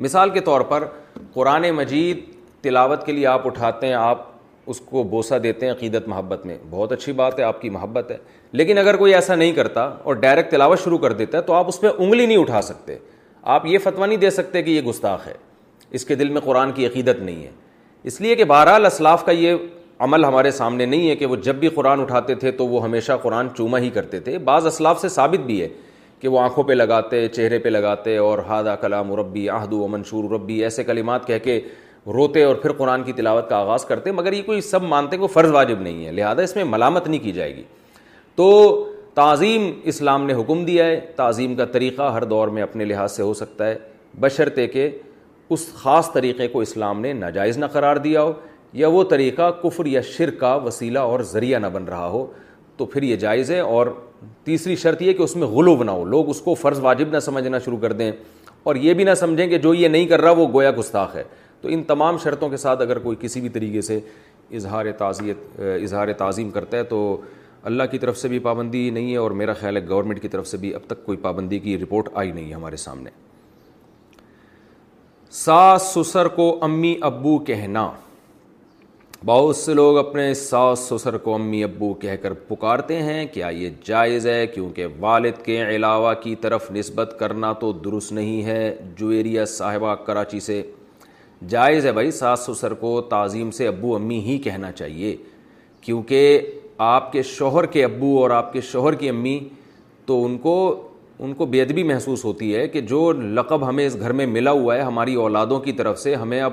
مثال 0.05 0.31
کے 0.31 0.41
طور 0.41 0.61
پر 0.71 0.85
قرآن 1.33 1.71
مجید 1.77 2.29
تلاوت 2.63 3.05
کے 3.07 3.13
لیے 3.13 3.27
آپ 3.27 3.47
اٹھاتے 3.47 3.87
ہیں 3.87 3.95
آپ 3.95 4.29
اس 4.71 4.81
کو 4.91 5.03
بوسہ 5.11 5.35
دیتے 5.43 5.67
ہیں 5.67 5.73
عقیدت 5.73 6.09
محبت 6.09 6.45
میں 6.47 6.57
بہت 6.71 6.93
اچھی 6.93 7.13
بات 7.21 7.39
ہے 7.39 7.45
آپ 7.45 7.61
کی 7.61 7.71
محبت 7.71 8.11
ہے 8.11 8.17
لیکن 8.61 8.79
اگر 8.79 8.97
کوئی 8.97 9.15
ایسا 9.15 9.35
نہیں 9.35 9.53
کرتا 9.53 9.83
اور 10.05 10.15
ڈائریکٹ 10.25 10.51
تلاوت 10.51 10.83
شروع 10.85 10.99
کر 10.99 11.13
دیتا 11.23 11.39
ہے 11.39 11.43
تو 11.43 11.53
آپ 11.55 11.69
اس 11.69 11.81
پہ 11.81 11.87
انگلی 11.99 12.27
نہیں 12.27 12.37
اٹھا 12.39 12.63
سکتے 12.63 12.97
آپ 13.55 13.67
یہ 13.67 13.79
فتویٰ 13.85 14.07
نہیں 14.07 14.19
دے 14.19 14.31
سکتے 14.31 14.63
کہ 14.63 14.71
یہ 14.71 14.83
گستاخ 14.89 15.27
ہے 15.27 15.35
اس 15.99 16.05
کے 16.05 16.15
دل 16.15 16.29
میں 16.31 16.41
قرآن 16.45 16.73
کی 16.73 16.87
عقیدت 16.87 17.21
نہیں 17.23 17.43
ہے 17.43 17.51
اس 18.11 18.21
لیے 18.21 18.35
کہ 18.35 18.45
بہرحال 18.53 18.87
اسلاف 18.87 19.25
کا 19.25 19.33
یہ 19.33 19.55
عمل 20.07 20.25
ہمارے 20.25 20.51
سامنے 20.51 20.87
نہیں 20.87 21.09
ہے 21.11 21.15
کہ 21.17 21.27
وہ 21.27 21.37
جب 21.45 21.55
بھی 21.61 21.69
قرآن 21.75 22.01
اٹھاتے 22.01 22.35
تھے 22.43 22.51
تو 22.61 22.67
وہ 22.67 22.83
ہمیشہ 22.85 23.13
قرآن 23.23 23.49
چوما 23.57 23.79
ہی 23.79 23.91
کرتے 23.95 24.21
تھے 24.27 24.39
بعض 24.45 24.67
اسلاف 24.67 25.01
سے 25.01 25.09
ثابت 25.17 25.41
بھی 25.47 25.61
ہے 25.63 25.69
کہ 26.21 26.29
وہ 26.29 26.41
آنکھوں 26.41 26.65
پہ 26.65 26.73
لگاتے 26.73 27.27
چہرے 27.29 27.59
پہ 27.59 27.69
لگاتے 27.69 28.17
اور 28.19 28.39
ہادہ 28.49 28.75
کلام 28.81 29.13
ربی 29.19 29.49
آہدو 29.51 29.83
و 29.83 29.87
منشور 29.89 30.31
ربی 30.35 30.63
ایسے 30.65 30.85
کلمات 30.85 31.27
کہہ 31.27 31.39
کے 31.45 31.61
روتے 32.15 32.43
اور 32.45 32.55
پھر 32.57 32.73
قرآن 32.73 33.03
کی 33.05 33.13
تلاوت 33.13 33.49
کا 33.49 33.57
آغاز 33.57 33.85
کرتے 33.85 34.13
مگر 34.13 34.33
یہ 34.33 34.43
کوئی 34.47 34.61
سب 34.61 34.83
مانتے 34.83 35.17
کو 35.17 35.27
فرض 35.27 35.51
واجب 35.53 35.81
نہیں 35.81 36.05
ہے 36.07 36.13
لہٰذا 36.13 36.43
اس 36.43 36.55
میں 36.57 36.65
ملامت 36.65 37.09
نہیں 37.09 37.21
کی 37.25 37.33
جائے 37.33 37.55
گی 37.57 37.63
تو 38.37 38.85
تعظیم 39.15 39.71
اسلام 39.93 40.27
نے 40.27 40.35
حکم 40.41 40.65
دیا 40.65 40.85
ہے 40.87 40.99
تعظیم 41.17 41.55
کا 41.57 41.65
طریقہ 41.73 42.03
ہر 42.13 42.25
دور 42.25 42.49
میں 42.59 42.63
اپنے 42.63 42.85
لحاظ 42.85 43.13
سے 43.17 43.23
ہو 43.23 43.35
سکتا 43.35 43.67
ہے 43.69 43.77
بشرطے 44.21 44.67
کہ 44.67 44.89
اس 45.55 45.67
خاص 45.75 46.13
طریقے 46.13 46.47
کو 46.49 46.61
اسلام 46.61 47.01
نے 47.01 47.13
ناجائز 47.13 47.59
نہ 47.59 47.67
قرار 47.73 47.97
دیا 48.07 48.23
ہو 48.23 48.33
یا 48.81 48.89
وہ 48.89 49.03
طریقہ 49.11 49.51
کفر 49.63 49.87
یا 49.87 50.01
شر 50.17 50.31
کا 50.41 50.55
وسیلہ 50.65 50.99
اور 50.99 51.21
ذریعہ 51.33 51.59
نہ 51.59 51.67
بن 51.73 51.85
رہا 51.89 52.07
ہو 52.09 52.27
تو 52.77 52.87
پھر 52.87 53.03
یہ 53.03 53.17
جائز 53.17 53.51
ہے 53.51 53.59
اور 53.61 53.87
تیسری 54.45 54.77
شرط 54.77 55.03
یہ 55.03 55.13
کہ 55.13 55.23
اس 55.23 55.35
میں 55.37 55.47
غلو 55.49 55.75
بنا 55.77 55.93
ہو 55.93 56.05
لوگ 56.05 56.29
اس 56.31 56.41
کو 56.41 56.55
فرض 56.61 56.81
واجب 56.81 57.11
نہ 57.15 57.19
سمجھنا 57.21 57.59
شروع 57.65 57.79
کر 57.79 57.93
دیں 57.93 58.11
اور 58.71 58.75
یہ 58.77 58.95
بھی 58.95 59.05
نہ 59.05 59.15
سمجھیں 59.17 59.47
کہ 59.49 59.59
جو 59.59 59.75
یہ 59.75 59.89
نہیں 59.89 60.07
کر 60.07 60.21
رہا 60.21 60.31
وہ 60.39 60.47
گویا 60.55 60.71
گستاخ 60.79 61.15
ہے 61.17 61.23
تو 61.63 61.69
ان 61.73 61.83
تمام 61.87 62.19
شرطوں 62.19 62.49
کے 62.51 62.57
ساتھ 62.57 62.83
اگر 62.83 62.99
کوئی 62.99 63.17
کسی 63.21 63.41
بھی 63.41 63.49
طریقے 63.57 63.81
سے 63.87 63.99
اظہار 64.59 64.87
تعزیت 64.99 65.61
اظہار 65.83 66.13
تعظیم 66.19 66.51
کرتا 66.51 66.77
ہے 66.77 66.83
تو 66.93 67.01
اللہ 67.71 67.83
کی 67.91 67.99
طرف 67.99 68.19
سے 68.19 68.29
بھی 68.29 68.39
پابندی 68.49 68.89
نہیں 68.91 69.11
ہے 69.13 69.17
اور 69.25 69.31
میرا 69.41 69.53
خیال 69.61 69.77
ہے 69.77 69.87
گورنمنٹ 69.89 70.23
کی 70.23 70.29
طرف 70.29 70.47
سے 70.49 70.57
بھی 70.59 70.75
اب 70.75 70.87
تک 70.87 71.05
کوئی 71.07 71.19
پابندی 71.27 71.59
کی 71.67 71.77
رپورٹ 71.79 72.09
آئی 72.23 72.31
نہیں 72.33 72.49
ہے 72.49 72.55
ہمارے 72.55 72.77
سامنے 72.85 73.11
ساس 75.45 75.83
سسر 75.97 76.29
کو 76.37 76.49
امی 76.65 76.95
ابو 77.11 77.39
کہنا 77.49 77.91
بہت 79.27 79.57
سے 79.57 79.75
لوگ 79.75 79.99
اپنے 79.99 80.33
ساس 80.35 80.79
سسر 80.91 81.17
کو 81.27 81.35
امی 81.35 81.63
ابو 81.65 81.93
کہہ 82.01 82.17
کر 82.23 82.33
پکارتے 82.49 83.03
ہیں 83.03 83.25
کیا 83.33 83.49
یہ 83.59 83.71
جائز 83.87 84.27
ہے 84.27 84.47
کیونکہ 84.55 84.87
والد 85.01 85.45
کے 85.45 85.61
علاوہ 85.77 86.15
کی 86.23 86.35
طرف 86.43 86.71
نسبت 86.77 87.15
کرنا 87.19 87.53
تو 87.61 87.73
درست 87.85 88.13
نہیں 88.13 88.45
ہے 88.45 88.75
جویریا 88.99 89.45
صاحبہ 89.59 89.95
کراچی 90.05 90.41
سے 90.47 90.63
جائز 91.49 91.87
ہے 91.87 91.93
بھائی 91.93 92.11
ساس 92.11 92.41
سسر 92.49 92.75
کو 92.81 93.01
تعظیم 93.11 93.51
سے 93.51 93.67
ابو 93.67 93.95
امی 93.97 94.19
ہی 94.25 94.37
کہنا 94.45 94.73
چاہیے 94.73 95.15
کیونکہ 95.83 96.41
آپ 96.87 97.11
کے 97.13 97.23
شوہر 97.23 97.67
کے 97.73 97.85
ابو 97.85 98.19
اور 98.23 98.31
آپ 98.31 98.53
کے 98.53 98.61
شوہر 98.71 98.95
کی 98.95 99.09
امی 99.09 99.39
تو 100.07 100.25
ان 100.25 100.37
کو 100.39 100.55
ان 101.25 101.33
کو 101.35 101.47
بے 101.47 101.61
ادبی 101.63 101.83
محسوس 101.85 102.25
ہوتی 102.25 102.55
ہے 102.55 102.67
کہ 102.69 102.81
جو 102.91 103.11
لقب 103.13 103.69
ہمیں 103.69 103.87
اس 103.87 103.97
گھر 104.01 104.13
میں 104.21 104.27
ملا 104.27 104.51
ہوا 104.51 104.77
ہے 104.77 104.81
ہماری 104.83 105.15
اولادوں 105.25 105.59
کی 105.61 105.73
طرف 105.81 105.99
سے 106.01 106.15
ہمیں 106.15 106.41
اب 106.41 106.53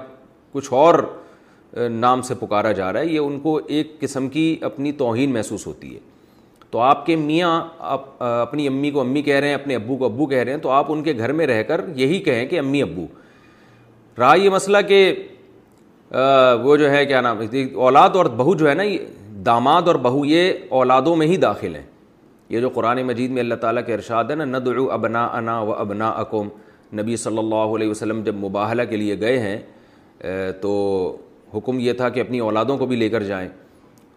کچھ 0.53 0.72
اور 0.73 0.99
نام 1.89 2.22
سے 2.22 2.35
پکارا 2.39 2.72
جا 2.72 2.91
رہا 2.93 2.99
ہے 2.99 3.05
یہ 3.07 3.19
ان 3.19 3.39
کو 3.39 3.59
ایک 3.68 3.99
قسم 3.99 4.27
کی 4.30 4.55
اپنی 4.65 4.91
توہین 5.01 5.34
محسوس 5.34 5.68
ہوتی 5.68 5.93
ہے 5.93 5.99
تو 6.72 6.80
آپ 6.81 7.05
کے 7.05 7.15
میاں 7.15 7.59
اپنی 8.22 8.68
امی 8.68 8.91
کو 8.91 8.99
امی 8.99 9.22
کہہ 9.22 9.35
رہے 9.39 9.47
ہیں 9.47 9.55
اپنے 9.55 9.76
ابو 9.76 9.95
کو 9.97 10.05
ابو 10.05 10.26
کہہ 10.27 10.43
رہے 10.43 10.51
ہیں 10.51 10.59
تو 10.61 10.69
آپ 10.69 10.91
ان 10.93 11.03
کے 11.03 11.14
گھر 11.18 11.31
میں 11.34 11.47
رہ 11.47 11.64
کر 11.68 11.81
یہی 11.95 12.19
کہیں 12.23 12.45
کہ 12.47 12.59
امی 12.59 12.81
ابو 12.81 13.05
رہا 14.19 14.34
یہ 14.44 14.49
مسئلہ 14.49 14.77
کہ 14.88 15.02
وہ 16.64 16.76
جو 16.77 16.89
ہے 16.91 17.03
کیا 17.06 17.19
نام 17.22 17.41
اولاد 17.76 18.15
اور 18.15 18.26
بہو 18.38 18.56
جو 18.57 18.69
ہے 18.69 18.73
نا 18.76 18.84
یہ 18.84 18.98
داماد 19.45 19.88
اور 19.88 19.95
بہو 20.06 20.23
یہ 20.26 20.53
اولادوں 20.77 21.15
میں 21.15 21.27
ہی 21.27 21.35
داخل 21.38 21.76
ہیں 21.76 21.84
یہ 22.49 22.60
جو 22.61 22.69
قرآن 22.73 23.02
مجید 23.07 23.31
میں 23.31 23.41
اللہ 23.41 23.56
تعالیٰ 23.61 23.85
کے 23.85 23.94
ارشاد 23.94 24.30
ہے 24.30 24.35
نا 24.35 24.45
ند 24.45 24.68
ابنا 24.91 25.26
انا 25.38 25.60
و 25.61 25.73
ابنا 25.73 26.10
اکوم 26.18 26.49
نبی 26.99 27.15
صلی 27.23 27.38
اللہ 27.38 27.73
علیہ 27.76 27.89
وسلم 27.89 28.22
جب 28.23 28.35
مباحلہ 28.44 28.81
کے 28.89 28.98
لیے 28.98 29.19
گئے 29.19 29.39
ہیں 29.39 29.57
تو 30.61 30.72
حکم 31.53 31.80
یہ 31.80 31.94
تھا 32.02 32.10
کہ 32.10 32.19
اپنی 32.19 32.39
اولادوں 32.48 32.77
کو 32.77 32.85
بھی 32.85 32.95
لے 32.95 33.10
کر 33.10 33.23
جائیں 33.23 33.48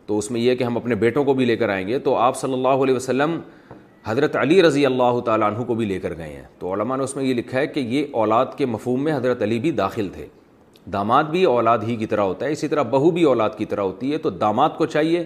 تو 0.06 0.18
اس 0.18 0.31
میں 0.31 0.40
یہ 0.40 0.55
کہ 0.56 0.64
ہم 0.64 0.77
اپنے 0.77 0.94
بیٹوں 1.05 1.24
کو 1.24 1.35
بھی 1.35 1.44
لے 1.44 1.56
کر 1.56 1.68
آئیں 1.68 1.86
گے 1.89 1.98
تو 2.09 2.14
آپ 2.18 2.36
صلی 2.36 2.52
اللہ 2.52 2.85
علیہ 2.85 2.94
وسلم 2.94 3.39
حضرت 4.06 4.36
علی 4.40 4.60
رضی 4.62 4.85
اللہ 4.86 5.18
تعالیٰ 5.24 5.47
عنہ 5.55 5.64
کو 5.66 5.74
بھی 5.74 5.86
لے 5.86 5.98
کر 6.01 6.16
گئے 6.18 6.32
ہیں 6.32 6.43
تو 6.59 6.72
علماء 6.74 6.97
نے 6.97 7.02
اس 7.05 7.14
میں 7.16 7.24
یہ 7.24 7.35
لکھا 7.35 7.59
ہے 7.59 7.66
کہ 7.66 7.81
یہ 7.89 8.06
اولاد 8.20 8.47
کے 8.56 8.66
مفہوم 8.66 9.02
میں 9.05 9.16
حضرت 9.16 9.43
علی 9.43 9.59
بھی 9.60 9.70
داخل 9.81 10.09
تھے 10.12 10.27
داماد 10.93 11.24
بھی 11.31 11.43
اولاد 11.44 11.78
ہی 11.86 11.97
کی 11.97 12.06
طرح 12.06 12.20
ہوتا 12.31 12.47
ہے 12.47 12.52
اسی 12.52 12.68
طرح 12.68 12.82
بہو 12.90 13.10
بھی 13.16 13.22
اولاد 13.32 13.51
کی 13.59 13.64
طرح 13.72 13.81
ہوتی 13.82 14.12
ہے 14.12 14.18
تو 14.18 14.31
داماد 14.44 14.70
کو 14.78 14.86
چاہیے 14.94 15.24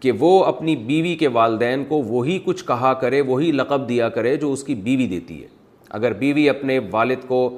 کہ 0.00 0.12
وہ 0.18 0.30
اپنی 0.44 0.74
بیوی 0.90 1.14
کے 1.20 1.28
والدین 1.34 1.84
کو 1.88 1.96
وہی 2.08 2.38
کچھ 2.44 2.64
کہا 2.66 2.92
کرے 3.00 3.20
وہی 3.26 3.50
لقب 3.52 3.88
دیا 3.88 4.08
کرے 4.16 4.36
جو 4.36 4.50
اس 4.52 4.62
کی 4.64 4.74
بیوی 4.86 5.06
دیتی 5.08 5.42
ہے 5.42 5.48
اگر 5.98 6.12
بیوی 6.22 6.48
اپنے 6.50 6.78
والد 6.90 7.24
کو 7.28 7.48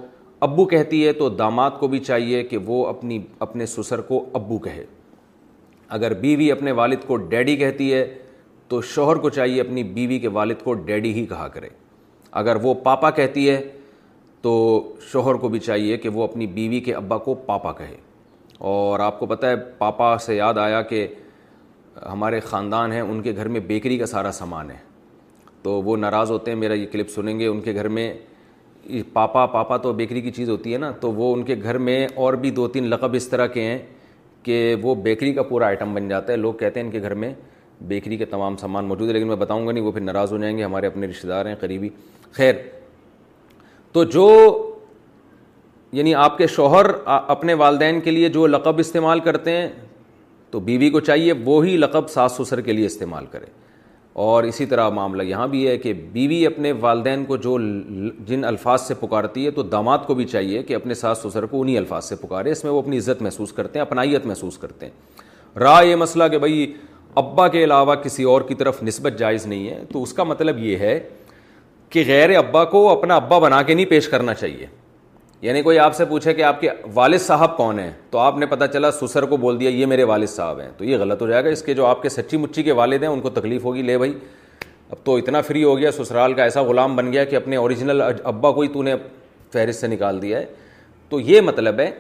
ابو 0.47 0.65
کہتی 0.69 1.07
ہے 1.07 1.13
تو 1.13 1.29
داماد 1.29 1.71
کو 1.79 1.89
بھی 1.89 1.99
چاہیے 1.99 2.43
کہ 2.49 2.57
وہ 2.67 2.87
اپنی 2.87 3.19
اپنے 3.47 3.67
سسر 3.67 4.01
کو 4.09 4.25
ابو 4.41 4.59
کہے 4.69 4.85
اگر 5.97 6.15
بیوی 6.21 6.51
اپنے 6.53 6.73
والد 6.81 7.05
کو 7.07 7.17
ڈیڈی 7.17 7.57
کہتی 7.57 7.93
ہے 7.93 8.07
تو 8.69 8.81
شوہر 8.95 9.17
کو 9.17 9.29
چاہیے 9.31 9.61
اپنی 9.61 9.83
بیوی 9.99 10.19
کے 10.19 10.29
والد 10.39 10.63
کو 10.65 10.73
ڈیڈی 10.89 11.13
ہی 11.15 11.25
کہا 11.27 11.47
کرے 11.53 11.69
اگر 12.41 12.57
وہ 12.63 12.73
پاپا 12.85 13.11
کہتی 13.19 13.49
ہے 13.51 13.61
تو 14.43 14.51
شوہر 15.13 15.35
کو 15.45 15.49
بھی 15.49 15.59
چاہیے 15.61 15.97
کہ 15.99 16.09
وہ 16.17 16.23
اپنی 16.23 16.47
بیوی 16.59 16.81
کے 16.81 16.95
ابا 16.95 17.19
کو 17.19 17.35
پاپا 17.47 17.73
کہے 17.79 17.97
اور 18.73 19.01
آپ 19.01 19.19
کو 19.21 19.27
پتہ 19.27 19.47
ہے 19.47 19.57
پاپا 19.79 20.17
سے 20.25 20.37
یاد 20.37 20.59
آیا 20.59 20.83
کہ 20.91 21.07
ہمارے 22.13 22.41
خاندان 22.41 22.93
ہیں 22.93 23.01
ان 23.01 23.23
کے 23.23 23.35
گھر 23.37 23.49
میں 23.57 23.61
بیکری 23.67 23.99
کا 23.99 24.07
سارا 24.07 24.33
سامان 24.33 24.71
ہے 24.71 24.77
تو 25.63 25.81
وہ 25.83 25.97
ناراض 25.97 26.31
ہوتے 26.31 26.51
ہیں 26.51 26.59
میرا 26.59 26.75
یہ 26.75 26.87
کلپ 26.93 27.09
سنیں 27.11 27.39
گے 27.39 27.47
ان 27.47 27.61
کے 27.61 27.75
گھر 27.75 27.89
میں 27.97 28.13
پاپا 29.13 29.47
پاپا 29.47 29.77
تو 29.77 29.93
بیکری 29.93 30.21
کی 30.21 30.31
چیز 30.33 30.49
ہوتی 30.51 30.73
ہے 30.73 30.79
نا 30.79 30.91
تو 31.01 31.13
وہ 31.13 31.33
ان 31.35 31.43
کے 31.45 31.55
گھر 31.63 31.79
میں 31.89 32.07
اور 32.25 32.35
بھی 32.45 32.51
دو 32.59 32.67
تین 32.77 32.87
لقب 32.91 33.15
اس 33.15 33.29
طرح 33.29 33.47
کے 33.55 33.63
ہیں 33.65 33.79
کہ 34.43 34.75
وہ 34.83 34.95
بیکری 35.09 35.33
کا 35.35 35.43
پورا 35.43 35.67
آئٹم 35.67 35.95
بن 35.95 36.09
جاتا 36.09 36.33
ہے 36.33 36.37
لوگ 36.39 36.55
کہتے 36.61 36.81
ہیں 36.81 36.87
ان 36.87 36.93
کے 36.93 37.03
گھر 37.03 37.15
میں 37.23 37.33
بیکری 37.87 38.17
کے 38.17 38.25
تمام 38.25 38.57
سامان 38.61 38.85
موجود 38.87 39.09
ہے 39.09 39.13
لیکن 39.13 39.29
میں 39.29 39.37
بتاؤں 39.37 39.67
گا 39.67 39.73
نہیں 39.73 39.85
وہ 39.85 39.93
پھر 39.93 40.01
ناراض 40.01 40.33
ہو 40.33 40.39
جائیں 40.39 40.57
گے 40.59 40.65
ہمارے 40.65 40.87
اپنے 40.87 41.07
رشتے 41.07 41.29
دار 41.29 41.47
ہیں 41.47 41.55
قریبی 41.61 41.89
خیر 42.33 42.55
تو 43.93 44.05
جو 44.05 44.27
یعنی 45.93 46.15
آپ 46.15 46.37
کے 46.39 46.47
شوہر 46.57 46.87
اپنے 47.05 47.55
والدین 47.63 48.01
کے 48.01 48.11
لیے 48.11 48.29
جو 48.29 48.47
لقب 48.47 48.79
استعمال 48.79 49.21
کرتے 49.21 49.57
ہیں 49.57 49.69
تو 50.51 50.61
بیوی 50.61 50.91
کو 50.91 51.01
چاہیے 51.01 51.33
وہی 51.45 51.77
لقب 51.77 52.09
ساس 52.11 52.33
سسر 52.41 52.61
کے 52.61 52.73
لیے 52.73 52.87
استعمال 52.87 53.27
کرے 53.31 53.47
اور 54.23 54.45
اسی 54.45 54.67
طرح 54.67 54.89
معاملہ 54.91 55.23
یہاں 55.23 55.47
بھی 55.49 55.67
ہے 55.69 55.77
کہ 55.79 55.93
بیوی 56.13 56.45
اپنے 56.47 56.73
والدین 56.81 57.25
کو 57.25 57.37
جو 57.47 57.57
جن 58.27 58.45
الفاظ 58.45 58.81
سے 58.87 58.95
پکارتی 59.01 59.45
ہے 59.47 59.51
تو 59.59 59.63
داماد 59.63 59.99
کو 60.07 60.15
بھی 60.15 60.25
چاہیے 60.29 60.63
کہ 60.63 60.75
اپنے 60.75 60.95
ساس 60.95 61.19
سسر 61.25 61.47
کو 61.51 61.61
انہی 61.61 61.77
الفاظ 61.79 62.05
سے 62.05 62.17
پکارے 62.27 62.53
اس 62.53 62.65
میں 62.65 62.73
وہ 62.73 62.81
اپنی 62.83 62.99
عزت 62.99 63.23
محسوس 63.23 63.53
کرتے 63.53 63.79
ہیں 63.79 63.87
اپنائیت 63.87 64.27
محسوس 64.27 64.59
کرتے 64.59 64.87
ہیں 64.87 65.59
رہا 65.61 65.81
یہ 65.83 65.97
مسئلہ 65.97 66.25
کہ 66.31 66.39
بھائی 66.39 66.73
ابا 67.17 67.47
کے 67.49 67.63
علاوہ 67.65 67.95
کسی 68.03 68.23
اور 68.33 68.41
کی 68.49 68.55
طرف 68.55 68.83
نسبت 68.83 69.19
جائز 69.19 69.47
نہیں 69.47 69.69
ہے 69.69 69.81
تو 69.93 70.03
اس 70.03 70.13
کا 70.13 70.25
مطلب 70.25 70.59
یہ 70.65 70.77
ہے 70.79 70.99
کہ 71.91 72.05
غیر 72.07 72.37
ابا 72.37 72.65
کو 72.73 72.89
اپنا 72.91 73.17
ابا 73.17 73.39
بنا 73.39 73.63
کے 73.63 73.75
نہیں 73.75 73.87
پیش 73.91 74.09
کرنا 74.09 74.35
چاہیے 74.35 74.67
یعنی 75.43 75.63
کوئی 75.63 75.79
آپ 75.79 75.95
سے 75.97 76.05
پوچھے 76.05 76.33
کہ 76.35 76.43
آپ 76.43 76.61
کے 76.61 76.69
والد 76.95 77.19
صاحب 77.21 77.57
کون 77.57 77.79
ہیں 77.79 77.91
تو 78.11 78.19
آپ 78.19 78.37
نے 78.39 78.47
پتہ 78.47 78.65
چلا 78.73 78.91
سسر 78.93 79.23
کو 79.27 79.37
بول 79.37 79.61
دیا 79.61 79.71
یہ 79.71 79.87
میرے 79.87 80.05
والد 80.05 80.29
صاحب 80.29 80.61
ہیں 80.61 80.69
تو 80.79 80.85
یہ 80.85 80.97
غلط 81.01 81.23
ہو 81.23 81.27
جائے 81.29 81.45
گا 81.45 81.49
اس 81.49 81.63
کے 81.63 81.75
جو 81.75 81.87
آپ 81.87 82.03
کے 82.03 82.09
سچی 82.09 82.37
مچی 82.37 82.63
کے 82.63 82.73
والد 82.81 83.03
ہیں 83.03 83.09
ان 83.11 83.21
کو 83.21 83.31
تکلیف 83.31 83.65
ہوگی 83.65 83.83
لے 83.83 83.97
بھائی 83.99 84.13
اب 84.91 84.97
تو 85.05 85.17
اتنا 85.17 85.41
فری 85.41 85.63
ہو 85.65 85.77
گیا 85.79 85.93
سسرال 85.93 86.35
کا 86.35 86.43
ایسا 86.43 86.63
غلام 86.63 86.97
بن 86.97 87.13
گیا 87.13 87.25
کہ 87.25 87.37
اپنے 87.37 87.57
اوریجنل 87.57 88.03
ابا 88.25 88.51
کو 88.53 88.61
ہی 88.61 88.69
تو 88.73 88.83
نے 88.83 88.95
فہرست 89.53 89.81
سے 89.81 89.87
نکال 89.87 90.21
دیا 90.23 90.39
ہے 90.39 90.45
تو 91.09 91.21
یہ 91.21 91.41
مطلب 91.41 91.81
ہے 91.81 91.91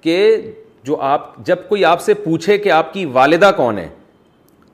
کہ 0.00 0.36
جو 0.84 0.96
آپ 1.02 1.34
جب 1.46 1.68
کوئی 1.68 1.84
آپ 1.84 2.00
سے 2.00 2.14
پوچھے 2.14 2.58
کہ 2.58 2.70
آپ 2.70 2.92
کی 2.92 3.04
والدہ 3.12 3.50
کون 3.56 3.78
ہے 3.78 3.88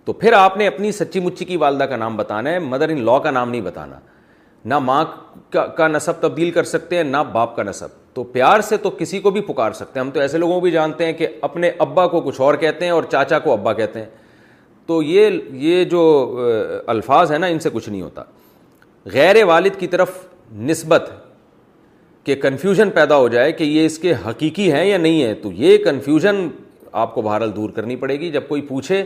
تو 0.04 0.12
پھر 0.12 0.32
آپ 0.32 0.56
نے 0.56 0.66
اپنی 0.66 0.90
سچی 0.92 1.20
مچی 1.20 1.44
کی 1.44 1.56
والدہ 1.56 1.84
کا 1.88 1.96
نام 1.96 2.16
بتانا 2.16 2.50
ہے 2.50 2.58
مدر 2.58 2.88
ان 2.88 3.02
لا 3.04 3.18
کا 3.24 3.30
نام 3.30 3.50
نہیں 3.50 3.60
بتانا 3.60 3.98
نہ 4.72 4.78
ماں 4.78 5.04
کا 5.76 5.88
نصب 5.88 6.20
تبدیل 6.22 6.50
کر 6.50 6.64
سکتے 6.64 6.96
ہیں 6.96 7.04
نہ 7.04 7.16
باپ 7.32 7.54
کا 7.56 7.62
نصب 7.62 8.00
تو 8.14 8.24
پیار 8.32 8.60
سے 8.60 8.76
تو 8.76 8.90
کسی 8.98 9.18
کو 9.20 9.30
بھی 9.30 9.40
پکار 9.40 9.72
سکتے 9.72 9.98
ہیں 9.98 10.04
ہم 10.04 10.10
تو 10.12 10.20
ایسے 10.20 10.38
لوگوں 10.38 10.60
کو 10.60 10.68
جانتے 10.68 11.06
ہیں 11.06 11.12
کہ 11.18 11.26
اپنے 11.48 11.70
ابا 11.86 12.06
کو 12.08 12.20
کچھ 12.20 12.40
اور 12.40 12.54
کہتے 12.64 12.84
ہیں 12.84 12.92
اور 12.92 13.02
چاچا 13.10 13.38
کو 13.46 13.52
ابا 13.52 13.72
کہتے 13.72 13.98
ہیں 14.00 14.06
تو 14.86 15.02
یہ 15.02 15.38
یہ 15.66 15.84
جو 15.90 16.02
الفاظ 16.94 17.30
ہیں 17.32 17.38
نا 17.38 17.46
ان 17.54 17.58
سے 17.60 17.70
کچھ 17.72 17.88
نہیں 17.88 18.02
ہوتا 18.02 18.22
غیر 19.12 19.42
والد 19.44 19.78
کی 19.80 19.86
طرف 19.94 20.10
نسبت 20.70 21.10
کہ 22.24 22.34
کنفیوژن 22.42 22.90
پیدا 22.94 23.16
ہو 23.16 23.28
جائے 23.28 23.52
کہ 23.52 23.64
یہ 23.64 23.86
اس 23.86 23.98
کے 23.98 24.12
حقیقی 24.26 24.72
ہیں 24.72 24.84
یا 24.84 24.98
نہیں 24.98 25.22
ہے 25.22 25.34
تو 25.42 25.52
یہ 25.52 25.76
کنفیوژن 25.84 26.46
آپ 27.04 27.14
کو 27.14 27.22
بہرحال 27.22 27.54
دور 27.56 27.70
کرنی 27.76 27.96
پڑے 27.96 28.18
گی 28.20 28.30
جب 28.32 28.48
کوئی 28.48 28.62
پوچھے 28.68 29.02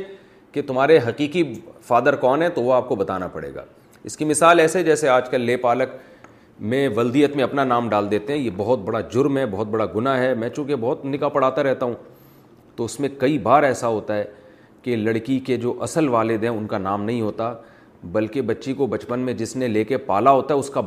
کہ 0.57 0.63
تمہارے 0.67 0.99
حقیقی 1.07 1.43
فادر 1.87 2.15
کون 2.17 2.43
ہے 2.43 2.49
تو 2.51 2.63
وہ 2.63 2.73
آپ 2.73 2.87
کو 2.89 2.97
بتانا 2.97 3.27
پڑے 3.33 3.53
گا 3.55 3.65
اس 4.11 4.17
کی 4.17 4.25
مثال 4.25 4.61
ایسے 4.61 4.83
جیسے 4.83 5.09
آج 5.09 5.29
کل 5.31 5.41
لے 5.41 5.57
پالک 5.65 5.89
میں 6.69 6.87
ولدیت 6.97 7.35
میں 7.37 7.45
اپنا 7.45 7.65
نام 7.65 7.89
ڈال 7.89 8.11
دیتے 8.11 8.33
ہیں 8.33 8.41
یہ 8.41 8.51
بہت 8.57 8.79
بڑا 8.85 9.01
جرم 9.15 9.37
ہے 9.39 9.45
بہت 9.51 9.67
بڑا 9.75 9.87
گناہ 9.97 10.19
ہے 10.21 10.33
میں 10.35 10.49
چونکہ 10.57 10.77
بہت 10.85 11.05
نکاح 11.05 11.29
پڑھاتا 11.35 11.63
رہتا 11.63 11.87
ہوں 11.87 11.95
تو 12.77 12.85
اس 12.85 12.99
میں 13.01 13.09
کئی 13.19 13.39
بار 13.51 13.63
ایسا 13.63 13.89
ہوتا 13.89 14.17
ہے 14.19 14.25
کہ 14.83 14.97
لڑکی 14.97 15.39
کے 15.47 15.57
جو 15.67 15.75
اصل 15.89 16.09
والد 16.15 16.43
ہیں 16.45 16.51
ان 16.51 16.67
کا 16.67 16.79
نام 16.89 17.05
نہیں 17.05 17.21
ہوتا 17.21 17.53
بلکہ 18.13 18.43
بچی 18.53 18.73
کو 18.75 18.87
بچپن 18.95 19.21
میں 19.27 19.33
جس 19.43 19.55
نے 19.57 19.69
لے 19.69 19.85
کے 19.85 19.97
پالا 20.11 20.31
ہوتا 20.31 20.55
ہے 20.55 20.59
اس 20.59 20.71
کا 20.71 20.83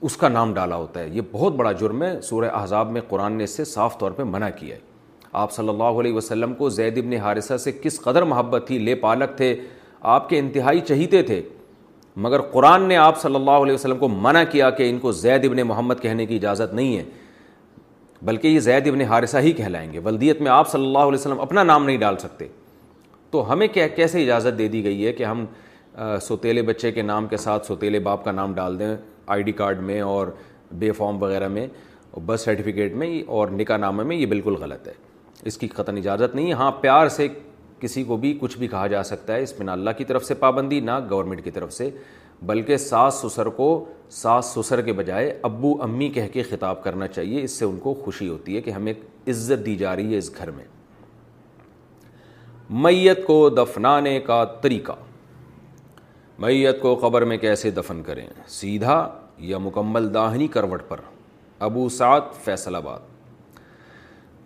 اس 0.00 0.16
کا 0.16 0.28
نام 0.28 0.54
ڈالا 0.54 0.76
ہوتا 0.76 1.00
ہے 1.00 1.08
یہ 1.12 1.20
بہت 1.32 1.54
بڑا 1.56 1.72
جرم 1.80 2.02
ہے 2.02 2.20
سورہ 2.28 2.50
احزاب 2.60 2.90
میں 2.92 3.00
قرآن 3.08 3.32
نے 3.38 3.44
اس 3.44 3.56
سے 3.56 3.64
صاف 3.74 3.98
طور 3.98 4.10
پہ 4.16 4.22
منع 4.36 4.48
کیا 4.58 4.76
ہے 4.76 4.92
آپ 5.36 5.52
صلی 5.52 5.68
اللہ 5.68 5.98
علیہ 6.00 6.12
وسلم 6.14 6.52
کو 6.54 6.68
زید 6.70 6.98
ابن 6.98 7.12
حارثہ 7.22 7.56
سے 7.58 7.72
کس 7.82 7.98
قدر 8.00 8.22
محبت 8.32 8.64
تھی 8.66 8.78
لے 8.78 8.94
پالک 9.04 9.36
تھے 9.36 9.54
آپ 10.16 10.28
کے 10.28 10.38
انتہائی 10.38 10.80
چہیتے 10.88 11.22
تھے 11.30 11.40
مگر 12.26 12.40
قرآن 12.50 12.82
نے 12.88 12.96
آپ 12.96 13.20
صلی 13.20 13.34
اللہ 13.34 13.62
علیہ 13.62 13.74
وسلم 13.74 13.98
کو 13.98 14.08
منع 14.08 14.42
کیا 14.50 14.68
کہ 14.80 14.88
ان 14.90 14.98
کو 14.98 15.12
زید 15.12 15.44
ابن 15.46 15.62
محمد 15.68 16.00
کہنے 16.02 16.26
کی 16.26 16.36
اجازت 16.36 16.74
نہیں 16.74 16.96
ہے 16.96 17.02
بلکہ 18.30 18.48
یہ 18.48 18.58
زید 18.68 18.86
ابن 18.88 19.00
حارثہ 19.10 19.38
ہی 19.46 19.52
کہلائیں 19.52 19.92
گے 19.92 19.98
ولدیت 20.04 20.40
میں 20.42 20.50
آپ 20.50 20.70
صلی 20.70 20.86
اللہ 20.86 20.98
علیہ 21.08 21.18
وسلم 21.18 21.40
اپنا 21.40 21.62
نام 21.62 21.84
نہیں 21.86 21.96
ڈال 22.06 22.16
سکتے 22.18 22.46
تو 23.30 23.50
ہمیں 23.52 23.66
کیسے 23.96 24.22
اجازت 24.22 24.58
دے 24.58 24.68
دی 24.76 24.82
گئی 24.84 25.06
ہے 25.06 25.12
کہ 25.12 25.24
ہم 25.24 25.44
سوتیلے 26.22 26.62
بچے 26.68 26.92
کے 26.92 27.02
نام 27.10 27.26
کے 27.28 27.36
ساتھ 27.46 27.66
سوتیلے 27.66 27.98
باپ 28.10 28.24
کا 28.24 28.32
نام 28.40 28.54
ڈال 28.54 28.78
دیں 28.78 28.94
آئی 29.36 29.42
ڈی 29.42 29.52
کارڈ 29.62 29.80
میں 29.90 30.00
اور 30.12 30.26
بے 30.78 30.92
فارم 30.98 31.22
وغیرہ 31.22 31.48
میں 31.56 31.66
برتھ 32.26 32.40
سرٹیفکیٹ 32.40 32.94
میں 33.02 33.10
اور 33.38 33.48
نکاح 33.60 33.76
نامہ 33.86 34.02
میں 34.02 34.16
یہ 34.16 34.26
بالکل 34.26 34.54
غلط 34.60 34.88
ہے 34.88 34.92
اس 35.46 35.58
کی 35.58 35.68
قطن 35.68 35.96
اجازت 35.96 36.34
نہیں 36.34 36.52
ہاں 36.52 36.70
پیار 36.80 37.08
سے 37.08 37.26
کسی 37.80 38.02
کو 38.04 38.16
بھی 38.16 38.36
کچھ 38.40 38.56
بھی 38.58 38.68
کہا 38.68 38.86
جا 38.86 39.02
سکتا 39.04 39.34
ہے 39.34 39.42
اس 39.42 39.52
میں 39.58 39.66
نہ 39.66 39.70
اللہ 39.70 39.90
کی 39.96 40.04
طرف 40.04 40.24
سے 40.24 40.34
پابندی 40.44 40.78
نہ 40.80 40.98
گورنمنٹ 41.10 41.44
کی 41.44 41.50
طرف 41.50 41.72
سے 41.72 41.90
بلکہ 42.46 42.76
ساس 42.76 43.14
سسر 43.26 43.48
کو 43.56 43.66
ساس 44.10 44.46
سسر 44.56 44.80
کے 44.82 44.92
بجائے 44.92 45.38
ابو 45.42 45.72
امی 45.82 46.08
کہہ 46.14 46.28
کے 46.32 46.42
خطاب 46.50 46.82
کرنا 46.84 47.06
چاہیے 47.08 47.42
اس 47.42 47.50
سے 47.58 47.64
ان 47.64 47.78
کو 47.82 47.94
خوشی 48.04 48.28
ہوتی 48.28 48.56
ہے 48.56 48.60
کہ 48.62 48.70
ہمیں 48.70 48.92
عزت 48.92 49.64
دی 49.66 49.76
جا 49.76 49.94
رہی 49.96 50.12
ہے 50.12 50.18
اس 50.18 50.30
گھر 50.38 50.50
میں 50.50 50.64
میت 52.84 53.24
کو 53.26 53.48
دفنانے 53.50 54.18
کا 54.26 54.44
طریقہ 54.60 54.92
میت 56.42 56.80
کو 56.82 56.94
قبر 57.00 57.24
میں 57.30 57.36
کیسے 57.38 57.70
دفن 57.70 58.02
کریں 58.06 58.26
سیدھا 58.50 59.08
یا 59.48 59.58
مکمل 59.58 60.12
داہنی 60.14 60.46
کروٹ 60.56 60.88
پر 60.88 61.00
ابو 61.68 61.88
سعد 61.96 62.32
فیصل 62.44 62.76
آباد 62.76 63.12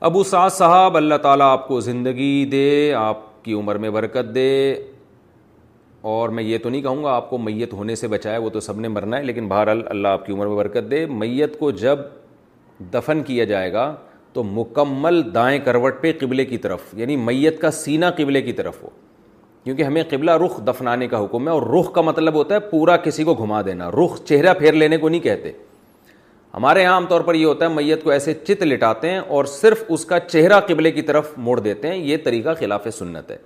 ابو 0.07 0.23
سعد 0.25 0.51
صاحب 0.53 0.97
اللہ 0.97 1.15
تعالیٰ 1.23 1.47
آپ 1.53 1.67
کو 1.69 1.79
زندگی 1.81 2.45
دے 2.51 2.93
آپ 2.95 3.21
کی 3.45 3.53
عمر 3.53 3.75
میں 3.85 3.89
برکت 3.91 4.27
دے 4.35 4.51
اور 6.11 6.29
میں 6.37 6.43
یہ 6.43 6.59
تو 6.63 6.69
نہیں 6.71 6.83
کہوں 6.83 7.03
گا 7.05 7.13
آپ 7.13 7.29
کو 7.31 7.39
میت 7.39 7.73
ہونے 7.73 7.95
سے 7.97 8.09
بچائے 8.09 8.39
وہ 8.39 8.51
تو 8.51 8.61
سب 8.61 8.81
نے 8.81 8.89
مرنا 8.89 9.19
ہے 9.19 9.23
لیکن 9.25 9.49
بہرحال 9.49 9.83
اللہ 9.91 10.09
آپ 10.09 10.27
کی 10.27 10.33
عمر 10.33 10.47
میں 10.47 10.57
برکت 10.57 10.91
دے 10.91 11.05
میت 11.11 11.59
کو 11.59 11.71
جب 11.81 11.99
دفن 12.93 13.23
کیا 13.27 13.45
جائے 13.53 13.73
گا 13.73 13.95
تو 14.33 14.43
مکمل 14.57 15.21
دائیں 15.35 15.59
کروٹ 15.65 16.01
پہ 16.03 16.13
قبلے 16.21 16.45
کی 16.45 16.59
طرف 16.69 16.95
یعنی 16.97 17.17
میت 17.25 17.61
کا 17.61 17.71
سینہ 17.85 18.07
قبلے 18.19 18.43
کی 18.43 18.53
طرف 18.61 18.83
ہو 18.83 18.89
کیونکہ 19.65 19.83
ہمیں 19.83 20.03
قبلہ 20.11 20.31
رخ 20.45 20.61
دفنانے 20.67 21.09
کا 21.09 21.25
حکم 21.25 21.49
ہے 21.49 21.53
اور 21.53 21.63
رخ 21.79 21.93
کا 21.95 22.01
مطلب 22.11 22.35
ہوتا 22.35 22.55
ہے 22.55 22.61
پورا 22.71 22.97
کسی 23.09 23.25
کو 23.25 23.35
گھما 23.45 23.63
دینا 23.67 23.91
رخ 24.05 24.23
چہرہ 24.29 24.55
پھیر 24.59 24.73
لینے 24.73 24.97
کو 24.99 25.09
نہیں 25.09 25.21
کہتے 25.21 25.53
ہمارے 26.59 26.83
یہاں 26.83 26.93
عام 26.95 27.05
طور 27.07 27.21
پر 27.21 27.35
یہ 27.35 27.45
ہوتا 27.47 27.65
ہے 27.65 27.71
میت 27.71 28.03
کو 28.05 28.11
ایسے 28.11 28.33
چت 28.35 28.63
لٹاتے 28.63 29.11
ہیں 29.11 29.19
اور 29.19 29.45
صرف 29.51 29.83
اس 29.95 30.05
کا 30.05 30.19
چہرہ 30.21 30.59
قبلے 30.69 30.91
کی 30.93 31.03
طرف 31.11 31.31
موڑ 31.49 31.59
دیتے 31.61 31.89
ہیں 31.89 31.97
یہ 31.97 32.17
طریقہ 32.25 32.51
خلاف 32.59 32.87
سنت 32.99 33.31
ہے 33.31 33.37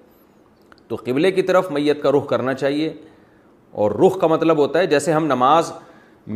تو 0.88 0.96
قبلے 1.04 1.30
کی 1.30 1.42
طرف 1.50 1.70
میت 1.70 2.00
کا 2.02 2.10
رخ 2.12 2.28
کرنا 2.28 2.54
چاہیے 2.54 2.92
اور 3.82 3.90
رخ 4.06 4.18
کا 4.20 4.26
مطلب 4.26 4.58
ہوتا 4.58 4.78
ہے 4.78 4.86
جیسے 4.92 5.12
ہم 5.12 5.26
نماز 5.26 5.72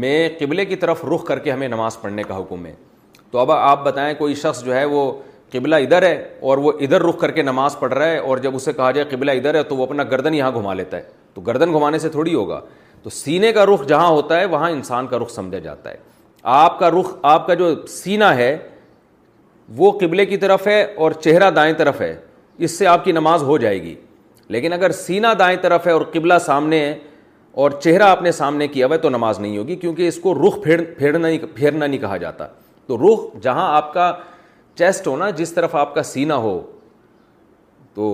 میں 0.02 0.28
قبلے 0.40 0.64
کی 0.64 0.76
طرف 0.84 1.04
رخ 1.14 1.24
کر 1.26 1.38
کے 1.38 1.52
ہمیں 1.52 1.66
نماز 1.74 2.00
پڑھنے 2.00 2.22
کا 2.28 2.38
حکم 2.40 2.66
ہے 2.66 2.74
تو 3.30 3.38
اب 3.38 3.50
آپ 3.52 3.84
بتائیں 3.84 4.14
کوئی 4.18 4.34
شخص 4.42 4.62
جو 4.64 4.74
ہے 4.74 4.84
وہ 4.90 5.10
قبلہ 5.52 5.76
ادھر 5.84 6.02
ہے 6.06 6.14
اور 6.48 6.58
وہ 6.58 6.72
ادھر 6.86 7.02
رخ 7.06 7.18
کر 7.20 7.30
کے 7.30 7.42
نماز 7.42 7.78
پڑھ 7.78 7.94
رہا 7.94 8.06
ہے 8.08 8.18
اور 8.18 8.38
جب 8.46 8.56
اسے 8.56 8.72
کہا 8.72 8.90
جائے 8.90 9.08
قبلہ 9.10 9.30
ادھر 9.40 9.54
ہے 9.54 9.62
تو 9.62 9.76
وہ 9.76 9.86
اپنا 9.86 10.04
گردن 10.10 10.34
یہاں 10.34 10.50
گھما 10.60 10.74
لیتا 10.74 10.96
ہے 10.96 11.02
تو 11.34 11.40
گردن 11.46 11.72
گھمانے 11.72 11.98
سے 11.98 12.08
تھوڑی 12.18 12.34
ہوگا 12.34 12.60
تو 13.02 13.10
سینے 13.20 13.52
کا 13.52 13.66
رخ 13.72 13.86
جہاں 13.88 14.08
ہوتا 14.08 14.40
ہے 14.40 14.44
وہاں 14.56 14.70
انسان 14.70 15.06
کا 15.06 15.18
رخ 15.22 15.30
سمجھا 15.34 15.58
جاتا 15.68 15.90
ہے 15.90 15.96
آپ 16.54 16.78
کا 16.78 16.90
رخ 16.90 17.08
آپ 17.26 17.46
کا 17.46 17.54
جو 17.54 17.68
سینہ 17.88 18.24
ہے 18.36 18.56
وہ 19.76 19.90
قبلے 20.00 20.26
کی 20.26 20.36
طرف 20.36 20.66
ہے 20.66 20.82
اور 20.96 21.12
چہرہ 21.22 21.50
دائیں 21.50 21.72
طرف 21.78 22.00
ہے 22.00 22.14
اس 22.64 22.78
سے 22.78 22.86
آپ 22.86 23.04
کی 23.04 23.12
نماز 23.12 23.42
ہو 23.42 23.56
جائے 23.58 23.80
گی 23.82 23.94
لیکن 24.56 24.72
اگر 24.72 24.90
سینا 24.98 25.32
دائیں 25.38 25.56
طرف 25.62 25.86
ہے 25.86 25.92
اور 25.92 26.02
قبلہ 26.12 26.34
سامنے 26.44 26.78
ہے 26.80 26.96
اور 27.62 27.70
چہرہ 27.82 28.02
آپ 28.08 28.22
نے 28.22 28.32
سامنے 28.32 28.68
کیا 28.68 28.86
ہوا 28.86 28.94
ہے 28.94 29.00
تو 29.00 29.08
نماز 29.10 29.40
نہیں 29.40 29.56
ہوگی 29.58 29.76
کیونکہ 29.76 30.08
اس 30.08 30.18
کو 30.22 30.34
رخ 30.46 30.62
پھیر 30.64 30.84
پھیرنا 30.98 31.26
نہیں 31.26 31.38
پھیرنا 31.54 31.86
نہیں 31.86 32.00
کہا 32.00 32.16
جاتا 32.16 32.46
تو 32.86 32.96
رخ 33.06 33.24
جہاں 33.42 33.66
آپ 33.76 33.92
کا 33.94 34.12
چیسٹ 34.78 35.06
ہونا 35.06 35.30
جس 35.40 35.52
طرف 35.54 35.74
آپ 35.76 35.94
کا 35.94 36.02
سینا 36.12 36.36
ہو 36.46 36.60
تو 37.94 38.12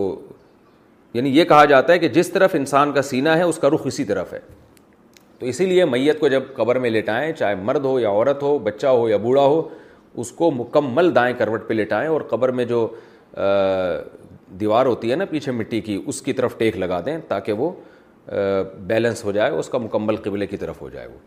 یعنی 1.15 1.37
یہ 1.39 1.45
کہا 1.45 1.65
جاتا 1.75 1.93
ہے 1.93 1.99
کہ 1.99 2.09
جس 2.09 2.31
طرف 2.33 2.55
انسان 2.55 2.93
کا 2.93 3.03
سینا 3.03 3.37
ہے 3.39 3.43
اس 3.43 3.59
کا 3.63 3.71
رخ 3.75 3.87
اسی 3.87 4.05
طرف 4.05 4.33
ہے 4.33 4.41
تو 5.43 5.49
اسی 5.49 5.65
لیے 5.67 5.85
میت 5.85 6.19
کو 6.21 6.29
جب 6.29 6.43
قبر 6.57 6.79
میں 6.79 6.91
لیٹائیں 6.91 7.33
چاہے 7.39 7.55
مرد 7.69 7.85
ہو 7.85 7.99
یا 8.01 8.09
عورت 8.11 8.43
ہو 8.43 8.59
بچہ 8.67 8.87
ہو 8.87 9.09
یا 9.09 9.17
بوڑھا 9.23 9.43
ہو 9.43 9.61
اس 10.23 10.31
کو 10.41 10.51
مکمل 10.57 11.15
دائیں 11.15 11.33
کروٹ 11.39 11.67
پہ 11.69 11.75
لٹائیں 11.75 12.07
اور 12.09 12.21
قبر 12.31 12.49
میں 12.59 12.65
جو 12.65 12.87
دیوار 14.61 14.87
ہوتی 14.87 15.11
ہے 15.11 15.17
نا 15.17 15.25
پیچھے 15.31 15.53
مٹی 15.53 15.81
کی 15.89 16.01
اس 16.07 16.23
کی 16.23 16.33
طرف 16.41 16.57
ٹیک 16.59 16.77
لگا 16.79 17.01
دیں 17.07 17.17
تاکہ 17.29 17.53
وہ 17.65 17.71
بیلنس 18.87 19.25
ہو 19.25 19.33
جائے 19.39 19.51
اس 19.59 19.69
کا 19.69 19.79
مکمل 19.89 20.17
قبلے 20.29 20.47
کی 20.47 20.57
طرف 20.63 20.81
ہو 20.83 20.89
جائے 20.91 21.07
وہ 21.07 21.19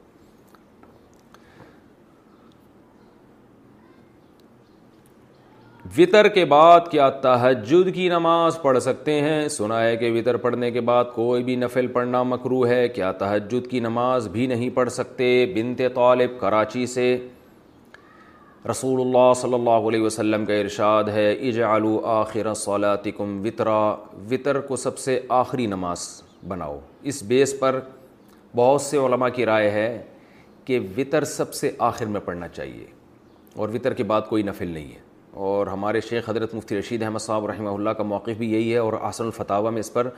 وطر 5.98 6.28
کے 6.34 6.44
بعد 6.52 6.80
کیا 6.92 7.10
تہجد 7.24 7.94
کی 7.96 8.08
نماز 8.10 8.58
پڑھ 8.62 8.80
سکتے 8.82 9.20
ہیں 9.22 9.48
سنا 9.56 9.80
ہے 9.84 9.96
کہ 9.98 10.10
وطر 10.12 10.38
پڑھنے 10.46 10.70
کے 10.72 10.82
بعد 10.90 11.04
کوئی 11.16 11.44
بھی 11.44 11.56
نفل 11.56 11.88
پڑھنا 11.98 12.22
مکرو 12.30 12.66
ہے 12.68 12.88
کیا 12.96 13.12
تہجد 13.20 13.68
کی 13.72 13.80
نماز 13.80 14.28
بھی 14.34 14.48
نہیں 14.48 14.70
پڑھ 14.76 14.90
سکتے 14.92 15.28
بنت 15.56 15.82
طالب 15.96 16.40
کراچی 16.40 16.86
سے 16.96 17.08
رسول 18.70 19.02
اللہ 19.02 19.34
صلی 19.42 19.54
اللہ 19.54 19.88
علیہ 19.90 20.02
وسلم 20.04 20.46
کا 20.46 20.54
ارشاد 20.60 21.10
ہے 21.14 21.32
اجعلو 21.50 22.00
آخر 22.18 22.54
صلاتکم 22.64 23.40
وطرا 23.46 23.80
وطر 24.32 24.60
کو 24.72 24.76
سب 24.86 24.98
سے 24.98 25.20
آخری 25.44 25.66
نماز 25.76 26.08
بناؤ 26.54 26.80
اس 27.12 27.24
بیس 27.34 27.56
پر 27.60 27.80
بہت 28.56 28.82
سے 28.82 28.98
علماء 29.06 29.30
کی 29.36 29.46
رائے 29.46 29.70
ہے 29.72 29.98
کہ 30.66 30.80
وطر 30.98 31.24
سب 31.40 31.54
سے 31.54 31.72
آخر 31.94 32.06
میں 32.18 32.22
پڑھنا 32.26 32.48
چاہیے 32.48 32.86
اور 33.56 33.70
وطر 33.74 33.94
کے 33.94 34.04
بعد 34.14 34.22
کوئی 34.30 34.44
نفل 34.44 34.68
نہیں 34.68 34.94
ہے 34.94 35.05
اور 35.36 35.68
ہمارے 35.68 36.00
شیخ 36.10 36.30
حضرت 36.30 36.54
مفتی 36.56 36.78
رشید 36.80 37.02
احمد 37.04 37.20
صاحب 37.20 37.46
رحمہ 37.50 37.70
اللہ 37.70 37.90
کا 37.98 38.04
موقف 38.04 38.38
بھی 38.38 38.52
یہی 38.52 38.72
ہے 38.74 38.78
اور 38.78 38.94
آسن 39.02 39.24
الفتاوہ 39.24 39.70
میں 39.72 39.80
اس 39.80 39.92
پر 39.94 40.10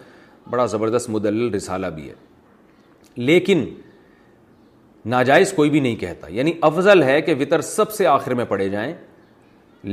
بڑا 0.49 0.65
زبردست 0.73 1.09
مدل 1.09 1.49
رسالہ 1.53 1.87
بھی 1.95 2.07
ہے 2.09 2.13
لیکن 3.29 3.65
ناجائز 5.13 5.53
کوئی 5.55 5.69
بھی 5.69 5.79
نہیں 5.79 5.95
کہتا 5.95 6.27
یعنی 6.33 6.51
افضل 6.69 7.03
ہے 7.03 7.21
کہ 7.21 7.33
وطر 7.39 7.61
سب 7.71 7.91
سے 7.93 8.07
آخر 8.07 8.33
میں 8.41 8.45
پڑھے 8.49 8.67
جائیں 8.69 8.93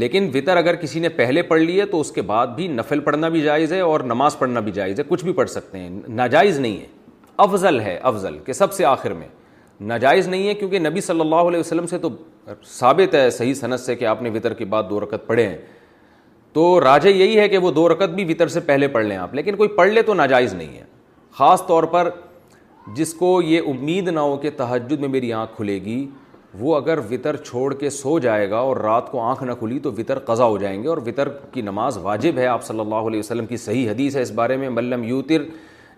لیکن 0.02 0.30
وطر 0.34 0.56
اگر 0.56 0.76
کسی 0.82 1.01
نے 1.01 1.09
پہلے 1.22 1.42
پڑھ 1.52 1.60
لی 1.60 1.80
ہے 1.80 1.86
تو 1.86 2.01
اس 2.01 2.10
کے 2.12 2.22
بعد 2.32 2.46
بھی 2.56 2.66
نفل 2.68 3.01
پڑھنا 3.09 3.28
بھی 3.34 3.40
جائز 3.42 3.72
ہے 3.72 3.80
اور 3.80 4.01
نماز 4.12 4.38
پڑھنا 4.38 4.60
بھی 4.68 4.72
جائز 4.72 4.98
ہے 5.01 5.05
کچھ 5.09 5.24
بھی 5.24 5.32
پڑھ 5.40 5.51
سکتے 5.51 5.78
ہیں 5.78 5.90
ناجائز 6.09 6.59
نہیں 6.60 6.80
ہے 6.80 6.86
افضل 7.46 7.80
ہے 7.80 7.96
افضل 8.12 8.38
کہ 8.46 8.52
سب 8.52 8.72
سے 8.72 8.84
آخر 8.84 9.12
میں 9.14 9.28
ناجائز 9.80 10.28
نہیں 10.28 10.46
ہے 10.48 10.55
کیونکہ 10.55 10.78
نبی 10.78 11.01
صلی 11.01 11.20
اللہ 11.20 11.48
علیہ 11.51 11.60
وسلم 11.60 11.86
سے 11.86 11.98
تو 11.98 12.09
ثابت 12.78 13.14
ہے 13.14 13.28
صحیح 13.30 13.55
صنعت 13.55 13.80
سے 13.80 13.94
کہ 13.96 14.05
آپ 14.06 14.22
نے 14.22 14.30
وطر 14.34 14.55
کے 14.55 14.64
بعد 14.74 14.82
دو 14.90 15.01
رکت 15.01 15.26
پڑھے 15.26 15.46
ہیں 15.48 15.56
تو 16.52 16.80
راجہ 16.80 17.09
یہی 17.09 17.38
ہے 17.38 17.48
کہ 17.48 17.59
وہ 17.59 17.70
دو 17.72 17.88
رکت 17.88 18.10
بھی 18.14 18.24
وطر 18.32 18.48
سے 18.48 18.60
پہلے 18.66 18.88
پڑھ 18.88 19.05
لیں 19.06 19.16
آپ 19.16 19.34
لیکن 19.34 19.56
کوئی 19.56 19.68
پڑھ 19.76 19.90
لے 19.90 20.02
تو 20.02 20.14
ناجائز 20.14 20.55
نہیں 20.55 20.76
ہے 20.78 20.84
خاص 21.38 21.66
طور 21.66 21.84
پر 21.92 22.09
جس 22.96 23.12
کو 23.14 23.40
یہ 23.42 23.60
امید 23.68 24.09
نہ 24.09 24.20
ہو 24.20 24.36
کہ 24.42 24.51
تحجد 24.56 25.01
میں 25.01 25.09
میری 25.09 25.32
آنکھ 25.32 25.56
کھلے 25.56 25.80
گی 25.84 26.06
وہ 26.59 26.76
اگر 26.76 26.98
وطر 27.10 27.36
چھوڑ 27.36 27.72
کے 27.74 27.90
سو 27.90 28.18
جائے 28.22 28.48
گا 28.51 28.56
اور 28.59 28.76
رات 28.76 29.10
کو 29.10 29.20
آنکھ 29.28 29.42
نہ 29.44 29.52
کھلی 29.59 29.78
تو 29.82 29.92
وطر 29.98 30.18
قضا 30.26 30.44
ہو 30.44 30.59
جائیں 30.59 30.82
گے 30.82 30.88
اور 30.88 30.98
وطر 31.06 31.28
کی 31.52 31.60
نماز 31.62 31.98
واجب 32.02 32.38
ہے 32.38 32.46
آپ 32.46 32.64
صلی 32.64 32.80
اللہ 32.80 33.09
علیہ 33.10 33.18
وسلم 33.20 33.46
کی 33.46 33.56
صحیح 33.56 33.90
حدیث 33.90 34.16
ہے 34.16 34.22
اس 34.22 34.30
بارے 34.32 34.56
میں 34.56 34.68
ملم 34.70 35.05
یوتر 35.05 35.42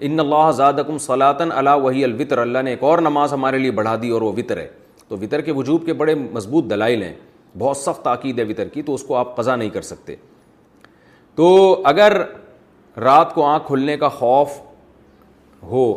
ان 0.05 0.21
اللہ 0.21 0.51
زادکم 0.55 0.99
صلاطن 0.99 1.53
علا 1.59 1.75
وہی 1.83 2.05
الوطر 2.05 2.39
اللہ 2.39 2.63
نے 2.65 2.71
ایک 2.71 2.83
اور 2.85 2.99
نماز 2.99 3.33
ہمارے 3.33 3.59
لیے 3.59 3.71
بڑھا 3.81 3.95
دی 4.03 4.09
اور 4.17 4.23
وہ 4.23 4.33
وطر 4.37 4.57
ہے 4.57 4.67
تو 5.09 5.17
وطر 5.19 5.41
کے 5.41 5.53
وجوب 5.57 5.87
کے 5.87 5.93
بڑے 6.01 6.15
مضبوط 6.15 6.65
دلائل 6.71 7.03
ہیں 7.03 7.13
بہت 7.59 7.77
سخت 7.77 8.03
تاکید 8.05 8.39
ہے 8.39 8.45
وطر 8.49 8.69
کی 8.69 8.83
تو 8.83 8.95
اس 8.95 9.03
کو 9.09 9.17
آپ 9.17 9.35
قضا 9.37 9.57
نہیں 9.57 9.71
کر 9.71 9.83
سکتے 9.83 10.17
تو 11.37 11.47
اگر 11.93 12.21
رات 13.05 13.35
کو 13.35 13.45
آنکھ 13.47 13.67
کھلنے 13.67 13.97
کا 13.99 14.09
خوف 14.19 14.59
ہو 15.71 15.93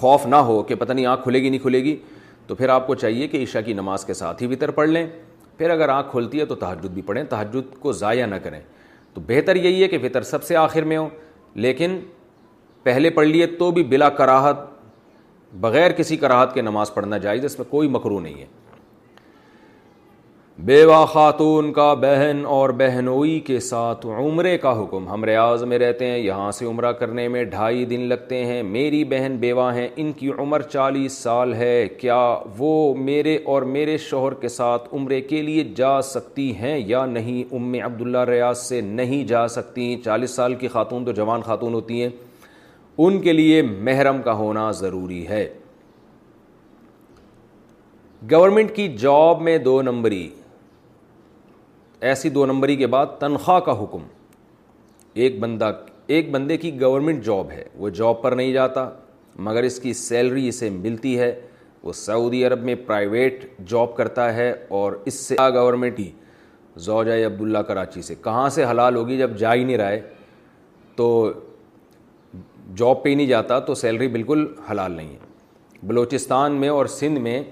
خوف 0.00 0.26
نہ 0.26 0.36
ہو 0.50 0.62
کہ 0.62 0.74
پتہ 0.74 0.92
نہیں 0.92 1.06
آنکھ 1.06 1.22
کھلے 1.22 1.40
گی 1.42 1.48
نہیں 1.48 1.60
کھلے 1.60 1.82
گی 1.84 1.96
تو 2.46 2.54
پھر 2.54 2.68
آپ 2.68 2.86
کو 2.86 2.94
چاہیے 2.94 3.26
کہ 3.28 3.42
عشاء 3.42 3.60
کی 3.66 3.72
نماز 3.74 4.04
کے 4.04 4.14
ساتھ 4.14 4.42
ہی 4.42 4.46
وطر 4.54 4.70
پڑھ 4.70 4.88
لیں 4.88 5.06
پھر 5.58 5.70
اگر 5.70 5.88
آنکھ 5.88 6.10
کھلتی 6.10 6.40
ہے 6.40 6.44
تو 6.46 6.54
تحجد 6.54 6.90
بھی 6.94 7.02
پڑھیں 7.02 7.22
تحجد 7.28 7.76
کو 7.80 7.92
ضائع 8.00 8.26
نہ 8.26 8.34
کریں 8.44 8.60
تو 9.14 9.20
بہتر 9.26 9.56
یہی 9.56 9.82
ہے 9.82 9.88
کہ 9.88 9.98
فطر 9.98 10.22
سب 10.30 10.42
سے 10.44 10.56
آخر 10.56 10.82
میں 10.84 10.96
ہو 10.96 11.08
لیکن 11.54 11.98
پہلے 12.86 13.10
پڑھ 13.10 13.26
لیے 13.26 13.46
تو 13.58 13.70
بھی 13.76 13.82
بلا 13.84 14.08
کراہت 14.18 14.56
بغیر 15.60 15.92
کسی 15.96 16.16
کراہت 16.16 16.52
کے 16.54 16.62
نماز 16.62 16.92
پڑھنا 16.94 17.16
جائز 17.22 17.44
اس 17.44 17.58
میں 17.58 17.64
کوئی 17.70 17.88
مکرو 17.94 18.18
نہیں 18.20 18.34
ہے 18.40 18.44
بیوہ 20.66 21.04
خاتون 21.12 21.72
کا 21.72 21.92
بہن 22.02 22.42
اور 22.58 22.70
بہنوئی 22.82 23.38
کے 23.46 23.58
ساتھ 23.70 24.06
عمرے 24.06 24.56
کا 24.58 24.72
حکم 24.82 25.08
ہم 25.08 25.24
ریاض 25.30 25.62
میں 25.72 25.78
رہتے 25.78 26.06
ہیں 26.10 26.18
یہاں 26.18 26.50
سے 26.58 26.64
عمرہ 26.66 26.92
کرنے 27.00 27.26
میں 27.28 27.42
ڈھائی 27.56 27.84
دن 27.92 28.00
لگتے 28.08 28.44
ہیں 28.46 28.62
میری 28.62 29.02
بہن 29.16 29.36
بیوہ 29.40 29.72
ہیں 29.74 29.88
ان 29.96 30.12
کی 30.20 30.30
عمر 30.38 30.62
چالیس 30.74 31.18
سال 31.22 31.54
ہے 31.54 31.86
کیا 32.00 32.20
وہ 32.58 32.70
میرے 33.08 33.36
اور 33.54 33.62
میرے 33.74 33.96
شوہر 34.06 34.34
کے 34.44 34.48
ساتھ 34.58 34.88
عمرے 34.94 35.20
کے 35.32 35.40
لیے 35.48 35.64
جا 35.76 36.00
سکتی 36.12 36.54
ہیں 36.60 36.78
یا 36.86 37.04
نہیں 37.16 37.54
ام 37.56 37.74
عبداللہ 37.90 38.24
ریاض 38.30 38.60
سے 38.66 38.80
نہیں 39.00 39.24
جا 39.28 39.46
سکتی 39.58 39.94
چالیس 40.04 40.34
سال 40.36 40.54
کی 40.64 40.68
خاتون 40.78 41.04
تو 41.04 41.12
جوان 41.20 41.42
خاتون 41.50 41.74
ہوتی 41.74 42.02
ہیں 42.02 42.08
ان 43.04 43.20
کے 43.22 43.32
لیے 43.32 43.60
محرم 43.62 44.20
کا 44.22 44.32
ہونا 44.34 44.70
ضروری 44.80 45.26
ہے 45.28 45.48
گورنمنٹ 48.30 48.74
کی 48.76 48.86
جاب 48.98 49.40
میں 49.48 49.56
دو 49.64 49.80
نمبری 49.82 50.28
ایسی 52.10 52.28
دو 52.30 52.46
نمبری 52.46 52.76
کے 52.76 52.86
بعد 52.94 53.06
تنخواہ 53.18 53.58
کا 53.66 53.72
حکم 53.82 54.02
ایک 55.24 55.38
بندہ 55.40 55.70
ایک 56.16 56.30
بندے 56.30 56.56
کی 56.56 56.70
گورنمنٹ 56.80 57.24
جاب 57.24 57.50
ہے 57.50 57.64
وہ 57.78 57.88
جاب 58.00 58.22
پر 58.22 58.32
نہیں 58.36 58.52
جاتا 58.52 58.88
مگر 59.48 59.62
اس 59.62 59.78
کی 59.80 59.92
سیلری 59.94 60.46
اسے 60.48 60.70
ملتی 60.70 61.18
ہے 61.18 61.32
وہ 61.82 61.92
سعودی 61.92 62.44
عرب 62.46 62.62
میں 62.64 62.74
پرائیویٹ 62.86 63.44
جاب 63.70 63.94
کرتا 63.96 64.32
ہے 64.34 64.52
اور 64.78 64.92
اس 65.06 65.14
سے 65.28 65.36
گورنمنٹ 65.54 65.98
ہی 65.98 66.10
زوجہ 66.88 67.24
عبداللہ 67.26 67.58
کراچی 67.68 68.02
سے 68.02 68.14
کہاں 68.24 68.48
سے 68.54 68.64
حلال 68.70 68.96
ہوگی 68.96 69.18
جب 69.18 69.36
جا 69.38 69.54
ہی 69.54 69.64
نہیں 69.64 69.76
رہا 69.78 69.88
ہے 69.90 70.00
تو 70.96 71.08
جاب 72.76 73.02
پہ 73.02 73.08
نہیں 73.08 73.26
جاتا 73.26 73.58
تو 73.66 73.74
سیلری 73.74 74.08
بالکل 74.08 74.46
حلال 74.70 74.92
نہیں 74.92 75.08
ہے 75.12 75.86
بلوچستان 75.86 76.52
میں 76.60 76.68
اور 76.68 76.86
سندھ 76.98 77.20
میں 77.20 77.42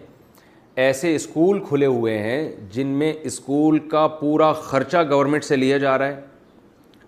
ایسے 0.85 1.15
اسکول 1.15 1.59
کھلے 1.69 1.87
ہوئے 1.87 2.17
ہیں 2.19 2.51
جن 2.73 2.87
میں 2.99 3.13
اسکول 3.27 3.79
کا 3.91 4.07
پورا 4.21 4.53
خرچہ 4.53 4.99
گورنمنٹ 5.11 5.45
سے 5.45 5.57
لیا 5.57 5.79
جا 5.79 5.97
رہا 5.99 6.07
ہے 6.07 6.21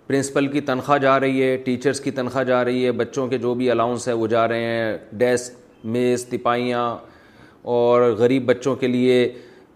پرنسپل 0.07 0.47
کی 0.49 0.61
تنخواہ 0.61 0.99
جا 0.99 1.19
رہی 1.21 1.43
ہے 1.43 1.57
ٹیچرس 1.65 2.01
کی 2.01 2.11
تنخواہ 2.19 2.45
جا 2.45 2.65
رہی 2.65 2.85
ہے 2.85 2.93
بچوں 3.01 3.27
کے 3.29 3.39
جو 3.39 3.55
بھی 3.55 3.71
الاؤنس 3.71 4.07
ہے 4.09 4.13
وہ 4.13 4.27
جا 4.35 4.47
رہے 4.49 4.65
ہیں 4.65 4.97
ڈیسک 5.23 5.87
میز 5.87 6.25
تپاہیاں 6.31 6.85
اور 7.79 8.03
غریب 8.19 8.45
بچوں 8.47 8.75
کے 8.77 8.87
لیے 8.87 9.29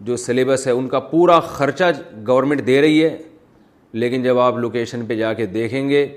جو 0.03 0.17
سلیبس 0.17 0.65
ہے 0.67 0.71
ان 0.71 0.87
کا 0.89 0.99
پورا 0.99 1.39
خرچہ 1.47 1.85
گورنمنٹ 2.27 2.65
دے 2.67 2.81
رہی 2.81 3.03
ہے 3.03 3.15
لیکن 4.01 4.23
جب 4.23 4.39
آپ 4.39 4.57
لوکیشن 4.57 5.05
پہ 5.05 5.15
جا 5.15 5.33
کے 5.33 5.45
دیکھیں 5.45 5.87
گے 5.89 6.07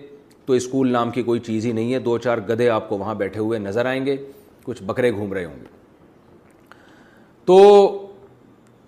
تو 0.46 0.52
اسکول 0.52 0.88
نام 0.92 1.10
کی 1.10 1.22
کوئی 1.22 1.40
چیز 1.40 1.66
ہی 1.66 1.72
نہیں 1.72 1.92
ہے 1.94 1.98
دو 1.98 2.16
چار 2.24 2.38
گدے 2.48 2.68
آپ 2.70 2.88
کو 2.88 2.98
وہاں 2.98 3.14
بیٹھے 3.18 3.40
ہوئے 3.40 3.58
نظر 3.58 3.86
آئیں 3.86 4.04
گے 4.06 4.16
کچھ 4.64 4.82
بکرے 4.86 5.10
گھوم 5.12 5.32
رہے 5.32 5.44
ہوں 5.44 5.60
گے 5.60 5.66
تو 7.46 7.58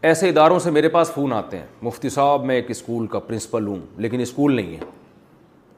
ایسے 0.08 0.28
اداروں 0.28 0.58
سے 0.58 0.70
میرے 0.70 0.88
پاس 0.88 1.10
فون 1.14 1.32
آتے 1.32 1.58
ہیں 1.58 1.66
مفتی 1.82 2.08
صاحب 2.10 2.44
میں 2.46 2.54
ایک 2.56 2.70
اسکول 2.70 3.06
کا 3.14 3.18
پرنسپل 3.18 3.66
ہوں 3.66 3.78
لیکن 4.06 4.20
اسکول 4.20 4.54
نہیں 4.56 4.74
ہے 4.76 4.84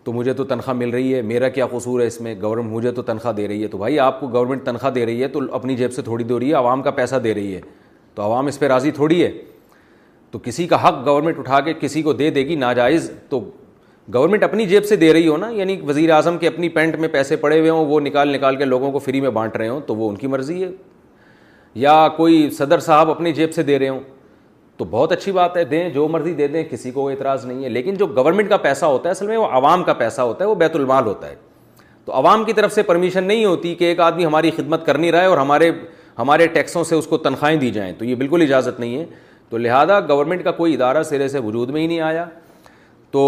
تو 0.05 0.13
مجھے 0.13 0.33
تو 0.33 0.45
تنخواہ 0.45 0.77
مل 0.77 0.91
رہی 0.91 1.15
ہے 1.15 1.21
میرا 1.23 1.49
کیا 1.49 1.67
قصور 1.71 2.01
ہے 2.01 2.07
اس 2.07 2.21
میں 2.21 2.35
گورنمنٹ 2.43 2.73
مجھے 2.73 2.91
تو 2.93 3.03
تنخواہ 3.03 3.33
دے 3.35 3.47
رہی 3.49 3.63
ہے 3.63 3.69
تو 3.69 3.79
بھائی 3.79 3.99
آپ 4.01 4.21
کو 4.21 4.29
گورنمنٹ 4.33 4.65
تنخواہ 4.65 4.93
دے 4.93 5.05
رہی 5.07 5.23
ہے 5.23 5.29
تو 5.29 5.41
اپنی 5.55 5.77
جیب 5.77 5.93
سے 5.93 6.03
تھوڑی 6.03 6.25
دے 6.25 6.39
رہی 6.39 6.49
ہے 6.49 6.55
عوام 6.55 6.83
کا 6.83 6.91
پیسہ 7.01 7.17
دے 7.25 7.35
رہی 7.35 7.55
ہے 7.55 7.61
تو 8.15 8.23
عوام 8.23 8.47
اس 8.47 8.59
پہ 8.59 8.69
راضی 8.69 8.91
تھوڑی 8.99 9.23
ہے 9.25 9.31
تو 10.31 10.39
کسی 10.43 10.67
کا 10.69 10.87
حق 10.89 11.05
گورنمنٹ 11.07 11.39
اٹھا 11.39 11.61
کے 11.67 11.73
کسی 11.81 12.03
کو 12.03 12.13
دے 12.13 12.31
دے 12.31 12.47
گی 12.47 12.55
ناجائز 12.57 13.11
تو 13.29 13.41
گورنمنٹ 14.15 14.45
اپنی 14.45 14.65
جیب 14.67 14.85
سے 14.87 14.97
دے 14.97 15.13
رہی 15.13 15.27
ہو 15.29 15.37
نا 15.37 15.49
یعنی 15.55 15.77
وزیر 15.87 16.11
اعظم 16.11 16.37
کے 16.39 16.49
اپنی 16.49 16.69
پینٹ 16.77 16.95
میں 17.01 17.09
پیسے 17.13 17.37
پڑے 17.37 17.59
ہوئے 17.59 17.71
ہوں 17.71 17.87
وہ 17.87 17.99
نکال 18.01 18.29
نکال 18.35 18.57
کے 18.57 18.65
لوگوں 18.65 18.91
کو 18.93 18.99
فری 18.99 19.21
میں 19.21 19.31
بانٹ 19.31 19.57
رہے 19.57 19.69
ہوں 19.69 19.81
تو 19.87 19.95
وہ 19.97 20.09
ان 20.11 20.17
کی 20.17 20.27
مرضی 20.27 20.63
ہے 20.63 20.69
یا 21.83 22.07
کوئی 22.17 22.49
صدر 22.59 22.79
صاحب 22.81 23.11
اپنی 23.11 23.33
جیب 23.33 23.53
سے 23.55 23.63
دے 23.63 23.79
رہے 23.79 23.89
ہوں 23.89 23.99
تو 24.77 24.85
بہت 24.91 25.13
اچھی 25.13 25.33
بات 25.33 25.57
ہے 25.57 25.65
دیں 25.65 25.89
جو 25.91 26.07
مرضی 26.09 26.33
دے 26.35 26.47
دیں 26.49 26.63
کسی 26.71 26.91
کو 26.91 27.09
اعتراض 27.09 27.45
نہیں 27.47 27.63
ہے 27.65 27.69
لیکن 27.69 27.95
جو 28.03 28.07
گورنمنٹ 28.17 28.49
کا 28.49 28.57
پیسہ 28.57 28.85
ہوتا 28.87 29.09
ہے 29.09 29.13
اصل 29.13 29.27
میں 29.27 29.37
وہ 29.37 29.47
عوام 29.59 29.83
کا 29.85 29.93
پیسہ 29.95 30.21
ہوتا 30.21 30.45
ہے 30.45 30.49
وہ 30.49 30.55
بیت 30.55 30.77
المال 30.77 31.07
ہوتا 31.07 31.29
ہے 31.31 31.35
تو 32.05 32.15
عوام 32.17 32.45
کی 32.45 32.53
طرف 32.57 32.73
سے 32.73 32.83
پرمیشن 32.83 33.25
نہیں 33.25 33.45
ہوتی 33.45 33.75
کہ 33.75 33.85
ایک 33.85 34.01
آدمی 34.01 34.25
ہماری 34.27 34.51
خدمت 34.57 34.87
کر 34.87 34.99
نہیں 34.99 35.13
رہا 35.13 35.21
ہے 35.21 35.27
اور 35.27 35.39
ہمارے 35.39 35.71
ہمارے 36.19 36.47
ٹیکسوں 36.53 36.85
سے 36.85 36.95
اس 36.95 37.07
کو 37.07 37.17
تنخواہیں 37.29 37.57
دی 37.57 37.71
جائیں 37.71 37.93
تو 37.99 38.05
یہ 38.05 38.15
بالکل 38.23 38.43
اجازت 38.43 38.81
نہیں 38.81 38.97
ہے 38.99 39.05
تو 39.49 39.57
لہٰذا 39.59 40.01
گورنمنٹ 40.09 40.45
کا 40.45 40.51
کوئی 40.53 40.75
ادارہ 40.75 41.03
سرے 41.11 41.29
سے 41.29 41.39
وجود 41.45 41.71
میں 41.71 41.81
ہی 41.81 41.87
نہیں 41.87 42.01
آیا 42.01 42.25
تو 43.11 43.23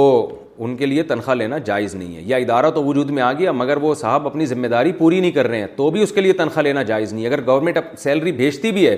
ان 0.65 0.75
کے 0.77 0.87
لیے 0.87 1.03
تنخواہ 1.03 1.35
لینا 1.37 1.59
جائز 1.65 1.95
نہیں 1.95 2.17
ہے 2.17 2.23
یا 2.27 2.37
ادارہ 2.37 2.71
تو 2.71 2.83
وجود 2.85 3.11
میں 3.19 3.23
آ 3.23 3.33
گیا 3.39 3.53
مگر 3.53 3.77
وہ 3.83 3.95
صاحب 4.01 4.27
اپنی 4.27 4.47
ذمہ 4.47 4.67
داری 4.69 4.91
پوری 4.99 5.21
نہیں 5.21 5.31
کر 5.33 5.47
رہے 5.49 5.59
ہیں 5.61 5.67
تو 5.77 5.89
بھی 5.91 6.03
اس 6.03 6.11
کے 6.13 6.21
لیے 6.21 6.33
تنخواہ 6.41 6.63
لینا 6.63 6.83
جائز 6.91 7.13
نہیں 7.13 7.25
ہے 7.25 7.29
اگر 7.29 7.41
گورنمنٹ 7.47 7.79
سیلری 7.99 8.33
بھیجتی 8.41 8.73
بھی 8.79 8.87
ہے 8.89 8.97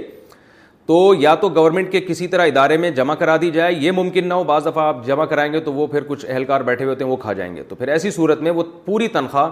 تو 0.87 0.97
یا 1.19 1.35
تو 1.43 1.49
گورنمنٹ 1.57 1.91
کے 1.93 2.01
کسی 2.09 2.29
طرح 2.29 2.47
ادارے 2.47 2.77
میں 2.85 2.91
جمع 2.97 3.15
کرا 3.19 3.37
دی 3.43 3.51
جائے 3.55 3.75
یہ 3.81 3.93
ممکن 4.01 4.29
نہ 4.29 4.35
ہو 4.35 4.43
بعض 4.45 4.67
دفعہ 4.67 4.85
آپ 4.85 5.05
جمع 5.07 5.25
کرائیں 5.35 5.53
گے 5.53 5.61
تو 5.69 5.73
وہ 5.75 5.87
پھر 5.87 6.05
کچھ 6.07 6.27
اہلکار 6.29 6.61
بیٹھے 6.71 6.85
ہوئے 6.85 6.95
ہوتے 6.95 7.05
ہیں 7.05 7.11
وہ 7.11 7.17
کھا 7.27 7.33
جائیں 7.33 7.55
گے 7.57 7.63
تو 7.69 7.75
پھر 7.77 7.89
ایسی 7.89 8.11
صورت 8.19 8.43
میں 8.43 8.51
وہ 8.53 8.65
پوری 8.85 9.09
تنخواہ 9.19 9.49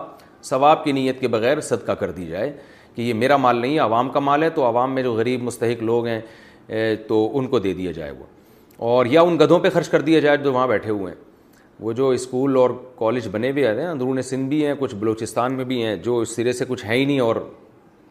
ثواب 0.49 0.85
کی 0.85 0.93
نیت 0.93 1.21
کے 1.21 1.29
بغیر 1.29 1.61
صدقہ 1.71 1.93
کر 2.03 2.11
دی 2.11 2.27
جائے 2.27 2.53
کہ 2.95 3.03
یہ 3.03 3.15
میرا 3.15 3.37
مال 3.37 3.57
نہیں 3.61 3.75
ہے 3.75 3.79
عوام 3.89 4.09
کا 4.11 4.21
مال 4.21 4.43
ہے 4.43 4.51
تو 4.51 4.67
عوام 4.69 4.95
میں 4.95 5.03
جو 5.03 5.13
غریب 5.15 5.43
مستحق 5.43 5.83
لوگ 5.93 6.07
ہیں 6.07 6.21
تو 7.09 7.29
ان 7.39 7.47
کو 7.49 7.59
دے 7.59 7.73
دیا 7.75 7.93
جائے 7.93 8.11
وہ 8.19 8.25
اور 8.93 9.07
یا 9.11 9.21
ان 9.23 9.37
گدھوں 9.41 9.59
پہ 9.61 9.71
خرچ 9.73 9.89
کر 9.89 10.01
دیا 10.01 10.21
جائے 10.21 10.37
جو 10.45 10.53
وہاں 10.53 10.67
بیٹھے 10.69 10.91
ہوئے 10.91 11.13
ہیں 11.13 11.29
وہ 11.81 11.93
جو 11.99 12.09
اسکول 12.11 12.57
اور 12.57 12.71
کالج 12.99 13.29
بنے 13.33 13.51
ہوئے 13.51 13.67
آ 13.67 13.73
رہے 13.75 13.83
ہیں 13.83 13.89
اندرون 13.89 14.21
سندھ 14.23 14.49
بھی 14.49 14.65
ہیں 14.67 14.75
کچھ 14.79 14.95
بلوچستان 14.95 15.55
میں 15.57 15.65
بھی 15.65 15.83
ہیں 15.83 15.95
جو 16.05 16.19
اس 16.21 16.35
سرے 16.37 16.53
سے 16.53 16.65
کچھ 16.69 16.85
ہے 16.87 16.95
ہی 16.97 17.05
نہیں 17.05 17.21
اور 17.21 17.37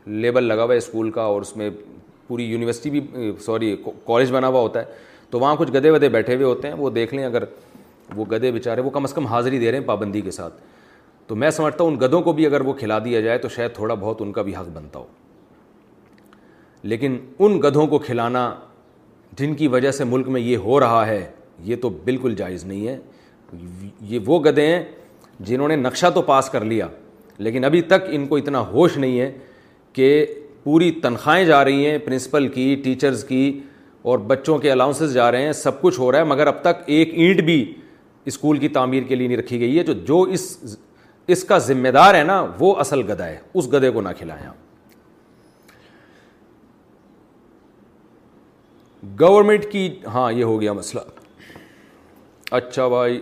لیبل 0.07 0.43
لگا 0.43 0.63
ہوا 0.63 0.71
ہے 0.73 0.77
اسکول 0.77 1.09
کا 1.11 1.21
اور 1.33 1.41
اس 1.41 1.55
میں 1.57 1.69
پوری 2.27 2.43
یونیورسٹی 2.45 2.89
بھی 2.89 3.01
سوری 3.45 3.75
کالج 4.05 4.31
بنا 4.33 4.47
ہوا 4.47 4.59
ہوتا 4.61 4.79
ہے 4.79 4.85
تو 5.29 5.39
وہاں 5.39 5.55
کچھ 5.55 5.71
گدے 5.71 5.89
ودے 5.91 6.09
بیٹھے 6.09 6.35
ہوئے 6.35 6.45
ہوتے 6.45 6.67
ہیں 6.67 6.75
وہ 6.77 6.89
دیکھ 6.89 7.13
لیں 7.13 7.23
اگر 7.25 7.43
وہ 8.15 8.25
گدے 8.31 8.51
بیچارے 8.51 8.81
وہ 8.81 8.89
کم 8.89 9.03
از 9.03 9.13
کم 9.13 9.25
حاضری 9.27 9.59
دے 9.59 9.71
رہے 9.71 9.77
ہیں 9.79 9.85
پابندی 9.87 10.21
کے 10.21 10.31
ساتھ 10.31 10.53
تو 11.27 11.35
میں 11.35 11.49
سمجھتا 11.51 11.83
ہوں 11.83 11.91
ان 11.91 11.97
گدوں 12.05 12.21
کو 12.21 12.33
بھی 12.33 12.45
اگر 12.45 12.61
وہ 12.65 12.73
کھلا 12.73 12.97
دیا 13.05 13.19
جائے 13.21 13.37
تو 13.37 13.49
شاید 13.55 13.73
تھوڑا 13.75 13.93
بہت 13.93 14.21
ان 14.21 14.31
کا 14.33 14.41
بھی 14.41 14.55
حق 14.55 14.69
بنتا 14.73 14.99
ہو 14.99 15.05
لیکن 16.83 17.17
ان 17.39 17.59
گدھوں 17.63 17.85
کو 17.87 17.99
کھلانا 17.99 18.49
جن 19.39 19.53
کی 19.55 19.67
وجہ 19.67 19.91
سے 19.91 20.03
ملک 20.03 20.27
میں 20.33 20.41
یہ 20.41 20.57
ہو 20.65 20.79
رہا 20.79 21.05
ہے 21.07 21.23
یہ 21.63 21.75
تو 21.81 21.89
بالکل 22.03 22.35
جائز 22.35 22.65
نہیں 22.65 22.87
ہے 22.87 22.97
یہ 24.01 24.19
وہ 24.25 24.39
گدے 24.43 24.65
ہیں 24.67 24.83
جنہوں 25.47 25.67
نے 25.67 25.75
نقشہ 25.75 26.05
تو 26.15 26.21
پاس 26.21 26.49
کر 26.49 26.63
لیا 26.65 26.87
لیکن 27.37 27.65
ابھی 27.65 27.81
تک 27.89 28.07
ان 28.11 28.25
کو 28.27 28.37
اتنا 28.37 28.59
ہوش 28.69 28.97
نہیں 28.97 29.19
ہے 29.19 29.31
کہ 29.93 30.15
پوری 30.63 30.89
تنخواہیں 31.01 31.45
جا 31.45 31.63
رہی 31.65 31.85
ہیں 31.85 31.97
پرنسپل 32.05 32.47
کی 32.53 32.75
ٹیچرز 32.83 33.23
کی 33.27 33.59
اور 34.11 34.19
بچوں 34.27 34.57
کے 34.57 34.71
الاؤنسز 34.71 35.13
جا 35.13 35.31
رہے 35.31 35.45
ہیں 35.45 35.51
سب 35.53 35.81
کچھ 35.81 35.99
ہو 35.99 36.11
رہا 36.11 36.19
ہے 36.19 36.23
مگر 36.25 36.47
اب 36.47 36.61
تک 36.61 36.83
ایک 36.85 37.13
اینٹ 37.13 37.41
بھی 37.45 37.63
اسکول 38.29 38.57
کی 38.59 38.67
تعمیر 38.69 39.03
کے 39.07 39.15
لیے 39.15 39.27
نہیں 39.27 39.37
رکھی 39.37 39.59
گئی 39.59 39.77
ہے 39.77 39.83
جو 39.83 39.93
جو 40.07 40.21
اس 40.37 40.51
اس 41.33 41.43
کا 41.43 41.57
ذمہ 41.65 41.87
دار 41.93 42.13
ہے 42.15 42.23
نا 42.23 42.43
وہ 42.59 42.75
اصل 42.79 43.01
گدا 43.11 43.25
ہے 43.27 43.37
اس 43.53 43.71
گدے 43.73 43.89
کو 43.91 44.01
نہ 44.01 44.09
کھلائیں 44.17 44.45
آپ 44.47 44.67
گورنمنٹ 49.19 49.65
کی 49.71 49.87
ہاں 50.13 50.31
یہ 50.31 50.43
ہو 50.43 50.59
گیا 50.61 50.73
مسئلہ 50.73 51.01
اچھا 52.57 52.87
بھائی 52.87 53.19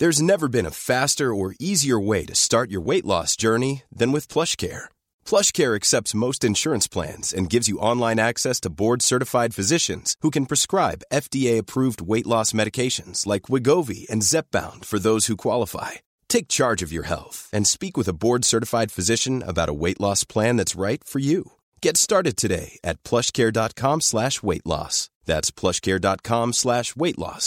There's 0.00 0.20
never 0.20 0.48
been 0.48 0.66
a 0.66 0.80
faster 0.90 1.32
or 1.32 1.54
easier 1.60 2.00
way 2.00 2.24
to 2.24 2.34
start 2.34 2.68
your 2.68 2.80
weight 2.80 3.06
loss 3.06 3.36
journey 3.36 3.74
than 3.98 4.10
with 4.10 4.32
PlushCare. 4.34 4.88
PlushCare 5.24 5.76
accepts 5.76 6.20
most 6.26 6.42
insurance 6.42 6.88
plans 6.88 7.32
and 7.36 7.52
gives 7.54 7.68
you 7.68 7.84
online 7.90 8.18
access 8.18 8.58
to 8.60 8.74
board-certified 8.82 9.54
physicians 9.58 10.16
who 10.20 10.30
can 10.36 10.50
prescribe 10.50 11.06
FDA-approved 11.12 12.00
weight 12.12 12.26
loss 12.26 12.52
medications 12.60 13.24
like 13.24 13.46
Wegovy 13.52 14.10
and 14.10 14.26
Zepbound 14.30 14.84
for 14.84 14.98
those 14.98 15.26
who 15.28 15.44
qualify. 15.46 15.92
Take 16.28 16.56
charge 16.58 16.82
of 16.84 16.92
your 16.96 17.06
health 17.14 17.38
and 17.52 17.64
speak 17.64 17.96
with 17.96 18.08
a 18.08 18.18
board-certified 18.24 18.90
physician 18.90 19.44
about 19.46 19.72
a 19.72 19.78
weight 19.82 20.00
loss 20.00 20.24
plan 20.24 20.56
that's 20.56 20.82
right 20.86 21.02
for 21.04 21.20
you. 21.20 21.52
Get 21.86 21.94
started 22.06 22.34
today 22.36 22.68
at 22.90 23.00
PlushCare.com/weight-loss. 23.08 24.96
That's 25.30 25.50
PlushCare.com/weight-loss. 25.60 27.46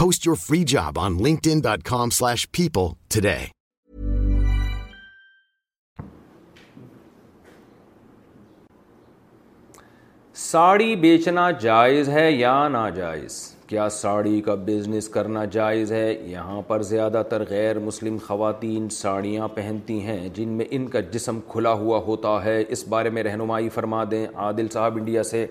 Post 0.00 0.26
your 0.26 0.34
free 0.40 0.64
job 0.70 0.96
on 0.96 1.18
linkedin.com 1.28 2.12
slash 2.18 2.50
people 2.56 2.94
today. 3.20 3.40
Sari 10.42 10.94
بیچنا 10.96 11.50
جائز 11.60 12.08
ہے 12.08 12.30
یا 12.30 12.52
ناجائز 12.68 13.34
کیا 13.68 13.88
ساڑی 13.90 14.40
کا 14.42 14.54
business 14.66 15.08
کرنا 15.16 15.44
جائز 15.52 15.92
ہے 15.92 16.12
یہاں 16.26 16.60
پر 16.68 16.82
زیادہ 16.90 17.22
تر 17.30 17.42
غیر 17.50 17.78
مسلم 17.78 18.16
خواتین 18.26 18.88
ساڑیاں 18.90 19.48
پہنتی 19.54 20.00
ہیں 20.02 20.28
جن 20.34 20.48
میں 20.58 20.64
ان 20.78 20.86
کا 20.90 21.00
جسم 21.12 21.40
کھلا 21.52 21.72
ہوا 21.82 21.98
ہوتا 22.06 22.34
ہے 22.44 22.62
اس 22.68 22.86
بارے 22.88 23.10
میں 23.16 23.22
رہنمائی 23.22 23.68
فرما 23.74 24.02
دیں 24.10 24.26
عادل 24.46 24.68
صاحب 24.72 24.96
انڈیا 24.98 25.22
سے 25.34 25.46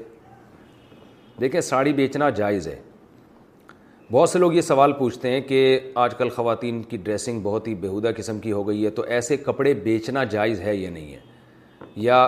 دیکھیں 1.42 1.62
ساڑی 1.72 1.94
بیچنا 2.02 2.30
جائز 2.44 2.68
ہے 2.68 2.80
بہت 4.12 4.30
سے 4.30 4.40
لوگ 4.40 4.54
یہ 4.54 4.62
سوال 4.62 4.92
پوچھتے 4.98 5.32
ہیں 5.32 5.42
کہ 5.48 5.80
آج 6.04 6.14
کل 6.18 6.30
خواتین 6.36 6.82
کی 6.90 6.98
ڈریسنگ 6.98 7.40
بہت 7.44 7.68
ہی 7.68 7.74
بیہودہ 7.82 8.10
قسم 8.18 8.40
کی 8.40 8.52
ہو 8.52 8.68
گئی 8.68 8.86
ہے 8.86 8.90
تو 8.90 9.02
ایسے 9.18 9.38
کپڑے 9.38 9.74
بیچنا 9.84 10.24
جائز 10.32 10.62
ہے 10.62 10.76
یا 10.76 10.90
نہیں 10.92 11.12
ہے 11.14 11.20
یا 11.96 12.28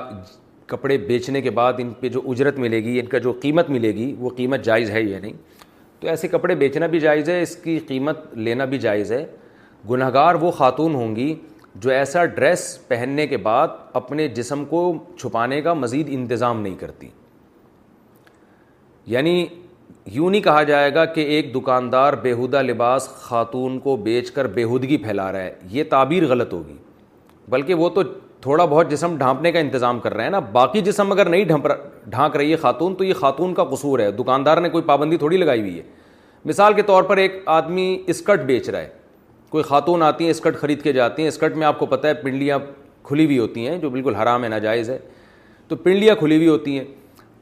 کپڑے 0.68 0.98
بیچنے 1.08 1.42
کے 1.42 1.50
بعد 1.62 1.80
ان 1.80 1.92
پہ 2.00 2.10
جو 2.10 2.22
اجرت 2.32 2.60
ملے 2.60 2.84
گی 2.84 3.00
ان 3.00 3.06
کا 3.08 3.18
جو 3.20 3.32
قیمت 3.42 3.70
ملے 3.70 3.94
گی 3.96 4.14
وہ 4.20 4.30
قیمت 4.38 4.64
جائز 4.66 4.90
ہے 4.92 5.02
یا 5.04 5.20
نہیں 5.20 5.34
تو 6.00 6.08
ایسے 6.08 6.28
کپڑے 6.28 6.56
بیچنا 6.56 6.86
بھی 6.88 7.00
جائز 7.00 7.30
ہے 7.30 7.42
اس 7.42 7.56
کی 7.64 7.78
قیمت 7.88 8.20
لینا 8.38 8.66
بھی 8.66 8.78
جائز 8.86 9.12
ہے 9.12 9.26
گناہ 9.90 10.10
گار 10.14 10.36
وہ 10.42 10.52
خاتون 10.58 10.96
ہوں 10.96 11.16
گی 11.16 11.34
جو 11.76 11.90
ایسا 11.92 12.26
ڈریس 12.36 12.66
پہننے 12.88 13.26
کے 13.28 13.38
بعد 13.50 13.68
اپنے 14.02 14.28
جسم 14.40 14.66
کو 14.70 14.84
چھپانے 15.20 15.62
کا 15.62 15.74
مزید 15.74 16.10
انتظام 16.14 16.62
نہیں 16.62 16.76
کرتی 16.80 17.10
یعنی 19.16 19.46
یوں 20.10 20.30
نہیں 20.30 20.42
کہا 20.42 20.62
جائے 20.64 20.94
گا 20.94 21.04
کہ 21.06 21.22
ایک 21.36 21.54
دکاندار 21.56 22.14
بیہودہ 22.22 22.62
لباس 22.62 23.08
خاتون 23.22 23.78
کو 23.80 23.96
بیچ 24.04 24.32
کر 24.32 24.48
بےودگی 24.54 24.98
پھیلا 25.04 25.32
رہا 25.32 25.42
ہے 25.42 25.54
یہ 25.72 25.84
تعبیر 25.90 26.26
غلط 26.28 26.54
ہوگی 26.54 26.76
بلکہ 27.50 27.74
وہ 27.74 27.90
تو 27.96 28.04
تھوڑا 28.42 28.66
بہت 28.66 28.92
جسم 28.92 29.18
ڈھانپنے 29.18 29.52
کا 29.52 29.60
انتظام 29.60 30.00
کر 30.00 30.14
رہا 30.14 30.24
ہے 30.26 30.30
نا 30.30 30.40
باقی 30.52 30.82
جسم 30.82 31.12
اگر 31.12 31.30
نہیں 31.30 31.44
ڈھانپ 31.46 31.68
ڈھانک 32.10 32.36
رہی 32.36 32.52
ہے 32.52 32.56
خاتون 32.58 32.96
تو 32.96 33.04
یہ 33.04 33.14
خاتون 33.20 33.54
کا 33.54 33.64
قصور 33.74 34.00
ہے 34.00 34.12
دکاندار 34.12 34.58
نے 34.62 34.70
کوئی 34.70 34.84
پابندی 34.84 35.18
تھوڑی 35.18 35.38
لگائی 35.38 35.62
ہوئی 35.62 35.78
ہے 35.78 35.84
مثال 36.46 36.74
کے 36.74 36.82
طور 36.82 37.04
پر 37.04 37.18
ایک 37.18 37.42
آدمی 37.56 37.98
اسکرٹ 38.10 38.42
بیچ 38.46 38.70
رہا 38.70 38.80
ہے 38.80 38.90
کوئی 39.50 39.64
خاتون 39.64 40.02
آتی 40.04 40.24
ہیں 40.24 40.32
اسکرٹ 40.32 40.56
خرید 40.60 40.82
کے 40.82 40.94
جاتی 40.94 41.22
ہیں 41.22 41.30
اسکرٹ 41.30 41.56
میں 41.58 41.68
آپ 41.68 41.78
کو 41.80 41.86
پتہ 41.86 42.08
ہے 42.08 42.14
پنڈلیاں 42.24 42.58
کھلی 43.08 43.26
ہوئی 43.26 43.38
ہوتی 43.40 43.68
ہیں 43.68 43.78
جو 43.78 43.90
بالکل 43.90 44.16
حرام 44.16 44.44
ہے 44.44 44.50
ناجائز 44.50 44.90
ہے 44.90 44.98
تو 45.68 45.76
پنڈلیاں 45.76 46.16
کھلی 46.16 46.36
ہوئی 46.38 46.48
ہوتی 46.48 46.78
ہیں 46.78 46.86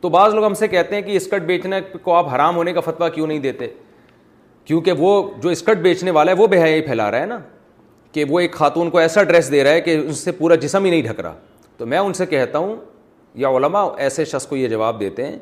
تو 0.02 0.10
بعض 0.10 0.34
لوگ 0.34 0.46
ہم 0.46 0.54
سے 0.54 0.68
کہتے 0.68 0.96
ہیں 0.96 1.02
کہ 1.02 1.16
اسکرٹ 1.18 1.42
بیچنے 1.44 1.80
کو 2.04 2.14
آپ 2.16 2.34
حرام 2.34 2.56
ہونے 2.56 2.74
کا 2.74 2.80
فتویٰ 2.82 3.10
کیوں 3.14 3.28
نہیں 3.28 3.40
دیتے 3.40 3.68
کیونکہ 4.66 4.92
وہ 4.98 5.22
جو 5.44 5.50
اسکرٹ 5.50 5.78
بیچنے 5.82 6.12
والا 6.12 6.32
ہے 6.32 6.36
وہ 6.38 6.48
بے 6.48 6.58
حیائی 6.64 6.82
پھیلا 6.82 7.10
رہا 7.12 7.22
ہے 7.22 7.26
نا 7.26 7.38
کہ 8.12 8.24
وہ 8.30 8.40
ایک 8.40 8.52
خاتون 8.54 8.90
کو 8.90 8.98
ایسا 8.98 9.24
ڈریس 9.24 9.52
دے 9.52 9.64
رہا 9.64 9.72
ہے 9.72 9.82
کہ 9.82 9.96
اس 9.98 10.18
سے 10.24 10.32
پورا 10.32 10.56
جسم 10.62 10.86
ہی 10.86 10.90
نہیں 10.90 11.02
ڈھک 11.02 11.20
رہا 11.20 11.34
تو 11.78 11.86
میں 11.86 11.98
ان 11.98 12.14
سے 12.14 12.26
کہتا 12.26 12.58
ہوں 12.60 12.76
یا 13.42 13.50
علماء 13.58 13.86
ایسے 13.98 14.26
شخص 14.26 14.48
کو 14.48 14.56
یہ 14.56 14.68
جواب 14.68 15.00
دیتے 15.00 15.26
ہیں 15.28 15.38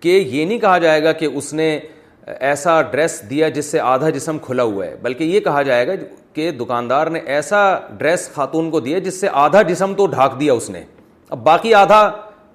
کہ 0.00 0.08
یہ 0.30 0.44
نہیں 0.44 0.58
کہا 0.58 0.78
جائے 0.78 1.02
گا 1.04 1.12
کہ 1.12 1.26
اس 1.34 1.52
نے 1.54 1.78
ایسا 2.26 2.80
ڈریس 2.90 3.22
دیا 3.30 3.48
جس 3.48 3.64
سے 3.70 3.80
آدھا 3.80 4.10
جسم 4.10 4.38
کھلا 4.42 4.62
ہوا 4.62 4.86
ہے 4.86 4.96
بلکہ 5.02 5.24
یہ 5.24 5.40
کہا 5.40 5.62
جائے 5.62 5.86
گا 5.86 5.92
کہ 6.34 6.50
دکاندار 6.60 7.06
نے 7.10 7.18
ایسا 7.34 7.62
ڈریس 7.98 8.28
خاتون 8.34 8.70
کو 8.70 8.80
دیا 8.80 8.98
جس 9.04 9.20
سے 9.20 9.28
آدھا 9.44 9.62
جسم 9.68 9.94
تو 9.96 10.06
ڈھاک 10.14 10.38
دیا 10.40 10.52
اس 10.52 10.70
نے 10.70 10.82
اب 11.30 11.44
باقی 11.44 11.74
آدھا 11.74 12.00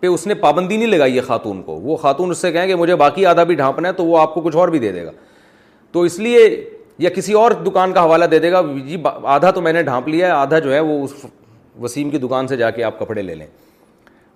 پہ 0.02 0.08
اس 0.08 0.26
نے 0.28 0.34
پابندی 0.44 0.78
نہیں 0.78 0.88
لگائی 0.88 1.16
ہے 1.16 1.22
خاتون 1.22 1.62
کو 1.64 1.74
وہ 1.80 1.96
خاتون 2.02 2.32
اس 2.32 2.38
سے 2.42 2.52
کہیں 2.52 2.68
کہ 2.68 2.76
مجھے 2.76 2.96
باقی 3.02 3.26
آدھا 3.26 3.44
بھی 3.50 3.56
ڈھانپنا 3.56 3.88
ہے 3.88 3.94
تو 3.94 4.06
وہ 4.06 4.18
آپ 4.20 4.34
کو 4.34 4.42
کچھ 4.42 4.56
اور 4.64 4.68
بھی 4.76 4.80
دے 4.80 4.92
دے 4.92 5.06
گا 5.06 5.12
تو 5.92 6.02
اس 6.10 6.18
لیے 6.20 6.40
یا 7.00 7.10
کسی 7.16 7.34
اور 7.42 7.52
دکان 7.66 7.94
کا 7.94 8.04
حوالہ 8.04 8.26
دے 8.32 8.40
دے 8.40 8.52
گا 8.52 8.62
جی 8.88 8.98
آدھا 9.14 9.52
تو 9.52 9.62
میں 9.62 9.74
نے 9.74 9.84
ڈھانپ 9.84 10.08
لیا 10.08 10.28
ہے 10.28 10.32
آدھا 10.32 10.60
جو 10.68 10.74
ہے 10.74 10.80
وہ 10.80 11.04
اس 11.04 11.12
وسیم 11.82 12.10
کی 12.10 12.18
دکان 12.18 12.48
سے 12.48 12.58
جا 12.58 12.70
کے 12.72 12.84
آپ 12.84 12.98
کپڑے 13.00 13.22
لے 13.22 13.36
لیں 13.36 13.48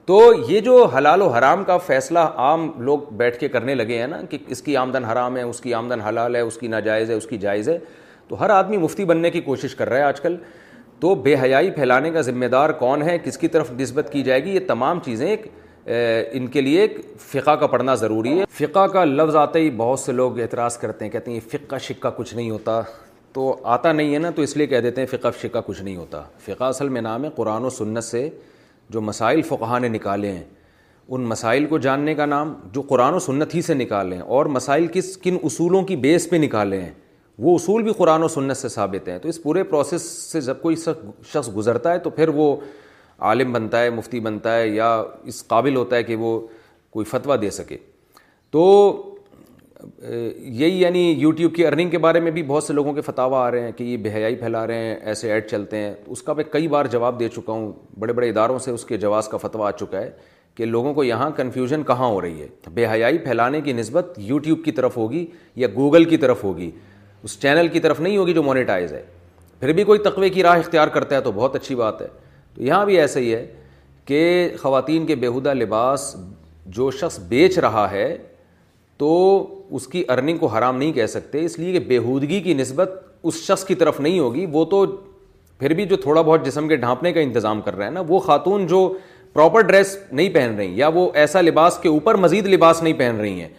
تو 0.06 0.20
یہ 0.48 0.60
جو 0.62 0.84
حلال 0.98 1.22
و 1.22 1.28
حرام 1.38 1.64
کا 1.64 1.78
فیصلہ 1.86 2.20
عام 2.48 2.70
لوگ 2.86 3.12
بیٹھ 3.18 3.38
کے 3.40 3.48
کرنے 3.50 3.76
لگے 3.76 3.98
ہیں 4.00 4.08
نا 4.08 4.22
کہ 4.30 4.38
اس 4.56 4.62
کی 4.62 4.78
آمدن 4.78 5.06
حرام 5.06 5.38
ہے 5.38 5.42
اس 5.42 5.62
کی 5.62 5.74
آمدن 5.74 6.02
حلال 6.08 6.36
ہے 6.36 6.42
اس 6.42 6.58
کی 6.58 6.68
ناجائز 6.76 7.10
ہے 7.10 7.16
اس 7.16 7.26
کی 7.28 7.38
جائز 7.48 7.70
ہے 7.70 7.78
تو 8.28 8.40
ہر 8.40 8.50
آدمی 8.50 8.78
مفتی 8.78 9.06
بننے 9.06 9.30
کی 9.32 9.42
کوشش 9.42 9.76
کر 9.76 9.90
رہا 9.90 9.98
ہے 9.98 10.04
آج 10.04 10.22
کل 10.22 10.36
تو 11.02 11.14
بے 11.24 11.36
حیائی 11.42 11.70
پھیلانے 11.76 12.12
کا 12.12 12.22
ذمہ 12.22 12.46
دار 12.52 12.70
کون 12.80 13.02
ہے 13.10 13.18
کس 13.24 13.38
کی 13.38 13.48
طرف 13.48 13.72
نسبت 13.80 14.12
کی 14.12 14.22
جائے 14.24 14.44
گی 14.44 14.54
یہ 14.56 14.60
تمام 14.68 15.00
چیزیں 15.06 15.28
ایک 15.28 15.46
ان 16.38 16.48
کے 16.54 16.62
لیے 16.62 16.80
ایک 16.82 16.96
فقہ 17.32 17.56
کا 17.60 17.68
پڑھنا 17.68 17.96
ضروری 17.96 18.40
ہے 18.40 18.44
فقہ 18.58 18.86
کا 18.94 19.04
لفظ 19.06 19.36
آتا 19.36 19.60
ہی 19.60 19.70
بہت 19.78 20.00
سے 20.00 20.12
لوگ 20.12 20.40
اعتراض 20.40 20.78
کرتے 20.78 21.06
ہیں 21.06 21.12
کہتے 21.12 21.32
ہیں 21.32 21.38
یہ 21.38 21.50
فقہ 21.58 21.78
شکہ 21.88 22.10
کچھ 22.18 22.34
نہیں 22.36 22.50
ہوتا 22.52 22.82
تو 23.34 23.56
آتا 23.76 23.92
نہیں 23.92 24.14
ہے 24.14 24.20
نا 24.20 24.30
تو 24.36 24.42
اس 24.42 24.56
لیے 24.58 24.68
کہہ 24.68 24.80
دیتے 24.82 25.02
ہیں 25.02 25.08
فقہ 25.16 25.28
شقہ 25.42 25.58
کچھ 25.66 25.82
نہیں 25.82 25.96
ہوتا 25.96 26.22
فقہ 26.46 26.64
اصل 26.64 26.90
میں 26.90 27.02
نام 27.02 27.26
ہے 27.26 27.30
قرآن 27.36 27.66
و 27.66 27.70
سنت 27.70 28.04
سے 28.04 28.28
جو 28.90 29.02
مسائل 29.02 29.42
فقہ 29.48 29.80
نے 29.82 29.88
نکالے 29.88 30.32
ہیں 30.32 30.44
ان 31.08 31.22
مسائل 31.30 31.66
کو 31.68 31.78
جاننے 31.78 32.14
کا 32.16 32.26
نام 32.26 32.54
جو 32.74 32.82
قرآن 32.90 33.14
و 33.14 33.20
سنت 33.20 33.56
ہی 33.56 33.62
سے 33.62 33.74
نکالے 33.74 34.16
ہیں 34.16 34.24
اور 34.24 34.46
مسائل 34.60 34.88
کس 34.94 35.16
کن 35.24 35.38
اصولوں 35.44 35.82
کی 35.86 35.96
بیس 36.06 36.30
پہ 36.30 36.36
نکالے 36.36 36.82
ہیں 36.82 36.92
وہ 37.40 37.56
اصول 37.56 37.84
بھی 37.84 37.92
قرآن 37.98 38.24
و 38.24 38.28
سنت 38.28 38.58
سے 38.58 38.70
ثابت 38.70 39.08
ہیں 39.10 39.18
تو 39.20 39.30
اس 39.30 39.42
پورے 39.44 39.64
پروسیس 39.64 40.02
سے 40.32 40.42
جب 40.42 40.62
کوئی 40.62 40.76
شخص 40.86 41.50
گزرتا 41.56 41.94
ہے 41.94 42.00
تو 42.00 42.10
پھر 42.10 42.28
وہ 42.36 42.56
عالم 43.30 43.52
بنتا 43.54 43.82
ہے 43.84 43.90
مفتی 43.90 44.20
بنتا 44.20 44.56
ہے 44.58 44.68
یا 44.68 44.92
اس 45.32 45.46
قابل 45.48 45.76
ہوتا 45.76 45.96
ہے 45.96 46.04
کہ 46.04 46.16
وہ 46.16 46.40
کوئی 46.92 47.06
فتویٰ 47.10 47.42
دے 47.42 47.50
سکے 47.52 47.78
تو 48.52 48.62
یہی 50.10 50.82
یعنی 50.82 51.02
یوٹیوب 51.18 51.56
کی 51.56 51.66
ارننگ 51.68 51.90
کے 51.90 51.98
بارے 52.06 52.20
میں 52.20 52.32
بھی 52.32 52.44
بہت 52.44 52.64
سے 52.64 52.74
لوگوں 52.74 52.94
کے 52.94 53.02
فتوا 53.02 53.46
آ 53.48 53.52
رہے 53.52 53.62
ہیں 53.62 53.72
کہ 53.78 53.84
یہ 53.84 53.98
بے 54.04 54.14
حیائی 54.14 54.36
پھیلا 54.36 54.66
رہے 54.68 54.86
ہیں 54.86 54.96
ایسے 54.96 55.32
ایڈ 55.32 55.50
چلتے 55.50 55.78
ہیں 55.78 55.94
اس 56.06 56.22
کا 56.24 56.34
میں 56.34 56.44
کئی 56.52 56.68
بار 56.68 56.86
جواب 56.92 57.20
دے 57.20 57.28
چکا 57.36 57.54
ہوں 57.54 57.72
بڑے 58.00 58.14
بڑے 58.14 58.30
اداروں 58.30 58.60
سے 58.60 58.72
اس 58.72 58.86
کے 58.86 58.98
جواز 58.98 59.28
کا 59.30 59.38
فتویٰ 59.38 59.66
آ 59.68 59.72
چکا 59.80 60.02
ہے 60.02 60.10
کہ 60.56 60.66
لوگوں 60.66 60.94
کو 60.94 61.04
یہاں 61.04 61.30
کنفیوژن 61.38 61.84
کہاں 61.88 62.08
ہو 62.10 62.22
رہی 62.22 62.42
ہے 62.42 62.48
بے 62.74 62.86
حیائی 62.92 63.18
پھیلانے 63.28 63.62
کی 63.62 63.74
نسبت 63.74 64.14
یوٹیوب 64.24 64.64
کی 64.66 64.72
طرف 64.80 64.98
ہوگی 64.98 65.26
یا 65.56 65.68
گوگل 65.76 66.06
کی 66.10 66.18
طرف 66.18 66.44
ہوگی 66.44 66.70
اس 67.26 67.38
چینل 67.42 67.68
کی 67.74 67.80
طرف 67.80 68.00
نہیں 68.00 68.18
ہوگی 68.18 68.34
جو 68.34 68.42
مانیٹائز 68.44 68.92
ہے 68.94 69.02
پھر 69.60 69.72
بھی 69.74 69.84
کوئی 69.84 70.00
تقوی 70.06 70.30
کی 70.30 70.44
راہ 70.44 70.58
اختیار 70.60 70.88
کرتا 70.98 71.16
ہے 71.16 71.22
تو 71.28 71.32
بہت 71.36 71.56
اچھی 71.56 71.76
بات 71.76 72.02
ہے 72.02 72.08
تو 72.56 72.64
یہاں 72.64 72.86
بھی 72.86 72.98
ایسا 73.02 73.20
ہی 73.20 73.34
ہے 73.34 73.46
کہ 74.08 74.20
خواتین 74.62 75.06
کے 75.06 75.16
بیہودہ 75.24 75.54
لباس 75.54 76.16
جو 76.78 76.90
شخص 77.00 77.18
بیچ 77.28 77.58
رہا 77.66 77.90
ہے 77.92 78.06
تو 78.98 79.08
اس 79.76 79.88
کی 79.94 80.04
ارننگ 80.10 80.38
کو 80.38 80.48
حرام 80.58 80.78
نہیں 80.78 80.92
کہہ 80.94 81.06
سکتے 81.16 81.44
اس 81.46 81.58
لیے 81.60 81.72
کہ 81.74 81.80
بیہودگی 81.88 82.40
کی 82.42 82.54
نسبت 82.62 82.92
اس 83.30 83.42
شخص 83.48 83.66
کی 83.66 83.76
طرف 83.76 84.00
نہیں 84.00 84.20
ہوگی 84.20 84.46
وہ 84.52 84.66
تو 84.76 84.86
پھر 85.60 85.74
بھی 85.74 85.86
جو 85.86 85.98
تھوڑا 86.06 86.22
بہت 86.22 86.46
جسم 86.46 86.68
کے 86.68 86.76
ڈھانپنے 86.86 87.14
کا 87.14 87.20
انتظام 87.20 87.62
کر 87.62 87.76
رہا 87.76 87.86
ہے 87.86 87.92
نا 87.92 88.04
وہ 88.08 88.20
خاتون 88.30 88.68
جو 88.68 88.88
پراپر 89.34 89.62
ڈریس 89.72 89.98
نہیں 90.12 90.30
پہن 90.34 90.56
رہی 90.58 90.78
یا 90.80 90.88
وہ 90.94 91.10
ایسا 91.24 91.42
لباس 91.42 91.78
کے 91.82 91.90
اوپر 91.90 92.16
مزید 92.28 92.48
لباس 92.54 92.84
نہیں 92.84 92.94
پہن 93.00 93.18
رہی 93.22 93.40
ہیں 93.42 93.50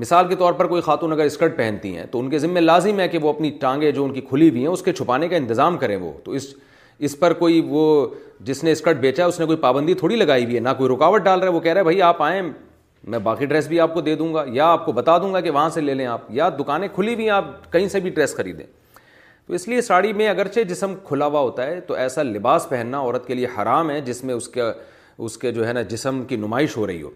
مثال 0.00 0.28
کے 0.28 0.36
طور 0.36 0.52
پر 0.52 0.66
کوئی 0.66 0.82
خاتون 0.82 1.12
اگر 1.12 1.24
اسکرٹ 1.24 1.56
پہنتی 1.56 1.96
ہیں 1.96 2.04
تو 2.10 2.18
ان 2.20 2.28
کے 2.30 2.38
ذمہ 2.38 2.58
لازم 2.58 3.00
ہے 3.00 3.08
کہ 3.08 3.18
وہ 3.22 3.28
اپنی 3.28 3.50
ٹانگیں 3.60 3.90
جو 3.92 4.04
ان 4.04 4.12
کی 4.14 4.20
کھلی 4.28 4.48
ہوئی 4.50 4.60
ہیں 4.60 4.68
اس 4.68 4.82
کے 4.82 4.92
چھپانے 4.92 5.28
کا 5.28 5.36
انتظام 5.36 5.76
کریں 5.78 5.96
وہ 5.96 6.12
تو 6.24 6.32
اس 6.32 6.46
اس 7.08 7.18
پر 7.18 7.32
کوئی 7.32 7.60
وہ 7.68 7.82
جس 8.44 8.62
نے 8.64 8.72
اسکرٹ 8.72 8.96
بیچا 9.00 9.22
ہے 9.22 9.28
اس 9.28 9.38
نے 9.40 9.46
کوئی 9.46 9.56
پابندی 9.58 9.94
تھوڑی 10.02 10.16
لگائی 10.16 10.44
ہوئی 10.44 10.54
ہے 10.54 10.60
نہ 10.60 10.68
کوئی 10.78 10.92
رکاوٹ 10.94 11.22
ڈال 11.22 11.38
رہا 11.40 11.48
ہے 11.48 11.52
وہ 11.54 11.60
کہہ 11.60 11.72
رہا 11.72 11.78
ہے 11.80 11.84
بھائی 11.84 12.02
آپ 12.02 12.22
آئیں 12.22 12.40
میں 13.04 13.18
باقی 13.18 13.46
ڈریس 13.46 13.66
بھی 13.68 13.80
آپ 13.80 13.94
کو 13.94 14.00
دے 14.00 14.14
دوں 14.16 14.32
گا 14.34 14.44
یا 14.52 14.66
آپ 14.72 14.84
کو 14.86 14.92
بتا 14.92 15.16
دوں 15.22 15.32
گا 15.32 15.40
کہ 15.40 15.50
وہاں 15.50 15.68
سے 15.74 15.80
لے 15.80 15.94
لیں 15.94 16.06
آپ 16.06 16.26
یا 16.34 16.48
دکانیں 16.58 16.88
کھلی 16.94 17.14
ہوئی 17.14 17.24
ہیں 17.24 17.32
آپ 17.36 17.70
کہیں 17.72 17.88
سے 17.88 18.00
بھی 18.00 18.10
ڈریس 18.10 18.34
خریدیں 18.36 18.64
تو 19.46 19.52
اس 19.54 19.66
لیے 19.68 19.80
ساڑی 19.82 20.12
میں 20.20 20.28
اگرچہ 20.28 20.60
جسم 20.68 20.94
کھلا 21.04 21.26
ہوا 21.26 21.40
ہوتا 21.40 21.66
ہے 21.66 21.80
تو 21.86 21.94
ایسا 22.04 22.22
لباس 22.22 22.68
پہننا 22.68 22.98
عورت 23.00 23.26
کے 23.26 23.34
لیے 23.34 23.46
حرام 23.58 23.90
ہے 23.90 24.00
جس 24.00 24.22
میں 24.24 24.34
اس 24.34 24.48
کے 24.48 24.62
اس 25.18 25.36
کے 25.38 25.52
جو 25.52 25.66
ہے 25.68 25.72
نا 25.72 25.82
جسم 25.88 26.22
کی 26.28 26.36
نمائش 26.36 26.76
ہو 26.76 26.86
رہی 26.86 27.02
ہو 27.02 27.10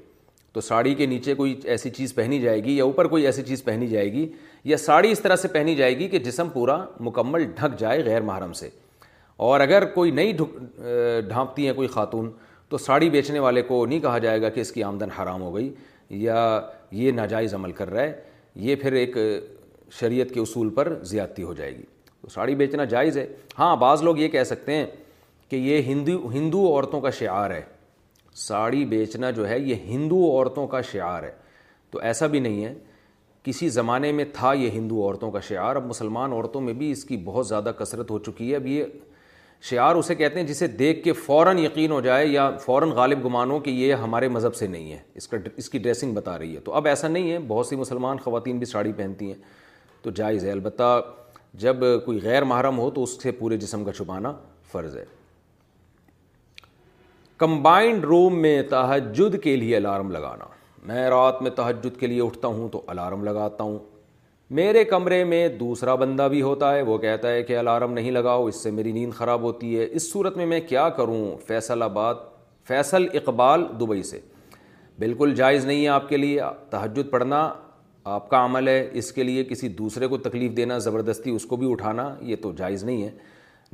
تو 0.56 0.60
ساڑی 0.62 0.94
کے 0.94 1.06
نیچے 1.06 1.32
کوئی 1.36 1.52
ایسی 1.72 1.90
چیز 1.96 2.14
پہنی 2.14 2.38
جائے 2.40 2.62
گی 2.64 2.76
یا 2.76 2.84
اوپر 2.84 3.06
کوئی 3.06 3.24
ایسی 3.26 3.42
چیز 3.48 3.62
پہنی 3.64 3.86
جائے 3.86 4.12
گی 4.12 4.24
یا 4.64 4.76
ساڑی 4.76 5.10
اس 5.12 5.20
طرح 5.20 5.36
سے 5.36 5.48
پہنی 5.54 5.74
جائے 5.76 5.98
گی 5.98 6.06
کہ 6.08 6.18
جسم 6.18 6.48
پورا 6.52 6.76
مکمل 7.06 7.44
ڈھک 7.56 7.78
جائے 7.78 8.04
غیر 8.04 8.20
محرم 8.28 8.52
سے 8.60 8.68
اور 9.48 9.60
اگر 9.60 9.84
کوئی 9.94 10.10
نئی 10.18 10.32
ڈھانپتی 10.40 11.66
ہیں 11.66 11.74
کوئی 11.76 11.88
خاتون 11.94 12.30
تو 12.68 12.78
ساڑی 12.84 13.10
بیچنے 13.10 13.38
والے 13.38 13.62
کو 13.62 13.84
نہیں 13.86 14.00
کہا 14.02 14.18
جائے 14.18 14.40
گا 14.42 14.48
کہ 14.54 14.60
اس 14.60 14.72
کی 14.72 14.82
آمدن 14.82 15.10
حرام 15.18 15.42
ہو 15.42 15.54
گئی 15.56 15.70
یا 16.22 16.60
یہ 17.02 17.12
ناجائز 17.12 17.54
عمل 17.54 17.72
کر 17.82 17.90
رہا 17.92 18.02
ہے 18.02 18.12
یہ 18.68 18.76
پھر 18.82 18.92
ایک 19.02 19.16
شریعت 20.00 20.34
کے 20.34 20.40
اصول 20.40 20.70
پر 20.74 20.94
زیادتی 21.10 21.42
ہو 21.42 21.54
جائے 21.54 21.72
گی 21.76 21.82
تو 22.22 22.28
ساڑی 22.34 22.54
بیچنا 22.62 22.84
جائز 22.94 23.18
ہے 23.18 23.26
ہاں 23.58 23.74
بعض 23.86 24.02
لوگ 24.02 24.18
یہ 24.18 24.28
کہہ 24.28 24.44
سکتے 24.54 24.74
ہیں 24.76 24.86
کہ 25.48 25.56
یہ 25.56 25.82
ہندو 25.92 26.30
ہندو 26.32 26.66
عورتوں 26.74 27.00
کا 27.00 27.10
شعار 27.20 27.50
ہے 27.50 27.62
ساڑی 28.36 28.84
بیچنا 28.84 29.30
جو 29.30 29.48
ہے 29.48 29.58
یہ 29.58 29.74
ہندو 29.88 30.16
عورتوں 30.30 30.66
کا 30.68 30.80
شعار 30.92 31.22
ہے 31.22 31.30
تو 31.90 31.98
ایسا 32.10 32.26
بھی 32.26 32.40
نہیں 32.40 32.64
ہے 32.64 32.72
کسی 33.42 33.68
زمانے 33.68 34.10
میں 34.12 34.24
تھا 34.34 34.52
یہ 34.52 34.70
ہندو 34.70 35.02
عورتوں 35.02 35.30
کا 35.30 35.40
شعار 35.48 35.76
اب 35.76 35.86
مسلمان 35.86 36.32
عورتوں 36.32 36.60
میں 36.60 36.72
بھی 36.80 36.90
اس 36.90 37.04
کی 37.04 37.16
بہت 37.24 37.46
زیادہ 37.48 37.72
کثرت 37.78 38.10
ہو 38.10 38.18
چکی 38.28 38.50
ہے 38.50 38.56
اب 38.56 38.66
یہ 38.66 38.84
شعار 39.70 39.94
اسے 39.96 40.14
کہتے 40.14 40.40
ہیں 40.40 40.46
جسے 40.46 40.66
دیکھ 40.66 41.02
کے 41.04 41.12
فوراً 41.12 41.58
یقین 41.58 41.90
ہو 41.90 42.00
جائے 42.00 42.26
یا 42.26 42.50
فوراً 42.64 42.90
غالب 42.94 43.24
گمانوں 43.26 43.58
کہ 43.60 43.70
یہ 43.70 43.94
ہمارے 44.04 44.28
مذہب 44.28 44.54
سے 44.54 44.66
نہیں 44.66 44.92
ہے 44.92 44.98
اس 45.14 45.28
کا 45.28 45.36
اس 45.56 45.70
کی 45.70 45.78
ڈریسنگ 45.78 46.14
بتا 46.14 46.38
رہی 46.38 46.54
ہے 46.54 46.60
تو 46.64 46.72
اب 46.80 46.86
ایسا 46.86 47.08
نہیں 47.08 47.30
ہے 47.32 47.38
بہت 47.48 47.66
سی 47.66 47.76
مسلمان 47.76 48.16
خواتین 48.24 48.58
بھی 48.58 48.66
ساڑی 48.66 48.92
پہنتی 48.96 49.28
ہیں 49.32 49.40
تو 50.02 50.10
جائز 50.20 50.44
ہے 50.44 50.50
البتہ 50.50 51.00
جب 51.64 51.76
کوئی 52.04 52.18
غیر 52.22 52.44
محرم 52.44 52.78
ہو 52.78 52.90
تو 52.98 53.02
اس 53.02 53.20
سے 53.22 53.30
پورے 53.38 53.56
جسم 53.56 53.84
کا 53.84 53.92
چھپانا 53.92 54.32
فرض 54.72 54.96
ہے 54.96 55.04
کمبائنڈ 57.38 58.04
روم 58.04 58.38
میں 58.42 58.60
تحجد 58.68 59.34
کے 59.42 59.54
لیے 59.56 59.76
الارم 59.76 60.10
لگانا 60.10 60.44
میں 60.86 61.06
رات 61.10 61.40
میں 61.42 61.50
تحجد 61.56 61.98
کے 62.00 62.06
لیے 62.06 62.20
اٹھتا 62.22 62.48
ہوں 62.48 62.68
تو 62.72 62.80
الارم 62.88 63.24
لگاتا 63.24 63.64
ہوں 63.64 63.78
میرے 64.58 64.84
کمرے 64.90 65.22
میں 65.32 65.46
دوسرا 65.58 65.94
بندہ 66.02 66.28
بھی 66.30 66.40
ہوتا 66.42 66.72
ہے 66.74 66.82
وہ 66.88 66.96
کہتا 66.98 67.30
ہے 67.32 67.42
کہ 67.42 67.56
الارم 67.58 67.92
نہیں 67.92 68.10
لگاؤ 68.10 68.44
اس 68.46 68.62
سے 68.62 68.70
میری 68.70 68.92
نیند 68.92 69.12
خراب 69.18 69.42
ہوتی 69.42 69.78
ہے 69.78 69.86
اس 69.90 70.10
صورت 70.12 70.36
میں 70.36 70.46
میں 70.52 70.60
کیا 70.68 70.88
کروں 70.96 71.20
فیصل 71.46 71.82
آباد 71.82 72.14
فیصل 72.68 73.06
اقبال 73.20 73.64
دبئی 73.80 74.02
سے 74.10 74.20
بالکل 74.98 75.34
جائز 75.36 75.64
نہیں 75.66 75.82
ہے 75.82 75.88
آپ 75.98 76.08
کے 76.08 76.16
لیے 76.16 76.40
تحجد 76.70 77.10
پڑھنا 77.10 77.48
آپ 78.14 78.28
کا 78.30 78.44
عمل 78.44 78.68
ہے 78.68 78.88
اس 78.98 79.12
کے 79.12 79.22
لیے 79.22 79.44
کسی 79.48 79.68
دوسرے 79.82 80.06
کو 80.06 80.16
تکلیف 80.28 80.56
دینا 80.56 80.78
زبردستی 80.88 81.30
اس 81.30 81.44
کو 81.46 81.56
بھی 81.62 81.70
اٹھانا 81.72 82.14
یہ 82.26 82.36
تو 82.42 82.52
جائز 82.56 82.84
نہیں 82.84 83.02
ہے 83.02 83.10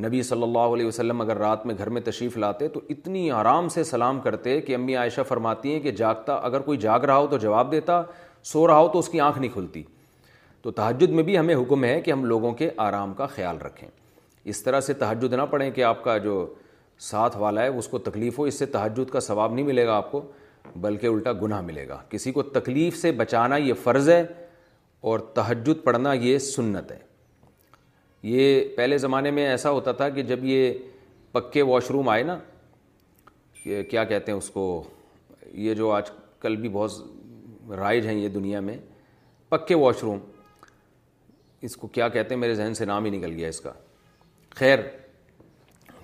نبی 0.01 0.23
صلی 0.23 0.43
اللہ 0.43 0.73
علیہ 0.75 0.87
وسلم 0.87 1.21
اگر 1.21 1.37
رات 1.39 1.65
میں 1.67 1.75
گھر 1.79 1.89
میں 1.91 2.01
تشریف 2.05 2.37
لاتے 2.39 2.69
تو 2.75 2.81
اتنی 2.91 3.31
آرام 3.31 3.69
سے 3.69 3.83
سلام 3.85 4.21
کرتے 4.21 4.61
کہ 4.61 4.75
امی 4.75 4.95
عائشہ 4.97 5.21
فرماتی 5.29 5.73
ہیں 5.73 5.81
کہ 5.81 5.91
جاگتا 5.97 6.35
اگر 6.45 6.61
کوئی 6.69 6.79
جاگ 6.85 7.01
رہا 7.07 7.17
ہو 7.17 7.27
تو 7.31 7.39
جواب 7.39 7.73
دیتا 7.73 8.03
سو 8.53 8.67
رہا 8.67 8.79
ہو 8.79 8.89
تو 8.93 8.99
اس 8.99 9.09
کی 9.09 9.21
آنکھ 9.21 9.39
نہیں 9.39 9.53
کھلتی 9.53 9.83
تو 10.63 10.71
تحجد 10.71 11.11
میں 11.13 11.23
بھی 11.23 11.39
ہمیں 11.39 11.55
حکم 11.55 11.85
ہے 11.85 12.01
کہ 12.01 12.11
ہم 12.11 12.25
لوگوں 12.25 12.53
کے 12.59 12.71
آرام 12.87 13.15
کا 13.15 13.27
خیال 13.35 13.59
رکھیں 13.65 13.89
اس 14.53 14.63
طرح 14.63 14.81
سے 14.81 14.93
تحجد 15.03 15.33
نہ 15.33 15.43
پڑھیں 15.51 15.71
کہ 15.71 15.85
آپ 15.85 16.03
کا 16.05 16.17
جو 16.29 16.45
ساتھ 17.11 17.37
والا 17.39 17.63
ہے 17.63 17.69
اس 17.79 17.89
کو 17.89 17.99
تکلیف 18.09 18.39
ہو 18.39 18.45
اس 18.45 18.59
سے 18.59 18.67
تحجد 18.77 19.11
کا 19.13 19.21
ثواب 19.21 19.55
نہیں 19.55 19.67
ملے 19.67 19.87
گا 19.87 19.97
آپ 19.97 20.11
کو 20.13 20.23
بلکہ 20.81 21.07
الٹا 21.07 21.33
گناہ 21.43 21.61
ملے 21.61 21.87
گا 21.89 22.01
کسی 22.11 22.33
کو 22.33 22.43
تکلیف 22.57 22.97
سے 23.01 23.13
بچانا 23.23 23.57
یہ 23.57 23.75
فرض 23.85 24.09
ہے 24.09 24.25
اور 25.11 25.19
تحجد 25.35 25.85
پڑھنا 25.85 26.13
یہ 26.13 26.39
سنت 26.49 26.91
ہے 26.93 26.99
یہ 28.23 28.63
پہلے 28.77 28.99
زمانے 28.99 29.31
میں 29.37 29.47
ایسا 29.49 29.71
ہوتا 29.71 29.93
تھا 29.93 30.09
کہ 30.09 30.23
جب 30.23 30.45
یہ 30.45 30.73
پکے 31.33 31.63
واش 31.63 31.91
روم 31.91 32.09
آئے 32.09 32.23
نا 32.25 32.37
کہ 33.63 33.83
کیا 33.91 34.05
کہتے 34.05 34.33
ہیں 34.33 34.39
اس 34.39 34.51
کو 34.51 34.67
یہ 35.53 35.75
جو 35.75 35.91
آج 35.93 36.11
کل 36.41 36.57
بھی 36.57 36.69
بہت 36.73 37.71
رائج 37.79 38.07
ہیں 38.07 38.15
یہ 38.15 38.29
دنیا 38.29 38.61
میں 38.61 38.77
پکے 39.49 39.75
واش 39.75 40.03
روم 40.03 40.19
اس 41.67 41.77
کو 41.77 41.87
کیا 41.89 42.09
کہتے 42.09 42.35
ہیں 42.35 42.41
میرے 42.41 42.55
ذہن 42.55 42.75
سے 42.75 42.85
نام 42.85 43.05
ہی 43.05 43.11
نکل 43.11 43.33
گیا 43.37 43.49
اس 43.49 43.61
کا 43.61 43.73
خیر 44.57 44.79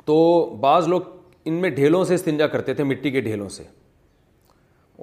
تو 0.05 0.19
بعض 0.61 0.87
لوگ 0.89 1.01
ان 1.45 1.55
میں 1.61 1.71
ڈھیلوں 1.71 2.05
سے 2.05 2.15
استنجا 2.15 2.47
کرتے 2.47 2.75
تھے 2.75 2.85
مٹی 2.85 3.11
کے 3.11 3.21
ڈھیلوں 3.21 3.49
سے 3.49 3.63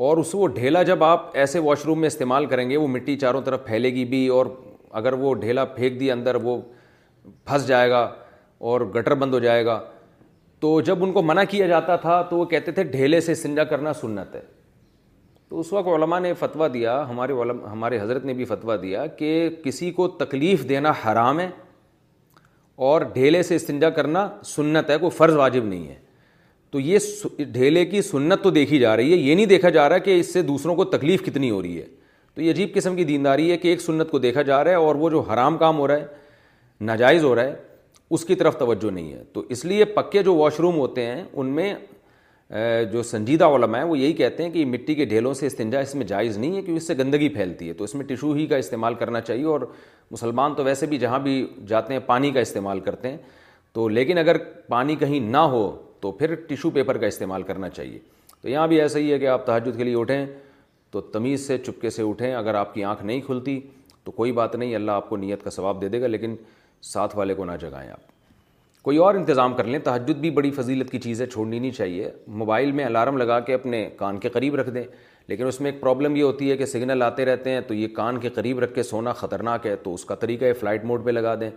اور 0.05 0.17
اس 0.17 0.33
وہ 0.35 0.47
ڈھیلا 0.55 0.83
جب 0.83 1.03
آپ 1.03 1.35
ایسے 1.37 1.59
واش 1.65 1.85
روم 1.85 1.99
میں 2.01 2.07
استعمال 2.07 2.45
کریں 2.45 2.69
گے 2.69 2.77
وہ 2.77 2.87
مٹی 2.87 3.17
چاروں 3.17 3.41
طرف 3.41 3.65
پھیلے 3.65 3.89
گی 3.93 4.05
بھی 4.05 4.27
اور 4.37 4.45
اگر 5.01 5.13
وہ 5.23 5.33
ڈھیلا 5.35 5.65
پھینک 5.75 5.99
دی 5.99 6.11
اندر 6.11 6.35
وہ 6.43 6.61
پھنس 7.45 7.67
جائے 7.67 7.89
گا 7.89 8.07
اور 8.67 8.81
گٹر 8.95 9.15
بند 9.15 9.33
ہو 9.33 9.39
جائے 9.39 9.65
گا 9.65 9.79
تو 10.59 10.79
جب 10.81 11.03
ان 11.03 11.11
کو 11.11 11.21
منع 11.21 11.43
کیا 11.49 11.67
جاتا 11.67 11.95
تھا 12.05 12.21
تو 12.29 12.37
وہ 12.37 12.45
کہتے 12.53 12.71
تھے 12.71 12.83
ڈھیلے 12.83 13.19
سے 13.21 13.35
سنجا 13.35 13.63
کرنا 13.63 13.93
سنت 14.01 14.35
ہے 14.35 14.41
تو 15.49 15.59
اس 15.59 15.71
وقت 15.73 15.87
علماء 15.95 16.19
نے 16.19 16.33
فتویٰ 16.39 16.67
دیا 16.73 17.03
ہمارے 17.09 17.33
علم 17.41 17.65
ہمارے 17.71 17.99
حضرت 17.99 18.23
نے 18.25 18.33
بھی 18.33 18.45
فتویٰ 18.45 18.81
دیا 18.81 19.05
کہ 19.17 19.49
کسی 19.63 19.91
کو 19.99 20.07
تکلیف 20.23 20.67
دینا 20.69 20.91
حرام 21.05 21.39
ہے 21.39 21.49
اور 22.85 23.01
ڈھیلے 23.13 23.43
سے 23.43 23.55
استنجا 23.55 23.89
کرنا 23.99 24.27
سنت 24.45 24.89
ہے 24.89 24.97
کوئی 24.99 25.11
فرض 25.17 25.35
واجب 25.35 25.65
نہیں 25.65 25.87
ہے 25.87 25.95
تو 26.71 26.79
یہ 26.79 26.99
ڈھیلے 27.51 27.85
کی 27.85 28.01
سنت 28.01 28.43
تو 28.43 28.49
دیکھی 28.51 28.79
جا 28.79 28.95
رہی 28.97 29.11
ہے 29.11 29.17
یہ 29.17 29.35
نہیں 29.35 29.45
دیکھا 29.45 29.69
جا 29.69 29.87
رہا 29.89 29.97
کہ 30.07 30.19
اس 30.19 30.33
سے 30.33 30.41
دوسروں 30.43 30.75
کو 30.75 30.85
تکلیف 30.85 31.25
کتنی 31.25 31.51
ہو 31.51 31.61
رہی 31.61 31.79
ہے 31.81 31.85
تو 32.35 32.41
یہ 32.41 32.51
عجیب 32.51 32.73
قسم 32.73 32.95
کی 32.95 33.03
دینداری 33.03 33.51
ہے 33.51 33.57
کہ 33.57 33.67
ایک 33.67 33.81
سنت 33.81 34.09
کو 34.11 34.19
دیکھا 34.19 34.41
جا 34.49 34.63
رہا 34.63 34.71
ہے 34.71 34.75
اور 34.75 34.95
وہ 34.95 35.09
جو 35.09 35.19
حرام 35.31 35.57
کام 35.57 35.77
ہو 35.79 35.87
رہا 35.87 35.95
ہے 35.97 36.05
ناجائز 36.81 37.23
ہو 37.23 37.33
رہا 37.35 37.43
ہے 37.43 37.53
اس 38.15 38.25
کی 38.25 38.35
طرف 38.35 38.57
توجہ 38.57 38.91
نہیں 38.91 39.11
ہے 39.13 39.23
تو 39.33 39.43
اس 39.49 39.63
لیے 39.65 39.85
پکے 39.95 40.23
جو 40.23 40.33
واش 40.35 40.59
روم 40.59 40.77
ہوتے 40.77 41.05
ہیں 41.05 41.23
ان 41.33 41.47
میں 41.55 41.73
جو 42.91 43.03
سنجیدہ 43.03 43.45
علماء 43.55 43.79
ہیں 43.79 43.85
وہ 43.87 43.97
یہی 43.97 44.13
کہتے 44.13 44.43
ہیں 44.43 44.49
کہ 44.51 44.65
مٹی 44.65 44.95
کے 44.95 45.05
ڈھیلوں 45.05 45.33
سے 45.33 45.47
استنجا 45.47 45.79
اس 45.79 45.93
میں 45.95 46.05
جائز 46.07 46.37
نہیں 46.37 46.55
ہے 46.55 46.61
کیونکہ 46.61 46.81
اس 46.81 46.87
سے 46.87 46.93
گندگی 46.97 47.29
پھیلتی 47.29 47.67
ہے 47.67 47.73
تو 47.73 47.83
اس 47.83 47.95
میں 47.95 48.05
ٹشو 48.05 48.31
ہی 48.33 48.45
کا 48.47 48.57
استعمال 48.57 48.93
کرنا 48.95 49.21
چاہیے 49.21 49.45
اور 49.53 49.61
مسلمان 50.11 50.55
تو 50.55 50.63
ویسے 50.63 50.85
بھی 50.85 50.97
جہاں 50.99 51.19
بھی 51.19 51.45
جاتے 51.67 51.93
ہیں 51.93 51.99
پانی 52.05 52.31
کا 52.31 52.39
استعمال 52.39 52.79
کرتے 52.79 53.09
ہیں 53.11 53.17
تو 53.73 53.87
لیکن 53.89 54.17
اگر 54.17 54.37
پانی 54.67 54.95
کہیں 54.95 55.19
نہ 55.29 55.37
ہو 55.55 55.69
تو 56.01 56.11
پھر 56.11 56.33
ٹشو 56.47 56.69
پیپر 56.71 56.97
کا 56.97 57.07
استعمال 57.07 57.43
کرنا 57.43 57.69
چاہیے 57.69 57.99
تو 58.41 58.49
یہاں 58.49 58.67
بھی 58.67 58.79
ایسا 58.81 58.99
ہی 58.99 59.11
ہے 59.11 59.17
کہ 59.19 59.27
آپ 59.27 59.45
تحجد 59.45 59.77
کے 59.77 59.83
لیے 59.83 59.95
اٹھیں 59.99 60.25
تو 60.91 61.01
تمیز 61.11 61.47
سے 61.47 61.57
چپکے 61.57 61.89
سے 61.89 62.03
اٹھیں 62.09 62.33
اگر 62.35 62.55
آپ 62.55 62.73
کی 62.73 62.83
آنکھ 62.83 63.03
نہیں 63.05 63.21
کھلتی 63.25 63.59
تو 64.03 64.11
کوئی 64.11 64.31
بات 64.31 64.55
نہیں 64.55 64.75
اللہ 64.75 64.91
آپ 64.91 65.09
کو 65.09 65.17
نیت 65.17 65.43
کا 65.43 65.49
ثواب 65.49 65.81
دے 65.81 65.87
دے 65.89 66.01
گا 66.01 66.07
لیکن 66.07 66.35
ساتھ 66.93 67.15
والے 67.17 67.33
کو 67.33 67.45
نہ 67.45 67.51
جگائیں 67.61 67.89
آپ 67.91 68.13
کوئی 68.83 68.97
اور 69.03 69.15
انتظام 69.15 69.53
کر 69.55 69.63
لیں 69.63 69.79
تحجد 69.83 70.17
بھی 70.21 70.29
بڑی 70.31 70.49
فضیلت 70.55 70.89
کی 70.91 70.99
چیز 71.01 71.21
ہے 71.21 71.25
چھوڑنی 71.27 71.59
نہیں 71.59 71.71
چاہیے 71.71 72.09
موبائل 72.41 72.71
میں 72.79 72.85
الارم 72.85 73.17
لگا 73.17 73.39
کے 73.47 73.53
اپنے 73.53 73.87
کان 73.97 74.17
کے 74.25 74.29
قریب 74.29 74.55
رکھ 74.55 74.69
دیں 74.73 74.83
لیکن 75.27 75.47
اس 75.47 75.59
میں 75.61 75.71
ایک 75.71 75.79
پرابلم 75.81 76.15
یہ 76.15 76.23
ہوتی 76.23 76.51
ہے 76.51 76.57
کہ 76.57 76.65
سگنل 76.65 77.01
آتے 77.03 77.25
رہتے 77.25 77.49
ہیں 77.51 77.61
تو 77.67 77.73
یہ 77.73 77.87
کان 77.95 78.19
کے 78.19 78.29
قریب 78.35 78.59
رکھ 78.59 78.73
کے 78.75 78.83
سونا 78.83 79.13
خطرناک 79.21 79.65
ہے 79.67 79.75
تو 79.83 79.93
اس 79.93 80.03
کا 80.05 80.15
طریقہ 80.25 80.45
ہے 80.45 80.53
فلائٹ 80.59 80.83
موڈ 80.85 81.05
پہ 81.05 81.11
لگا 81.11 81.33
دیں 81.39 81.49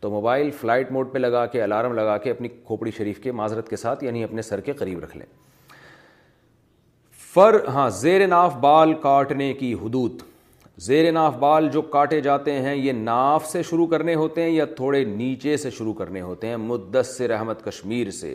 تو 0.00 0.10
موبائل 0.10 0.50
فلائٹ 0.60 0.90
موڈ 0.92 1.12
پہ 1.12 1.18
لگا 1.18 1.44
کے 1.46 1.62
الارم 1.62 1.92
لگا 1.96 2.16
کے 2.22 2.30
اپنی 2.30 2.48
کھوپڑی 2.48 2.90
شریف 2.96 3.18
کے 3.22 3.32
معذرت 3.40 3.68
کے 3.70 3.76
ساتھ 3.76 4.04
یعنی 4.04 4.24
اپنے 4.24 4.42
سر 4.42 4.60
کے 4.60 4.72
قریب 4.78 4.98
رکھ 5.04 5.16
لیں 5.16 5.26
فر 7.34 7.56
ہاں 7.74 7.88
زیر 8.00 8.26
ناف 8.26 8.56
بال 8.62 8.94
کاٹنے 9.02 9.52
کی 9.60 9.72
حدود 9.82 10.22
زیر 10.84 11.10
ناف 11.12 11.34
بال 11.40 11.68
جو 11.72 11.80
کاٹے 11.90 12.20
جاتے 12.20 12.52
ہیں 12.62 12.74
یہ 12.74 12.92
ناف 12.92 13.46
سے 13.48 13.62
شروع 13.62 13.86
کرنے 13.86 14.14
ہوتے 14.20 14.42
ہیں 14.42 14.48
یا 14.50 14.64
تھوڑے 14.76 15.02
نیچے 15.04 15.56
سے 15.64 15.70
شروع 15.76 15.92
کرنے 16.00 16.20
ہوتے 16.20 16.46
ہیں 16.48 16.56
مدثر 16.56 17.30
احمد 17.38 17.60
کشمیر 17.64 18.10
سے 18.20 18.30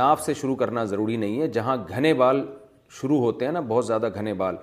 ناف 0.00 0.20
سے 0.24 0.34
شروع 0.40 0.54
کرنا 0.56 0.84
ضروری 0.90 1.16
نہیں 1.22 1.40
ہے 1.42 1.48
جہاں 1.56 1.76
گھنے 1.96 2.12
بال 2.20 2.44
شروع 3.00 3.18
ہوتے 3.20 3.44
ہیں 3.44 3.52
نا 3.52 3.60
بہت 3.68 3.86
زیادہ 3.86 4.08
گھنے 4.16 4.34
بال 4.42 4.56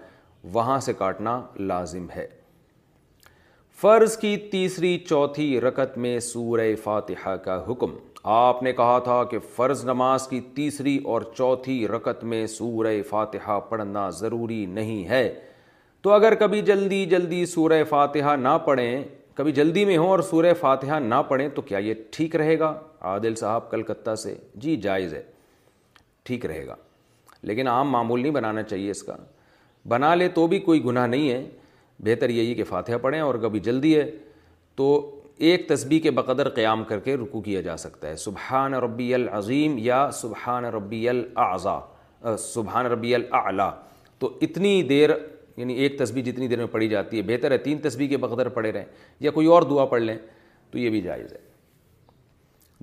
وہاں 0.53 0.79
سے 0.85 0.93
کاٹنا 0.97 1.39
لازم 1.71 2.05
ہے 2.15 2.27
فرض 3.81 4.17
کی 4.23 4.35
تیسری 4.51 4.97
چوتھی 5.09 5.49
رکت 5.61 5.97
میں 6.05 6.17
سورہ 6.31 6.69
فاتحہ 6.83 7.35
کا 7.45 7.61
حکم 7.67 7.95
آپ 8.39 8.63
نے 8.63 8.73
کہا 8.81 8.97
تھا 9.09 9.23
کہ 9.31 9.39
فرض 9.55 9.85
نماز 9.85 10.27
کی 10.27 10.41
تیسری 10.55 10.97
اور 11.13 11.21
چوتھی 11.37 11.87
رکت 11.95 12.23
میں 12.33 12.45
سورہ 12.59 12.95
فاتحہ 13.09 13.59
پڑھنا 13.69 14.09
ضروری 14.23 14.65
نہیں 14.79 15.07
ہے 15.09 15.27
تو 16.03 16.09
اگر 16.11 16.35
کبھی 16.39 16.61
جلدی 16.65 17.05
جلدی 17.09 17.45
سورہ 17.45 17.83
فاتحہ 17.89 18.35
نہ 18.39 18.57
پڑھیں 18.65 19.03
کبھی 19.35 19.51
جلدی 19.57 19.83
میں 19.85 19.97
ہوں 19.97 20.07
اور 20.09 20.19
سورہ 20.29 20.53
فاتحہ 20.59 20.99
نہ 20.99 21.15
پڑھیں 21.27 21.47
تو 21.55 21.61
کیا 21.61 21.77
یہ 21.79 21.93
ٹھیک 22.11 22.35
رہے 22.35 22.57
گا 22.59 22.73
عادل 23.09 23.35
صاحب 23.35 23.69
کلکتہ 23.71 24.15
سے 24.23 24.33
جی 24.63 24.75
جائز 24.85 25.13
ہے 25.13 25.21
ٹھیک 26.25 26.45
رہے 26.45 26.65
گا 26.67 26.75
لیکن 27.49 27.67
عام 27.67 27.89
معمول 27.91 28.21
نہیں 28.21 28.31
بنانا 28.31 28.63
چاہیے 28.63 28.89
اس 28.91 29.01
کا 29.03 29.15
بنا 29.89 30.13
لے 30.15 30.27
تو 30.33 30.45
بھی 30.47 30.59
کوئی 30.69 30.83
گناہ 30.85 31.07
نہیں 31.07 31.29
ہے 31.31 31.43
بہتر 32.05 32.29
یہی 32.29 32.53
کہ 32.55 32.63
فاتحہ 32.69 32.97
پڑھیں 33.01 33.19
اور 33.21 33.35
کبھی 33.41 33.59
جلدی 33.69 33.95
ہے 33.97 34.09
تو 34.75 34.87
ایک 35.49 35.67
تسبیح 35.69 35.99
کے 35.99 36.11
بقدر 36.11 36.49
قیام 36.55 36.83
کر 36.87 36.99
کے 36.99 37.15
رکو 37.17 37.41
کیا 37.41 37.61
جا 37.61 37.75
سکتا 37.77 38.07
ہے 38.07 38.15
سبحان 38.25 38.73
ربی 38.83 39.13
العظیم 39.13 39.75
یا 39.79 40.07
سبحان 40.21 40.65
ربی 40.75 41.07
الاعظا 41.09 41.79
سبحان 42.39 42.85
ربی 42.91 43.13
الاعلا 43.15 43.69
تو 44.19 44.29
اتنی 44.47 44.81
دیر 44.89 45.09
یعنی 45.57 45.73
ایک 45.83 45.97
تسبیح 45.99 46.23
جتنی 46.23 46.47
دیر 46.47 46.57
میں 46.57 46.65
پڑھی 46.71 46.87
جاتی 46.89 47.17
ہے 47.17 47.21
بہتر 47.27 47.51
ہے 47.51 47.57
تین 47.57 47.77
تسبیح 47.83 48.07
کے 48.07 48.17
بقدر 48.17 48.49
پڑھے 48.49 48.71
رہیں 48.73 48.85
یا 49.19 49.31
کوئی 49.31 49.47
اور 49.51 49.61
دعا 49.69 49.85
پڑھ 49.85 50.01
لیں 50.01 50.17
تو 50.71 50.77
یہ 50.79 50.89
بھی 50.89 51.01
جائز 51.01 51.31
ہے 51.33 51.49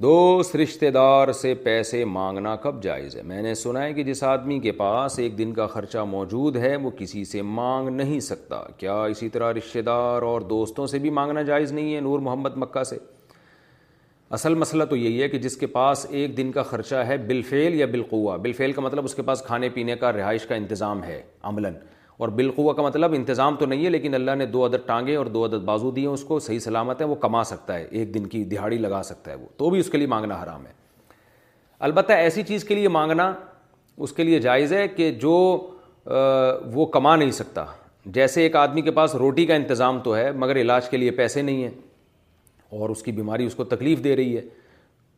دوست 0.02 0.54
رشتہ 0.56 0.86
دار 0.94 1.32
سے 1.32 1.54
پیسے 1.62 2.04
مانگنا 2.04 2.54
کب 2.62 2.82
جائز 2.82 3.16
ہے 3.16 3.22
میں 3.26 3.40
نے 3.42 3.54
سنا 3.62 3.82
ہے 3.84 3.92
کہ 3.94 4.02
جس 4.04 4.22
آدمی 4.24 4.58
کے 4.62 4.72
پاس 4.72 5.18
ایک 5.18 5.36
دن 5.38 5.52
کا 5.54 5.66
خرچہ 5.66 6.04
موجود 6.08 6.56
ہے 6.56 6.74
وہ 6.82 6.90
کسی 6.98 7.24
سے 7.24 7.42
مانگ 7.42 7.88
نہیں 7.96 8.20
سکتا 8.26 8.62
کیا 8.78 9.02
اسی 9.04 9.28
طرح 9.28 9.52
رشتہ 9.56 9.78
دار 9.86 10.22
اور 10.22 10.40
دوستوں 10.54 10.86
سے 10.86 10.98
بھی 11.06 11.10
مانگنا 11.18 11.42
جائز 11.48 11.72
نہیں 11.72 11.94
ہے 11.94 12.00
نور 12.00 12.20
محمد 12.28 12.56
مکہ 12.56 12.82
سے 12.90 12.98
اصل 14.36 14.54
مسئلہ 14.54 14.84
تو 14.84 14.96
یہی 14.96 15.20
ہے 15.22 15.28
کہ 15.28 15.38
جس 15.38 15.56
کے 15.56 15.66
پاس 15.66 16.06
ایک 16.08 16.36
دن 16.36 16.50
کا 16.52 16.62
خرچہ 16.70 16.94
ہے 17.08 17.16
بالفعل 17.26 17.74
یا 17.74 17.86
بالقوا 17.92 18.36
بالفعل 18.46 18.72
کا 18.72 18.80
مطلب 18.82 19.04
اس 19.04 19.14
کے 19.14 19.22
پاس 19.30 19.42
کھانے 19.46 19.68
پینے 19.74 19.94
کا 20.00 20.12
رہائش 20.12 20.46
کا 20.46 20.54
انتظام 20.54 21.04
ہے 21.04 21.20
عملاً 21.50 21.74
اور 22.18 22.28
بالقوا 22.38 22.72
کا 22.74 22.82
مطلب 22.82 23.12
انتظام 23.14 23.56
تو 23.56 23.66
نہیں 23.66 23.84
ہے 23.84 23.90
لیکن 23.90 24.14
اللہ 24.14 24.34
نے 24.38 24.46
دو 24.54 24.64
عدد 24.66 24.86
ٹانگے 24.86 25.14
اور 25.16 25.26
دو 25.34 25.44
عدد 25.46 25.64
بازو 25.64 25.90
دیے 25.98 26.06
اس 26.06 26.22
کو 26.28 26.38
صحیح 26.46 26.58
سلامت 26.60 27.00
ہے 27.00 27.06
وہ 27.06 27.14
کما 27.24 27.42
سکتا 27.50 27.76
ہے 27.76 27.84
ایک 27.90 28.12
دن 28.14 28.26
کی 28.32 28.42
دہاڑی 28.54 28.78
لگا 28.78 29.02
سکتا 29.08 29.30
ہے 29.30 29.36
وہ 29.36 29.46
تو 29.56 29.68
بھی 29.70 29.80
اس 29.80 29.90
کے 29.90 29.98
لیے 29.98 30.06
مانگنا 30.14 30.42
حرام 30.42 30.66
ہے 30.66 30.72
البتہ 31.88 32.12
ایسی 32.12 32.42
چیز 32.42 32.64
کے 32.68 32.74
لیے 32.74 32.88
مانگنا 32.96 33.32
اس 34.06 34.12
کے 34.12 34.22
لیے 34.24 34.38
جائز 34.40 34.72
ہے 34.72 34.86
کہ 34.96 35.10
جو 35.26 35.34
وہ 36.74 36.86
کما 36.96 37.14
نہیں 37.16 37.30
سکتا 37.38 37.64
جیسے 38.12 38.42
ایک 38.42 38.56
آدمی 38.56 38.80
کے 38.82 38.90
پاس 38.98 39.14
روٹی 39.24 39.46
کا 39.46 39.54
انتظام 39.54 40.00
تو 40.04 40.16
ہے 40.16 40.30
مگر 40.34 40.56
علاج 40.60 40.88
کے 40.90 40.96
لیے 40.96 41.10
پیسے 41.20 41.42
نہیں 41.42 41.62
ہیں 41.62 41.70
اور 42.80 42.90
اس 42.90 43.02
کی 43.02 43.12
بیماری 43.12 43.46
اس 43.46 43.54
کو 43.54 43.64
تکلیف 43.64 44.04
دے 44.04 44.16
رہی 44.16 44.36
ہے 44.36 44.42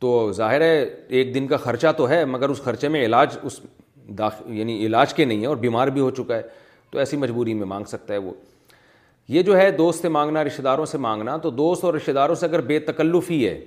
تو 0.01 0.11
ظاہر 0.37 0.61
ہے 0.61 0.85
ایک 1.19 1.35
دن 1.35 1.47
کا 1.47 1.57
خرچہ 1.65 1.93
تو 1.97 2.09
ہے 2.09 2.25
مگر 2.35 2.49
اس 2.49 2.63
خرچے 2.65 2.89
میں 2.89 3.05
علاج 3.05 3.37
اس 3.43 3.61
داخ 4.19 4.43
یعنی 4.47 4.85
علاج 4.87 5.15
کے 5.15 5.25
نہیں 5.25 5.41
ہے 5.43 5.47
اور 5.47 5.57
بیمار 5.67 5.89
بھی 5.97 6.01
ہو 6.01 6.11
چکا 6.19 6.37
ہے 6.37 6.43
تو 6.91 6.99
ایسی 6.99 7.17
مجبوری 7.17 7.55
میں 7.55 7.67
مانگ 7.67 7.85
سکتا 7.89 8.13
ہے 8.15 8.19
وہ 8.19 8.33
یہ 9.29 9.43
جو 9.43 9.57
ہے 9.59 9.71
دوست 9.71 10.03
سے 10.03 10.09
مانگنا 10.09 10.43
رشتہ 10.45 10.63
داروں 10.63 10.85
سے 10.87 10.99
مانگنا 10.99 11.37
تو 11.43 11.51
دوست 11.51 11.85
اور 11.85 11.95
رشتہ 11.95 12.11
داروں 12.13 12.35
سے 12.35 12.47
اگر 12.47 12.61
بے 12.71 12.79
تکلفی 12.89 13.47
ہے 13.49 13.59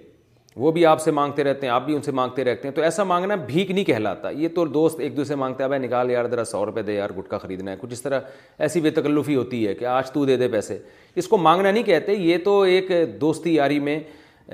وہ 0.55 0.71
بھی 0.71 0.85
آپ 0.85 1.01
سے 1.01 1.11
مانگتے 1.11 1.43
رہتے 1.43 1.65
ہیں 1.67 1.73
آپ 1.73 1.85
بھی 1.85 1.95
ان 1.95 2.01
سے 2.01 2.11
مانگتے 2.11 2.43
رہتے 2.43 2.67
ہیں 2.67 2.73
تو 2.75 2.81
ایسا 2.81 3.03
مانگنا 3.11 3.35
بھیک 3.45 3.71
نہیں 3.71 3.83
کہلاتا 3.85 4.29
یہ 4.29 4.47
تو 4.55 4.65
دوست 4.65 4.99
ایک 5.01 5.15
دوسرے 5.17 5.35
مانگتا 5.35 5.63
ہے 5.63 5.67
بھائی 5.69 5.81
نکال 5.85 6.11
یار 6.11 6.25
ذرا 6.31 6.43
سو 6.45 6.65
روپئے 6.65 6.83
دے 6.83 6.93
یار 6.95 7.09
گٹکا 7.19 7.37
خریدنا 7.37 7.71
ہے 7.71 7.75
کچھ 7.81 7.93
اس 7.93 8.01
طرح 8.01 8.19
ایسی 8.57 8.81
بے 8.81 8.89
تکلفی 8.99 9.35
ہوتی 9.35 9.65
ہے 9.67 9.73
کہ 9.75 9.85
آج 9.93 10.11
تو 10.11 10.25
دے 10.25 10.37
دے 10.37 10.47
پیسے 10.47 10.77
اس 11.23 11.27
کو 11.27 11.37
مانگنا 11.37 11.71
نہیں 11.71 11.83
کہتے 11.83 12.15
یہ 12.15 12.37
تو 12.45 12.61
ایک 12.61 12.91
دوستی 13.21 13.55
یاری 13.55 13.79
میں 13.89 13.99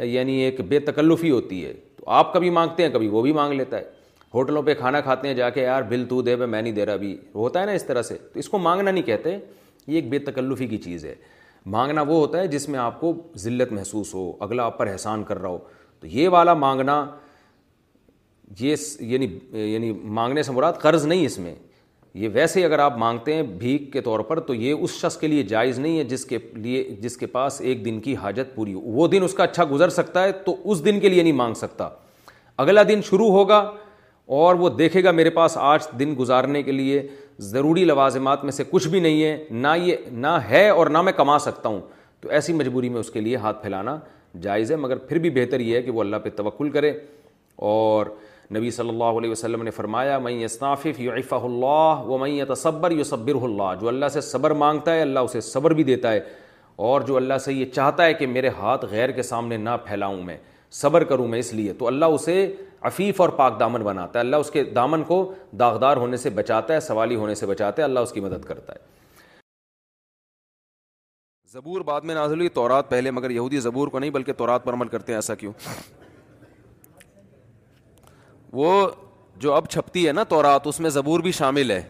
یعنی 0.03 0.35
ایک 0.43 0.61
بے 0.69 0.79
تکلفی 0.79 1.31
ہوتی 1.31 1.65
ہے 1.65 1.73
تو 1.97 2.09
آپ 2.21 2.33
کبھی 2.33 2.49
مانگتے 2.59 2.83
ہیں 2.83 2.93
کبھی 2.93 3.07
وہ 3.07 3.21
بھی 3.21 3.31
مانگ 3.33 3.53
لیتا 3.57 3.77
ہے 3.77 3.97
ہوٹلوں 4.33 4.61
پہ 4.63 4.73
کھانا 4.79 4.99
کھاتے 5.01 5.27
ہیں 5.27 5.35
جا 5.35 5.49
کے 5.49 5.61
یار 5.61 5.83
بل 5.89 6.03
تو 6.09 6.21
دے 6.21 6.35
بھائی 6.35 6.49
میں 6.51 6.61
نہیں 6.61 6.73
دے 6.73 6.85
رہا 6.85 6.93
ابھی 6.93 7.15
وہ 7.33 7.41
ہوتا 7.41 7.61
ہے 7.61 7.65
نا 7.65 7.71
اس 7.71 7.83
طرح 7.85 8.01
سے 8.01 8.17
تو 8.33 8.39
اس 8.39 8.49
کو 8.49 8.57
مانگنا 8.57 8.91
نہیں 8.91 9.03
کہتے 9.03 9.31
یہ 9.87 9.95
ایک 9.95 10.09
بے 10.09 10.19
تکلفی 10.19 10.67
کی 10.67 10.77
چیز 10.77 11.05
ہے 11.05 11.13
مانگنا 11.75 12.01
وہ 12.07 12.19
ہوتا 12.19 12.39
ہے 12.39 12.47
جس 12.47 12.67
میں 12.69 12.79
آپ 12.79 12.99
کو 12.99 13.13
ذلت 13.43 13.71
محسوس 13.73 14.13
ہو 14.13 14.31
اگلا 14.43 14.63
آپ 14.65 14.77
پر 14.77 14.87
احسان 14.87 15.23
کر 15.23 15.39
رہا 15.41 15.49
ہو 15.49 15.57
تو 15.99 16.07
یہ 16.07 16.29
والا 16.31 16.53
مانگنا 16.65 17.05
یہ 18.59 18.75
یعنی 18.99 19.27
یعنی 19.73 19.91
مانگنے 20.19 20.43
سے 20.43 20.51
مراد 20.51 20.73
قرض 20.81 21.05
نہیں 21.07 21.25
اس 21.25 21.39
میں 21.39 21.55
یہ 22.21 22.29
ویسے 22.33 22.63
اگر 22.65 22.79
آپ 22.79 22.97
مانگتے 22.97 23.33
ہیں 23.35 23.41
بھیک 23.59 23.91
کے 23.93 24.01
طور 24.01 24.19
پر 24.29 24.39
تو 24.47 24.53
یہ 24.53 24.73
اس 24.81 24.91
شخص 24.99 25.17
کے 25.17 25.27
لیے 25.27 25.43
جائز 25.53 25.79
نہیں 25.79 25.97
ہے 25.97 26.03
جس 26.13 26.25
کے 26.25 26.37
لیے 26.63 26.83
جس 27.01 27.17
کے 27.17 27.25
پاس 27.35 27.59
ایک 27.61 27.83
دن 27.85 27.99
کی 28.01 28.15
حاجت 28.21 28.55
پوری 28.55 28.73
ہو 28.73 28.79
وہ 28.79 29.07
دن 29.07 29.23
اس 29.23 29.33
کا 29.33 29.43
اچھا 29.43 29.63
گزر 29.71 29.89
سکتا 29.99 30.23
ہے 30.23 30.31
تو 30.45 30.55
اس 30.71 30.85
دن 30.85 30.99
کے 30.99 31.09
لیے 31.09 31.23
نہیں 31.23 31.33
مانگ 31.43 31.53
سکتا 31.63 31.89
اگلا 32.63 32.83
دن 32.89 33.01
شروع 33.09 33.29
ہوگا 33.31 33.63
اور 34.37 34.55
وہ 34.55 34.69
دیکھے 34.69 35.03
گا 35.03 35.11
میرے 35.11 35.29
پاس 35.35 35.57
آج 35.59 35.85
دن 35.99 36.13
گزارنے 36.17 36.61
کے 36.63 36.71
لیے 36.71 37.01
ضروری 37.51 37.83
لوازمات 37.85 38.43
میں 38.43 38.51
سے 38.51 38.63
کچھ 38.71 38.87
بھی 38.87 38.99
نہیں 38.99 39.23
ہے 39.23 39.43
نہ 39.49 39.67
یہ 39.83 39.95
نہ 40.25 40.33
ہے 40.49 40.67
اور 40.69 40.87
نہ 40.87 41.01
میں 41.01 41.11
کما 41.17 41.37
سکتا 41.39 41.69
ہوں 41.69 41.79
تو 42.21 42.29
ایسی 42.39 42.53
مجبوری 42.53 42.89
میں 42.89 42.99
اس 42.99 43.09
کے 43.11 43.19
لیے 43.21 43.35
ہاتھ 43.45 43.61
پھیلانا 43.61 43.97
جائز 44.41 44.71
ہے 44.71 44.75
مگر 44.77 44.97
پھر 45.07 45.19
بھی 45.19 45.29
بہتر 45.39 45.59
یہ 45.59 45.75
ہے 45.75 45.81
کہ 45.81 45.91
وہ 45.91 45.99
اللہ 46.01 46.15
پہ 46.23 46.29
توقل 46.35 46.69
کرے 46.69 46.91
اور 47.71 48.05
نبی 48.57 48.69
صلی 48.71 48.89
اللہ 48.89 49.17
علیہ 49.19 49.29
وسلم 49.31 49.63
نے 49.63 49.71
فرمایا 49.71 50.17
میں 50.27 50.31
اسنافف 50.45 50.99
یو 50.99 51.11
اللہ 51.45 52.05
و 52.11 52.17
میں 52.21 52.43
تصبر 52.53 52.91
یصبر 52.99 53.43
اللہ 53.43 53.73
جو 53.81 53.87
اللہ 53.87 54.07
سے 54.13 54.21
صبر 54.31 54.51
مانگتا 54.65 54.93
ہے 54.95 55.01
اللہ 55.01 55.29
اسے 55.33 55.41
صبر 55.49 55.73
بھی 55.79 55.83
دیتا 55.83 56.11
ہے 56.11 56.19
اور 56.89 57.01
جو 57.07 57.17
اللہ 57.17 57.37
سے 57.45 57.53
یہ 57.53 57.65
چاہتا 57.75 58.05
ہے 58.05 58.13
کہ 58.13 58.27
میرے 58.27 58.49
ہاتھ 58.59 58.85
غیر 58.91 59.11
کے 59.11 59.23
سامنے 59.31 59.57
نہ 59.57 59.69
پھیلاؤں 59.85 60.21
میں 60.23 60.37
صبر 60.77 61.03
کروں 61.03 61.27
میں 61.27 61.39
اس 61.39 61.51
لیے 61.53 61.73
تو 61.77 61.87
اللہ 61.87 62.05
اسے 62.15 62.45
عفیف 62.85 63.21
اور 63.21 63.29
پاک 63.37 63.59
دامن 63.59 63.83
بناتا 63.83 64.19
ہے 64.19 64.23
اللہ 64.23 64.35
اس 64.43 64.51
کے 64.51 64.63
دامن 64.75 65.03
کو 65.03 65.15
داغدار 65.59 65.97
ہونے 65.97 66.17
سے 66.17 66.29
بچاتا 66.33 66.73
ہے 66.73 66.79
سوالی 66.79 67.15
ہونے 67.15 67.35
سے 67.35 67.45
بچاتا 67.45 67.81
ہے 67.81 67.83
اللہ 67.85 67.99
اس 67.99 68.11
کی 68.13 68.19
مدد 68.21 68.45
کرتا 68.47 68.73
ہے 68.73 68.87
زبور 71.53 71.81
بعد 71.81 72.01
میں 72.05 72.15
نازل 72.15 72.37
ہوئی 72.37 72.49
تورات 72.59 72.89
پہلے 72.89 73.11
مگر 73.11 73.29
یہودی 73.31 73.59
زبور 73.59 73.87
کو 73.91 73.99
نہیں 73.99 74.09
بلکہ 74.17 74.33
تورات 74.37 74.63
پر 74.63 74.73
عمل 74.73 74.87
کرتے 74.87 75.11
ہیں 75.11 75.17
ایسا 75.17 75.35
کیوں 75.35 75.53
وہ 78.59 78.89
جو 79.39 79.53
اب 79.53 79.65
چھپتی 79.71 80.05
ہے 80.07 80.11
نا 80.11 80.23
تورات 80.29 80.67
اس 80.67 80.79
میں 80.79 80.89
زبور 80.89 81.19
بھی 81.21 81.31
شامل 81.31 81.71
ہے 81.71 81.81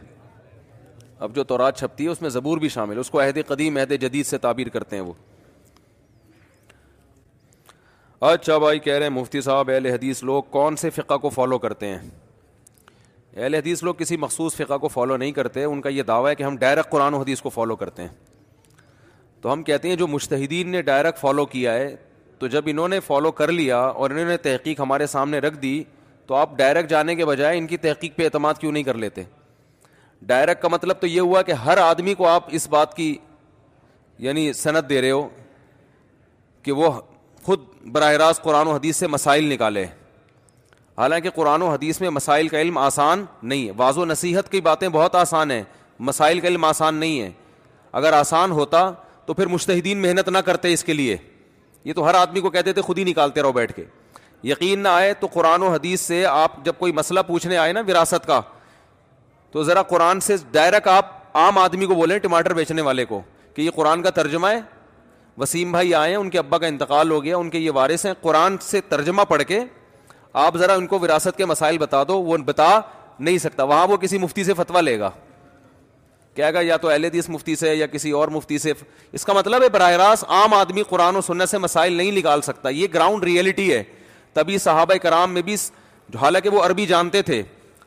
اب 1.28 1.36
جو 1.36 1.44
تورات 1.44 1.78
چھپتی 1.80 2.04
ہے 2.04 2.10
اس 2.10 2.22
میں 2.22 2.30
زبور 2.30 2.58
بھی 2.58 2.70
شامل 2.70 2.96
ہے 2.96 3.00
اس 3.00 3.10
کو 3.10 3.22
عہد 3.22 3.38
قدیم 3.48 3.78
عہد 3.78 3.92
جدید 4.02 4.26
سے 4.26 4.38
تعبیر 4.46 4.70
کرتے 4.70 4.96
ہیں 4.96 5.04
وہ 5.04 5.14
اچھا 8.28 8.58
بھائی 8.58 8.80
کہہ 8.80 8.94
رہے 8.94 9.06
ہیں 9.08 9.12
مفتی 9.16 9.42
صاحب 9.42 9.70
اہل 9.74 9.86
حدیث 9.86 10.22
لوگ 10.24 10.44
کون 10.52 10.76
سے 10.76 10.90
فقہ 10.90 11.18
کو 11.22 11.30
فالو 11.30 11.58
کرتے 11.58 11.88
ہیں 11.88 11.98
اہل 13.36 13.54
حدیث 13.56 13.84
لوگ 13.84 13.94
کسی 13.98 14.18
مخصوص 14.18 14.56
فقہ 14.56 14.78
کو 14.82 14.88
فالو 14.88 15.18
نہیں 15.18 15.32
کرتے 15.32 15.64
ان 15.64 15.82
کا 15.82 15.90
یہ 15.90 16.04
دعویٰ 16.04 16.30
ہے 16.30 16.36
کہ 16.36 16.44
ہم 16.44 16.56
ڈائریکٹ 16.60 16.90
قرآن 16.92 17.14
و 17.14 17.20
حدیث 17.22 17.42
کو 17.42 17.50
فالو 17.50 17.76
کرتے 17.76 18.02
ہیں 18.02 18.10
تو 19.42 19.52
ہم 19.54 19.64
کہتے 19.64 19.90
ہیں 19.90 19.96
جو 19.96 20.08
مشتحدین 20.08 20.70
نے 20.70 20.82
ڈائریکٹ 20.90 21.20
فالو 21.20 21.46
کیا 21.54 21.74
ہے 21.74 21.96
تو 22.40 22.48
جب 22.48 22.64
انہوں 22.68 22.88
نے 22.88 23.00
فالو 23.06 23.32
کر 23.32 23.52
لیا 23.52 23.78
اور 23.78 24.10
انہوں 24.10 24.26
نے 24.26 24.36
تحقیق 24.50 24.80
ہمارے 24.80 25.08
سامنے 25.08 25.40
رکھ 25.48 25.58
دی 25.62 25.84
تو 26.28 26.36
آپ 26.36 26.58
ڈائریکٹ 26.58 26.90
جانے 26.90 27.16
کے 27.16 27.26
بجائے 27.26 27.58
ان 27.58 27.68
کی 27.68 27.78
تحقیق 27.88 28.16
پہ 28.16 28.24
اعتماد 28.26 28.56
کیوں 28.60 28.72
نہیں 28.72 28.84
کر 28.84 28.98
لیتے 29.04 29.24
ڈائریکٹ 30.28 30.62
کا 30.62 30.68
مطلب 30.72 30.98
تو 31.02 31.08
یہ 31.08 31.20
ہوا 31.22 31.42
کہ 31.42 31.52
ہر 31.66 31.78
آدمی 31.84 32.14
کو 32.14 32.28
آپ 32.28 32.46
اس 32.60 32.68
بات 32.70 32.96
کی 32.98 33.16
یعنی 34.28 34.52
صنعت 34.54 34.90
دے 34.90 35.00
رہے 35.02 35.12
ہو 35.12 35.28
کہ 36.64 36.72
وہ 36.72 36.92
خود 37.44 37.66
براہ 37.92 38.12
راست 38.20 38.42
قرآن 38.44 38.68
و 38.68 38.72
حدیث 38.76 38.98
سے 38.98 39.08
مسائل 39.08 39.46
نکالے 39.54 39.84
حالانکہ 40.98 41.30
قرآن 41.36 41.62
و 41.62 41.68
حدیث 41.72 42.00
میں 42.02 42.10
مسائل 42.10 42.48
کا 42.48 42.62
علم 42.62 42.78
آسان 42.78 43.24
نہیں 43.44 43.66
ہے 43.68 43.72
واض 43.78 43.98
و 43.98 44.06
نصیحت 44.06 44.52
کی 44.52 44.62
باتیں 44.62 44.88
بہت 44.94 45.16
آسان 45.16 45.52
ہیں 45.52 45.64
مسائل 46.10 46.40
کا 46.40 46.48
علم 46.48 46.64
آسان 46.66 46.96
نہیں 46.96 47.22
ہے 47.22 47.30
اگر 48.00 48.14
آسان 48.14 48.52
ہوتا 48.52 48.90
تو 49.26 49.34
پھر 49.34 49.48
مشتحدین 49.48 50.02
محنت 50.02 50.30
نہ 50.30 50.38
کرتے 50.46 50.74
اس 50.74 50.84
کے 50.84 50.94
لیے 50.94 51.16
یہ 51.86 51.94
تو 51.94 52.08
ہر 52.10 52.14
آدمی 52.16 52.42
کو 52.42 52.50
کہتے 52.50 52.74
تھے 52.74 52.82
خود 52.82 52.98
ہی 52.98 53.04
نکالتے 53.04 53.42
رہو 53.42 53.52
بیٹھ 53.52 53.74
کے 53.76 53.84
یقین 54.50 54.80
نہ 54.84 54.88
آئے 54.88 55.14
تو 55.20 55.28
قرآن 55.34 55.62
و 55.64 55.68
حدیث 55.74 56.02
سے 56.02 56.26
آپ 56.26 56.64
جب 56.66 56.74
کوئی 56.80 56.92
مسئلہ 56.94 57.20
پوچھنے 57.28 57.58
آئے 57.58 57.74
نا 57.74 57.82
وراثت 57.88 58.26
کا 58.28 58.42
تو 59.52 59.64
ذرا 59.64 59.82
قرآن 59.84 60.20
سے 60.20 60.36
ڈائریکٹ 60.52 60.88
آپ 60.88 61.38
عام 61.38 61.58
آدمی 61.58 61.86
کو 61.86 61.96
بولیں 61.96 62.18
ٹماٹر 62.20 62.54
بیچنے 62.54 62.82
والے 62.82 63.06
کو 63.06 63.22
کہ 63.56 63.62
یہ 63.62 63.72
قرآن 63.76 64.02
کا 64.04 64.10
ترجمہ 64.16 64.48
ہے 64.52 64.60
وسیم 65.40 65.72
بھائی 65.72 65.94
آئے 65.96 66.10
ہیں 66.10 66.18
ان 66.18 66.30
کے 66.30 66.38
ابا 66.40 66.58
کا 66.60 66.68
انتقال 66.68 67.12
ہو 67.12 67.24
گیا 67.24 67.38
ان 67.38 67.50
کے 67.50 67.60
یہ 67.60 67.72
وارث 67.74 68.06
ہیں 68.06 68.14
قرآن 68.22 68.56
سے 68.62 68.80
ترجمہ 68.90 69.22
پڑھ 69.30 69.44
کے 69.48 69.60
آپ 70.46 70.58
ذرا 70.60 70.74
ان 70.82 70.88
کو 70.88 71.00
وراثت 71.00 71.38
کے 71.38 71.46
مسائل 71.52 71.78
بتا 71.78 72.04
دو 72.08 72.22
وہ 72.22 72.38
بتا 72.46 72.68
نہیں 73.20 73.38
سکتا 73.38 73.64
وہاں 73.72 73.88
وہ 73.88 73.98
کسی 74.02 74.18
مفتی 74.18 74.44
سے 74.44 74.54
فتوا 74.58 74.82
لے 74.82 74.98
گا 75.00 75.10
کیا 76.36 76.52
گا 76.52 76.62
یا 76.62 76.78
تو 76.78 76.90
اہل 76.90 77.06
حدیث 77.06 77.30
مفتی 77.30 77.56
سے 77.62 77.74
یا 77.76 77.86
کسی 77.94 78.12
اور 78.18 78.28
مفتی 78.34 78.58
سے 78.66 78.74
اس 79.18 79.26
کا 79.26 79.34
مطلب 79.34 79.64
ہے 79.64 79.70
براہ 79.70 79.92
راست 80.02 80.24
عام 80.38 80.54
آدمی 80.54 80.84
قرآن 80.90 81.16
و 81.16 81.22
سننے 81.22 81.46
سے 81.52 81.58
مسائل 81.68 81.94
نہیں 81.94 82.12
نکال 82.18 82.42
سکتا 82.50 82.70
یہ 82.80 82.88
گراؤنڈ 82.94 83.24
ریئلٹی 83.24 83.72
ہے 83.74 83.84
تبھی 84.34 84.58
صحابہ 84.68 84.94
کرام 85.04 85.34
میں 85.34 85.42
بھی 85.42 85.56
حالانکہ 86.22 86.50
وہ 86.50 86.62
عربی 86.64 86.86
جانتے 86.86 87.22
تھے 87.32 87.42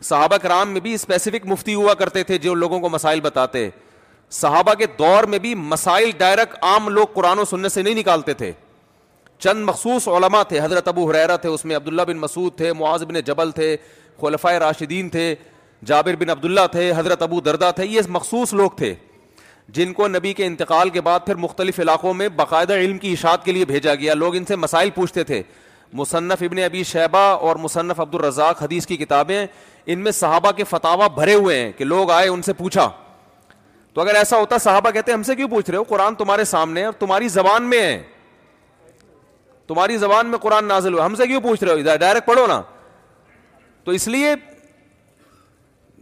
صحابہ 0.08 0.36
کرام 0.42 0.70
میں 0.72 0.80
بھی 0.80 0.92
اسپیسیفک 0.94 1.46
مفتی 1.46 1.74
ہوا 1.74 1.94
کرتے 1.98 2.22
تھے 2.28 2.38
جو 2.38 2.54
لوگوں 2.54 2.80
کو 2.80 2.88
مسائل 2.88 3.20
بتاتے 3.20 3.68
صحابہ 4.32 4.72
کے 4.78 4.86
دور 4.98 5.24
میں 5.28 5.38
بھی 5.38 5.54
مسائل 5.54 6.10
ڈائریکٹ 6.18 6.56
عام 6.64 6.88
لوگ 6.88 7.06
قرآن 7.14 7.38
و 7.38 7.44
سننے 7.44 7.68
سے 7.68 7.82
نہیں 7.82 7.94
نکالتے 7.94 8.34
تھے 8.34 8.50
چند 9.38 9.64
مخصوص 9.68 10.06
علماء 10.09 10.42
تھے 10.48 10.60
حضرت 10.60 10.88
ابو 10.88 11.09
حریرا 11.10 11.36
تھے 11.42 11.48
اس 11.48 11.64
میں 11.64 11.76
عبداللہ 11.76 12.02
بن 12.09 12.18
مسعود 12.18 12.56
تھے 12.56 12.72
معاذ 12.78 13.02
بن 13.09 13.20
جبل 13.26 13.50
تھے 13.52 13.76
خلفۂ 14.20 14.56
راشدین 14.60 15.09
تھے 15.10 15.34
جابر 15.86 16.16
بن 16.16 16.30
عبداللہ 16.30 16.66
تھے 16.72 16.90
حضرت 16.96 17.22
ابو 17.22 17.40
دردا 17.46 17.70
تھے 17.80 17.86
یہ 17.86 18.00
مخصوص 18.09 18.52
لوگ 18.54 18.70
تھے 18.76 18.94
جن 19.76 19.92
کو 19.92 20.09
نبی 20.09 20.32
کے 20.34 20.46
انتقال 20.46 20.90
کے 20.90 21.00
بعد 21.00 21.20
پھر 21.26 21.34
مختلف 21.46 21.80
علاقوں 21.80 22.14
میں 22.14 22.28
باقاعدہ 22.36 22.72
علم 22.74 22.98
کی 22.98 23.12
اشاعت 23.12 23.44
کے 23.44 23.52
لیے 23.52 23.64
بھیجا 23.64 23.94
گیا 23.94 24.14
لوگ 24.14 24.36
ان 24.36 24.44
سے 24.48 24.56
مسائل 24.56 24.90
پوچھتے 24.94 25.24
تھے 25.24 25.42
مصنف 26.00 26.42
ابن 26.46 26.59
ابی 26.64 26.82
شیبہ 26.92 27.18
اور 27.48 27.56
مصنف 27.66 28.00
الرزاق 28.00 28.62
حدیث 28.62 28.86
کی 28.86 28.96
کتابیں 28.96 29.44
ان 29.86 29.98
میں 30.04 30.12
صحابہ 30.12 30.50
کے 30.56 30.64
فتوا 30.70 31.06
بھرے 31.14 31.34
ہوئے 31.34 31.60
ہیں 31.62 31.70
کہ 31.78 31.84
لوگ 31.84 32.10
آئے 32.10 32.28
ان 32.28 32.42
سے 32.42 32.52
پوچھا 32.59 32.88
تو 33.94 34.01
اگر 34.01 34.14
ایسا 34.16 34.36
ہوتا 34.40 34.59
صحابہ 34.59 34.90
کہتے 34.90 35.10
ہیں 35.10 35.16
ہم 35.16 35.23
سے 35.23 35.35
کیوں 35.36 35.48
پوچھ 35.48 35.70
رہے 35.70 35.78
ہو 35.78 35.82
قرآن 35.89 36.14
تمہارے 36.19 36.44
سامنے 36.44 36.81
ہے 36.81 36.85
اور 36.86 36.93
تمہاری 36.98 37.28
زبان 37.28 37.62
میں 37.70 37.81
ہے 37.82 38.02
تمہاری 39.69 39.97
زبان 39.97 40.27
میں 40.27 40.39
قرآن 40.39 40.64
نازل 40.69 40.94
ہوا 40.94 41.06
ہم 41.06 41.14
سے 41.16 41.27
کیوں 41.27 41.40
پوچھ 41.40 41.64
رہے 41.64 41.73
ہو 41.82 41.97
ڈائریکٹ 42.01 42.27
پڑھو 42.27 42.47
نا 42.47 42.60
تو 43.85 43.93
اس 43.98 44.06
لیے 44.09 44.35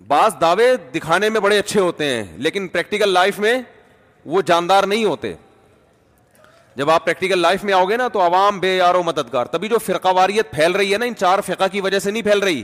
بعض 0.09 0.35
دعوے 0.41 0.75
دکھانے 0.95 1.29
میں 1.31 1.41
بڑے 1.41 1.59
اچھے 1.59 1.81
ہوتے 1.81 2.05
ہیں 2.15 2.23
لیکن 2.47 2.69
پریکٹیکل 2.69 3.13
لائف 3.13 3.39
میں 3.39 3.61
وہ 4.35 4.43
جاندار 4.47 4.85
نہیں 4.87 5.05
ہوتے 5.05 5.35
جب 6.77 6.91
آپ 6.91 7.05
پریکٹیکل 7.05 7.39
لائف 7.39 7.65
میں 7.65 7.75
آؤ 7.75 7.85
گے 7.89 7.97
نا 7.97 8.09
تو 8.13 8.21
عوام 8.23 8.59
بے 8.61 8.75
یار 8.77 8.95
و 8.95 9.03
مددگار 9.03 9.47
تبھی 9.53 9.69
جو 9.69 9.79
فرقہ 9.87 10.09
واریت 10.17 10.51
پھیل 10.51 10.73
رہی 10.77 10.93
ہے 10.93 10.99
نا 10.99 11.05
ان 11.07 11.15
چار 11.19 11.39
فقہ 11.47 11.69
کی 11.73 11.81
وجہ 11.81 11.99
سے 11.99 12.11
نہیں 12.11 12.23
پھیل 12.23 12.39
رہی 12.43 12.63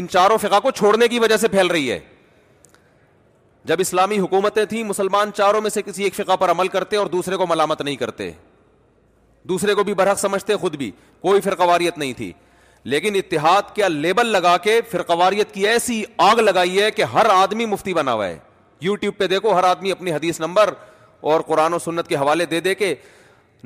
ان 0.00 0.08
چاروں 0.08 0.38
فقہ 0.38 0.60
کو 0.62 0.70
چھوڑنے 0.70 1.08
کی 1.08 1.18
وجہ 1.18 1.36
سے 1.40 1.48
پھیل 1.48 1.66
رہی 1.66 1.90
ہے 1.90 1.98
جب 3.68 3.76
اسلامی 3.80 4.18
حکومتیں 4.18 4.64
تھیں 4.66 4.82
مسلمان 4.88 5.30
چاروں 5.36 5.60
میں 5.60 5.70
سے 5.70 5.80
کسی 5.82 6.04
ایک 6.04 6.14
فقہ 6.14 6.36
پر 6.40 6.50
عمل 6.50 6.68
کرتے 6.74 6.96
اور 6.96 7.06
دوسرے 7.14 7.36
کو 7.36 7.46
ملامت 7.46 7.80
نہیں 7.80 7.96
کرتے 8.02 8.30
دوسرے 9.48 9.74
کو 9.74 9.82
بھی 9.84 9.94
برحق 9.94 10.18
سمجھتے 10.20 10.56
خود 10.60 10.76
بھی 10.76 10.90
کوئی 11.22 11.40
فرقواریت 11.40 11.98
نہیں 11.98 12.12
تھی 12.16 12.32
لیکن 12.92 13.14
اتحاد 13.16 13.74
کیا 13.74 13.88
لیبل 13.88 14.26
لگا 14.32 14.56
کے 14.66 14.80
فرقواریت 14.90 15.52
کی 15.54 15.66
ایسی 15.68 16.02
آگ 16.28 16.36
لگائی 16.40 16.80
ہے 16.80 16.90
کہ 16.90 17.04
ہر 17.14 17.26
آدمی 17.32 17.66
مفتی 17.72 17.94
بنا 17.94 18.12
ہوا 18.12 18.26
ہے 18.28 18.38
یوٹیوب 18.86 19.16
پہ 19.18 19.26
دیکھو 19.34 19.54
ہر 19.58 19.64
آدمی 19.64 19.92
اپنی 19.92 20.12
حدیث 20.12 20.40
نمبر 20.40 20.70
اور 21.30 21.40
قرآن 21.48 21.74
و 21.74 21.78
سنت 21.84 22.08
کے 22.08 22.16
حوالے 22.16 22.46
دے 22.52 22.60
دے 22.68 22.74
کے 22.74 22.94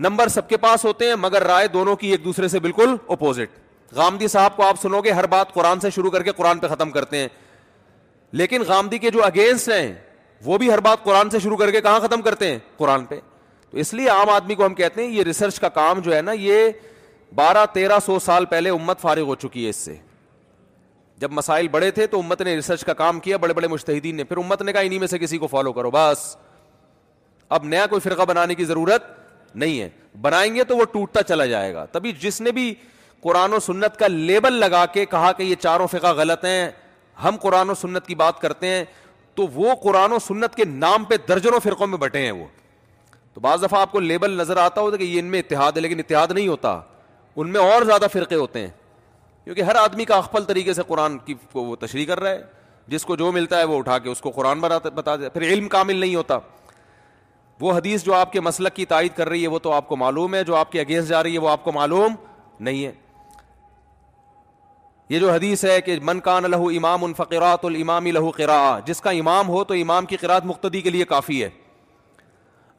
نمبر 0.09 0.29
سب 0.39 0.49
کے 0.49 0.57
پاس 0.65 0.85
ہوتے 0.85 1.09
ہیں 1.09 1.15
مگر 1.27 1.43
رائے 1.53 1.66
دونوں 1.77 1.97
کی 2.03 2.11
ایک 2.12 2.24
دوسرے 2.24 2.49
سے 2.49 2.59
بالکل 2.66 2.95
اپوزٹ 3.09 3.59
غامدی 3.97 4.29
صاحب 4.35 4.57
کو 4.57 4.62
آپ 4.66 4.81
سنو 4.83 5.01
گے 5.05 5.11
ہر 5.19 5.27
بات 5.37 5.53
قرآن 5.55 5.81
سے 5.81 5.91
شروع 5.95 6.11
کر 6.11 6.23
کے 6.23 6.33
قرآن 6.37 6.59
پہ 6.59 6.66
ختم 6.74 6.91
کرتے 6.91 7.16
ہیں 7.19 7.29
لیکن 8.33 8.63
غامدی 8.67 8.99
کے 8.99 9.11
جو 9.11 9.25
اگینسٹ 9.25 9.69
ہیں 9.69 9.93
وہ 10.45 10.59
بھی 10.59 10.71
ہر 10.73 10.79
بات 10.85 11.03
قرآن 11.05 11.31
سے 11.31 11.39
شروع 11.43 11.57
کر 11.57 11.71
کے 11.71 11.81
کہاں 11.81 11.99
ختم 12.07 12.23
کرتے 12.23 12.51
ہیں 12.51 12.59
قرآن 12.77 13.05
پہ 13.07 13.19
تو 13.71 13.79
اس 13.79 13.93
لیے 13.95 14.09
عام 14.09 14.29
آدمی 14.31 14.55
کو 14.55 14.65
ہم 14.67 14.75
کہتے 14.75 15.03
ہیں 15.03 15.09
یہ 15.11 15.23
ریسرچ 15.25 15.59
کا 15.61 15.69
کام 15.75 16.01
جو 16.05 16.15
ہے 16.17 16.21
نا 16.23 16.33
یہ 16.39 16.69
بارہ 17.35 17.65
تیرہ 17.73 17.99
سو 18.07 18.19
سال 18.25 18.45
پہلے 18.47 18.71
امت 18.71 19.01
فارغ 19.01 19.27
ہو 19.27 19.35
چکی 19.43 19.65
ہے 19.65 19.71
اس 19.71 19.77
سے 19.77 19.95
جب 21.21 21.33
مسائل 21.33 21.69
بڑے 21.71 21.91
تھے 21.97 22.07
تو 22.07 22.19
امت 22.19 22.41
نے 22.43 22.55
ریسرچ 22.55 22.85
کا 22.85 22.93
کام 22.95 23.21
کیا 23.21 23.37
بڑے 23.37 23.55
بڑے 23.55 23.69
مشتحدین 23.69 24.17
نے 24.17 24.25
پھر 24.25 24.37
امت 24.39 24.63
نے 24.63 24.73
کہا 24.73 24.81
انہیں 24.81 24.99
میں 24.99 25.07
سے 25.09 25.19
کسی 25.19 25.39
کو 25.39 25.47
فالو 25.47 25.73
کرو 25.73 25.91
بس 25.95 26.35
اب 27.57 27.65
نیا 27.65 27.87
کوئی 27.87 28.01
فرقہ 28.01 28.23
بنانے 28.29 28.55
کی 28.55 28.65
ضرورت 28.65 29.05
نہیں 29.55 29.81
ہے 29.81 29.89
بنائیں 30.21 30.55
گے 30.55 30.65
تو 30.65 30.77
وہ 30.77 30.85
ٹوٹتا 30.93 31.23
چلا 31.29 31.47
جائے 31.47 31.73
گا 31.75 31.85
تبھی 31.93 32.13
جس 32.21 32.41
نے 32.41 32.53
بھی 32.53 32.73
قرآن 33.23 33.53
و 33.55 33.59
سنت 33.61 33.97
کا 33.99 34.07
لیبل 34.07 34.53
لگا 34.61 34.85
کے 34.93 35.05
کہا 35.07 35.33
کہ 35.37 35.43
یہ 35.43 35.55
چاروں 35.63 35.87
فقہ 35.91 36.13
غلط 36.17 36.45
ہیں 36.45 36.71
ہم 37.24 37.36
قرآن 37.40 37.70
و 37.70 37.74
سنت 37.80 38.06
کی 38.06 38.14
بات 38.14 38.40
کرتے 38.40 38.66
ہیں 38.68 38.84
تو 39.34 39.47
وہ 39.55 39.74
قرآن 39.82 40.12
و 40.12 40.18
سنت 40.26 40.55
کے 40.55 40.64
نام 40.64 41.05
پہ 41.09 41.14
درجنوں 41.28 41.60
فرقوں 41.62 41.86
میں 41.86 41.98
بٹے 41.98 42.24
ہیں 42.24 42.30
وہ 42.32 42.44
تو 43.34 43.40
بعض 43.40 43.62
دفعہ 43.62 43.80
آپ 43.80 43.93
کو 43.93 44.01
لیبل 44.01 44.30
نظر 44.39 44.56
آتا 44.62 44.80
ہوتا 44.80 44.97
کہ 44.97 45.02
یہ 45.02 45.18
ان 45.18 45.24
میں 45.30 45.39
اتحاد 45.39 45.72
ہے 45.76 45.80
لیکن 45.82 45.98
اتحاد 45.98 46.32
نہیں 46.34 46.48
ہوتا 46.48 46.80
ان 47.36 47.52
میں 47.52 47.60
اور 47.60 47.82
زیادہ 47.86 48.06
فرقے 48.12 48.34
ہوتے 48.34 48.60
ہیں 48.60 48.70
کیونکہ 49.44 49.62
ہر 49.62 49.76
آدمی 49.76 50.05
کا 50.05 50.16
اخفل 50.16 50.44
طریقے 50.44 50.74
سے 50.74 50.82
قرآن 50.89 51.18
کی 51.24 51.34
وہ 51.55 51.74
تشریح 51.80 52.06
کر 52.06 52.20
رہا 52.20 52.30
ہے 52.30 52.43
جس 52.89 53.05
کو 53.05 53.16
جو 53.16 53.30
ملتا 53.32 53.59
ہے 53.59 53.64
وہ 53.64 53.78
اٹھا 53.78 53.98
کے 53.98 54.09
اس 54.10 54.20
کو 54.20 54.30
قرآن 54.34 54.60
بتا 54.60 55.14
دیا 55.16 55.28
پھر 55.28 55.43
علم 55.48 55.68
کامل 55.68 55.97
نہیں 55.97 56.14
ہوتا 56.14 56.39
وہ 57.60 57.72
حدیث 57.76 58.05
جو 58.05 58.14
آپ 58.14 58.32
کے 58.32 58.40
مسلک 58.40 58.74
کی 58.76 58.84
تائید 58.93 59.12
کر 59.16 59.28
رہی 59.28 59.43
ہے 59.43 59.48
وہ 59.48 59.59
تو 59.62 59.72
آپ 59.72 59.89
کو 59.89 59.97
معلوم 59.97 60.34
ہے 60.34 60.44
جو 60.44 60.55
آپ 60.56 60.72
کے 60.72 60.80
اگینسٹ 60.80 61.09
جا 61.09 61.22
رہی 61.22 61.32
ہے 61.34 61.39
وہ 61.40 61.48
آپ 61.51 61.64
کو 61.64 61.72
معلوم 61.72 62.14
نہیں 62.60 62.84
ہے 62.84 62.93
یہ 65.12 65.18
جو 65.20 65.30
حدیث 65.30 65.64
ہے 65.64 65.80
کہ 65.86 65.97
من 66.09 66.20
کان 66.26 66.51
لہو 66.51 66.68
امام 66.76 67.02
الفقرات 67.05 67.64
الامام 67.64 68.06
لہو 68.16 68.30
قرا 68.36 68.59
جس 68.86 69.01
کا 69.06 69.10
امام 69.18 69.48
ہو 69.48 69.62
تو 69.70 69.74
امام 69.80 70.06
کی 70.12 70.16
قرأۃ 70.20 70.44
مقتدی 70.51 70.80
کے 70.82 70.90
لیے 70.90 71.05
کافی 71.09 71.43
ہے 71.43 71.48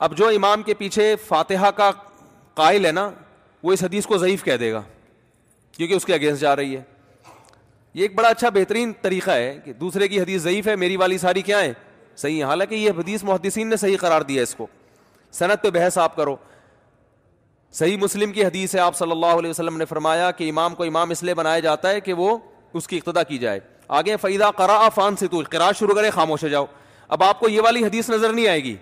اب 0.05 0.15
جو 0.17 0.27
امام 0.37 0.63
کے 0.69 0.73
پیچھے 0.79 1.05
فاتحہ 1.27 1.69
کا 1.79 1.89
قائل 2.61 2.85
ہے 2.85 2.91
نا 2.99 3.09
وہ 3.63 3.73
اس 3.73 3.83
حدیث 3.83 4.05
کو 4.13 4.17
ضعیف 4.23 4.43
کہہ 4.43 4.57
دے 4.63 4.71
گا 4.73 4.81
کیونکہ 5.77 5.93
اس 5.95 6.05
کے 6.05 6.13
اگینسٹ 6.13 6.41
جا 6.41 6.55
رہی 6.55 6.75
ہے 6.77 6.81
یہ 7.93 8.01
ایک 8.01 8.15
بڑا 8.15 8.27
اچھا 8.29 8.49
بہترین 8.57 8.93
طریقہ 9.01 9.31
ہے 9.43 9.57
کہ 9.65 9.73
دوسرے 9.85 10.07
کی 10.07 10.21
حدیث 10.21 10.41
ضعیف 10.43 10.67
ہے 10.67 10.75
میری 10.85 10.97
والی 11.05 11.17
ساری 11.27 11.41
کیا 11.51 11.59
ہے 11.61 11.71
صحیح 12.23 12.37
ہے 12.37 12.43
حالانکہ 12.49 12.75
یہ 12.75 12.99
حدیث 12.99 13.23
محدثین 13.29 13.67
نے 13.69 13.77
صحیح 13.85 13.97
قرار 14.05 14.21
دیا 14.33 14.37
ہے 14.37 14.43
اس 14.43 14.55
کو 14.55 14.67
صنعت 15.41 15.61
پہ 15.63 15.69
بحث 15.79 15.97
آپ 16.07 16.15
کرو 16.15 16.35
صحیح 17.73 17.97
مسلم 17.97 18.31
کی 18.31 18.43
حدیث 18.45 18.73
ہے 18.75 18.79
آپ 18.79 18.95
صلی 18.97 19.11
اللہ 19.11 19.37
علیہ 19.39 19.49
وسلم 19.49 19.77
نے 19.77 19.85
فرمایا 19.85 20.29
کہ 20.37 20.49
امام 20.49 20.73
کو 20.75 20.83
امام 20.83 21.09
اس 21.11 21.23
لیے 21.23 21.33
بنایا 21.35 21.59
جاتا 21.59 21.89
ہے 21.89 21.99
کہ 22.01 22.13
وہ 22.13 22.37
اس 22.73 22.87
کی 22.87 22.97
اقتدا 22.97 23.23
کی 23.23 23.37
جائے 23.37 23.59
آگے 23.99 24.17
فیدہ 24.21 24.49
کرا 24.57 24.87
فان 24.95 25.15
سے 25.15 25.27
تو 25.27 25.41
کرا 25.51 25.71
شروع 25.79 25.95
کرے 25.95 26.09
خاموش 26.11 26.43
ہو 26.43 26.47
جاؤ 26.49 26.65
اب 27.15 27.23
آپ 27.23 27.39
کو 27.39 27.49
یہ 27.49 27.61
والی 27.61 27.83
حدیث 27.85 28.09
نظر 28.09 28.33
نہیں 28.33 28.47
آئے 28.47 28.63
گی 28.63 28.75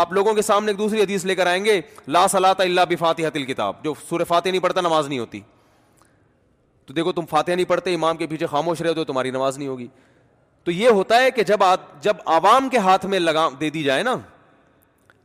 آپ 0.00 0.12
لوگوں 0.12 0.34
کے 0.34 0.42
سامنے 0.42 0.70
ایک 0.72 0.78
دوسری 0.78 1.00
حدیث 1.02 1.24
لے 1.24 1.34
کر 1.34 1.46
آئیں 1.46 1.64
گے 1.64 1.80
لا 2.16 2.26
صلاۃ 2.30 2.60
اللہ 2.66 2.80
ب 2.90 2.98
فاتحت 2.98 3.34
تل 3.34 3.44
کتاب 3.52 3.82
جو 3.84 3.94
سور 4.08 4.24
فاتح 4.28 4.48
نہیں 4.48 4.60
پڑھتا 4.62 4.80
نماز 4.80 5.08
نہیں 5.08 5.18
ہوتی 5.18 5.40
تو 6.86 6.94
دیکھو 6.94 7.12
تم 7.12 7.26
فاتح 7.30 7.52
نہیں 7.52 7.68
پڑھتے 7.68 7.94
امام 7.94 8.16
کے 8.16 8.26
پیچھے 8.26 8.46
خاموش 8.46 8.80
رہے 8.82 8.94
تو 8.94 9.04
تمہاری 9.04 9.30
نماز 9.30 9.58
نہیں 9.58 9.68
ہوگی 9.68 9.86
تو 10.64 10.70
یہ 10.70 10.88
ہوتا 10.88 11.22
ہے 11.22 11.30
کہ 11.30 11.42
جب 11.46 11.62
جب 12.02 12.16
عوام 12.36 12.68
کے 12.68 12.78
ہاتھ 12.88 13.06
میں 13.06 13.18
لگام 13.18 13.54
دے 13.60 13.70
دی 13.70 13.82
جائے 13.82 14.02
نا 14.02 14.16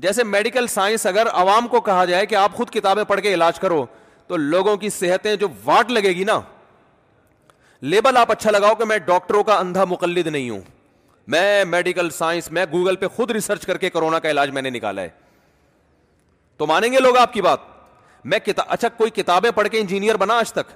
جیسے 0.03 0.23
میڈیکل 0.23 0.67
سائنس 0.67 1.05
اگر 1.05 1.27
عوام 1.31 1.67
کو 1.67 1.79
کہا 1.81 2.03
جائے 2.05 2.25
کہ 2.25 2.35
آپ 2.35 2.53
خود 2.55 2.69
کتابیں 2.73 3.03
پڑھ 3.07 3.21
کے 3.21 3.33
علاج 3.33 3.59
کرو 3.59 3.85
تو 4.27 4.37
لوگوں 4.37 4.75
کی 4.77 4.89
صحتیں 4.97 5.35
جو 5.35 5.47
واٹ 5.63 5.91
لگے 5.91 6.09
گی 6.15 6.23
نا 6.23 6.39
لیبل 7.91 8.17
آپ 8.17 8.31
اچھا 8.31 8.51
لگاؤ 8.51 8.75
کہ 8.75 8.85
میں 8.85 8.97
ڈاکٹروں 9.05 9.43
کا 9.43 9.57
اندھا 9.59 9.85
مقلد 9.89 10.27
نہیں 10.27 10.49
ہوں 10.49 10.61
میں 11.33 11.63
میڈیکل 11.65 12.09
سائنس 12.09 12.49
میں 12.51 12.65
گوگل 12.71 12.95
پہ 13.03 13.07
خود 13.15 13.31
ریسرچ 13.31 13.65
کر 13.65 13.77
کے 13.77 13.89
کرونا 13.89 14.19
کا 14.19 14.29
علاج 14.31 14.49
میں 14.51 14.61
نے 14.61 14.69
نکالا 14.69 15.01
ہے 15.01 15.09
تو 16.57 16.67
مانیں 16.67 16.91
گے 16.93 16.99
لوگ 16.99 17.17
آپ 17.17 17.33
کی 17.33 17.41
بات 17.41 17.59
میں 18.23 18.39
کتا... 18.45 18.63
اچھا 18.67 18.89
کوئی 18.97 19.11
کتابیں 19.21 19.51
پڑھ 19.55 19.67
کے 19.71 19.79
انجینئر 19.79 20.17
بنا 20.17 20.37
آج 20.39 20.51
تک 20.53 20.71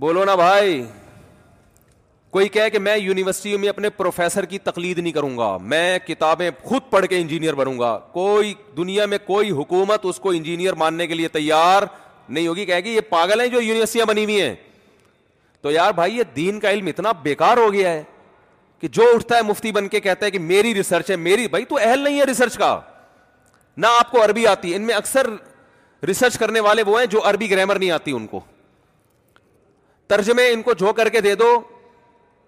بولو 0.00 0.24
نا 0.24 0.34
بھائی 0.34 0.84
کوئی 2.32 2.48
کہے 2.48 2.70
کہ 2.70 2.78
میں 2.78 2.96
یونیورسٹی 2.96 3.56
میں 3.60 3.68
اپنے 3.68 3.88
پروفیسر 3.96 4.44
کی 4.50 4.58
تقلید 4.66 4.98
نہیں 4.98 5.12
کروں 5.12 5.36
گا 5.38 5.56
میں 5.70 5.98
کتابیں 6.06 6.50
خود 6.64 6.82
پڑھ 6.90 7.06
کے 7.06 7.18
انجینئر 7.20 7.54
بنوں 7.54 7.78
گا 7.78 7.96
کوئی 8.12 8.52
دنیا 8.76 9.06
میں 9.12 9.18
کوئی 9.24 9.50
حکومت 9.50 10.06
اس 10.08 10.20
کو 10.20 10.30
انجینئر 10.36 10.74
ماننے 10.82 11.06
کے 11.06 11.14
لیے 11.14 11.28
تیار 11.34 11.82
نہیں 12.28 12.46
ہوگی 12.48 12.64
کہے 12.66 12.80
گی 12.84 12.94
یہ 12.94 13.00
پاگل 13.08 13.40
ہیں 13.40 13.46
جو 13.56 13.60
یونیورسٹیاں 13.60 14.06
بنی 14.06 14.24
ہوئی 14.24 14.40
ہیں 14.40 14.54
تو 15.62 15.70
یار 15.70 15.92
بھائی 15.96 16.16
یہ 16.18 16.22
دین 16.36 16.60
کا 16.60 16.70
علم 16.70 16.86
اتنا 16.92 17.12
بیکار 17.22 17.56
ہو 17.56 17.72
گیا 17.72 17.92
ہے 17.92 18.02
کہ 18.80 18.88
جو 18.92 19.08
اٹھتا 19.14 19.36
ہے 19.36 19.42
مفتی 19.48 19.72
بن 19.72 19.88
کے 19.88 20.00
کہتا 20.06 20.26
ہے 20.26 20.30
کہ 20.30 20.38
میری 20.38 20.74
ریسرچ 20.74 21.10
ہے 21.10 21.16
میری 21.16 21.46
بھائی 21.48 21.64
تو 21.64 21.78
اہل 21.82 21.98
نہیں 22.04 22.18
ہے 22.20 22.24
ریسرچ 22.28 22.56
کا 22.58 22.78
نہ 23.76 23.86
آپ 23.98 24.10
کو 24.10 24.24
عربی 24.24 24.46
آتی 24.46 24.70
ہے 24.70 24.76
ان 24.76 24.86
میں 24.86 24.94
اکثر 24.94 25.28
ریسرچ 26.06 26.38
کرنے 26.38 26.60
والے 26.60 26.82
وہ 26.86 26.98
ہیں 26.98 27.06
جو 27.10 27.20
عربی 27.30 27.50
گرامر 27.50 27.78
نہیں 27.78 27.90
آتی 27.98 28.12
ان 28.12 28.26
کو 28.26 28.40
ترجمے 30.14 30.48
ان 30.52 30.62
کو 30.62 30.74
جو 30.80 30.92
کر 30.92 31.08
کے 31.08 31.20
دے 31.26 31.34
دو 31.44 31.54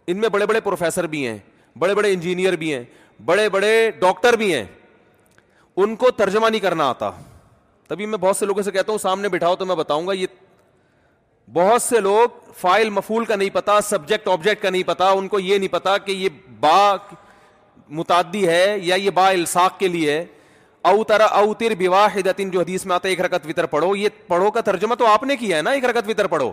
ان 0.09 0.17
میں 0.21 0.29
بڑے 0.29 0.47
بڑے 0.47 0.61
پروفیسر 0.61 1.07
بھی 1.07 1.27
ہیں 1.27 1.37
بڑے 1.79 1.95
بڑے 1.95 2.13
انجینئر 2.13 2.57
بھی 2.57 2.73
ہیں 2.75 2.83
بڑے 3.25 3.49
بڑے 3.49 3.91
ڈاکٹر 3.99 4.37
بھی 4.37 4.53
ہیں 4.55 4.65
ان 5.83 5.95
کو 5.97 6.11
ترجمہ 6.17 6.49
نہیں 6.49 6.61
کرنا 6.61 6.89
آتا 6.89 7.11
تبھی 7.89 8.07
میں 8.07 8.19
بہت 8.19 8.37
سے 8.37 8.47
لوگوں 8.47 8.63
سے 8.63 8.71
کہتا 8.71 8.93
ہوں 8.93 8.99
سامنے 8.99 9.29
بٹھاؤ 9.29 9.57
تو 9.57 9.67
میں 9.67 9.75
بتاؤں 9.77 10.07
گا 10.07 10.13
یہ 10.15 10.27
بہت 11.53 11.83
سے 11.83 12.01
لوگ 12.01 12.53
فائل 12.61 12.91
مفول 12.91 13.25
کا 13.25 13.37
نہیں 13.37 13.51
پتا 13.53 13.81
سبجیکٹ 13.89 14.29
آبجیکٹ 14.29 14.63
کا 14.63 14.71
نہیں 14.71 14.83
پتا 14.87 15.09
ان 15.11 15.29
کو 15.29 15.39
یہ 15.41 15.59
نہیں 15.59 15.73
پتا 15.73 15.97
کہ 16.05 16.13
یہ 16.13 16.29
با 16.61 16.97
متعدی 17.99 18.47
ہے 18.49 18.77
یا 18.81 18.95
یہ 18.95 19.11
با 19.15 19.29
الساق 19.29 19.79
کے 19.79 19.89
لیے 19.89 20.13
ہے 20.13 20.25
او 20.91 21.03
تر 21.09 21.21
وواہ 21.81 22.17
جو 22.39 22.61
حدیث 22.61 22.85
میں 22.87 22.95
آتا 22.95 23.09
ہے 23.09 23.13
ایک 23.13 23.21
رکت 23.25 23.47
وطر 23.49 23.67
پڑھو 23.75 23.95
یہ 23.97 24.09
پڑھو 24.29 24.51
کا 24.51 24.61
ترجمہ 24.65 24.95
تو 24.99 25.07
آپ 25.07 25.23
نے 25.25 25.37
کیا 25.37 25.57
ہے 25.57 25.63
نا 25.63 25.71
ایک 25.71 25.85
رکت 25.85 26.09
وطر 26.09 26.27
پڑھو 26.37 26.51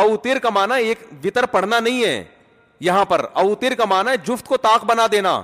اوتر 0.00 0.48
معنی 0.54 0.82
ایک 0.88 0.98
وطر 1.24 1.46
پڑھنا 1.50 1.80
نہیں 1.80 2.04
ہے 2.04 2.22
یہاں 2.84 3.04
پر 3.08 3.24
اوتر 3.42 3.74
کا 3.78 3.84
مانا 3.90 4.10
ہے 4.10 4.16
جفت 4.26 4.46
کو 4.46 4.56
تاک 4.66 4.84
بنا 4.84 5.06
دینا 5.12 5.40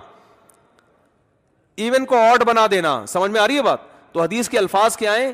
ایون 1.82 2.06
کو 2.12 2.16
آٹ 2.30 2.44
بنا 2.46 2.66
دینا 2.70 2.94
سمجھ 3.08 3.30
میں 3.30 3.40
آ 3.40 3.46
رہی 3.46 3.56
ہے 3.56 3.62
بات 3.62 3.80
تو 4.12 4.20
حدیث 4.22 4.48
کے 4.48 4.58
الفاظ 4.58 4.96
کیا 4.96 5.12
ہے 5.14 5.30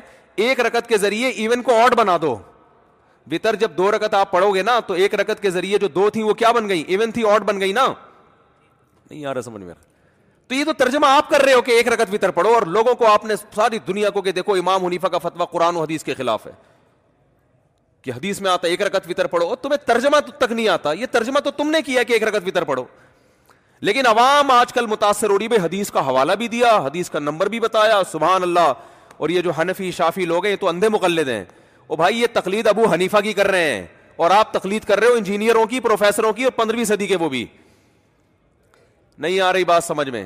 ایک 0.47 0.59
رکت 0.67 0.87
کے 0.89 0.97
ذریعے 1.03 1.29
ایون 1.43 1.61
کو 1.69 1.77
آٹ 1.83 1.95
بنا 1.97 2.17
دو 2.21 2.35
جب 3.61 3.71
دو 3.77 3.89
رکت 3.91 4.13
آپ 4.13 4.31
پڑھو 4.31 4.53
گے 4.55 4.61
نا 4.63 4.79
تو 4.87 4.93
ایک 5.03 5.13
رکت 5.19 5.41
کے 5.41 5.49
ذریعے 5.55 5.77
جو 5.83 5.87
دو 5.95 6.09
تھی 6.15 6.23
وہ 6.23 6.33
کیا 6.41 6.51
بن 6.59 6.67
گئی 6.69 6.83
ایون 6.95 7.11
تھی 7.11 7.23
آٹ 7.29 7.41
بن 7.49 7.59
گئی 7.59 7.71
نا 7.79 7.85
نہیں 9.09 9.25
آ 9.25 9.33
رہا 9.33 9.41
سمجھ 9.49 9.61
میں 9.63 9.73
تو 10.47 10.55
یہ 10.55 10.63
تو 10.65 10.73
ترجمہ 10.83 11.05
آپ 11.19 11.29
کر 11.29 11.41
رہے 11.45 11.53
ہو 11.53 11.61
کہ 11.69 11.79
ایک 11.79 11.87
رکت 11.93 12.15
پڑھو 12.35 12.53
اور 12.55 12.65
لوگوں 12.75 12.93
کو 12.99 13.07
آپ 13.11 13.25
نے 13.31 13.35
ساری 13.55 13.79
دنیا 13.87 14.09
کو 14.17 14.21
کہ 14.27 14.31
دیکھو 14.39 14.55
امام 14.63 14.85
حنیفہ 14.85 15.07
کا 15.15 15.23
فتوا 15.27 15.45
قرآن 15.57 15.75
و 15.75 15.81
حدیث 15.89 16.03
کے 16.09 16.13
خلاف 16.21 16.45
ہے 16.47 16.51
کہ 18.05 18.11
حدیث 18.11 18.39
میں 18.41 18.49
آتا 18.51 18.67
ایک 18.67 18.81
رکت 18.81 19.07
وطر 19.09 19.27
پڑھو 19.27 19.55
تمہیں 19.61 19.85
ترجمہ 19.85 20.17
تک 20.25 20.51
نہیں 20.51 20.67
آتا 20.69 20.91
یہ 20.93 21.05
ترجمہ 21.11 21.39
تو 21.43 21.51
تم 21.57 21.69
نے 21.71 21.81
کیا 21.85 22.03
کہ 22.09 22.13
ایک 22.13 22.23
رکت 22.23 22.47
وطر 22.47 22.63
پڑھو 22.69 22.83
لیکن 23.87 24.07
عوام 24.07 24.51
آج 24.51 24.73
کل 24.73 24.85
متاثر 24.87 25.29
ہو 25.29 25.37
رہی 25.39 25.47
بھائی 25.47 25.61
حدیث 25.63 25.89
کا 25.91 26.05
حوالہ 26.07 26.31
بھی 26.41 26.47
دیا 26.47 26.75
حدیث 26.85 27.09
کا 27.09 27.19
نمبر 27.19 27.49
بھی 27.55 27.59
بتایا 27.59 28.01
سبحان 28.11 28.43
اللہ 28.43 28.71
اور 29.17 29.29
یہ 29.29 29.41
جو 29.41 29.51
حنفی 29.59 29.91
شافی 29.99 30.25
لوگ 30.25 30.45
ہیں 30.45 30.51
یہ 30.51 30.57
تو 30.61 30.67
اندھے 30.69 30.89
مقلد 30.97 31.27
ہیں 31.29 31.43
اور 31.87 31.97
بھائی 31.97 32.21
یہ 32.21 32.27
تقلید 32.33 32.67
ابو 32.67 32.91
حنیفہ 32.93 33.21
کی 33.23 33.33
کر 33.41 33.47
رہے 33.51 33.73
ہیں 33.73 33.85
اور 34.25 34.31
آپ 34.31 34.53
تقلید 34.53 34.83
کر 34.87 34.99
رہے 34.99 35.07
ہو 35.07 35.15
انجینئروں 35.17 35.65
کی 35.73 35.79
پروفیسروں 35.89 36.33
کی 36.33 36.43
اور 36.43 36.51
پندرہویں 36.61 36.85
صدی 36.93 37.07
کے 37.07 37.15
وہ 37.23 37.29
بھی 37.29 37.45
نہیں 39.25 39.39
آ 39.47 39.51
رہی 39.53 39.63
بات 39.65 39.83
سمجھ 39.83 40.09
میں 40.09 40.25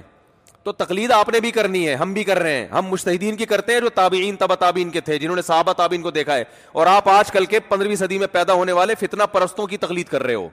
تو 0.64 0.72
تقلید 0.72 1.12
آپ 1.12 1.30
نے 1.34 1.40
بھی 1.40 1.52
کرنی 1.52 1.88
ہے 1.88 1.94
ہم 1.96 2.14
بھی 2.14 2.24
کر 2.24 2.40
رہے 2.40 2.56
ہیں 2.58 2.68
ہم 2.72 2.86
مشتحدین 2.92 3.36
کی 3.38 3.46
کرتے 3.46 3.74
ہیں 3.74 3.80
جو 3.82 3.90
تابعین 3.96 4.36
تبا 4.38 4.56
تابعین 4.64 4.90
کے 4.90 5.02
تھے 5.02 5.18
جنہوں 5.20 5.36
نے 5.36 5.42
صحابہ 5.42 5.74
تابین 5.74 6.02
کو 6.02 6.12
دیکھا 6.12 6.36
ہے 6.36 6.44
اور 6.74 6.88
آپ 6.88 7.08
آج 7.10 7.32
کل 7.32 7.46
کے 7.54 7.60
پندرہویں 7.70 7.96
صدی 7.96 8.18
میں 8.20 8.28
پیدا 8.32 8.54
ہونے 8.54 8.72
والے 8.80 8.96
فتنہ 9.00 9.24
پرستوں 9.32 9.68
کی 9.68 9.78
تقلید 9.86 10.08
کر 10.08 10.24
رہے 10.24 10.36
ہو 10.36 10.48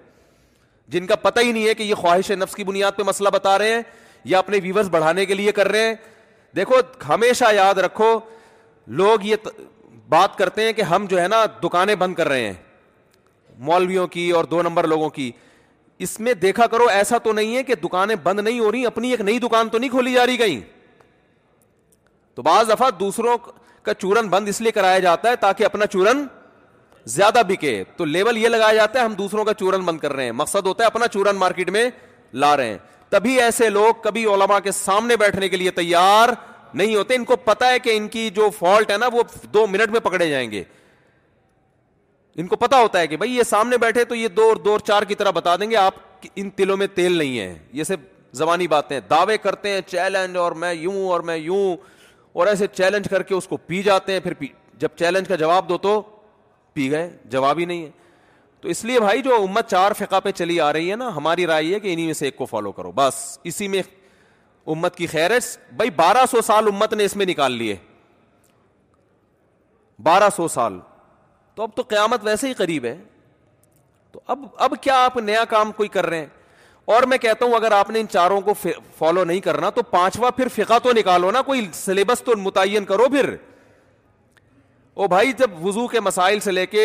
جن 0.95 1.07
کا 1.07 1.16
پتہ 1.23 1.41
ہی 1.45 1.53
نہیں 1.53 1.66
ہے 1.69 1.74
کہ 1.74 1.83
یہ 1.83 1.95
خواہش 2.01 2.31
نفس 2.39 2.55
کی 2.57 2.65
بنیاد 2.65 2.93
پہ 2.97 3.03
مسئلہ 3.07 3.28
بتا 3.35 3.57
رہے 3.59 3.73
ہیں 3.74 3.83
یا 4.35 4.39
اپنے 4.39 4.59
ویورز 4.62 4.89
بڑھانے 4.91 5.24
کے 5.27 5.35
لیے 5.35 5.53
کر 5.53 5.69
رہے 5.70 5.87
ہیں 5.87 5.95
دیکھو 6.57 6.74
ہمیشہ 7.09 7.53
یاد 7.55 7.78
رکھو 7.85 8.19
لوگ 9.01 9.24
یہ 9.27 9.49
بات 10.09 10.37
کرتے 10.39 10.65
ہیں 10.65 10.73
کہ 10.73 10.83
ہم 10.91 11.07
جو 11.09 11.20
ہے 11.20 11.27
نا 11.28 11.45
دکانیں 11.65 11.95
بند 12.05 12.15
کر 12.15 12.28
رہے 12.28 12.47
ہیں 12.47 12.53
مولویوں 13.69 14.07
کی 14.07 14.31
اور 14.37 14.45
دو 14.45 14.62
نمبر 14.62 14.87
لوگوں 14.89 15.09
کی 15.11 15.31
اس 16.05 16.18
میں 16.20 16.32
دیکھا 16.35 16.66
کرو 16.70 16.86
ایسا 16.90 17.18
تو 17.24 17.32
نہیں 17.32 17.56
ہے 17.56 17.62
کہ 17.64 17.74
دکانیں 17.85 18.14
بند 18.23 18.40
نہیں 18.40 18.59
ہو 18.60 18.70
رہی 18.73 18.86
اپنی 18.86 19.10
ایک 19.10 19.20
نئی 19.20 19.39
دکان 19.39 19.68
تو 19.68 19.78
نہیں 19.78 19.90
کھولی 19.90 20.12
جا 20.12 20.27
رہی 20.27 20.36
کہیں 20.36 20.60
تو 22.35 22.43
بعض 22.43 22.68
دفعہ 22.68 22.90
دوسروں 23.01 23.36
کا 23.82 23.94
چورن 23.94 24.28
بند 24.28 24.48
اس 24.48 24.60
لیے 24.60 24.73
کرایا 24.73 24.98
جاتا 24.98 25.31
ہے 25.31 25.36
تاکہ 25.40 25.64
اپنا 25.64 25.86
چورن 25.93 26.24
زیادہ 27.14 27.43
بکے 27.48 27.82
تو 27.97 28.05
لیول 28.05 28.36
یہ 28.39 28.48
لگایا 28.48 28.74
جاتا 28.74 28.98
ہے 29.01 29.05
ہم 29.05 29.12
دوسروں 29.18 29.44
کا 29.44 29.55
چورن 29.55 29.85
بند 29.85 29.98
کر 30.01 30.12
رہے 30.12 30.24
ہیں 30.24 30.32
مقصد 30.32 30.66
ہوتا 30.66 30.85
ہے 30.85 30.86
اپنا 30.86 31.06
چورن 31.12 31.36
مارکیٹ 31.39 31.70
میں 31.70 31.89
لا 32.44 32.56
رہے 32.56 32.68
ہیں 32.68 32.78
تبھی 33.10 33.40
ایسے 33.40 33.68
لوگ 33.70 33.94
کبھی 34.02 34.24
علماء 34.35 34.59
کے 34.64 34.73
سامنے 34.73 35.16
بیٹھنے 35.16 35.48
کے 35.48 35.56
لیے 35.56 35.70
تیار 35.70 36.28
نہیں 36.74 36.94
ہوتے 36.97 37.14
ان 37.16 37.24
کو 37.24 37.36
پتا 37.44 37.68
ہے 37.70 37.78
کہ 37.78 37.97
ان 37.97 38.09
کی 38.09 38.28
جو 38.36 38.48
فالٹ 38.59 38.90
ہے 38.90 38.97
نا 38.98 39.09
وہ 39.12 39.23
دو 39.52 39.66
منٹ 39.66 39.90
میں 39.90 40.01
پکڑے 40.01 40.28
جائیں 40.31 40.51
گے 40.51 40.62
ان 42.39 42.47
کو 42.47 42.57
پتا 42.57 42.81
ہوتا 42.81 42.99
ہے 43.01 43.07
کہ 43.07 43.17
بھائی 43.17 43.37
یہ 43.37 43.43
سامنے 43.49 43.77
بیٹھے 43.79 44.05
تو 44.05 44.15
یہ 44.15 44.29
دو 44.29 44.49
اور 44.49 44.57
دو 44.65 44.71
اور 44.71 44.81
چار 44.87 45.03
کی 45.09 45.15
طرح 45.15 45.31
بتا 45.35 45.55
دیں 45.61 45.71
گے 45.71 45.77
آپ 45.77 45.95
ان 46.37 46.49
تلوں 46.57 46.77
میں 46.77 46.87
تیل 46.95 47.13
نہیں 47.19 47.39
ہے 47.39 47.57
یہ 47.73 47.85
صرف 47.85 48.01
زبانی 48.37 48.67
باتیں 48.69 48.99
دعوے 49.11 49.37
کرتے 49.39 49.71
ہیں 49.73 49.81
چیلنج 49.87 50.37
اور 50.37 50.53
میں 50.63 50.73
یوں 50.73 51.07
اور 51.11 51.21
میں 51.29 51.37
یوں 51.37 51.65
اور 52.33 52.47
ایسے 52.47 52.67
چیلنج 52.73 53.07
کر 53.11 53.23
کے 53.31 53.35
اس 53.35 53.47
کو 53.49 53.57
پی 53.67 53.83
جاتے 53.83 54.13
ہیں 54.13 54.21
پھر 54.21 54.35
پی 54.39 54.47
جب 54.79 54.89
چیلنج 54.99 55.29
کا 55.29 55.37
جواب 55.45 55.69
دو 55.69 55.79
تو 55.87 56.01
پی 56.75 56.91
گئے 56.91 57.09
جواب 57.35 57.59
ہی 57.59 57.65
نہیں 57.65 57.83
ہے 57.85 57.91
تو 58.61 58.69
اس 58.69 58.85
لیے 58.85 59.01
بھائی 59.01 59.23
جو 59.23 59.35
امت 59.43 59.69
چار 59.71 59.93
فقہ 59.99 60.21
پہ 60.25 60.31
چلی 60.35 60.59
آ 60.61 60.73
رہی 60.73 60.91
ہے 60.91 60.97
نا 60.97 61.09
ہماری 61.17 61.47
رائے 61.47 61.73
ہے 61.75 61.81
کہ 61.81 61.93
انہیں 61.93 62.13
سے 62.21 62.25
ایک 62.27 62.37
کو 62.37 62.45
فالو 62.47 62.73
کرو 62.73 62.91
بس 62.95 63.15
اسی 63.53 63.69
میں 63.69 63.83
امت 64.75 64.97
کی 64.97 65.07
خیر 65.07 65.31
ہے 65.31 65.39
بھائی 65.77 65.91
بارہ 65.97 66.25
سو 66.31 66.41
سال 66.47 66.67
امت 66.73 66.93
نے 66.95 67.05
اس 67.05 67.17
میں 67.17 67.27
نکال 67.27 67.53
لیے 67.57 67.77
بارہ 70.07 70.29
سو 70.37 70.49
سال 70.59 70.79
تو 71.57 71.62
اب 71.62 71.69
تو 71.77 71.83
قیامت 71.89 72.20
ویسے 72.24 72.49
ہی 72.49 72.53
قریب 72.55 72.85
ہے 72.85 72.97
تو 74.12 74.20
اب 74.33 74.45
اب 74.65 74.74
کیا 74.83 74.97
آپ 75.05 75.16
نیا 75.16 75.45
کام 75.49 75.70
کوئی 75.77 75.89
کر 75.89 76.07
رہے 76.07 76.19
ہیں 76.19 76.27
اور 76.95 77.03
میں 77.11 77.19
کہتا 77.19 77.45
ہوں 77.45 77.55
اگر 77.55 77.73
آپ 77.73 77.91
نے 77.91 78.01
ان 78.01 78.09
چاروں 78.09 78.41
کو 78.49 78.55
فالو 78.99 79.24
نہیں 79.24 79.41
کرنا 79.47 79.70
تو 79.74 79.83
پانچواں 79.91 80.31
پھر 80.37 80.49
فقہ 80.55 80.78
تو 80.83 80.93
نکالو 80.97 81.31
نا 81.31 81.43
کوئی 81.47 81.66
سلیبس 81.74 82.23
تو 82.24 82.37
متعین 82.41 82.85
کرو 82.91 83.09
پھر 83.12 83.35
او 84.95 85.07
بھائی 85.09 85.33
جب 85.39 85.65
وضو 85.66 85.87
کے 85.87 86.01
مسائل 86.01 86.41
سے 86.41 86.51
لے 86.53 86.66
کے 86.66 86.85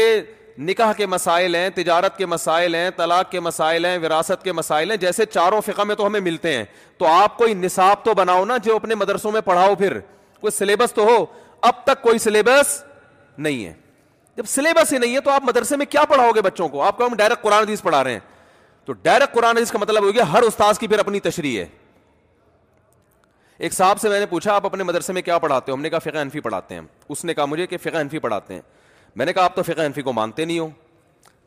نکاح 0.69 0.93
کے 0.93 1.05
مسائل 1.07 1.55
ہیں 1.55 1.69
تجارت 1.75 2.17
کے 2.17 2.25
مسائل 2.25 2.75
ہیں 2.75 2.89
طلاق 2.95 3.29
کے 3.31 3.39
مسائل 3.39 3.85
ہیں 3.85 3.97
وراثت 4.03 4.43
کے 4.43 4.51
مسائل 4.51 4.89
ہیں 4.91 4.97
جیسے 5.03 5.25
چاروں 5.33 5.61
فقہ 5.65 5.81
میں 5.87 5.95
تو 5.95 6.07
ہمیں 6.07 6.19
ملتے 6.19 6.55
ہیں 6.55 6.63
تو 6.97 7.07
آپ 7.07 7.37
کوئی 7.37 7.53
نصاب 7.53 8.03
تو 8.05 8.13
بناؤ 8.17 8.45
نا 8.45 8.57
جو 8.63 8.75
اپنے 8.75 8.95
مدرسوں 8.95 9.31
میں 9.31 9.41
پڑھاؤ 9.45 9.75
پھر 9.75 9.99
کوئی 10.39 10.51
سلیبس 10.57 10.93
تو 10.93 11.05
ہو 11.13 11.23
اب 11.67 11.83
تک 11.85 12.01
کوئی 12.01 12.19
سلیبس 12.19 12.81
نہیں 13.37 13.65
ہے 13.65 13.73
جب 14.37 14.45
سلیبس 14.47 14.93
ہی 14.93 14.97
نہیں 14.97 15.15
ہے 15.15 15.19
تو 15.21 15.29
آپ 15.31 15.43
مدرسے 15.45 15.75
میں 15.77 15.85
کیا 15.85 16.03
پڑھاؤ 16.09 16.31
گے 16.35 16.41
بچوں 16.41 16.67
کو 16.69 16.81
آپ 16.83 16.97
کو 16.97 17.05
ہم 17.07 17.15
ڈائریکٹ 17.17 17.41
قرآن 17.43 17.61
حدیث 17.61 17.81
پڑھا 17.83 18.03
رہے 18.03 18.13
ہیں 18.13 18.19
تو 18.85 18.93
ڈائریکٹ 19.03 19.33
قرآن 19.33 19.57
حدیث 19.57 19.71
کا 19.71 19.79
مطلب 19.79 20.03
ہو 20.03 20.13
گیا 20.13 20.31
ہر 20.31 20.41
استاذ 20.47 20.79
کی 20.79 20.87
پھر 20.87 20.99
اپنی 20.99 21.19
تشریح 21.19 21.59
ہے 21.59 21.65
ایک 23.57 23.73
صاحب 23.73 23.99
سے 24.01 24.09
میں 24.09 24.19
نے 24.19 24.25
پوچھا 24.25 24.53
آپ 24.55 24.65
اپنے 24.65 24.83
مدرسے 24.83 25.13
میں 25.13 25.21
کیا 25.21 25.37
پڑھاتے 25.39 25.71
ہو 25.71 25.75
ہم 25.75 25.81
نے 25.81 25.89
کہا 25.89 25.97
فقہ 25.99 26.17
انفی 26.17 26.39
پڑھاتے 26.41 26.75
ہیں 26.75 26.81
اس 27.09 27.23
نے 27.25 27.33
کہا 27.33 27.45
مجھے 27.45 27.67
کہ 27.67 27.77
فقہ 27.81 27.97
انفی 27.97 28.19
پڑھاتے 28.19 28.53
ہیں 28.53 28.61
میں 29.15 29.25
نے 29.25 29.33
کہا 29.33 29.43
آپ 29.43 29.55
تو 29.55 29.63
فقہ 29.63 29.81
انفی 29.81 30.01
کو 30.01 30.13
مانتے 30.13 30.45
نہیں 30.45 30.59
ہو 30.59 30.69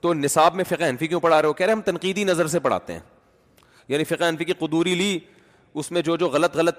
تو 0.01 0.12
نصاب 0.15 0.55
میں 0.56 0.65
فقہ 0.69 0.85
انفی 0.85 1.06
کیوں 1.06 1.20
پڑھا 1.20 1.40
رہے 1.40 1.48
ہو 1.48 1.52
کہہ 1.52 1.66
رہے 1.66 1.73
ہم 1.73 1.81
تنقیدی 1.85 2.24
نظر 2.24 2.47
سے 2.47 2.59
پڑھاتے 2.61 2.93
ہیں 2.93 3.01
یعنی 3.89 4.05
فقہ 4.05 4.24
انفی 4.24 4.44
کی 4.44 4.52
قدوری 4.59 4.94
لی 4.94 5.19
اس 5.74 5.90
میں 5.93 6.02
جو 6.02 6.16
جو 6.16 6.28
غلط 6.31 6.56
غلط 6.56 6.78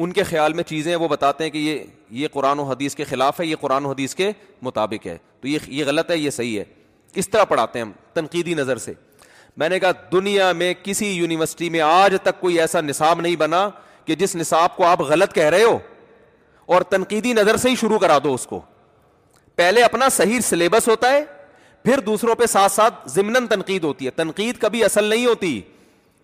ان 0.00 0.12
کے 0.12 0.22
خیال 0.24 0.52
میں 0.52 0.64
چیزیں 0.64 0.94
وہ 0.96 1.08
بتاتے 1.08 1.44
ہیں 1.44 1.50
کہ 1.50 1.58
یہ 1.58 1.84
یہ 2.20 2.28
قرآن 2.32 2.58
و 2.58 2.62
حدیث 2.64 2.94
کے 2.94 3.04
خلاف 3.04 3.40
ہے 3.40 3.46
یہ 3.46 3.56
قرآن 3.60 3.84
و 3.86 3.90
حدیث 3.90 4.14
کے 4.14 4.30
مطابق 4.62 5.06
ہے 5.06 5.16
تو 5.40 5.48
یہ 5.48 5.58
یہ 5.68 5.84
غلط 5.86 6.10
ہے 6.10 6.16
یہ 6.18 6.30
صحیح 6.30 6.58
ہے 6.58 6.64
اس 7.20 7.28
طرح 7.28 7.44
پڑھاتے 7.44 7.78
ہیں 7.78 7.84
ہم 7.86 7.92
تنقیدی 8.14 8.54
نظر 8.54 8.76
سے 8.84 8.92
میں 9.58 9.68
نے 9.68 9.78
کہا 9.80 9.90
دنیا 10.12 10.50
میں 10.56 10.72
کسی 10.82 11.10
یونیورسٹی 11.12 11.68
میں 11.70 11.80
آج 11.84 12.16
تک 12.22 12.40
کوئی 12.40 12.60
ایسا 12.60 12.80
نصاب 12.80 13.20
نہیں 13.20 13.36
بنا 13.36 13.68
کہ 14.04 14.14
جس 14.20 14.36
نصاب 14.36 14.76
کو 14.76 14.84
آپ 14.86 15.00
غلط 15.08 15.32
کہہ 15.34 15.48
رہے 15.54 15.62
ہو 15.64 15.78
اور 16.74 16.82
تنقیدی 16.90 17.32
نظر 17.32 17.56
سے 17.56 17.70
ہی 17.70 17.74
شروع 17.80 17.98
کرا 17.98 18.18
دو 18.24 18.34
اس 18.34 18.46
کو 18.46 18.60
پہلے 19.56 19.82
اپنا 19.82 20.08
صحیح 20.12 20.40
سلیبس 20.42 20.88
ہوتا 20.88 21.12
ہے 21.12 21.24
پھر 21.84 22.00
دوسروں 22.06 22.34
پہ 22.38 22.46
ساتھ 22.46 22.72
ساتھ 22.72 23.08
ضمن 23.14 23.46
تنقید 23.46 23.84
ہوتی 23.84 24.06
ہے 24.06 24.10
تنقید 24.16 24.58
کبھی 24.60 24.84
اصل 24.84 25.04
نہیں 25.04 25.26
ہوتی 25.26 25.60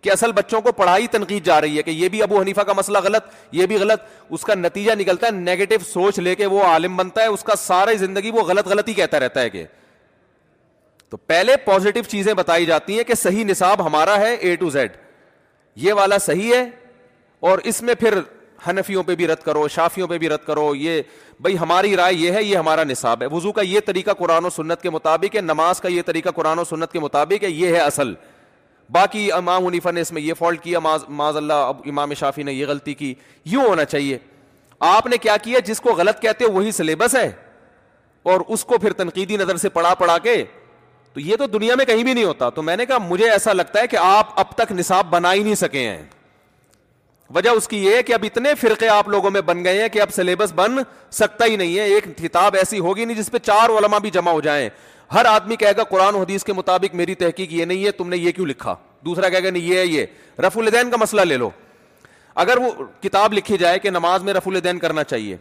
کہ 0.03 0.11
اصل 0.13 0.33
بچوں 0.33 0.61
کو 0.63 0.73
پڑھائی 0.73 1.07
تنقید 1.13 1.45
جا 1.45 1.61
رہی 1.61 1.77
ہے 1.79 1.83
کہ 1.83 1.91
یہ 1.91 2.09
بھی 2.09 2.23
ابو 2.23 2.41
حنیفہ 2.41 2.61
کا 2.67 2.73
مسئلہ 2.77 2.99
غلط 3.05 3.31
یہ 3.53 3.67
بھی 3.67 3.77
غلط 3.81 4.03
اس 4.37 4.43
کا 4.45 4.55
نتیجہ 4.55 4.93
نکلتا 4.99 5.27
ہے 5.27 5.31
نیگیٹو 5.33 5.75
سوچ 5.93 6.19
لے 6.19 6.35
کے 6.35 6.47
وہ 6.47 6.63
عالم 6.65 6.97
بنتا 6.97 7.23
ہے 7.23 7.27
اس 7.29 7.43
کا 7.45 7.57
سارے 7.59 7.97
زندگی 7.99 8.31
وہ 8.35 8.43
غلط 8.49 8.67
غلط 8.69 8.89
ہی 8.89 8.95
کہتا 8.95 9.21
رہتا 9.21 9.41
ہے 9.41 9.51
کہ 9.51 9.65
تو 11.11 11.17
پہلے 11.27 11.57
پازیٹو 11.65 12.01
چیزیں 12.09 12.33
بتائی 12.35 12.67
جاتی 12.67 12.97
ہیں 12.97 13.05
کہ 13.05 13.15
صحیح 13.15 13.45
نصاب 13.45 13.85
ہمارا 13.87 14.19
ہے 14.21 14.33
اے 14.35 14.55
ٹو 14.61 14.71
زیڈ 14.71 14.97
یہ 15.85 15.93
والا 15.93 16.19
صحیح 16.19 16.55
ہے 16.55 16.65
اور 17.49 17.59
اس 17.71 17.83
میں 17.83 17.95
پھر 17.99 18.19
ہنفیوں 18.67 19.03
پہ 19.09 19.15
بھی 19.17 19.27
رد 19.29 19.43
کرو 19.45 19.67
شافیوں 19.71 20.07
پہ 20.09 20.17
بھی 20.19 20.29
رد 20.29 20.45
کرو 20.47 20.75
یہ 20.75 21.03
بھائی 21.41 21.59
ہماری 21.59 21.97
رائے 21.97 22.15
یہ 22.15 22.33
ہے 22.33 22.43
یہ 22.45 22.57
ہمارا 22.57 22.85
نصاب 22.85 23.23
ہے 23.23 23.27
وضو 23.33 23.53
کا 23.59 23.63
یہ 23.65 23.81
طریقہ 23.87 24.11
قرآن 24.19 24.45
و 24.45 24.51
سنت 24.51 24.83
کے 24.83 24.91
مطابق 24.91 25.37
ہے 25.37 25.41
نماز 25.41 25.81
کا 25.81 25.89
یہ 25.89 26.03
طریقہ 26.07 26.31
قرآن 26.37 26.59
و 26.59 26.65
سنت 26.71 26.93
کے 26.93 27.01
مطابق 27.01 27.45
ہے 27.45 27.51
یہ 27.51 27.75
ہے 27.75 27.79
اصل 27.81 28.15
باقی 28.93 29.31
امام 29.33 29.67
حنیفہ 29.67 29.89
نے 29.95 30.01
اس 30.01 30.13
میں 30.13 30.23
یہ 30.23 30.35
فالٹ 30.39 30.63
کیا 30.63 30.79
اللہ 31.33 31.71
امام 31.89 32.15
شافی 32.21 32.43
نے 32.43 32.53
یہ 32.53 32.67
غلطی 32.67 32.95
کی 32.95 33.15
یوں 33.55 33.65
ہونا 33.69 33.85
چاہیے 33.85 34.19
آپ 34.95 35.07
نے 35.07 35.17
کیا 35.23 35.37
کیا 35.43 35.59
جس 35.67 35.81
کو 35.81 35.93
غلط 35.99 36.21
کہتے 36.23 36.45
ہو 36.45 36.53
وہی 36.53 36.73
سلیبس 36.73 37.15
ہے 37.17 37.31
اور 38.33 38.41
اس 38.57 38.65
کو 38.65 38.79
پھر 38.79 38.93
تنقیدی 38.93 39.37
نظر 39.37 39.57
سے 39.57 39.69
پڑھا 39.79 39.93
پڑھا 39.95 40.17
کے 40.23 40.43
تو 41.15 41.21
یہ 41.21 41.37
تو 41.37 41.47
دنیا 41.47 41.75
میں 41.77 41.85
کہیں 41.85 42.03
بھی 42.05 42.13
نہیں 42.13 42.25
ہوتا 42.25 42.49
تو 42.59 42.63
میں 42.63 42.77
نے 42.77 42.87
کہا 42.87 42.99
مجھے 43.09 43.31
ایسا 43.31 43.53
لگتا 43.53 43.81
ہے 43.81 43.87
کہ 43.87 43.97
آپ 44.03 44.39
اب 44.41 44.53
تک 44.57 44.73
نصاب 44.73 45.07
بنا 45.11 45.33
ہی 45.35 45.43
نہیں 45.43 45.55
سکے 45.63 45.89
ہیں 45.89 46.03
وجہ 47.35 47.51
اس 47.61 47.69
کی 47.69 47.85
یہ 47.85 47.97
ہے 47.97 48.03
کہ 48.03 48.13
اب 48.15 48.25
اتنے 48.25 48.55
فرقے 48.61 48.89
آپ 48.89 49.09
لوگوں 49.09 49.31
میں 49.31 49.41
بن 49.47 49.65
گئے 49.65 49.81
ہیں 49.81 49.89
کہ 49.93 50.01
اب 50.03 50.11
سلیبس 50.15 50.53
بن 50.57 50.77
سکتا 51.13 51.45
ہی 51.45 51.57
نہیں 51.57 51.77
ہے 51.79 51.85
ایک 51.95 52.05
کتاب 52.19 52.55
ایسی 52.59 52.79
ہوگی 52.89 53.05
نہیں 53.05 53.17
جس 53.17 53.31
پہ 53.33 53.39
چار 53.39 53.71
علماء 53.79 53.99
بھی 54.03 54.11
جمع 54.11 54.31
ہو 54.31 54.41
جائیں 54.41 54.69
ہر 55.15 55.25
آدمی 55.27 55.57
کہے 55.57 55.73
گا 55.77 55.85
قرآن 55.91 56.15
و 56.15 56.21
حدیث 56.21 56.43
کے 56.45 56.53
مطابق 56.53 56.95
میری 56.95 57.15
تحقیق 57.15 57.53
یہ 57.53 57.65
نہیں 57.65 57.85
ہے 57.85 57.91
تم 58.01 58.09
نے 58.09 58.17
یہ 58.17 58.33
کیوں 58.33 58.47
لکھا 58.47 58.75
دوسرا 59.05 59.29
کہے 59.29 59.43
گا 59.45 59.51
نہیں 59.51 59.63
یہ 59.63 59.79
ہے 59.79 59.87
یہ 59.87 60.41
رف 60.47 60.59
الدین 60.59 60.91
کا 60.91 60.97
مسئلہ 61.01 61.21
لے 61.21 61.37
لو 61.37 61.49
اگر 62.45 62.59
وہ 62.63 62.71
کتاب 63.03 63.33
لکھی 63.33 63.59
جائے 63.59 63.79
کہ 63.79 63.91
نماز 63.91 64.23
میں 64.23 64.33
رف 64.35 64.49
الدین 64.49 64.79
کرنا 64.79 65.05
چاہیے 65.05 65.37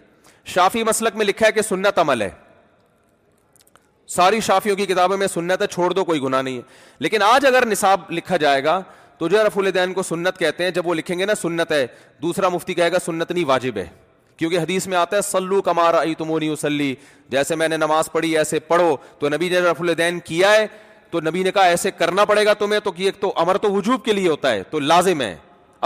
شافی 0.54 0.84
مسلک 0.84 1.16
میں 1.16 1.26
لکھا 1.26 1.46
ہے 1.48 1.52
کہ 1.52 1.62
سنت 1.62 2.00
عمل 2.00 2.22
ہے 2.22 2.30
ساری 4.16 4.40
شافیوں 4.40 4.76
کی 4.76 4.86
کتابوں 4.86 5.18
میں 5.18 5.28
سنت 5.28 5.62
ہے 5.62 5.68
چھوڑ 5.72 5.90
دو 5.94 6.04
کوئی 6.06 6.22
گناہ 6.22 6.42
نہیں 6.42 6.58
ہے 6.58 6.62
لیکن 7.00 7.22
آج 7.24 7.46
اگر 7.46 7.66
نصاب 7.68 8.12
لکھا 8.12 8.38
جائے 8.46 8.64
گا 8.64 8.80
تو 9.18 9.28
جو 9.28 9.46
رف 9.48 9.58
الدین 9.58 9.94
کو 9.94 10.04
سنت 10.04 10.38
کہتے 10.40 10.64
ہیں 10.64 10.72
جب 10.72 10.88
وہ 10.88 10.94
لکھیں 10.96 11.18
گے 11.20 11.26
نا 11.26 11.36
سنت 11.42 11.72
ہے 11.72 11.86
دوسرا 12.22 12.50
مفتی 12.50 12.74
کہے 12.74 12.92
گا 12.92 12.98
سنت 13.06 13.32
نہیں 13.32 13.46
واجب 13.48 13.78
ہے 13.78 13.86
کیونکہ 14.38 14.60
حدیث 14.60 14.88
میں 14.88 14.98
آتا 14.98 15.16
ہے 15.18 15.22
سلو 15.26 15.62
کمار 15.62 15.94
تمونی 16.18 16.50
وسلی 16.50 16.94
جیسے 17.30 17.56
میں 17.56 17.68
نے 17.68 17.78
نماز 17.78 18.12
پڑھی 18.12 18.38
ایسے 18.38 18.60
پڑھو 18.68 18.96
تو 19.20 19.30
نبی 19.30 19.50
نے 19.50 19.60
رف 19.60 19.82
الدین 19.82 20.20
کیا 20.26 20.52
ہے 20.52 20.66
تو 21.12 21.20
نبی 21.26 21.44
نے 21.44 21.52
کہا 21.52 21.64
ایسے 21.66 21.92
کرنا 21.98 22.26
پڑے 22.26 22.46
گا 22.46 22.54
تمہیں 22.60 22.80
تو 22.84 22.92
ایک 22.96 23.20
تو 23.22 23.32
امر 23.42 23.58
تو 23.62 23.72
وجوب 23.74 24.04
کے 24.06 24.14
لیے 24.14 24.28
ہوتا 24.30 24.52
ہے 24.52 24.64
تو 24.70 24.80
لازم 24.80 25.22
ہے 25.22 25.36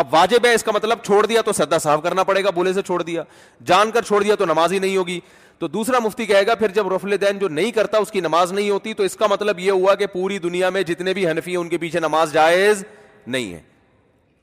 اب 0.02 0.14
واجب 0.14 0.46
ہے 0.46 0.54
اس 0.56 0.64
کا 0.64 0.72
مطلب 0.76 1.00
چھوڑ 1.04 1.26
دیا 1.26 1.42
تو 1.46 1.52
سدا 1.54 1.80
صاف 1.80 2.02
کرنا 2.04 2.24
پڑے 2.24 2.44
گا 2.44 2.50
بولے 2.56 2.74
سے 2.74 2.82
چھوڑ 2.82 3.02
دیا 3.04 3.24
جان 3.66 3.92
کر 3.92 4.02
چھوڑ 4.08 4.22
دیا 4.24 4.36
تو 4.36 4.46
نماز 4.46 4.74
ہی 4.74 4.80
نہیں 4.80 4.98
ہوگی 4.98 5.20
تو 5.60 5.68
دوسرا 5.68 6.00
مفتی 6.04 6.26
کہے 6.26 6.46
گا 6.48 6.56
پھر 6.60 6.72
جب 6.76 6.92
رف 6.94 7.06
الدین 7.06 7.40
جو 7.40 7.48
نہیں 7.50 7.72
کرتا 7.72 7.98
اس 8.06 8.12
کی 8.12 8.22
نماز 8.22 8.52
نہیں 8.54 8.70
ہوتی 8.70 8.94
تو 8.94 9.04
اس 9.04 9.16
کا 9.16 9.28
مطلب 9.32 9.60
یہ 9.60 9.72
ہوا 9.72 9.96
کہ 9.96 10.06
پوری 10.14 10.38
دنیا 10.48 10.70
میں 10.78 10.82
جتنے 10.84 11.14
بھی 11.14 11.28
حنفی 11.30 11.52
ہیں 11.52 11.58
ان 11.58 11.70
کے 11.70 11.78
پیچھے 11.78 12.00
نماز 12.00 12.34
جائز 12.34 12.84
نہیں 13.28 13.54
ہے 13.54 13.60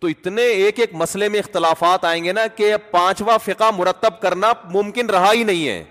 تو 0.01 0.07
اتنے 0.07 0.43
ایک 0.47 0.79
ایک 0.81 0.91
مسئلے 0.95 1.29
میں 1.29 1.39
اختلافات 1.39 2.05
آئیں 2.05 2.23
گے 2.25 2.33
نا 2.33 2.47
کہ 2.57 2.73
اب 2.73 2.91
پانچواں 2.91 3.37
فقہ 3.45 3.71
مرتب 3.77 4.21
کرنا 4.21 4.53
ممکن 4.75 5.11
رہا 5.11 5.31
ہی 5.33 5.43
نہیں 5.45 5.67
ہے 5.69 5.83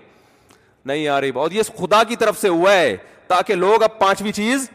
نہیں 0.85 1.07
آ 1.07 1.19
رہی 1.21 1.31
بہت 1.31 1.53
یہ 1.53 1.63
خدا 1.79 2.01
کی 2.09 2.15
طرف 2.15 2.39
سے 2.41 2.49
ہوا 2.49 2.73
ہے 2.73 2.95
تاکہ 3.27 3.55
لوگ 3.55 3.83
اب 3.83 3.97
پانچویں 3.99 4.31
چیز 4.31 4.69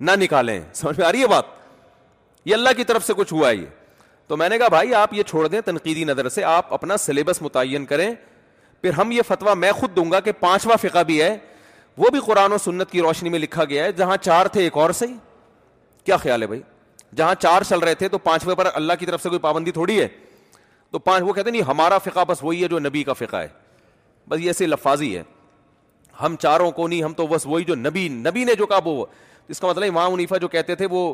نہ 0.00 0.10
نکالیں 0.20 0.60
سمجھ 0.74 0.98
میں 0.98 1.06
آ 1.06 1.10
رہی 1.12 1.22
ہے 1.22 1.26
بات 1.26 1.44
یہ 2.44 2.54
اللہ 2.54 2.68
کی 2.76 2.84
طرف 2.84 3.06
سے 3.06 3.12
کچھ 3.16 3.32
ہوا 3.32 3.50
ہی 3.50 3.64
تو 4.28 4.36
میں 4.36 4.48
نے 4.48 4.58
کہا 4.58 4.68
بھائی 4.68 4.94
آپ 4.94 5.14
یہ 5.14 5.22
چھوڑ 5.26 5.46
دیں 5.48 5.60
تنقیدی 5.64 6.02
نظر 6.04 6.28
سے 6.28 6.44
آپ 6.44 6.72
اپنا 6.74 6.96
سلیبس 6.96 7.40
متعین 7.42 7.84
کریں 7.86 8.10
پھر 8.82 8.92
ہم 8.98 9.10
یہ 9.10 9.22
فتویٰ 9.28 9.54
میں 9.56 9.70
خود 9.72 9.94
دوں 9.96 10.10
گا 10.12 10.20
کہ 10.20 10.32
پانچواں 10.40 10.76
فقہ 10.82 11.02
بھی 11.06 11.20
ہے 11.22 11.36
وہ 11.98 12.10
بھی 12.12 12.20
قرآن 12.26 12.52
و 12.52 12.58
سنت 12.64 12.90
کی 12.90 13.00
روشنی 13.02 13.28
میں 13.30 13.38
لکھا 13.38 13.64
گیا 13.70 13.84
ہے 13.84 13.92
جہاں 14.00 14.16
چار 14.20 14.46
تھے 14.52 14.62
ایک 14.62 14.76
اور 14.78 14.90
سے 14.98 15.06
کیا 16.04 16.16
خیال 16.16 16.42
ہے 16.42 16.46
بھائی 16.46 16.60
جہاں 17.16 17.34
چار 17.40 17.62
چل 17.68 17.78
رہے 17.78 17.94
تھے 17.94 18.08
تو 18.08 18.18
پانچویں 18.18 18.54
پر 18.54 18.68
اللہ 18.74 18.92
کی 19.00 19.06
طرف 19.06 19.22
سے 19.22 19.28
کوئی 19.28 19.38
پابندی 19.40 19.70
تھوڑی 19.72 20.00
ہے 20.00 20.08
تو 20.90 20.98
پانچ 20.98 21.22
وہ 21.26 21.32
کہتے 21.32 21.48
ہیں 21.50 21.56
نہیں 21.56 21.68
ہمارا 21.68 21.98
فقہ 22.04 22.24
بس 22.28 22.42
وہی 22.42 22.62
ہے 22.62 22.68
جو 22.68 22.78
نبی 22.78 23.02
کا 23.04 23.12
فقہ 23.12 23.36
ہے 23.36 23.48
بس 24.28 24.40
یہ 24.40 24.46
ایسے 24.48 24.66
لفاظی 24.66 25.16
ہے 25.16 25.22
ہم 26.20 26.36
چاروں 26.40 26.70
کو 26.70 26.86
نہیں 26.88 27.02
ہم 27.02 27.12
تو 27.16 27.26
بس 27.26 27.46
وہی 27.46 27.64
جو 27.64 27.74
نبی 27.74 28.08
نبی 28.12 28.44
نے 28.44 28.54
جو 28.58 28.66
کہا 28.66 28.78
وہ 28.84 29.04
اس 29.48 29.60
کا 29.60 29.68
مطلب 29.68 29.84
امام 29.88 30.12
منیفا 30.12 30.36
جو 30.36 30.48
کہتے 30.48 30.74
تھے 30.74 30.86
وہ 30.90 31.12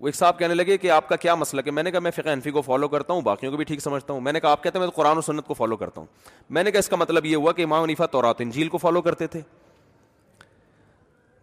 وہ 0.00 0.08
ایک 0.08 0.14
صاحب 0.16 0.38
کہنے 0.38 0.54
لگے 0.54 0.76
کہ 0.78 0.90
آپ 0.90 1.08
کا 1.08 1.16
کیا 1.22 1.34
مسئلہ 1.34 1.60
کہ 1.62 1.70
میں 1.70 1.82
نے 1.82 1.90
کہا 1.90 2.00
میں 2.00 2.10
فقہ 2.16 2.28
انفی 2.28 2.50
کو 2.50 2.60
فالو 2.62 2.88
کرتا 2.88 3.12
ہوں 3.12 3.20
باقیوں 3.22 3.50
کو 3.52 3.56
بھی 3.56 3.64
ٹھیک 3.64 3.80
سمجھتا 3.80 4.12
ہوں 4.12 4.20
میں 4.20 4.32
نے 4.32 4.40
کہا 4.40 4.50
آپ 4.50 4.62
کہتے 4.62 4.78
ہیں 4.78 4.84
میں 4.84 4.90
قرآن 4.96 5.18
و 5.18 5.20
سنت 5.22 5.46
کو 5.46 5.54
فالو 5.54 5.76
کرتا 5.76 6.00
ہوں 6.00 6.06
میں 6.50 6.62
نے 6.64 6.70
کہا 6.70 6.78
اس 6.78 6.88
کا 6.88 6.96
مطلب 6.96 7.26
یہ 7.26 7.36
ہوا 7.36 7.52
کہ 7.52 7.64
امام 7.64 7.82
منیفا 7.82 8.06
تو 8.16 8.20
انجیل 8.38 8.68
کو 8.68 8.78
فالو 8.78 9.02
کرتے 9.02 9.26
تھے 9.26 9.40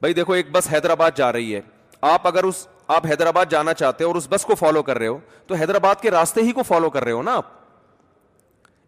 بھائی 0.02 0.14
دیکھو 0.14 0.34
ایک 0.34 0.52
بس 0.52 0.68
حیدرآباد 0.72 1.12
جا 1.16 1.32
رہی 1.34 1.56
ہے 1.56 1.62
آپ 2.10 2.28
اگر 2.28 2.44
اس 2.44 2.66
آپ 2.96 3.06
حیدرآباد 3.06 3.46
جانا 3.52 3.74
چاہتے 3.74 4.04
ہو 4.04 4.10
اور 4.10 4.16
اس 4.16 4.28
بس 4.30 4.44
کو 4.46 4.56
فالو 4.56 4.82
کر 4.84 4.98
رہے 4.98 5.08
ہو 5.08 5.18
تو 5.48 5.56
حیدرآباد 5.60 5.96
کے 6.02 6.12
راستے 6.12 6.42
ہی 6.44 6.52
کو 6.60 6.64
فالو 6.68 6.90
کر 6.90 7.04
رہے 7.04 7.12
ہو 7.12 7.22
نا 7.24 7.34
آپ 7.38 7.46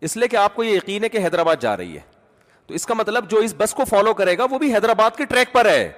اس 0.07 0.15
لیے 0.17 0.27
کہ 0.27 0.35
آپ 0.38 0.55
کو 0.55 0.63
یہ 0.63 0.76
یقین 0.76 1.03
ہے 1.03 1.09
کہ 1.09 1.17
حیدرآباد 1.23 1.55
جا 1.61 1.76
رہی 1.77 1.95
ہے 1.95 1.99
تو 2.67 2.73
اس 2.76 2.85
کا 2.85 2.93
مطلب 2.93 3.30
جو 3.30 3.38
اس 3.47 3.53
بس 3.57 3.73
کو 3.73 3.85
فالو 3.89 4.13
کرے 4.13 4.38
گا 4.38 4.45
وہ 4.51 4.57
بھی 4.59 4.73
حیدرآباد 4.73 5.15
کے 5.17 5.26
ٹریک 5.30 5.51
پر 5.53 5.69
ہے 5.69 5.91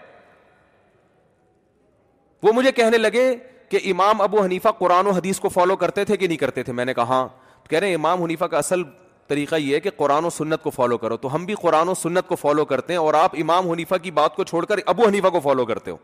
وہ 2.44 2.52
مجھے 2.56 2.72
کہنے 2.72 2.98
لگے 2.98 3.34
کہ 3.70 3.80
امام 3.92 4.22
ابو 4.22 4.44
حنیفہ 4.44 4.70
قرآن 4.78 5.08
و 5.08 5.12
حدیث 5.18 5.40
کو 5.40 5.50
فالو 5.50 5.76
کرتے 5.84 6.06
تھے 6.06 6.18
کہ 6.18 6.28
نہیں 6.28 6.38
کرتے 6.38 6.64
تھے 6.64 6.74
میں 6.74 6.86
نے 6.86 6.94
کہا 6.94 7.26
تو 7.64 7.70
کہہ 7.70 7.80
رہے 7.80 7.88
ہیں 7.88 7.96
امام 7.96 8.24
حنیفہ 8.24 8.46
کا 8.52 8.58
اصل 8.58 8.84
طریقہ 9.28 9.56
یہ 9.56 9.76
ہے 9.76 9.80
کہ 9.80 9.90
قرآن 9.98 10.26
و 10.26 10.30
سنت 10.30 10.64
کو 10.64 10.70
فالو 10.70 10.98
کرو 10.98 11.18
تو 11.18 11.34
ہم 11.36 11.46
بھی 11.46 11.56
قرآن 11.62 11.90
و 11.90 11.94
سنت 12.02 12.28
کو 12.28 12.36
فالو 12.36 12.66
کرتے 12.66 12.94
ہیں 12.94 13.00
اور 13.00 13.14
آپ 13.14 13.36
امام 13.42 13.70
حنیفہ 13.72 13.96
کی 14.04 14.12
بات 14.12 14.36
کو 14.36 14.44
چھوڑ 14.44 14.66
کر 14.66 14.80
ابو 14.94 15.08
حنیفہ 15.08 15.28
کو 15.32 15.40
فالو 15.40 15.66
کرتے 15.66 15.92
ہو 15.92 15.98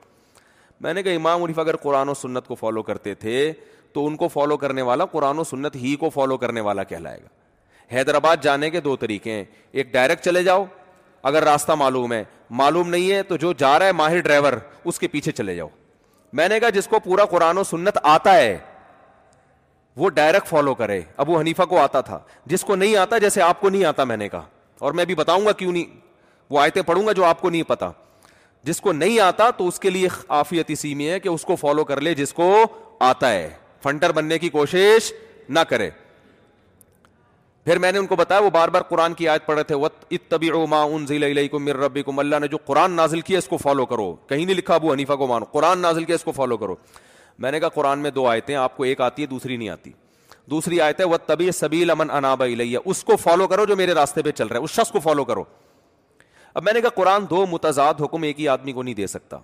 میں 0.82 0.94
نے 0.94 1.04
کہا 1.04 1.12
امام 1.16 1.44
عریف 1.44 1.60
اگر 1.60 1.76
قرآن 1.82 2.10
و 2.10 2.14
سنت 2.14 2.48
کو 2.48 2.56
فالو 2.56 2.82
کرتے 2.84 3.14
تھے 3.20 3.52
تو 3.94 4.06
ان 4.08 4.16
کو 4.18 4.28
فالو 4.28 4.58
کرنے 4.58 4.82
والا 4.82 5.06
قرآن 5.12 5.40
و 5.40 5.44
سنت 5.44 5.76
ہی 5.76 5.96
کو 6.00 6.10
فالو 6.14 6.38
کرنے 6.38 6.62
والا 6.62 6.84
کہلائے 6.84 7.18
گا 7.24 7.96
حیدرآباد 7.96 8.38
جانے 8.42 8.70
کے 8.70 8.80
دو 8.82 8.96
طریقے 9.00 9.32
ہیں 9.32 9.44
ایک 9.72 9.92
ڈائریکٹ 9.94 10.24
چلے 10.26 10.44
جاؤ 10.44 10.66
اگر 11.32 11.44
راستہ 11.44 11.72
معلوم 11.78 12.14
ہے 12.14 12.24
معلوم 12.62 12.90
نہیں 12.90 13.12
ہے 13.12 13.22
تو 13.28 13.38
جو 13.38 13.52
جا 13.58 13.78
رہا 13.80 13.86
ہے 13.88 13.92
ماہر 13.92 14.20
ڈرائیور 14.22 14.54
اس 14.86 15.00
کے 15.00 15.08
پیچھے 15.08 15.32
چلے 15.32 15.56
جاؤ 15.56 15.68
میں 16.38 16.48
نے 16.50 16.60
کہا 16.60 16.70
جس 16.70 16.88
کو 16.88 17.00
پورا 17.04 17.26
قرآن 17.26 17.58
و 17.58 17.64
سنت 17.64 17.98
آتا 18.04 18.36
ہے 18.38 18.58
وہ 19.98 20.10
ڈائریکٹ 20.16 20.48
فالو 20.48 20.74
کرے 20.76 21.02
ابو 21.18 21.40
حنیفہ 21.40 21.64
کو 21.70 21.78
آتا 21.80 22.02
تھا 22.10 22.20
جس 22.46 22.64
کو 22.64 22.76
نہیں 22.76 22.96
آتا 22.96 23.18
جیسے 23.18 23.42
آپ 23.42 23.62
کو 23.62 23.70
نہیں 23.70 23.86
آتا 23.86 24.04
میں 24.04 24.18
نے 24.18 24.28
کہا 24.30 24.42
اور 24.80 24.92
میں 24.94 25.06
بھی 25.06 25.16
بتاؤں 25.16 25.46
گا 25.46 25.52
کیوں 25.62 25.72
نہیں 25.72 26.00
وہ 26.50 26.60
آئے 26.60 26.82
پڑھوں 26.86 27.06
گا 27.06 27.12
جو 27.12 27.24
آپ 27.26 27.42
کو 27.42 27.50
نہیں 27.50 27.64
پتا 27.68 27.90
جس 28.64 28.82
کو 28.82 28.92
نہیں 28.94 29.20
آتا 29.20 29.50
تو 29.58 29.68
اس 29.68 29.80
کے 29.80 29.90
لیے 29.90 30.08
آفیت 30.28 30.70
اسی 30.72 30.94
میں 30.96 31.10
ہے 31.10 31.20
کہ 31.20 31.30
اس 31.30 31.44
کو 31.46 31.56
فالو 31.56 31.84
کر 31.86 32.02
لے 32.02 32.14
جس 32.16 32.34
کو 32.34 32.52
آتا 33.10 33.32
ہے 33.32 33.50
فنڈر 33.84 34.12
بننے 34.12 34.40
کی 34.40 34.50
کوشش 34.50 35.12
نہ 35.50 35.60
کرے 35.70 35.90
پھر 37.66 37.80
میں 37.80 37.92
نے 37.92 37.98
ان 38.00 38.06
کو 38.08 38.16
بتایا 38.16 38.42
وہ 38.42 38.50
بار 38.50 38.68
بار 38.74 38.82
قرآن 38.90 39.14
کی 39.14 39.28
آیت 39.30 39.46
پڑھے 39.46 39.64
تھے 39.72 39.76
اللہ 42.20 42.40
نے 42.42 42.48
جو 42.52 42.58
قرآن 42.66 42.92
نازل 42.96 43.22
کیا 43.22 43.38
اس 43.38 43.48
کو 43.48 43.58
فالو 43.58 43.86
کرو 43.86 44.14
کہیں 44.28 44.46
نہیں 44.46 44.56
لکھا 44.56 44.76
ابو 44.76 44.92
حنیفہ 44.92 45.14
کو 45.24 45.28
مانو 45.28 45.46
قرآن 45.52 45.80
نازل 45.80 46.04
کیا 46.04 46.16
اس 46.16 46.24
کو 46.24 46.32
فالو 46.36 46.58
کرو 46.58 46.76
میں 47.46 47.52
نے 47.52 47.60
کہا 47.60 47.70
قرآن 47.70 48.00
میں 48.04 48.12
دو 48.12 48.28
آیتیں 48.28 48.56
آپ 48.56 48.78
کو 48.78 48.84
ایک 48.84 49.02
آتی 49.02 49.22
ہے 49.22 49.28
دوسری 49.28 49.58
نہیں 49.58 49.70
آتی 49.70 49.92
دوسری 50.50 50.82
آیت 50.82 51.00
ہے 51.00 51.06
وہ 51.06 51.18
طبی 51.26 51.52
سبیل 51.52 51.90
امن 51.92 52.12
انب 52.24 52.42
الیہ 52.44 52.78
اس 52.86 53.04
کو 53.04 53.16
فالو 53.24 53.48
کرو 53.48 53.66
جو 53.66 53.76
میرے 53.76 53.94
راستے 53.94 54.22
پہ 54.24 54.32
چل 54.36 54.48
رہا 54.48 54.60
ہے 54.60 54.64
اس 54.64 54.72
شخص 54.76 54.92
کو 54.92 55.00
فالو 55.04 55.24
کرو 55.26 55.44
اب 56.58 56.64
میں 56.64 56.72
نے 56.74 56.82
کہا 56.82 56.90
قرآن 56.96 57.26
دو 57.30 57.46
متضاد 57.50 58.00
حکم 58.04 58.24
ایک 58.24 58.40
ہی 58.40 58.48
آدمی 58.50 58.72
کو 58.74 58.84
نہیں 58.84 58.94
دے 58.96 59.08
سکتا 59.08 59.38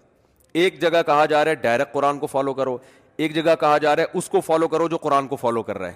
ایک 0.61 0.80
جگہ 0.81 1.02
کہا 1.06 1.26
جا 1.26 1.44
رہا 1.44 1.49
ہے 1.52 1.56
ڈائریکٹ 1.65 1.91
قرآن 1.94 2.19
کو 2.19 2.27
فالو 2.27 2.53
کرو 2.53 2.77
ایک 3.23 3.35
جگہ 3.35 3.53
کہا 3.60 3.77
جا 3.77 3.95
رہا 3.95 4.03
ہے 4.11 4.18
اس 4.18 4.30
کو 4.30 4.40
فالو 4.45 4.68
کرو 4.68 4.88
جو 4.90 4.98
قرآن 5.03 5.27
کو 5.27 5.35
فالو 5.41 5.61
کر 5.64 5.77
رہا 5.77 5.88
ہے 5.88 5.94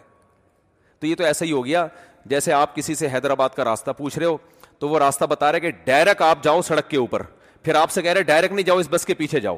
تو 0.99 1.07
یہ 1.07 1.15
تو 1.15 1.23
ایسا 1.23 1.45
ہی 1.45 1.51
ہو 1.51 1.63
گیا 1.65 1.85
جیسے 2.29 2.53
آپ 2.53 2.75
کسی 2.75 2.95
سے 2.95 3.07
حیدرآباد 3.13 3.49
کا 3.55 3.65
راستہ 3.65 3.91
پوچھ 3.97 4.17
رہے 4.17 4.25
ہو 4.27 4.37
تو 4.79 4.89
وہ 4.89 4.99
راستہ 4.99 5.25
بتا 5.29 5.51
رہے 5.51 5.59
کہ 5.59 5.71
ڈائریکٹ 5.85 6.21
آپ 6.21 6.43
جاؤ 6.43 6.61
سڑک 6.69 6.89
کے 6.89 6.97
اوپر 6.97 7.21
پھر 7.63 7.75
آپ 7.75 7.91
سے 7.91 8.01
کہہ 8.01 8.13
رہے 8.13 8.23
ڈائریکٹ 8.31 8.53
نہیں 8.53 8.65
جاؤ 8.65 8.77
اس 8.79 8.87
بس 8.89 9.05
کے 9.05 9.13
پیچھے 9.23 9.39
جاؤ 9.39 9.57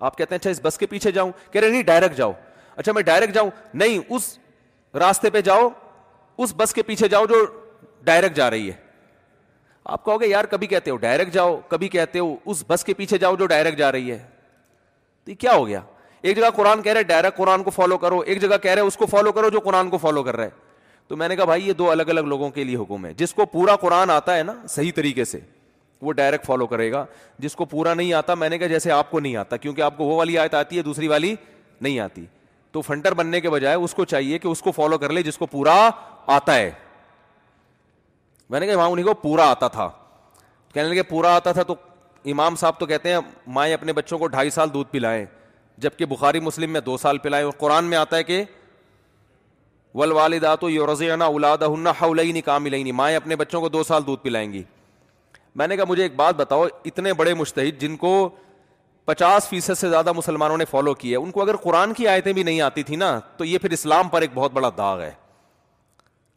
آپ 0.00 0.18
کہتے 0.18 0.34
ہیں 0.34 0.38
اچھا 0.38 0.50
اس 0.50 0.60
بس 0.62 0.78
کے 0.78 0.86
پیچھے 0.92 1.12
جاؤں 1.12 1.32
کہہ 1.52 1.60
رہے 1.60 1.70
نہیں 1.70 1.82
ڈائریکٹ 1.92 2.16
جاؤ 2.16 2.32
اچھا 2.76 2.92
میں 2.92 3.02
ڈائریکٹ 3.12 3.34
جاؤں 3.34 3.50
نہیں 3.74 3.98
اس 4.12 4.28
راستے 4.98 5.30
پہ 5.30 5.40
جاؤ 5.50 5.68
اس 6.42 6.54
بس 6.56 6.74
کے 6.74 6.82
پیچھے 6.92 7.08
جاؤ 7.08 7.26
جو 7.32 7.44
ڈائریکٹ 8.10 8.36
جا 8.36 8.50
رہی 8.50 8.70
ہے 8.70 8.76
آپ 9.84 10.04
کہو 10.04 10.20
گے 10.20 10.26
یار 10.28 10.44
کبھی 10.50 10.66
کہتے 10.66 10.90
ہو 10.90 10.96
ڈائریکٹ 11.00 11.32
جاؤ 11.34 11.56
کبھی 11.68 11.88
کہتے 11.88 12.18
ہو 12.18 12.34
اس 12.44 12.62
بس 12.68 12.84
کے 12.84 12.94
پیچھے 12.94 13.18
جاؤ 13.18 13.36
جو 13.36 13.46
ڈائریکٹ 13.46 13.78
جا 13.78 13.92
رہی 13.92 14.10
ہے 14.10 14.18
تو 15.24 15.30
یہ 15.30 15.36
کیا 15.40 15.52
ہو 15.54 15.66
گیا 15.66 15.80
ایک 16.22 16.36
جگہ 16.36 16.50
قرآن 16.56 16.82
کہہ 16.82 16.92
رہے 16.92 17.02
ڈائریکٹ 17.02 17.36
قرآن 17.38 17.62
کو 17.62 17.70
فالو 17.70 17.98
کرو 17.98 18.18
ایک 18.26 18.40
جگہ 18.40 18.56
کہہ 18.62 18.70
رہے 18.74 18.80
اس 18.82 18.96
کو 18.96 19.06
فالو 19.10 19.32
کرو 19.32 19.48
جو 19.50 19.60
قرآن 19.64 19.90
کو 19.90 19.98
فالو 19.98 20.22
کر 20.22 20.36
رہا 20.36 20.44
ہے 20.44 20.50
تو 21.08 21.16
میں 21.16 21.28
نے 21.28 21.36
کہا 21.36 21.44
بھائی 21.44 21.66
یہ 21.68 21.72
دو 21.78 21.90
الگ 21.90 22.08
الگ 22.10 22.20
لوگوں 22.28 22.50
کے 22.50 22.64
لیے 22.64 22.76
حکم 22.76 23.06
ہے 23.06 23.12
جس 23.18 23.32
کو 23.34 23.46
پورا 23.52 23.76
قرآن 23.76 24.10
آتا 24.10 24.36
ہے 24.36 24.42
نا 24.42 24.54
صحیح 24.68 24.92
طریقے 24.96 25.24
سے 25.24 25.38
وہ 26.02 26.12
ڈائریکٹ 26.16 26.46
فالو 26.46 26.66
کرے 26.66 26.90
گا 26.92 27.04
جس 27.38 27.54
کو 27.56 27.64
پورا 27.70 27.94
نہیں 27.94 28.12
آتا 28.14 28.34
میں 28.34 28.48
نے 28.48 28.58
کہا 28.58 28.66
جیسے 28.66 28.90
آپ 28.92 29.10
کو 29.10 29.20
نہیں 29.20 29.36
آتا 29.36 29.56
کیونکہ 29.56 29.82
آپ 29.82 29.96
کو 29.96 30.04
وہ 30.04 30.16
والی 30.16 30.38
آیت 30.38 30.54
آتی 30.54 30.76
ہے 30.78 30.82
دوسری 30.82 31.08
والی 31.08 31.34
نہیں 31.80 31.98
آتی 32.00 32.24
تو 32.72 32.80
فنٹر 32.82 33.14
بننے 33.14 33.40
کے 33.40 33.50
بجائے 33.50 33.76
اس 33.76 33.94
کو 33.94 34.04
چاہیے 34.04 34.38
کہ 34.38 34.48
اس 34.48 34.62
کو 34.62 34.72
فالو 34.72 34.98
کر 34.98 35.12
لے 35.12 35.22
جس 35.22 35.38
کو 35.38 35.46
پورا 35.46 35.88
آتا 36.36 36.54
ہے 36.56 36.70
میں 38.50 38.58
نے 38.60 38.66
کہا 38.66 38.74
امام 38.74 38.92
انہیں 38.92 39.04
کو 39.06 39.12
پورا 39.22 39.44
آتا 39.50 39.66
تھا 39.68 39.88
کہنے 40.74 40.88
لگے 40.88 41.02
پورا 41.08 41.34
آتا 41.36 41.50
تھا 41.52 41.62
تو 41.62 41.74
امام 42.30 42.56
صاحب 42.60 42.78
تو 42.78 42.86
کہتے 42.86 43.12
ہیں 43.12 43.18
مائیں 43.56 43.74
اپنے 43.74 43.92
بچوں 43.98 44.18
کو 44.18 44.26
ڈھائی 44.28 44.50
سال 44.50 44.72
دودھ 44.72 44.88
پلائیں 44.92 45.24
جبکہ 45.84 46.06
بخاری 46.06 46.40
مسلم 46.40 46.70
میں 46.72 46.80
دو 46.86 46.96
سال 47.02 47.18
پلائیں 47.18 47.44
اور 47.44 47.52
قرآن 47.58 47.84
میں 47.90 47.98
آتا 47.98 48.16
ہے 48.16 48.24
کہ 48.24 48.42
ول 50.00 50.12
والدہ 50.12 50.54
تو 50.60 50.70
یو 50.70 50.92
رضیانہ 50.92 51.24
الادا 51.34 51.66
ہنہ 51.74 51.88
ہولئی 52.00 52.32
نہیں 52.32 52.58
ملئی 52.62 52.82
نہیں 52.82 52.92
مائیں 53.02 53.16
اپنے 53.16 53.36
بچوں 53.36 53.60
کو 53.60 53.68
دو 53.68 53.82
سال 53.84 54.06
دودھ 54.06 54.22
پلائیں 54.24 54.52
گی 54.52 54.62
میں 55.56 55.66
نے 55.68 55.76
کہا 55.76 55.84
مجھے 55.88 56.02
ایک 56.02 56.14
بات 56.16 56.34
بتاؤ 56.36 56.64
اتنے 56.84 57.12
بڑے 57.22 57.34
مشتحد 57.34 57.80
جن 57.80 57.96
کو 58.02 58.12
پچاس 59.04 59.48
فیصد 59.48 59.78
سے 59.78 59.88
زیادہ 59.90 60.12
مسلمانوں 60.16 60.58
نے 60.58 60.64
فالو 60.70 60.94
کیا 60.94 61.18
ہے 61.18 61.24
ان 61.24 61.30
کو 61.30 61.42
اگر 61.42 61.56
قرآن 61.62 61.92
کی 61.94 62.08
آیتیں 62.08 62.32
بھی 62.32 62.42
نہیں 62.42 62.60
آتی 62.60 62.82
تھیں 62.90 62.96
نا 62.96 63.18
تو 63.36 63.44
یہ 63.44 63.58
پھر 63.58 63.70
اسلام 63.80 64.08
پر 64.08 64.22
ایک 64.22 64.30
بہت 64.34 64.52
بڑا 64.52 64.70
داغ 64.76 65.00
ہے 65.02 65.10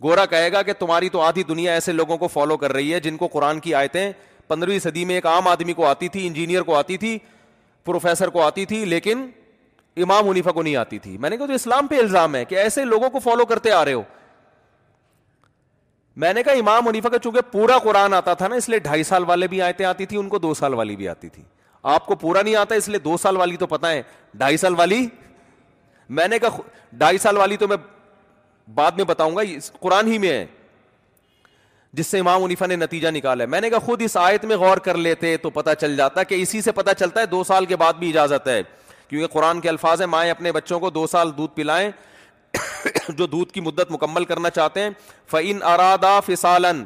گورا 0.04 0.26
کہے 0.26 0.52
گا 0.52 0.62
کہ 0.64 0.74
تمہاری 0.80 1.10
تو 1.10 1.22
آدھی 1.22 1.44
دنیا 1.48 1.74
ایسے 1.74 1.92
لوگوں 1.92 2.18
کو 2.18 2.28
فالو 2.34 2.58
کر 2.58 2.74
رہی 2.74 2.94
ہے 2.94 3.00
جن 3.00 3.18
کو 3.18 3.28
قرآن 3.34 3.60
کی 3.66 3.74
آیتیں 3.76 4.12
پندرہویں 4.48 4.80
صدی 4.80 5.06
میں 5.06 5.16
ایک 5.16 5.26
عام 5.28 5.48
آدمی 5.48 5.74
کو 5.74 5.86
آتی 5.88 6.08
تھی 6.16 6.26
انجینئر 6.28 6.62
کو 6.64 6.76
آتی 6.76 6.98
تھی 7.04 7.18
پروفیسر 7.86 8.30
کو 8.30 8.42
آتی 8.42 8.66
تھی 8.66 8.84
لیکن 8.86 9.26
امام 10.04 10.26
منیفا 10.28 10.52
کو 10.52 10.62
نہیں 10.64 10.76
آتی 10.76 11.00
تھی 11.00 11.18
میں 11.26 11.30
نے 11.30 11.38
کہا 11.38 11.46
تو 11.48 11.54
اسلام 11.54 11.88
پہ 11.88 12.00
الزام 12.00 12.36
ہے 12.36 12.44
کہ 12.46 12.56
ایسے 12.60 12.86
لوگوں 12.86 13.10
کو 13.10 13.20
فالو 13.24 13.46
کرتے 13.46 13.72
آ 13.72 13.84
رہے 13.86 13.94
ہو 13.94 14.04
میں 16.24 16.34
نے 16.34 16.44
کہا 16.44 16.52
امام 16.62 16.86
منیفا 16.86 17.10
کا 17.10 17.18
چونکہ 17.24 17.42
پورا 17.52 17.78
قرآن 17.84 18.14
آتا 18.14 18.34
تھا 18.40 18.48
نا 18.48 18.56
اس 18.56 18.70
لیے 18.70 18.80
ڈھائی 18.80 19.04
سال 19.04 19.24
والے 19.28 19.48
بھی 19.54 19.62
آیتیں 19.68 19.86
آتی 19.86 20.06
تھی 20.06 20.18
ان 20.18 20.30
کو 20.30 20.40
دو 20.40 20.54
سال 20.54 20.74
والی 20.82 20.96
بھی 20.96 21.08
آتی 21.10 21.30
تھی 21.38 21.44
آپ 21.94 22.06
کو 22.06 22.16
پورا 22.16 22.42
نہیں 22.42 22.56
آتا 22.56 22.76
اس 22.76 22.88
لیے 22.90 23.00
دو 23.06 23.16
سال 23.22 23.38
والی 23.38 23.58
تو 23.64 23.68
پتا 23.68 23.92
ہے 23.92 24.02
ڈھائی 24.44 24.58
سال 24.58 24.76
والی 24.78 25.06
میں 26.20 26.28
نے 26.28 26.40
کہا 26.40 26.62
ڈھائی 26.98 27.18
سال 27.18 27.38
والی 27.38 27.58
تو 27.58 27.68
میں 27.68 27.78
بعد 28.76 28.92
میں 28.98 29.06
بتاؤں 29.06 29.36
گا 29.36 29.42
قرآن 29.80 30.12
ہی 30.12 30.18
میں 30.18 30.30
ہے 30.30 30.46
جس 31.94 32.08
سے 32.08 32.20
امام 32.20 32.44
عنیفا 32.44 32.66
نے 32.66 32.76
نتیجہ 32.76 33.08
نکالا 33.14 33.44
ہے 33.44 33.48
میں 33.50 33.60
نے 33.62 33.70
کہا 33.70 33.80
خود 33.86 34.02
اس 34.02 34.16
آیت 34.18 34.46
میں 34.46 34.58
غور 34.58 34.78
کر 34.86 34.98
لیتے 34.98 35.36
تو 35.38 35.50
پتہ 35.50 35.70
چل 35.80 35.96
جاتا 35.98 36.24
کہ 36.24 36.42
اسی 36.42 36.62
سے 36.62 36.72
پتہ 36.76 36.90
چلتا 37.00 37.22
ہے 37.22 37.26
دو 37.26 37.44
سال 37.48 37.66
کے 37.66 37.76
بعد 37.78 37.94
بھی 38.00 38.10
اجازت 38.10 38.48
ہے 38.48 38.62
کیونکہ 39.08 39.28
قرآن 39.34 39.62
کے 39.62 39.70
الفاظ 39.70 40.02
ہیں 40.02 40.08
مائیں 40.08 40.30
اپنے 40.32 40.52
بچوں 40.52 40.80
کو 40.80 40.90
دو 40.90 41.06
سال 41.08 41.32
دودھ 41.38 41.56
پلائیں 41.56 41.90
جو 43.18 43.26
دودھ 43.26 43.52
کی 43.54 43.62
مدت 43.62 43.92
مکمل 43.92 44.26
کرنا 44.26 44.50
چاہتے 44.50 44.82
ہیں 44.82 44.90
فعین 45.32 45.62
ارادہ 45.74 46.20
فسالن 46.26 46.84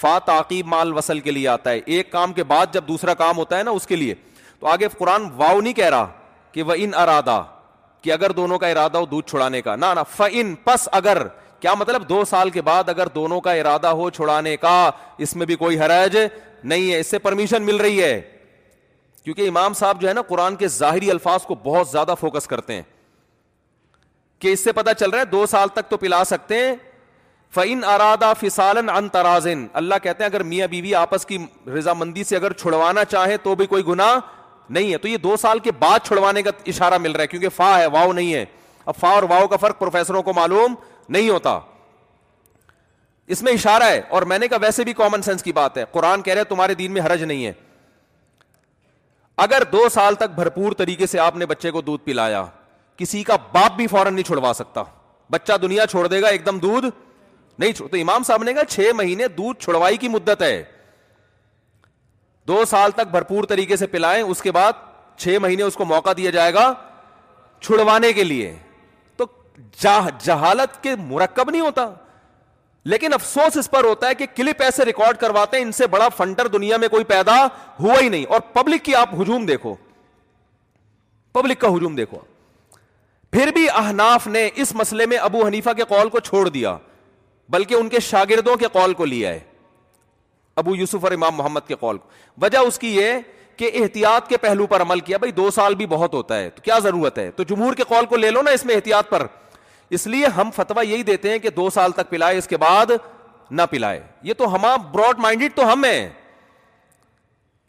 فا 0.00 0.18
تعقیب 0.26 0.66
مال 0.66 0.92
وصل 0.96 1.20
کے 1.20 1.30
لیے 1.30 1.48
آتا 1.48 1.70
ہے 1.70 1.80
ایک 1.86 2.10
کام 2.12 2.32
کے 2.32 2.44
بعد 2.44 2.72
جب 2.72 2.84
دوسرا 2.88 3.14
کام 3.14 3.36
ہوتا 3.38 3.58
ہے 3.58 3.62
نا 3.62 3.70
اس 3.70 3.86
کے 3.86 3.96
لیے 3.96 4.14
تو 4.60 4.66
آگے 4.68 4.88
قرآن 4.98 5.28
واؤ 5.36 5.60
نہیں 5.60 5.72
کہہ 5.74 5.88
رہا 5.90 6.06
کہ 6.52 6.62
وہ 6.62 6.74
ان 6.78 6.94
ارادہ 6.98 7.42
کہ 8.02 8.12
اگر 8.12 8.30
دونوں 8.36 8.58
کا 8.58 8.66
ارادہ 8.68 8.98
ہو 8.98 9.06
دودھ 9.06 9.26
چھڑانے 9.30 9.60
کا 9.62 9.76
نہ 9.76 9.86
پس 10.64 10.88
اگر 10.92 11.22
کیا 11.60 11.74
مطلب 11.78 12.08
دو 12.08 12.24
سال 12.28 12.50
کے 12.50 12.62
بعد 12.62 12.88
اگر 12.88 13.06
دونوں 13.14 13.40
کا 13.40 13.52
ارادہ 13.52 13.86
ہو 13.98 14.08
چھڑانے 14.10 14.56
کا 14.62 14.72
اس 15.26 15.34
میں 15.36 15.46
بھی 15.46 15.56
کوئی 15.56 15.78
حرج 15.80 16.16
نہیں 16.64 16.92
ہے 16.92 16.98
اس 17.00 17.06
سے 17.10 17.18
پرمیشن 17.18 17.62
مل 17.66 17.76
رہی 17.84 18.02
ہے 18.02 18.20
کیونکہ 19.24 19.48
امام 19.48 19.72
صاحب 19.80 20.00
جو 20.00 20.08
ہے 20.08 20.12
نا 20.14 20.22
قرآن 20.28 20.56
کے 20.56 20.68
ظاہری 20.78 21.10
الفاظ 21.10 21.42
کو 21.46 21.54
بہت 21.64 21.88
زیادہ 21.88 22.14
فوکس 22.20 22.46
کرتے 22.46 22.74
ہیں 22.74 22.82
کہ 24.38 24.52
اس 24.52 24.64
سے 24.64 24.72
پتا 24.72 24.94
چل 24.94 25.10
رہا 25.10 25.20
ہے 25.20 25.24
دو 25.34 25.44
سال 25.50 25.68
تک 25.74 25.90
تو 25.90 25.96
پلا 25.96 26.22
سکتے 26.26 26.58
ہیں 26.64 26.74
فعین 27.54 27.84
ارادہ 27.84 28.32
فسالن 28.40 28.90
ان 28.90 29.08
ترازن 29.12 29.66
اللہ 29.80 29.94
کہتے 30.02 30.24
ہیں 30.24 30.30
اگر 30.30 30.42
میاں 30.50 30.66
بیوی 30.70 30.94
آپس 30.94 31.26
کی 31.26 31.38
رضامندی 31.78 32.24
سے 32.24 32.36
اگر 32.36 32.52
چھڑوانا 32.52 33.04
چاہے 33.04 33.36
تو 33.42 33.54
بھی 33.54 33.66
کوئی 33.66 33.86
گناہ 33.86 34.18
نہیں 34.70 34.92
ہے 34.92 34.98
تو 34.98 35.08
یہ 35.08 35.16
دو 35.16 35.36
سال 35.40 35.58
کے 35.58 35.72
بعد 35.78 36.06
چھڑوانے 36.06 36.42
کا 36.42 36.50
اشارہ 36.66 36.98
مل 36.98 37.12
رہا 37.12 37.22
ہے 37.22 37.26
کیونکہ 37.28 37.48
فا 37.56 37.78
ہے 37.78 37.86
واؤ 37.92 38.12
نہیں 38.12 38.32
ہے 38.34 38.44
اب 38.86 38.96
فا 39.00 39.08
اور 39.14 39.22
واؤ 39.30 39.46
کا 39.48 39.56
فرق 39.60 39.78
پروفیسروں 39.78 40.22
کو 40.22 40.32
معلوم 40.36 40.74
نہیں 41.08 41.28
ہوتا 41.30 41.58
اس 43.34 43.42
میں 43.42 43.52
اشارہ 43.52 43.82
ہے 43.90 44.00
اور 44.08 44.22
میں 44.30 44.38
نے 44.38 44.48
کہا 44.48 44.58
ویسے 44.62 44.84
بھی 44.84 44.92
کامن 44.92 45.22
سینس 45.22 45.42
کی 45.42 45.52
بات 45.52 45.76
ہے 45.78 45.84
قرآن 45.92 46.22
کہہ 46.22 46.34
رہے 46.34 46.44
تمہارے 46.44 46.74
دین 46.74 46.92
میں 46.92 47.02
حرج 47.06 47.22
نہیں 47.22 47.44
ہے 47.46 47.52
اگر 49.44 49.62
دو 49.72 49.88
سال 49.92 50.14
تک 50.14 50.30
بھرپور 50.34 50.72
طریقے 50.78 51.06
سے 51.06 51.18
آپ 51.18 51.36
نے 51.36 51.46
بچے 51.46 51.70
کو 51.70 51.80
دودھ 51.82 52.04
پلایا 52.04 52.44
کسی 52.96 53.22
کا 53.24 53.36
باپ 53.52 53.76
بھی 53.76 53.86
فوراً 53.86 54.14
نہیں 54.14 54.24
چھڑوا 54.24 54.52
سکتا 54.54 54.82
بچہ 55.30 55.52
دنیا 55.62 55.86
چھوڑ 55.90 56.06
دے 56.08 56.20
گا 56.22 56.28
ایک 56.28 56.44
دم 56.46 56.58
دودھ 56.62 56.86
نہیں 57.58 57.72
چھوڑ 57.72 57.88
تو 57.88 57.96
امام 57.96 58.22
صاحب 58.26 58.42
نے 58.44 58.52
کہا 58.54 58.64
چھ 58.68 58.90
مہینے 58.96 59.28
دودھ 59.38 59.60
چھڑوائی 59.64 59.96
کی 59.96 60.08
مدت 60.08 60.42
ہے 60.42 60.62
دو 62.52 62.64
سال 62.74 62.90
تک 62.96 63.10
بھرپور 63.16 63.44
طریقے 63.54 63.76
سے 63.82 63.86
پلائیں 63.96 64.22
اس 64.22 64.40
کے 64.46 64.52
بعد 64.58 64.80
چھ 65.22 65.36
مہینے 65.42 65.62
اس 65.70 65.74
کو 65.80 65.84
موقع 65.94 66.10
دیا 66.16 66.30
جائے 66.38 66.54
گا 66.54 66.72
چھڑوانے 67.66 68.12
کے 68.16 68.24
لیے 68.24 68.52
تو 69.16 69.26
جہالت 70.26 70.82
کے 70.86 70.94
مرکب 71.12 71.50
نہیں 71.50 71.60
ہوتا 71.66 71.90
لیکن 72.92 73.12
افسوس 73.14 73.56
اس 73.58 73.70
پر 73.70 73.84
ہوتا 73.88 74.08
ہے 74.08 74.14
کہ 74.20 74.26
کلپ 74.36 74.62
ایسے 74.68 74.84
ریکارڈ 74.84 75.16
کرواتے 75.18 75.56
ہیں 75.56 75.64
ان 75.64 75.72
سے 75.78 75.86
بڑا 75.96 76.08
فنڈر 76.16 76.46
دنیا 76.54 76.76
میں 76.84 76.88
کوئی 76.94 77.04
پیدا 77.12 77.36
ہوا 77.80 78.00
ہی 78.00 78.08
نہیں 78.14 78.24
اور 78.36 78.40
پبلک 78.56 78.84
کی 78.84 78.94
آپ 79.02 79.14
ہجوم 79.20 79.46
دیکھو 79.50 79.74
پبلک 81.38 81.60
کا 81.60 81.68
ہجوم 81.76 81.94
دیکھو 82.00 82.18
پھر 83.36 83.52
بھی 83.58 83.66
اہناف 83.82 84.26
نے 84.36 84.48
اس 84.64 84.74
مسئلے 84.82 85.06
میں 85.12 85.18
ابو 85.30 85.46
حنیفہ 85.46 85.72
کے 85.76 85.84
قول 85.94 86.08
کو 86.16 86.20
چھوڑ 86.30 86.48
دیا 86.58 86.76
بلکہ 87.56 87.74
ان 87.74 87.88
کے 87.94 88.00
شاگردوں 88.10 88.56
کے 88.64 88.68
قول 88.78 88.94
کو 88.98 89.04
لیا 89.14 89.28
ہے 89.34 89.38
ابو 90.58 90.74
یوسف 90.76 91.04
اور 91.04 91.12
امام 91.12 91.34
محمد 91.36 91.66
کے 91.66 91.74
قول 91.80 91.98
کو 91.98 92.08
وجہ 92.42 92.58
اس 92.66 92.78
کی 92.78 92.94
یہ 92.96 93.12
کہ 93.56 93.70
احتیاط 93.82 94.28
کے 94.28 94.36
پہلو 94.36 94.66
پر 94.66 94.82
عمل 94.82 95.00
کیا 95.00 95.16
بھائی 95.18 95.32
دو 95.32 95.50
سال 95.54 95.74
بھی 95.74 95.86
بہت 95.86 96.14
ہوتا 96.14 96.38
ہے 96.38 96.50
تو 96.50 96.62
کیا 96.62 96.78
ضرورت 96.82 97.18
ہے 97.18 97.30
تو 97.36 97.42
جمہور 97.48 97.74
کے 97.74 97.82
قول 97.88 98.06
کو 98.06 98.16
لے 98.16 98.30
لو 98.30 98.42
نا 98.42 98.50
اس 98.50 98.64
میں 98.66 98.74
احتیاط 98.74 99.08
پر 99.10 99.26
اس 99.98 100.06
لیے 100.06 100.26
ہم 100.36 100.50
فتوا 100.56 100.82
یہی 100.82 101.02
دیتے 101.02 101.30
ہیں 101.30 101.38
کہ 101.38 101.50
دو 101.56 101.68
سال 101.70 101.92
تک 101.92 102.10
پلائے 102.10 102.38
اس 102.38 102.46
کے 102.48 102.56
بعد 102.56 102.90
نہ 103.50 103.62
پلائے 103.70 104.00
یہ 104.22 104.34
تو 104.38 104.54
ہم 104.54 104.64
براڈ 104.92 105.18
مائنڈیڈ 105.20 105.54
تو 105.56 105.72
ہم 105.72 105.84
ہیں 105.84 106.08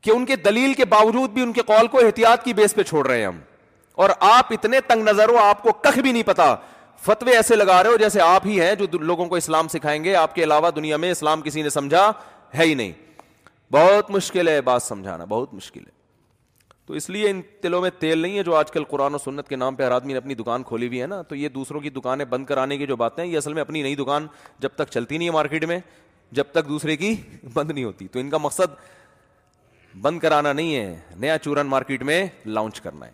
کہ 0.03 0.11
ان 0.11 0.25
کے 0.25 0.35
دلیل 0.45 0.73
کے 0.73 0.85
باوجود 0.89 1.29
بھی 1.31 1.41
ان 1.41 1.51
کے 1.53 1.61
قول 1.65 1.87
کو 1.87 1.99
احتیاط 2.05 2.43
کی 2.43 2.53
بیس 2.53 2.75
پہ 2.75 2.83
چھوڑ 2.83 3.05
رہے 3.07 3.17
ہیں 3.19 3.25
ہم 3.25 3.39
اور 4.03 4.09
آپ 4.29 4.45
اتنے 4.53 4.79
تنگ 4.87 5.03
نظر 5.07 5.29
ہو 5.29 5.37
آپ 5.37 5.61
کو 5.63 5.71
کخ 5.83 5.97
بھی 5.99 6.11
نہیں 6.11 6.23
پتا 6.25 6.55
فتوے 7.05 7.35
ایسے 7.35 7.55
لگا 7.55 7.81
رہے 7.83 7.89
ہو 7.89 7.97
جیسے 7.97 8.21
آپ 8.21 8.45
ہی 8.47 8.59
ہیں 8.61 8.73
جو 8.75 8.85
لوگوں 8.99 9.25
کو 9.29 9.35
اسلام 9.35 9.67
سکھائیں 9.67 10.03
گے 10.03 10.15
آپ 10.15 10.35
کے 10.35 10.43
علاوہ 10.43 10.69
دنیا 10.75 10.97
میں 10.97 11.11
اسلام 11.11 11.41
کسی 11.41 11.61
نے 11.61 11.69
سمجھا 11.69 12.11
ہے 12.57 12.65
ہی 12.65 12.73
نہیں 12.73 12.91
بہت 13.73 14.09
مشکل 14.11 14.47
ہے 14.47 14.61
بات 14.61 14.83
سمجھانا 14.83 15.25
بہت 15.29 15.53
مشکل 15.53 15.83
ہے 15.85 15.91
تو 16.85 16.93
اس 16.93 17.09
لیے 17.09 17.29
ان 17.29 17.41
تلوں 17.61 17.81
میں 17.81 17.89
تیل 17.99 18.17
نہیں 18.19 18.37
ہے 18.37 18.43
جو 18.43 18.55
آج 18.55 18.71
کل 18.71 18.83
قرآن 18.89 19.15
و 19.15 19.17
سنت 19.25 19.47
کے 19.47 19.55
نام 19.55 19.75
پہ 19.75 19.83
ہر 19.83 19.91
آدمی 19.91 20.13
نے 20.13 20.17
اپنی 20.17 20.35
دکان 20.35 20.63
کھولی 20.71 20.87
ہوئی 20.87 21.01
ہے 21.01 21.07
نا 21.07 21.21
تو 21.29 21.35
یہ 21.35 21.49
دوسروں 21.49 21.79
کی 21.81 21.89
دکانیں 21.89 22.25
بند 22.29 22.45
کرانے 22.45 22.77
کی 22.77 22.85
جو 22.87 22.95
باتیں 22.95 23.23
ہیں 23.23 23.31
یہ 23.31 23.37
اصل 23.37 23.53
میں 23.53 23.61
اپنی 23.61 23.81
نئی 23.83 23.95
دکان 23.95 24.27
جب 24.65 24.69
تک 24.75 24.89
چلتی 24.91 25.17
نہیں 25.17 25.27
ہے 25.27 25.33
مارکیٹ 25.33 25.65
میں 25.67 25.79
جب 26.39 26.43
تک 26.51 26.67
دوسرے 26.69 26.97
کی 26.97 27.13
بند 27.53 27.71
نہیں 27.71 27.83
ہوتی 27.83 28.07
تو 28.11 28.19
ان 28.19 28.29
کا 28.29 28.37
مقصد 28.47 28.73
بند 30.01 30.19
کرانا 30.19 30.53
نہیں 30.53 30.75
ہے 30.75 30.99
نیا 31.21 31.37
چورن 31.37 31.67
مارکیٹ 31.67 32.03
میں 32.03 32.25
لانچ 32.45 32.81
کرنا 32.81 33.05
ہے 33.05 33.11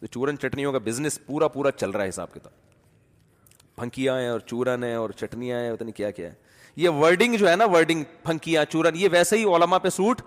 تو 0.00 0.06
چورن 0.06 0.38
چٹنیوں 0.38 0.72
کا 0.72 0.78
بزنس 0.84 1.18
پورا 1.26 1.48
پورا 1.48 1.70
چل 1.70 1.90
رہا 1.90 2.02
ہے 2.04 2.08
حساب 2.08 2.32
کتاب 2.34 3.76
پھنکیاں 3.80 4.18
ہیں 4.20 4.28
اور 4.28 4.40
چورن 4.46 4.84
ہیں 4.84 4.94
اور 4.94 5.10
چٹنیاں 5.20 5.60
ہیں 5.60 5.72
پتہ 5.74 5.84
نہیں 5.84 5.96
کیا 5.96 6.08
ہے 6.18 6.30
یہ 6.76 6.88
ورڈنگ 7.02 7.34
جو 7.38 7.48
ہے 7.50 7.54
نا 7.56 7.64
ورڈنگ 7.72 8.04
پھنکیاں 8.24 8.64
چورن 8.70 8.96
یہ 8.96 9.08
ویسے 9.12 9.36
ہی 9.38 9.44
علما 9.56 9.78
پہ 9.78 9.88
سوٹ 9.90 10.20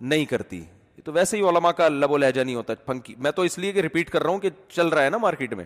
نہیں 0.00 0.24
کرتی 0.24 0.62
تو 1.04 1.12
ویسے 1.12 1.36
ہی 1.36 1.42
علما 1.48 1.72
کا 1.72 1.88
لب 1.88 2.10
و 2.12 2.16
لہجہ 2.16 2.40
نہیں 2.40 2.54
ہوتا 2.54 2.74
پھنکی 2.86 3.14
میں 3.26 3.30
تو 3.36 3.42
اس 3.42 3.58
لیے 3.58 3.72
کہ 3.72 3.80
رپیٹ 3.82 4.10
کر 4.10 4.22
رہا 4.22 4.30
ہوں 4.30 4.38
کہ 4.40 4.50
چل 4.72 4.88
رہا 4.88 5.04
ہے 5.04 5.10
نا 5.10 5.18
مارکیٹ 5.18 5.54
میں 5.54 5.64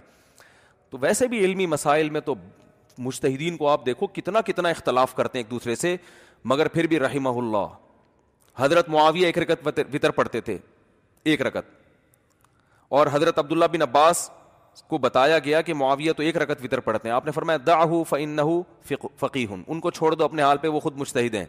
تو 0.91 0.99
ویسے 1.01 1.27
بھی 1.29 1.45
علمی 1.45 1.67
مسائل 1.67 2.11
میں 2.11 2.21
تو 2.29 2.35
مشتحدین 3.09 3.57
کو 3.57 3.69
آپ 3.69 3.85
دیکھو 3.87 4.07
کتنا 4.15 4.41
کتنا 4.47 4.69
اختلاف 4.69 5.15
کرتے 5.15 5.39
ہیں 5.39 5.45
ایک 5.45 5.51
دوسرے 5.51 5.75
سے 5.77 5.97
مگر 6.53 6.69
پھر 6.77 6.87
بھی 6.87 6.99
رحمہ 7.01 7.29
اللہ 7.41 7.67
حضرت 8.63 8.89
معاویہ 8.89 9.27
ایک 9.27 9.39
رکت 9.39 9.67
وطر 9.95 10.11
پڑھتے 10.11 10.41
تھے 10.41 10.57
ایک 11.33 11.43
رکت 11.43 11.75
اور 12.97 13.07
حضرت 13.13 13.39
عبداللہ 13.39 13.65
بن 13.73 13.83
عباس 13.83 14.29
کو 14.89 14.99
بتایا 14.99 15.39
گیا 15.45 15.61
کہ 15.63 15.75
معاویہ 15.75 16.13
تو 16.17 16.23
ایک 16.23 16.37
رکت 16.37 16.61
فطر 16.63 16.81
پڑھتے 16.81 17.09
ہیں 17.09 17.15
آپ 17.17 17.25
نے 17.27 17.31
فرمایا 17.33 17.85
فن 18.09 18.39
فقی 19.21 19.45
ہوں 19.47 19.63
ان 19.67 19.81
کو 19.81 19.91
چھوڑ 19.91 20.15
دو 20.15 20.25
اپنے 20.25 20.43
حال 20.43 20.59
پہ 20.61 20.69
وہ 20.69 20.81
خود 20.81 20.97
مشتحد 20.99 21.35
ہیں 21.35 21.45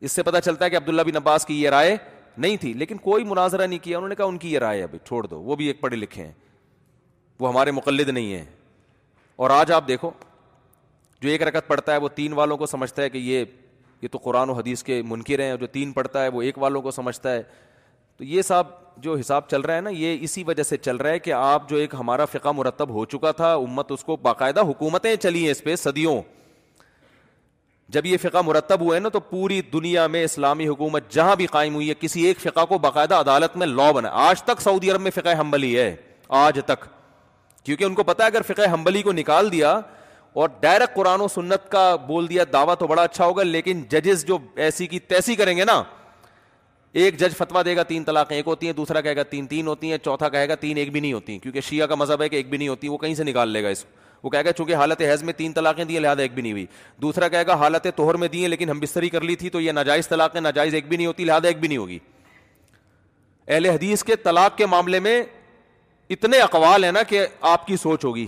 اس 0.00 0.12
سے 0.12 0.22
پتہ 0.22 0.36
چلتا 0.44 0.64
ہے 0.64 0.70
کہ 0.70 0.76
عبداللہ 0.76 1.02
بن 1.06 1.16
عباس 1.16 1.46
کی 1.46 1.62
یہ 1.62 1.70
رائے 1.70 1.96
نہیں 2.38 2.56
تھی 2.60 2.72
لیکن 2.72 2.96
کوئی 3.02 3.24
مناظرہ 3.24 3.66
نہیں 3.66 3.78
کیا 3.84 3.96
انہوں 3.98 4.08
نے 4.08 4.14
کہا 4.14 4.24
ان 4.24 4.38
کی 4.38 4.52
یہ 4.52 4.58
رائے 4.58 4.82
ابھی 4.82 4.98
چھوڑ 5.04 5.26
دو 5.26 5.40
وہ 5.42 5.56
بھی 5.56 5.66
ایک 5.66 5.80
پڑھے 5.80 5.96
لکھے 5.96 6.24
ہیں 6.24 6.32
وہ 7.40 7.48
ہمارے 7.48 7.70
مقلد 7.70 8.08
نہیں 8.08 8.32
ہیں 8.34 8.44
اور 9.36 9.50
آج 9.50 9.72
آپ 9.72 9.88
دیکھو 9.88 10.10
جو 11.22 11.28
ایک 11.28 11.42
رکت 11.42 11.66
پڑھتا 11.68 11.92
ہے 11.92 11.96
وہ 11.98 12.08
تین 12.14 12.32
والوں 12.32 12.56
کو 12.56 12.66
سمجھتا 12.66 13.02
ہے 13.02 13.08
کہ 13.10 13.18
یہ 13.18 13.44
یہ 14.02 14.08
تو 14.12 14.18
قرآن 14.22 14.50
و 14.50 14.52
حدیث 14.52 14.82
کے 14.84 15.00
منکر 15.08 15.40
ہیں 15.40 15.56
جو 15.60 15.66
تین 15.66 15.92
پڑھتا 15.92 16.22
ہے 16.22 16.28
وہ 16.32 16.42
ایک 16.42 16.58
والوں 16.58 16.82
کو 16.82 16.90
سمجھتا 16.90 17.32
ہے 17.34 17.42
تو 18.18 18.24
یہ 18.24 18.42
سب 18.42 18.64
جو 19.00 19.14
حساب 19.16 19.48
چل 19.50 19.60
رہا 19.60 19.74
ہے 19.76 19.80
نا 19.80 19.90
یہ 19.90 20.18
اسی 20.22 20.42
وجہ 20.44 20.62
سے 20.68 20.76
چل 20.76 20.96
رہا 20.96 21.10
ہے 21.10 21.18
کہ 21.26 21.32
آپ 21.32 21.68
جو 21.68 21.76
ایک 21.76 21.94
ہمارا 21.98 22.24
فقہ 22.32 22.52
مرتب 22.56 22.88
ہو 22.94 23.04
چکا 23.12 23.30
تھا 23.40 23.52
امت 23.54 23.92
اس 23.92 24.02
کو 24.04 24.16
باقاعدہ 24.22 24.60
حکومتیں 24.70 25.14
چلی 25.22 25.42
ہیں 25.44 25.50
اس 25.50 25.62
پہ 25.64 25.74
صدیوں 25.76 26.20
جب 27.96 28.06
یہ 28.06 28.16
فقہ 28.22 28.38
مرتب 28.46 28.80
ہوئے 28.80 28.98
نا 29.00 29.08
تو 29.08 29.20
پوری 29.28 29.60
دنیا 29.72 30.06
میں 30.14 30.22
اسلامی 30.24 30.66
حکومت 30.68 31.08
جہاں 31.14 31.36
بھی 31.36 31.46
قائم 31.52 31.74
ہوئی 31.74 31.88
ہے 31.88 31.94
کسی 32.00 32.24
ایک 32.26 32.40
فقہ 32.40 32.64
کو 32.68 32.78
باقاعدہ 32.78 33.14
عدالت 33.24 33.56
میں 33.56 33.66
لا 33.66 33.90
بنا 33.98 34.08
آج 34.28 34.42
تک 34.44 34.60
سعودی 34.62 34.90
عرب 34.90 35.00
میں 35.00 35.10
فقہ 35.14 35.38
حمبلی 35.40 35.76
ہے 35.78 35.94
آج 36.40 36.58
تک 36.66 36.84
کیونکہ 37.64 37.84
ان 37.84 37.94
کو 37.94 38.02
پتا 38.10 38.24
ہے 38.24 38.28
اگر 38.34 38.42
فقہ 38.46 38.72
حمبلی 38.72 39.02
کو 39.02 39.12
نکال 39.12 39.52
دیا 39.52 39.70
اور 40.40 40.48
ڈائریکٹ 40.60 40.94
قرآن 40.94 41.20
و 41.20 41.28
سنت 41.34 41.70
کا 41.70 41.94
بول 42.06 42.28
دیا 42.28 42.44
دعویٰ 42.52 42.74
تو 42.78 42.86
بڑا 42.86 43.02
اچھا 43.02 43.24
ہوگا 43.24 43.42
لیکن 43.42 43.82
ججز 43.90 44.24
جو 44.26 44.38
ایسی 44.66 44.86
کی 44.86 44.98
تیسی 45.14 45.36
کریں 45.36 45.56
گے 45.56 45.64
نا 45.64 45.82
ایک 46.92 47.16
جج 47.20 47.34
فتوا 47.36 47.62
دے 47.64 47.74
گا 47.76 47.82
تین 47.88 48.04
طلاقیں 48.04 48.36
ایک 48.36 48.46
ہوتی 48.48 48.66
ہیں 48.66 48.72
دوسرا 48.74 49.00
کہے 49.00 49.14
گا 49.16 49.22
تین 49.30 49.46
تین 49.46 49.66
ہوتی 49.66 49.90
ہیں 49.90 49.96
چوتھا 50.04 50.28
کہے 50.28 50.48
گا 50.48 50.54
تین 50.60 50.76
ایک 50.76 50.92
بھی 50.92 51.00
نہیں 51.00 51.12
ہوتی 51.12 51.38
کیونکہ 51.38 51.60
شیعہ 51.68 51.86
کا 51.88 51.94
مذہب 51.94 52.22
ہے 52.22 52.28
کہ 52.28 52.36
ایک 52.36 52.48
بھی 52.50 52.58
نہیں 52.58 52.68
ہوتی 52.68 52.88
وہ 52.88 52.98
کہیں 52.98 53.14
سے 53.14 53.24
نکال 53.24 53.48
لے 53.48 53.62
گا 53.62 53.68
اس 53.68 53.84
وہ 54.22 54.30
کہے 54.30 54.44
گا 54.44 54.52
چونکہ 54.52 54.74
حالت 54.76 55.00
حیض 55.02 55.22
میں 55.22 55.32
تین 55.36 55.52
طلاقیں 55.52 55.84
دی 55.84 55.98
ہیں 55.98 56.14
ایک 56.20 56.32
بھی 56.34 56.42
نہیں 56.42 56.52
ہوئی 56.52 56.64
دوسرا 57.02 57.28
کہے 57.28 57.46
گا 57.46 57.54
حالت 57.60 57.86
توہر 57.96 58.14
میں 58.16 58.28
دی 58.28 58.40
ہیں 58.42 58.48
لیکن 58.48 58.70
ہم 58.70 58.78
بستری 58.80 59.08
کر 59.08 59.20
لی 59.24 59.36
تھی 59.36 59.50
تو 59.50 59.60
یہ 59.60 59.72
ناجائز 59.72 60.08
طلاقیں 60.08 60.40
ناجائز 60.40 60.74
ایک 60.74 60.88
بھی 60.88 60.96
نہیں 60.96 61.06
ہوتی 61.06 61.24
لہٰذا 61.24 61.48
ایک 61.48 61.60
بھی 61.60 61.68
نہیں 61.68 61.78
ہوگی 61.78 61.98
اہل 63.48 63.66
حدیث 63.66 64.02
کے 64.04 64.16
طلاق 64.22 64.56
کے 64.56 64.66
معاملے 64.66 65.00
میں 65.00 65.22
اتنے 66.10 66.38
اقوال 66.40 66.84
ہیں 66.84 66.92
نا 66.92 67.02
کہ 67.08 67.26
آپ 67.50 67.66
کی 67.66 67.76
سوچ 67.82 68.04
ہوگی 68.04 68.26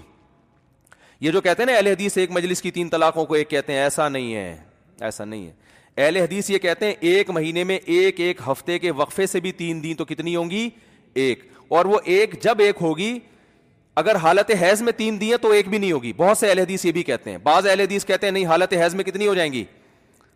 یہ 1.21 1.31
جو 1.31 1.41
کہتے 1.41 1.63
ہیں 1.63 1.71
نا 1.73 1.77
اہل 1.77 1.87
حدیث 1.87 2.17
ایک 2.19 2.31
مجلس 2.31 2.63
کی 2.63 2.71
تین 2.71 2.89
طلاقوں 2.89 3.25
کو 3.27 3.35
ایک 3.35 3.51
کہتے 3.51 3.73
ہیں 3.73 3.81
ایسا 3.81 4.09
نہیں 4.09 4.35
ہے 4.35 4.57
ایسا 5.01 5.25
نہیں 5.25 5.47
ہے 5.47 5.53
اہل 5.97 6.17
حدیث 6.17 6.51
یہ 6.51 6.59
کہتے 6.59 6.87
ہیں 6.87 6.95
ایک 7.11 7.31
مہینے 7.31 7.65
میں 7.65 7.79
ایک 7.85 8.21
ایک 8.21 8.41
ہفتے 8.47 8.79
کے 8.79 8.91
وقفے 8.97 9.27
سے 9.27 9.41
بھی 9.41 9.53
تین 9.53 9.83
دن 9.85 9.95
تو 9.99 10.05
کتنی 10.05 10.35
ہوں 10.37 10.51
گی 10.51 10.69
ایک 11.15 11.45
اور 11.79 11.85
وہ 11.85 11.99
ایک 12.05 12.41
جب 12.43 12.61
ایک 12.61 12.77
ہوگی 12.81 13.19
اگر 14.01 14.17
حالت 14.23 14.51
حیض 14.61 14.83
میں 14.83 14.93
تین 14.97 15.21
دیں 15.21 15.37
تو 15.43 15.51
ایک 15.53 15.69
بھی 15.69 15.79
نہیں 15.79 15.93
ہوگی 15.93 16.13
بہت 16.17 16.39
سے 16.39 16.49
اہل 16.49 16.59
حدیث 16.59 16.85
یہ 16.85 16.93
بھی 16.93 17.03
کہتے 17.03 17.31
ہیں 17.31 17.39
بعض 17.43 17.67
اہل 17.67 17.81
حدیث 17.81 18.05
کہتے 18.07 18.27
ہیں 18.27 18.33
نہیں 18.33 18.47
حالت 18.47 18.73
حیض 18.81 18.95
میں 18.95 19.05
کتنی 19.05 19.27
ہو 19.27 19.35
جائیں 19.35 19.53
گی 19.53 19.65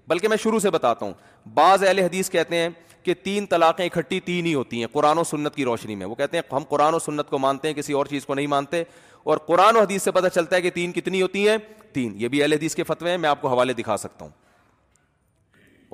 بلکہ 0.08 0.28
میں 0.28 0.36
شروع 0.42 0.58
سے 0.60 0.70
بتاتا 0.70 1.05
ہوں 1.07 1.12
بعض 1.55 1.84
اہل 1.84 1.99
حدیث 1.99 2.31
کہتے 2.31 2.57
ہیں 2.57 2.68
کہ 3.02 3.15
تین 3.23 3.47
طلاقیں 3.47 3.84
اکٹھی 3.84 4.20
تین 4.24 4.47
ہی 4.47 4.52
ہوتی 4.55 4.81
ہیں 4.81 4.86
قرآن 4.92 5.18
و 5.18 5.24
سنت 5.24 5.55
کی 5.55 5.65
روشنی 5.65 5.94
میں 5.94 6.07
وہ 6.07 6.15
کہتے 6.15 6.36
ہیں 6.36 6.42
ہم 6.55 6.62
قرآن 6.68 6.94
و 6.94 6.99
سنت 6.99 7.28
کو 7.31 7.39
مانتے 7.39 7.68
ہیں 7.68 7.74
کسی 7.74 7.92
اور 7.92 8.07
چیز 8.10 8.26
کو 8.26 8.34
نہیں 8.34 8.47
مانتے 8.47 8.83
اور 9.24 9.39
قرآن 9.47 9.76
و 9.76 9.81
حدیث 9.81 10.02
سے 10.02 10.10
پتہ 10.12 10.28
چلتا 10.34 10.57
ہے 10.57 10.60
کہ 10.62 10.70
تین 10.74 10.92
کتنی 10.92 11.20
ہوتی 11.23 11.49
ہیں 11.49 11.57
تین 11.92 12.12
یہ 12.20 12.28
بھی 12.28 12.42
اہل 12.42 12.52
حدیث 12.52 12.74
کے 12.74 12.84
فتوے 12.84 13.10
ہیں 13.10 13.18
میں 13.18 13.28
آپ 13.28 13.42
کو 13.42 13.49
حوالے 13.49 13.73
دکھا 13.73 13.97
سکتا 13.97 14.24
ہوں 14.24 14.33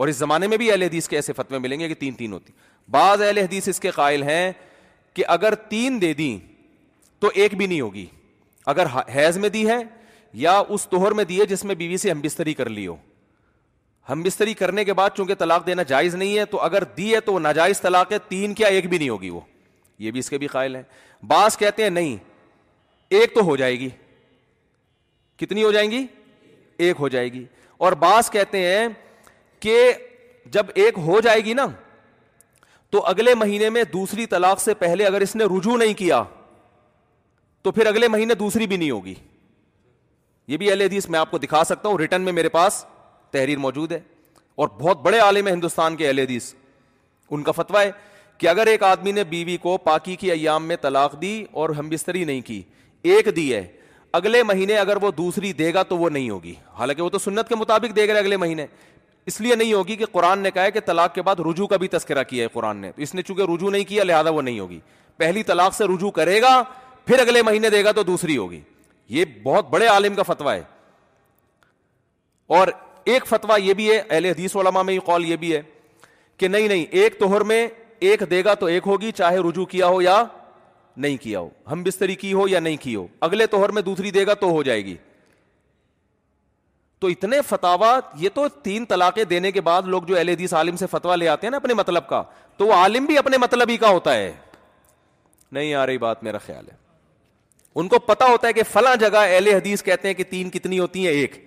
اور 0.01 0.09
اس 0.09 0.17
زمانے 0.17 0.47
میں 0.49 0.57
بھی 0.57 0.71
اہل 0.71 0.83
حدیث 0.83 1.07
کے 1.09 1.17
ایسے 1.17 1.33
فتوے 1.37 1.59
ملیں 1.59 1.79
گے 1.81 1.87
کہ 1.89 1.95
تین 2.01 2.15
تین 2.19 2.33
ہوتی 2.33 2.53
بعض 2.91 3.23
اہل 3.23 3.39
حدیث 3.39 3.67
اس 3.69 3.81
کے 3.81 3.91
قائل 3.95 4.23
ہیں 4.23 4.51
کہ 5.15 5.25
اگر 5.35 5.55
تین 5.69 6.01
دے 6.01 6.13
دی 6.21 6.29
تو 7.21 7.31
ایک 7.41 7.55
بھی 7.57 7.67
نہیں 7.67 7.81
ہوگی 7.81 8.05
اگر 8.75 8.87
حیض 9.15 9.37
میں 9.39 9.49
دی 9.57 9.67
ہے 9.69 9.77
یا 10.45 10.57
اس 10.75 10.87
توہر 10.91 11.13
میں 11.19 11.25
دی 11.33 11.41
ہے 11.41 11.47
جس 11.47 11.65
میں 11.71 11.75
بیوی 11.83 11.97
سے 12.05 12.11
ہم 12.11 12.21
بستری 12.23 12.55
کر 12.61 12.69
لی 12.79 12.87
ہو 12.87 12.95
ہم 14.11 14.23
بستری 14.23 14.55
کرنے 14.63 14.85
کے 14.85 14.93
بعد 15.03 15.11
چونکہ 15.17 15.35
طلاق 15.39 15.67
دینا 15.67 15.83
جائز 15.93 16.15
نہیں 16.15 16.37
ہے 16.39 16.45
تو 16.55 16.61
اگر 16.69 16.85
دی 16.97 17.13
ہے 17.15 17.21
تو 17.29 17.39
ناجائز 17.39 17.81
طلاق 17.81 18.13
ہے 18.13 18.19
تین 18.29 18.55
کیا 18.61 18.69
ایک 18.77 18.87
بھی 18.89 18.99
نہیں 18.99 19.09
ہوگی 19.09 19.31
وہ 19.31 19.41
یہ 20.07 20.11
بھی 20.11 20.21
اس 20.21 20.31
کے 20.31 20.39
بھی 20.39 20.47
قائل 20.57 20.77
ہیں 20.77 20.83
بعض 21.35 21.57
کہتے 21.59 21.83
ہیں 21.83 21.91
نہیں 21.99 22.17
ایک 23.19 23.35
تو 23.35 23.45
ہو 23.51 23.57
جائے 23.65 23.79
گی 23.81 23.89
کتنی 25.45 25.63
ہو 25.65 25.73
جائیں 25.73 25.91
گی 25.91 26.05
ایک 26.87 26.97
ہو 27.01 27.09
جائے 27.17 27.33
گی 27.33 27.45
اور 27.85 27.93
بعض 28.09 28.31
کہتے 28.31 28.67
ہیں 28.67 28.87
کہ 29.61 29.93
جب 30.53 30.67
ایک 30.75 30.99
ہو 31.07 31.21
جائے 31.25 31.41
گی 31.45 31.53
نا 31.55 31.67
تو 32.91 33.03
اگلے 33.07 33.35
مہینے 33.41 33.69
میں 33.71 33.83
دوسری 33.93 34.27
طلاق 34.27 34.61
سے 34.61 34.75
پہلے 34.75 35.05
اگر 35.07 35.21
اس 35.21 35.35
نے 35.37 35.45
رجوع 35.57 35.77
نہیں 35.79 35.95
کیا 35.95 36.23
تو 37.63 37.73
پھر 37.73 37.87
اگلے 37.87 38.09
مہینے 38.09 38.35
دوسری 38.35 38.67
بھی 38.67 38.77
نہیں 38.77 38.91
ہوگی 38.91 39.15
یہ 40.49 40.57
بھی 40.57 40.71
اہل 40.71 40.81
حدیث 40.83 41.09
میں 41.09 41.19
آپ 41.19 41.31
کو 41.31 41.39
دکھا 41.39 41.63
سکتا 41.65 41.89
ہوں 41.89 41.99
ریٹرن 41.99 42.23
میں 42.23 42.33
میرے 42.33 42.49
پاس 42.49 42.85
تحریر 43.31 43.59
موجود 43.59 43.93
ہے 43.93 44.01
اور 44.63 44.69
بہت 44.81 45.01
بڑے 45.03 45.19
عالم 45.19 45.47
ہیں 45.47 45.55
ہندوستان 45.55 45.97
کے 45.97 46.07
اہل 46.09 46.19
حدیث 46.19 46.53
ان 47.31 47.43
کا 47.43 47.53
فتویٰ 47.57 47.85
ہے 47.85 47.91
کہ 48.39 48.49
اگر 48.49 48.67
ایک 48.67 48.83
آدمی 48.83 49.13
نے 49.13 49.25
بیوی 49.35 49.57
کو 49.63 49.77
پاکی 49.85 50.17
کی 50.17 50.31
ایام 50.31 50.67
میں 50.69 50.77
طلاق 50.83 51.21
دی 51.21 51.45
اور 51.63 51.71
ہم 51.79 51.89
بستری 51.89 52.25
نہیں 52.25 52.41
کی 52.47 52.63
ایک 53.13 53.29
دی 53.37 53.53
ہے 53.55 53.67
اگلے 54.19 54.43
مہینے 54.43 54.77
اگر 54.77 54.97
وہ 55.03 55.11
دوسری 55.17 55.53
دے 55.53 55.73
گا 55.75 55.83
تو 55.89 55.97
وہ 55.99 56.09
نہیں 56.11 56.31
ہوگی 56.31 56.55
حالانکہ 56.79 57.03
وہ 57.03 57.09
تو 57.11 57.19
سنت 57.19 57.49
کے 57.49 57.55
مطابق 57.57 57.97
دے 57.97 58.09
گا 58.09 58.19
اگلے 58.19 58.37
مہینے 58.37 58.67
اس 59.29 59.41
لیے 59.41 59.55
نہیں 59.55 59.73
ہوگی 59.73 59.97
کہ 59.97 60.05
قرآن 60.13 60.39
نے 60.41 60.51
کہا 60.51 60.63
ہے 60.63 60.71
کہ 60.71 60.81
طلاق 60.87 61.15
کے 61.15 61.23
بعد 61.23 61.41
رجوع 61.51 61.67
کا 61.67 61.77
بھی 61.77 61.89
تذکرہ 61.89 62.23
کیا 62.29 62.43
ہے 62.45 62.49
قرآن 62.53 62.77
نے 62.81 62.91
تو 62.97 63.03
اس 63.03 63.15
نے 63.15 63.23
چونکہ 63.23 63.51
رجوع 63.55 63.71
نہیں 63.71 63.85
کیا 63.89 64.05
لہٰذا 64.05 64.31
وہ 64.31 64.43
نہیں 64.43 64.61
ہوگی 64.61 64.79
پہلی 65.17 65.43
طلاق 65.43 65.75
سے 65.75 65.85
رجوع 65.95 66.11
کرے 66.21 66.41
گا 66.43 66.63
پھر 67.07 67.19
اگلے 67.19 67.43
مہینے 67.43 67.71
دے 67.71 67.83
گا 67.85 67.93
تو 67.93 68.03
دوسری 68.03 68.37
ہوگی 68.37 68.61
یہ 69.09 69.25
بہت 69.43 69.69
بڑے 69.71 69.87
عالم 69.87 70.15
کا 70.15 70.23
فتویٰ 70.27 70.55
ہے 70.55 70.63
اور 72.57 72.69
ایک 73.15 73.27
فتویٰ 73.27 73.59
یہ 73.63 73.75
بھی 73.75 73.91
ہے 73.91 73.99
اہل 74.09 74.25
حدیث 74.25 74.57
علماء 74.57 74.83
میں 74.83 74.95
یہ 74.95 75.01
قول 75.05 75.25
یہ 75.25 75.37
بھی 75.37 75.55
ہے 75.55 75.61
کہ 76.37 76.49
نہیں 76.49 76.69
نہیں 76.69 76.85
ایک 76.91 77.19
توہر 77.19 77.41
میں 77.53 77.67
ایک 78.09 78.23
دے 78.31 78.43
گا 78.45 78.55
تو 78.61 78.67
ایک 78.67 78.83
ہوگی 78.87 79.11
چاہے 79.17 79.39
رجوع 79.49 79.65
کیا 79.71 79.87
ہو 79.87 80.01
یا 80.03 80.23
نہیں 80.97 81.17
کیا 81.23 81.41
ہو 81.41 81.49
ہم 81.71 81.83
بستری 81.83 82.15
کی 82.15 82.33
ہو 82.33 82.47
یا 82.49 82.61
نہیں 82.61 82.77
کی 82.81 82.95
ہو 82.97 83.07
اگلے 83.29 83.47
توہر 83.47 83.71
میں 83.73 83.83
دوسری 83.83 84.11
دے 84.11 84.27
گا 84.27 84.35
تو 84.41 84.51
ہو 84.51 84.63
جائے 84.63 84.85
گی 84.85 84.97
تو 87.01 87.07
اتنے 87.09 87.37
فتوا 87.49 87.99
یہ 88.21 88.29
تو 88.35 88.47
تین 88.63 88.85
طلاقے 88.87 89.25
دینے 89.25 89.51
کے 89.53 89.61
بعد 89.69 89.83
لوگ 89.93 90.03
جو 90.07 90.17
اہل 90.17 90.29
حدیث 90.29 90.53
عالم 90.55 90.77
سے 90.77 90.87
فتوا 90.91 91.15
لے 91.17 91.29
آتے 91.29 91.47
ہیں 91.47 91.51
نا 91.51 91.57
اپنے 91.57 91.75
مطلب 91.75 92.07
کا 92.07 92.23
تو 92.57 92.67
وہ 92.67 92.73
عالم 92.75 93.05
بھی 93.07 93.17
اپنے 93.19 93.39
مطلب 93.39 93.69
ہی 93.71 93.77
کا 93.85 93.89
ہوتا 93.91 94.15
ہے 94.15 94.31
نہیں 95.53 95.73
آ 95.75 95.85
رہی 95.87 95.99
بات 95.99 96.23
میرا 96.25 96.39
خیال 96.47 96.67
ہے 96.71 96.75
ان 97.81 97.89
کو 97.89 97.99
پتا 98.09 98.25
ہوتا 98.31 98.49
ہے 98.49 98.53
کہ 98.53 98.63
فلاں 98.73 98.95
جگہ 99.01 99.19
اہل 99.29 99.47
حدیث 99.49 99.83
کہتے 99.83 100.09
ہیں 100.09 100.15
کہ 100.15 100.25
تین 100.31 100.51
کتنی 100.51 100.79
ہوتی 100.79 101.07
ہیں 101.07 101.13
ایک 101.21 101.45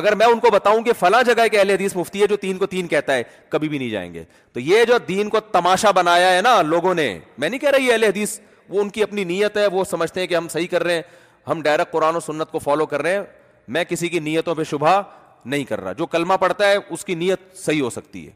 اگر 0.00 0.14
میں 0.20 0.26
ان 0.32 0.40
کو 0.40 0.50
بتاؤں 0.52 0.82
کہ 0.84 0.92
فلاں 0.98 1.22
جگہ 1.26 1.42
ایک 1.42 1.54
اہل 1.58 1.70
حدیث 1.70 1.96
مفتی 1.96 2.22
ہے 2.22 2.26
جو 2.26 2.36
تین 2.36 2.58
کو 2.58 2.66
تین 2.74 2.86
کہتا 2.88 3.14
ہے 3.14 3.22
کبھی 3.48 3.68
بھی 3.68 3.78
نہیں 3.78 3.90
جائیں 3.90 4.12
گے 4.14 4.24
تو 4.52 4.60
یہ 4.60 4.84
جو 4.88 4.98
دین 5.08 5.28
کو 5.28 5.40
تماشا 5.52 5.90
بنایا 6.00 6.34
ہے 6.36 6.40
نا 6.42 6.60
لوگوں 6.62 6.94
نے 6.94 7.08
میں 7.38 7.48
نہیں 7.48 7.60
کہہ 7.60 7.70
رہا 7.70 7.82
یہ 7.84 7.92
اہل 7.92 8.04
حدیث 8.04 8.38
وہ 8.68 8.80
ان 8.80 8.88
کی 8.98 9.02
اپنی 9.02 9.24
نیت 9.24 9.56
ہے 9.56 9.66
وہ 9.72 9.84
سمجھتے 9.90 10.20
ہیں 10.20 10.26
کہ 10.26 10.36
ہم 10.36 10.48
صحیح 10.52 10.66
کر 10.70 10.82
رہے 10.84 10.94
ہیں 10.94 11.02
ہم 11.48 11.60
ڈائریکٹ 11.62 11.92
قرآن 11.92 12.16
و 12.16 12.20
سنت 12.20 12.50
کو 12.52 12.58
فالو 12.58 12.86
کر 12.86 13.02
رہے 13.02 13.14
ہیں 13.16 13.22
میں 13.72 13.84
کسی 13.88 14.08
کی 14.08 14.18
نیتوں 14.20 14.54
پہ 14.54 14.64
شبہ 14.70 15.00
نہیں 15.44 15.64
کر 15.64 15.80
رہا 15.80 15.92
جو 15.98 16.06
کلمہ 16.06 16.34
پڑتا 16.40 16.68
ہے 16.70 16.76
اس 16.90 17.04
کی 17.04 17.14
نیت 17.14 17.56
صحیح 17.64 17.82
ہو 17.82 17.90
سکتی 17.90 18.26
ہے 18.26 18.32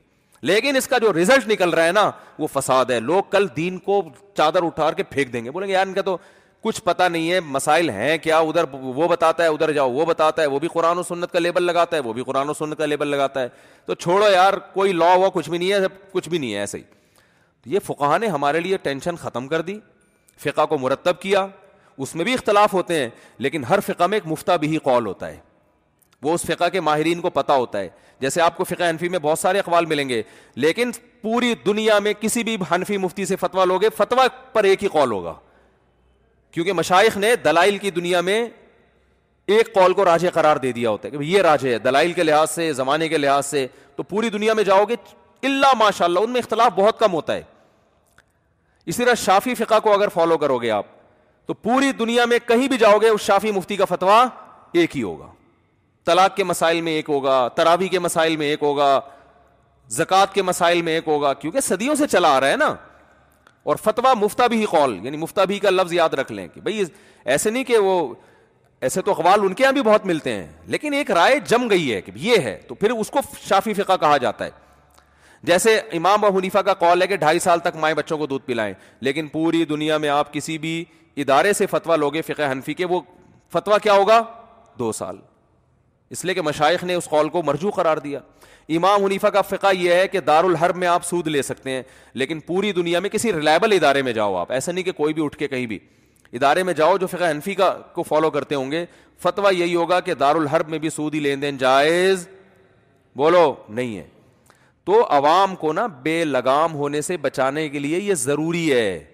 لیکن 0.48 0.76
اس 0.76 0.88
کا 0.88 0.98
جو 0.98 1.12
ریزلٹ 1.12 1.48
نکل 1.48 1.70
رہا 1.74 1.84
ہے 1.86 1.92
نا 1.92 2.10
وہ 2.38 2.46
فساد 2.52 2.90
ہے 2.90 2.98
لوگ 3.00 3.22
کل 3.30 3.46
دین 3.56 3.78
کو 3.78 4.02
چادر 4.36 4.64
اٹھا 4.64 4.90
کے 4.96 5.02
پھینک 5.10 5.32
دیں 5.32 5.44
گے 5.44 5.50
بولیں 5.50 5.66
گے 5.68 5.72
یار 5.72 5.86
ان 5.86 5.92
کا 5.94 6.02
تو 6.02 6.16
کچھ 6.64 6.82
پتا 6.84 7.08
نہیں 7.08 7.30
ہے 7.32 7.40
مسائل 7.40 7.90
ہیں 7.90 8.16
کیا 8.22 8.38
ادھر 8.38 8.64
وہ 8.72 9.08
بتاتا 9.08 9.42
ہے 9.42 9.48
ادھر 9.48 9.72
جاؤ 9.72 9.90
وہ 9.92 10.04
بتاتا 10.06 10.42
ہے 10.42 10.46
وہ 10.46 10.58
بھی 10.60 10.68
قرآن 10.72 10.98
و 10.98 11.02
سنت 11.02 11.32
کا 11.32 11.38
لیبل 11.38 11.62
لگاتا 11.62 11.96
ہے 11.96 12.00
وہ 12.08 12.12
بھی 12.12 12.22
قرآن 12.24 12.48
و 12.50 12.54
سنت 12.54 12.78
کا 12.78 12.86
لیبل 12.86 13.08
لگاتا 13.08 13.42
ہے 13.42 13.48
تو 13.86 13.94
چھوڑو 13.94 14.28
یار 14.30 14.54
کوئی 14.72 14.92
لا 14.92 15.12
ہوا 15.14 15.28
کچھ 15.34 15.48
بھی 15.50 15.58
نہیں 15.58 15.72
ہے 15.72 15.78
کچھ 16.12 16.28
بھی 16.28 16.38
نہیں 16.38 16.52
ہے 16.54 16.58
ایسے 16.60 16.78
ہی 16.78 16.82
یہ 17.74 17.78
فقہ 17.86 18.16
نے 18.20 18.26
ہمارے 18.28 18.60
لیے 18.60 18.76
ٹینشن 18.82 19.16
ختم 19.22 19.48
کر 19.48 19.60
دی 19.62 19.78
فقہ 20.44 20.66
کو 20.68 20.78
مرتب 20.78 21.20
کیا 21.20 21.46
اس 22.02 22.14
میں 22.14 22.24
بھی 22.24 22.34
اختلاف 22.34 22.72
ہوتے 22.74 22.98
ہیں 22.98 23.08
لیکن 23.46 23.64
ہر 23.68 23.80
فقہ 23.86 24.04
میں 24.10 24.16
ایک 24.16 24.26
مفتہ 24.26 24.52
بھی 24.60 24.76
قول 24.82 25.06
ہوتا 25.06 25.28
ہے 25.28 25.36
وہ 26.22 26.34
اس 26.34 26.42
فقہ 26.46 26.68
کے 26.72 26.80
ماہرین 26.80 27.20
کو 27.20 27.30
پتہ 27.30 27.52
ہوتا 27.52 27.78
ہے 27.80 27.88
جیسے 28.20 28.40
آپ 28.42 28.56
کو 28.56 28.64
فقہ 28.68 28.88
حنفی 28.90 29.08
میں 29.08 29.18
بہت 29.22 29.38
سارے 29.38 29.58
اقوال 29.58 29.86
ملیں 29.86 30.08
گے 30.08 30.22
لیکن 30.64 30.90
پوری 31.22 31.52
دنیا 31.66 31.98
میں 32.06 32.12
کسی 32.20 32.42
بھی 32.44 32.56
حنفی 32.70 32.96
مفتی 33.04 33.24
سے 33.26 33.36
فتویٰ 33.40 33.66
لوگے 33.66 33.88
فتویٰ 33.96 34.26
پر 34.52 34.64
ایک 34.70 34.82
ہی 34.82 34.88
قول 34.92 35.10
ہوگا 35.12 35.34
کیونکہ 36.52 36.72
مشائق 36.72 37.16
نے 37.16 37.34
دلائل 37.44 37.76
کی 37.78 37.90
دنیا 38.00 38.20
میں 38.30 38.44
ایک 39.56 39.72
قول 39.74 39.92
کو 39.94 40.04
راجے 40.04 40.28
قرار 40.34 40.56
دے 40.62 40.70
دیا 40.72 40.90
ہوتا 40.90 41.08
ہے 41.08 41.16
کہ 41.16 41.24
یہ 41.24 41.42
راجے 41.42 41.72
ہے 41.74 41.78
دلائل 41.88 42.12
کے 42.12 42.22
لحاظ 42.22 42.50
سے 42.50 42.72
زمانے 42.80 43.08
کے 43.08 43.18
لحاظ 43.18 43.46
سے 43.46 43.66
تو 43.96 44.02
پوری 44.12 44.30
دنیا 44.30 44.54
میں 44.54 44.64
جاؤ 44.64 44.84
گے 44.88 44.94
اللہ 45.48 45.74
ماشاء 45.78 46.04
اللہ 46.04 46.18
ان 46.24 46.30
میں 46.32 46.40
اختلاف 46.40 46.72
بہت 46.76 46.98
کم 46.98 47.12
ہوتا 47.12 47.34
ہے 47.34 47.42
اسی 48.90 49.04
طرح 49.04 49.14
شافی 49.24 49.54
فقہ 49.54 49.78
کو 49.82 49.92
اگر 49.94 50.08
فالو 50.14 50.36
کرو 50.38 50.58
گے 50.62 50.70
آپ 50.70 50.86
تو 51.46 51.54
پوری 51.54 51.92
دنیا 51.98 52.24
میں 52.28 52.38
کہیں 52.46 52.66
بھی 52.68 52.78
جاؤ 52.78 52.98
گے 53.02 53.08
اس 53.08 53.20
شافی 53.20 53.50
مفتی 53.52 53.76
کا 53.76 53.84
فتویٰ 53.88 54.24
ایک 54.80 54.96
ہی 54.96 55.02
ہوگا 55.02 55.26
طلاق 56.06 56.36
کے 56.36 56.44
مسائل 56.44 56.80
میں 56.80 56.92
ایک 56.92 57.08
ہوگا 57.08 57.46
تراوی 57.54 57.88
کے 57.88 57.98
مسائل 57.98 58.36
میں 58.36 58.46
ایک 58.50 58.62
ہوگا 58.62 58.98
زکوٰۃ 59.96 60.32
کے 60.34 60.42
مسائل 60.42 60.80
میں 60.82 60.92
ایک 60.94 61.08
ہوگا 61.08 61.32
کیونکہ 61.34 61.60
صدیوں 61.60 61.94
سے 61.94 62.06
چلا 62.08 62.28
آ 62.36 62.40
رہا 62.40 62.48
ہے 62.50 62.56
نا 62.56 62.74
اور 63.70 63.76
فتوا 63.82 64.12
مفتا 64.20 64.46
بھی 64.46 64.64
قول 64.70 64.98
یعنی 65.02 65.16
مفتا 65.16 65.44
بھی 65.44 65.58
کا 65.58 65.70
لفظ 65.70 65.92
یاد 65.92 66.14
رکھ 66.18 66.30
لیں 66.32 66.46
کہ 66.54 66.60
بھائی 66.60 66.84
ایسے 67.24 67.50
نہیں 67.50 67.64
کہ 67.64 67.78
وہ 67.78 68.14
ایسے 68.86 69.02
تو 69.02 69.10
اقوال 69.10 69.40
ان 69.46 69.54
کے 69.54 69.62
یہاں 69.62 69.72
بھی 69.72 69.82
بہت 69.82 70.06
ملتے 70.06 70.32
ہیں 70.32 70.46
لیکن 70.74 70.92
ایک 70.94 71.10
رائے 71.10 71.38
جم 71.48 71.68
گئی 71.70 71.92
ہے 71.92 72.00
کہ 72.02 72.12
یہ 72.16 72.38
ہے 72.44 72.58
تو 72.68 72.74
پھر 72.74 72.90
اس 72.90 73.10
کو 73.10 73.20
شافی 73.48 73.72
فقہ 73.74 73.96
کہا 74.00 74.16
جاتا 74.16 74.44
ہے 74.44 74.50
جیسے 75.48 75.76
امام 75.96 76.24
و 76.24 76.28
حنیفہ 76.38 76.58
کا 76.64 76.74
قول 76.84 77.02
ہے 77.02 77.06
کہ 77.06 77.16
ڈھائی 77.16 77.38
سال 77.40 77.58
تک 77.64 77.76
مائیں 77.80 77.94
بچوں 77.96 78.18
کو 78.18 78.26
دودھ 78.26 78.46
پلائیں 78.46 78.72
لیکن 79.08 79.26
پوری 79.28 79.64
دنیا 79.64 79.98
میں 79.98 80.08
آپ 80.08 80.32
کسی 80.32 80.56
بھی 80.58 80.84
ادارے 81.22 81.52
سے 81.52 81.66
فتویٰ 81.70 81.96
لوگے 81.98 82.22
فقہ 82.26 82.50
حنفی 82.52 82.74
کے 82.74 82.84
وہ 82.90 83.00
فتویٰ 83.52 83.78
کیا 83.82 83.92
ہوگا 83.92 84.22
دو 84.78 84.90
سال 84.92 85.16
اس 86.10 86.24
لیے 86.24 86.34
کہ 86.34 86.42
مشائق 86.42 86.84
نے 86.84 86.94
اس 86.94 87.08
قول 87.08 87.28
کو 87.30 87.42
مرجو 87.46 87.70
قرار 87.74 87.96
دیا 88.04 88.20
امام 88.76 89.04
حنیفہ 89.04 89.26
کا 89.32 89.40
فقہ 89.42 89.66
یہ 89.78 89.94
ہے 89.94 90.06
کہ 90.08 90.20
دار 90.20 90.44
الحرب 90.44 90.76
میں 90.76 90.88
آپ 90.88 91.04
سود 91.06 91.26
لے 91.26 91.42
سکتے 91.42 91.70
ہیں 91.70 91.82
لیکن 92.22 92.40
پوری 92.46 92.72
دنیا 92.72 93.00
میں 93.00 93.10
کسی 93.10 93.32
ریلائبل 93.32 93.72
ادارے 93.72 94.02
میں 94.02 94.12
جاؤ 94.12 94.36
آپ 94.36 94.52
ایسا 94.52 94.72
نہیں 94.72 94.84
کہ 94.84 94.92
کوئی 94.96 95.14
بھی 95.14 95.24
اٹھ 95.24 95.36
کے 95.38 95.48
کہیں 95.48 95.66
بھی 95.66 95.78
ادارے 96.32 96.62
میں 96.62 96.74
جاؤ 96.74 96.96
جو 96.98 97.06
فقہ 97.06 97.30
حنفی 97.30 97.54
کا 97.54 97.70
کو 97.94 98.02
فالو 98.08 98.30
کرتے 98.30 98.54
ہوں 98.54 98.70
گے 98.72 98.84
فتویٰ 99.22 99.52
یہی 99.52 99.74
ہوگا 99.74 100.00
کہ 100.00 100.14
دار 100.14 100.34
الحرب 100.36 100.68
میں 100.68 100.78
بھی 100.78 100.90
سودی 100.90 101.20
لین 101.20 101.42
دین 101.42 101.56
جائز 101.58 102.26
بولو 103.16 103.52
نہیں 103.68 103.96
ہے 103.96 104.06
تو 104.84 105.06
عوام 105.16 105.54
کو 105.56 105.72
نا 105.72 105.86
بے 106.02 106.24
لگام 106.24 106.74
ہونے 106.74 107.00
سے 107.02 107.16
بچانے 107.26 107.68
کے 107.68 107.78
لیے 107.78 107.98
یہ 108.00 108.14
ضروری 108.18 108.72
ہے 108.72 109.04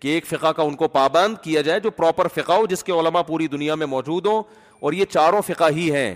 کہ 0.00 0.08
ایک 0.08 0.26
فقہ 0.26 0.50
کا 0.56 0.62
ان 0.62 0.74
کو 0.76 0.88
پابند 0.88 1.34
کیا 1.42 1.60
جائے 1.62 1.80
جو 1.80 1.90
پراپر 1.90 2.28
فقہ 2.34 2.52
ہو 2.52 2.66
جس 2.66 2.84
کے 2.84 2.92
علماء 2.92 3.22
پوری 3.26 3.46
دنیا 3.48 3.74
میں 3.74 3.86
موجود 3.86 4.26
ہوں 4.26 4.42
اور 4.80 4.92
یہ 4.92 5.04
چاروں 5.12 5.40
فقہ 5.46 5.64
ہی 5.76 5.90
ہیں 5.94 6.14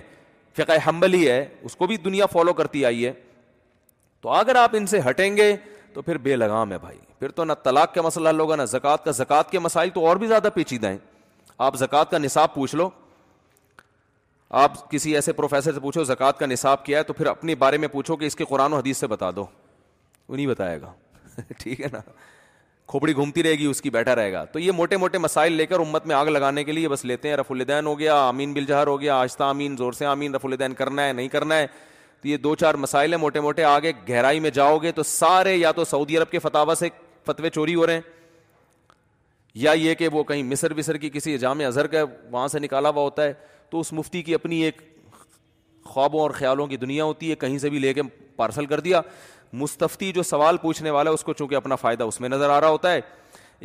فقہ 0.56 0.72
حمبلی 0.86 1.28
ہے 1.28 1.44
اس 1.62 1.76
کو 1.76 1.86
بھی 1.86 1.96
دنیا 2.04 2.26
فالو 2.32 2.52
کرتی 2.60 2.84
آئی 2.86 3.04
ہے 3.06 3.12
تو 4.22 4.30
اگر 4.32 4.56
آپ 4.56 4.76
ان 4.76 4.86
سے 4.86 5.00
ہٹیں 5.08 5.36
گے 5.36 5.54
تو 5.94 6.02
پھر 6.02 6.18
بے 6.18 6.36
لگام 6.36 6.72
ہے 6.72 6.78
بھائی 6.78 6.98
پھر 7.18 7.30
تو 7.30 7.44
نہ 7.44 7.52
طلاق 7.64 7.94
کا 7.94 8.02
مسئلہ 8.02 8.28
ہوگا 8.40 8.56
نہ 8.56 8.62
زکوٰۃ 8.68 9.04
کا 9.04 9.10
زکوٰۃ 9.22 9.50
کے 9.50 9.58
مسائل 9.68 9.90
تو 9.94 10.06
اور 10.06 10.16
بھی 10.16 10.26
زیادہ 10.26 10.48
پیچیدہ 10.54 10.88
ہیں 10.90 10.98
آپ 11.66 11.76
زکوٰۃ 11.78 12.10
کا 12.10 12.18
نصاب 12.18 12.54
پوچھ 12.54 12.74
لو 12.76 12.88
آپ 14.62 14.90
کسی 14.90 15.14
ایسے 15.14 15.32
پروفیسر 15.32 15.72
سے 15.72 15.80
پوچھو 15.80 16.04
زکوٰۃ 16.04 16.38
کا 16.38 16.46
نصاب 16.46 16.84
کیا 16.84 16.98
ہے 16.98 17.02
تو 17.04 17.12
پھر 17.12 17.26
اپنے 17.26 17.54
بارے 17.62 17.78
میں 17.78 17.88
پوچھو 17.88 18.16
کہ 18.16 18.24
اس 18.24 18.36
کے 18.36 18.44
قرآن 18.48 18.72
و 18.72 18.76
حدیث 18.76 18.98
سے 18.98 19.06
بتا 19.06 19.30
دو 19.36 19.44
انہیں 20.28 20.46
بتائے 20.46 20.80
گا 20.80 20.92
ٹھیک 21.58 21.80
ہے 21.80 21.86
نا 21.92 21.98
کھوپڑی 22.86 23.14
گھومتی 23.14 23.42
رہے 23.42 23.54
گی 23.58 23.66
اس 23.66 23.80
کی 23.82 23.90
بیٹھا 23.90 24.14
رہے 24.16 24.32
گا 24.32 24.44
تو 24.52 24.58
یہ 24.58 24.72
موٹے 24.76 24.96
موٹے 24.96 25.18
مسائل 25.18 25.52
لے 25.52 25.66
کر 25.66 25.80
امت 25.80 26.06
میں 26.06 26.14
آگ 26.16 26.26
لگانے 26.26 26.64
کے 26.64 26.72
لیے 26.72 26.88
بس 26.88 27.04
لیتے 27.04 27.28
ہیں 27.28 27.36
رف 27.36 27.50
الدین 27.52 27.86
ہو 27.86 27.98
گیا 27.98 28.14
آمین 28.28 28.52
بلجہر 28.54 28.86
ہو 28.86 29.00
گیا 29.00 29.14
آہستہ 29.20 29.44
امین 29.44 29.76
زور 29.76 29.92
سے 30.00 30.06
امین 30.06 30.34
رف 30.34 30.44
الدین 30.46 30.74
کرنا 30.78 31.06
ہے 31.06 31.12
نہیں 31.12 31.28
کرنا 31.28 31.56
ہے 31.58 31.66
تو 32.22 32.28
یہ 32.28 32.36
دو 32.36 32.54
چار 32.56 32.74
مسائل 32.84 33.12
ہیں 33.14 33.20
موٹے 33.20 33.40
موٹے 33.40 33.64
آگے 33.64 33.92
گہرائی 34.08 34.40
میں 34.40 34.50
جاؤ 34.54 34.78
گے 34.82 34.92
تو 34.92 35.02
سارے 35.02 35.54
یا 35.56 35.72
تو 35.72 35.84
سعودی 35.84 36.18
عرب 36.18 36.30
کے 36.30 36.38
فتوا 36.38 36.74
سے 36.78 36.88
فتوے 37.26 37.50
چوری 37.50 37.74
ہو 37.74 37.86
رہے 37.86 37.94
ہیں 37.94 38.00
یا 39.62 39.72
یہ 39.72 39.94
کہ 39.94 40.08
وہ 40.12 40.22
کہیں 40.24 40.42
مصر 40.42 40.72
وصر 40.78 40.96
کی 40.96 41.10
کسی 41.12 41.36
جامع 41.38 41.64
اظہر 41.64 41.86
کا 41.86 42.04
وہاں 42.30 42.46
سے 42.48 42.58
نکالا 42.58 42.88
ہوا 42.88 43.02
ہوتا 43.02 43.24
ہے 43.24 43.32
تو 43.70 43.80
اس 43.80 43.92
مفتی 43.92 44.22
کی 44.22 44.34
اپنی 44.34 44.62
ایک 44.64 44.80
خوابوں 45.84 46.20
اور 46.20 46.30
خیالوں 46.34 46.66
کی 46.66 46.76
دنیا 46.76 47.04
ہوتی 47.04 47.30
ہے 47.30 47.34
کہیں 47.36 47.58
سے 47.58 47.70
بھی 47.70 47.78
لے 47.78 47.92
کے 47.94 48.02
پارسل 48.36 48.66
کر 48.66 48.80
دیا 48.80 49.00
مستفتی 49.60 50.10
جو 50.12 50.22
سوال 50.22 50.56
پوچھنے 50.62 50.90
والا 50.90 51.10
ہے 51.10 51.14
اس 51.14 51.22
کو 51.24 51.32
چونکہ 51.40 51.54
اپنا 51.54 51.74
فائدہ 51.84 52.04
اس 52.12 52.20
میں 52.20 52.28
نظر 52.28 52.50
آ 52.50 52.60
رہا 52.60 52.68
ہوتا 52.68 52.92
ہے 52.92 53.00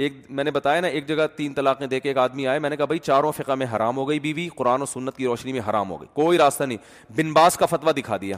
ایک 0.06 0.18
میں 0.38 0.44
نے 0.44 0.52
بتایا 0.52 0.82
نا 0.82 0.88
ایک 0.98 1.08
جگہ 1.08 1.26
تین 1.36 1.54
طلاقیں 1.54 1.86
دے 1.94 2.00
کے 2.00 2.10
ایک 2.10 2.18
آدمی 2.24 2.48
آئے 2.48 2.60
میں 2.66 2.70
نے 2.70 2.78
کہا 2.78 2.86
بھائی 2.92 3.00
چاروں 3.10 3.32
فقہ 3.38 3.52
میں 3.62 3.68
حرام 3.76 3.98
ہو 3.98 4.08
گئی 4.10 4.20
بیوی 4.26 4.48
قرآن 4.56 4.82
و 4.82 4.86
سنت 4.86 5.18
کی 5.18 5.26
روشنی 5.26 5.54
میں 5.54 5.62
حرام 5.70 5.90
ہو 5.92 6.00
گئی 6.02 6.08
کوئی 6.22 6.38
راستہ 6.38 6.64
نہیں 6.64 7.12
بن 7.18 7.34
کا 7.60 7.66
فتویٰ 7.72 7.94
دکھا 7.98 8.18
دیا 8.22 8.38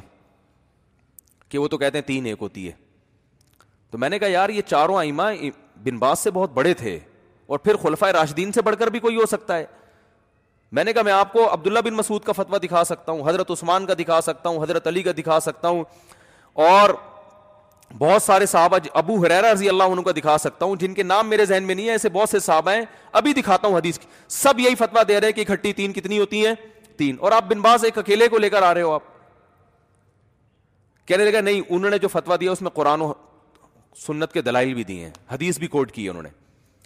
کہ 1.49 1.57
وہ 1.57 1.67
تو 1.67 1.75
تو 1.77 1.77
کہتے 1.77 1.97
ہیں 1.97 2.05
تین 2.07 2.25
ایک 2.25 2.41
ہوتی 2.41 2.67
ہے 2.67 2.71
میں 4.01 4.09
نے 4.09 4.17
کہا 4.19 4.27
یار 4.31 4.49
یہ 4.49 4.61
چاروں 4.67 4.95
آئمہ 4.97 5.23
بن 5.83 5.97
باس 5.99 6.19
سے 6.19 6.31
بہت 6.33 6.51
بڑے 6.53 6.73
تھے 6.81 6.97
اور 7.53 7.59
پھر 7.59 7.75
خلفۂ 7.81 8.11
راشدین 8.13 8.51
سے 8.51 8.61
بڑھ 8.67 8.75
کر 8.79 8.87
بھی 8.95 8.99
کوئی 9.05 9.15
ہو 9.15 9.25
سکتا 9.29 9.57
ہے 9.57 9.65
میں 10.77 10.83
نے 10.83 10.93
کہا 10.93 11.01
میں 11.07 11.11
آپ 11.13 11.33
کو 11.33 11.51
عبداللہ 11.53 11.79
بن 11.85 11.93
مسعود 11.93 12.23
کا 12.23 12.31
فتویٰ 12.37 12.59
دکھا 12.63 12.83
سکتا 12.93 13.11
ہوں 13.11 13.27
حضرت 13.29 13.51
عثمان 13.51 13.85
کا 13.85 13.93
دکھا 13.99 14.19
سکتا 14.27 14.49
ہوں 14.49 14.63
حضرت 14.63 14.87
علی 14.87 15.03
کا 15.03 15.11
دکھا 15.17 15.39
سکتا 15.47 15.69
ہوں 15.69 15.83
اور 16.67 16.89
بہت 17.97 18.21
سارے 18.23 18.45
صحابہ 18.45 18.77
ابو 18.95 19.15
حریرا 19.23 19.51
رضی 19.53 19.69
اللہ 19.69 19.83
عنہ 19.91 20.01
کا 20.01 20.11
دکھا 20.15 20.37
سکتا 20.39 20.65
ہوں 20.65 20.75
جن 20.79 20.93
کے 20.93 21.03
نام 21.03 21.27
میرے 21.29 21.45
ذہن 21.45 21.63
میں 21.63 21.75
نہیں 21.75 21.85
ہے 21.87 21.91
ایسے 21.91 22.09
بہت 22.09 22.29
سے 22.29 22.39
صحابہ 22.39 22.71
ہیں 22.71 22.83
ابھی 23.21 23.33
دکھاتا 23.33 23.67
ہوں 23.67 23.77
حدیث 23.77 23.99
کی 23.99 24.07
سب 24.27 24.59
یہی 24.59 24.75
فتوا 24.75 25.01
دے 25.07 25.19
رہے 25.21 25.29
ہیں 25.37 25.43
کہ 25.55 25.71
تین 25.77 25.93
کتنی 25.93 26.19
ہوتی 26.19 26.45
ہیں 26.45 26.53
تین 26.97 27.15
اور 27.19 27.31
آپ 27.31 27.43
آپ 27.43 27.49
بن 27.49 27.61
باز 27.61 27.85
ایک 27.85 27.97
اکیلے 27.97 28.27
کو 28.29 28.37
لے 28.37 28.49
کر 28.49 28.63
آ 28.63 28.73
رہے 28.73 28.81
ہو 28.81 28.97
کہنے 31.05 31.25
لگا 31.25 31.41
نہیں 31.41 31.61
انہوں 31.69 31.91
نے 31.91 31.97
جو 31.99 32.07
فتوا 32.07 32.35
دیا 32.39 32.51
اس 32.51 32.61
میں 32.61 32.71
قرآن 32.73 33.01
و 33.01 33.11
سنت 34.05 34.31
کے 34.33 34.41
دلائل 34.41 34.73
بھی 34.73 34.83
دی 34.83 35.03
ہیں 35.03 35.09
حدیث 35.31 35.57
بھی 35.59 35.67
کوٹ 35.67 35.91
کی 35.91 36.07
انہوں 36.09 36.23
نے 36.23 36.29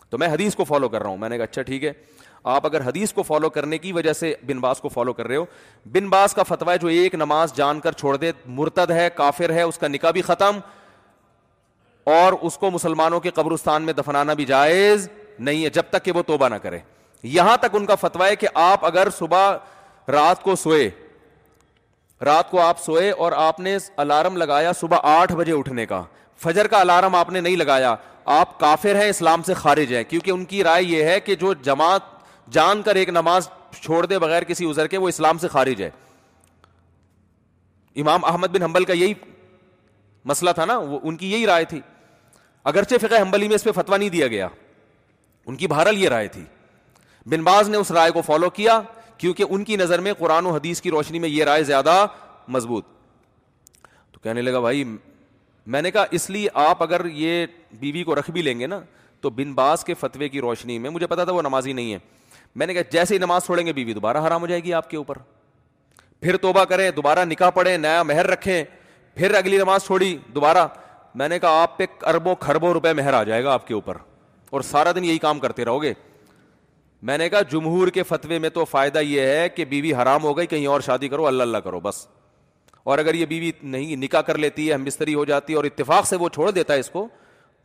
تو 0.09 0.17
میں 0.17 0.27
حدیث 0.33 0.55
کو 0.55 0.63
فالو 0.63 0.89
کر 0.89 1.01
رہا 1.01 1.09
ہوں 1.09 1.17
میں 1.17 1.29
نے 1.29 1.37
کہا 1.37 1.43
اچھا 1.43 1.61
ٹھیک 1.61 1.83
ہے 1.83 1.91
آپ 2.53 2.65
اگر 2.65 2.81
حدیث 2.85 3.13
کو 3.13 3.23
فالو 3.23 3.49
کرنے 3.49 3.77
کی 3.77 3.91
وجہ 3.93 4.11
سے 4.13 4.33
بن 4.47 4.59
باز 4.59 4.79
کو 4.81 4.89
فالو 4.89 5.13
کر 5.13 5.27
رہے 5.27 5.35
ہو 5.35 5.45
بن 5.91 6.09
باز 6.09 6.33
کا 6.33 6.43
فتوا 6.47 6.75
جو 6.81 6.87
ایک 6.87 7.15
نماز 7.15 7.53
جان 7.55 7.79
کر 7.79 7.91
چھوڑ 8.01 8.15
دے 8.17 8.31
مرتد 8.45 8.91
ہے 8.91 9.07
کافر 9.15 9.53
ہے 9.53 9.61
اس 9.61 9.77
کا 9.77 9.87
نکاح 9.87 10.11
بھی 10.17 10.21
ختم 10.21 10.59
اور 12.05 12.33
اس 12.47 12.57
کو 12.57 12.69
مسلمانوں 12.71 13.19
کے 13.19 13.31
قبرستان 13.35 13.83
میں 13.83 13.93
دفنانا 13.93 14.33
بھی 14.39 14.45
جائز 14.45 15.07
نہیں 15.45 15.63
ہے 15.65 15.69
جب 15.73 15.83
تک 15.89 16.03
کہ 16.05 16.11
وہ 16.15 16.21
توبہ 16.25 16.49
نہ 16.49 16.55
کرے 16.63 16.79
یہاں 17.37 17.55
تک 17.61 17.75
ان 17.75 17.85
کا 17.85 17.95
فتویٰ 18.01 18.27
ہے 18.29 18.35
کہ 18.35 18.47
آپ 18.63 18.83
اگر 18.85 19.07
صبح 19.17 19.55
رات 20.11 20.43
کو 20.43 20.55
سوئے 20.63 20.89
رات 22.25 22.51
کو 22.51 22.59
آپ 22.61 22.79
سوئے 22.83 23.09
اور 23.11 23.31
آپ 23.35 23.59
نے 23.59 23.77
الارم 24.05 24.37
لگایا 24.37 24.71
صبح 24.79 24.97
آٹھ 25.13 25.33
بجے 25.35 25.51
اٹھنے 25.53 25.85
کا 25.85 26.01
فجر 26.43 26.67
کا 26.67 26.79
الارم 26.81 27.15
آپ 27.15 27.29
نے 27.31 27.39
نہیں 27.41 27.55
لگایا 27.55 27.95
آپ 28.35 28.59
کافر 28.59 29.01
ہیں 29.01 29.09
اسلام 29.09 29.43
سے 29.45 29.53
خارج 29.63 29.93
ہیں 29.95 30.03
کیونکہ 30.09 30.31
ان 30.31 30.45
کی 30.53 30.63
رائے 30.63 30.83
یہ 30.83 31.03
ہے 31.03 31.19
کہ 31.25 31.35
جو 31.41 31.53
جماعت 31.69 32.03
جان 32.53 32.81
کر 32.83 32.95
ایک 32.95 33.09
نماز 33.09 33.49
چھوڑ 33.81 34.05
دے 34.05 34.19
بغیر 34.19 34.43
کسی 34.47 34.69
ازر 34.69 34.87
کے 34.87 34.97
وہ 34.97 35.07
اسلام 35.09 35.37
سے 35.37 35.47
خارج 35.55 35.81
ہے 35.83 35.89
امام 38.01 38.25
احمد 38.33 38.47
بن 38.57 38.61
حنبل 38.63 38.83
کا 38.85 38.93
یہی 38.93 39.13
مسئلہ 40.29 40.49
تھا 40.55 40.65
نا 40.65 40.77
وہ 40.77 40.99
ان 41.03 41.17
کی 41.17 41.31
یہی 41.31 41.45
رائے 41.47 41.65
تھی 41.65 41.81
اگرچہ 42.69 42.95
فقہ 43.01 43.21
حنبلی 43.21 43.47
میں 43.47 43.55
اس 43.55 43.63
پہ 43.63 43.71
فتوا 43.75 43.97
نہیں 43.97 44.09
دیا 44.09 44.27
گیا 44.27 44.47
ان 45.47 45.55
کی 45.55 45.67
بہرحال 45.67 45.97
یہ 46.03 46.09
رائے 46.09 46.27
تھی 46.35 46.43
بن 47.29 47.43
باز 47.43 47.67
نے 47.69 47.77
اس 47.77 47.91
رائے 47.91 48.11
کو 48.11 48.21
فالو 48.25 48.49
کیا 48.49 48.79
کیونکہ 49.17 49.43
ان 49.49 49.63
کی 49.63 49.75
نظر 49.77 50.01
میں 50.01 50.13
قرآن 50.19 50.45
و 50.45 50.51
حدیث 50.53 50.81
کی 50.81 50.91
روشنی 50.91 51.19
میں 51.19 51.29
یہ 51.29 51.43
رائے 51.45 51.63
زیادہ 51.63 52.05
مضبوط 52.55 52.85
تو 54.11 54.19
کہنے 54.23 54.41
لگا 54.41 54.59
بھائی 54.59 54.83
میں 55.75 55.81
نے 55.81 55.91
کہا 55.91 56.05
اس 56.17 56.29
لیے 56.29 56.47
آپ 56.63 56.81
اگر 56.83 57.05
یہ 57.05 57.45
بیوی 57.71 57.91
بی 57.91 58.03
کو 58.03 58.15
رکھ 58.19 58.31
بھی 58.31 58.41
لیں 58.41 58.59
گے 58.59 58.67
نا 58.67 58.79
تو 59.21 59.29
بن 59.37 59.53
باز 59.53 59.83
کے 59.83 59.93
فتوے 59.99 60.29
کی 60.29 60.41
روشنی 60.41 60.77
میں 60.79 60.89
مجھے 60.95 61.07
پتا 61.07 61.23
تھا 61.23 61.31
وہ 61.33 61.41
نمازی 61.41 61.73
نہیں 61.73 61.93
ہے 61.93 61.99
میں 62.55 62.67
نے 62.67 62.73
کہا 62.73 62.81
جیسے 62.91 63.13
ہی 63.13 63.19
نماز 63.19 63.45
چھوڑیں 63.45 63.65
گے 63.65 63.73
بیوی 63.73 63.85
بی 63.85 63.93
دوبارہ 63.93 64.25
حرام 64.27 64.41
ہو 64.41 64.47
جائے 64.47 64.63
گی 64.63 64.73
آپ 64.73 64.89
کے 64.89 64.97
اوپر 64.97 65.17
پھر 66.21 66.37
توبہ 66.41 66.63
کریں 66.65 66.89
دوبارہ 66.95 67.25
نکاح 67.25 67.49
پڑھیں 67.59 67.77
نیا 67.77 68.01
مہر 68.03 68.27
رکھیں 68.27 68.63
پھر 69.15 69.33
اگلی 69.35 69.57
نماز 69.57 69.85
چھوڑی 69.85 70.15
دوبارہ 70.35 70.67
میں 71.19 71.27
نے 71.29 71.37
کہا 71.39 71.61
آپ 71.61 71.77
پہ 71.77 71.85
اربوں 72.11 72.33
کھربوں 72.39 72.71
روپے 72.73 72.91
مہر 72.93 73.13
آ 73.13 73.23
جائے 73.23 73.43
گا 73.43 73.51
آپ 73.53 73.67
کے 73.67 73.73
اوپر 73.73 73.97
اور 74.57 74.61
سارا 74.69 74.91
دن 74.95 75.05
یہی 75.05 75.17
کام 75.17 75.39
کرتے 75.39 75.65
رہو 75.65 75.81
گے 75.83 75.93
میں 77.09 77.17
نے 77.17 77.27
کہا 77.29 77.41
جمہور 77.51 77.87
کے 77.97 78.03
فتوے 78.03 78.39
میں 78.39 78.49
تو 78.49 78.65
فائدہ 78.65 78.99
یہ 79.03 79.25
ہے 79.35 79.47
کہ 79.55 79.65
بیوی 79.73 79.93
حرام 79.95 80.23
ہو 80.23 80.35
گئی 80.37 80.47
کہیں 80.47 80.65
اور 80.67 80.81
شادی 80.85 81.07
کرو 81.07 81.27
اللہ 81.27 81.43
اللہ 81.43 81.57
کرو 81.63 81.79
بس 81.79 82.05
اور 82.93 82.97
اگر 82.99 83.13
یہ 83.13 83.25
بیوی 83.25 83.51
نہیں 83.63 83.95
نکاح 84.03 84.21
کر 84.29 84.37
لیتی 84.37 84.69
ہے 84.71 84.77
مستری 84.77 85.13
ہو 85.15 85.23
جاتی 85.25 85.53
ہے 85.53 85.57
اور 85.57 85.63
اتفاق 85.65 86.07
سے 86.07 86.15
وہ 86.23 86.29
چھوڑ 86.33 86.49
دیتا 86.51 86.73
ہے 86.73 86.79
اس 86.79 86.89
کو 86.93 87.07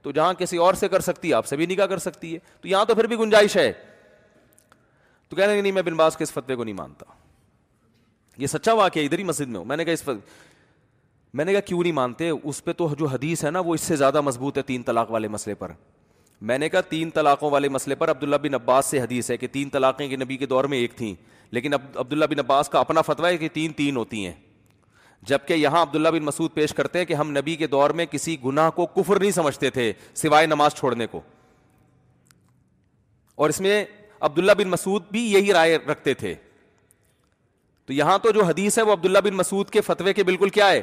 تو 0.03 0.11
جہاں 0.19 0.33
کسی 0.39 0.57
اور 0.67 0.75
سے 0.83 0.89
کر 0.89 1.01
سکتی 1.07 1.29
ہے 1.29 1.35
آپ 1.35 1.47
سے 1.47 1.57
بھی 1.57 1.67
نکاح 1.67 1.87
کر 1.87 1.99
سکتی 1.99 2.33
ہے 2.35 2.39
تو 2.61 2.69
یہاں 2.69 2.85
تو 2.89 2.95
پھر 2.95 3.07
بھی 3.07 3.17
گنجائش 3.19 3.57
ہے 3.57 3.71
تو 5.29 5.37
کہنے 5.37 5.71
میں 5.73 5.83
بن 5.83 5.97
باز 5.97 6.17
کے 6.17 6.25
اس 6.25 6.33
فتوے 6.33 6.57
کو 6.57 6.65
نہیں 6.65 6.75
مانتا 6.75 7.13
یہ 8.43 8.47
سچا 8.47 8.73
واقعہ 8.75 9.03
ادھر 9.05 9.19
ہی 9.19 9.25
مسجد 9.25 9.49
میں 9.49 9.59
ہوں 9.59 9.65
میں 9.73 9.77
نے 9.77 9.85
کہا 9.85 9.93
اس 9.93 10.03
فتوے 10.03 10.49
میں 11.33 11.45
نے 11.45 11.53
کہا 11.53 11.61
کیوں 11.67 11.81
نہیں 11.83 11.93
مانتے 11.93 12.29
اس 12.31 12.63
پہ 12.65 12.73
تو 12.77 12.89
جو 12.99 13.07
حدیث 13.07 13.45
ہے 13.45 13.51
نا 13.51 13.61
وہ 13.67 13.75
اس 13.75 13.81
سے 13.81 13.97
زیادہ 13.97 14.21
مضبوط 14.21 14.57
ہے 14.59 14.63
تین 14.67 14.83
طلاق 14.83 15.11
والے 15.11 15.29
مسئلے 15.29 15.55
پر 15.55 15.73
میں 16.49 16.57
نے 16.59 16.69
کہا 16.69 16.81
تین 16.89 17.11
طلاقوں 17.15 17.51
والے 17.51 17.69
مسئلے 17.69 17.95
پر 17.95 18.11
عبداللہ 18.11 18.37
بن 18.43 18.55
عباس 18.55 18.87
سے 18.87 19.01
حدیث 19.01 19.31
ہے 19.31 19.37
کہ 19.37 19.47
تین 19.53 19.69
طلاقیں 19.71 20.07
کے 20.09 20.17
نبی 20.17 20.37
کے 20.37 20.47
دور 20.47 20.65
میں 20.73 20.79
ایک 20.79 20.95
تھیں 20.97 21.15
لیکن 21.51 21.75
اب 21.75 21.83
عبداللہ 21.99 22.25
بن 22.31 22.39
عباس 22.41 22.69
کا 22.69 22.79
اپنا 22.81 23.01
فتویٰ 23.03 23.31
ہے 23.31 23.37
کہ 23.39 23.49
تین 23.53 23.73
تین 23.77 23.97
ہوتی 23.97 24.25
ہیں 24.27 24.33
جب 25.29 25.39
کہ 25.47 25.55
یہاں 25.55 25.83
عبداللہ 25.83 26.09
بن 26.15 26.23
مسعود 26.25 26.53
پیش 26.55 26.73
کرتے 26.75 26.99
ہیں 26.99 27.07
کہ 27.07 27.15
ہم 27.15 27.31
نبی 27.37 27.57
کے 27.57 27.67
دور 27.67 27.91
میں 28.01 28.07
کسی 28.11 28.37
گناہ 28.45 28.71
کو 28.77 28.87
کفر 28.97 29.19
نہیں 29.21 29.31
سمجھتے 29.31 29.71
تھے 29.71 29.93
سوائے 30.15 30.47
نماز 30.47 30.75
چھوڑنے 30.75 31.07
کو 31.07 31.21
اور 33.43 33.49
اس 33.51 33.61
میں 33.67 33.85
عبداللہ 34.29 34.53
بن 34.59 34.69
مسعود 34.69 35.03
بھی 35.11 35.21
یہی 35.33 35.53
رائے 35.53 35.77
رکھتے 35.91 36.15
تھے 36.15 36.35
تو 37.87 37.93
یہاں 37.93 38.19
تو 38.23 38.31
جو 38.33 38.45
حدیث 38.45 38.79
ہے 38.79 38.83
وہ 38.83 38.93
عبداللہ 38.93 39.19
بن 39.25 39.35
مسعود 39.37 39.71
کے 39.71 39.81
فتوے 39.81 40.13
کے 40.15 40.23
بالکل 40.25 40.49
کیا 40.57 40.71
ہے 40.71 40.81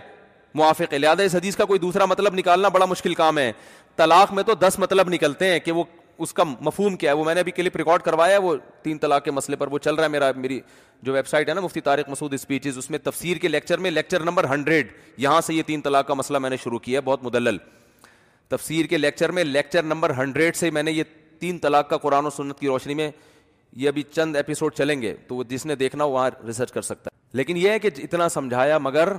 موافق 0.54 0.94
ہے 0.94 0.98
لہٰذا 0.98 1.24
اس 1.24 1.36
حدیث 1.36 1.56
کا 1.56 1.66
کوئی 1.66 1.80
دوسرا 1.80 2.06
مطلب 2.06 2.34
نکالنا 2.36 2.68
بڑا 2.70 2.86
مشکل 2.86 3.14
کام 3.16 3.38
ہے 3.38 3.52
طلاق 3.96 4.34
میں 4.34 4.44
تو 4.44 4.54
دس 4.60 4.76
مطلب 4.80 5.10
نکلتے 5.10 5.52
ہیں 5.52 5.60
کہ 5.60 5.72
وہ 5.72 5.84
اس 6.26 6.34
کا 6.34 6.44
مفہوم 6.60 6.96
کیا 6.98 7.12
ہے 7.12 7.16
وہ 7.16 7.24
میں 7.26 7.34
نے 7.34 7.40
ابھی 7.40 7.52
کلپ 7.52 7.76
ریکارڈ 7.78 8.02
کروایا 8.04 8.34
ہے 8.34 8.38
وہ 8.42 8.56
تین 8.84 8.98
طلاق 8.98 9.24
کے 9.26 9.32
مسئلے 9.32 9.56
پر 9.58 9.68
وہ 9.72 9.80
چل 9.80 9.96
رہا 9.96 10.04
ہے 10.04 10.10
میرا 10.10 10.32
میری 10.36 10.60
جو 11.04 11.14
ویب 11.14 11.28
سائٹ 11.28 11.50
ہے 11.50 11.54
نا 11.54 11.62
مفتی 11.62 11.82
طارق 11.82 12.10
مسعود 12.10 12.34
اسپیچز 12.34 12.78
اس 12.78 12.90
میں 12.92 13.00
تفسیر 13.04 13.38
کے 13.42 13.48
لیکچر 13.48 13.78
میں 13.80 13.92
لیکچر 13.92 14.24
نمبر 14.26 14.44
ہنڈریڈ 14.54 14.92
یہاں 15.18 15.42
سے 15.46 15.54
یہ 15.54 15.64
تین 15.66 15.82
طلاق 15.82 16.08
کا 16.08 16.14
مسئلہ 16.14 16.38
میں 16.40 16.50
نے 16.50 16.58
شروع 16.64 16.80
کیا 16.80 17.00
ہے 17.00 17.06
بہت 17.06 17.24
مدلل 17.24 17.58
تفسیر 18.50 18.86
کے 18.86 18.98
لیکچر 18.98 19.32
میں 19.32 19.44
لیکچر 19.44 19.84
نمبر 19.84 20.14
ہنڈریڈ 20.18 20.56
سے 20.56 20.70
میں 20.72 20.84
نے 20.84 20.92
یہ 20.92 21.04
تین 21.40 21.58
طلاق 21.62 21.90
کا 21.90 21.98
قرآن 21.98 22.26
و 22.26 22.30
سنت 22.36 22.60
کی 22.60 22.68
روشنی 22.68 22.94
میں 22.96 23.10
یہ 23.80 23.88
ابھی 23.88 24.04
چند 24.12 24.36
ایپیسوڈ 24.36 24.74
چلیں 24.74 25.02
گے 25.02 25.14
تو 25.28 25.36
وہ 25.36 25.44
جس 25.50 25.66
نے 25.66 25.76
دیکھنا 25.76 26.04
وہاں 26.04 26.30
ریسرچ 26.48 26.72
کر 26.74 26.82
سکتا 26.82 27.10
ہے 27.14 27.18
لیکن 27.38 27.58
یہ 27.58 27.70
ہے 27.70 27.80
کہ 27.80 27.90
اتنا 28.04 28.30
سمجھایا 28.30 28.78
مگر 28.78 29.12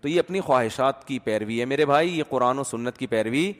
تو 0.00 0.08
یہ 0.08 0.18
اپنی 0.18 0.40
خواہشات 0.40 1.06
کی 1.08 1.18
پیروی 1.24 1.60
ہے 1.60 1.64
میرے 1.66 1.84
بھائی 1.86 2.18
یہ 2.18 2.22
قرآن 2.28 2.58
و 2.58 2.64
سنت 2.64 2.98
کی 2.98 3.06
پیروی 3.06 3.50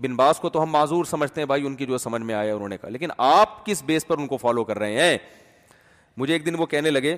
بن 0.00 0.16
باز 0.16 0.38
کو 0.40 0.48
تو 0.56 0.62
ہم 0.62 0.70
معذور 0.70 1.04
سمجھتے 1.10 1.40
ہیں 1.40 1.46
بھائی 1.46 1.66
ان 1.66 1.74
کی 1.74 1.86
جو 1.86 1.98
سمجھ 1.98 2.22
میں 2.22 2.34
آیا 2.34 2.54
انہوں 2.54 2.68
نے 2.68 2.76
کہا 2.78 2.88
لیکن 2.88 3.10
آپ 3.18 3.64
کس 3.66 3.82
بیس 3.86 4.06
پر 4.06 4.18
ان 4.18 4.26
کو 4.26 4.36
فالو 4.36 4.64
کر 4.64 4.78
رہے 4.78 5.00
ہیں 5.00 5.16
مجھے 6.16 6.32
ایک 6.34 6.44
دن 6.46 6.58
وہ 6.58 6.66
کہنے 6.66 6.90
لگے 6.90 7.16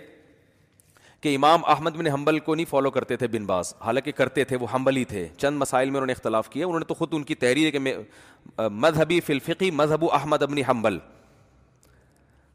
کہ 1.22 1.34
امام 1.36 1.64
احمد 1.70 1.96
بن 1.96 2.06
حنبل 2.06 2.38
کو 2.44 2.54
نہیں 2.54 2.66
فالو 2.70 2.90
کرتے 2.90 3.16
تھے 3.16 3.26
بن 3.32 3.44
باز 3.46 3.74
حالانکہ 3.84 4.12
کرتے 4.16 4.44
تھے 4.52 4.56
وہ 4.60 4.66
حنبل 4.74 4.96
ہی 4.96 5.04
تھے 5.04 5.26
چند 5.38 5.58
مسائل 5.62 5.90
میں 5.90 5.96
انہوں 5.96 6.06
نے 6.06 6.12
اختلاف 6.12 6.48
کیا 6.50 6.66
انہوں 6.66 6.78
نے 6.78 6.84
تو 6.88 6.94
خود 6.94 7.14
ان 7.14 7.22
کی 7.30 7.34
تحریر 7.44 7.66
ہے 7.66 7.70
کہ 7.70 8.68
مذہبی 8.70 9.20
فلفقی 9.26 9.70
مذہب 9.80 10.04
احمد 10.12 10.42
ابنی 10.42 10.62
حنبل 10.68 10.98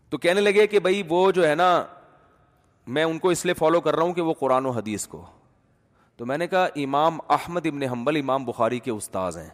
تو 0.10 0.18
کہنے 0.24 0.42
لگے 0.42 0.68
کہ 0.68 0.80
بھائی 0.80 1.03
وہ 1.10 1.30
جو 1.32 1.48
ہے 1.48 1.53
نا 1.56 1.69
میں 2.95 3.03
ان 3.03 3.19
کو 3.19 3.30
اس 3.30 3.45
لیے 3.45 3.53
فالو 3.60 3.82
کر 3.82 3.95
رہا 3.95 4.03
ہوں 4.03 4.14
کہ 4.14 4.22
وہ 4.22 4.34
قرآن 4.40 4.66
و 4.66 4.69
حدیث 4.72 5.08
کو 5.08 5.26
تو 6.18 6.26
میں 6.26 6.38
نے 6.38 6.48
کہا 6.48 6.68
امام 6.84 7.18
احمد 7.32 7.66
ابن 7.68 7.84
حنبل 7.92 8.18
امام 8.19 8.45
بخاری 8.45 8.80
کے 8.80 8.92
استاذ 8.92 9.38
ہیں 9.38 9.50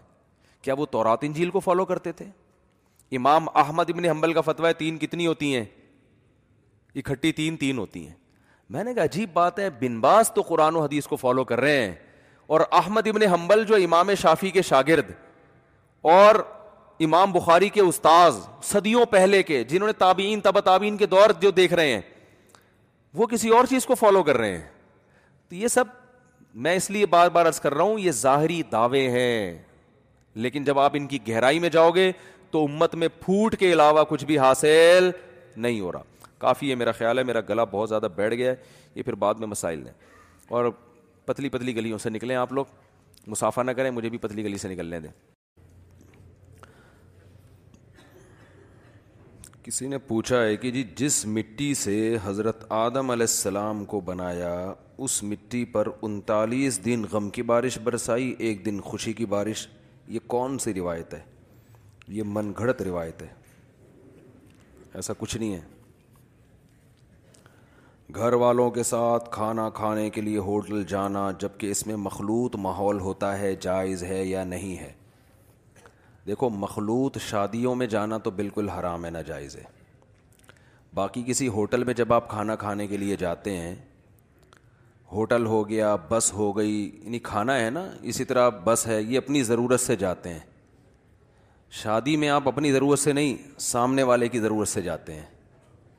کیا 0.64 0.74
وہ 0.78 0.86
تورات 0.92 1.20
انجیل 1.24 1.50
کو 1.50 1.60
فالو 1.60 1.86
کرتے 1.86 2.12
تھے 2.20 2.26
امام 3.18 3.46
احمد 3.60 3.90
ابن 3.90 4.06
حنبل 4.06 4.34
کا 4.34 4.42
فتویٰ 4.42 4.72
تین 4.78 4.98
کتنی 4.98 5.28
ہوتی 5.28 5.56
ہیں 5.56 5.64
اکٹھی 6.96 7.32
تین 7.32 7.58
تین 7.58 7.78
ہوتی 7.78 8.06
ہیں 8.08 8.14
میں 8.76 8.84
نے 8.84 8.94
کہا 8.94 9.04
عجیب 9.04 9.30
بات 9.34 9.60
ہے 9.60 9.70
بن 9.80 10.00
باز 10.02 10.32
تو 10.34 10.42
قرآن 10.48 10.76
و 10.76 10.82
حدیث 10.84 11.08
کو 11.08 11.16
فالو 11.16 11.44
کر 11.44 11.60
رہے 11.62 11.84
ہیں 11.86 11.94
اور 12.56 12.60
احمد 12.80 13.08
ابن 13.08 13.24
حنبل 13.34 13.64
جو 13.66 13.76
امام 13.86 14.14
شافی 14.22 14.50
کے 14.52 14.62
شاگرد 14.70 15.12
اور 16.12 16.36
امام 17.06 17.32
بخاری 17.32 17.70
کے 17.70 17.82
استاذ 17.82 18.40
صدیوں 18.64 19.06
پہلے 19.12 19.42
کے 19.44 19.64
جنہوں 19.70 19.88
نے 19.88 19.94
تابعین 20.00 20.40
تب 20.42 20.60
تابعین 20.66 20.98
کے 20.98 21.06
دور 21.14 21.30
جو 21.42 21.52
دیکھ 21.52 21.74
رہے 21.74 21.94
ہیں 21.94 22.02
وہ 23.18 23.28
کسی 23.28 23.50
اور 23.56 23.66
چیز 23.70 23.86
کو 23.86 23.96
فالو 23.96 24.24
کر 24.24 24.38
رہے 24.38 24.58
ہیں 24.58 24.68
تو 25.50 25.56
یہ 25.56 25.68
سب 25.68 25.86
میں 26.54 26.76
اس 26.76 26.90
لیے 26.92 27.06
بار 27.10 27.30
بار 27.34 27.46
عرض 27.48 27.60
کر 27.60 27.74
رہا 27.74 27.84
ہوں 27.84 28.00
یہ 28.00 28.12
ظاہری 28.12 28.62
دعوے 28.72 29.08
ہیں 29.10 29.58
لیکن 30.44 30.64
جب 30.64 30.80
آپ 30.80 30.92
ان 30.96 31.08
کی 31.08 31.18
گہرائی 31.28 31.60
میں 31.60 31.70
جاؤ 31.70 31.92
گے 31.96 32.12
تو 32.52 32.64
امت 32.66 32.96
میں 32.96 33.08
پھوٹ 33.20 33.56
کے 33.60 33.72
علاوہ 33.74 34.04
کچھ 34.10 34.26
بھی 34.26 34.38
حاصل 34.40 35.10
نہیں 35.56 35.80
ہو 35.82 35.92
رہا 35.92 36.04
کافی 36.40 36.70
یہ 36.70 36.76
میرا 36.76 36.92
خیال 36.92 37.18
ہے 37.18 37.24
میرا 37.24 37.42
گلا 37.50 37.64
بہت 37.72 37.90
زیادہ 37.90 38.08
بیٹھ 38.16 38.36
گیا 38.36 38.52
ہے 38.52 38.56
یہ 38.96 39.04
پھر 39.04 39.16
بعد 39.20 39.34
میں 39.40 39.48
مسائل 39.48 39.86
ہیں 39.86 39.94
اور 40.50 40.70
پتلی 41.26 41.50
پتلی 41.50 41.76
گلیوں 41.76 41.98
سے 41.98 42.10
نکلیں 42.10 42.36
آپ 42.36 42.54
لوگ 42.54 42.66
مسافہ 43.30 43.62
نہ 43.62 43.72
کریں 43.76 43.92
مجھے 43.92 44.10
بھی 44.10 44.18
پتلی 44.18 44.44
گلی 44.44 44.58
سے 44.58 44.68
نکلنے 44.68 45.00
دیں 45.00 45.10
کسی 49.64 49.88
نے 49.88 49.98
پوچھا 50.08 50.42
ہے 50.44 50.56
کہ 50.58 50.70
جی 50.72 50.84
جس 50.98 51.26
مٹی 51.34 51.74
سے 51.76 52.18
حضرت 52.24 52.64
آدم 52.74 53.10
علیہ 53.12 53.26
السلام 53.30 53.84
کو 53.92 54.00
بنایا 54.06 54.52
اس 55.08 55.22
مٹی 55.24 55.64
پر 55.74 55.88
انتالیس 56.08 56.84
دن 56.86 57.04
غم 57.12 57.30
کی 57.38 57.42
بارش 57.52 57.78
برسائی 57.84 58.34
ایک 58.48 58.66
دن 58.66 58.80
خوشی 58.86 59.14
کی 59.14 59.26
بارش 59.34 59.68
یہ 60.16 60.20
کون 60.28 60.58
سی 60.60 60.74
روایت 60.74 61.14
ہے 61.14 61.20
یہ 62.14 62.24
من 62.28 62.52
گھڑت 62.58 62.82
روایت 62.86 63.22
ہے 63.22 63.28
ایسا 65.00 65.14
کچھ 65.20 65.38
نہیں 65.38 65.54
ہے 65.56 65.62
گھر 68.16 68.34
والوں 68.44 68.72
کے 68.76 68.84
ساتھ 68.84 69.30
کھانا 69.34 69.70
کھانے 69.74 70.10
کے 70.16 70.22
لیے 70.22 70.38
ہوٹل 70.48 70.84
جانا 70.88 71.30
جب 71.40 71.58
کہ 71.58 71.70
اس 71.72 71.86
میں 71.88 71.96
مخلوط 72.08 72.56
ماحول 72.68 73.00
ہوتا 73.00 73.38
ہے 73.40 73.54
جائز 73.62 74.04
ہے 74.04 74.24
یا 74.26 74.44
نہیں 74.44 74.78
ہے 74.78 74.92
دیکھو 76.28 76.50
مخلوط 76.50 77.18
شادیوں 77.30 77.76
میں 77.76 77.86
جانا 77.92 78.18
تو 78.24 78.32
بالکل 78.32 78.70
حرام 78.70 79.06
ہے 79.06 79.10
ناجائز 79.10 79.56
ہے 79.58 79.64
باقی 80.96 81.24
کسی 81.28 81.48
ہوٹل 81.48 81.84
میں 81.84 81.94
جب 81.94 82.14
آپ 82.14 82.30
کھانا 82.30 82.56
کھانے 82.64 82.88
کے 82.88 82.98
لیے 82.98 83.16
جاتے 83.20 83.56
ہیں 83.58 83.74
ہوٹل 85.12 85.46
ہو 85.46 85.68
گیا 85.70 85.96
بس 86.10 86.32
ہو 86.34 86.56
گئی 86.58 86.78
یعنی 87.04 87.20
کھانا 87.30 87.58
ہے 87.60 87.70
نا 87.70 87.86
اسی 88.12 88.24
طرح 88.26 88.50
بس 88.64 88.86
ہے 88.88 89.02
یہ 89.02 89.18
اپنی 89.18 89.42
ضرورت 89.44 89.80
سے 89.80 89.96
جاتے 90.04 90.30
ہیں 90.34 90.40
شادی 91.82 92.16
میں 92.18 92.30
آپ 92.30 92.48
اپنی 92.48 92.72
ضرورت 92.72 93.00
سے 93.00 93.14
نہیں 93.14 93.36
سامنے 93.62 94.04
والے 94.04 94.28
کی 94.30 94.40
ضرورت 94.40 94.68
سے 94.68 94.82
جاتے 94.82 95.14
ہیں 95.16 95.26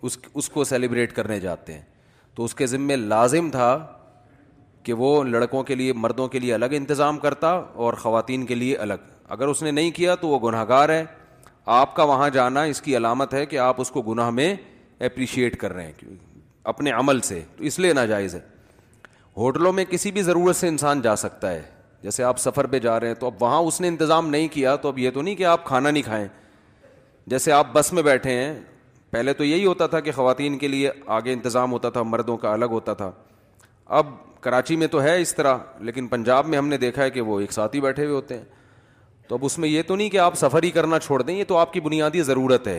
اس 0.03 0.19
اس 0.35 0.49
کو 0.51 0.65
سیلیبریٹ 0.65 1.13
کرنے 1.17 1.39
جاتے 1.41 1.73
ہیں 1.73 1.83
تو 2.35 2.45
اس 2.45 2.55
کے 2.55 2.67
ذمے 2.67 2.97
لازم 2.97 3.51
تھا 3.51 3.77
کہ 4.83 4.93
وہ 5.03 5.23
لڑکوں 5.25 5.63
کے 5.65 5.75
لیے 5.75 5.93
مردوں 5.93 6.29
کے 6.29 6.39
لیے 6.39 6.55
الگ 6.55 6.75
انتظام 6.77 7.19
کرتا 7.19 7.51
اور 7.53 7.95
خواتین 8.05 8.47
کے 8.47 8.55
لیے 8.55 8.77
الگ 8.77 9.11
اگر 9.33 9.49
اس 9.49 9.63
نے 9.63 9.71
نہیں 9.71 9.91
کیا 9.97 10.15
تو 10.21 10.29
وہ 10.29 10.39
گناہ 10.49 10.65
گار 10.69 10.89
ہے 10.89 11.03
آپ 11.75 11.95
کا 11.97 12.03
وہاں 12.09 12.29
جانا 12.31 12.63
اس 12.73 12.81
کی 12.83 12.97
علامت 12.97 13.35
ہے 13.35 13.45
کہ 13.53 13.59
آپ 13.67 13.81
اس 13.81 13.91
کو 13.91 14.03
گناہ 14.09 14.29
میں 14.39 14.53
اپریشیٹ 15.07 15.57
کر 15.61 15.73
رہے 15.73 15.85
ہیں 15.85 16.15
اپنے 16.73 16.91
عمل 16.97 17.21
سے 17.29 17.41
تو 17.57 17.65
اس 17.71 17.79
لیے 17.79 17.93
ناجائز 18.01 18.35
ہے 18.35 18.41
ہوٹلوں 19.37 19.73
میں 19.73 19.85
کسی 19.91 20.11
بھی 20.13 20.23
ضرورت 20.23 20.57
سے 20.57 20.69
انسان 20.75 21.01
جا 21.03 21.15
سکتا 21.25 21.51
ہے 21.53 21.63
جیسے 22.03 22.25
آپ 22.25 22.39
سفر 22.39 22.67
پہ 22.75 22.79
جا 22.89 22.99
رہے 23.01 23.07
ہیں 23.09 23.15
تو 23.21 23.27
اب 23.27 23.43
وہاں 23.43 23.59
اس 23.71 23.81
نے 23.81 23.89
انتظام 23.89 24.29
نہیں 24.31 24.49
کیا 24.53 24.75
تو 24.85 24.89
اب 24.89 24.99
یہ 24.99 25.11
تو 25.15 25.23
نہیں 25.23 25.35
کہ 25.37 25.45
آپ 25.57 25.65
کھانا 25.67 25.91
نہیں 25.91 26.03
کھائیں 26.03 26.27
جیسے 27.31 27.53
آپ 27.63 27.73
بس 27.73 27.93
میں 27.93 28.03
بیٹھے 28.13 28.31
ہیں 28.43 28.53
پہلے 29.11 29.33
تو 29.41 29.45
یہی 29.45 29.65
ہوتا 29.67 29.87
تھا 29.87 30.01
کہ 30.01 30.13
خواتین 30.17 30.59
کے 30.59 30.69
لیے 30.75 30.91
آگے 31.19 31.33
انتظام 31.33 31.73
ہوتا 31.73 31.91
تھا 31.97 32.03
مردوں 32.13 32.37
کا 32.45 32.53
الگ 32.53 32.71
ہوتا 32.81 32.95
تھا 33.01 33.11
اب 33.99 34.07
کراچی 34.41 34.77
میں 34.77 34.87
تو 34.97 35.03
ہے 35.03 35.21
اس 35.21 35.35
طرح 35.35 35.59
لیکن 35.89 36.07
پنجاب 36.09 36.47
میں 36.49 36.59
ہم 36.59 36.67
نے 36.69 36.77
دیکھا 36.87 37.03
ہے 37.03 37.11
کہ 37.11 37.21
وہ 37.31 37.41
ایک 37.41 37.53
ساتھ 37.53 37.77
ہی 37.77 37.81
بیٹھے 37.81 38.05
ہوئے 38.05 38.15
ہوتے 38.15 38.37
ہیں 38.37 38.45
تو 39.29 39.35
اب 39.35 39.45
اس 39.45 39.59
میں 39.59 39.69
یہ 39.69 39.83
تو 39.87 39.97
نہیں 39.97 40.11
کہ 40.11 40.19
آپ 40.19 40.35
سفر 40.39 40.63
ہی 40.63 40.71
کرنا 40.71 40.99
چھوڑ 40.99 41.21
دیں 41.23 41.35
یہ 41.37 41.45
تو 41.49 41.57
آپ 41.59 41.73
کی 41.73 41.81
بنیادی 41.81 42.23
ضرورت 42.23 42.67
ہے 42.69 42.79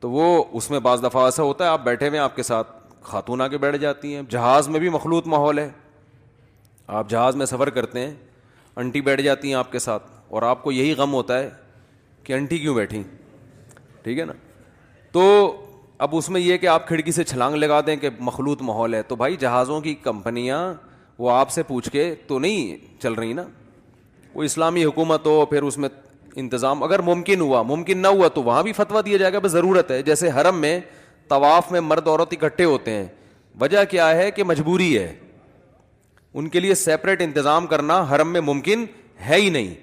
تو 0.00 0.10
وہ 0.10 0.42
اس 0.58 0.70
میں 0.70 0.78
بعض 0.86 1.02
دفعہ 1.02 1.24
ایسا 1.24 1.42
ہوتا 1.42 1.64
ہے 1.64 1.68
آپ 1.68 1.84
بیٹھے 1.84 2.08
ہوئے 2.08 2.18
آپ 2.18 2.36
کے 2.36 2.42
ساتھ 2.42 2.68
خاتون 3.02 3.40
آ 3.40 3.46
کے 3.48 3.58
بیٹھ 3.58 3.76
جاتی 3.76 4.14
ہیں 4.14 4.22
جہاز 4.30 4.68
میں 4.68 4.80
بھی 4.80 4.88
مخلوط 4.88 5.26
ماحول 5.26 5.58
ہے 5.58 5.68
آپ 6.86 7.10
جہاز 7.10 7.36
میں 7.36 7.46
سفر 7.46 7.70
کرتے 7.70 8.00
ہیں 8.06 8.14
انٹی 8.76 9.00
بیٹھ 9.00 9.20
جاتی 9.22 9.48
ہیں 9.48 9.54
آپ 9.54 9.72
کے 9.72 9.78
ساتھ 9.78 10.02
اور 10.34 10.42
آپ 10.42 10.62
کو 10.62 10.72
یہی 10.72 10.94
غم 10.96 11.12
ہوتا 11.14 11.38
ہے 11.38 11.48
کہ 12.24 12.32
انٹی 12.32 12.58
کیوں 12.58 12.74
بیٹھی 12.74 13.02
ٹھیک 14.02 14.18
ہے 14.18 14.24
نا 14.24 14.32
تو 15.12 15.22
اب 16.04 16.16
اس 16.16 16.28
میں 16.30 16.40
یہ 16.40 16.56
کہ 16.58 16.66
آپ 16.66 16.86
کھڑکی 16.88 17.12
سے 17.12 17.24
چھلانگ 17.24 17.54
لگا 17.56 17.80
دیں 17.86 17.96
کہ 17.96 18.08
مخلوط 18.20 18.62
ماحول 18.62 18.94
ہے 18.94 19.02
تو 19.08 19.16
بھائی 19.16 19.36
جہازوں 19.40 19.80
کی 19.80 19.94
کمپنیاں 20.02 20.58
وہ 21.18 21.30
آپ 21.30 21.50
سے 21.50 21.62
پوچھ 21.62 21.90
کے 21.92 22.14
تو 22.26 22.38
نہیں 22.38 23.02
چل 23.02 23.12
رہی 23.14 23.32
نا 23.32 23.44
وہ 24.34 24.42
اسلامی 24.42 24.84
حکومت 24.84 25.26
ہو 25.26 25.44
پھر 25.50 25.62
اس 25.62 25.76
میں 25.78 25.88
انتظام 26.42 26.82
اگر 26.82 26.98
ممکن 27.08 27.40
ہوا 27.40 27.62
ممکن 27.66 27.98
نہ 28.02 28.06
ہوا 28.16 28.28
تو 28.34 28.42
وہاں 28.42 28.62
بھی 28.62 28.72
فتویٰ 28.72 29.00
دیا 29.06 29.16
جائے 29.18 29.32
گا 29.32 29.38
بس 29.42 29.50
ضرورت 29.50 29.90
ہے 29.90 30.00
جیسے 30.02 30.30
حرم 30.40 30.58
میں 30.60 30.78
طواف 31.28 31.70
میں 31.72 31.80
مرد 31.80 32.08
عورت 32.08 32.32
اکٹھے 32.40 32.64
ہوتے 32.64 32.90
ہیں 32.90 33.04
وجہ 33.60 33.84
کیا 33.90 34.10
ہے 34.16 34.30
کہ 34.30 34.44
مجبوری 34.44 34.96
ہے 34.98 35.12
ان 36.38 36.48
کے 36.48 36.60
لیے 36.60 36.74
سیپریٹ 36.74 37.22
انتظام 37.22 37.66
کرنا 37.66 38.00
حرم 38.14 38.32
میں 38.32 38.40
ممکن 38.40 38.84
ہے 39.28 39.36
ہی 39.40 39.50
نہیں 39.50 39.74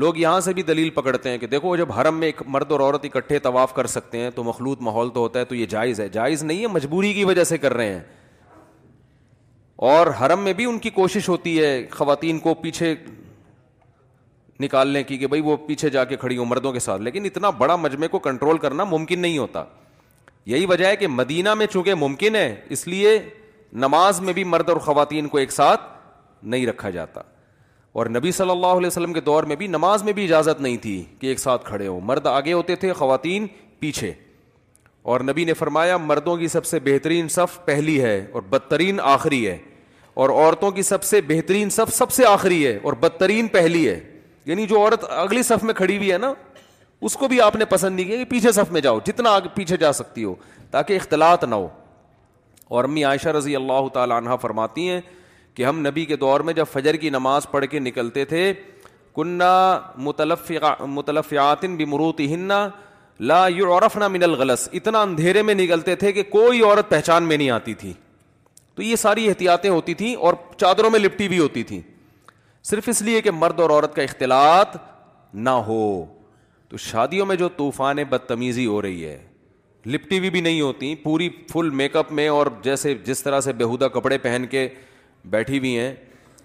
لوگ 0.00 0.16
یہاں 0.16 0.40
سے 0.40 0.52
بھی 0.54 0.62
دلیل 0.62 0.90
پکڑتے 0.98 1.30
ہیں 1.30 1.38
کہ 1.38 1.46
دیکھو 1.52 1.74
جب 1.76 1.92
حرم 1.92 2.18
میں 2.20 2.26
ایک 2.28 2.42
مرد 2.46 2.72
اور 2.72 2.80
عورت 2.80 3.04
اکٹھے 3.04 3.38
طواف 3.46 3.74
کر 3.74 3.86
سکتے 3.96 4.18
ہیں 4.18 4.30
تو 4.34 4.44
مخلوط 4.44 4.80
ماحول 4.88 5.10
تو 5.14 5.20
ہوتا 5.20 5.38
ہے 5.40 5.44
تو 5.44 5.54
یہ 5.54 5.66
جائز 5.70 6.00
ہے 6.00 6.08
جائز 6.12 6.42
نہیں 6.42 6.62
ہے 6.62 6.66
مجبوری 6.74 7.12
کی 7.14 7.24
وجہ 7.24 7.44
سے 7.44 7.58
کر 7.58 7.74
رہے 7.76 7.92
ہیں 7.94 8.00
اور 9.94 10.06
حرم 10.20 10.40
میں 10.44 10.52
بھی 10.52 10.64
ان 10.64 10.78
کی 10.84 10.90
کوشش 10.90 11.28
ہوتی 11.28 11.60
ہے 11.62 11.70
خواتین 11.90 12.38
کو 12.46 12.54
پیچھے 12.62 12.94
نکالنے 14.60 15.02
کی 15.04 15.16
کہ 15.18 15.26
بھائی 15.26 15.42
وہ 15.42 15.56
پیچھے 15.66 15.88
جا 15.90 16.04
کے 16.04 16.16
کھڑی 16.16 16.36
ہو 16.36 16.44
مردوں 16.44 16.72
کے 16.72 16.80
ساتھ 16.80 17.02
لیکن 17.02 17.24
اتنا 17.24 17.50
بڑا 17.58 17.76
مجمے 17.76 18.08
کو 18.08 18.18
کنٹرول 18.18 18.58
کرنا 18.58 18.84
ممکن 18.84 19.20
نہیں 19.20 19.38
ہوتا 19.38 19.64
یہی 20.54 20.66
وجہ 20.68 20.86
ہے 20.86 20.96
کہ 20.96 21.08
مدینہ 21.08 21.54
میں 21.54 21.66
چونکہ 21.72 21.94
ممکن 21.98 22.36
ہے 22.36 22.54
اس 22.76 22.86
لیے 22.88 23.18
نماز 23.84 24.20
میں 24.20 24.32
بھی 24.32 24.44
مرد 24.44 24.68
اور 24.68 24.76
خواتین 24.86 25.26
کو 25.28 25.38
ایک 25.38 25.52
ساتھ 25.52 25.80
نہیں 26.44 26.66
رکھا 26.66 26.90
جاتا 26.90 27.20
اور 28.00 28.06
نبی 28.14 28.32
صلی 28.32 28.50
اللہ 28.50 28.76
علیہ 28.78 28.86
وسلم 28.86 29.12
کے 29.12 29.20
دور 29.20 29.42
میں 29.52 29.56
بھی 29.56 29.66
نماز 29.66 30.02
میں 30.04 30.12
بھی 30.12 30.24
اجازت 30.24 30.60
نہیں 30.60 30.76
تھی 30.82 31.02
کہ 31.20 31.26
ایک 31.26 31.38
ساتھ 31.38 31.64
کھڑے 31.66 31.86
ہوں 31.86 32.00
مرد 32.04 32.26
آگے 32.26 32.52
ہوتے 32.52 32.74
تھے 32.84 32.92
خواتین 32.98 33.46
پیچھے 33.80 34.12
اور 35.12 35.20
نبی 35.28 35.44
نے 35.44 35.54
فرمایا 35.54 35.96
مردوں 35.96 36.36
کی 36.36 36.48
سب 36.48 36.64
سے 36.66 36.78
بہترین 36.84 37.28
صف 37.36 37.58
پہلی 37.64 38.00
ہے 38.02 38.24
اور 38.32 38.42
بدترین 38.50 38.98
آخری 39.02 39.46
ہے 39.46 39.56
اور 40.22 40.30
عورتوں 40.30 40.70
کی 40.70 40.82
سب 40.82 41.02
سے 41.04 41.20
بہترین 41.26 41.70
صف 41.70 41.92
سب 41.94 42.10
سے 42.12 42.24
آخری 42.26 42.66
ہے 42.66 42.78
اور 42.82 42.92
بدترین 43.00 43.48
پہلی 43.48 43.88
ہے 43.88 43.98
یعنی 44.48 44.66
جو 44.66 44.76
عورت 44.78 45.04
اگلی 45.10 45.42
صف 45.46 45.62
میں 45.68 45.72
کھڑی 45.74 45.96
ہوئی 45.96 46.10
ہے 46.12 46.18
نا 46.18 46.32
اس 47.08 47.14
کو 47.22 47.28
بھی 47.28 47.40
آپ 47.40 47.56
نے 47.56 47.64
پسند 47.72 47.96
نہیں 47.96 48.06
کیا 48.06 48.16
کہ 48.16 48.24
پیچھے 48.30 48.52
صف 48.52 48.70
میں 48.72 48.80
جاؤ 48.80 48.98
جتنا 49.06 49.30
پیچھے 49.54 49.76
جا 49.80 49.92
سکتی 49.98 50.22
ہو 50.24 50.34
تاکہ 50.70 50.96
اختلاط 50.96 51.44
نہ 51.44 51.54
ہو 51.54 51.68
اور 52.76 52.84
امی 52.84 53.04
عائشہ 53.04 53.28
رضی 53.36 53.56
اللہ 53.56 53.88
تعالی 53.94 54.12
عنہ 54.16 54.36
فرماتی 54.42 54.88
ہیں 54.88 55.00
کہ 55.54 55.64
ہم 55.66 55.80
نبی 55.86 56.04
کے 56.12 56.16
دور 56.22 56.40
میں 56.48 56.52
جب 56.54 56.64
فجر 56.72 56.96
کی 57.04 57.10
نماز 57.10 57.50
پڑھ 57.50 57.66
کے 57.70 57.78
نکلتے 57.78 58.24
تھے 58.32 58.52
کنہ 59.16 60.14
کنہفیات 60.98 61.64
بھی 61.76 61.84
مروت 61.92 62.20
ہن 62.32 62.48
لا 63.28 63.46
یورف 63.56 63.96
نہ 63.96 64.08
من 64.08 64.22
الغلس 64.22 64.68
اتنا 64.80 65.00
اندھیرے 65.02 65.42
میں 65.42 65.54
نکلتے 65.54 65.94
تھے 66.02 66.12
کہ 66.18 66.22
کوئی 66.30 66.62
عورت 66.64 66.88
پہچان 66.90 67.22
میں 67.28 67.36
نہیں 67.36 67.50
آتی 67.50 67.74
تھی 67.84 67.92
تو 68.74 68.82
یہ 68.82 68.96
ساری 68.96 69.28
احتیاطیں 69.28 69.70
ہوتی 69.70 69.94
تھیں 70.02 70.14
اور 70.26 70.34
چادروں 70.56 70.90
میں 70.90 71.00
لپٹی 71.00 71.28
بھی 71.28 71.38
ہوتی 71.38 71.62
تھیں 71.72 71.80
صرف 72.68 72.88
اس 72.88 73.00
لیے 73.02 73.20
کہ 73.22 73.30
مرد 73.30 73.60
اور 73.60 73.70
عورت 73.70 73.94
کا 73.96 74.02
اختلاط 74.02 74.76
نہ 75.46 75.50
ہو 75.66 75.80
تو 76.68 76.76
شادیوں 76.86 77.26
میں 77.26 77.36
جو 77.42 77.48
طوفان 77.56 77.96
بدتمیزی 78.08 78.66
ہو 78.66 78.80
رہی 78.82 79.04
ہے 79.06 79.16
لپٹی 79.94 80.18
بھی 80.20 80.40
نہیں 80.40 80.60
ہوتی 80.60 80.94
پوری 81.02 81.28
فل 81.52 81.70
میک 81.80 81.96
اپ 81.96 82.10
میں 82.18 82.26
اور 82.28 82.46
جیسے 82.62 82.92
جس 83.04 83.22
طرح 83.22 83.40
سے 83.46 83.52
بیہودہ 83.60 83.88
کپڑے 83.94 84.18
پہن 84.26 84.44
کے 84.50 84.66
بیٹھی 85.36 85.60
بھی 85.60 85.78
ہیں 85.78 85.94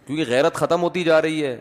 کیونکہ 0.05 0.23
غیرت 0.27 0.53
ختم 0.55 0.81
ہوتی 0.81 1.03
جا 1.03 1.21
رہی 1.21 1.43
ہے 1.45 1.55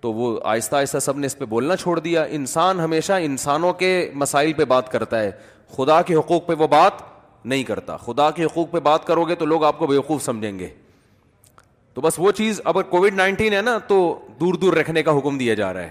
تو 0.00 0.12
وہ 0.12 0.38
آہستہ 0.52 0.76
آہستہ 0.76 0.98
سب 1.02 1.18
نے 1.18 1.26
اس 1.26 1.38
پہ 1.38 1.44
بولنا 1.56 1.76
چھوڑ 1.76 1.98
دیا 2.00 2.22
انسان 2.38 2.80
ہمیشہ 2.80 3.12
انسانوں 3.30 3.72
کے 3.82 3.90
مسائل 4.22 4.52
پہ 4.60 4.64
بات 4.74 4.92
کرتا 4.92 5.20
ہے 5.22 5.30
خدا 5.76 6.00
کے 6.06 6.14
حقوق 6.14 6.46
پہ 6.46 6.54
وہ 6.58 6.66
بات 6.78 7.02
نہیں 7.44 7.62
کرتا 7.72 7.96
خدا 8.06 8.30
کے 8.38 8.44
حقوق 8.44 8.70
پہ 8.70 8.80
بات 8.90 9.06
کرو 9.06 9.24
گے 9.28 9.34
تو 9.42 9.46
لوگ 9.52 9.64
آپ 9.64 9.78
کو 9.78 9.86
بیوقوف 9.86 10.22
سمجھیں 10.24 10.58
گے 10.58 10.68
تو 11.94 12.00
بس 12.00 12.14
وہ 12.18 12.30
چیز 12.32 12.60
اگر 12.64 12.82
کووڈ 12.90 13.14
نائنٹین 13.14 13.52
ہے 13.52 13.60
نا 13.62 13.76
تو 13.86 13.96
دور 14.40 14.54
دور 14.60 14.74
رکھنے 14.74 15.02
کا 15.02 15.16
حکم 15.18 15.38
دیا 15.38 15.54
جا 15.54 15.72
رہا 15.72 15.82
ہے 15.82 15.90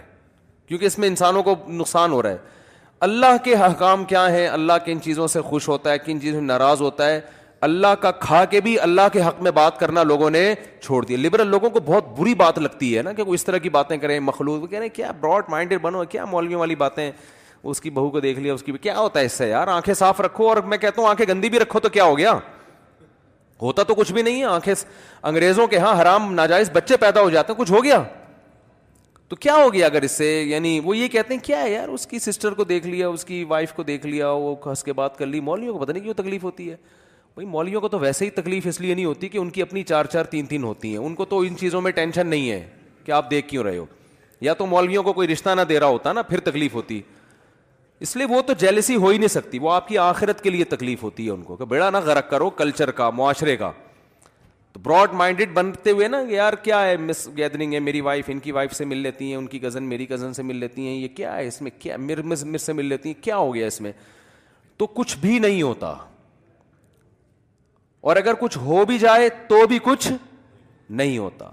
کیونکہ 0.67 0.85
اس 0.85 0.97
میں 0.99 1.07
انسانوں 1.07 1.41
کو 1.43 1.55
نقصان 1.67 2.11
ہو 2.11 2.21
رہا 2.23 2.29
ہے 2.31 2.59
اللہ 3.07 3.37
کے 3.43 3.55
حکام 3.65 4.03
کیا 4.05 4.27
ہیں 4.31 4.47
اللہ 4.47 4.73
کن 4.85 5.01
چیزوں 5.01 5.27
سے 5.33 5.41
خوش 5.49 5.67
ہوتا 5.69 5.91
ہے 5.91 5.97
کن 6.05 6.21
چیزوں 6.21 6.39
سے 6.39 6.45
ناراض 6.45 6.81
ہوتا 6.81 7.09
ہے 7.09 7.19
اللہ 7.67 7.93
کا 8.01 8.11
کھا 8.21 8.43
کے 8.51 8.59
بھی 8.61 8.79
اللہ 8.79 9.07
کے 9.13 9.21
حق 9.21 9.41
میں 9.43 9.51
بات 9.51 9.79
کرنا 9.79 10.03
لوگوں 10.03 10.29
نے 10.31 10.53
چھوڑ 10.81 11.03
دیا 11.05 11.17
لبرل 11.21 11.47
لوگوں 11.47 11.69
کو 11.69 11.79
بہت 11.85 12.05
بری 12.19 12.33
بات 12.35 12.57
لگتی 12.59 12.95
ہے 12.97 13.01
نا 13.03 13.11
کہ 13.17 13.23
وہ 13.23 13.33
اس 13.33 13.43
طرح 13.45 13.57
کی 13.65 13.69
باتیں 13.75 13.95
کریں 13.97 14.19
مخلوط 14.19 14.73
ہیں 14.73 14.89
کیا 14.93 15.11
براڈ 15.19 15.49
مائنڈیڈ 15.49 15.81
بنو 15.81 16.03
کیا 16.09 16.25
مولویوں 16.25 16.59
والی 16.59 16.75
باتیں 16.75 17.09
اس 17.63 17.81
کی 17.81 17.89
بہو 17.97 18.09
کو 18.09 18.19
دیکھ 18.19 18.39
لیا 18.39 18.53
اس 18.53 18.63
کی 18.63 18.71
بھی 18.71 18.79
کیا 18.81 18.97
ہوتا 18.99 19.19
ہے 19.19 19.25
اس 19.25 19.33
سے 19.37 19.49
یار 19.49 19.67
آنکھیں 19.67 19.93
صاف 19.95 20.21
رکھو 20.21 20.47
اور 20.49 20.57
میں 20.67 20.77
کہتا 20.77 21.01
ہوں 21.01 21.09
آنکھیں 21.09 21.25
گندی 21.29 21.49
بھی 21.49 21.59
رکھو 21.59 21.79
تو 21.79 21.89
کیا 21.89 22.03
ہو 22.03 22.17
گیا 22.17 22.33
ہوتا 23.61 23.83
تو 23.87 23.95
کچھ 23.95 24.11
بھی 24.13 24.21
نہیں 24.21 24.39
ہے 24.39 24.45
آنکھیں 24.45 24.73
انگریزوں 25.23 25.67
کے 25.67 25.77
ہاں 25.79 25.93
حرام 26.01 26.33
ناجائز 26.33 26.69
بچے 26.73 26.97
پیدا 26.97 27.21
ہو 27.21 27.29
جاتے 27.29 27.53
ہیں 27.53 27.59
کچھ 27.59 27.71
ہو 27.71 27.83
گیا 27.83 28.01
تو 29.29 29.35
کیا 29.35 29.55
ہو 29.55 29.71
گیا 29.73 29.85
اگر 29.85 30.01
اس 30.03 30.11
سے 30.11 30.29
یعنی 30.47 30.79
وہ 30.83 30.95
یہ 30.97 31.07
کہتے 31.07 31.33
ہیں 31.33 31.41
کیا 31.43 31.61
ہے 31.61 31.71
یار 31.71 31.87
اس 31.89 32.05
کی 32.07 32.19
سسٹر 32.19 32.53
کو 32.53 32.63
دیکھ 32.71 32.87
لیا 32.87 33.07
اس 33.07 33.25
کی 33.25 33.43
وائف 33.47 33.73
کو 33.73 33.83
دیکھ 33.83 34.05
لیا 34.07 34.29
وہ 34.31 34.55
ہنس 34.65 34.83
کے 34.83 34.93
بات 34.93 35.17
کر 35.17 35.25
لی 35.25 35.39
مولوں 35.39 35.73
کو 35.73 35.79
پتا 35.79 35.91
نہیں 35.91 36.03
کیوں 36.03 36.13
تکلیف 36.13 36.43
ہوتی 36.43 36.69
ہے 36.69 36.75
بھائی 37.35 37.47
مولوں 37.47 37.81
کو 37.81 37.87
تو 37.89 37.99
ویسے 37.99 38.25
ہی 38.25 38.29
تکلیف 38.41 38.67
اس 38.67 38.79
لیے 38.81 38.93
نہیں 38.93 39.05
ہوتی 39.05 39.29
کہ 39.29 39.37
ان 39.37 39.49
کی 39.49 39.61
اپنی 39.61 39.83
چار 39.91 40.05
چار 40.13 40.23
تین 40.33 40.45
تین 40.45 40.63
ہوتی 40.63 40.91
ہیں 40.91 40.97
ان 41.05 41.15
کو 41.15 41.25
تو 41.25 41.39
ان 41.39 41.55
چیزوں 41.59 41.81
میں 41.81 41.91
ٹینشن 41.91 42.27
نہیں 42.27 42.49
ہے 42.51 42.63
کہ 43.03 43.11
آپ 43.11 43.29
دیکھ 43.31 43.47
کیوں 43.49 43.63
رہے 43.63 43.77
ہو 43.77 43.85
یا 44.41 44.53
تو 44.53 44.65
مولویوں 44.65 45.03
کو 45.03 45.13
کوئی 45.13 45.27
رشتہ 45.27 45.49
نہ 45.57 45.61
دے 45.69 45.79
رہا 45.79 45.87
ہوتا 45.87 46.13
نا 46.13 46.21
پھر 46.21 46.39
تکلیف 46.49 46.73
ہوتی 46.75 47.01
اس 48.03 48.15
لیے 48.17 48.25
وہ 48.29 48.41
تو 48.41 48.53
جیلسی 48.59 48.95
ہو 49.01 49.09
ہی 49.09 49.17
نہیں 49.17 49.27
سکتی 49.27 49.57
وہ 49.59 49.71
آپ 49.71 49.87
کی 49.87 49.97
آخرت 50.03 50.41
کے 50.43 50.49
لیے 50.49 50.63
تکلیف 50.69 51.01
ہوتی 51.03 51.25
ہے 51.25 51.31
ان 51.31 51.41
کو 51.49 51.55
کہ 51.55 51.65
بیڑا 51.73 51.89
نہ 51.89 51.97
غرق 52.05 52.29
کرو 52.29 52.49
کلچر 52.61 52.91
کا 52.99 53.09
معاشرے 53.17 53.55
کا 53.57 53.71
تو 54.73 54.79
براڈ 54.83 55.13
مائنڈیڈ 55.19 55.51
بنتے 55.53 55.91
ہوئے 55.91 56.07
نا 56.07 56.21
یار 56.27 56.53
کیا 56.63 56.81
ہے 56.85 56.95
مس 56.97 57.27
گیدرنگ 57.37 57.73
ہے 57.73 57.79
میری 57.87 58.01
وائف 58.07 58.29
ان 58.33 58.39
کی 58.45 58.51
وائف 58.51 58.73
سے 58.75 58.85
مل 58.85 58.97
لیتی 59.07 59.27
ہیں 59.29 59.35
ان 59.35 59.45
کی 59.47 59.59
کزن 59.59 59.83
میری 59.89 60.05
کزن 60.05 60.33
سے 60.33 60.43
مل 60.43 60.55
لیتی 60.59 60.87
ہیں 60.87 60.95
یہ 60.95 61.07
کیا 61.15 61.35
ہے 61.35 61.45
اس 61.47 61.61
میں 61.61 61.71
کیا 61.79 61.97
مر 62.07 62.21
مس 62.33 62.45
سے 62.65 62.73
مل 62.73 62.85
لیتی 62.85 63.09
ہیں 63.11 63.21
کیا 63.23 63.37
ہو 63.37 63.53
گیا 63.55 63.67
اس 63.67 63.79
میں 63.81 63.91
تو 64.77 64.87
کچھ 64.97 65.17
بھی 65.21 65.37
نہیں 65.39 65.61
ہوتا 65.61 65.93
اور 68.09 68.15
اگر 68.15 68.33
کچھ 68.39 68.57
ہو 68.57 68.83
بھی 68.85 68.97
جائے 68.99 69.29
تو 69.47 69.65
بھی 69.69 69.79
کچھ 69.83 70.07
نہیں 70.89 71.17
ہوتا 71.17 71.49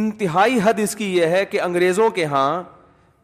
انتہائی 0.00 0.58
حد 0.64 0.80
اس 0.82 0.96
کی 0.96 1.16
یہ 1.16 1.26
ہے 1.36 1.44
کہ 1.50 1.60
انگریزوں 1.60 2.10
کے 2.18 2.24
ہاں 2.34 2.62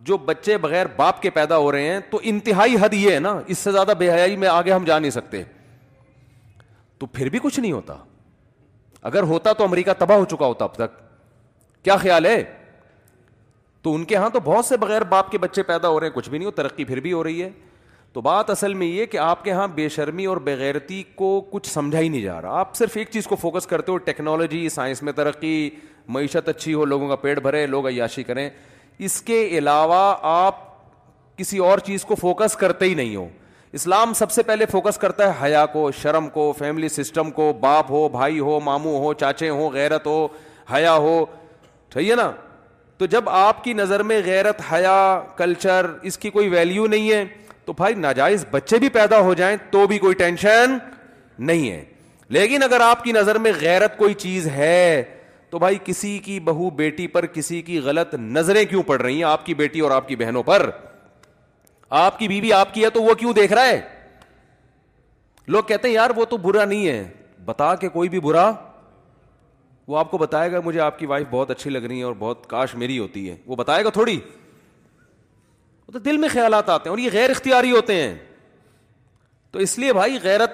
جو 0.05 0.17
بچے 0.29 0.57
بغیر 0.59 0.87
باپ 0.97 1.21
کے 1.23 1.31
پیدا 1.31 1.57
ہو 1.59 1.71
رہے 1.73 1.89
ہیں 1.93 1.99
تو 2.11 2.21
انتہائی 2.31 2.77
حد 2.81 2.95
یہ 2.95 3.11
ہے 3.15 3.19
نا 3.21 3.39
اس 3.55 3.59
سے 3.59 3.73
زیادہ 3.73 3.93
بے 3.99 4.11
حیائی 4.11 4.37
میں 4.37 4.49
آگے 4.49 4.73
ہم 4.73 4.85
جا 4.85 4.99
نہیں 4.99 5.11
سکتے 5.11 5.43
تو 6.99 7.07
پھر 7.13 7.29
بھی 7.31 7.39
کچھ 7.43 7.59
نہیں 7.61 7.73
ہوتا 7.73 7.97
اگر 9.11 9.23
ہوتا 9.35 9.53
تو 9.53 9.65
امریکہ 9.65 9.93
تباہ 9.99 10.19
ہو 10.19 10.25
چکا 10.31 10.47
ہوتا 10.47 10.65
اب 10.65 10.75
تک 10.75 11.01
کیا 11.85 11.97
خیال 11.97 12.27
ہے 12.27 12.43
تو 13.83 13.95
ان 13.95 14.05
کے 14.11 14.17
ہاں 14.17 14.29
تو 14.31 14.41
بہت 14.45 14.65
سے 14.65 14.77
بغیر 14.77 15.03
باپ 15.13 15.31
کے 15.31 15.39
بچے 15.45 15.63
پیدا 15.71 15.89
ہو 15.89 16.01
رہے 16.01 16.07
ہیں 16.07 16.15
کچھ 16.15 16.29
بھی 16.31 16.39
نہیں 16.39 16.47
ہو 16.47 16.51
ترقی 16.59 16.85
پھر 16.91 17.01
بھی 17.07 17.13
ہو 17.13 17.23
رہی 17.25 17.43
ہے 17.43 17.51
تو 18.13 18.21
بات 18.21 18.51
اصل 18.51 18.75
میں 18.81 18.87
یہ 18.87 19.07
کہ 19.13 19.17
آپ 19.19 19.45
کے 19.45 19.53
ہاں 19.53 19.67
بے 19.75 19.89
شرمی 19.89 20.25
اور 20.33 20.37
بغیرتی 20.47 21.03
کو 21.17 21.29
کچھ 21.51 21.69
سمجھا 21.71 21.99
ہی 21.99 22.09
نہیں 22.09 22.23
جا 22.23 22.41
رہا 22.43 22.59
آپ 22.61 22.75
صرف 22.77 22.97
ایک 22.97 23.11
چیز 23.13 23.27
کو 23.27 23.37
فوکس 23.41 23.67
کرتے 23.67 23.93
ہو 23.93 23.97
ٹیکنالوجی 24.09 24.69
سائنس 24.75 25.03
میں 25.03 25.13
ترقی 25.17 25.55
معیشت 26.17 26.49
اچھی 26.49 26.75
ہو 26.75 26.85
لوگوں 26.85 27.09
کا 27.09 27.17
پیٹ 27.25 27.41
بھرے 27.43 27.67
لوگ 27.67 27.87
عیاشی 27.89 28.23
کریں 28.23 28.49
اس 29.05 29.21
کے 29.31 29.39
علاوہ 29.59 30.01
آپ 30.31 30.57
کسی 31.39 31.59
اور 31.69 31.79
چیز 31.87 32.05
کو 32.05 32.15
فوکس 32.21 32.55
کرتے 32.57 32.85
ہی 32.89 32.93
نہیں 32.95 33.15
ہو 33.17 33.27
اسلام 33.79 34.13
سب 34.15 34.31
سے 34.31 34.43
پہلے 34.51 34.67
فوکس 34.73 34.99
کرتا 35.05 35.27
ہے 35.29 35.33
حیا 35.45 35.65
کو 35.73 35.91
شرم 36.03 36.29
کو 36.33 36.53
فیملی 36.59 36.89
سسٹم 36.97 37.31
کو 37.39 37.53
باپ 37.61 37.91
ہو 37.91 38.09
بھائی 38.17 38.39
ہو 38.47 38.59
ماموں 38.65 38.99
ہو 39.05 39.13
چاچے 39.23 39.49
ہو 39.49 39.69
غیرت 39.75 40.07
ہو 40.07 40.19
حیا 40.73 40.95
ہو 41.07 41.15
ٹھیک 41.93 42.11
ہے 42.11 42.15
نا 42.17 42.31
تو 42.99 43.07
جب 43.15 43.29
آپ 43.29 43.63
کی 43.65 43.73
نظر 43.75 44.03
میں 44.11 44.21
غیرت 44.25 44.61
حیا 44.73 44.97
کلچر 45.37 45.87
اس 46.11 46.19
کی 46.19 46.31
کوئی 46.37 46.49
ویلیو 46.49 46.87
نہیں 46.95 47.11
ہے 47.13 47.25
تو 47.65 47.73
بھائی 47.77 47.95
ناجائز 48.05 48.45
بچے 48.51 48.79
بھی 48.85 48.89
پیدا 48.99 49.19
ہو 49.29 49.35
جائیں 49.41 49.57
تو 49.71 49.87
بھی 49.87 49.99
کوئی 50.05 50.15
ٹینشن 50.23 50.77
نہیں 51.51 51.71
ہے 51.71 51.83
لیکن 52.39 52.63
اگر 52.63 52.81
آپ 52.81 53.05
کی 53.05 53.13
نظر 53.13 53.39
میں 53.47 53.53
غیرت 53.61 53.97
کوئی 53.99 54.15
چیز 54.27 54.47
ہے 54.59 55.03
تو 55.53 55.59
بھائی 55.59 55.77
کسی 55.85 56.19
کی 56.25 56.39
بہو 56.41 56.69
بیٹی 56.77 57.07
پر 57.15 57.25
کسی 57.33 57.61
کی 57.63 57.79
غلط 57.87 58.15
نظریں 58.37 58.65
کیوں 58.67 58.83
پڑ 58.83 59.01
رہی 59.01 59.17
ہیں 59.17 59.25
آپ 59.31 59.45
کی 59.47 59.55
بیٹی 59.55 59.81
اور 59.87 59.91
آپ 59.91 60.07
کی 60.09 60.17
بہنوں 60.17 60.43
پر 60.43 60.69
آپ 62.05 62.19
کی 62.19 62.29
بیوی 62.29 62.53
آپ 62.59 62.73
کی 62.75 62.85
ہے 62.85 62.91
تو 62.91 63.03
وہ 63.03 63.15
کیوں 63.19 63.33
دیکھ 63.35 63.53
رہا 63.53 63.65
ہے 63.67 63.81
لوگ 65.57 65.63
کہتے 65.69 65.89
ہیں 65.89 65.95
یار 65.95 66.11
وہ 66.17 66.25
تو 66.31 66.37
برا 66.47 66.65
نہیں 66.65 66.87
ہے 66.89 67.05
بتا 67.45 67.75
کے 67.83 67.89
کوئی 67.99 68.09
بھی 68.09 68.21
برا 68.29 68.51
وہ 69.89 69.99
آپ 69.99 70.11
کو 70.11 70.19
بتائے 70.19 70.53
گا 70.53 70.61
مجھے 70.65 70.81
آپ 70.81 70.99
کی 70.99 71.07
وائف 71.07 71.27
بہت 71.31 71.51
اچھی 71.51 71.71
لگ 71.71 71.85
رہی 71.89 71.99
ہے 71.99 72.05
اور 72.05 72.15
بہت 72.19 72.47
کاش 72.51 72.75
میری 72.83 72.99
ہوتی 72.99 73.29
ہے 73.29 73.37
وہ 73.47 73.57
بتائے 73.57 73.85
گا 73.85 73.91
تھوڑی 73.99 74.19
تو 75.93 75.99
دل 75.99 76.17
میں 76.19 76.29
خیالات 76.33 76.69
آتے 76.71 76.89
ہیں 76.89 76.93
اور 76.93 76.99
یہ 77.05 77.11
غیر 77.13 77.31
اختیاری 77.31 77.71
ہوتے 77.77 78.03
ہیں 78.03 78.15
تو 79.51 79.59
اس 79.59 79.79
لیے 79.79 79.93
بھائی 79.93 80.19
غیرت 80.23 80.51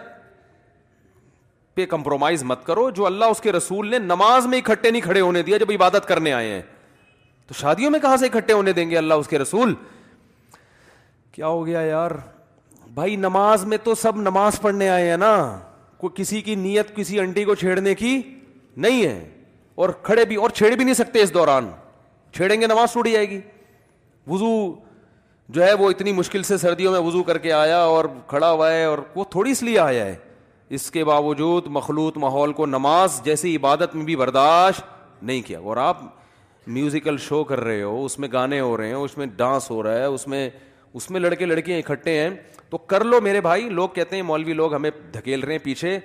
پہ 1.79 1.85
کمپرومائز 1.87 2.43
مت 2.51 2.65
کرو 2.67 2.89
جو 2.95 3.05
اللہ 3.07 3.25
اس 3.33 3.41
کے 3.41 3.53
رسول 3.53 3.91
نے 3.91 3.99
نماز 4.07 4.47
میں 4.53 4.59
اکٹھے 4.59 4.91
نہیں 4.91 5.03
کھڑے 5.03 5.21
ہونے 5.21 5.43
دیا 5.49 5.57
جب 5.63 5.71
عبادت 5.75 6.07
کرنے 6.09 6.33
آئے 6.39 6.49
ہیں 6.53 6.63
تو 7.49 7.55
شادیوں 7.59 7.91
میں 7.91 7.99
کہاں 8.01 8.17
سے 8.23 8.27
اکٹھے 8.27 8.55
ہونے 8.55 8.73
دیں 8.79 8.89
گے 8.91 8.97
اللہ 8.99 9.21
اس 9.23 9.29
کے 9.29 9.39
رسول 9.39 9.75
کیا 11.33 11.47
ہو 11.47 11.63
گیا 11.67 11.81
یار 11.91 12.11
بھائی 12.99 13.15
نماز 13.27 13.65
میں 13.73 13.79
تو 13.85 13.95
سب 14.03 14.17
نماز 14.25 14.61
پڑھنے 14.61 14.89
آئے 14.97 15.09
ہیں 15.11 15.17
نا 15.27 15.35
کوئی 16.03 16.21
کسی 16.23 16.41
کی 16.51 16.55
نیت 16.67 16.95
کسی 16.97 17.21
انڈی 17.21 17.45
کو 17.45 17.55
چھیڑنے 17.65 17.95
کی 18.05 18.15
نہیں 18.85 19.05
ہے 19.05 19.17
اور 19.83 19.91
کھڑے 20.09 20.25
بھی 20.33 20.37
اور 20.43 20.51
چھیڑ 20.59 20.75
بھی 20.75 20.85
نہیں 20.85 20.95
سکتے 21.03 21.23
اس 21.23 21.35
دوران 21.35 21.71
چھیڑیں 22.37 22.61
گے 22.61 22.67
نماز 22.75 22.93
ٹوٹی 22.93 23.13
جائے 23.13 23.31
گی 23.31 23.41
وزو 24.35 24.53
جو 25.49 25.65
ہے 25.67 25.73
وہ 25.83 25.91
اتنی 25.91 26.13
مشکل 26.23 26.43
سے 26.53 26.57
سردیوں 26.65 26.93
میں 26.93 27.01
وزو 27.11 27.23
کر 27.31 27.39
کے 27.47 27.53
آیا 27.65 27.79
اور 27.95 28.05
کھڑا 28.33 28.51
ہوا 28.53 28.73
ہے 28.73 28.85
اور 28.85 28.99
وہ 29.19 29.25
تھوڑی 29.37 29.51
اس 29.57 29.63
لیے 29.69 29.79
آیا 29.91 30.05
ہے 30.07 30.15
اس 30.77 30.91
کے 30.91 31.05
باوجود 31.05 31.67
مخلوط 31.77 32.17
ماحول 32.19 32.53
کو 32.53 32.67
نماز 32.67 33.21
جیسی 33.25 33.55
عبادت 33.57 33.95
میں 33.97 34.05
بھی 34.05 34.17
برداشت 34.17 35.23
نہیں 35.23 35.43
کیا 35.47 35.59
اور 35.59 35.77
آپ 35.85 36.01
میوزیکل 36.67 37.17
شو 37.29 37.43
کر 37.45 37.61
رہے 37.65 37.83
ہو 37.83 38.05
اس 38.05 38.19
میں 38.19 38.29
گانے 38.33 38.59
ہو 38.61 38.77
رہے 38.77 38.87
ہیں 38.87 38.95
اس 38.95 39.17
میں 39.19 39.27
ڈانس 39.37 39.71
ہو 39.71 39.83
رہا 39.83 39.99
ہے 39.99 40.05
اس 40.05 40.27
میں 40.29 40.49
اس 40.99 41.11
میں 41.11 41.21
لڑکے 41.21 41.47
لڑکیاں 41.47 41.79
اکٹھے 41.79 42.19
ہیں 42.19 42.29
تو 42.71 42.79
کر 42.93 43.05
لو 43.05 43.21
میرے 43.23 43.41
بھائی 43.41 43.69
لوگ 43.69 43.89
کہتے 43.95 44.17
ہیں 44.17 44.23
مولوی 44.23 44.53
لوگ 44.55 44.75
ہمیں 44.75 44.91
دھکیل 45.15 45.41
رہے 45.41 45.53
ہیں 45.53 45.65
پیچھے 45.65 45.99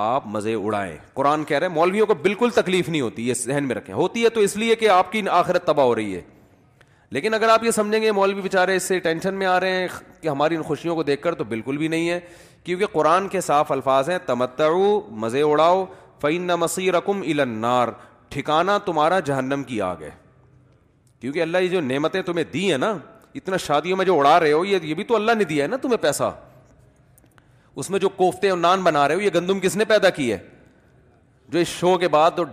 آپ 0.00 0.26
مزے 0.32 0.54
اڑائیں 0.54 0.96
قرآن 1.14 1.44
کہہ 1.44 1.58
رہے 1.58 1.66
ہیں 1.66 1.74
مولویوں 1.74 2.06
کو 2.06 2.14
بالکل 2.22 2.50
تکلیف 2.54 2.88
نہیں 2.88 3.00
ہوتی 3.00 3.28
یہ 3.28 3.34
ذہن 3.44 3.64
میں 3.68 3.74
رکھیں 3.76 3.94
ہوتی 3.94 4.24
ہے 4.24 4.28
تو 4.30 4.40
اس 4.40 4.56
لیے 4.56 4.74
کہ 4.82 4.88
آپ 4.88 5.10
کی 5.12 5.22
آخرت 5.30 5.64
تباہ 5.66 5.86
ہو 5.86 5.94
رہی 5.94 6.14
ہے 6.14 6.20
لیکن 7.12 7.34
اگر 7.34 7.48
آپ 7.48 7.64
یہ 7.64 7.70
سمجھیں 7.70 8.00
گے 8.02 8.10
مولوی 8.12 8.40
بیچارے 8.42 8.74
اس 8.76 8.82
سے 8.88 8.98
ٹینشن 9.04 9.34
میں 9.34 9.46
آ 9.46 9.58
رہے 9.60 9.76
ہیں 9.80 9.86
کہ 10.20 10.28
ہماری 10.28 10.56
ان 10.56 10.62
خوشیوں 10.62 10.94
کو 10.96 11.02
دیکھ 11.02 11.22
کر 11.22 11.34
تو 11.34 11.44
بالکل 11.44 11.76
بھی 11.76 11.88
نہیں 11.88 12.08
ہے 12.10 12.18
کیونکہ 12.64 12.86
قرآن 12.92 13.28
کے 13.28 13.40
صاف 13.40 13.72
الفاظ 13.72 14.08
ہیں 14.10 14.18
تمتعو 14.26 15.00
مزے 15.20 15.42
اڑاؤ 15.42 15.84
فعین 16.20 16.46
مسیح 16.58 16.90
رقم 16.92 17.20
النار 17.36 17.88
ٹھکانا 18.30 18.76
تمہارا 18.84 19.18
جہنم 19.28 19.62
کی 19.66 19.80
آگ 19.82 20.02
ہے 20.02 20.10
کیونکہ 21.20 21.42
اللہ 21.42 21.58
یہ 21.58 21.68
جو 21.68 21.80
نعمتیں 21.80 22.20
تمہیں 22.22 22.44
دی 22.52 22.70
ہیں 22.70 22.78
نا 22.78 22.94
اتنا 23.34 23.56
شادیوں 23.66 23.96
میں 23.96 24.04
جو 24.04 24.18
اڑا 24.18 24.38
رہے 24.40 24.52
ہو 24.52 24.64
یہ 24.64 24.94
بھی 24.94 25.04
تو 25.04 25.16
اللہ 25.16 25.32
نے 25.38 25.44
دیا 25.44 25.62
ہے 25.64 25.68
نا 25.68 25.76
تمہیں 25.82 25.96
پیسہ 26.02 26.30
اس 27.80 27.90
میں 27.90 27.98
جو 27.98 28.08
کوفتے 28.08 28.48
اور 28.50 28.58
نان 28.58 28.82
بنا 28.84 29.06
رہے 29.08 29.14
ہو 29.14 29.20
یہ 29.20 29.30
گندم 29.34 29.60
کس 29.60 29.76
نے 29.76 29.84
پیدا 29.88 30.10
کی 30.16 30.30
ہے 30.32 30.38
جو 31.48 31.58
اس 31.58 31.68
شو 31.78 31.96
کے 31.98 32.08
بعد 32.08 32.38
اور 32.38 32.46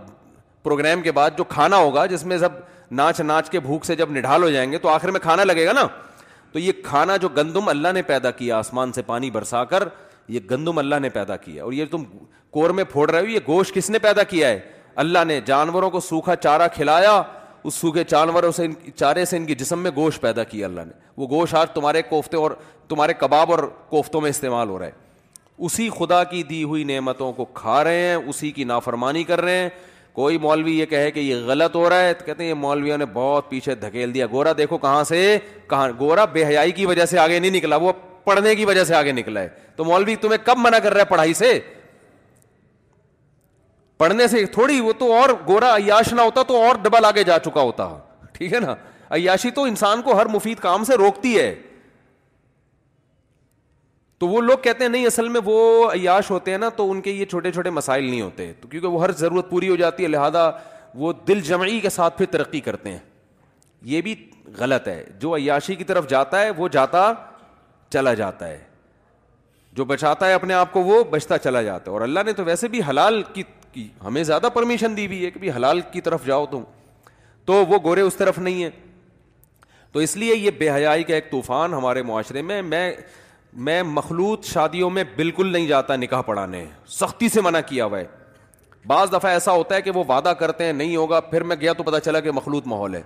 پروگرام 0.62 1.02
کے 1.02 1.12
بعد 1.12 1.30
جو 1.38 1.44
کھانا 1.54 1.76
ہوگا 1.76 2.04
جس 2.06 2.24
میں 2.26 2.38
سب 2.38 2.52
ناچ 3.00 3.20
ناچ 3.20 3.50
کے 3.50 3.60
بھوک 3.60 3.84
سے 3.84 3.96
جب 3.96 4.10
نڈال 4.12 4.42
ہو 4.42 4.50
جائیں 4.50 4.70
گے 4.72 4.78
تو 4.78 4.88
آخر 4.88 5.10
میں 5.10 5.20
کھانا 5.20 5.44
لگے 5.44 5.66
گا 5.66 5.72
نا 5.72 5.86
تو 6.52 6.58
یہ 6.58 6.72
کھانا 6.84 7.16
جو 7.22 7.28
گندم 7.36 7.68
اللہ 7.68 7.88
نے 7.94 8.02
پیدا 8.02 8.30
کیا 8.30 8.58
آسمان 8.58 8.92
سے 8.92 9.02
پانی 9.06 9.30
برسا 9.30 9.64
کر 9.72 9.88
یہ 10.28 10.40
گندم 10.50 10.78
اللہ 10.78 10.98
نے 11.02 11.08
پیدا 11.08 11.36
کیا 11.36 11.64
اور 11.64 11.72
یہ 11.72 11.84
تم 11.90 12.04
کور 12.52 12.70
میں 12.78 12.84
پھوڑ 12.92 13.10
رہے 13.10 13.20
ہو 13.20 13.26
یہ 13.26 13.38
گوشت 13.46 13.74
کس 13.74 13.90
نے 13.90 13.98
پیدا 13.98 14.22
کیا 14.30 14.48
ہے 14.48 14.58
اللہ 15.04 15.24
نے 15.26 15.40
جانوروں 15.46 15.90
کو 15.90 16.00
سوکھا 16.00 16.36
چارہ 16.36 16.68
کھلایا 16.74 17.20
اس 17.68 17.74
سوکھے 17.74 18.04
چانوروں 18.04 18.50
سے 18.52 18.66
چارے 18.94 19.24
سے 19.24 19.36
ان 19.36 19.46
کے 19.46 19.54
جسم 19.54 19.78
میں 19.82 19.90
گوشت 19.96 20.20
پیدا 20.20 20.44
کیا 20.44 20.66
اللہ 20.66 20.80
نے 20.86 20.92
وہ 21.16 21.26
گوشت 21.30 21.54
آج 21.56 21.70
تمہارے 21.74 22.02
کوفتے 22.08 22.36
اور 22.36 22.50
تمہارے 22.88 23.14
کباب 23.18 23.50
اور 23.52 23.58
کوفتوں 23.88 24.20
میں 24.20 24.30
استعمال 24.30 24.68
ہو 24.68 24.78
رہا 24.78 24.86
ہے 24.86 25.06
اسی 25.66 25.88
خدا 25.98 26.22
کی 26.24 26.42
دی 26.48 26.62
ہوئی 26.64 26.84
نعمتوں 26.84 27.32
کو 27.32 27.44
کھا 27.54 27.82
رہے 27.84 28.00
ہیں 28.08 28.14
اسی 28.14 28.50
کی 28.58 28.64
نافرمانی 28.64 29.24
کر 29.24 29.40
رہے 29.40 29.56
ہیں 29.60 29.68
کوئی 30.18 30.38
مولوی 30.42 30.72
یہ 30.78 30.86
کہے 30.92 31.10
کہ 31.10 31.20
یہ 31.20 31.42
غلط 31.46 31.74
ہو 31.76 31.88
رہا 31.90 32.02
ہے 32.04 32.14
تو 32.14 32.24
کہتے 32.24 32.42
ہیں 32.42 32.48
یہ 32.48 32.54
مولویوں 32.60 32.96
نے 32.98 33.04
بہت 33.12 33.48
پیچھے 33.50 33.74
دھکیل 33.82 34.14
دیا 34.14 34.26
گورا 34.30 34.52
دیکھو 34.58 34.78
کہاں 34.84 35.02
سے 35.08 35.20
کہاں 35.70 35.88
گورا 35.98 36.24
بے 36.32 36.44
حیائی 36.44 36.70
کی 36.78 36.86
وجہ 36.86 37.04
سے 37.10 37.18
آگے 37.24 37.38
نہیں 37.38 37.50
نکلا 37.56 37.76
وہ 37.82 37.92
پڑھنے 38.24 38.54
کی 38.54 38.64
وجہ 38.64 38.84
سے 38.84 38.94
آگے 38.94 39.12
نکلا 39.12 39.40
ہے 39.40 39.48
تو 39.76 39.84
مولوی 39.84 40.16
تمہیں 40.20 40.38
کب 40.46 40.58
منع 40.64 40.78
کر 40.82 40.92
رہا 40.94 41.00
ہے 41.00 41.10
پڑھائی 41.10 41.34
سے 41.34 41.58
پڑھنے 43.98 44.26
سے 44.28 44.44
تھوڑی 44.56 44.80
وہ 44.80 44.92
تو 44.98 45.12
اور 45.20 45.30
گورا 45.48 45.74
عیاش 45.76 46.12
نہ 46.12 46.20
ہوتا 46.22 46.42
تو 46.48 46.62
اور 46.64 46.74
ڈبل 46.82 47.04
آگے 47.04 47.22
جا 47.30 47.38
چکا 47.44 47.60
ہوتا 47.60 47.88
ٹھیک 48.38 48.52
ہے 48.54 48.60
نا 48.66 48.74
عیاشی 49.16 49.50
تو 49.50 49.62
انسان 49.72 50.02
کو 50.02 50.20
ہر 50.20 50.26
مفید 50.34 50.58
کام 50.62 50.84
سے 50.84 50.96
روکتی 51.04 51.38
ہے 51.38 51.54
تو 54.18 54.28
وہ 54.28 54.40
لوگ 54.42 54.58
کہتے 54.62 54.84
ہیں 54.84 54.90
نہیں 54.90 55.06
اصل 55.06 55.28
میں 55.34 55.40
وہ 55.44 55.90
عیاش 55.92 56.30
ہوتے 56.30 56.50
ہیں 56.50 56.58
نا 56.58 56.68
تو 56.76 56.90
ان 56.90 57.00
کے 57.00 57.10
یہ 57.10 57.24
چھوٹے 57.24 57.50
چھوٹے 57.52 57.70
مسائل 57.70 58.04
نہیں 58.04 58.20
ہوتے 58.20 58.52
تو 58.60 58.68
کیونکہ 58.68 58.88
وہ 58.88 59.02
ہر 59.02 59.12
ضرورت 59.18 59.50
پوری 59.50 59.68
ہو 59.68 59.76
جاتی 59.76 60.02
ہے 60.02 60.08
لہذا 60.08 60.50
وہ 61.02 61.12
دل 61.28 61.40
جمعی 61.48 61.78
کے 61.80 61.90
ساتھ 61.90 62.16
پھر 62.18 62.26
ترقی 62.30 62.60
کرتے 62.60 62.90
ہیں 62.90 62.98
یہ 63.92 64.00
بھی 64.02 64.14
غلط 64.58 64.88
ہے 64.88 65.02
جو 65.20 65.34
عیاشی 65.36 65.74
کی 65.74 65.84
طرف 65.84 66.08
جاتا 66.10 66.40
ہے 66.40 66.50
وہ 66.56 66.68
جاتا 66.72 67.12
چلا 67.92 68.14
جاتا 68.14 68.48
ہے 68.48 68.58
جو 69.76 69.84
بچاتا 69.84 70.28
ہے 70.28 70.32
اپنے 70.34 70.54
آپ 70.54 70.72
کو 70.72 70.82
وہ 70.82 71.02
بچتا 71.10 71.38
چلا 71.38 71.62
جاتا 71.62 71.90
ہے 71.90 71.96
اور 71.96 72.02
اللہ 72.04 72.20
نے 72.26 72.32
تو 72.40 72.44
ویسے 72.44 72.68
بھی 72.68 72.80
حلال 72.88 73.22
کی 73.34 73.42
کی 73.72 73.86
ہمیں 74.04 74.22
زیادہ 74.24 74.48
پرمیشن 74.54 74.96
دی 74.96 75.06
ہوئی 75.06 75.24
ہے 75.24 75.30
کہ 75.30 75.40
بھی 75.40 75.50
حلال 75.56 75.80
کی 75.92 76.00
طرف 76.00 76.26
جاؤ 76.26 76.46
تو 77.46 77.54
وہ 77.68 77.76
گورے 77.84 78.00
اس 78.00 78.14
طرف 78.16 78.38
نہیں 78.38 78.62
ہیں 78.62 78.70
تو 79.92 79.98
اس 80.00 80.16
لیے 80.16 80.34
یہ 80.36 80.50
بے 80.58 80.70
حیائی 80.70 81.02
کا 81.04 81.14
ایک 81.14 81.30
طوفان 81.30 81.74
ہمارے 81.74 82.02
معاشرے 82.08 82.42
میں 82.48 82.60
میں 82.62 82.90
میں 83.56 83.82
مخلوط 83.82 84.44
شادیوں 84.44 84.88
میں 84.90 85.04
بالکل 85.16 85.52
نہیں 85.52 85.66
جاتا 85.68 85.96
نکاح 85.96 86.22
پڑھانے 86.22 86.64
سختی 87.00 87.28
سے 87.28 87.40
منع 87.40 87.60
کیا 87.66 87.84
ہوا 87.84 87.98
ہے 87.98 88.06
بعض 88.86 89.12
دفعہ 89.12 89.30
ایسا 89.30 89.52
ہوتا 89.52 89.74
ہے 89.74 89.82
کہ 89.82 89.90
وہ 89.94 90.02
وعدہ 90.08 90.32
کرتے 90.40 90.64
ہیں 90.64 90.72
نہیں 90.72 90.96
ہوگا 90.96 91.20
پھر 91.30 91.42
میں 91.42 91.56
گیا 91.60 91.72
تو 91.72 91.82
پتا 91.82 92.00
چلا 92.00 92.20
کہ 92.20 92.30
مخلوط 92.32 92.66
ماحول 92.66 92.94
ہے 92.94 93.02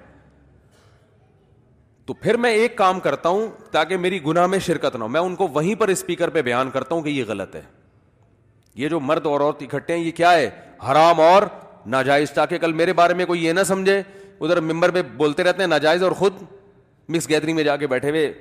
تو 2.06 2.14
پھر 2.22 2.36
میں 2.36 2.50
ایک 2.52 2.76
کام 2.78 3.00
کرتا 3.00 3.28
ہوں 3.28 3.46
تاکہ 3.72 3.96
میری 3.96 4.22
گناہ 4.24 4.46
میں 4.46 4.58
شرکت 4.66 4.96
نہ 4.96 5.02
ہو 5.02 5.08
میں 5.08 5.20
ان 5.20 5.36
کو 5.36 5.48
وہیں 5.54 5.74
پر 5.80 5.88
اسپیکر 5.88 6.30
پہ 6.30 6.42
بیان 6.42 6.70
کرتا 6.70 6.94
ہوں 6.94 7.02
کہ 7.02 7.08
یہ 7.08 7.24
غلط 7.28 7.54
ہے 7.56 7.62
یہ 8.74 8.88
جو 8.88 9.00
مرد 9.00 9.26
اور 9.26 9.40
عورت 9.40 9.62
اکٹھے 9.62 9.96
ہیں 9.96 10.04
یہ 10.04 10.10
کیا 10.16 10.32
ہے 10.32 10.48
حرام 10.90 11.20
اور 11.20 11.42
ناجائز 11.90 12.30
تاکہ 12.32 12.58
کل 12.58 12.72
میرے 12.72 12.92
بارے 12.92 13.14
میں 13.14 13.24
کوئی 13.26 13.44
یہ 13.44 13.52
نہ 13.52 13.62
سمجھے 13.66 13.98
ادھر 14.40 14.60
ممبر 14.60 14.90
پہ 14.94 15.02
بولتے 15.16 15.42
رہتے 15.44 15.62
ہیں 15.62 15.68
ناجائز 15.68 16.02
اور 16.02 16.12
خود 16.20 16.34
مکس 17.08 17.28
گیدرنگ 17.28 17.54
میں 17.56 17.64
جا 17.64 17.76
کے 17.76 17.86
بیٹھے 17.86 18.10
ہوئے 18.10 18.32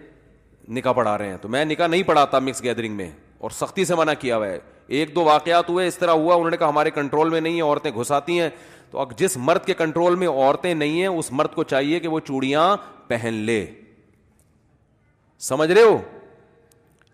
نکاح 0.69 0.91
پڑھا 0.93 1.17
رہے 1.17 1.29
ہیں 1.29 1.37
تو 1.41 1.47
میں 1.49 1.63
نکاح 1.65 1.87
نہیں 1.87 2.03
پڑھاتا 2.05 2.39
مکس 2.39 2.63
گیدرنگ 2.63 2.95
میں 2.95 3.09
اور 3.39 3.49
سختی 3.51 3.85
سے 3.85 3.95
منع 3.95 4.13
کیا 4.19 4.37
ہوا 4.37 4.47
ہے 4.47 4.59
ایک 4.97 5.13
دو 5.15 5.23
واقعات 5.23 5.69
ہوئے 5.69 5.87
اس 5.87 5.97
طرح 5.97 6.11
ہوا 6.13 6.35
انہوں 6.35 6.49
نے 6.51 6.57
کہا 6.57 6.69
ہمارے 6.69 6.91
کنٹرول 6.91 7.29
میں 7.29 7.41
نہیں 7.41 7.55
ہے 7.57 7.61
عورتیں 7.61 7.91
گھساتی 7.95 8.39
ہیں 8.39 8.49
تو 8.91 8.99
اب 8.99 9.17
جس 9.19 9.37
مرد 9.37 9.65
کے 9.65 9.73
کنٹرول 9.77 10.15
میں 10.19 10.27
عورتیں 10.27 10.73
نہیں 10.73 10.99
ہیں 11.01 11.07
اس 11.07 11.31
مرد 11.31 11.53
کو 11.53 11.63
چاہیے 11.63 11.99
کہ 11.99 12.07
وہ 12.07 12.19
چوڑیاں 12.27 12.75
پہن 13.07 13.33
لے 13.45 13.65
سمجھ 15.47 15.71
رہے 15.71 15.81
ہو 15.81 15.97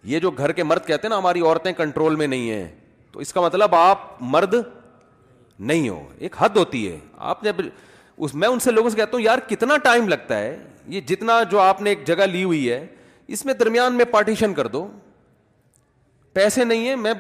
یہ 0.04 0.20
جو 0.20 0.32
گھر 0.32 0.52
کے 0.52 0.64
مرد 0.64 0.86
کہتے 0.88 1.08
ہیں 1.08 1.10
نا 1.10 1.18
ہماری 1.18 1.42
عورتیں 1.42 1.72
کنٹرول 1.74 2.16
میں 2.16 2.28
نہیں 2.28 2.50
ہیں 2.52 2.68
تو 3.12 3.20
اس 3.20 3.34
کا 3.34 3.42
مطلب 3.42 3.76
آپ 3.76 4.00
مرد 4.22 4.56
نہیں 5.60 5.88
ہو 5.90 6.02
ایک 6.18 6.36
حد 6.40 6.58
ہوتی 6.58 6.88
ہے 6.92 6.98
آپ 7.18 7.42
جب 7.44 7.56
اس 8.18 8.34
میں 8.36 8.48
ان 8.48 8.60
سے 8.60 8.72
لوگوں 8.72 8.90
سے 8.90 8.96
کہتا 8.98 9.18
ہوں 9.18 9.24
یار 9.24 9.40
کتنا 9.50 9.78
ٹائم 9.84 10.08
لگتا 10.08 10.40
ہے 10.40 10.58
یہ 10.88 11.02
جتنا 11.08 11.42
جو 11.52 11.60
آپ 11.60 11.82
نے 11.82 11.90
ایک 11.90 12.06
جگہ 12.08 12.24
لی 12.32 12.44
ہوئی 12.44 12.70
ہے 12.72 12.86
اس 13.34 13.46
میں 13.46 13.54
درمیان 13.54 13.94
میں 13.98 14.06
پارٹیشن 14.12 14.54
کر 14.54 14.68
دو 14.76 14.88
پیسے 16.34 16.64
نہیں 16.66 16.88
ہیں 16.88 16.96
میں 16.96 17.14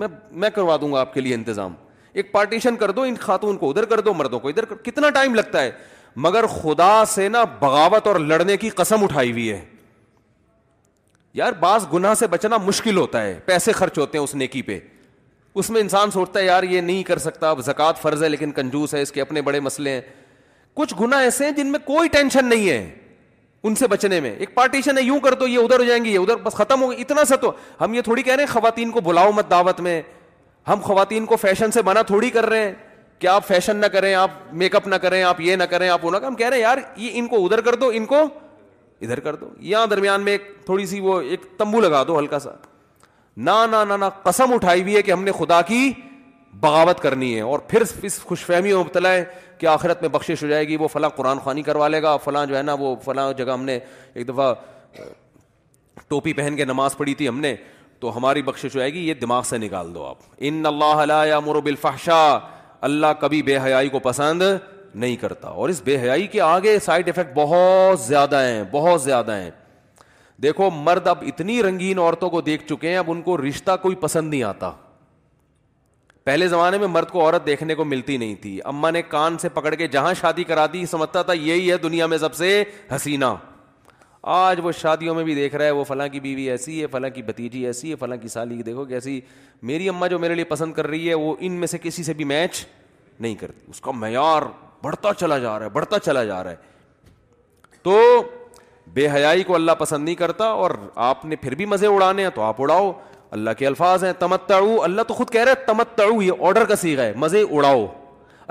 میں 0.00 0.08
میں 0.44 0.50
کروا 0.54 0.76
دوں 0.80 0.92
گا 0.92 1.00
آپ 1.00 1.14
کے 1.14 1.20
لیے 1.20 1.34
انتظام 1.34 1.72
ایک 2.12 2.32
پارٹیشن 2.32 2.76
کر 2.76 2.90
دو 2.96 3.02
ان 3.02 3.14
خاتون 3.20 3.56
کو 3.58 3.70
ادھر 3.70 3.84
کر 3.84 4.00
دو 4.08 4.14
مردوں 4.14 4.40
کو 4.40 4.48
ادھر 4.48 4.64
کتنا 4.84 5.10
ٹائم 5.14 5.34
لگتا 5.34 5.62
ہے 5.62 5.70
مگر 6.26 6.46
خدا 6.46 6.92
سے 7.08 7.28
نا 7.28 7.42
بغاوت 7.60 8.06
اور 8.06 8.16
لڑنے 8.18 8.56
کی 8.56 8.68
قسم 8.76 9.04
اٹھائی 9.04 9.32
ہوئی 9.32 9.50
ہے 9.52 9.60
یار 11.34 11.52
بعض 11.60 11.86
گناہ 11.92 12.14
سے 12.18 12.26
بچنا 12.34 12.56
مشکل 12.64 12.96
ہوتا 12.96 13.22
ہے 13.22 13.38
پیسے 13.46 13.72
خرچ 13.80 13.98
ہوتے 13.98 14.18
ہیں 14.18 14.22
اس 14.22 14.34
نیکی 14.34 14.62
پہ 14.68 14.78
اس 15.60 15.70
میں 15.70 15.80
انسان 15.80 16.10
سوچتا 16.10 16.40
ہے 16.40 16.44
یار 16.44 16.62
یہ 16.62 16.80
نہیں 16.80 17.02
کر 17.10 17.18
سکتا 17.18 17.50
اب 17.50 17.60
زکوٰۃ 17.64 18.00
فرض 18.02 18.22
ہے 18.22 18.28
لیکن 18.28 18.52
کنجوس 18.52 18.94
ہے 18.94 19.02
اس 19.02 19.12
کے 19.12 19.20
اپنے 19.20 19.42
بڑے 19.42 19.60
مسئلے 19.60 19.90
ہیں 19.90 20.00
کچھ 20.74 20.94
گناہ 21.00 21.20
ایسے 21.24 21.44
ہیں 21.44 21.52
جن 21.56 21.66
میں 21.72 21.78
کوئی 21.86 22.08
ٹینشن 22.08 22.48
نہیں 22.48 22.68
ہے 22.70 22.84
ان 23.66 23.74
سے 23.74 23.86
بچنے 23.88 24.18
میں 24.20 24.30
ایک 24.38 24.52
پارٹیشن 24.54 24.98
ہے 24.98 25.02
یوں 25.02 25.18
کر 25.20 25.34
دو 25.38 25.46
یہ 25.48 25.58
ادھر 25.58 25.78
ہو 25.78 25.84
جائیں 25.84 26.04
گے 26.04 26.10
یہ 26.10 26.18
ادھر 26.18 26.36
بس 26.42 26.54
ختم 26.54 26.82
ہو 26.82 26.90
گئی 26.90 27.00
اتنا 27.00 27.24
سا 27.28 27.36
تو 27.44 27.50
ہم 27.80 27.94
یہ 27.94 28.02
تھوڑی 28.08 28.22
کہہ 28.22 28.34
رہے 28.34 28.44
ہیں 28.44 28.52
خواتین 28.52 28.90
کو 28.90 29.00
بلاؤ 29.10 29.30
مت 29.36 29.50
دعوت 29.50 29.80
میں 29.86 30.00
ہم 30.68 30.80
خواتین 30.82 31.26
کو 31.26 31.36
فیشن 31.42 31.70
سے 31.78 31.82
منع 31.86 32.02
تھوڑی 32.06 32.30
کر 32.36 32.46
رہے 32.50 32.64
ہیں 32.64 32.72
کہ 33.18 33.26
آپ 33.34 33.46
فیشن 33.46 33.76
نہ 33.80 33.86
کریں 33.94 34.12
آپ 34.22 34.30
میک 34.62 34.74
اپ 34.76 34.86
نہ 34.86 34.94
کریں 35.04 35.22
آپ 35.30 35.40
یہ 35.40 35.56
نہ 35.56 35.64
کریں 35.72 35.88
آپ 35.88 36.04
وہ 36.04 36.10
نہ 36.10 36.16
کریں 36.16 36.26
ہم 36.26 36.34
کہہ 36.36 36.48
رہے 36.48 36.56
ہیں 36.56 36.62
یار 36.62 36.78
یہ 36.96 37.10
ان 37.20 37.26
کو 37.28 37.44
ادھر 37.44 37.60
کر 37.68 37.74
دو 37.84 37.88
ان 37.94 38.06
کو 38.06 38.22
ادھر 39.02 39.20
کر 39.20 39.34
دو 39.36 39.48
یہاں 39.70 39.86
درمیان 39.94 40.22
میں 40.24 40.32
ایک 40.32 40.50
تھوڑی 40.66 40.86
سی 40.86 41.00
وہ 41.06 41.20
ایک 41.20 41.46
تمبو 41.58 41.80
لگا 41.80 42.02
دو 42.08 42.18
ہلکا 42.18 42.38
سا 42.38 42.50
نہ 43.48 43.64
نہ 43.70 43.94
نہ 43.96 44.04
قسم 44.30 44.52
اٹھائی 44.54 44.82
ہوئی 44.82 44.96
ہے 44.96 45.02
کہ 45.02 45.10
ہم 45.12 45.24
نے 45.24 45.32
خدا 45.38 45.60
کی 45.72 45.90
بغاوت 46.62 47.00
کرنی 47.00 47.34
ہے 47.36 47.40
اور 47.42 47.58
پھر 47.68 47.82
اس 48.02 48.18
خوش 48.26 48.44
فہمی 48.46 48.72
میں 48.72 48.80
مبتلا 48.80 49.12
ہے 49.12 49.24
کہ 49.58 49.66
آخرت 49.66 50.00
میں 50.02 50.08
بخشش 50.10 50.42
ہو 50.42 50.48
جائے 50.48 50.66
گی 50.68 50.76
وہ 50.76 50.88
فلاں 50.92 51.08
قرآن 51.16 51.38
خوانی 51.44 51.62
کروا 51.62 51.88
لے 51.88 52.02
گا 52.02 52.16
فلاں 52.24 52.44
جو 52.46 52.56
ہے 52.56 52.62
نا 52.62 52.74
وہ 52.78 52.94
فلاں 53.04 53.32
جگہ 53.38 53.50
ہم 53.52 53.64
نے 53.64 53.78
ایک 54.14 54.28
دفعہ 54.28 54.52
ٹوپی 56.08 56.32
پہن 56.32 56.56
کے 56.56 56.64
نماز 56.64 56.96
پڑھی 56.96 57.14
تھی 57.14 57.28
ہم 57.28 57.40
نے 57.40 57.54
تو 58.00 58.16
ہماری 58.16 58.42
بخشش 58.42 58.74
ہو 58.74 58.78
جائے 58.80 58.92
گی 58.92 59.06
یہ 59.08 59.14
دماغ 59.20 59.42
سے 59.48 59.58
نکال 59.58 59.94
دو 59.94 60.04
آپ 60.06 60.16
ان 60.48 60.66
اللہ 60.66 60.94
علیہ 61.04 61.34
مر 61.46 61.60
بالفحشا 61.64 62.16
اللہ 62.88 63.12
کبھی 63.20 63.42
بے 63.42 63.56
حیائی 63.64 63.88
کو 63.88 63.98
پسند 64.08 64.42
نہیں 64.94 65.16
کرتا 65.20 65.48
اور 65.48 65.68
اس 65.68 65.80
بے 65.84 65.96
حیائی 66.02 66.26
کے 66.32 66.40
آگے 66.40 66.78
سائڈ 66.84 67.08
افیکٹ 67.08 67.34
بہت 67.34 68.00
زیادہ 68.00 68.40
ہیں 68.44 68.62
بہت 68.70 69.02
زیادہ 69.02 69.34
ہیں 69.36 69.50
دیکھو 70.42 70.70
مرد 70.70 71.06
اب 71.08 71.22
اتنی 71.26 71.62
رنگین 71.62 71.98
عورتوں 71.98 72.30
کو 72.30 72.40
دیکھ 72.40 72.66
چکے 72.68 72.88
ہیں 72.90 72.96
اب 72.96 73.10
ان 73.10 73.22
کو 73.22 73.36
رشتہ 73.42 73.76
کوئی 73.82 73.96
پسند 74.00 74.30
نہیں 74.30 74.42
آتا 74.42 74.70
پہلے 76.26 76.46
زمانے 76.48 76.78
میں 76.78 76.86
مرد 76.88 77.08
کو 77.10 77.20
عورت 77.20 77.44
دیکھنے 77.46 77.74
کو 77.74 77.84
ملتی 77.84 78.16
نہیں 78.18 78.34
تھی 78.42 78.58
اما 78.68 78.90
نے 78.90 79.00
کان 79.08 79.36
سے 79.38 79.48
پکڑ 79.56 79.74
کے 79.74 79.86
جہاں 79.88 80.12
شادی 80.20 80.44
کرا 80.44 80.64
دی 80.72 80.84
سمجھتا 80.90 81.22
تھا 81.22 81.32
یہی 81.32 81.70
ہے 81.70 81.76
دنیا 81.82 82.06
میں 82.06 82.18
سب 82.18 82.34
سے 82.34 82.48
حسینہ 82.94 83.24
آج 84.38 84.60
وہ 84.62 84.72
شادیوں 84.80 85.14
میں 85.14 85.24
بھی 85.24 85.34
دیکھ 85.34 85.54
رہا 85.54 85.64
ہے 85.64 85.70
وہ 85.70 85.84
فلاں 85.88 86.08
کی 86.12 86.20
بیوی 86.20 86.48
ایسی 86.50 86.80
ہے 86.80 86.86
فلاں 86.92 87.10
کی 87.14 87.22
بھتیجی 87.22 87.64
ایسی 87.66 87.90
ہے 87.90 87.96
فلاں 88.00 88.16
کی 88.22 88.28
سالی 88.28 88.62
دیکھو 88.62 88.84
کیسی 88.84 89.20
میری 89.70 89.88
اما 89.88 90.06
جو 90.14 90.18
میرے 90.18 90.34
لیے 90.34 90.44
پسند 90.54 90.72
کر 90.74 90.86
رہی 90.86 91.08
ہے 91.08 91.14
وہ 91.26 91.34
ان 91.40 91.52
میں 91.60 91.66
سے 91.74 91.78
کسی 91.82 92.04
سے 92.04 92.12
بھی 92.14 92.24
میچ 92.32 92.64
نہیں 93.20 93.34
کرتی 93.40 93.70
اس 93.70 93.80
کا 93.80 93.90
معیار 94.00 94.42
بڑھتا 94.84 95.14
چلا 95.20 95.38
جا 95.38 95.58
رہا 95.58 95.64
ہے 95.66 95.70
بڑھتا 95.78 95.98
چلا 95.98 96.24
جا 96.24 96.42
رہا 96.44 96.50
ہے 96.50 97.12
تو 97.82 97.98
بے 98.94 99.08
حیائی 99.14 99.42
کو 99.44 99.54
اللہ 99.54 99.72
پسند 99.78 100.04
نہیں 100.04 100.14
کرتا 100.14 100.44
اور 100.64 100.70
آپ 101.12 101.24
نے 101.24 101.36
پھر 101.46 101.54
بھی 101.54 101.64
مزے 101.74 101.86
اڑانے 101.86 102.22
ہیں 102.22 102.30
تو 102.34 102.42
آپ 102.42 102.60
اڑاؤ 102.62 102.92
اللہ 103.30 103.50
کے 103.58 103.66
الفاظ 103.66 104.04
ہیں 104.04 104.12
تمت 104.18 104.52
اللہ 104.84 105.02
تو 105.08 105.14
خود 105.14 105.30
کہہ 105.30 105.44
رہے 105.44 105.54
تمت 105.66 106.00
یہ 106.22 106.30
آرڈر 106.46 106.64
کا 106.64 106.76
سیگا 106.76 107.04
ہے 107.04 107.12
مزے 107.16 107.42
اڑاؤ 107.50 107.86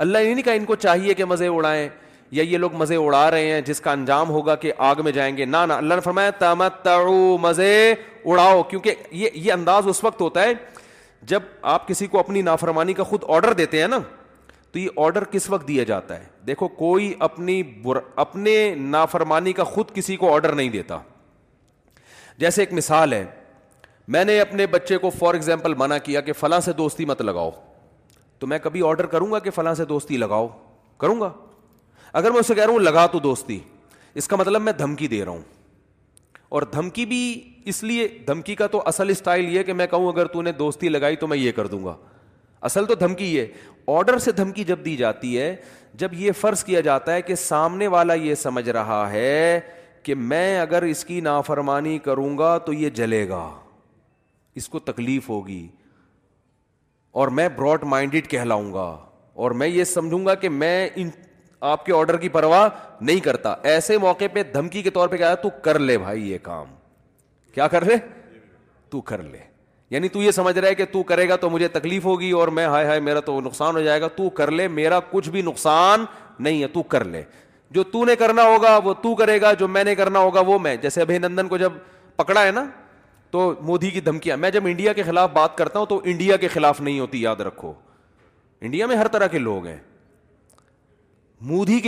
اللہ 0.04 0.18
یہ 0.18 0.34
نہیں 0.34 0.44
کہا 0.44 0.52
ان 0.54 0.64
کو 0.64 0.74
چاہیے 0.74 1.14
کہ 1.14 1.24
مزے 1.24 1.46
اڑائیں 1.48 1.88
یا 2.36 2.42
یہ 2.42 2.58
لوگ 2.58 2.74
مزے 2.76 2.96
اڑا 2.96 3.30
رہے 3.30 3.50
ہیں 3.52 3.60
جس 3.66 3.80
کا 3.80 3.92
انجام 3.92 4.30
ہوگا 4.30 4.54
کہ 4.64 4.72
آگ 4.86 4.94
میں 5.04 5.12
جائیں 5.12 5.36
گے 5.36 5.44
نہ 5.44 5.56
نہ 5.68 5.72
اللہ 5.72 5.94
نے 5.94 6.00
تمت 6.10 6.36
تمتعو 6.38 7.36
مزے 7.40 7.92
اڑاؤ 8.24 8.62
کیونکہ 8.70 8.94
یہ 9.10 9.28
یہ 9.34 9.52
انداز 9.52 9.88
اس 9.88 10.02
وقت 10.04 10.20
ہوتا 10.20 10.42
ہے 10.42 10.52
جب 11.32 11.42
آپ 11.74 11.86
کسی 11.88 12.06
کو 12.06 12.18
اپنی 12.18 12.42
نافرمانی 12.42 12.92
کا 12.94 13.02
خود 13.02 13.22
آرڈر 13.34 13.52
دیتے 13.60 13.80
ہیں 13.80 13.88
نا 13.88 13.98
تو 14.72 14.78
یہ 14.78 14.88
آرڈر 15.04 15.24
کس 15.30 15.48
وقت 15.50 15.66
دیا 15.68 15.84
جاتا 15.84 16.18
ہے 16.18 16.24
دیکھو 16.46 16.68
کوئی 16.68 17.12
اپنی 17.28 17.62
بر... 17.62 17.98
اپنے 18.16 18.74
نافرمانی 18.78 19.52
کا 19.52 19.64
خود 19.64 19.90
کسی 19.94 20.16
کو 20.16 20.34
آڈر 20.34 20.52
نہیں 20.52 20.68
دیتا 20.70 20.98
جیسے 22.38 22.62
ایک 22.62 22.72
مثال 22.72 23.12
ہے 23.12 23.24
میں 24.14 24.24
نے 24.24 24.38
اپنے 24.40 24.66
بچے 24.70 24.96
کو 24.98 25.10
فار 25.18 25.34
ایگزامپل 25.34 25.74
منع 25.78 25.96
کیا 26.04 26.20
کہ 26.26 26.32
فلاں 26.32 26.60
سے 26.64 26.72
دوستی 26.72 27.04
مت 27.04 27.22
لگاؤ 27.22 27.50
تو 28.38 28.46
میں 28.46 28.58
کبھی 28.62 28.82
آرڈر 28.88 29.06
کروں 29.14 29.30
گا 29.32 29.38
کہ 29.38 29.50
فلاں 29.54 29.72
سے 29.74 29.84
دوستی 29.84 30.16
لگاؤ 30.16 30.46
کروں 31.00 31.20
گا 31.20 31.30
اگر 32.20 32.30
میں 32.30 32.40
اسے 32.40 32.54
کہہ 32.54 32.62
رہا 32.64 32.72
ہوں 32.72 32.78
لگا 32.80 33.06
تو 33.12 33.18
دوستی 33.20 33.58
اس 34.20 34.28
کا 34.28 34.36
مطلب 34.36 34.62
میں 34.62 34.72
دھمکی 34.78 35.08
دے 35.08 35.24
رہا 35.24 35.32
ہوں 35.32 35.40
اور 36.48 36.62
دھمکی 36.72 37.06
بھی 37.06 37.20
اس 37.72 37.82
لیے 37.84 38.06
دھمکی 38.26 38.54
کا 38.54 38.66
تو 38.72 38.82
اصل 38.86 39.08
اسٹائل 39.10 39.48
یہ 39.56 39.62
کہ 39.62 39.72
میں 39.72 39.86
کہوں 39.90 40.12
اگر 40.12 40.26
تو 40.32 40.42
نے 40.42 40.52
دوستی 40.58 40.88
لگائی 40.88 41.16
تو 41.16 41.26
میں 41.26 41.36
یہ 41.38 41.52
کر 41.56 41.66
دوں 41.66 41.84
گا 41.84 41.96
اصل 42.68 42.86
تو 42.86 42.94
دھمکی 43.00 43.34
یہ 43.34 43.88
آرڈر 43.96 44.18
سے 44.18 44.32
دھمکی 44.32 44.64
جب 44.64 44.84
دی 44.84 44.96
جاتی 44.96 45.38
ہے 45.40 45.54
جب 45.98 46.14
یہ 46.18 46.32
فرض 46.40 46.64
کیا 46.64 46.80
جاتا 46.80 47.14
ہے 47.14 47.22
کہ 47.22 47.34
سامنے 47.48 47.86
والا 47.96 48.14
یہ 48.14 48.34
سمجھ 48.42 48.68
رہا 48.70 49.08
ہے 49.12 49.60
کہ 50.02 50.14
میں 50.14 50.58
اگر 50.60 50.82
اس 50.82 51.04
کی 51.04 51.20
نافرمانی 51.20 51.98
کروں 52.04 52.36
گا 52.38 52.56
تو 52.66 52.72
یہ 52.72 52.90
جلے 53.00 53.28
گا 53.28 53.46
اس 54.58 54.68
کو 54.68 54.78
تکلیف 54.78 55.28
ہوگی 55.28 55.66
اور 57.20 57.28
میں 57.38 57.48
براڈ 57.56 57.82
مائنڈیڈ 57.94 58.28
کہلاؤں 58.30 58.72
گا 58.72 58.86
اور 59.44 59.50
میں 59.60 59.66
یہ 59.68 59.84
سمجھوں 59.84 60.24
گا 60.26 60.34
کہ 60.44 60.48
میں 60.48 60.78
ان 61.00 61.08
آپ 61.72 61.84
کے 61.86 61.92
آرڈر 61.96 62.16
کی 62.22 62.28
پرواہ 62.28 62.68
نہیں 63.00 63.20
کرتا 63.24 63.54
ایسے 63.72 63.98
موقع 63.98 64.24
پہ 64.32 64.42
دھمکی 64.54 64.82
کے 64.82 64.90
طور 64.96 65.08
پہ 65.08 65.16
کہا 65.16 65.34
تو 65.42 65.48
کر 65.64 65.78
لے 65.78 65.96
بھائی 65.98 66.30
یہ 66.30 66.38
کام 66.42 66.66
کیا 67.54 67.66
کر 67.74 67.84
لے 67.84 67.96
تو 68.90 69.00
کر 69.10 69.22
لے 69.22 69.38
یعنی 69.90 70.08
تو 70.16 70.22
یہ 70.22 70.30
سمجھ 70.30 70.58
رہا 70.58 70.68
ہے 70.68 70.74
کہ 70.74 70.84
تو 70.84 70.92
تو 70.92 71.02
کرے 71.08 71.28
گا 71.28 71.36
مجھے 71.52 71.68
تکلیف 71.76 72.04
ہوگی 72.04 72.30
اور 72.40 72.48
میں 72.58 72.66
ہائے 72.66 72.86
ہائے 72.86 73.00
میرا 73.08 73.20
تو 73.26 73.40
نقصان 73.40 73.76
ہو 73.76 73.80
جائے 73.82 74.00
گا 74.00 74.08
تو 74.16 74.28
کر 74.40 74.50
لے 74.50 74.66
میرا 74.68 74.98
کچھ 75.10 75.28
بھی 75.30 75.42
نقصان 75.42 76.04
نہیں 76.38 76.62
ہے 76.62 76.66
تو 76.72 76.82
کر 76.94 77.04
لے 77.12 77.22
جو 77.76 77.82
تو 77.92 78.04
نے 78.04 78.16
کرنا 78.16 78.42
ہوگا 78.46 78.76
وہ 78.84 78.94
تو 79.02 79.14
کرے 79.20 79.40
گا 79.40 79.52
جو 79.62 79.68
میں 79.68 79.84
نے 79.84 79.94
کرنا 79.94 80.18
ہوگا 80.18 80.40
وہ 80.46 80.58
میں 80.66 80.74
جیسے 80.82 81.00
ابھی 81.00 81.18
نندن 81.18 81.48
کو 81.48 81.56
جب 81.58 81.72
پکڑا 82.16 82.44
ہے 82.46 82.50
نا 82.58 82.64
تو 83.30 83.52
مودی 83.66 83.90
کی 83.90 84.00
دھمکیاں 84.00 84.36
میں 84.36 84.50
جب 84.50 84.66
انڈیا 84.66 84.92
کے 84.92 85.02
خلاف 85.02 85.30
بات 85.32 85.56
کرتا 85.56 85.78
ہوں 85.78 85.86
تو 85.86 86.00
انڈیا 86.04 86.36
کے 86.36 86.48
خلاف 86.48 86.80
نہیں 86.80 86.98
ہوتی 87.00 87.22
یاد 87.22 87.40
رکھو 87.46 87.72
انڈیا 88.60 88.86
میں 88.86 88.96
ہر 88.96 89.08
طرح 89.12 89.26
کے 89.26 89.32
کے 89.38 89.38
لوگ 89.38 89.66
ہیں 89.66 89.76
مودی 91.48 91.80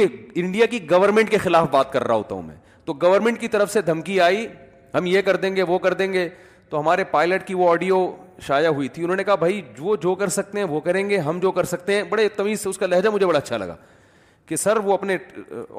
انڈیا 0.43 0.67
کی 0.71 0.79
گورنمنٹ 0.91 1.31
کے 1.31 1.39
خلاف 1.39 1.67
بات 1.71 1.93
کر 1.93 2.07
رہا 2.07 2.15
ہوتا 2.15 2.35
ہوں 2.35 2.43
میں 2.43 2.57
تو 2.85 2.93
گورنمنٹ 3.03 3.41
کی 3.41 3.49
طرف 3.49 3.73
سے 3.73 3.83
دھمکی 3.83 4.21
آئی 4.21 4.47
ہم 4.95 5.07
یہ 5.07 5.23
کر 5.23 5.37
دیں 5.37 5.55
گے 5.57 5.63
وہ 5.69 5.79
کر 5.79 5.95
دیں 6.01 6.13
گے 6.13 6.29
تو 6.71 6.81
ہمارے 6.81 7.05
پائلٹ 7.11 7.47
کی 7.47 7.55
وہ 7.55 7.71
آڈیو 7.71 8.07
شائع 8.47 8.67
ہوئی 8.69 8.89
تھی 8.97 9.03
انہوں 9.05 9.17
نے 9.17 9.25
کہا 9.25 9.47
وہ 9.79 9.95
جو 10.03 10.15
کر 10.15 10.29
سکتے 10.39 10.59
ہیں 10.59 10.67
وہ 10.71 10.81
کریں 10.81 11.09
گے 11.11 11.19
ہم 11.29 11.39
جو 11.43 11.53
کر 11.53 11.65
سکتے 11.75 11.95
ہیں 11.97 12.03
بڑے 12.09 12.29
تمیز 12.37 12.67
سے 12.79 12.87
لہجہ 12.87 13.09
مجھے 13.13 13.27
بڑا 13.27 13.39
اچھا 13.39 13.57
لگا 13.57 13.77
کہ 14.47 14.57
سر 14.57 14.77
وہ 14.85 14.93
اپنے 14.93 15.17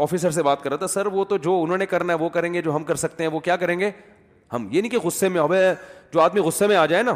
آفیسر 0.03 0.31
سے 0.31 0.41
بات 0.43 0.61
کر 0.63 0.69
رہا 0.69 0.77
تھا 0.77 0.87
سر 0.87 1.05
وہ 1.11 1.23
تو 1.25 1.37
جو 1.45 1.61
انہوں 1.63 1.77
نے 1.77 1.85
کرنا 1.93 2.13
ہے 2.13 2.17
وہ 2.17 2.27
کریں 2.29 2.53
گے 2.53 2.61
جو 2.61 2.75
ہم 2.75 2.83
کر 2.83 2.95
سکتے 3.03 3.23
ہیں 3.23 3.31
وہ 3.31 3.39
کیا 3.47 3.55
کریں 3.57 3.77
گے 3.79 3.89
ہم 4.53 4.67
یہ 4.71 4.81
نہیں 4.81 4.91
کہ 4.91 4.97
غصے 5.03 5.29
میں 5.29 5.41
ہوئے 5.41 5.73
جو 6.13 6.21
آدمی 6.21 6.39
غصے 6.41 6.67
میں 6.67 6.75
آ 6.75 6.85
جائے 6.85 7.03
نا 7.03 7.13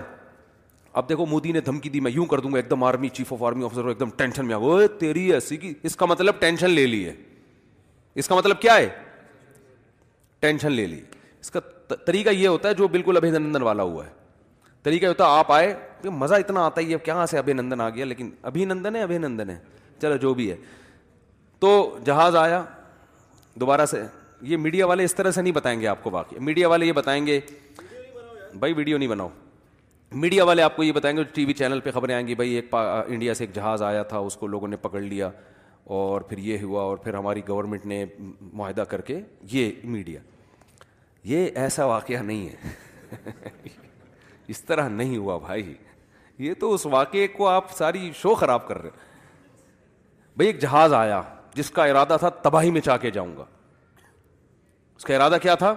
اب 1.01 1.07
دیکھو 1.09 1.25
مودی 1.25 1.51
نے 1.51 1.61
دھمکی 1.65 1.89
دی 1.89 1.99
میں 1.99 2.11
یوں 2.11 2.25
کر 2.31 2.39
دوں 2.39 2.51
گا 2.53 2.57
ایک 2.57 2.69
دم 2.69 2.83
army 2.83 3.09
chief 3.09 3.31
of 3.33 3.43
army 3.43 3.63
officer 3.65 3.87
ایک 3.87 3.99
دم 3.99 4.09
ٹینشن 4.17 4.45
میں 4.47 4.87
تیری 4.99 5.31
ایسی 5.33 5.57
کی 5.57 5.73
اس 5.89 5.95
کا 5.95 6.05
مطلب 6.05 6.39
ٹینشن 6.39 6.69
لے 6.69 6.85
لی 6.87 7.05
ہے 7.05 7.13
اس 8.19 8.27
کا 8.27 8.35
مطلب 8.35 8.59
کیا 8.61 8.75
ہے 8.77 8.89
ٹینشن 10.39 10.71
لے 10.71 10.85
لی 10.87 10.99
اس 11.41 11.51
کا 11.51 11.59
طریقہ 12.05 12.29
یہ 12.29 12.47
ہوتا 12.47 12.69
ہے 12.69 12.73
جو 12.73 12.87
بالکل 12.87 13.17
ابھی 13.17 13.29
نندن 13.31 13.61
والا 13.61 13.83
ہوا 13.83 14.05
ہے 14.05 14.09
طریقہ 14.83 15.05
ہوتا 15.05 15.23
ہے 15.31 15.37
آپ 15.39 15.51
آئے 15.51 15.73
مزہ 16.11 16.35
اتنا 16.35 16.65
آتا 16.65 16.81
ہی 16.81 16.93
ہے 16.93 16.97
کیا 17.03 17.23
ابھی 17.39 17.53
نندن 17.53 17.81
آ 17.81 17.89
گیا 17.89 18.05
لیکن 18.05 18.29
ابھی 18.51 18.65
نندن 18.65 18.95
ہے 18.95 19.01
ابھی 19.01 19.17
نندن 19.17 19.49
ہے 19.49 19.57
چلو 20.01 20.17
جو 20.25 20.33
بھی 20.33 20.49
ہے 20.51 20.55
تو 21.59 21.71
جہاز 22.05 22.35
آیا 22.35 22.63
دوبارہ 23.59 23.85
سے 23.85 24.01
یہ 24.51 24.57
میڈیا 24.57 24.85
والے 24.87 25.03
اس 25.05 25.13
طرح 25.15 25.31
سے 25.31 25.41
نہیں 25.41 25.53
بتائیں 25.53 25.79
گے 25.81 25.87
آپ 25.87 26.03
کو 26.03 26.09
واقع 26.11 26.35
میڈیا 26.43 26.67
والے 26.69 26.85
یہ 26.85 26.91
بتائیں 26.93 27.25
گے 27.27 27.39
بھائی 28.63 28.73
ویڈیو 28.73 28.97
نہیں 28.97 29.09
بناؤ 29.09 29.27
میڈیا 30.23 30.43
والے 30.45 30.61
آپ 30.61 30.75
کو 30.75 30.83
یہ 30.83 30.91
بتائیں 30.91 31.15
گے 31.17 31.23
ٹی 31.33 31.45
وی 31.45 31.53
چینل 31.59 31.79
پہ 31.83 31.91
خبریں 31.91 32.13
آئیں 32.15 32.25
گی 32.27 32.35
بھائی 32.35 32.51
ایک 32.55 32.73
انڈیا 32.75 33.33
سے 33.33 33.43
ایک 33.43 33.53
جہاز 33.55 33.81
آیا 33.83 34.01
تھا 34.09 34.17
اس 34.29 34.35
کو 34.37 34.47
لوگوں 34.47 34.67
نے 34.67 34.77
پکڑ 34.81 35.01
لیا 35.01 35.29
اور 35.99 36.21
پھر 36.29 36.37
یہ 36.47 36.57
ہوا 36.63 36.81
اور 36.81 36.97
پھر 37.05 37.13
ہماری 37.13 37.41
گورنمنٹ 37.47 37.85
نے 37.85 38.03
معاہدہ 38.51 38.81
کر 38.89 39.01
کے 39.11 39.19
یہ 39.51 39.71
میڈیا 39.93 40.19
یہ 41.31 41.49
ایسا 41.61 41.85
واقعہ 41.85 42.21
نہیں 42.23 42.47
ہے 42.47 43.49
اس 44.53 44.61
طرح 44.63 44.89
نہیں 44.89 45.17
ہوا 45.17 45.37
بھائی 45.45 45.73
یہ 46.47 46.53
تو 46.59 46.73
اس 46.73 46.85
واقعے 46.91 47.27
کو 47.37 47.47
آپ 47.47 47.71
ساری 47.77 48.09
شو 48.21 48.33
خراب 48.35 48.67
کر 48.67 48.81
رہے 48.81 48.89
بھائی 50.37 50.47
ایک 50.49 50.59
جہاز 50.61 50.93
آیا 50.93 51.21
جس 51.55 51.69
کا 51.71 51.85
ارادہ 51.85 52.15
تھا 52.19 52.29
تباہی 52.45 52.71
میں 52.71 52.81
چاہ 52.81 52.97
کے 53.01 53.11
جاؤں 53.17 53.35
گا 53.37 53.45
اس 54.97 55.03
کا 55.05 55.15
ارادہ 55.15 55.37
کیا 55.41 55.55
تھا 55.63 55.73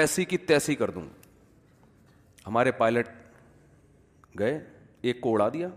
ایسی 0.00 0.24
کی 0.24 0.38
تیسی 0.50 0.74
کر 0.74 0.90
دوں 0.90 1.02
ہمارے 2.46 2.72
پائلٹ 2.72 3.08
گئے 4.38 4.58
ایک 5.10 5.20
کو 5.20 5.32
اڑا 5.32 5.48
دیا 5.52 5.68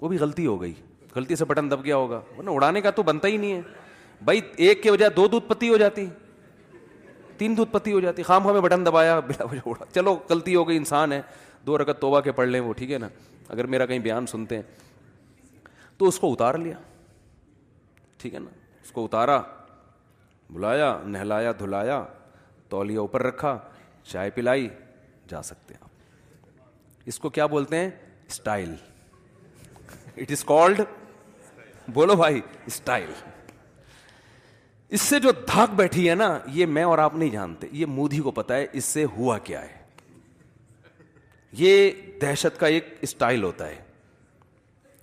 وہ 0.00 0.08
بھی 0.08 0.18
غلطی 0.18 0.46
ہو 0.46 0.60
گئی 0.60 0.72
غلطی 1.14 1.36
سے 1.36 1.44
بٹن 1.44 1.70
دب 1.70 1.84
گیا 1.84 1.96
ہوگا 1.96 2.20
ورنہ 2.36 2.50
اڑانے 2.50 2.80
کا 2.80 2.90
تو 2.90 3.02
بنتا 3.02 3.28
ہی 3.28 3.36
نہیں 3.36 3.52
ہے 3.52 3.60
بھائی 4.24 4.40
ایک 4.66 4.82
کے 4.82 4.92
بجائے 4.92 5.10
دو 5.16 5.26
دودھ 5.28 5.48
پتی 5.48 5.68
ہو 5.68 5.76
جاتی 5.76 6.06
تین 7.38 7.56
دودھ 7.56 7.70
پتی 7.72 7.92
ہو 7.92 8.00
جاتی 8.00 8.22
خام 8.22 8.42
خواہ 8.42 8.52
میں 8.54 8.62
بٹن 8.62 8.86
دبایا 8.86 9.18
بلا 9.20 9.44
وجہ 9.50 9.68
اڑا 9.68 9.84
چلو 9.94 10.16
غلطی 10.30 10.54
ہو 10.54 10.66
گئی 10.68 10.76
انسان 10.76 11.12
ہے 11.12 11.20
دو 11.66 11.78
رگت 11.78 12.00
توبہ 12.00 12.20
کے 12.20 12.32
پڑھ 12.32 12.48
لیں 12.48 12.60
وہ 12.60 12.72
ٹھیک 12.78 12.90
ہے 12.92 12.98
نا 12.98 13.08
اگر 13.48 13.66
میرا 13.74 13.86
کہیں 13.86 13.98
بیان 13.98 14.26
سنتے 14.26 14.56
ہیں 14.56 14.62
تو 15.98 16.08
اس 16.08 16.18
کو 16.18 16.32
اتار 16.32 16.54
لیا 16.64 16.76
ٹھیک 18.22 18.34
ہے 18.34 18.38
نا 18.38 18.50
اس 18.84 18.92
کو 18.92 19.04
اتارا 19.04 19.38
بلایا 20.54 20.90
نہلایا 21.04 21.52
دھلایا 21.58 22.02
تولیا 22.70 23.00
اوپر 23.00 23.22
رکھا 23.22 23.56
چائے 24.10 24.30
پلائی 24.34 24.68
جا 25.28 25.40
سکتے 25.42 25.74
ہیں 25.74 25.80
آپ 25.84 27.02
اس 27.12 27.18
کو 27.20 27.28
کیا 27.38 27.46
بولتے 27.54 27.76
ہیں 27.78 27.88
اسٹائل 28.30 28.74
اٹ 30.22 30.30
از 30.32 30.44
کالڈ 30.52 30.80
بولو 31.94 32.16
بھائی 32.16 32.40
اسٹائل 32.66 33.10
اس 34.96 35.00
سے 35.00 35.18
جو 35.20 35.30
دھاک 35.46 35.74
بیٹھی 35.76 36.08
ہے 36.08 36.14
نا 36.14 36.30
یہ 36.54 36.66
میں 36.76 36.82
اور 36.90 36.98
آپ 37.04 37.14
نہیں 37.14 37.30
جانتے 37.30 37.66
یہ 37.80 37.86
مودی 37.98 38.18
کو 38.24 38.30
پتا 38.40 38.56
ہے 38.56 38.66
اس 38.80 38.84
سے 38.96 39.04
ہوا 39.16 39.38
کیا 39.48 39.62
ہے 39.62 39.82
یہ 41.62 41.90
دہشت 42.22 42.60
کا 42.60 42.66
ایک 42.76 42.94
اسٹائل 43.08 43.42
ہوتا 43.44 43.68
ہے 43.68 43.80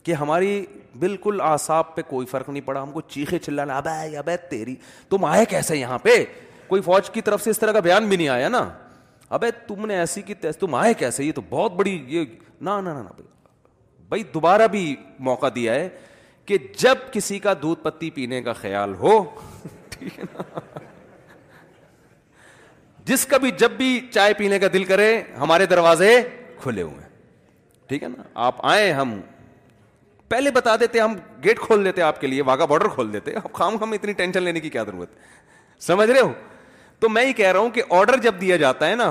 کہ 0.04 0.14
ہماری 0.20 0.66
بالکل 1.00 1.40
آساب 1.44 1.94
پہ 1.96 2.02
کوئی 2.10 2.28
فرق 2.28 2.50
نہیں 2.50 2.66
پڑا 2.66 2.82
ہم 2.82 2.92
کو 2.92 3.02
چیخے 3.02 3.40
چلانا 3.40 3.78
اب 4.18 4.30
تیری 4.50 4.76
تم 5.10 5.26
آئے 5.26 5.46
کیسے 5.50 5.78
یہاں 5.78 5.98
پہ 6.04 6.24
کوئی 6.68 6.82
فوج 6.82 7.10
کی 7.10 7.22
طرف 7.22 7.44
سے 7.44 7.50
اس 7.50 7.60
طرح 7.60 7.72
کا 7.72 7.80
بیان 7.86 8.08
بھی 8.10 8.18
نہیں 8.18 8.28
آیا 8.30 8.50
نا 8.50 8.68
ابے 9.38 9.50
تم 9.68 9.86
نے 9.86 9.98
ایسی 10.00 10.22
کی 10.22 10.34
تم 10.60 10.76
آئے 10.76 10.94
کیسے 11.00 11.24
یہ 11.24 11.32
تو 11.36 11.42
بہت 11.50 11.72
بڑی 11.76 11.98
یہ 12.08 12.26
نہ 12.68 12.76
بھائی 14.10 14.24
دوبارہ 14.34 14.68
بھی 14.68 14.96
موقع 15.28 15.48
دیا 15.56 15.74
ہے 15.74 15.88
کہ 16.46 16.58
جب 16.78 16.98
کسی 17.12 17.38
کا 17.40 17.54
دودھ 17.62 17.82
پتی 17.84 18.10
پینے 18.12 18.42
کا 18.44 18.54
خیال 18.54 18.94
ہو 19.00 19.12
ٹھیک 19.90 20.18
ہے 20.20 20.24
نا 20.34 20.60
جس 23.06 23.26
کا 23.26 23.38
بھی 23.44 23.52
جب 23.60 23.72
بھی 23.78 23.90
چائے 24.14 24.34
پینے 24.38 24.60
کا 24.60 24.68
دل 24.74 24.84
کرے 24.86 25.08
ہمارے 25.40 25.66
دروازے 25.66 26.10
کھلے 26.62 26.82
ہوئے 26.82 27.00
ہیں 27.04 27.10
ٹھیک 27.90 28.04
ہے 28.04 28.08
نا 28.08 28.24
آپ 28.48 28.66
آئیں 28.72 28.92
ہم 28.94 29.14
پہلے 30.32 30.52
بتا 30.54 30.76
دیتے 30.80 31.00
ہم 31.00 31.14
گیٹ 31.44 31.60
کھول 31.60 31.84
دیتے 31.86 32.02
آپ 32.02 32.20
کے 32.20 32.28
لیے 32.28 32.42
واگا 32.50 32.66
بارڈر 32.72 32.88
کھول 32.90 33.12
دیتے 33.14 33.32
اب 33.36 33.52
خام 33.54 33.76
ہم 33.82 33.92
اتنی 33.94 34.12
ٹینشن 34.20 34.44
لینے 34.44 34.60
کی 34.60 34.70
کیا 34.76 34.84
ضرورت 34.88 35.10
سمجھ 35.88 36.10
رہے 36.10 36.20
ہو 36.20 36.32
تو 37.00 37.10
میں 37.10 37.24
یہ 37.26 37.34
کہہ 37.40 37.52
رہا 37.52 37.60
ہوں 37.60 37.70
کہ 37.78 37.82
آرڈر 37.98 38.18
جب 38.24 38.36
دیا 38.42 38.58
جاتا 38.58 38.90
ہے 38.90 38.96
نا 38.96 39.10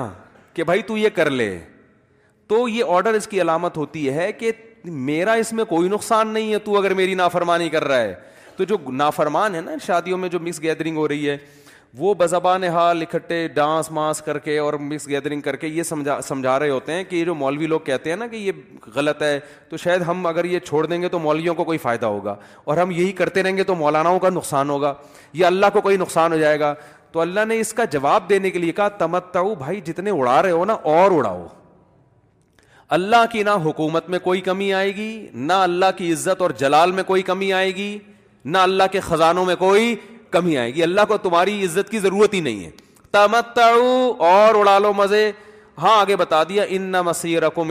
کہ 0.53 0.63
بھائی 0.69 0.81
تو 0.87 0.97
یہ 0.97 1.09
کر 1.15 1.29
لے 1.29 1.47
تو 2.49 2.67
یہ 2.69 2.93
آرڈر 2.97 3.13
اس 3.13 3.27
کی 3.27 3.41
علامت 3.41 3.77
ہوتی 3.77 4.09
ہے 4.15 4.31
کہ 4.39 4.51
میرا 5.09 5.33
اس 5.41 5.53
میں 5.53 5.65
کوئی 5.65 5.89
نقصان 5.89 6.27
نہیں 6.33 6.51
ہے 6.53 6.57
تو 6.69 6.77
اگر 6.77 6.93
میری 7.01 7.13
نافرمانی 7.15 7.69
کر 7.69 7.83
رہا 7.87 8.01
ہے 8.01 8.13
تو 8.57 8.63
جو 8.71 8.77
نافرمان 9.03 9.55
ہے 9.55 9.61
نا 9.61 9.71
شادیوں 9.85 10.17
میں 10.17 10.29
جو 10.29 10.39
مکس 10.47 10.61
گیدرنگ 10.61 10.97
ہو 10.97 11.07
رہی 11.07 11.29
ہے 11.29 11.37
وہ 11.99 12.13
بزبان 12.17 12.63
حال 12.73 13.01
اکٹھے 13.01 13.47
ڈانس 13.53 13.89
مانس 13.91 14.21
کر 14.25 14.37
کے 14.39 14.57
اور 14.59 14.73
مکس 14.79 15.07
گیدرنگ 15.09 15.41
کر 15.41 15.55
کے 15.61 15.67
یہ 15.67 15.83
سمجھا 15.83 16.19
سمجھا 16.23 16.57
رہے 16.59 16.69
ہوتے 16.69 16.93
ہیں 16.93 17.03
کہ 17.09 17.23
جو 17.25 17.33
مولوی 17.35 17.67
لوگ 17.67 17.79
کہتے 17.85 18.09
ہیں 18.09 18.17
نا 18.17 18.27
کہ 18.27 18.35
یہ 18.35 18.51
غلط 18.95 19.21
ہے 19.23 19.39
تو 19.69 19.77
شاید 19.77 20.01
ہم 20.07 20.25
اگر 20.27 20.45
یہ 20.45 20.59
چھوڑ 20.67 20.85
دیں 20.85 21.01
گے 21.01 21.09
تو 21.09 21.19
مولویوں 21.19 21.55
کو 21.55 21.63
کوئی 21.63 21.77
فائدہ 21.77 22.05
ہوگا 22.05 22.35
اور 22.65 22.77
ہم 22.77 22.91
یہی 22.91 23.11
کرتے 23.17 23.43
رہیں 23.43 23.57
گے 23.57 23.63
تو 23.63 23.75
مولاناؤں 23.75 24.19
کا 24.19 24.29
نقصان 24.33 24.69
ہوگا 24.69 24.93
یا 25.39 25.47
اللہ 25.47 25.65
کو 25.73 25.81
کوئی 25.81 25.97
نقصان 25.97 26.33
ہو 26.33 26.37
جائے 26.39 26.59
گا 26.59 26.73
تو 27.11 27.19
اللہ 27.21 27.45
نے 27.47 27.59
اس 27.59 27.73
کا 27.73 27.85
جواب 27.93 28.29
دینے 28.29 28.49
کے 28.51 28.59
لیے 28.59 28.71
کہا 28.71 28.87
تمتاؤ 28.97 29.53
بھائی 29.55 29.81
جتنے 29.85 30.11
اڑا 30.11 30.41
رہے 30.41 30.51
ہو 30.51 30.63
نا 30.65 30.73
اور 30.95 31.17
اڑاؤ 31.17 31.45
اللہ 32.99 33.25
کی 33.31 33.43
نہ 33.43 33.49
حکومت 33.65 34.09
میں 34.09 34.19
کوئی 34.19 34.41
کمی 34.47 34.73
آئے 34.73 34.95
گی 34.95 35.27
نہ 35.33 35.53
اللہ 35.67 35.91
کی 35.97 36.11
عزت 36.13 36.41
اور 36.41 36.49
جلال 36.59 36.91
میں 36.91 37.03
کوئی 37.07 37.21
کمی 37.31 37.53
آئے 37.53 37.75
گی 37.75 37.97
نہ 38.53 38.57
اللہ 38.67 38.83
کے 38.91 38.99
خزانوں 39.09 39.45
میں 39.45 39.55
کوئی 39.55 39.95
کمی 40.31 40.57
آئے 40.57 40.73
گی 40.75 40.83
اللہ 40.83 41.05
کو 41.07 41.17
تمہاری 41.27 41.63
عزت 41.65 41.89
کی 41.91 41.99
ضرورت 41.99 42.33
ہی 42.33 42.39
نہیں 42.47 42.63
ہے 42.65 42.69
تمت 43.11 43.57
اور 43.59 44.55
اڑا 44.55 44.77
لو 44.79 44.91
مزے 44.93 45.31
ہاں 45.81 45.97
آگے 45.99 46.15
بتا 46.15 46.43
دیا 46.49 46.63
ان 46.75 46.91
نہ 46.91 47.47
کو 47.55 47.63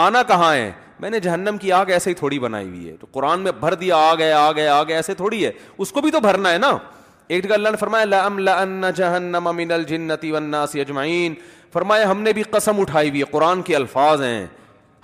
آنا 0.00 0.22
کہاں 0.28 0.52
ہے 0.54 0.70
میں 1.00 1.10
نے 1.10 1.18
جہنم 1.20 1.56
کی 1.60 1.72
آگ 1.72 1.86
ایسے 1.94 2.10
ہی 2.10 2.14
تھوڑی 2.14 2.38
بنائی 2.38 2.68
ہوئی 2.68 2.88
ہے 2.88 2.96
تو 2.96 3.06
قرآن 3.12 3.40
میں 3.40 3.52
بھر 3.60 3.74
دیا 3.80 3.96
آگ 4.10 4.20
ہے 4.20 4.32
آگ 4.32 4.58
ہے 4.58 4.66
آگ 4.68 4.90
ایسے 4.96 5.14
تھوڑی 5.14 5.44
ہے 5.44 5.50
اس 5.84 5.92
کو 5.92 6.00
بھی 6.00 6.10
تو 6.10 6.20
بھرنا 6.26 6.52
ہے 6.52 6.58
نا 6.58 6.70
ایک 7.26 7.44
جگہ 7.44 7.52
اللہ 7.54 7.68
نے 7.68 7.76
فرمایا 7.80 8.04
فرمایا 8.04 8.04
لَأَمْ 8.12 8.38
لَأَنَّ 8.48 8.86
جَهَنَّمَ 8.96 9.54
مِنَ 9.62 9.74
الْجِنَّةِ 9.80 10.32
وَالنَّاسِ 10.32 12.02
ہم 12.10 12.20
نے 12.22 12.32
بھی 12.32 12.42
قسم 12.50 12.80
اٹھائی 12.80 13.08
ہوئی 13.08 13.20
ہے 13.20 13.24
قرآن 13.30 13.62
کے 13.68 13.76
الفاظ 13.76 14.20
ہیں 14.22 14.46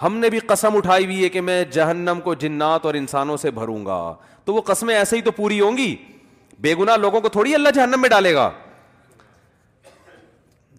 ہم 0.02 0.16
نے 0.18 0.28
بھی 0.30 0.38
قسم 0.48 0.76
اٹھائی 0.76 1.04
ہوئی 1.04 1.22
ہے 1.22 1.28
کہ 1.28 1.40
میں 1.48 1.62
جہنم 1.72 2.18
کو 2.24 2.34
جنات 2.44 2.84
اور 2.86 2.94
انسانوں 2.94 3.36
سے 3.36 3.50
بھروں 3.58 3.84
گا 3.86 3.98
تو 4.44 4.54
وہ 4.54 4.60
قسمیں 4.66 4.94
ایسے 4.94 5.16
ہی 5.16 5.22
تو 5.22 5.30
پوری 5.36 5.60
ہوں 5.60 5.76
گی 5.76 5.94
بے 6.66 6.74
گنا 6.78 6.96
لوگوں 6.96 7.20
کو 7.20 7.28
تھوڑی 7.36 7.54
اللہ 7.54 7.68
جہنم 7.74 8.00
میں 8.00 8.08
ڈالے 8.10 8.34
گا 8.34 8.50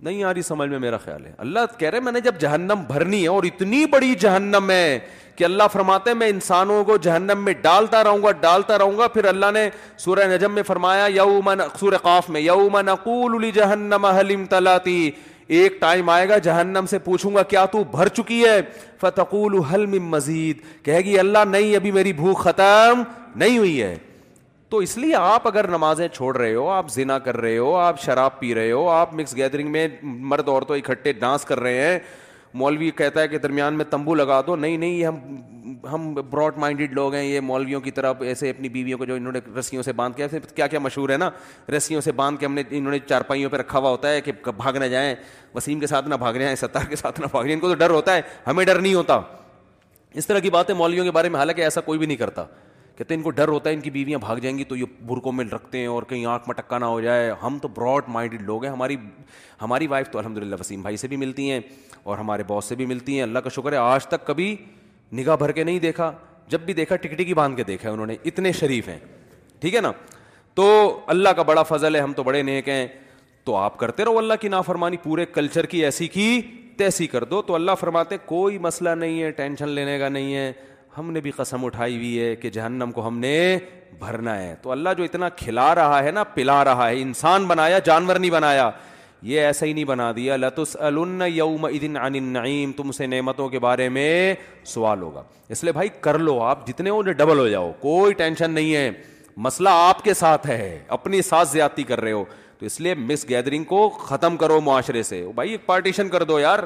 نہیں 0.06 0.24
آ 0.24 0.34
رہی 0.34 0.42
سمجھ 0.42 0.70
میں 0.70 0.78
میرا 0.80 0.98
خیال 0.98 1.26
ہے 1.26 1.32
اللہ 1.38 1.78
کہہ 1.78 1.90
رہے 1.90 2.00
میں 2.02 2.12
نے 2.12 2.20
جب 2.28 2.40
جہنم 2.40 2.84
بھرنی 2.88 3.22
ہے 3.24 3.28
اور 3.28 3.44
اتنی 3.46 3.86
بڑی 3.90 4.14
جہنم 4.20 4.70
ہے 4.72 5.00
کہ 5.36 5.44
اللہ 5.44 5.68
فرماتے 5.74 6.14
میں 6.14 6.28
انسانوں 6.30 6.84
کو 6.86 6.96
جہنم 7.08 7.44
میں 7.46 7.54
ڈالتا 7.62 8.04
رہوں 8.04 8.24
گا 8.24 8.32
ڈالتا 8.40 8.78
رہوں 8.78 8.98
گا 8.98 9.08
پھر 9.18 9.26
اللہ 9.34 9.52
نے 9.54 9.70
سورہ 10.06 10.28
نجم 10.34 10.54
میں 10.54 10.64
فرمایا 10.68 11.06
یو 11.16 11.40
سورہ 11.80 11.98
قاف 12.04 12.30
میں 12.38 12.42
یو 12.42 12.68
مقولم 12.72 14.46
تلاتی 14.50 15.12
ایک 15.58 15.74
ٹائم 15.80 16.10
آئے 16.10 16.28
گا 16.30 16.38
جہنم 16.44 16.86
سے 16.90 16.98
پوچھوں 17.06 17.34
گا 17.36 17.42
کیا 17.54 17.64
تو 17.72 17.84
بھر 17.92 18.08
چکی 18.18 18.44
ہے 18.44 18.60
فتقول 19.00 19.58
حل 19.72 19.86
من 19.86 20.04
مزید 20.10 20.58
کہے 20.86 21.00
گی 21.06 21.18
اللہ 21.20 21.44
نہیں 21.48 21.76
ابھی 21.76 21.92
میری 21.92 22.14
بھوک 22.20 22.38
ختم 22.44 23.02
نہیں 23.44 23.58
ہوئی 23.58 23.82
ہے 23.82 23.96
تو 24.70 24.78
اس 24.86 24.98
لیے 24.98 25.16
آپ 25.16 25.48
اگر 25.48 25.68
نمازیں 25.70 26.08
چھوڑ 26.14 26.36
رہے 26.38 26.54
ہو 26.54 26.68
آپ 26.72 26.90
زنا 26.92 27.18
کر 27.28 27.38
رہے 27.38 27.58
ہو 27.58 27.76
آپ 27.78 28.02
شراب 28.02 28.40
پی 28.40 28.54
رہے 28.56 28.72
ہو 28.72 28.88
آپ 28.90 29.14
مکس 29.20 29.36
گیدرنگ 29.38 29.72
میں 29.72 29.88
مرد 30.32 30.50
عورتوں 30.50 30.76
اکٹھے 30.78 31.12
ڈانس 31.26 31.46
کر 31.46 31.60
رہے 31.60 31.82
ہیں 31.88 32.00
مولوی 32.60 32.90
کہتا 32.96 33.22
ہے 33.22 33.28
کہ 33.28 33.38
درمیان 33.38 33.74
میں 33.78 33.86
تمبو 33.90 34.16
لگا 34.16 34.40
دو 34.48 34.56
نہیں 34.56 34.78
نہیں 34.78 34.94
یہ 34.94 35.06
ہم 35.08 35.80
ہم 35.92 36.14
براڈ 36.14 36.58
مائنڈیڈ 36.60 36.94
لوگ 36.94 37.14
ہیں 37.14 37.24
یہ 37.24 37.40
مولویوں 37.42 37.80
کی 37.82 37.92
طرف 37.92 38.22
ایسے 38.22 38.50
اپنی 38.50 38.70
بیویوں 38.70 38.98
کو 38.98 39.06
جو 39.06 39.16
انہوں 39.16 39.32
نے 39.34 39.40
رسیوں 39.60 39.84
سے 39.84 39.92
باندھ 40.00 40.18
کے 40.18 40.24
ایسے 40.24 40.40
کیا 40.56 40.68
کیا 40.68 40.80
مشہور 40.80 41.10
ہے 41.10 41.18
نا 41.18 41.30
رسیوں 41.76 42.02
سے 42.02 42.12
باندھ 42.12 42.40
کے 42.40 42.46
ہم 42.46 42.54
نے 42.54 42.64
انہوں 42.70 42.92
نے 42.92 43.00
چارپائیوں 43.10 43.50
پہ 43.50 43.58
رکھا 43.58 43.80
ہوا 43.80 43.90
ہوتا 43.90 44.10
ہے 44.12 44.22
کہ 44.22 44.32
بھاگ 44.58 44.78
نہ 44.82 44.86
جائیں 44.94 45.14
وسیم 45.56 45.80
کے 45.80 45.88
ساتھ 45.88 46.08
نہ 46.10 46.16
بھاگ 46.26 46.34
جائیں 46.42 46.56
ستار 46.62 46.90
کے 46.90 46.96
ساتھ 46.96 47.20
نہ 47.22 47.26
بھاگ 47.32 47.42
رہے 47.42 47.50
ہیں 47.50 47.56
ان 47.56 47.60
کو 47.62 47.68
تو 47.70 47.76
ڈر 47.80 47.90
ہوتا 47.90 48.16
ہے 48.16 48.22
ہمیں 48.48 48.66
ڈر 48.66 48.80
نہیں 48.82 48.94
ہوتا 48.94 49.20
اس 50.14 50.28
طرح 50.28 50.40
کی 50.40 50.50
باتیں 50.50 50.76
مولویوں 50.76 51.06
کے 51.06 51.12
بارے 51.12 51.30
میں 51.30 51.40
حالانکہ 51.40 51.62
ایسا 51.62 51.82
کوئی 51.82 52.00
بھی 52.00 52.06
نہیں 52.08 52.18
کرتا 52.18 52.46
کہتے 53.02 53.14
ہیں 53.14 53.20
ان 53.20 53.24
کو 53.24 53.30
ڈر 53.38 53.48
ہوتا 53.48 53.70
ہے 53.70 53.76
ان 53.76 53.80
کی 53.82 53.90
بیویاں 53.90 54.18
بھاگ 54.22 54.38
جائیں 54.42 54.58
گی 54.58 54.64
تو 54.70 54.76
یہ 54.76 54.86
برکوں 55.08 55.32
میں 55.32 55.46
رکھتے 55.54 55.78
ہیں 55.78 55.86
اور 55.88 56.04
کہیں 56.10 56.26
آنکھ 56.34 56.50
مٹکا 56.50 56.78
نہ 56.80 56.86
ہو 56.86 57.00
جائے 57.02 57.32
ہم 57.44 57.58
تو 57.62 57.68
براڈ 57.78 58.10
مائنڈیڈ 58.14 58.42
لوگ 58.48 58.64
ہیں 58.64 58.72
ہماری 58.72 58.96
ہماری 59.62 59.88
وائف 59.94 60.10
تو 60.12 60.20
الحمد 60.20 60.38
للہ 60.38 60.56
وسیم 60.60 60.82
بھائی 60.82 60.98
سے 60.98 61.08
بھی 61.08 61.18
ملتی 61.18 61.50
ہیں 61.52 61.60
اور 62.04 62.18
ہمارے 62.18 62.44
باس 62.48 62.66
سے 62.70 62.76
بھی 62.76 62.86
ملتی 62.86 63.16
ہیں 63.16 63.22
اللہ 63.24 63.40
کا 63.44 63.50
شکر 63.56 63.72
ہے 63.72 63.78
آج 63.78 64.06
تک 64.08 64.26
کبھی 64.28 64.56
نگاہ 65.20 65.36
بھر 65.36 65.52
کے 65.52 65.64
نہیں 65.64 65.80
دیکھا 65.88 66.12
جب 66.50 66.62
بھی 66.66 66.74
دیکھا 66.74 66.96
ٹکٹی 67.06 67.24
کی 67.26 67.34
باندھ 67.42 67.58
کے 67.58 67.64
دیکھا 67.74 67.88
ہے 67.90 67.94
انہوں 67.94 68.06
نے 68.08 68.16
اتنے 68.32 68.52
شریف 68.62 68.88
ہیں 68.90 68.98
ٹھیک 69.62 69.76
ہے 69.76 69.82
نا 69.82 69.92
تو 70.56 70.70
اللہ 71.16 71.30
کا 71.36 71.44
بڑا 71.52 71.64
فضل 71.74 71.96
ہے 71.96 72.02
ہم 72.02 72.14
تو 72.14 72.24
بڑے 72.24 72.42
نیک 72.52 72.70
ہیں 72.70 72.88
تو 73.44 73.56
آپ 73.56 73.78
کرتے 73.78 74.06
رہو 74.06 74.18
اللہ 74.18 74.34
کی 74.42 74.48
نا 74.48 74.62
فرمانی 74.72 74.98
پورے 75.04 75.26
کلچر 75.40 75.66
کی 75.74 75.84
ایسی 75.86 76.08
کی 76.18 76.42
تیسی 76.78 77.08
کر 77.08 77.24
دو 77.32 77.42
تو 77.48 77.56
اللہ 77.56 77.72
فرماتے 77.80 78.18
کوئی 78.26 78.58
مسئلہ 78.68 78.90
نہیں 79.04 79.22
ہے 79.22 79.32
ٹینشن 79.42 79.70
لینے 79.70 79.98
کا 80.00 80.10
نہیں 80.10 80.36
ہے 80.36 80.52
ہم 80.98 81.12
نے 81.14 81.20
بھی 81.22 81.32
قسم 81.36 81.66
اٹھائی 81.66 81.96
ہوئی 81.96 82.20
ہے 82.20 82.36
کہ 82.36 82.50
جہنم 82.50 82.92
کو 82.96 83.08
ہم 83.08 83.18
نے 83.20 83.38
بھرنا 84.00 84.38
ہے 84.40 84.56
تو 84.62 84.72
اللہ 84.72 84.90
جو 84.98 85.04
اتنا 85.04 85.30
کھلا 85.38 85.74
رہا 85.76 86.04
ہے 86.04 86.12
نا 86.12 86.24
پلا 86.34 86.64
رہا 86.66 86.88
ہے 86.90 87.02
انسان 87.02 87.46
بنایا 87.48 87.78
جانور 87.86 88.16
نہیں 88.16 88.32
بنایا 88.32 88.70
یہ 89.30 89.42
ایسا 89.46 89.66
ہی 89.66 89.74
نہیں 89.74 89.84
بنا 89.86 90.12
دیا 90.16 90.36
تم 92.76 92.92
سے 92.98 93.08
نعمتوں 93.08 93.48
کے 93.50 93.60
بارے 93.68 93.88
میں 93.98 94.36
سوال 94.74 95.02
ہوگا 95.02 95.24
اس 95.56 95.64
لیے 95.64 95.74
بھائی 95.74 95.90
کر 96.02 96.18
لو 96.20 96.42
آپ 96.44 96.66
جتنے 96.68 96.90
ہو 96.90 97.02
جو 97.04 97.12
ڈبل 97.18 97.40
ہو 97.40 97.48
جاؤ 97.48 97.72
کوئی 97.80 98.14
ٹینشن 98.24 98.52
نہیں 98.52 98.74
ہے 98.76 98.90
مسئلہ 99.48 99.70
آپ 99.90 100.04
کے 100.04 100.14
ساتھ 100.14 100.48
ہے 100.48 100.78
اپنی 100.98 101.22
ساتھ 101.22 101.50
زیادتی 101.52 101.84
کر 101.92 102.02
رہے 102.02 102.12
ہو 102.12 102.24
تو 102.60 102.66
اس 102.66 102.80
لیے 102.82 102.96
مس 102.96 103.26
گیدرنگ 103.30 103.64
کو 103.76 103.88
ختم 104.00 104.38
کرو 104.38 104.60
معاشرے 104.62 105.04
سے 105.04 105.26
بھائی 105.36 105.58
پارٹیشن 105.68 106.10
کر 106.10 106.24
دو 106.34 106.40
یار 106.40 106.60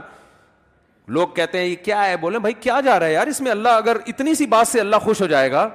لوگ 1.13 1.27
کہتے 1.35 1.57
ہیں 1.59 1.65
یہ 1.65 1.75
کیا 1.85 2.05
ہے 2.05 2.15
بولے 2.17 2.39
بھائی 2.39 2.53
کیا 2.59 2.79
جا 2.85 2.99
رہا 2.99 3.05
ہے 3.07 3.13
یار 3.13 3.27
اس 3.27 3.41
میں 3.41 3.51
اللہ 3.51 3.69
اگر 3.77 3.97
اتنی 4.07 4.33
سی 4.35 4.45
بات 4.53 4.67
سے 4.67 4.79
اللہ 4.79 4.95
خوش 5.03 5.21
ہو 5.21 5.27
جائے 5.27 5.51
گا 5.51 5.67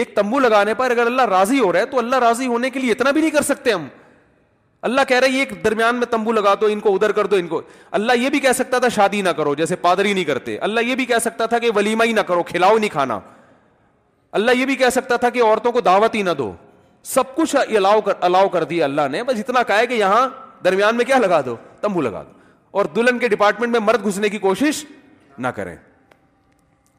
ایک 0.00 0.14
تمبو 0.16 0.38
لگانے 0.40 0.74
پر 0.74 0.90
اگر 0.90 1.06
اللہ 1.06 1.22
راضی 1.30 1.58
ہو 1.60 1.72
رہا 1.72 1.80
ہے 1.80 1.86
تو 1.86 1.98
اللہ 1.98 2.16
راضی 2.20 2.46
ہونے 2.46 2.70
کے 2.70 2.80
لیے 2.80 2.92
اتنا 2.92 3.10
بھی 3.10 3.20
نہیں 3.20 3.30
کر 3.30 3.42
سکتے 3.42 3.72
ہم 3.72 3.86
اللہ 4.88 5.00
کہہ 5.08 5.18
رہے 5.20 5.28
یہ 5.30 5.52
درمیان 5.64 5.96
میں 5.96 6.06
تمبو 6.10 6.32
لگا 6.32 6.54
دو 6.60 6.66
ان 6.70 6.80
کو 6.80 6.94
ادھر 6.94 7.12
کر 7.12 7.26
دو 7.26 7.36
ان 7.36 7.46
کو 7.48 7.60
اللہ 7.98 8.16
یہ 8.22 8.30
بھی 8.30 8.40
کہہ 8.40 8.52
سکتا 8.56 8.78
تھا 8.78 8.88
شادی 8.96 9.22
نہ 9.22 9.28
کرو 9.36 9.54
جیسے 9.54 9.76
پادری 9.84 10.12
نہیں 10.12 10.24
کرتے 10.24 10.56
اللہ 10.68 10.80
یہ 10.86 10.94
بھی 10.94 11.04
کہہ 11.06 11.18
سکتا 11.22 11.46
تھا 11.52 11.58
کہ 11.58 11.70
ولیمہ 11.76 12.04
ہی 12.06 12.12
نہ 12.12 12.20
کرو 12.28 12.42
کھلاؤ 12.52 12.78
نہیں 12.78 12.90
کھانا 12.92 13.18
اللہ 14.40 14.56
یہ 14.58 14.66
بھی 14.66 14.76
کہہ 14.76 14.90
سکتا 14.92 15.16
تھا 15.16 15.28
کہ 15.30 15.42
عورتوں 15.42 15.72
کو 15.72 15.80
دعوت 15.80 16.14
ہی 16.14 16.22
نہ 16.22 16.30
دو 16.38 16.52
سب 17.14 17.34
کچھ 17.34 17.56
الاؤ 18.20 18.48
کر 18.52 18.64
دیا 18.64 18.84
اللہ 18.84 19.08
نے 19.12 19.22
بس 19.24 19.38
اتنا 19.38 19.62
کہا 19.66 19.78
ہے 19.78 19.86
کہ 19.86 19.94
یہاں 19.94 20.26
درمیان 20.64 20.96
میں 20.96 21.04
کیا 21.04 21.18
لگا 21.18 21.40
دو 21.46 21.56
تمبو 21.80 22.00
لگا 22.00 22.22
دو 22.22 22.42
اور 22.78 22.84
دلہن 22.94 23.18
کے 23.18 23.28
ڈپارٹمنٹ 23.28 23.72
میں 23.72 23.80
مرد 23.80 24.04
گھسنے 24.06 24.28
کی 24.28 24.38
کوشش 24.44 24.82
نہ 25.44 25.48
کریں 25.56 25.76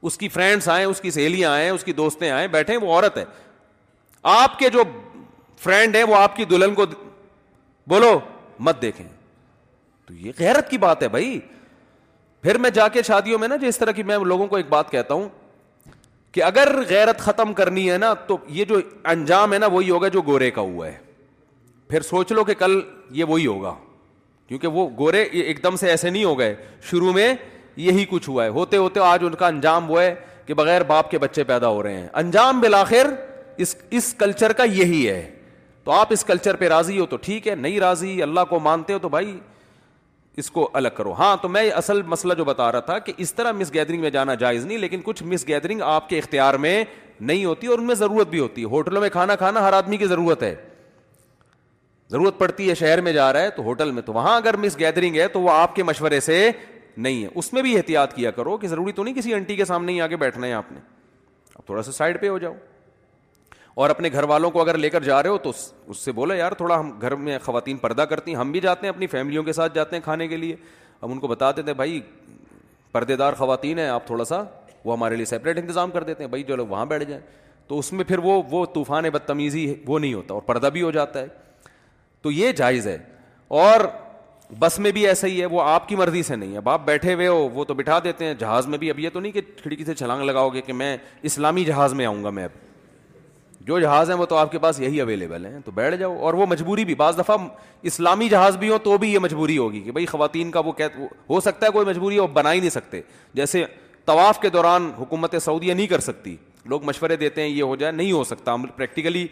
اس 0.09 0.17
کی 0.17 0.27
فرینڈس 0.35 0.67
آئیں 0.69 0.85
اس 0.85 1.01
کی 1.01 1.11
سہیلیاں 1.11 1.51
آئیں 1.53 1.69
اس 1.69 1.83
کی 1.83 1.93
دوستیں 1.93 2.29
آئیں 2.29 2.47
بیٹھیں 2.51 2.75
وہ 2.81 2.93
عورت 2.93 3.17
ہے 3.17 3.23
آپ 4.33 4.57
کے 4.59 4.69
جو 4.73 4.83
فرینڈ 5.63 5.95
ہیں 5.95 6.03
وہ 6.09 6.15
آپ 6.15 6.35
کی 6.35 6.45
دلہن 6.53 6.73
کو 6.75 6.85
بولو 7.93 8.19
مت 8.67 8.81
دیکھیں 8.81 9.07
تو 10.07 10.13
یہ 10.13 10.31
غیرت 10.39 10.69
کی 10.69 10.77
بات 10.87 11.03
ہے 11.03 11.07
بھائی 11.17 11.37
پھر 12.43 12.57
میں 12.65 12.69
جا 12.77 12.87
کے 12.95 13.01
شادیوں 13.07 13.39
میں 13.39 13.47
نا 13.47 13.55
جس 13.61 13.67
اس 13.75 13.77
طرح 13.77 13.91
کی 13.99 14.03
میں 14.09 14.17
لوگوں 14.33 14.47
کو 14.47 14.55
ایک 14.57 14.69
بات 14.69 14.91
کہتا 14.91 15.13
ہوں 15.13 15.27
کہ 16.35 16.43
اگر 16.51 16.75
غیرت 16.89 17.19
ختم 17.25 17.53
کرنی 17.53 17.89
ہے 17.91 17.97
نا 17.97 18.13
تو 18.27 18.37
یہ 18.59 18.65
جو 18.73 18.79
انجام 19.11 19.53
ہے 19.53 19.57
نا 19.59 19.67
وہی 19.77 19.89
ہوگا 19.89 20.07
جو 20.17 20.21
گورے 20.27 20.49
کا 20.51 20.61
ہوا 20.71 20.87
ہے 20.87 20.97
پھر 21.89 22.01
سوچ 22.11 22.31
لو 22.31 22.43
کہ 22.43 22.53
کل 22.59 22.79
یہ 23.19 23.23
وہی 23.27 23.47
ہوگا 23.47 23.73
کیونکہ 24.47 24.67
وہ 24.67 24.87
گورے 24.97 25.21
ایک 25.21 25.61
دم 25.63 25.75
سے 25.75 25.89
ایسے 25.89 26.09
نہیں 26.09 26.23
ہو 26.23 26.37
گئے 26.39 26.53
شروع 26.89 27.13
میں 27.13 27.33
یہی 27.75 28.05
کچھ 28.09 28.29
ہوا 28.29 28.43
ہے 28.43 28.49
ہوتے 28.57 28.77
ہوتے 28.77 28.99
آج 29.03 29.23
ان 29.25 29.35
کا 29.35 29.47
انجام 29.47 29.89
وہ 29.91 30.01
ہے 30.01 30.13
کہ 30.45 30.53
بغیر 30.53 30.83
باپ 30.87 31.09
کے 31.11 31.17
بچے 31.19 31.43
پیدا 31.43 31.67
ہو 31.67 31.81
رہے 31.83 31.97
ہیں 31.99 32.07
انجام 32.21 32.59
بالآخر 32.61 33.07
اس 33.65 33.75
اس 33.99 34.13
کلچر 34.17 34.53
کا 34.57 34.63
یہی 34.73 35.07
ہے 35.07 35.25
تو 35.83 35.91
آپ 35.91 36.13
اس 36.13 36.23
کلچر 36.25 36.55
پہ 36.59 36.67
راضی 36.67 36.99
ہو 36.99 37.05
تو 37.05 37.17
ٹھیک 37.21 37.47
ہے 37.47 37.55
نہیں 37.55 37.79
راضی 37.79 38.21
اللہ 38.23 38.43
کو 38.49 38.59
مانتے 38.59 38.93
ہو 38.93 38.99
تو 38.99 39.09
بھائی 39.09 39.37
اس 40.43 40.49
کو 40.51 40.69
الگ 40.73 40.87
کرو 40.95 41.11
ہاں 41.19 41.35
تو 41.41 41.49
میں 41.49 41.69
اصل 41.71 42.01
مسئلہ 42.13 42.33
جو 42.37 42.45
بتا 42.45 42.71
رہا 42.71 42.79
تھا 42.87 42.97
کہ 42.99 43.13
اس 43.25 43.33
طرح 43.33 43.51
مس 43.59 43.73
گیدرنگ 43.73 44.01
میں 44.01 44.09
جانا 44.11 44.33
جائز 44.41 44.65
نہیں 44.65 44.77
لیکن 44.77 45.01
کچھ 45.03 45.21
مس 45.23 45.47
گیدرنگ 45.47 45.81
آپ 45.85 46.09
کے 46.09 46.17
اختیار 46.19 46.53
میں 46.65 46.83
نہیں 47.19 47.45
ہوتی 47.45 47.67
اور 47.67 47.79
ان 47.79 47.87
میں 47.87 47.95
ضرورت 47.95 48.27
بھی 48.27 48.39
ہوتی 48.39 48.61
ہے 48.61 48.67
ہوٹلوں 48.69 49.01
میں 49.01 49.09
کھانا 49.09 49.35
کھانا 49.35 49.67
ہر 49.67 49.73
آدمی 49.73 49.97
کی 49.97 50.05
ضرورت 50.07 50.43
ہے 50.43 50.55
ضرورت 52.11 52.37
پڑتی 52.39 52.69
ہے 52.69 52.73
شہر 52.75 53.01
میں 53.01 53.11
جا 53.13 53.31
رہا 53.33 53.41
ہے 53.41 53.49
تو 53.55 53.63
ہوٹل 53.63 53.91
میں 53.91 54.01
تو 54.05 54.13
وہاں 54.13 54.35
اگر 54.37 54.55
مس 54.63 54.77
گیدرنگ 54.79 55.15
ہے 55.19 55.27
تو 55.27 55.41
وہ 55.41 55.51
آپ 55.51 55.75
کے 55.75 55.83
مشورے 55.83 56.19
سے 56.21 56.49
نہیں 56.97 57.23
ہے 57.23 57.29
اس 57.39 57.51
میں 57.53 57.61
بھی 57.61 57.75
احتیاط 57.77 58.13
کیا 58.15 58.31
کرو 58.31 58.57
کہ 58.57 58.67
ضروری 58.67 58.91
تو 58.95 59.03
نہیں 59.03 59.13
کسی 59.15 59.33
انٹی 59.33 59.55
کے 59.55 59.65
سامنے 59.65 59.91
ہی 59.93 60.01
آ 60.01 60.07
کے 60.07 60.17
بیٹھنا 60.17 60.47
ہے 60.47 60.53
آپ 60.53 60.71
نے 60.71 60.79
اب 61.55 61.65
تھوڑا 61.65 61.81
سا 61.83 61.91
سائڈ 61.91 62.19
پہ 62.21 62.27
ہو 62.29 62.37
جاؤ 62.37 62.53
اور 63.83 63.89
اپنے 63.89 64.09
گھر 64.11 64.23
والوں 64.23 64.51
کو 64.51 64.61
اگر 64.61 64.77
لے 64.77 64.89
کر 64.89 65.03
جا 65.03 65.21
رہے 65.23 65.29
ہو 65.29 65.37
تو 65.37 65.49
اس 65.87 65.97
سے 65.97 66.11
بولا 66.17 66.35
یار 66.35 66.51
تھوڑا 66.57 66.79
ہم 66.79 66.91
گھر 67.01 67.15
میں 67.23 67.37
خواتین 67.45 67.77
پردہ 67.77 68.01
کرتی 68.11 68.31
ہیں 68.31 68.37
ہم 68.39 68.51
بھی 68.51 68.59
جاتے 68.61 68.87
ہیں 68.87 68.93
اپنی 68.93 69.07
فیملیوں 69.07 69.43
کے 69.43 69.53
ساتھ 69.53 69.73
جاتے 69.75 69.95
ہیں 69.95 70.03
کھانے 70.03 70.27
کے 70.27 70.37
لیے 70.37 70.55
ہم 71.03 71.11
ان 71.11 71.19
کو 71.19 71.27
بتا 71.27 71.49
دیتے 71.57 71.71
ہیں 71.71 71.73
بھائی 71.77 71.99
پردے 72.91 73.15
دار 73.15 73.33
خواتین 73.37 73.79
ہیں 73.79 73.87
آپ 73.87 74.05
تھوڑا 74.07 74.25
سا 74.25 74.41
وہ 74.85 74.93
ہمارے 74.95 75.15
لیے 75.15 75.25
سپریٹ 75.25 75.57
انتظام 75.57 75.91
کر 75.91 76.03
دیتے 76.03 76.23
ہیں 76.23 76.29
بھائی 76.29 76.43
جو 76.47 76.55
لوگ 76.55 76.67
وہاں 76.67 76.85
بیٹھ 76.85 77.03
جائیں 77.09 77.21
تو 77.67 77.79
اس 77.79 77.91
میں 77.93 78.03
پھر 78.07 78.19
وہ 78.23 78.41
وہ 78.51 78.65
طوفان 78.73 79.09
بدتمیزی 79.13 79.73
وہ 79.87 79.99
نہیں 79.99 80.13
ہوتا 80.13 80.33
اور 80.33 80.41
پردہ 80.45 80.67
بھی 80.73 80.81
ہو 80.81 80.91
جاتا 80.91 81.19
ہے 81.21 81.27
تو 82.25 82.31
یہ 82.31 82.51
جائز 82.57 82.85
ہے 82.87 82.97
اور 83.63 83.79
بس 84.59 84.77
میں 84.79 84.91
بھی 84.91 85.05
ایسا 85.07 85.27
ہی 85.27 85.39
ہے 85.41 85.45
وہ 85.45 85.61
آپ 85.61 85.87
کی 85.87 85.95
مرضی 85.95 86.21
سے 86.23 86.35
نہیں 86.35 86.57
اب 86.57 86.69
آپ 86.69 86.85
بیٹھے 86.85 87.13
ہوئے 87.13 87.27
ہو 87.27 87.37
وہ 87.53 87.63
تو 87.65 87.73
بٹھا 87.73 87.97
دیتے 88.03 88.25
ہیں 88.25 88.33
جہاز 88.39 88.67
میں 88.67 88.77
بھی 88.77 88.89
اب 88.89 88.99
یہ 88.99 89.09
تو 89.13 89.19
نہیں 89.19 89.31
کہ 89.31 89.41
کھڑکی 89.61 89.83
سے 89.85 89.93
چھلانگ 89.95 90.21
لگاؤ 90.27 90.47
گے 90.53 90.61
کہ 90.61 90.73
میں 90.73 90.95
اسلامی 91.29 91.63
جہاز 91.65 91.93
میں 91.99 92.05
آؤں 92.05 92.23
گا 92.23 92.29
میں 92.37 92.43
اب 92.43 92.49
جو 93.67 93.79
جہاز 93.79 94.09
ہیں 94.09 94.17
وہ 94.17 94.25
تو 94.29 94.35
آپ 94.37 94.51
کے 94.51 94.59
پاس 94.63 94.79
یہی 94.81 95.01
اویلیبل 95.01 95.45
ہیں 95.45 95.59
تو 95.65 95.71
بیٹھ 95.75 95.95
جاؤ 95.97 96.15
اور 96.25 96.33
وہ 96.39 96.45
مجبوری 96.49 96.85
بھی 96.85 96.95
بعض 97.01 97.17
دفعہ 97.19 97.35
اسلامی 97.91 98.29
جہاز 98.29 98.57
بھی 98.57 98.69
ہو 98.69 98.77
تو 98.83 98.97
بھی 98.97 99.11
یہ 99.13 99.19
مجبوری 99.19 99.57
ہوگی 99.57 99.81
کہ 99.81 99.91
بھائی 99.91 100.05
خواتین 100.05 100.51
کا 100.51 100.59
وہ 100.65 100.71
کہ 100.77 100.83
ہو 101.29 101.39
سکتا 101.47 101.65
ہے 101.65 101.71
کوئی 101.71 101.85
مجبوری 101.87 102.17
ہو 102.19 102.25
بنا 102.37 102.53
ہی 102.53 102.59
نہیں 102.59 102.69
سکتے 102.69 103.01
جیسے 103.35 103.63
طواف 104.05 104.39
کے 104.41 104.49
دوران 104.57 104.89
حکومت 104.99 105.35
سعودیہ 105.43 105.73
نہیں 105.73 105.87
کر 105.95 105.99
سکتی 106.09 106.35
لوگ 106.73 106.83
مشورے 106.89 107.15
دیتے 107.25 107.41
ہیں 107.41 107.49
یہ 107.49 107.61
ہو 107.63 107.75
جائے 107.83 107.91
نہیں 107.91 108.11
ہو 108.11 108.23
سکتا 108.33 108.55
پریکٹیکلی 108.77 109.25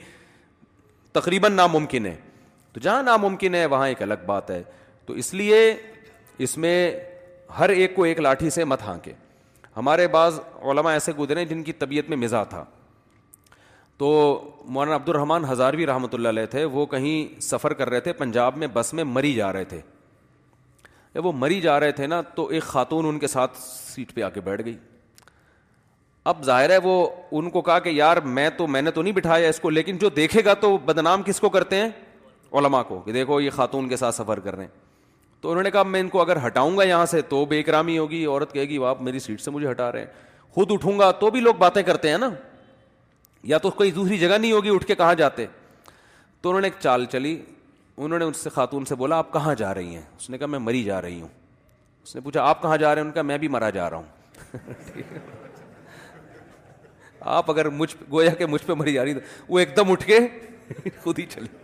تقریباً 1.14 1.54
ناممکن 1.54 2.06
ہے 2.06 2.16
تو 2.74 2.80
جہاں 2.84 3.02
ناممکن 3.04 3.56
ہے 3.56 3.66
وہاں 3.72 3.88
ایک 3.88 4.02
الگ 4.02 4.22
بات 4.26 4.50
ہے 4.52 4.62
تو 5.06 5.14
اس 5.24 5.34
لیے 5.34 5.58
اس 6.46 6.58
میں 6.58 6.76
ہر 7.58 7.70
ایک 7.70 7.96
کو 7.96 8.04
ایک 8.04 8.20
لاٹھی 8.20 8.50
سے 8.50 8.64
مت 8.66 8.82
ہانکے 8.84 9.12
ہمارے 9.78 10.08
بعض 10.16 10.40
علماء 10.72 10.92
ایسے 10.94 11.12
گزرے 11.20 11.40
ہیں 11.40 11.46
جن 11.48 11.64
کی 11.64 11.74
طبیعت 11.74 12.10
میں 12.10 12.18
مزاح 12.18 12.44
تھا 12.50 12.64
تو 13.98 14.08
مولانا 14.76 14.96
عبد 14.96 15.10
الرحمٰن 15.10 15.46
ہزاروی 15.52 15.86
رحمۃ 15.86 16.14
اللہ 16.14 16.28
علیہ 16.28 16.46
تھے 16.52 16.64
وہ 16.78 16.86
کہیں 16.94 17.42
سفر 17.42 17.74
کر 17.82 17.90
رہے 17.90 18.00
تھے 18.08 18.14
پنجاب 18.14 18.58
میں 18.58 18.68
بس 18.74 18.94
میں 18.94 19.04
مری 19.04 19.34
جا 19.34 19.52
رہے 19.54 19.64
تھے 19.74 19.80
جب 21.16 21.26
وہ 21.26 21.32
مری 21.42 21.60
جا 21.62 21.80
رہے 21.80 21.92
تھے 21.92 22.08
نا 22.08 22.22
تو 22.36 22.46
ایک 22.48 22.64
خاتون 22.64 23.06
ان 23.08 23.20
کے 23.20 23.28
ساتھ 23.28 23.58
سیٹ 23.62 24.14
پہ 24.14 24.22
آ 24.24 24.30
کے 24.30 24.42
بیٹھ 24.42 24.62
گئی 24.66 24.76
اب 26.32 26.44
ظاہر 26.46 26.70
ہے 26.70 26.78
وہ 26.84 27.08
ان 27.38 27.50
کو 27.50 27.62
کہا 27.62 27.78
کہ 27.80 27.90
یار 27.90 28.18
میں 28.38 28.50
تو 28.58 28.68
میں 28.68 28.82
نے 28.82 28.92
تو 28.92 29.02
نہیں 29.02 29.14
بٹھایا 29.14 29.50
اس 29.50 29.60
کو 29.60 29.70
لیکن 29.70 29.98
جو 30.02 30.10
دیکھے 30.16 30.44
گا 30.46 30.54
تو 30.64 30.76
بدنام 30.86 31.24
کس 31.26 31.40
کو 31.40 31.50
کرتے 31.50 31.76
ہیں 31.76 31.90
علما 32.58 32.82
کو 32.88 33.00
کہ 33.06 33.12
دیکھو 33.12 33.40
یہ 33.42 33.50
خاتون 33.50 33.88
کے 33.90 33.98
ساتھ 33.98 34.16
سفر 34.16 34.40
کر 34.40 34.56
رہے 34.56 34.64
ہیں 34.64 34.82
تو 35.42 35.50
انہوں 35.52 35.64
نے 35.64 35.72
کہا 35.72 35.84
میں 35.84 36.00
ان 36.00 36.10
کو 36.10 36.22
اگر 36.22 36.38
ہٹاؤں 36.46 36.78
گا 36.78 36.84
یہاں 36.84 37.06
سے 37.12 37.22
تو 37.30 37.44
بے 37.46 37.60
اکرامی 37.60 37.98
ہوگی 37.98 38.26
عورت 38.26 38.52
کہے 38.54 38.66
گی 38.70 38.78
آپ 38.88 39.02
میری 39.02 39.20
سیٹ 39.20 39.42
سے 39.42 39.52
مجھے 39.52 39.70
ہٹا 39.70 39.92
رہے 39.92 40.00
ہیں 40.00 40.52
خود 40.56 40.72
اٹھوں 40.72 40.98
گا 41.00 41.10
تو 41.24 41.30
بھی 41.32 41.40
لوگ 41.42 41.54
باتیں 41.60 41.82
کرتے 41.84 42.10
ہیں 42.10 42.18
نا 42.18 42.30
یا 43.52 43.58
تو 43.58 43.70
کوئی 43.80 43.92
دوسری 43.92 44.18
جگہ 44.18 44.38
نہیں 44.38 44.52
ہوگی 44.52 44.70
اٹھ 44.74 44.86
کے 44.88 44.96
کہاں 44.96 45.14
جاتے 45.22 45.46
تو 46.42 46.50
انہوں 46.50 46.62
نے 46.62 46.68
ایک 46.68 46.80
چال 46.82 47.06
چلی 47.12 47.40
انہوں 47.98 48.20
نے 48.20 48.26
اس 48.26 48.38
سے 48.44 48.50
خاتون 48.50 48.86
سے 48.86 48.96
بولا 48.96 49.18
آپ 49.20 49.34
کہاں 49.34 49.56
جا 49.56 49.74
رہی 49.74 49.96
ہیں 49.96 50.02
اس 50.18 50.30
نے 50.30 50.38
کہا 50.38 50.48
میں 50.48 50.60
مری 50.60 50.84
جا 50.84 51.02
رہی 51.02 51.20
ہوں 51.22 51.28
اس 52.04 52.16
نے 52.16 52.22
پوچھا 52.22 52.44
آپ 52.50 52.62
کہاں 52.62 52.78
جا 52.78 52.94
رہے 52.94 53.02
ہیں 53.02 53.08
ان 53.08 53.14
کا 53.14 53.22
میں 53.22 53.38
بھی 53.38 53.48
مرا 53.48 53.70
جا 53.78 53.90
رہا 53.90 53.98
ہوں 53.98 54.90
آپ 57.36 57.52
اگر 57.52 57.70
مجھ 57.82 57.96
گویا 58.12 58.34
کہ 58.38 58.46
مجھ 58.46 58.62
پہ 58.66 58.74
مری 58.78 58.94
جا 58.94 59.04
رہی 59.04 59.14
وہ 59.50 59.60
ایک 59.60 59.76
دم 59.78 59.92
اٹھ 59.92 60.06
کے 60.08 60.20
خود 61.04 61.20
ہی 61.20 61.26
چلے 61.34 61.62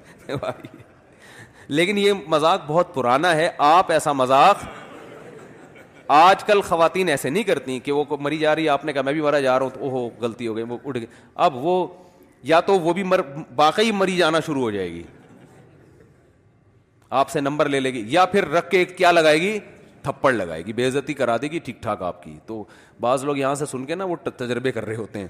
لیکن 1.78 1.98
یہ 1.98 2.14
مذاق 2.28 2.62
بہت 2.68 2.94
پرانا 2.94 3.36
ہے 3.36 3.50
آپ 3.66 3.92
ایسا 3.92 4.12
مذاق 4.14 4.64
آج 6.12 6.44
کل 6.44 6.62
خواتین 6.68 7.10
ایسے 7.10 7.30
نہیں 7.30 7.44
کرتی 7.44 7.78
کہ 7.84 7.92
وہ 7.92 8.04
مری 8.20 8.38
جا 8.38 8.56
رہی 8.56 8.64
ہے 8.64 8.70
آپ 8.70 8.86
نے 8.86 8.94
کہا 8.94 9.02
میں 9.02 9.14
بھی 9.14 9.22
مرا 9.22 9.40
جا 9.40 9.58
رہا 9.60 9.66
ہوں 9.80 9.90
تو 9.90 10.10
غلطی 10.26 10.48
ہو 10.48 10.56
گئی 10.56 10.64
وہ 10.70 10.78
اٹھ 10.86 10.98
گئی 10.98 11.06
اب 11.48 11.56
وہ 11.66 11.86
یا 12.52 12.60
تو 12.70 12.80
وہ 12.80 12.94
بھی 12.94 13.04
مر 13.04 13.22
واقعی 13.56 13.92
مری 13.92 14.16
جانا 14.18 14.40
شروع 14.46 14.62
ہو 14.62 14.72
جائے 14.72 14.90
گی 14.92 15.04
آپ 17.22 17.30
سے 17.30 17.40
نمبر 17.42 17.70
لے 17.70 17.80
لے 17.80 17.94
گی 17.94 18.04
یا 18.08 18.26
پھر 18.32 18.48
رکھ 18.52 18.70
کے 18.70 18.84
کیا 18.86 19.12
لگائے 19.12 19.40
گی 19.42 19.58
تھپڑ 20.04 20.32
لگائے 20.34 20.66
گی 20.66 20.74
بے 20.74 20.88
عزتی 20.88 21.14
کرا 21.14 21.36
دے 21.42 21.48
گی 21.52 21.60
ٹھیک 21.64 21.82
ٹھاک 21.84 22.02
آپ 22.04 22.22
کی 22.24 22.38
تو 22.48 22.64
بعض 23.02 23.24
لوگ 23.26 23.38
یہاں 23.38 23.56
سے 23.56 23.66
سن 23.72 23.86
کے 23.86 23.96
نا 23.96 24.06
وہ 24.06 24.16
تجربے 24.38 24.72
کر 24.72 24.86
رہے 24.86 24.96
ہوتے 24.96 25.20
ہیں 25.20 25.28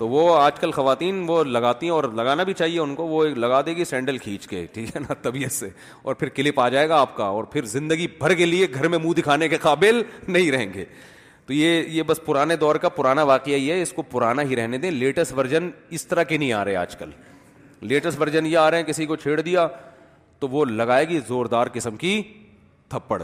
تو 0.00 0.06
وہ 0.08 0.20
آج 0.36 0.58
کل 0.60 0.70
خواتین 0.72 1.18
وہ 1.28 1.42
لگاتی 1.44 1.86
ہیں 1.86 1.92
اور 1.92 2.04
لگانا 2.18 2.42
بھی 2.48 2.52
چاہیے 2.58 2.78
ان 2.80 2.94
کو 2.96 3.06
وہ 3.06 3.24
لگا 3.36 3.60
دے 3.64 3.74
گی 3.76 3.84
سینڈل 3.84 4.18
کھینچ 4.18 4.46
کے 4.48 4.64
ٹھیک 4.72 4.94
ہے 4.94 5.00
نا 5.00 5.14
طبیعت 5.22 5.52
سے 5.52 5.68
اور 6.02 6.14
پھر 6.20 6.28
کلپ 6.38 6.60
آ 6.60 6.68
جائے 6.74 6.88
گا 6.88 7.00
آپ 7.00 7.16
کا 7.16 7.24
اور 7.40 7.44
پھر 7.52 7.64
زندگی 7.72 8.06
بھر 8.18 8.34
کے 8.34 8.46
لیے 8.46 8.66
گھر 8.74 8.88
میں 8.88 8.98
منہ 9.02 9.12
دکھانے 9.18 9.48
کے 9.48 9.56
قابل 9.62 10.00
نہیں 10.28 10.50
رہیں 10.52 10.72
گے 10.74 10.84
تو 11.46 11.52
یہ 11.54 11.84
یہ 11.96 12.02
بس 12.06 12.20
پرانے 12.26 12.56
دور 12.64 12.76
کا 12.84 12.88
پرانا 13.00 13.22
واقعہ 13.32 13.52
یہ 13.54 13.72
ہے 13.72 13.82
اس 13.82 13.92
کو 13.96 14.02
پرانا 14.16 14.42
ہی 14.50 14.56
رہنے 14.56 14.78
دیں 14.78 14.90
لیٹسٹ 14.90 15.32
ورژن 15.38 15.68
اس 15.98 16.06
طرح 16.06 16.22
کے 16.32 16.36
نہیں 16.38 16.52
آ 16.52 16.64
رہے 16.64 16.76
آج 16.76 16.96
کل 16.96 17.10
لیٹسٹ 17.92 18.20
ورژن 18.20 18.46
یہ 18.46 18.58
آ 18.58 18.70
رہے 18.70 18.78
ہیں 18.78 18.84
کسی 18.84 19.06
کو 19.06 19.16
چھیڑ 19.16 19.40
دیا 19.40 19.66
تو 20.38 20.48
وہ 20.48 20.64
لگائے 20.64 21.08
گی 21.08 21.20
زوردار 21.28 21.66
قسم 21.72 21.96
کی 22.04 22.20
تھپڑ 22.90 23.22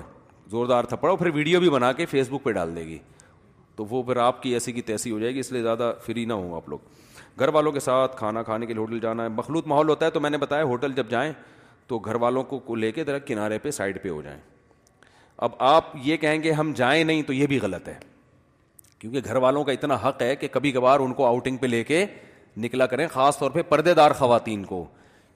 زوردار 0.50 0.84
تھپڑ 0.94 1.08
اور 1.10 1.18
پھر 1.18 1.30
ویڈیو 1.34 1.60
بھی 1.60 1.70
بنا 1.70 1.92
کے 2.00 2.06
فیس 2.06 2.28
بک 2.30 2.44
پہ 2.44 2.50
ڈال 2.60 2.76
دے 2.76 2.84
گی 2.86 2.98
تو 3.76 3.84
وہ 3.90 4.02
پھر 4.02 4.16
آپ 4.16 4.42
کی 4.42 4.52
ایسی 4.54 4.72
کی 4.72 4.82
تیسی 4.82 5.10
ہو 5.10 5.18
جائے 5.18 5.34
گی 5.34 5.38
اس 5.40 5.50
لیے 5.52 5.62
زیادہ 5.62 5.92
فری 6.04 6.24
نہ 6.24 6.32
ہوں 6.32 6.54
آپ 6.56 6.68
لوگ 6.68 6.78
گھر 7.38 7.48
والوں 7.54 7.72
کے 7.72 7.80
ساتھ 7.80 8.16
کھانا 8.16 8.42
کھانے 8.42 8.66
کے 8.66 8.74
لیے 8.74 8.80
ہوٹل 8.82 8.98
جانا 9.00 9.22
ہے 9.22 9.28
مخلوط 9.28 9.66
ماحول 9.68 9.88
ہوتا 9.88 10.06
ہے 10.06 10.10
تو 10.10 10.20
میں 10.20 10.30
نے 10.30 10.38
بتایا 10.38 10.64
ہوٹل 10.64 10.92
جب 10.96 11.08
جائیں 11.10 11.32
تو 11.86 11.98
گھر 11.98 12.14
والوں 12.20 12.42
کو 12.44 12.74
لے 12.74 12.90
کے 12.92 13.04
ذرا 13.06 13.18
کنارے 13.26 13.58
پہ 13.62 13.70
سائڈ 13.70 14.02
پہ 14.02 14.08
ہو 14.08 14.20
جائیں 14.22 14.38
اب 15.46 15.50
آپ 15.58 15.90
یہ 16.02 16.16
کہیں 16.16 16.42
گے 16.42 16.52
ہم 16.52 16.72
جائیں 16.76 17.02
نہیں 17.04 17.22
تو 17.26 17.32
یہ 17.32 17.46
بھی 17.46 17.58
غلط 17.62 17.88
ہے 17.88 17.98
کیونکہ 18.98 19.20
گھر 19.24 19.36
والوں 19.44 19.64
کا 19.64 19.72
اتنا 19.72 19.96
حق 20.08 20.22
ہے 20.22 20.34
کہ 20.36 20.48
کبھی 20.52 20.72
کبھار 20.72 21.00
ان 21.00 21.12
کو 21.14 21.26
آؤٹنگ 21.26 21.56
پہ 21.60 21.66
لے 21.66 21.82
کے 21.84 22.04
نکلا 22.56 22.86
کریں 22.86 23.06
خاص 23.12 23.38
طور 23.38 23.50
پہ 23.50 23.62
پردے 23.68 23.94
دار 23.94 24.10
خواتین 24.18 24.64
کو 24.64 24.84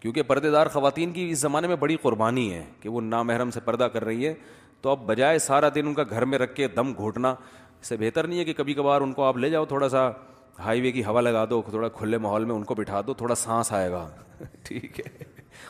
کیونکہ 0.02 0.22
پردے 0.22 0.50
دار 0.50 0.66
خواتین 0.72 1.12
کی 1.12 1.28
اس 1.30 1.38
زمانے 1.38 1.68
میں 1.68 1.76
بڑی 1.80 1.96
قربانی 2.02 2.52
ہے 2.52 2.64
کہ 2.80 2.88
وہ 2.88 3.00
نامحرم 3.00 3.50
سے 3.50 3.60
پردہ 3.64 3.84
کر 3.92 4.04
رہی 4.04 4.26
ہے 4.26 4.34
تو 4.82 4.90
اب 4.90 4.98
بجائے 5.06 5.38
سارا 5.38 5.68
دن 5.74 5.86
ان 5.86 5.94
کا 5.94 6.02
گھر 6.10 6.24
میں 6.24 6.38
رکھ 6.38 6.54
کے 6.54 6.68
دم 6.76 6.92
گھوٹنا 6.96 7.34
اس 7.82 7.86
سے 7.88 7.96
بہتر 7.96 8.26
نہیں 8.26 8.38
ہے 8.38 8.44
کہ 8.44 8.52
کبھی 8.56 8.74
کبھار 8.74 9.00
ان 9.00 9.12
کو 9.12 9.24
آپ 9.24 9.36
لے 9.36 9.50
جاؤ 9.50 9.64
تھوڑا 9.64 9.88
سا 9.88 10.10
ہائی 10.64 10.80
وے 10.80 10.90
کی 10.92 11.04
ہوا 11.04 11.20
لگا 11.20 11.44
دو 11.50 11.60
تھوڑا 11.68 11.88
کھلے 11.88 12.18
ماحول 12.18 12.44
میں 12.44 12.54
ان 12.54 12.64
کو 12.64 12.74
بٹھا 12.74 13.00
دو 13.06 13.14
تھوڑا 13.20 13.34
سانس 13.34 13.72
آئے 13.72 13.90
گا 13.90 14.08
ٹھیک 14.64 14.98
ہے 15.00 15.24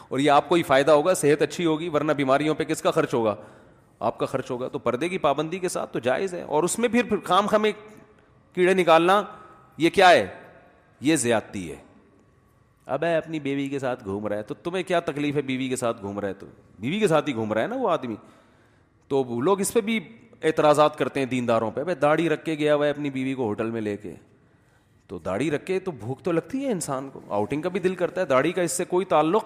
اور 0.08 0.18
یہ 0.18 0.30
آپ 0.30 0.48
کو 0.48 0.54
ہی 0.54 0.62
فائدہ 0.62 0.90
ہوگا 0.92 1.14
صحت 1.14 1.42
اچھی 1.42 1.66
ہوگی 1.66 1.88
ورنہ 1.94 2.12
بیماریوں 2.16 2.54
پہ 2.54 2.64
کس 2.64 2.82
کا 2.82 2.90
خرچ 2.90 3.14
ہوگا 3.14 3.34
آپ 4.08 4.18
کا 4.18 4.26
خرچ 4.26 4.50
ہوگا 4.50 4.68
تو 4.68 4.78
پردے 4.78 5.08
کی 5.08 5.18
پابندی 5.18 5.58
کے 5.58 5.68
ساتھ 5.68 5.92
تو 5.92 5.98
جائز 5.98 6.34
ہے 6.34 6.42
اور 6.42 6.62
اس 6.64 6.78
میں 6.78 6.88
پھر 6.92 7.02
خام 7.24 7.46
خامے 7.46 7.72
کیڑے 8.54 8.74
نکالنا 8.74 9.22
یہ 9.78 9.90
کیا 9.94 10.10
ہے 10.10 10.26
یہ 11.08 11.16
زیادتی 11.16 11.70
ہے 11.70 11.76
اب 12.94 13.04
ہے 13.04 13.14
اپنی 13.16 13.40
بیوی 13.40 13.68
کے 13.68 13.78
ساتھ 13.78 14.04
گھوم 14.04 14.26
رہا 14.28 14.36
ہے 14.36 14.42
تو 14.42 14.54
تمہیں 14.62 14.82
کیا 14.82 15.00
تکلیف 15.00 15.36
ہے 15.36 15.42
بیوی 15.50 15.68
کے 15.68 15.76
ساتھ 15.76 16.00
گھوم 16.02 16.18
رہا 16.20 16.28
ہے 16.28 16.34
تو 16.34 16.46
بیوی 16.78 16.98
کے 17.00 17.08
ساتھ 17.08 17.28
ہی 17.28 17.34
گھوم 17.34 17.52
رہا 17.52 17.62
ہے 17.62 17.66
نا 17.66 17.76
وہ 17.78 17.90
آدمی 17.90 18.16
تو 19.08 19.40
لوگ 19.42 19.60
اس 19.60 19.72
پہ 19.72 19.80
بھی 19.80 19.98
اعتراضات 20.48 20.96
کرتے 20.98 21.20
ہیں 21.20 21.26
دینداروں 21.26 21.70
پہ 21.74 21.82
بھائی 21.84 21.96
داڑھی 22.00 22.28
رکھ 22.28 22.44
کے 22.44 22.54
گیا 22.58 22.74
ہوا 22.74 22.84
ہے 22.84 22.90
اپنی 22.90 23.10
بیوی 23.10 23.32
کو 23.34 23.46
ہوٹل 23.46 23.70
میں 23.70 23.80
لے 23.80 23.96
کے 24.02 24.12
تو 25.08 25.18
داڑھی 25.24 25.50
رکھ 25.50 25.64
کے 25.66 25.78
تو 25.80 25.90
بھوک 26.00 26.22
تو 26.24 26.32
لگتی 26.32 26.64
ہے 26.64 26.70
انسان 26.72 27.08
کو 27.12 27.20
آؤٹنگ 27.28 27.62
کا 27.62 27.68
بھی 27.68 27.80
دل 27.80 27.94
کرتا 27.94 28.20
ہے 28.20 28.26
داڑھی 28.26 28.52
کا 28.52 28.62
اس 28.62 28.72
سے 28.76 28.84
کوئی 28.88 29.06
تعلق 29.06 29.44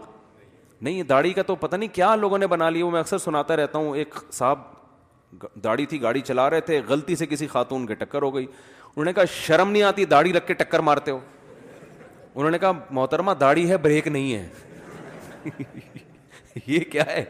نہیں 0.82 1.02
داڑھی 1.08 1.32
کا 1.32 1.42
تو 1.46 1.54
پتہ 1.56 1.76
نہیں 1.76 1.94
کیا 1.94 2.14
لوگوں 2.16 2.38
نے 2.38 2.46
بنا 2.46 2.68
لی 2.70 2.82
وہ 2.82 2.90
میں 2.90 3.00
اکثر 3.00 3.18
سناتا 3.18 3.56
رہتا 3.56 3.78
ہوں 3.78 3.96
ایک 3.96 4.14
صاحب 4.32 4.58
داڑھی 5.64 5.86
تھی 5.92 6.00
گاڑی 6.02 6.20
چلا 6.20 6.48
رہے 6.50 6.60
تھے 6.60 6.80
غلطی 6.88 7.16
سے 7.16 7.26
کسی 7.26 7.46
خاتون 7.46 7.86
کے 7.86 7.94
ٹکر 8.04 8.22
ہو 8.22 8.34
گئی 8.34 8.44
انہوں 8.46 9.04
نے 9.04 9.12
کہا 9.12 9.24
شرم 9.36 9.70
نہیں 9.70 9.82
آتی 9.82 10.04
داڑھی 10.04 10.32
رکھ 10.32 10.46
کے 10.46 10.54
ٹکر 10.54 10.78
مارتے 10.88 11.10
ہو 11.10 11.18
انہوں 12.34 12.50
نے 12.50 12.58
کہا 12.58 12.72
محترمہ 12.90 13.32
داڑھی 13.40 13.68
ہے 13.70 13.76
بریک 13.86 14.06
نہیں 14.08 14.34
ہے 14.34 14.48
یہ 16.66 16.80
کیا 16.90 17.06
ہے 17.06 17.24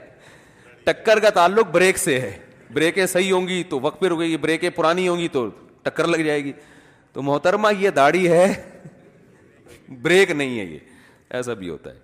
ٹکر 0.84 1.18
کا 1.20 1.30
تعلق 1.34 1.70
بریک 1.72 1.98
سے 1.98 2.20
ہے 2.20 2.36
بریکیں 2.72 3.04
صحیح 3.06 3.32
ہوں 3.32 3.48
گی 3.48 3.62
تو 3.68 3.78
وقت 3.82 4.00
پہ 4.00 4.06
رکے 4.08 4.26
گی 4.28 4.36
بریکیں 4.40 4.68
پرانی 4.74 5.06
ہوں 5.08 5.18
گی 5.18 5.28
تو 5.32 5.48
ٹکر 5.82 6.06
لگ 6.06 6.22
جائے 6.26 6.44
گی 6.44 6.52
تو 7.12 7.22
محترمہ 7.22 7.68
یہ 7.80 7.90
داڑھی 7.96 8.28
ہے 8.32 8.46
بریک 10.02 10.30
نہیں 10.30 10.58
ہے 10.58 10.64
یہ 10.64 10.78
ایسا 11.36 11.54
بھی 11.54 11.68
ہوتا 11.70 11.90
ہے 11.90 12.02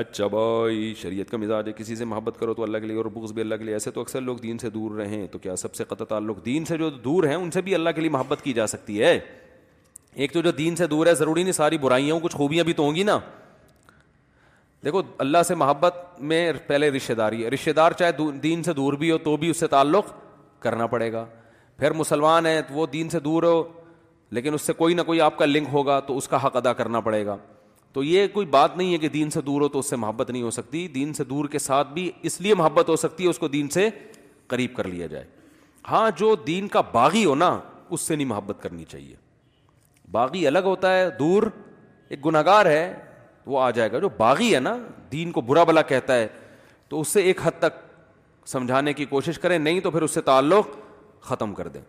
اچھا 0.00 0.26
بھائی 0.26 0.92
شریعت 1.00 1.30
کا 1.30 1.36
مزاج 1.38 1.68
ہے 1.68 1.72
کسی 1.76 1.96
سے 1.96 2.04
محبت 2.04 2.38
کرو 2.40 2.54
تو 2.54 2.62
اللہ 2.62 2.78
کے 2.78 2.86
لیے 2.86 2.96
اور 2.96 3.04
بغض 3.12 3.32
بھی 3.32 3.42
اللہ 3.42 3.54
کے 3.58 3.64
لیے 3.64 3.74
ایسے 3.74 3.90
تو 3.90 4.00
اکثر 4.00 4.20
لوگ 4.20 4.36
دین 4.42 4.58
سے 4.58 4.70
دور 4.70 4.96
رہیں 4.98 5.26
تو 5.32 5.38
کیا 5.38 5.56
سب 5.56 5.74
سے 5.74 5.84
قطع 5.88 6.04
تعلق 6.08 6.44
دین 6.44 6.64
سے 6.64 6.76
جو 6.78 6.90
دور 6.90 7.24
ہیں 7.28 7.34
ان 7.34 7.50
سے 7.50 7.60
بھی 7.68 7.74
اللہ 7.74 7.90
کے 7.94 8.00
لیے 8.00 8.10
محبت 8.10 8.42
کی 8.44 8.52
جا 8.52 8.66
سکتی 8.66 9.00
ہے 9.02 9.18
ایک 10.16 10.32
تو 10.32 10.40
جو 10.42 10.50
دین 10.50 10.76
سے 10.76 10.86
دور 10.86 11.06
ہے 11.06 11.14
ضروری 11.14 11.42
نہیں 11.42 11.52
ساری 11.52 11.78
برائیاں 11.78 12.14
ہوں 12.14 12.20
کچھ 12.22 12.36
خوبیاں 12.36 12.64
بھی 12.64 12.72
تو 12.72 12.82
ہوں 12.82 12.94
گی 12.94 13.02
نا 13.02 13.18
دیکھو 14.84 15.00
اللہ 15.18 15.42
سے 15.46 15.54
محبت 15.54 15.94
میں 16.30 16.52
پہلے 16.66 16.88
رشتے 16.90 17.14
داری 17.14 17.44
ہے 17.44 17.48
رشتے 17.50 17.72
دار 17.72 17.92
چاہے 17.98 18.30
دین 18.42 18.62
سے 18.62 18.72
دور 18.72 18.92
بھی 18.98 19.10
ہو 19.10 19.16
تو 19.18 19.36
بھی 19.36 19.50
اس 19.50 19.60
سے 19.60 19.66
تعلق 19.68 20.12
کرنا 20.62 20.86
پڑے 20.92 21.12
گا 21.12 21.24
پھر 21.78 21.92
مسلمان 21.94 22.44
تو 22.68 22.74
وہ 22.74 22.86
دین 22.92 23.08
سے 23.08 23.20
دور 23.20 23.42
ہو 23.42 23.62
لیکن 24.36 24.54
اس 24.54 24.62
سے 24.62 24.72
کوئی 24.72 24.94
نہ 24.94 25.02
کوئی 25.06 25.20
آپ 25.20 25.36
کا 25.38 25.44
لنک 25.46 25.68
ہوگا 25.72 25.98
تو 26.06 26.16
اس 26.16 26.28
کا 26.28 26.44
حق 26.46 26.56
ادا 26.56 26.72
کرنا 26.80 27.00
پڑے 27.00 27.24
گا 27.26 27.36
تو 27.92 28.02
یہ 28.04 28.26
کوئی 28.32 28.46
بات 28.46 28.76
نہیں 28.76 28.92
ہے 28.92 28.98
کہ 28.98 29.08
دین 29.08 29.30
سے 29.30 29.40
دور 29.40 29.60
ہو 29.60 29.68
تو 29.68 29.78
اس 29.78 29.90
سے 29.90 29.96
محبت 29.96 30.30
نہیں 30.30 30.42
ہو 30.42 30.50
سکتی 30.50 30.86
دین 30.94 31.12
سے 31.14 31.24
دور 31.24 31.44
کے 31.48 31.58
ساتھ 31.58 31.92
بھی 31.92 32.10
اس 32.30 32.40
لیے 32.40 32.54
محبت 32.54 32.88
ہو 32.88 32.96
سکتی 32.96 33.24
ہے 33.24 33.28
اس 33.28 33.38
کو 33.38 33.48
دین 33.48 33.68
سے 33.74 33.88
قریب 34.48 34.74
کر 34.76 34.88
لیا 34.88 35.06
جائے 35.06 35.24
ہاں 35.90 36.10
جو 36.16 36.34
دین 36.46 36.68
کا 36.68 36.80
باغی 36.92 37.24
ہو 37.24 37.34
نا 37.34 37.58
اس 37.88 38.00
سے 38.00 38.16
نہیں 38.16 38.26
محبت 38.28 38.62
کرنی 38.62 38.84
چاہیے 38.88 39.14
باغی 40.12 40.46
الگ 40.46 40.64
ہوتا 40.66 40.96
ہے 40.98 41.08
دور 41.18 41.42
ایک 42.10 42.26
گار 42.46 42.66
ہے 42.66 42.92
وہ 43.48 43.60
آ 43.60 43.70
جائے 43.76 43.92
گا 43.92 43.98
جو 43.98 44.08
باغی 44.16 44.54
ہے 44.54 44.60
نا 44.60 44.76
دین 45.12 45.30
کو 45.32 45.40
برا 45.50 45.64
بلا 45.64 45.82
کہتا 45.92 46.14
ہے 46.14 46.26
تو 46.88 47.00
اس 47.00 47.08
سے 47.08 47.20
ایک 47.30 47.40
حد 47.42 47.58
تک 47.58 47.86
سمجھانے 48.48 48.92
کی 48.92 49.04
کوشش 49.04 49.38
کریں 49.38 49.58
نہیں 49.58 49.80
تو 49.80 49.90
پھر 49.90 50.02
اس 50.02 50.10
سے 50.14 50.20
تعلق 50.28 50.68
ختم 51.28 51.54
کر 51.54 51.68
دیں 51.76 51.80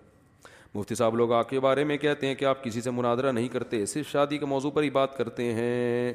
مفتی 0.76 0.96
صاحب 0.96 1.16
لوگ 1.16 1.32
آپ 1.34 1.50
کے 1.50 1.60
بارے 1.60 1.84
میں 1.92 1.98
کہتے 1.98 2.28
ہیں 2.28 2.36
کہ 2.36 2.46
آپ 2.46 2.64
کسی 2.64 2.82
سے 2.82 2.92
مناظرہ 2.92 3.32
نہیں 3.32 3.48
کرتے 3.54 3.86
صرف 3.94 4.12
شادی 4.12 4.38
کے 4.38 4.46
موضوع 4.46 4.72
پر 4.72 4.84
ہی 4.84 4.90
بات 4.98 5.18
کرتے 5.18 5.52
ہیں 5.60 6.14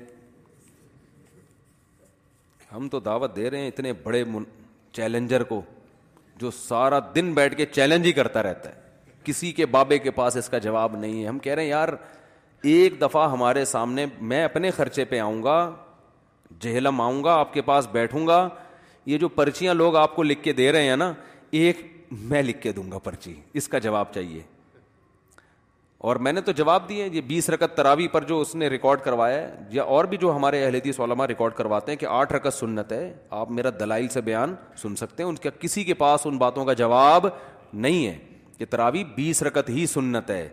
ہم 2.74 2.88
تو 2.88 3.00
دعوت 3.00 3.34
دے 3.36 3.50
رہے 3.50 3.58
ہیں 3.60 3.68
اتنے 3.68 3.92
بڑے 4.02 4.24
من... 4.24 4.44
چیلنجر 4.92 5.42
کو 5.42 5.60
جو 6.40 6.50
سارا 6.58 6.98
دن 7.14 7.32
بیٹھ 7.34 7.56
کے 7.56 7.66
چیلنج 7.72 8.06
ہی 8.06 8.12
کرتا 8.12 8.42
رہتا 8.42 8.68
ہے 8.68 8.82
کسی 9.24 9.52
کے 9.58 9.66
بابے 9.76 9.98
کے 9.98 10.10
پاس 10.20 10.36
اس 10.36 10.48
کا 10.48 10.58
جواب 10.68 10.96
نہیں 10.96 11.22
ہے 11.22 11.28
ہم 11.28 11.38
کہہ 11.46 11.54
رہے 11.54 11.62
ہیں 11.62 11.70
یار 11.70 11.88
ایک 12.70 13.00
دفعہ 13.00 13.28
ہمارے 13.30 13.64
سامنے 13.64 14.04
میں 14.28 14.42
اپنے 14.44 14.70
خرچے 14.76 15.04
پہ 15.04 15.18
آؤں 15.20 15.42
گا 15.42 15.54
جہلم 16.60 17.00
آؤں 17.00 17.22
گا 17.24 17.32
آپ 17.38 17.52
کے 17.54 17.62
پاس 17.62 17.88
بیٹھوں 17.92 18.26
گا 18.26 18.48
یہ 19.06 19.18
جو 19.18 19.28
پرچیاں 19.28 19.74
لوگ 19.74 19.96
آپ 19.96 20.14
کو 20.16 20.22
لکھ 20.22 20.42
کے 20.42 20.52
دے 20.52 20.70
رہے 20.72 20.88
ہیں 20.88 20.96
نا 20.96 21.12
ایک 21.60 21.80
میں 22.30 22.42
لکھ 22.42 22.60
کے 22.62 22.72
دوں 22.72 22.90
گا 22.92 22.98
پرچی 23.04 23.34
اس 23.60 23.68
کا 23.68 23.78
جواب 23.86 24.12
چاہیے 24.14 24.40
اور 26.08 26.16
میں 26.24 26.32
نے 26.32 26.40
تو 26.46 26.52
جواب 26.52 26.88
دیے 26.88 27.08
یہ 27.12 27.20
بیس 27.26 27.48
رکت 27.50 27.76
تراوی 27.76 28.08
پر 28.12 28.24
جو 28.24 28.40
اس 28.40 28.54
نے 28.54 28.68
ریکارڈ 28.70 29.00
کروایا 29.04 29.38
ہے 29.40 29.66
یا 29.72 29.82
اور 29.82 30.04
بھی 30.08 30.16
جو 30.20 30.34
ہمارے 30.36 30.64
اہل 30.64 30.74
حدیث 30.74 31.00
علماء 31.00 31.26
ریکارڈ 31.26 31.54
کرواتے 31.56 31.92
ہیں 31.92 31.98
کہ 31.98 32.06
آٹھ 32.10 32.32
رکت 32.32 32.54
سنت 32.54 32.92
ہے 32.92 33.12
آپ 33.40 33.50
میرا 33.50 33.70
دلائل 33.80 34.08
سے 34.12 34.20
بیان 34.30 34.54
سن 34.82 34.96
سکتے 34.96 35.22
ہیں 35.22 35.30
ان 35.30 35.36
کا 35.42 35.50
کسی 35.60 35.84
کے 35.84 35.94
پاس 36.04 36.26
ان 36.26 36.38
باتوں 36.38 36.64
کا 36.64 36.72
جواب 36.82 37.26
نہیں 37.72 38.06
ہے 38.06 38.16
کہ 38.58 38.64
تراوی 38.70 39.04
بیس 39.16 39.42
رکت 39.42 39.68
ہی 39.70 39.86
سنت 39.92 40.30
ہے 40.30 40.48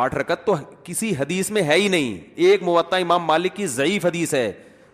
آٹھ 0.00 0.14
رکت 0.14 0.44
تو 0.46 0.54
کسی 0.84 1.12
حدیث 1.18 1.50
میں 1.50 1.62
ہے 1.62 1.74
ہی 1.80 1.88
نہیں 1.88 2.18
ایک 2.48 2.62
معطا 2.64 2.96
امام 2.96 3.24
مالک 3.24 3.54
کی 3.56 3.66
ضعیف 3.66 4.04
حدیث 4.06 4.32
ہے 4.34 4.50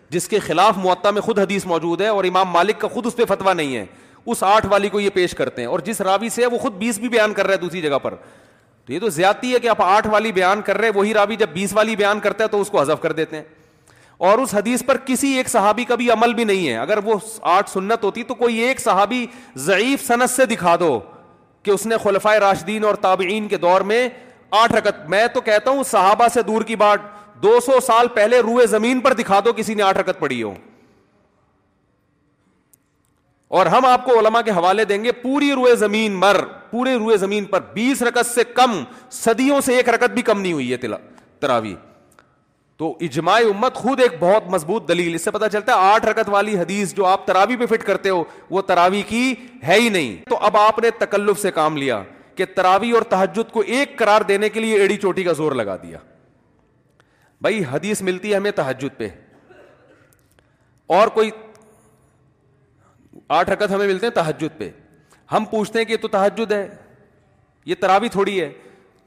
جس 0.09 0.27
کے 0.27 0.39
خلاف 0.47 0.77
معطا 0.83 1.11
میں 1.17 1.21
خود 1.21 1.39
حدیث 1.39 1.65
موجود 1.65 2.01
ہے 2.01 2.07
اور 2.07 2.23
امام 2.27 2.49
مالک 2.51 2.79
کا 2.79 2.87
خود 2.93 3.05
اس 3.07 3.15
پہ 3.15 3.25
فتوا 3.29 3.53
نہیں 3.53 3.75
ہے 3.75 3.85
اس 4.31 4.43
آٹھ 4.43 4.65
والی 4.69 4.89
کو 4.89 4.99
یہ 4.99 5.09
پیش 5.13 5.33
کرتے 5.35 5.61
ہیں 5.61 5.69
اور 5.69 5.79
جس 5.85 6.01
راوی 6.07 6.29
سے 6.29 6.45
وہ 6.45 6.57
خود 6.57 6.73
بیس 6.77 6.97
بھی 6.99 7.09
بیان 7.09 7.33
کر 7.33 7.45
رہا 7.45 7.53
ہے 7.53 7.59
دوسری 7.59 7.81
جگہ 7.81 7.97
پر 8.03 8.15
تو 8.85 8.93
یہ 8.93 8.99
تو 8.99 9.09
زیادتی 9.19 9.53
ہے 9.53 9.59
کہ 9.59 9.67
آپ 9.67 9.81
آٹھ 9.81 10.07
والی 10.11 10.31
بیان 10.31 10.61
کر 10.65 10.77
رہے 10.77 10.89
وہی 10.95 11.13
راوی 11.13 11.35
جب 11.35 11.49
بیس 11.53 11.73
والی 11.75 11.95
بیان 11.95 12.19
کرتا 12.19 12.43
ہے 12.43 12.49
تو 12.49 12.61
اس 12.61 12.69
کو 12.69 12.81
حذف 12.81 13.01
کر 13.01 13.11
دیتے 13.21 13.35
ہیں 13.35 13.43
اور 14.27 14.37
اس 14.39 14.53
حدیث 14.55 14.83
پر 14.85 14.97
کسی 15.05 15.29
ایک 15.37 15.49
صحابی 15.49 15.83
کا 15.85 15.95
بھی 16.01 16.09
عمل 16.11 16.33
بھی 16.33 16.43
نہیں 16.43 16.67
ہے 16.67 16.75
اگر 16.77 16.97
وہ 17.03 17.15
آٹھ 17.57 17.69
سنت 17.69 18.03
ہوتی 18.03 18.23
تو 18.31 18.35
کوئی 18.35 18.57
ایک 18.61 18.79
صحابی 18.81 19.25
ضعیف 19.67 20.07
صنعت 20.07 20.29
سے 20.29 20.45
دکھا 20.45 20.75
دو 20.79 20.99
کہ 21.63 21.71
اس 21.71 21.85
نے 21.85 21.97
خلفائے 22.03 22.39
راشدین 22.39 22.83
اور 22.85 22.95
تابعین 23.01 23.47
کے 23.47 23.57
دور 23.67 23.81
میں 23.91 24.07
آٹھ 24.51 24.71
رکت 24.73 25.07
میں 25.09 25.25
تو 25.33 25.41
کہتا 25.41 25.71
ہوں 25.71 25.83
صحابہ 25.89 26.27
سے 26.33 26.41
دور 26.43 26.61
کی 26.71 26.75
بات 26.75 26.99
دو 27.43 27.59
سو 27.65 27.79
سال 27.85 28.07
پہلے 28.13 28.39
روئے 28.41 28.65
زمین 28.67 28.99
پر 29.01 29.13
دکھا 29.13 29.39
دو 29.45 29.53
کسی 29.55 29.73
نے 29.73 29.83
آٹھ 29.83 29.97
رکت 29.97 30.19
پڑی 30.19 30.41
ہو 30.43 30.53
اور 33.59 33.65
ہم 33.65 33.85
آپ 33.85 34.03
کو 34.05 34.11
کے 34.45 34.51
حوالے 34.51 34.83
دیں 34.85 35.03
گے 35.03 35.11
پوری 35.21 35.51
روئے 35.51 35.53
روئے 35.55 35.75
زمین 35.75 36.11
زمین 36.11 36.19
مر 36.19 36.43
پورے 36.71 37.41
پر 37.51 37.59
بیس 37.73 38.01
رکت 38.03 38.25
سے 38.33 38.43
کم 38.55 38.77
صدیوں 39.19 39.61
سے 39.65 39.75
ایک 39.75 39.87
رکت 39.89 40.09
بھی 40.13 40.21
کم 40.21 40.41
نہیں 40.41 40.53
ہوئی 40.53 40.71
ہے 40.73 40.97
تراوی 41.39 41.73
تو 42.77 42.93
اجماع 43.05 43.39
امت 43.53 43.73
خود 43.75 43.99
ایک 44.01 44.11
بہت 44.19 44.43
مضبوط 44.51 44.87
دلیل 44.89 45.15
اس 45.15 45.23
سے 45.23 45.31
پتا 45.31 45.49
چلتا 45.49 45.75
ہے 45.79 45.87
آٹھ 45.93 46.05
رکت 46.05 46.29
والی 46.31 46.57
حدیث 46.59 46.93
جو 46.95 47.05
آپ 47.05 47.25
تراوی 47.27 47.55
پہ 47.59 47.65
فٹ 47.75 47.83
کرتے 47.85 48.09
ہو 48.09 48.23
وہ 48.49 48.61
تراوی 48.67 49.01
کی 49.07 49.33
ہے 49.67 49.79
ہی 49.79 49.89
نہیں 49.89 50.15
تو 50.29 50.37
اب 50.49 50.57
آپ 50.57 50.79
نے 50.83 50.89
تکلف 50.99 51.39
سے 51.41 51.51
کام 51.51 51.77
لیا 51.77 52.01
کہ 52.39 52.45
تراوی 52.55 52.89
اور 52.97 53.01
تحجد 53.11 53.51
کو 53.51 53.59
ایک 53.77 53.97
قرار 53.99 54.21
دینے 54.27 54.49
کے 54.49 54.59
لیے 54.59 54.75
ایڑی 54.81 54.95
چوٹی 54.97 55.23
کا 55.23 55.31
زور 55.39 55.51
لگا 55.61 55.75
دیا 55.81 55.97
بھائی 57.47 57.63
حدیث 57.71 58.01
ملتی 58.09 58.31
ہے 58.31 58.35
ہمیں 58.35 58.51
تحجد 58.55 58.95
پہ 58.97 59.07
اور 60.97 61.07
کوئی 61.17 61.29
آٹھ 63.39 63.49
رکت 63.49 63.71
ہمیں 63.75 63.85
ملتے 63.87 64.05
ہیں 64.05 64.13
تحجد 64.13 64.57
پہ 64.57 64.69
ہم 65.31 65.45
پوچھتے 65.51 65.79
ہیں 65.79 65.85
کہ 65.85 65.91
یہ 65.91 65.97
تو 66.01 66.07
تحجد 66.15 66.51
ہے 66.51 66.63
یہ 67.71 67.75
تراوی 67.81 68.09
تھوڑی 68.15 68.39
ہے 68.39 68.49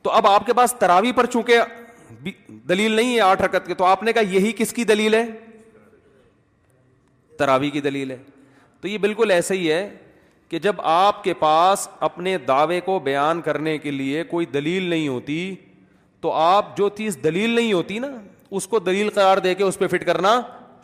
تو 0.02 0.10
اب 0.20 0.26
آپ 0.34 0.46
کے 0.46 0.52
پاس 0.60 0.74
تراوی 0.84 1.12
پر 1.20 1.26
چونکہ 1.36 2.30
دلیل 2.68 2.92
نہیں 3.00 3.14
ہے 3.14 3.20
آٹھ 3.30 3.42
رکت 3.42 3.66
کے 3.66 3.74
تو 3.80 3.84
آپ 3.94 4.02
نے 4.08 4.12
کہا 4.12 4.32
یہی 4.36 4.52
کس 4.58 4.72
کی 4.80 4.84
دلیل 4.92 5.14
ہے 5.14 5.24
تراوی 7.38 7.70
کی 7.70 7.80
دلیل 7.88 8.10
ہے 8.10 8.22
تو 8.80 8.88
یہ 8.88 8.98
بالکل 9.08 9.30
ایسے 9.40 9.56
ہی 9.58 9.70
ہے 9.72 9.82
کہ 10.52 10.58
جب 10.58 10.80
آپ 10.92 11.22
کے 11.24 11.32
پاس 11.34 11.86
اپنے 12.06 12.36
دعوے 12.48 12.80
کو 12.84 12.98
بیان 13.04 13.40
کرنے 13.42 13.76
کے 13.78 13.90
لیے 13.90 14.24
کوئی 14.30 14.46
دلیل 14.54 14.82
نہیں 14.88 15.06
ہوتی 15.08 15.36
تو 16.20 16.32
آپ 16.36 16.76
جو 16.76 16.88
چیز 16.96 17.16
دلیل 17.22 17.50
نہیں 17.54 17.72
ہوتی 17.72 17.98
نا 17.98 18.08
اس 18.58 18.66
کو 18.68 18.78
دلیل 18.88 19.08
قرار 19.14 19.38
دے 19.46 19.54
کے 19.60 19.64
اس 19.64 19.78
پہ 19.78 19.86
فٹ 19.92 20.04
کرنا 20.06 20.40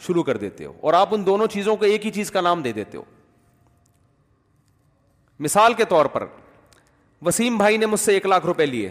شروع 0.07 0.23
کر 0.23 0.37
دیتے 0.45 0.65
ہو 0.65 0.73
اور 0.81 0.95
آپ 1.01 1.15
ان 1.15 1.27
دونوں 1.27 1.47
چیزوں 1.55 1.77
کو 1.77 1.85
ایک 1.85 2.07
ہی 2.07 2.11
چیز 2.11 2.31
کا 2.31 2.41
نام 2.49 2.63
دے 2.63 2.73
دیتے 2.79 2.99
ہو 2.99 3.03
مثال 5.49 5.75
کے 5.75 5.85
طور 5.93 6.07
پر 6.15 6.27
وسیم 7.27 7.59
بھائی 7.59 7.77
نے 7.77 7.87
مجھ 7.87 8.01
سے 8.01 8.15
ایک 8.15 8.27
لاکھ 8.27 8.47
روپے 8.47 8.67
لیے 8.67 8.91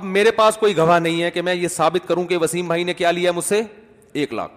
اب 0.00 0.04
میرے 0.16 0.30
پاس 0.40 0.56
کوئی 0.60 0.76
گواہ 0.76 0.98
نہیں 0.98 1.22
ہے 1.22 1.30
کہ 1.30 1.42
میں 1.50 1.54
یہ 1.54 1.68
ثابت 1.76 2.08
کروں 2.08 2.24
کہ 2.32 2.36
وسیم 2.40 2.66
بھائی 2.68 2.84
نے 2.84 2.94
کیا 2.94 3.10
لیا 3.10 3.32
مجھ 3.32 3.44
سے 3.44 3.62
ایک 4.22 4.32
لاکھ 4.34 4.52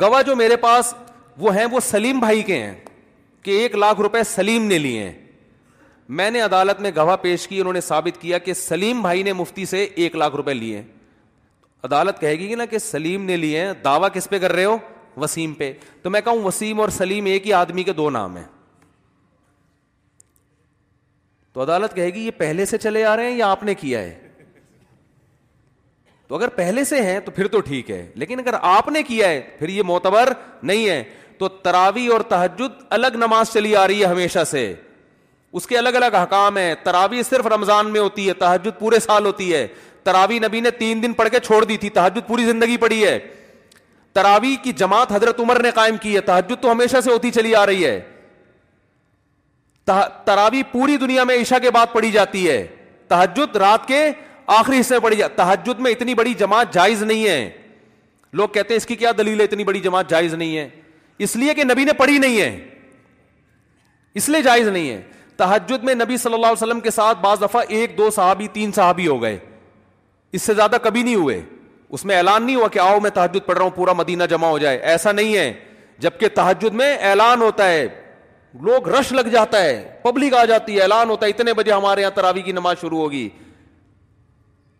گواہ 0.00 0.22
جو 0.26 0.36
میرے 0.36 0.56
پاس 0.68 0.94
وہ 1.38 1.54
ہیں 1.54 1.64
وہ 1.70 1.80
سلیم 1.88 2.18
بھائی 2.20 2.42
کے 2.42 2.60
ہیں 2.62 2.74
کہ 3.42 3.50
ایک 3.62 3.74
لاکھ 3.76 4.00
روپے 4.00 4.22
سلیم 4.34 4.64
نے 4.66 4.78
لیے 4.78 5.02
ہیں 5.04 5.12
میں 6.18 6.30
نے 6.30 6.40
عدالت 6.40 6.80
میں 6.80 6.90
گواہ 6.96 7.16
پیش 7.22 7.46
کی 7.48 7.58
انہوں 7.60 7.72
نے 7.72 7.80
ثابت 7.80 8.20
کیا 8.20 8.38
کہ 8.46 8.54
سلیم 8.54 9.02
بھائی 9.02 9.22
نے 9.22 9.32
مفتی 9.32 9.64
سے 9.72 9.82
ایک 9.82 10.16
لاکھ 10.16 10.36
روپے 10.36 10.54
لیے 10.54 10.82
عدالت 11.84 12.20
کہے 12.20 12.38
گی 12.38 12.54
نا 12.54 12.64
کہ 12.66 12.78
سلیم 12.78 13.24
نے 13.24 13.36
لیے 13.36 13.64
دعوی 13.84 14.08
کس 14.12 14.28
پہ 14.30 14.38
کر 14.38 14.52
رہے 14.52 14.64
ہو 14.64 14.76
وسیم 15.22 15.52
پہ 15.58 15.72
تو 16.02 16.10
میں 16.10 16.20
کہوں 16.24 16.42
وسیم 16.44 16.80
اور 16.80 16.88
سلیم 16.96 17.24
ایک 17.26 17.46
ہی 17.46 17.52
آدمی 17.60 17.82
کے 17.82 17.92
دو 18.00 18.08
نام 18.10 18.36
ہیں 18.36 18.44
تو 21.52 21.62
عدالت 21.62 21.94
کہے 21.94 22.08
گی 22.14 22.20
یہ 22.24 22.30
پہلے 22.38 22.64
سے 22.72 22.78
چلے 22.78 23.04
آ 23.04 23.14
رہے 23.16 23.30
ہیں 23.30 23.36
یا 23.36 23.50
آپ 23.50 23.62
نے 23.64 23.74
کیا 23.84 24.00
ہے 24.00 24.18
تو 26.28 26.34
اگر 26.34 26.48
پہلے 26.56 26.84
سے 26.84 27.00
ہیں 27.02 27.18
تو 27.24 27.30
پھر 27.36 27.46
تو 27.48 27.60
ٹھیک 27.68 27.90
ہے 27.90 28.06
لیکن 28.22 28.38
اگر 28.40 28.54
آپ 28.70 28.88
نے 28.92 29.02
کیا 29.02 29.28
ہے 29.28 29.40
پھر 29.58 29.68
یہ 29.68 29.82
معتبر 29.86 30.32
نہیں 30.62 30.88
ہے 30.88 31.02
تو 31.38 31.48
تراوی 31.62 32.06
اور 32.12 32.20
تحجد 32.28 32.82
الگ 32.92 33.16
نماز 33.22 33.52
چلی 33.52 33.74
آ 33.76 33.86
رہی 33.88 34.00
ہے 34.00 34.06
ہمیشہ 34.06 34.44
سے 34.50 34.72
اس 35.58 35.66
کے 35.66 35.76
الگ 35.78 35.96
الگ 36.02 36.14
حکام 36.22 36.56
ہیں 36.56 36.74
تراوی 36.84 37.22
صرف 37.28 37.46
رمضان 37.54 37.90
میں 37.92 38.00
ہوتی 38.00 38.28
ہے 38.28 38.32
تحجد 38.44 38.78
پورے 38.78 38.98
سال 39.00 39.26
ہوتی 39.26 39.52
ہے 39.52 39.66
تراوی 40.04 40.38
نبی 40.38 40.60
نے 40.60 40.70
تین 40.78 41.02
دن 41.02 41.12
پڑھ 41.12 41.28
کے 41.32 41.40
چھوڑ 41.44 41.64
دی 41.64 41.76
تھی 41.76 41.90
تحجد 42.00 42.26
پوری 42.28 42.44
زندگی 42.46 42.76
پڑی 42.86 43.04
ہے 43.04 43.18
تراوی 44.12 44.54
کی 44.62 44.72
جماعت 44.80 45.12
حضرت 45.12 45.40
عمر 45.40 45.62
نے 45.62 45.70
قائم 45.74 45.96
کی 46.02 46.14
ہے 46.14 46.20
تحجد 46.30 46.62
تو 46.62 46.72
ہمیشہ 46.72 47.00
سے 47.04 47.10
ہوتی 47.12 47.30
چلی 47.30 47.54
آ 47.54 47.64
رہی 47.66 47.84
ہے 47.86 48.00
تراوی 50.24 50.62
پوری 50.72 50.96
دنیا 51.00 51.24
میں 51.24 51.36
عشاء 51.42 51.58
کے 51.62 51.70
بعد 51.70 51.86
پڑھی 51.92 52.10
جاتی 52.12 52.48
ہے 52.48 52.66
تحجد 53.08 53.56
رات 53.56 53.86
کے 53.88 54.00
آخری 54.56 54.80
حصے 54.80 54.94
میں 54.94 55.02
پڑی 55.02 55.16
جاتی 55.16 55.34
تحجد 55.36 55.78
میں 55.80 55.90
اتنی 55.90 56.14
بڑی 56.14 56.34
جماعت 56.42 56.72
جائز 56.74 57.02
نہیں 57.02 57.26
ہے 57.28 57.50
لوگ 58.40 58.48
کہتے 58.54 58.74
ہیں 58.74 58.78
اس 58.78 58.86
کی 58.86 58.96
کیا 58.96 59.12
دلیل 59.18 59.38
ہے 59.40 59.44
اتنی 59.44 59.64
بڑی 59.64 59.80
جماعت 59.80 60.10
جائز 60.10 60.34
نہیں 60.34 60.56
ہے 60.56 60.68
اس 61.24 61.34
لیے 61.36 61.54
کہ 61.54 61.64
نبی 61.64 61.84
نے 61.84 61.92
پڑھی 61.98 62.18
نہیں 62.18 62.40
ہے 62.40 62.66
اس 64.20 64.28
لیے 64.28 64.42
جائز 64.42 64.68
نہیں 64.68 64.88
ہے 64.90 65.00
تحجد 65.36 65.84
میں 65.84 65.94
نبی 65.94 66.16
صلی 66.16 66.34
اللہ 66.34 66.46
علیہ 66.46 66.62
وسلم 66.62 66.80
کے 66.80 66.90
ساتھ 66.90 67.18
بعض 67.20 67.40
دفعہ 67.42 67.62
ایک 67.78 67.96
دو 67.98 68.10
صحابی 68.14 68.46
تین 68.52 68.72
صحابی 68.74 69.06
ہو 69.06 69.20
گئے 69.22 69.38
اس 70.38 70.42
سے 70.42 70.54
زیادہ 70.54 70.76
کبھی 70.82 71.02
نہیں 71.02 71.14
ہوئے 71.14 71.40
اس 71.96 72.04
میں 72.04 72.16
اعلان 72.16 72.44
نہیں 72.46 72.56
ہوا 72.56 72.68
کہ 72.68 72.78
آؤ 72.78 72.98
میں 73.02 73.10
تحجد 73.14 73.46
پڑھ 73.46 73.56
رہا 73.56 73.64
ہوں 73.64 73.70
پورا 73.74 73.92
مدینہ 73.98 74.24
جمع 74.30 74.48
ہو 74.48 74.58
جائے 74.58 74.78
ایسا 74.94 75.12
نہیں 75.12 75.36
ہے 75.36 75.52
جبکہ 75.98 76.28
تحجد 76.34 76.74
میں 76.80 76.96
اعلان 77.10 77.42
ہوتا 77.42 77.68
ہے 77.68 77.86
لوگ 78.64 78.88
رش 78.88 79.12
لگ 79.12 79.28
جاتا 79.32 79.62
ہے 79.62 79.82
پبلک 80.02 80.34
آ 80.40 80.44
جاتی 80.50 80.76
ہے 80.76 80.80
اعلان 80.82 81.10
ہوتا 81.10 81.26
ہے 81.26 81.30
اتنے 81.30 81.52
بجے 81.54 81.72
ہمارے 81.72 82.00
یہاں 82.00 82.10
تراوی 82.14 82.42
کی 82.42 82.52
نماز 82.52 82.80
شروع 82.80 82.98
ہوگی 83.00 83.28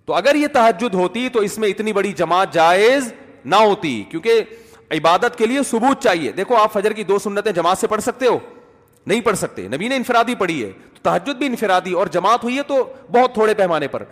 تو 0.06 0.14
اگر 0.14 0.34
یہ 0.34 0.46
تحجد 0.52 0.94
ہوتی 0.94 1.28
تو 1.32 1.38
اس 1.48 1.58
میں 1.58 1.68
اتنی 1.68 1.92
بڑی 1.92 2.12
جماعت 2.22 2.52
جائز 2.54 3.12
نہ 3.44 3.56
ہوتی 3.66 4.02
کیونکہ 4.10 4.42
عبادت 4.96 5.36
کے 5.38 5.46
لیے 5.46 5.62
ثبوت 5.70 6.02
چاہیے 6.02 6.32
دیکھو 6.32 6.56
آپ 6.56 6.72
فجر 6.72 6.92
کی 6.92 7.04
دو 7.04 7.18
سنتیں 7.18 7.52
جماعت 7.52 7.78
سے 7.78 7.86
پڑھ 7.86 8.00
سکتے 8.02 8.26
ہو 8.26 8.38
نہیں 9.06 9.20
پڑھ 9.24 9.36
سکتے 9.38 9.66
نبی 9.68 9.88
نے 9.88 9.96
انفرادی 9.96 10.34
پڑھی 10.34 10.64
ہے 10.64 10.70
تو 10.94 11.02
تحجد 11.10 11.38
بھی 11.38 11.46
انفرادی 11.46 11.92
اور 11.98 12.06
جماعت 12.12 12.44
ہوئی 12.44 12.56
ہے 12.56 12.62
تو 12.68 12.82
بہت 13.14 13.34
تھوڑے 13.34 13.54
پیمانے 13.54 13.88
پر 13.88 14.04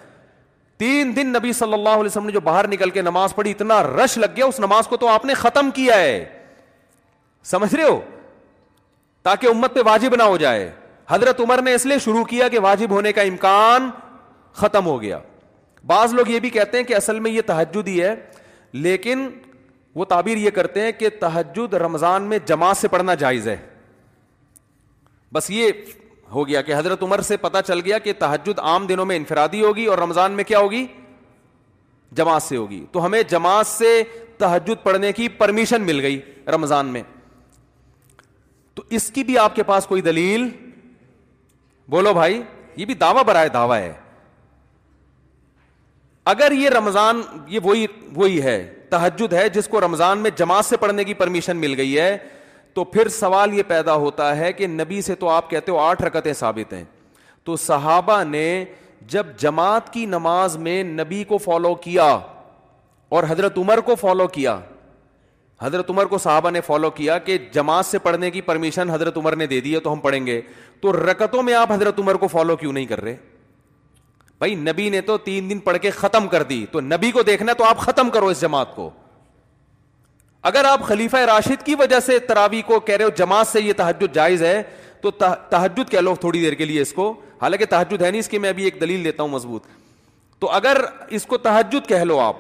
تین 0.79 1.15
دن 1.17 1.29
نبی 1.37 1.53
صلی 1.53 1.73
اللہ 1.73 1.89
علیہ 1.89 2.05
وسلم 2.05 2.27
نے 2.27 2.33
جو 2.33 2.41
باہر 2.45 2.69
نکل 2.69 2.91
کے 2.91 3.03
نماز 3.03 3.35
پڑھی 3.35 3.51
اتنا 3.51 3.83
رش 3.83 4.17
لگ 4.19 4.35
گیا 4.37 4.45
اس 4.47 4.61
نماز 4.61 4.89
کو 4.89 4.97
تو 4.97 5.09
آپ 5.09 5.25
نے 5.25 5.35
ختم 5.35 5.71
کیا 5.75 5.95
ہے 6.01 6.25
سمجھ 7.51 7.75
رہے 7.75 7.85
ہو 7.85 8.01
تاکہ 9.23 9.47
امت 9.49 9.75
پہ 9.75 9.81
واجب 9.87 10.15
نہ 10.17 10.23
ہو 10.23 10.37
جائے 10.37 10.71
حضرت 11.09 11.41
عمر 11.41 11.63
نے 11.63 11.75
اس 11.75 11.87
لیے 11.87 11.99
شروع 12.05 12.25
کیا 12.25 12.49
کہ 12.49 12.59
واجب 12.61 12.91
ہونے 12.91 13.13
کا 13.13 13.23
امکان 13.31 13.89
ختم 14.61 14.87
ہو 14.87 15.01
گیا 15.03 15.19
بعض 15.87 16.15
لوگ 16.15 16.29
یہ 16.31 16.41
بھی 16.41 16.51
کہتے 16.51 16.77
ہیں 16.77 16.85
کہ 16.85 16.95
اصل 16.97 17.19
میں 17.21 17.31
یہ 17.31 17.43
تحجد 17.47 17.89
ہی 17.89 18.01
ہے 18.03 18.15
لیکن 18.73 19.29
وہ 19.99 20.05
تعبیر 20.05 20.37
یہ 20.37 20.51
کرتے 20.57 20.81
ہیں 20.85 20.93
کہ 20.99 21.09
تحجد 21.21 21.75
رمضان 21.83 22.23
میں 22.29 22.39
جماعت 22.47 22.77
سے 22.77 22.89
پڑھنا 22.95 23.15
جائز 23.23 23.47
ہے 23.49 23.57
بس 25.33 25.49
یہ 25.51 25.73
ہو 26.33 26.47
گیا 26.49 26.61
کہ 26.63 26.75
حضرت 26.77 27.03
عمر 27.03 27.21
سے 27.29 27.37
پتا 27.47 27.63
چل 27.63 27.81
گیا 27.85 27.99
کہ 28.07 28.13
تحجد 28.19 28.59
عام 28.73 28.87
دنوں 28.87 29.05
میں 29.11 29.17
انفرادی 29.17 29.63
ہوگی 29.65 29.85
اور 29.93 29.99
رمضان 29.99 30.33
میں 30.41 30.45
کیا 30.51 30.59
ہوگی 30.59 30.85
جماعت 32.21 32.43
سے 32.43 32.57
ہوگی 32.57 32.85
تو 32.93 33.05
ہمیں 33.07 33.23
جماعت 33.31 33.67
سے 33.67 34.03
تحجد 34.39 34.83
پڑھنے 34.83 35.13
کی 35.19 35.29
پرمیشن 35.43 35.83
مل 35.87 36.01
گئی 36.09 36.21
رمضان 36.55 36.87
میں 36.97 37.03
تو 38.75 38.83
اس 38.99 39.11
کی 39.15 39.25
بھی 39.25 39.39
آپ 39.39 39.55
کے 39.57 39.63
پاس 39.73 39.87
کوئی 39.93 40.03
دلیل 40.13 40.49
بولو 41.95 42.13
بھائی 42.23 42.43
یہ 42.77 42.85
بھی 42.85 42.95
دعوی 43.07 43.25
برائے 43.27 43.49
دعویٰ 43.59 43.81
ہے 43.81 43.93
اگر 46.33 46.53
یہ 46.53 46.69
رمضان 46.71 47.21
یہ 47.49 47.59
وہی 47.63 47.87
وہی 48.15 48.41
ہے 48.43 48.57
تحجد 48.91 49.33
ہے 49.33 49.49
جس 49.55 49.69
کو 49.69 49.81
رمضان 49.81 50.19
میں 50.19 50.31
جماعت 50.39 50.65
سے 50.65 50.77
پڑھنے 50.77 51.03
کی 51.05 51.13
پرمیشن 51.15 51.57
مل 51.57 51.75
گئی 51.79 51.99
ہے 51.99 52.17
تو 52.75 52.85
پھر 52.95 53.09
سوال 53.09 53.55
یہ 53.55 53.63
پیدا 53.69 53.95
ہوتا 54.05 54.37
ہے 54.37 54.53
کہ 54.53 54.67
نبی 54.67 55.01
سے 55.03 55.15
تو 55.21 55.29
آپ 55.31 55.51
کہتے 55.51 55.73
ہو 55.73 55.79
آٹھ 55.79 56.03
رکتیں 56.03 56.33
ثابت 56.39 56.73
ہیں 56.73 56.83
تو 57.45 57.57
صحابہ 57.67 58.23
نے 58.31 58.43
جب 59.13 59.27
جماعت 59.41 59.93
کی 59.93 60.05
نماز 60.17 60.57
میں 60.67 60.83
نبی 60.85 61.23
کو 61.29 61.39
فالو 61.47 61.75
کیا 61.87 62.07
اور 63.17 63.25
حضرت 63.29 63.59
عمر 63.59 63.81
کو 63.87 63.95
فالو 64.01 64.27
کیا 64.39 64.59
حضرت 65.63 65.91
عمر 65.91 66.07
کو 66.07 66.19
صحابہ 66.27 66.51
نے 66.51 66.61
فالو 66.67 66.91
کیا 66.99 67.19
کہ 67.29 67.39
جماعت 67.53 67.87
سے 67.87 67.99
پڑھنے 68.09 68.31
کی 68.31 68.41
پرمیشن 68.51 68.91
حضرت 68.91 69.17
عمر 69.17 69.37
نے 69.37 69.47
دے 69.47 69.61
دی 69.61 69.75
ہے 69.75 69.81
تو 69.81 69.93
ہم 69.93 69.99
پڑھیں 70.01 70.25
گے 70.27 70.41
تو 70.83 70.93
رکتوں 71.11 71.43
میں 71.43 71.55
آپ 71.55 71.73
حضرت 71.73 71.99
عمر 71.99 72.15
کو 72.25 72.29
فالو 72.37 72.57
کیوں 72.57 72.73
نہیں 72.73 72.87
کر 72.87 73.01
رہے 73.05 73.17
بھائی 74.39 74.55
نبی 74.55 74.89
نے 74.91 75.01
تو 75.01 75.17
تین 75.19 75.49
دن 75.51 75.59
پڑھ 75.67 75.79
کے 75.83 75.91
ختم 75.91 76.27
کر 76.29 76.43
دی 76.49 76.65
تو 76.73 76.81
نبی 76.81 77.11
کو 77.13 77.23
دیکھنا 77.23 77.53
تو 77.59 77.65
آپ 77.65 77.79
ختم 77.81 78.11
کرو 78.13 78.27
اس 78.29 78.41
جماعت 78.41 78.75
کو 78.77 78.89
اگر 80.51 80.65
آپ 80.71 80.83
خلیفہ 80.87 81.17
راشد 81.27 81.63
کی 81.67 81.75
وجہ 81.79 82.01
سے 82.07 82.19
تراوی 82.29 82.61
کو 82.67 82.81
کہہ 82.81 82.97
رہے 82.97 83.05
ہو 83.05 83.11
جماعت 83.19 83.47
سے 83.49 83.61
یہ 83.61 83.73
تحجد 83.77 84.15
جائز 84.15 84.43
ہے 84.43 84.63
تو 85.03 85.11
تحجد 85.51 85.91
کہہ 85.91 86.01
لو 86.01 86.15
تھوڑی 86.21 86.41
دیر 86.43 86.53
کے 86.55 86.65
لیے 86.65 86.81
اس 86.83 86.93
کو 86.93 87.13
حالانکہ 87.41 87.65
تحجد 87.71 88.03
ہے 88.03 88.11
نہیں 88.11 88.21
اس 88.21 88.29
کی 88.29 88.39
میں 88.39 88.53
بھی 88.59 88.65
ایک 88.65 88.81
دلیل 88.81 89.05
دیتا 89.05 89.23
ہوں 89.23 89.31
مضبوط 89.31 89.63
تو 90.41 90.51
اگر 90.53 90.81
اس 91.19 91.27
کو 91.27 91.39
تحجد 91.49 91.87
کہہ 91.89 92.05
لو 92.05 92.19
آپ 92.21 92.37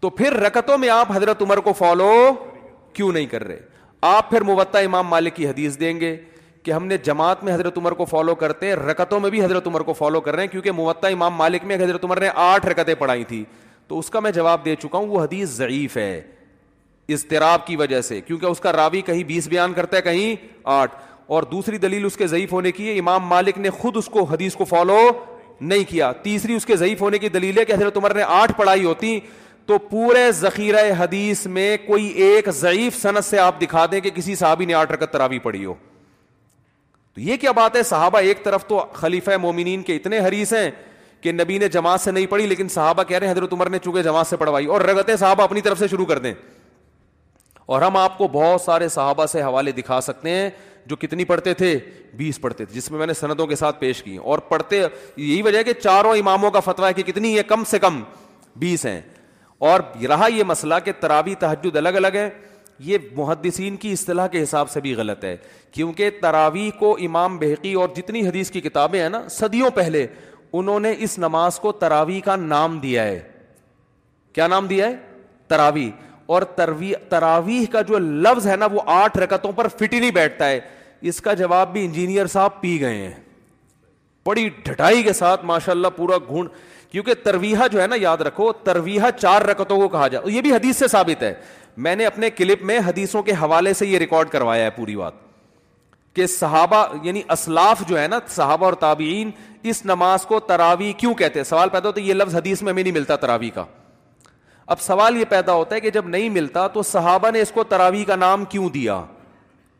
تو 0.00 0.10
پھر 0.20 0.36
رکتوں 0.40 0.78
میں 0.78 0.88
آپ 0.90 1.12
حضرت 1.16 1.42
عمر 1.42 1.60
کو 1.68 1.72
فالو 1.78 2.12
کیوں 2.92 3.12
نہیں 3.12 3.26
کر 3.26 3.44
رہے 3.46 3.58
آپ 4.12 4.30
پھر 4.30 4.42
مبت 4.44 4.76
امام 4.84 5.06
مالک 5.08 5.34
کی 5.36 5.48
حدیث 5.48 5.78
دیں 5.80 5.98
گے 6.00 6.16
کہ 6.64 6.70
ہم 6.72 6.86
نے 6.86 6.96
جماعت 7.04 7.42
میں 7.44 7.54
حضرت 7.54 7.78
عمر 7.78 7.92
کو 7.94 8.04
فالو 8.10 8.34
کرتے 8.42 8.66
ہیں 8.66 8.74
رکتوں 8.76 9.18
میں 9.20 9.30
بھی 9.30 9.42
حضرت 9.44 9.66
عمر 9.66 9.80
کو 9.88 9.92
فالو 9.92 10.20
کر 10.26 10.34
رہے 10.34 10.42
ہیں 10.42 10.50
کیونکہ 10.50 10.72
موت 10.72 11.04
امام 11.04 11.34
مالک 11.36 11.64
میں 11.70 11.76
حضرت 11.82 12.04
عمر 12.04 12.20
نے 12.20 12.28
آٹھ 12.44 12.66
رکتیں 12.66 12.94
پڑھائی 12.98 13.24
تھیں 13.32 13.42
تو 13.88 13.98
اس 13.98 14.08
کا 14.10 14.20
میں 14.20 14.30
جواب 14.32 14.64
دے 14.64 14.74
چکا 14.82 14.98
ہوں 14.98 15.06
وہ 15.08 15.22
حدیث 15.22 15.48
ضعیف 15.56 15.96
ہے 15.96 16.20
اضطراب 17.14 17.66
کی 17.66 17.76
وجہ 17.76 18.00
سے 18.02 18.20
کیونکہ 18.26 18.46
اس 18.46 18.60
کا 18.60 18.72
راوی 18.76 19.00
کہیں 19.08 19.22
بیس 19.32 19.48
بیان 19.48 19.72
کرتا 19.74 19.96
ہے 19.96 20.02
کہیں 20.02 20.46
آٹھ 20.78 20.94
اور 21.34 21.42
دوسری 21.52 21.78
دلیل 21.78 22.04
اس 22.04 22.16
کے 22.16 22.26
ضعیف 22.26 22.52
ہونے 22.52 22.72
کی 22.72 22.88
ہے 22.88 22.98
امام 22.98 23.26
مالک 23.28 23.58
نے 23.58 23.70
خود 23.80 23.96
اس 23.96 24.06
کو 24.12 24.24
حدیث 24.32 24.54
کو 24.56 24.64
فالو 24.74 24.98
نہیں 25.60 25.84
کیا 25.88 26.10
تیسری 26.26 26.54
اس 26.54 26.66
کے 26.66 26.76
ضعیف 26.76 27.02
ہونے 27.02 27.18
کی 27.18 27.28
دلیل 27.38 27.58
ہے 27.58 27.64
کہ 27.64 27.72
حضرت 27.72 27.96
عمر 27.96 28.14
نے 28.14 28.22
آٹھ 28.42 28.52
پڑھائی 28.56 28.84
ہوتی 28.84 29.18
تو 29.66 29.78
پورے 29.90 30.30
ذخیرہ 30.40 30.90
حدیث 30.98 31.46
میں 31.58 31.76
کوئی 31.86 32.06
ایک 32.24 32.48
ضعیف 32.60 33.00
صنعت 33.02 33.24
سے 33.24 33.38
آپ 33.38 33.60
دکھا 33.60 33.84
دیں 33.92 34.00
کہ 34.00 34.10
کسی 34.14 34.34
صحابی 34.36 34.64
نے 34.66 34.74
آٹھ 34.74 34.92
رکت 34.92 35.12
تراوی 35.12 35.38
پڑھی 35.46 35.64
ہو 35.64 35.74
تو 37.14 37.20
یہ 37.20 37.36
کیا 37.40 37.50
بات 37.56 37.76
ہے 37.76 37.82
صحابہ 37.82 38.18
ایک 38.28 38.42
طرف 38.44 38.64
تو 38.66 38.78
خلیفہ 38.92 39.36
مومنین 39.40 39.82
کے 39.88 39.96
اتنے 39.96 40.18
حریث 40.26 40.52
ہیں 40.52 40.70
کہ 41.22 41.32
نبی 41.32 41.58
نے 41.58 41.68
جماعت 41.74 42.00
سے 42.00 42.10
نہیں 42.12 42.26
پڑھی 42.30 42.46
لیکن 42.46 42.68
صحابہ 42.68 43.02
کہہ 43.08 43.18
رہے 43.18 43.26
ہیں 43.26 43.32
حضرت 43.34 43.52
عمر 43.52 43.68
نے 43.70 43.78
چونکہ 43.84 44.02
جماعت 44.02 44.26
سے 44.26 44.36
پڑھوائی 44.36 44.66
اور 44.76 44.80
رگتے 44.80 45.16
صحابہ 45.16 45.42
اپنی 45.42 45.60
طرف 45.62 45.78
سے 45.78 45.88
شروع 45.88 46.06
کر 46.06 46.18
دیں 46.24 46.32
اور 47.74 47.82
ہم 47.82 47.96
آپ 47.96 48.16
کو 48.18 48.28
بہت 48.32 48.60
سارے 48.60 48.88
صحابہ 48.94 49.26
سے 49.32 49.42
حوالے 49.42 49.72
دکھا 49.72 50.00
سکتے 50.06 50.30
ہیں 50.30 50.48
جو 50.86 50.96
کتنی 51.00 51.24
پڑھتے 51.24 51.54
تھے 51.60 51.78
بیس 52.16 52.40
پڑھتے 52.40 52.64
تھے 52.64 52.74
جس 52.74 52.90
میں 52.90 52.98
میں 52.98 53.06
نے 53.06 53.14
سندوں 53.14 53.46
کے 53.46 53.56
ساتھ 53.56 53.78
پیش 53.80 54.02
کی 54.02 54.16
اور 54.22 54.38
پڑھتے 54.48 54.80
یہی 55.16 55.40
وجہ 55.42 55.58
ہے 55.58 55.64
کہ 55.64 55.72
چاروں 55.82 56.14
اماموں 56.16 56.50
کا 56.50 56.60
فتویٰ 56.64 56.88
ہے 56.88 56.92
کہ 56.94 57.02
کتنی 57.12 57.36
ہے 57.36 57.42
کم 57.54 57.64
سے 57.70 57.78
کم 57.78 58.02
بیس 58.64 58.84
ہیں 58.86 59.00
اور 59.70 59.80
رہا 60.08 60.26
یہ 60.34 60.44
مسئلہ 60.46 60.74
کہ 60.84 60.92
تراوی 61.00 61.34
تحجد 61.40 61.76
الگ 61.76 61.96
الگ 61.96 62.16
ہے 62.20 62.28
یہ 62.78 62.98
محدثین 63.16 63.76
کی 63.76 63.92
اصطلاح 63.92 64.26
کے 64.28 64.42
حساب 64.42 64.70
سے 64.70 64.80
بھی 64.80 64.94
غلط 64.94 65.24
ہے 65.24 65.36
کیونکہ 65.72 66.10
تراویح 66.22 66.70
کو 66.78 66.96
امام 67.04 67.36
بحقی 67.38 67.72
اور 67.80 67.88
جتنی 67.96 68.26
حدیث 68.28 68.50
کی 68.50 68.60
کتابیں 68.60 69.00
ہیں 69.00 69.08
نا 69.08 69.22
صدیوں 69.30 69.70
پہلے 69.74 70.06
انہوں 70.56 70.80
نے 70.80 70.94
اس 71.04 71.18
نماز 71.18 71.58
کو 71.60 71.72
تراویح 71.84 72.20
کا 72.24 72.36
نام 72.36 72.78
دیا 72.82 73.04
ہے 73.04 73.20
کیا 74.34 74.46
نام 74.46 74.66
دیا 74.66 74.86
ہے 74.88 74.94
تراویح 75.48 75.90
اور 76.34 76.42
تراویح 77.10 77.64
کا 77.72 77.80
جو 77.88 77.98
لفظ 77.98 78.46
ہے 78.46 78.56
نا 78.56 78.66
وہ 78.72 78.80
آٹھ 78.92 79.16
رکتوں 79.18 79.52
پر 79.56 79.68
فٹ 79.78 79.92
ہی 79.94 79.98
نہیں 79.98 80.10
بیٹھتا 80.10 80.48
ہے 80.48 80.60
اس 81.10 81.20
کا 81.20 81.32
جواب 81.38 81.72
بھی 81.72 81.84
انجینئر 81.84 82.26
صاحب 82.32 82.60
پی 82.60 82.80
گئے 82.80 82.94
ہیں 82.96 83.12
بڑی 84.26 84.48
ڈھٹائی 84.64 85.02
کے 85.02 85.12
ساتھ 85.12 85.44
ماشاء 85.44 85.72
اللہ 85.72 85.88
پورا 85.96 86.16
گھونڈ 86.26 86.48
کیونکہ 86.90 87.14
ترویہ 87.24 87.66
جو 87.72 87.80
ہے 87.82 87.86
نا 87.86 87.96
یاد 88.00 88.18
رکھو 88.26 88.52
ترویہ 88.64 89.10
چار 89.20 89.42
رکتوں 89.46 89.76
کو 89.80 89.88
کہا 89.88 90.06
جائے 90.08 90.32
یہ 90.32 90.40
بھی 90.40 90.52
حدیث 90.54 90.76
سے 90.76 90.88
ثابت 90.88 91.22
ہے 91.22 91.32
میں 91.76 91.94
نے 91.96 92.06
اپنے 92.06 92.30
کلپ 92.30 92.62
میں 92.64 92.78
حدیثوں 92.86 93.22
کے 93.22 93.32
حوالے 93.40 93.72
سے 93.74 93.86
یہ 93.86 93.98
ریکارڈ 93.98 94.28
کروایا 94.30 94.64
ہے 94.64 94.70
پوری 94.76 94.96
بات 94.96 95.12
کہ 96.14 96.26
صحابہ 96.26 96.84
یعنی 97.02 97.22
اسلاف 97.32 97.80
جو 97.88 97.98
ہے 98.00 98.06
نا 98.08 98.18
صحابہ 98.34 98.64
اور 98.64 98.72
تابعین 98.82 99.30
اس 99.70 99.84
نماز 99.86 100.24
کو 100.26 100.38
تراوی 100.48 100.92
کیوں 100.98 101.14
کہتے 101.14 101.38
ہیں 101.38 101.44
سوال 101.44 101.68
پیدا 101.68 101.88
ہوتا 101.88 102.00
ہے 102.00 102.04
یہ 102.06 102.08
یہ 102.08 102.14
لفظ 102.20 102.34
حدیث 102.36 102.62
میں 102.62 102.72
ہمیں 102.72 102.82
نہیں 102.82 102.92
ملتا 102.92 103.16
تراوی 103.24 103.50
کا 103.54 103.64
اب 104.66 104.80
سوال 104.80 105.22
پیدا 105.30 105.52
ہوتا 105.52 105.74
ہے 105.74 105.80
کہ 105.80 105.90
جب 105.90 106.06
نہیں 106.08 106.28
ملتا 106.30 106.66
تو 106.74 106.82
صحابہ 106.90 107.30
نے 107.30 107.40
اس 107.42 107.50
کو 107.54 107.64
تراوی 107.72 108.04
کا 108.04 108.16
نام 108.16 108.44
کیوں 108.54 108.68
دیا 108.74 109.02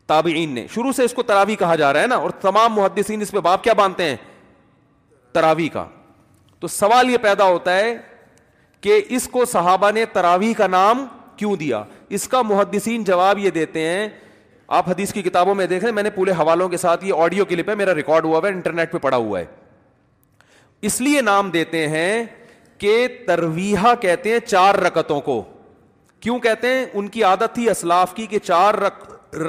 تابعین 0.07 0.49
نے 0.53 0.65
شروع 0.73 0.91
سے 0.95 1.03
اس 1.03 1.13
کو 1.13 1.23
تراوی 1.23 1.55
کہا 1.59 1.75
جا 1.75 1.93
رہا 1.93 2.01
ہے 2.01 2.07
نا 2.07 2.15
اور 2.25 2.29
تمام 2.41 2.73
محدثین 2.73 3.21
اس 3.21 3.31
پہ 3.31 3.39
باپ 3.45 3.63
کیا 3.63 3.73
باندھتے 3.77 4.09
ہیں 4.09 4.15
تراوی 5.33 5.67
کا 5.69 5.85
تو 6.59 6.67
سوال 6.67 7.09
یہ 7.09 7.17
پیدا 7.21 7.43
ہوتا 7.45 7.75
ہے 7.75 7.95
کہ 8.81 9.01
اس 9.15 9.27
کو 9.31 9.45
صحابہ 9.51 9.91
نے 9.91 10.05
تراوی 10.13 10.53
کا 10.57 10.67
نام 10.67 11.05
کیوں 11.37 11.55
دیا 11.59 11.83
اس 12.17 12.27
کا 12.27 12.41
محدثین 12.41 13.03
جواب 13.03 13.39
یہ 13.39 13.49
دیتے 13.57 13.81
ہیں 13.87 14.07
آپ 14.77 14.89
حدیث 14.89 15.13
کی 15.13 15.21
کتابوں 15.21 15.55
میں 15.55 15.65
دیکھیں 15.67 15.91
میں 15.91 16.03
نے 16.03 16.09
پورے 16.09 16.31
حوالوں 16.39 16.67
کے 16.69 16.77
ساتھ 16.77 17.03
یہ 17.05 17.13
آڈیو 17.23 17.45
کلپ 17.45 17.69
ہے 17.69 17.75
میرا 17.75 17.95
ریکارڈ 17.95 18.25
ہوا 18.25 18.37
ہوا 18.39 18.47
ہے 18.47 18.53
انٹرنیٹ 18.53 18.91
پہ 18.91 18.97
پڑا 19.01 19.17
ہوا 19.17 19.39
ہے 19.39 19.45
اس 20.89 20.99
لیے 21.01 21.21
نام 21.21 21.49
دیتے 21.51 21.87
ہیں 21.89 22.23
کہ 22.77 23.07
ترویحا 23.27 23.93
کہتے 24.01 24.31
ہیں 24.31 24.39
چار 24.45 24.75
رکتوں 24.85 25.19
کو 25.29 25.41
کیوں 26.21 26.39
کہتے 26.39 26.67
ہیں 26.73 26.85
ان 26.93 27.07
کی 27.15 27.23
عادت 27.23 27.53
تھی 27.55 27.69
اسلاف 27.69 28.13
کی 28.15 28.25
کہ 28.27 28.39
چار 28.43 28.73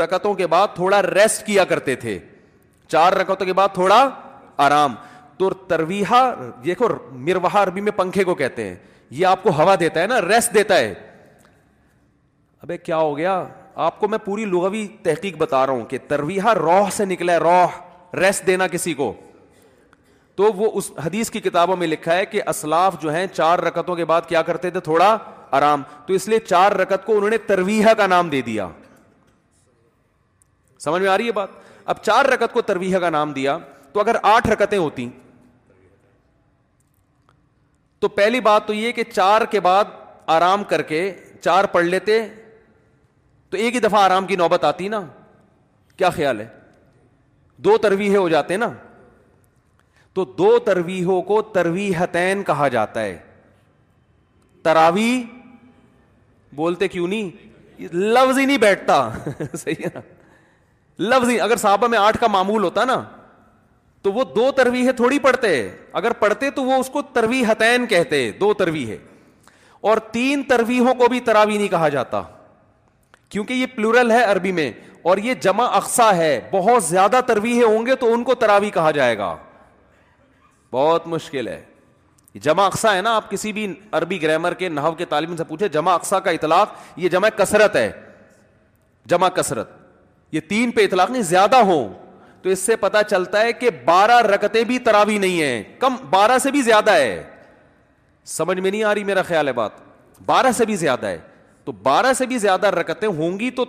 رکتوں 0.00 0.34
کے 0.34 0.46
بعد 0.52 0.74
تھوڑا 0.74 1.02
ریسٹ 1.02 1.46
کیا 1.46 1.64
کرتے 1.72 1.94
تھے 2.04 2.18
چار 2.92 3.12
رکتوں 3.20 3.46
کے 3.46 3.52
بعد 3.52 3.68
تھوڑا 3.74 4.08
آرام 4.66 4.94
تو 5.38 5.50
ترویحا 5.68 6.20
دیکھو 6.64 6.86
عربی 7.54 7.80
میں 7.80 7.92
پنکھے 7.96 8.24
کو 8.24 8.34
کہتے 8.34 8.64
ہیں 8.68 8.74
یہ 9.10 9.26
آپ 9.26 9.42
کو 9.42 9.50
ہوا 9.58 9.74
دیتا 9.80 10.02
ہے 10.02 10.06
نا 10.06 10.20
ریسٹ 10.28 10.54
دیتا 10.54 10.78
ہے 10.78 10.92
ابے 12.62 12.76
کیا 12.78 12.96
ہو 12.96 13.16
گیا 13.16 13.44
آپ 13.86 13.98
کو 14.00 14.08
میں 14.08 14.18
پوری 14.24 14.44
لغوی 14.44 14.86
تحقیق 15.02 15.36
بتا 15.38 15.66
رہا 15.66 15.72
ہوں 15.72 15.84
کہ 15.86 15.98
ترویہ 16.08 16.52
روح 16.58 16.90
سے 16.96 17.04
نکلا 17.04 17.32
ہے 17.32 17.38
روح 17.38 17.80
ریسٹ 18.20 18.46
دینا 18.46 18.66
کسی 18.68 18.94
کو 18.94 19.12
تو 20.36 20.42
وہ 20.56 20.70
اس 20.78 20.90
حدیث 21.04 21.30
کی 21.30 21.40
کتابوں 21.40 21.76
میں 21.76 21.86
لکھا 21.86 22.14
ہے 22.16 22.24
کہ 22.26 22.42
اسلاف 22.48 23.00
جو 23.02 23.12
ہیں 23.14 23.26
چار 23.32 23.58
رکتوں 23.58 23.94
کے 23.96 24.04
بعد 24.04 24.22
کیا 24.28 24.42
کرتے 24.42 24.70
تھے 24.70 24.80
تھوڑا 24.88 25.16
آرام 25.58 25.82
تو 26.06 26.14
اس 26.14 26.28
لیے 26.28 26.38
چار 26.46 26.72
رکت 26.80 27.04
کو 27.06 27.16
انہوں 27.16 27.30
نے 27.30 27.38
ترویہ 27.46 27.92
کا 27.98 28.06
نام 28.06 28.28
دے 28.30 28.40
دیا 28.46 28.68
سمجھ 30.84 31.02
میں 31.02 31.08
آ 31.10 31.16
رہی 31.18 31.26
ہے 31.26 31.32
بات 31.32 31.48
اب 31.92 32.02
چار 32.02 32.24
رکت 32.32 32.52
کو 32.52 32.62
ترویہ 32.62 32.98
کا 33.00 33.10
نام 33.10 33.32
دیا 33.32 33.56
تو 33.92 34.00
اگر 34.00 34.16
آٹھ 34.32 34.46
رکتیں 34.50 34.78
ہوتی 34.78 35.08
تو 38.00 38.08
پہلی 38.16 38.40
بات 38.50 38.66
تو 38.66 38.74
یہ 38.74 38.92
کہ 38.92 39.02
چار 39.12 39.42
کے 39.50 39.60
بعد 39.60 39.84
آرام 40.38 40.64
کر 40.72 40.82
کے 40.92 41.10
چار 41.44 41.64
پڑھ 41.72 41.84
لیتے 41.84 42.20
تو 43.56 43.62
ایک 43.62 43.74
ہی 43.74 43.80
دفعہ 43.80 44.00
آرام 44.04 44.26
کی 44.26 44.36
نوبت 44.36 44.64
آتی 44.64 44.88
نا 44.92 45.00
کیا 45.96 46.08
خیال 46.14 46.40
ہے 46.40 46.46
دو 47.64 47.76
ترویح 47.82 48.16
ہو 48.16 48.28
جاتے 48.28 48.56
نا 48.56 48.68
تو 50.14 50.24
دو 50.38 50.58
ترویحوں 50.66 51.20
کو 51.30 51.40
تروی 51.52 51.90
کہا 52.46 52.66
جاتا 52.74 53.02
ہے 53.02 53.16
تراوی 54.62 55.08
بولتے 56.56 56.88
کیوں 56.96 57.08
نہیں 57.14 57.80
لفظ 57.94 58.38
ہی 58.38 58.44
نہیں 58.44 58.58
بیٹھتا 58.66 58.98
صحیح 59.54 59.86
ہے 59.96 60.00
لفظ 61.12 61.30
ہی 61.30 61.40
اگر 61.48 61.56
صحابہ 61.64 61.88
میں 61.94 61.98
آٹھ 61.98 62.18
کا 62.20 62.26
معمول 62.36 62.64
ہوتا 62.64 62.84
نا 62.92 63.02
تو 64.02 64.12
وہ 64.12 64.24
دو 64.36 64.50
ترویح 64.56 64.90
تھوڑی 64.96 65.18
پڑھتے 65.28 65.48
اگر 66.02 66.12
پڑھتے 66.24 66.50
تو 66.58 66.64
وہ 66.64 66.78
اس 66.80 66.90
کو 66.92 67.02
ترویحتین 67.16 67.86
کہتے 67.94 68.30
دو 68.40 68.52
ترویح 68.62 68.86
ہے 68.92 68.98
اور 69.90 69.98
تین 70.12 70.42
ترویحوں 70.48 70.94
کو 71.02 71.08
بھی 71.16 71.20
تراوی 71.30 71.56
نہیں 71.58 71.68
کہا 71.78 71.88
جاتا 72.00 72.22
کیونکہ 73.28 73.54
یہ 73.54 73.66
پلورل 73.74 74.10
ہے 74.10 74.22
عربی 74.24 74.52
میں 74.52 74.70
اور 75.10 75.16
یہ 75.18 75.34
جمع 75.40 75.66
اقسا 75.76 76.14
ہے 76.16 76.38
بہت 76.52 76.84
زیادہ 76.84 77.20
ترویح 77.26 77.62
ہوں 77.64 77.86
گے 77.86 77.94
تو 77.96 78.12
ان 78.12 78.24
کو 78.24 78.34
تراوی 78.44 78.70
کہا 78.74 78.90
جائے 78.98 79.16
گا 79.18 79.34
بہت 80.72 81.06
مشکل 81.06 81.48
ہے 81.48 81.60
جمع 82.42 82.64
اقسا 82.66 82.94
ہے 82.96 83.00
نا 83.02 83.14
آپ 83.16 83.30
کسی 83.30 83.52
بھی 83.52 83.66
عربی 83.98 84.20
گرامر 84.22 84.54
کے 84.54 84.68
نحو 84.68 84.92
کے 84.94 85.04
تعلیم 85.08 85.36
سے 85.36 85.44
پوچھے 85.44 85.68
جمع 85.76 85.92
اقسا 85.94 86.18
کا 86.20 86.30
اطلاق 86.30 86.74
یہ 86.96 87.08
جمع 87.08 87.28
کثرت 87.36 87.76
ہے 87.76 87.90
جمع 89.10 89.28
کثرت 89.34 89.70
یہ 90.34 90.40
تین 90.48 90.70
پہ 90.72 90.84
اطلاق 90.84 91.10
نہیں 91.10 91.22
زیادہ 91.22 91.56
ہو 91.66 91.86
تو 92.42 92.48
اس 92.50 92.58
سے 92.66 92.76
پتا 92.76 93.02
چلتا 93.02 93.40
ہے 93.42 93.52
کہ 93.52 93.70
بارہ 93.84 94.20
رکتے 94.26 94.64
بھی 94.64 94.78
تراوی 94.88 95.16
نہیں 95.18 95.42
ہیں 95.42 95.62
کم 95.80 95.94
بارہ 96.10 96.38
سے 96.42 96.50
بھی 96.50 96.62
زیادہ 96.62 96.90
ہے 96.92 97.22
سمجھ 98.34 98.58
میں 98.58 98.70
نہیں 98.70 98.82
آ 98.84 98.94
رہی 98.94 99.04
میرا 99.04 99.22
خیال 99.26 99.48
ہے 99.48 99.52
بات 99.52 99.80
بارہ 100.26 100.52
سے 100.56 100.64
بھی 100.66 100.76
زیادہ 100.76 101.06
ہے 101.06 101.18
تو 101.66 101.72
بارہ 101.82 102.12
سے 102.18 102.26
بھی 102.26 102.36
زیادہ 102.38 102.66
رکتیں 102.70 103.08
ہوں 103.16 103.38
گی 103.38 103.50
تو 103.50 103.64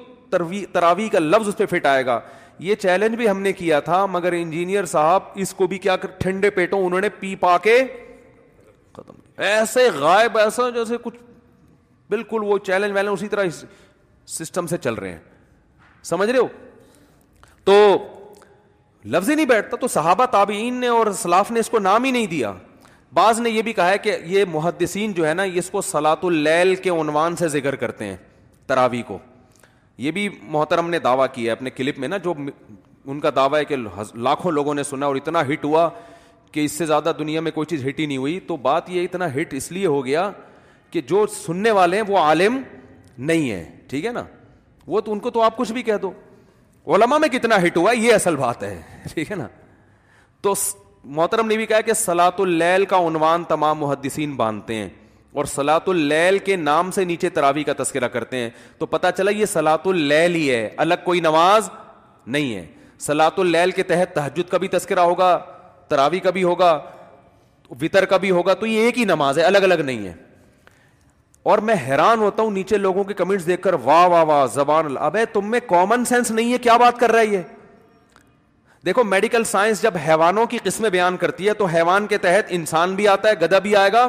تراوی 0.73 1.07
کا 1.11 1.19
لفظ 1.19 1.47
اس 1.47 1.57
پہ 1.57 1.65
فٹ 1.69 1.85
آئے 1.85 2.05
گا 2.05 2.19
یہ 2.65 2.75
چیلنج 2.81 3.15
بھی 3.17 3.29
ہم 3.29 3.39
نے 3.41 3.53
کیا 3.53 3.79
تھا 3.87 4.05
مگر 4.15 4.33
انجینئر 4.39 4.85
صاحب 4.91 5.21
اس 5.43 5.53
کو 5.53 5.67
بھی 5.67 5.77
کیا 5.85 5.95
ٹھنڈے 6.19 6.49
پیٹوں 6.57 6.83
انہوں 6.85 7.01
نے 7.01 7.09
پی 7.19 7.35
پا 7.39 7.57
کے 7.63 7.77
ختم 8.95 9.13
ایسے 9.47 9.87
غائب 9.99 10.37
ایسا 10.37 10.69
جیسے 10.75 10.97
کچھ 11.03 11.15
بالکل 12.09 12.43
وہ 12.45 12.57
چیلنج 12.65 12.95
والے 12.95 13.09
اسی 13.09 13.27
طرح 13.27 13.45
سسٹم 14.35 14.67
سے 14.67 14.77
چل 14.83 14.93
رہے 14.93 15.11
ہیں 15.11 15.19
سمجھ 16.11 16.29
رہے 16.29 16.39
ہو 16.39 16.47
تو 17.65 17.75
لفظ 19.15 19.29
ہی 19.29 19.35
نہیں 19.35 19.45
بیٹھتا 19.55 19.77
تو 19.81 19.87
صحابہ 19.97 20.25
تابعین 20.31 20.79
نے 20.79 20.87
اور 20.99 21.11
سلاف 21.21 21.51
نے 21.51 21.59
اس 21.59 21.69
کو 21.69 21.79
نام 21.79 22.03
ہی 22.03 22.11
نہیں 22.11 22.27
دیا 22.37 22.53
بعض 23.13 23.39
نے 23.39 23.49
یہ 23.49 23.61
بھی 23.61 23.73
کہا 23.73 23.89
ہے 23.89 23.97
کہ 23.97 24.15
یہ 24.27 24.45
محدثین 24.51 25.11
جو 25.13 25.27
ہے 25.27 25.33
نا 25.33 25.43
اس 25.43 25.69
کو 25.71 25.81
سلاۃ 25.81 26.23
اللیل 26.27 26.75
کے 26.83 26.89
عنوان 26.89 27.35
سے 27.35 27.47
ذکر 27.49 27.75
کرتے 27.83 28.05
ہیں 28.05 28.15
تراوی 28.67 29.01
کو 29.07 29.17
یہ 29.97 30.11
بھی 30.11 30.27
محترم 30.45 30.89
نے 30.89 30.99
دعویٰ 30.99 31.25
کیا 31.33 31.51
ہے 31.51 31.55
اپنے 31.57 31.69
کلپ 31.69 31.99
میں 31.99 32.07
نا 32.07 32.17
جو 32.23 32.33
ان 33.05 33.19
کا 33.19 33.29
دعویٰ 33.35 33.59
ہے 33.59 33.65
کہ 33.65 33.75
لاکھوں 34.15 34.51
لوگوں 34.51 34.73
نے 34.75 34.83
سنا 34.83 35.05
اور 35.05 35.15
اتنا 35.15 35.41
ہٹ 35.51 35.63
ہوا 35.65 35.89
کہ 36.51 36.63
اس 36.65 36.71
سے 36.71 36.85
زیادہ 36.85 37.11
دنیا 37.19 37.41
میں 37.41 37.51
کوئی 37.51 37.65
چیز 37.69 37.85
ہٹ 37.87 37.99
ہی 37.99 38.05
نہیں 38.05 38.17
ہوئی 38.17 38.39
تو 38.47 38.57
بات 38.67 38.89
یہ 38.89 39.03
اتنا 39.03 39.27
ہٹ 39.35 39.53
اس 39.57 39.71
لیے 39.71 39.85
ہو 39.85 40.05
گیا 40.05 40.29
کہ 40.91 41.01
جو 41.07 41.25
سننے 41.35 41.71
والے 41.71 41.97
ہیں 41.97 42.03
وہ 42.07 42.17
عالم 42.19 42.59
نہیں 43.17 43.49
ہیں 43.51 43.63
ٹھیک 43.89 44.05
ہے 44.05 44.11
نا 44.11 44.23
وہ 44.87 45.01
تو 45.01 45.11
ان 45.13 45.19
کو 45.19 45.29
تو 45.31 45.41
آپ 45.41 45.57
کچھ 45.57 45.71
بھی 45.73 45.81
کہہ 45.83 45.97
دو 46.01 46.11
علماء 46.95 47.17
میں 47.19 47.29
کتنا 47.29 47.55
ہٹ 47.65 47.77
ہوا 47.77 47.91
یہ 47.91 48.13
اصل 48.13 48.35
بات 48.35 48.63
ہے 48.63 48.81
ٹھیک 49.13 49.31
ہے 49.31 49.35
نا 49.35 49.47
تو 50.41 50.53
محترم 51.15 51.47
نے 51.47 51.55
بھی 51.57 51.65
کہا 51.65 51.81
کہ 51.81 51.93
سلاۃ 51.93 52.39
اللیل 52.39 52.85
کا 52.85 52.97
عنوان 53.07 53.43
تمام 53.47 53.77
محدثین 53.79 54.35
باندھتے 54.35 54.73
ہیں 54.75 54.87
اور 55.37 55.45
سلاۃ 55.53 55.87
اللیل 55.87 56.37
کے 56.45 56.55
نام 56.55 56.89
سے 56.91 57.03
نیچے 57.05 57.29
تراوی 57.29 57.63
کا 57.63 57.73
تذکرہ 57.83 58.07
کرتے 58.13 58.37
ہیں 58.37 58.49
تو 58.79 58.85
پتا 58.85 59.11
چلا 59.17 59.31
یہ 59.31 59.45
سلاۃ 59.55 59.85
اللیل 59.87 60.35
ہی 60.35 60.49
ہے 60.49 60.67
الگ 60.85 61.03
کوئی 61.03 61.19
نماز 61.19 61.69
نہیں 62.27 62.53
ہے 62.55 62.65
سلاۃ 63.05 63.37
اللیل 63.39 63.71
کے 63.71 63.83
تحت 63.91 64.13
تحجد 64.15 64.49
کا 64.49 64.57
بھی 64.57 64.67
تذکرہ 64.67 64.99
ہوگا 65.09 65.37
تراوی 65.89 66.19
کا 66.19 66.29
بھی 66.37 66.43
ہوگا 66.43 66.77
وطر 67.81 68.05
کا 68.13 68.17
بھی 68.17 68.31
ہوگا 68.31 68.53
تو 68.59 68.65
یہ 68.65 68.85
ایک 68.85 68.97
ہی 68.99 69.05
نماز 69.05 69.37
ہے 69.39 69.43
الگ 69.43 69.65
الگ 69.71 69.83
نہیں 69.85 70.05
ہے 70.07 70.13
اور 71.51 71.57
میں 71.67 71.75
حیران 71.87 72.19
ہوتا 72.19 72.43
ہوں 72.43 72.51
نیچے 72.51 72.77
لوگوں 72.77 73.03
کے 73.03 73.13
کمنٹس 73.13 73.47
دیکھ 73.47 73.61
کر 73.61 73.73
واہ 73.83 74.07
واہ 74.09 74.23
واہ 74.25 74.45
زبان 74.53 74.95
اب 74.99 75.17
تم 75.33 75.49
میں 75.51 75.59
کامن 75.69 76.05
سینس 76.05 76.31
نہیں 76.31 76.53
ہے 76.53 76.57
کیا 76.67 76.77
بات 76.77 76.99
کر 76.99 77.11
رہا 77.11 77.19
ہے 77.19 77.25
یہ 77.25 77.41
دیکھو 78.87 79.03
میڈیکل 79.03 79.43
سائنس 79.43 79.81
جب 79.81 79.93
حیوانوں 80.07 80.45
کی 80.47 80.57
قسمیں 80.63 80.89
بیان 80.89 81.15
کرتی 81.17 81.47
ہے 81.47 81.53
تو 81.61 81.65
حیوان 81.73 82.05
کے 82.07 82.17
تحت 82.25 82.51
انسان 82.57 82.93
بھی 82.95 83.07
آتا 83.13 83.29
ہے 83.29 83.33
گدا 83.41 83.57
بھی 83.65 83.75
آئے 83.75 83.91
گا 83.93 84.07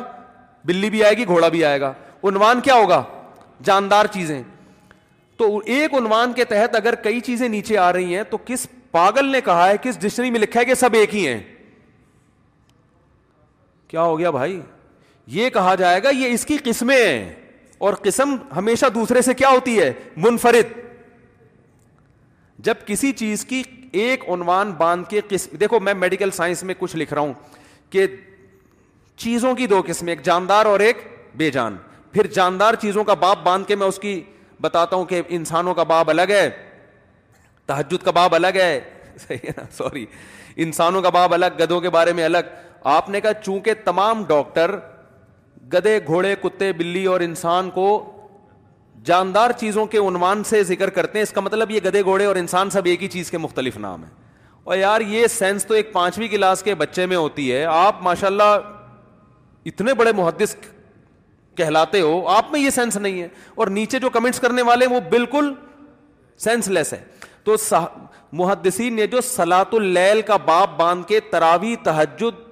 بلی 0.67 0.91
بھی 0.91 1.03
آئے 1.05 1.17
گی 1.17 1.25
گھوڑا 1.27 1.49
بھی 1.55 1.65
آئے 1.65 1.81
گا 1.81 1.93
عنوان 2.29 2.61
کیا 2.65 2.75
ہوگا 2.75 3.03
جاندار 3.69 4.07
چیزیں 4.15 4.43
تو 5.37 5.49
ایک 5.77 5.95
عنوان 5.99 6.33
کے 6.33 6.45
تحت 6.53 6.75
اگر 6.77 6.95
کئی 7.05 7.21
چیزیں 7.31 7.49
نیچے 7.49 7.79
آ 7.79 7.93
رہی 7.93 8.17
ہیں 8.17 8.23
تو 8.31 8.39
کس 8.45 8.67
پاگل 8.97 9.27
نے 9.33 9.41
کہا 9.45 9.69
ہے 9.69 9.77
کس 9.83 9.99
ڈکشنری 10.03 10.31
میں 10.31 10.41
لکھا 10.41 10.61
ہے 10.61 10.65
کہ 10.65 10.75
سب 10.87 10.95
ایک 11.01 11.15
ہی 11.15 11.27
ہیں 11.29 11.39
کیا 13.89 14.03
ہو 14.03 14.19
گیا 14.19 14.31
بھائی 14.39 14.61
یہ 15.39 15.51
کہا 15.59 15.75
جائے 15.83 16.03
گا 16.03 16.09
یہ 16.17 16.33
اس 16.35 16.47
کی 16.47 16.57
قسمیں 16.65 16.97
ہیں 16.97 17.31
اور 17.87 17.95
قسم 18.03 18.35
ہمیشہ 18.57 18.87
دوسرے 18.95 19.23
سے 19.23 19.35
کیا 19.43 19.49
ہوتی 19.55 19.79
ہے 19.81 19.93
منفرد 20.27 20.73
جب 22.69 22.75
کسی 22.87 23.13
چیز 23.23 23.45
کی 23.53 23.63
ایک 23.93 24.25
عنوان 24.33 24.71
باندھ 24.79 25.09
کے 25.09 25.21
قسم 25.29 25.57
دیکھو 25.61 25.81
میں 25.81 25.95
میڈیکل 25.95 26.31
سائنس 26.35 26.63
میں 26.65 26.75
کچھ 26.79 26.97
لکھ 26.97 27.13
رہا 27.15 27.21
ہوں 27.23 27.33
کہ 27.91 28.07
چیزوں 29.25 29.55
کی 29.57 29.67
دو 29.67 29.81
قسمیں 29.87 30.13
ایک 30.13 30.23
جاندار 30.25 30.67
اور 30.67 30.81
ایک 30.81 30.97
بے 31.37 31.51
جان 31.51 31.77
پھر 32.13 32.27
جاندار 32.35 32.75
چیزوں 32.81 33.05
کا 33.05 33.15
باپ 33.23 33.43
باندھ 33.45 33.67
کے 33.69 33.77
میں 33.77 33.87
اس 33.87 33.99
کی 33.99 34.21
بتاتا 34.63 34.97
ہوں 34.97 35.05
کہ 35.05 35.23
انسانوں 35.39 35.75
کا 35.75 35.83
باپ 35.93 36.11
الگ 36.11 36.31
ہے 36.35 36.49
تحجد 37.67 38.05
کا 38.05 38.11
باپ 38.11 38.35
الگ 38.35 38.57
ہے 38.61 38.81
صحیح 39.27 39.47
ہے 39.47 39.51
نا 39.57 39.65
سوری 39.77 40.05
انسانوں 40.65 41.03
کا 41.03 41.09
باپ 41.17 41.33
الگ 41.35 41.61
گدوں 41.63 41.81
کے 41.81 41.91
بارے 41.91 42.13
میں 42.13 42.25
الگ 42.25 42.53
آپ 42.95 43.09
نے 43.11 43.21
کہا 43.21 43.33
چونکہ 43.45 43.75
تمام 43.85 44.25
ڈاکٹر 44.29 44.77
گدے 45.73 45.99
گھوڑے 46.07 46.35
کتے 46.43 46.73
بلی 46.73 47.05
اور 47.07 47.21
انسان 47.21 47.71
کو 47.71 47.87
جاندار 49.09 49.51
چیزوں 49.61 49.85
کے 49.93 49.99
عنوان 50.09 50.43
سے 50.45 50.63
ذکر 50.71 50.91
کرتے 50.99 51.19
ہیں 51.19 51.23
اس 51.23 51.31
کا 51.33 51.41
مطلب 51.41 51.71
یہ 51.71 51.81
گدے 51.85 52.01
گھوڑے 52.13 52.25
اور 52.31 52.37
انسان 52.37 52.71
سب 52.71 52.87
ایک 52.93 53.03
ہی 53.03 53.07
چیز 53.17 53.31
کے 53.31 53.39
مختلف 53.45 53.77
نام 53.85 54.03
ہیں 54.05 54.17
اور 54.73 54.77
یار 54.77 55.01
یہ 55.13 55.27
سینس 55.35 55.65
تو 55.67 55.75
ایک 55.75 55.93
پانچویں 55.93 56.27
کلاس 56.29 56.63
کے 56.63 56.75
بچے 56.83 57.07
میں 57.13 57.17
ہوتی 57.17 57.53
ہے 57.53 57.65
آپ 57.75 58.03
ماشاء 58.09 58.27
اللہ 58.27 58.51
اتنے 59.73 59.95
بڑے 60.01 60.13
محدث 60.23 60.55
کہلاتے 61.61 62.01
ہو 62.01 62.13
آپ 62.37 62.51
میں 62.53 62.61
یہ 62.61 62.71
سینس 62.79 62.97
نہیں 63.07 63.21
ہے 63.23 63.29
اور 63.63 63.67
نیچے 63.79 63.99
جو 64.05 64.11
کمنٹس 64.17 64.41
کرنے 64.41 64.63
والے 64.71 64.87
ہیں 64.87 64.93
وہ 64.95 65.01
بالکل 65.17 65.53
سینس 66.47 66.69
لیس 66.79 66.93
ہے 66.93 67.01
تو 67.45 67.55
محدثین 68.43 68.95
نے 68.97 69.07
جو 69.17 69.21
سلاۃ 69.31 69.73
اللیل 69.81 70.21
کا 70.33 70.37
باپ 70.51 70.77
باندھ 70.79 71.07
کے 71.09 71.21
تراوی 71.31 71.75
تحجد 71.85 72.47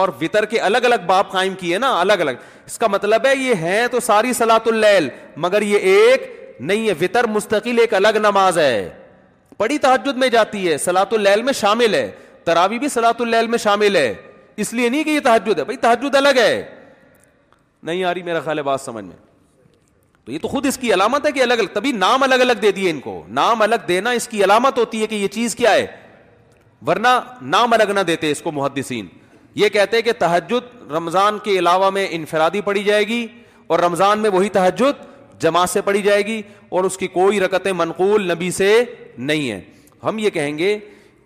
اور 0.00 0.08
وطر 0.20 0.44
کے 0.50 0.58
الگ 0.66 0.84
الگ 0.84 1.04
باپ 1.06 1.30
قائم 1.32 1.54
کیے 1.60 1.78
نا 1.78 1.88
الگ 2.00 2.20
الگ 2.24 2.30
اس 2.66 2.78
کا 2.78 2.86
مطلب 2.90 3.26
ہے 3.26 3.32
یہ 3.36 3.54
ہے 3.62 3.82
تو 3.90 4.00
ساری 4.00 4.32
سلاۃ 4.32 4.66
اللیل 4.66 5.08
مگر 5.44 5.62
یہ 5.62 5.78
ایک 5.94 6.22
نہیں 6.68 6.88
ہے 6.88 6.92
وطر 7.00 7.26
مستقل 7.34 7.78
ایک 7.80 7.92
الگ 7.94 8.16
نماز 8.22 8.58
ہے 8.58 8.78
پڑی 9.58 9.78
تحجد 9.86 10.16
میں 10.22 10.28
جاتی 10.36 10.66
ہے 10.70 10.78
سلاۃ 10.84 11.12
اللیل 11.18 11.42
میں 11.42 11.52
شامل 11.60 11.94
ہے 11.94 12.10
تراوی 12.44 12.78
بھی 12.78 12.88
سلاۃ 12.96 13.20
اللیل 13.26 13.46
میں 13.46 13.58
شامل 13.66 13.96
ہے 13.96 14.12
اس 14.62 14.72
لیے 14.74 14.88
نہیں 14.88 15.04
کہ 15.04 15.10
یہ 15.20 15.20
تحجد 15.24 15.58
ہے 15.58 15.64
بھائی 15.64 15.76
تحجد 15.86 16.14
الگ 16.24 16.38
ہے 16.44 16.62
نہیں 17.82 18.04
آ 18.04 18.14
رہی 18.14 18.22
میرا 18.32 18.40
خیال 18.40 18.58
ہے 18.58 18.62
بات 18.72 18.80
سمجھ 18.80 19.04
میں 19.04 19.16
تو 20.24 20.32
یہ 20.32 20.38
تو 20.42 20.48
خود 20.48 20.66
اس 20.66 20.76
کی 20.78 20.92
علامت 20.94 21.26
ہے 21.26 21.32
کہ 21.32 21.42
الگ 21.42 21.54
الگ 21.60 21.74
تبھی 21.74 21.92
نام 21.92 22.22
الگ 22.22 22.40
الگ 22.48 22.60
دے 22.62 22.70
دیے 22.72 22.90
ان 22.90 23.00
کو 23.00 23.22
نام 23.38 23.62
الگ 23.62 23.86
دینا 23.88 24.10
اس 24.18 24.28
کی 24.28 24.44
علامت 24.44 24.78
ہوتی 24.78 25.02
ہے 25.02 25.06
کہ 25.06 25.14
یہ 25.14 25.28
چیز 25.38 25.54
کیا 25.56 25.72
ہے 25.74 25.86
ورنہ 26.86 27.18
نام 27.56 27.72
الگ 27.72 27.90
نہ 27.94 28.00
دیتے 28.06 28.30
اس 28.30 28.42
کو 28.42 28.52
محدثین 28.52 29.06
یہ 29.54 29.68
کہتے 29.68 29.96
ہیں 29.96 30.02
کہ 30.04 30.12
تحجد 30.18 30.90
رمضان 30.92 31.38
کے 31.44 31.58
علاوہ 31.58 31.90
میں 31.90 32.06
انفرادی 32.10 32.60
پڑی 32.64 32.82
جائے 32.84 33.06
گی 33.08 33.26
اور 33.70 33.78
رمضان 33.80 34.18
میں 34.18 34.30
وہی 34.32 34.48
تحجد 34.52 35.40
جماعت 35.42 35.70
سے 35.70 35.80
پڑھی 35.82 36.02
جائے 36.02 36.22
گی 36.26 36.40
اور 36.76 36.84
اس 36.84 36.96
کی 36.98 37.06
کوئی 37.18 37.40
رکتیں 37.40 37.72
منقول 37.76 38.30
نبی 38.32 38.50
سے 38.58 38.74
نہیں 39.30 39.50
ہے 39.50 39.60
ہم 40.04 40.18
یہ 40.18 40.30
کہیں 40.30 40.56
گے 40.58 40.78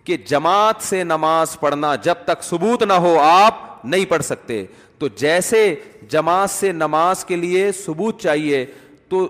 کہ 0.05 0.17
جماعت 0.27 0.81
سے 0.83 1.03
نماز 1.03 1.59
پڑھنا 1.59 1.95
جب 2.03 2.15
تک 2.25 2.43
ثبوت 2.43 2.83
نہ 2.83 2.93
ہو 3.05 3.17
آپ 3.19 3.65
نہیں 3.85 4.05
پڑھ 4.09 4.23
سکتے 4.23 4.65
تو 4.99 5.07
جیسے 5.17 5.63
جماعت 6.09 6.49
سے 6.49 6.71
نماز 6.71 7.23
کے 7.25 7.35
لیے 7.35 7.71
ثبوت 7.85 8.21
چاہیے 8.21 8.65
تو 9.09 9.27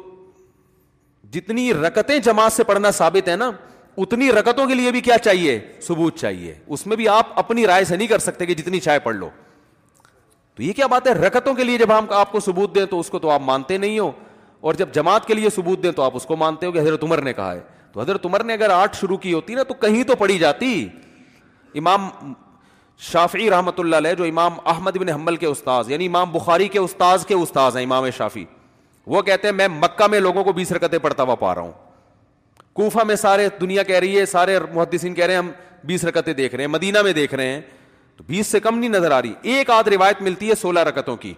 جتنی 1.31 1.73
رکتیں 1.73 2.17
جماعت 2.25 2.53
سے 2.53 2.63
پڑھنا 2.63 2.91
ثابت 2.97 3.29
ہے 3.29 3.35
نا 3.35 3.49
اتنی 3.97 4.31
رکتوں 4.31 4.65
کے 4.67 4.75
لیے 4.75 4.91
بھی 4.91 4.99
کیا 5.01 5.17
چاہیے 5.17 5.57
ثبوت 5.81 6.15
چاہیے 6.17 6.53
اس 6.75 6.85
میں 6.87 6.95
بھی 6.97 7.07
آپ 7.09 7.27
اپنی 7.39 7.65
رائے 7.67 7.83
سے 7.85 7.95
نہیں 7.95 8.07
کر 8.07 8.19
سکتے 8.19 8.45
کہ 8.45 8.53
جتنی 8.55 8.79
چائے 8.79 8.99
پڑھ 9.03 9.15
لو 9.15 9.29
تو 10.55 10.63
یہ 10.63 10.73
کیا 10.73 10.87
بات 10.87 11.07
ہے 11.07 11.11
رکتوں 11.13 11.53
کے 11.55 11.63
لیے 11.63 11.77
جب 11.77 11.97
ہم 11.97 12.05
آپ 12.15 12.31
کو 12.31 12.39
ثبوت 12.45 12.75
دیں 12.75 12.85
تو 12.89 12.99
اس 12.99 13.09
کو 13.09 13.19
تو 13.19 13.29
آپ 13.31 13.41
مانتے 13.45 13.77
نہیں 13.77 13.97
ہو 13.99 14.11
اور 14.61 14.73
جب 14.73 14.91
جماعت 14.93 15.25
کے 15.27 15.33
لیے 15.33 15.49
ثبوت 15.55 15.83
دیں 15.83 15.91
تو 15.97 16.03
آپ 16.03 16.15
اس 16.15 16.25
کو 16.25 16.35
مانتے 16.35 16.65
ہو 16.65 16.71
کہ 16.71 16.79
حضرت 16.79 17.03
عمر 17.03 17.21
نے 17.21 17.33
کہا 17.33 17.51
ہے 17.53 17.59
تو 17.93 18.01
حضرت 18.01 18.25
عمر 18.25 18.43
نے 18.43 18.53
اگر 18.53 18.69
آرٹ 18.73 18.95
شروع 18.95 19.17
کی 19.25 19.33
ہوتی 19.33 19.55
نا 19.55 19.63
تو 19.67 19.73
کہیں 19.85 20.03
تو 20.07 20.15
پڑھی 20.19 20.37
جاتی 20.39 20.87
امام 21.81 22.07
شافی 23.11 23.49
رحمۃ 23.49 23.77
اللہ 23.79 23.95
علیہ 23.95 24.13
جو 24.17 24.23
امام 24.23 24.53
احمد 24.65 24.97
بن 24.97 25.09
حمل 25.09 25.35
کے 25.35 25.45
استاذ 25.45 25.89
یعنی 25.91 26.05
امام 26.07 26.31
بخاری 26.31 26.67
کے 26.67 26.79
استاذ 26.79 27.25
کے 27.25 27.33
استاذ 27.33 27.75
ہیں 27.77 27.83
امام 27.83 28.09
شافی 28.17 28.45
وہ 29.15 29.21
کہتے 29.21 29.47
ہیں 29.47 29.55
میں 29.55 29.67
مکہ 29.81 30.07
میں 30.11 30.19
لوگوں 30.19 30.43
کو 30.43 30.53
بیس 30.53 30.71
رکتیں 30.71 30.99
پڑھتا 30.99 31.23
ہوا 31.23 31.35
پا 31.45 31.53
رہا 31.55 31.61
ہوں 31.61 31.71
کوفہ 32.77 33.03
میں 33.07 33.15
سارے 33.15 33.47
دنیا 33.61 33.83
کہہ 33.83 33.99
رہی 33.99 34.17
ہے 34.19 34.25
سارے 34.31 34.57
محدثین 34.73 35.13
کہہ 35.15 35.25
رہے 35.25 35.33
ہیں 35.33 35.39
ہم 35.39 35.49
بیس 35.83 36.03
رکتیں 36.05 36.33
دیکھ 36.33 36.55
رہے 36.55 36.63
ہیں 36.63 36.69
مدینہ 36.71 37.01
میں 37.03 37.13
دیکھ 37.13 37.33
رہے 37.35 37.45
ہیں 37.53 37.61
تو 38.17 38.23
بیس 38.27 38.47
سے 38.47 38.59
کم 38.65 38.77
نہیں 38.79 38.89
نظر 38.89 39.11
آ 39.11 39.21
رہی 39.21 39.33
ایک 39.53 39.69
آدھ 39.69 39.89
روایت 39.89 40.21
ملتی 40.27 40.49
ہے 40.49 40.55
سولہ 40.61 40.79
رکتوں 40.89 41.15
کی 41.23 41.33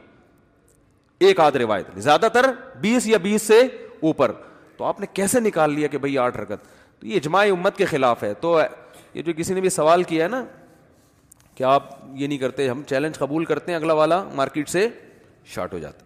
ایک 1.28 1.40
آدھ 1.40 1.58
روایت 1.64 2.00
زیادہ 2.04 2.28
تر 2.34 2.50
بیس 2.82 3.08
یا 3.08 3.18
بیس 3.24 3.42
سے 3.48 3.60
اوپر 4.10 4.32
تو 4.78 4.86
آپ 4.86 5.00
نے 5.00 5.06
کیسے 5.14 5.40
نکال 5.48 5.74
لیا 5.74 5.88
کہ 5.94 5.98
بھائی 5.98 6.18
آٹھ 6.26 6.38
رکت 6.42 6.68
تو 7.00 7.08
یہ 7.08 7.16
اجماع 7.24 7.46
امت 7.52 7.78
کے 7.78 7.86
خلاف 7.96 8.24
ہے 8.24 8.34
تو 8.42 8.58
یہ 9.14 9.22
جو 9.22 9.34
کسی 9.38 9.54
نے 9.54 9.62
بھی 9.62 9.70
سوال 9.78 10.04
کیا 10.12 10.24
ہے 10.24 10.30
نا 10.30 10.44
کہ 11.56 11.64
آپ 11.64 11.90
یہ 12.16 12.28
نہیں 12.28 12.38
کرتے 12.38 12.70
ہم 12.70 12.82
چیلنج 12.90 13.18
قبول 13.20 13.46
کرتے 13.46 13.72
ہیں 13.72 13.80
اگلا 13.80 13.94
والا 13.94 14.24
مارکیٹ 14.36 14.70
سے 14.70 14.88
شارٹ 15.56 15.74
ہو 15.74 15.80
جاتا 15.80 16.06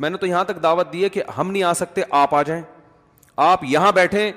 میں 0.00 0.10
نے 0.10 0.16
تو 0.18 0.26
یہاں 0.26 0.44
تک 0.44 0.62
دعوت 0.62 0.92
دی 0.92 1.04
ہے 1.04 1.08
کہ 1.16 1.22
ہم 1.38 1.50
نہیں 1.50 1.62
آ 1.62 1.72
سکتے 1.84 2.02
آپ 2.24 2.34
آ 2.34 2.42
جائیں 2.46 2.62
آپ 3.50 3.64
یہاں 3.68 3.92
بیٹھیں 3.92 4.30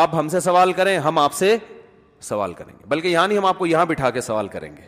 آپ 0.00 0.14
ہم 0.18 0.28
سے 0.32 0.40
سوال 0.40 0.72
کریں 0.72 0.96
ہم 1.04 1.18
آپ 1.18 1.32
سے 1.34 1.56
سوال 2.26 2.52
کریں 2.54 2.72
گے 2.78 2.84
بلکہ 2.88 3.08
یہاں 3.08 3.26
نہیں 3.28 3.38
ہم 3.38 3.44
آپ 3.46 3.58
کو 3.58 3.66
یہاں 3.66 3.86
بٹھا 3.86 4.10
کے 4.10 4.20
سوال 4.20 4.48
کریں 4.48 4.70
گے 4.76 4.82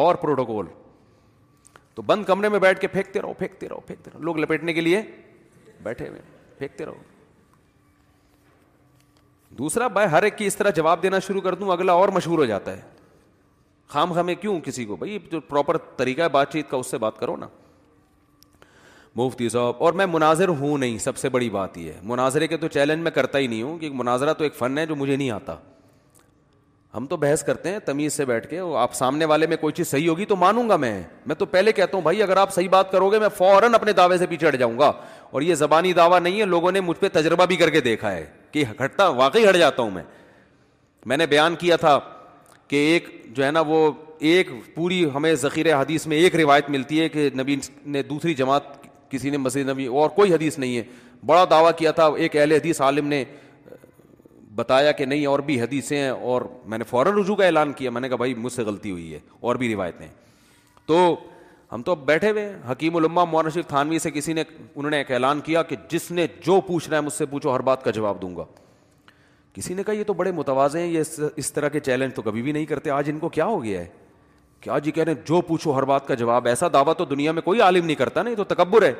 اور 0.00 0.14
پروٹوکول 0.24 0.66
تو 1.94 2.02
بند 2.10 2.24
کمرے 2.24 2.48
میں 2.48 2.58
بیٹھ 2.60 2.80
کے 2.80 2.86
پھینکتے 2.88 3.20
رہو 3.22 3.32
پھینکتے 3.38 3.68
رہو 3.68 3.80
پھینکتے 3.86 4.10
رہو 4.14 4.22
لوگ 4.24 4.38
لپیٹنے 4.38 4.72
کے 4.72 4.80
لیے 4.80 5.00
بیٹھے 5.82 6.08
ہوئے 6.08 6.20
پھینکتے 6.58 6.84
رہو 6.86 6.92
دوسرا 9.58 9.86
بھائی 9.96 10.08
ہر 10.12 10.22
ایک 10.22 10.36
کی 10.38 10.46
اس 10.46 10.56
طرح 10.56 10.70
جواب 10.76 11.02
دینا 11.02 11.18
شروع 11.26 11.40
کر 11.40 11.54
دوں 11.62 11.70
اگلا 11.72 11.92
اور 12.02 12.08
مشہور 12.14 12.38
ہو 12.38 12.44
جاتا 12.52 12.76
ہے 12.76 12.80
خام 13.94 14.12
خامے 14.14 14.34
کیوں 14.44 14.58
کسی 14.64 14.84
کو 14.84 14.96
بھائی 14.96 15.18
جو 15.30 15.40
پراپر 15.54 15.78
طریقہ 15.96 16.22
ہے 16.22 16.28
بات 16.38 16.52
چیت 16.52 16.70
کا 16.70 16.76
اس 16.76 16.90
سے 16.90 16.98
بات 16.98 17.18
کرو 17.20 17.36
نا 17.36 17.46
مفتی 19.16 19.48
صاحب 19.48 19.82
اور 19.84 19.92
میں 19.92 20.04
مناظر 20.10 20.48
ہوں 20.48 20.78
نہیں 20.78 20.98
سب 20.98 21.16
سے 21.18 21.28
بڑی 21.28 21.48
بات 21.50 21.76
یہ 21.78 21.92
ہے 21.92 21.98
مناظرے 22.10 22.46
کے 22.48 22.56
تو 22.56 22.68
چیلنج 22.68 23.02
میں 23.02 23.10
کرتا 23.10 23.38
ہی 23.38 23.46
نہیں 23.46 23.62
ہوں 23.62 23.76
کہ 23.78 23.90
مناظرہ 23.94 24.32
تو 24.34 24.44
ایک 24.44 24.54
فن 24.58 24.78
ہے 24.78 24.84
جو 24.86 24.96
مجھے 24.96 25.16
نہیں 25.16 25.30
آتا 25.30 25.56
ہم 26.96 27.06
تو 27.06 27.16
بحث 27.16 27.42
کرتے 27.44 27.70
ہیں 27.72 27.78
تمیز 27.84 28.12
سے 28.14 28.24
بیٹھ 28.26 28.48
کے 28.48 28.58
آپ 28.78 28.94
سامنے 28.94 29.24
والے 29.24 29.46
میں 29.46 29.56
کوئی 29.56 29.72
چیز 29.74 29.88
صحیح 29.88 30.08
ہوگی 30.08 30.24
تو 30.32 30.36
مانوں 30.36 30.68
گا 30.68 30.76
میں 30.76 31.00
میں 31.26 31.34
تو 31.36 31.46
پہلے 31.46 31.72
کہتا 31.72 31.96
ہوں 31.96 32.02
بھائی 32.04 32.22
اگر 32.22 32.36
آپ 32.36 32.52
صحیح 32.54 32.68
بات 32.70 32.90
کرو 32.92 33.08
گے 33.12 33.18
میں 33.18 33.28
فوراً 33.36 33.74
اپنے 33.74 33.92
دعوے 33.98 34.18
سے 34.18 34.26
پیچھے 34.26 34.48
ہٹ 34.48 34.56
جاؤں 34.58 34.78
گا 34.78 34.90
اور 35.32 35.42
یہ 35.42 35.54
زبانی 35.54 35.92
دعویٰ 35.92 36.20
نہیں 36.22 36.40
ہے 36.40 36.44
لوگوں 36.46 36.72
نے 36.72 36.80
مجھ 36.80 36.98
پہ 37.00 37.08
تجربہ 37.12 37.46
بھی 37.48 37.56
کر 37.56 37.70
کے 37.70 37.80
دیکھا 37.80 38.12
ہے 38.12 38.24
کہ 38.52 38.64
ہٹتا 38.84 39.08
واقعی 39.20 39.48
ہٹ 39.48 39.56
جاتا 39.58 39.82
ہوں 39.82 39.90
میں 39.90 40.02
میں 41.06 41.16
نے 41.16 41.26
بیان 41.26 41.54
کیا 41.58 41.76
تھا 41.76 41.98
کہ 42.68 42.76
ایک 42.92 43.08
جو 43.36 43.44
ہے 43.44 43.50
نا 43.50 43.60
وہ 43.66 43.90
ایک 44.30 44.50
پوری 44.74 45.04
ہمیں 45.14 45.34
ذخیرۂ 45.34 45.70
حدیث 45.80 46.06
میں 46.06 46.16
ایک 46.16 46.36
روایت 46.36 46.68
ملتی 46.70 47.00
ہے 47.00 47.08
کہ 47.08 47.28
نبی 47.40 47.56
نے 47.84 48.02
دوسری 48.02 48.34
جماعت 48.34 48.81
کسی 49.12 49.30
نے 49.30 49.36
مسجد 49.38 49.68
نبی 49.68 49.86
اور 50.00 50.08
کوئی 50.18 50.32
حدیث 50.34 50.58
نہیں 50.58 50.76
ہے 50.76 50.82
بڑا 51.26 51.44
دعویٰ 51.50 51.70
کیا 51.78 51.90
تھا 51.98 52.06
ایک 52.18 52.36
اہل 52.36 52.52
حدیث 52.52 52.80
عالم 52.86 53.06
نے 53.08 53.22
بتایا 54.54 54.92
کہ 54.92 55.04
نہیں 55.04 55.26
اور 55.26 55.38
بھی 55.48 55.60
حدیثیں 55.60 55.96
ہیں 55.96 56.08
اور 56.30 56.42
میں 56.72 56.78
نے 56.78 56.84
فوراً 56.88 57.16
رجوع 57.18 57.34
کا 57.36 57.44
اعلان 57.44 57.72
کیا 57.72 57.90
میں 57.90 58.00
نے 58.00 58.08
کہا 58.08 58.16
بھائی 58.22 58.34
مجھ 58.46 58.52
سے 58.52 58.62
غلطی 58.64 58.90
ہوئی 58.90 59.12
ہے 59.12 59.18
اور 59.40 59.56
بھی 59.62 59.72
روایتیں 59.74 60.06
تو 60.86 60.98
ہم 61.72 61.82
تو 61.82 61.92
اب 61.92 62.04
بیٹھے 62.06 62.30
ہوئے 62.30 62.42
ہیں 62.48 62.56
حکیم 62.70 62.96
علما 62.96 63.24
مولانا 63.24 63.48
شریف 63.52 63.66
تھانوی 63.68 63.98
سے 64.04 64.10
کسی 64.10 64.32
نے 64.38 64.42
انہوں 64.74 64.90
نے 64.90 64.96
ایک 64.96 65.10
اعلان 65.12 65.40
کیا 65.46 65.62
کہ 65.70 65.76
جس 65.90 66.10
نے 66.18 66.26
جو 66.46 66.60
پوچھنا 66.66 66.96
ہے 66.96 67.00
مجھ 67.02 67.12
سے 67.12 67.26
پوچھو 67.26 67.54
ہر 67.54 67.60
بات 67.68 67.84
کا 67.84 67.90
جواب 67.98 68.20
دوں 68.22 68.36
گا 68.36 68.44
کسی 69.54 69.74
نے 69.74 69.82
کہا 69.82 69.92
یہ 69.94 70.04
تو 70.06 70.12
بڑے 70.20 70.32
متوازے 70.32 70.80
ہیں 70.80 70.88
یہ 70.88 71.02
اس 71.36 71.52
طرح 71.52 71.68
کے 71.68 71.80
چیلنج 71.86 72.14
تو 72.14 72.22
کبھی 72.22 72.42
بھی 72.42 72.52
نہیں 72.52 72.66
کرتے 72.66 72.90
آج 72.90 73.10
ان 73.10 73.18
کو 73.18 73.28
کیا 73.38 73.44
ہو 73.46 73.62
گیا 73.64 73.80
ہے 73.80 73.86
کیا 74.62 74.78
جی 74.78 74.90
کہہ 74.92 75.02
رہے 75.04 75.12
ہیں 75.12 75.20
جو 75.28 75.40
پوچھو 75.46 75.70
ہر 75.76 75.82
بات 75.90 76.06
کا 76.06 76.14
جواب 76.14 76.46
ایسا 76.46 76.66
دعویٰ 76.72 76.94
تو 76.98 77.04
دنیا 77.04 77.32
میں 77.32 77.42
کوئی 77.42 77.60
عالم 77.60 77.84
نہیں 77.84 77.96
کرتا 77.96 78.22
نہیں 78.22 78.34
تو 78.36 78.44
تکبر 78.54 78.82
ہے 78.82 78.92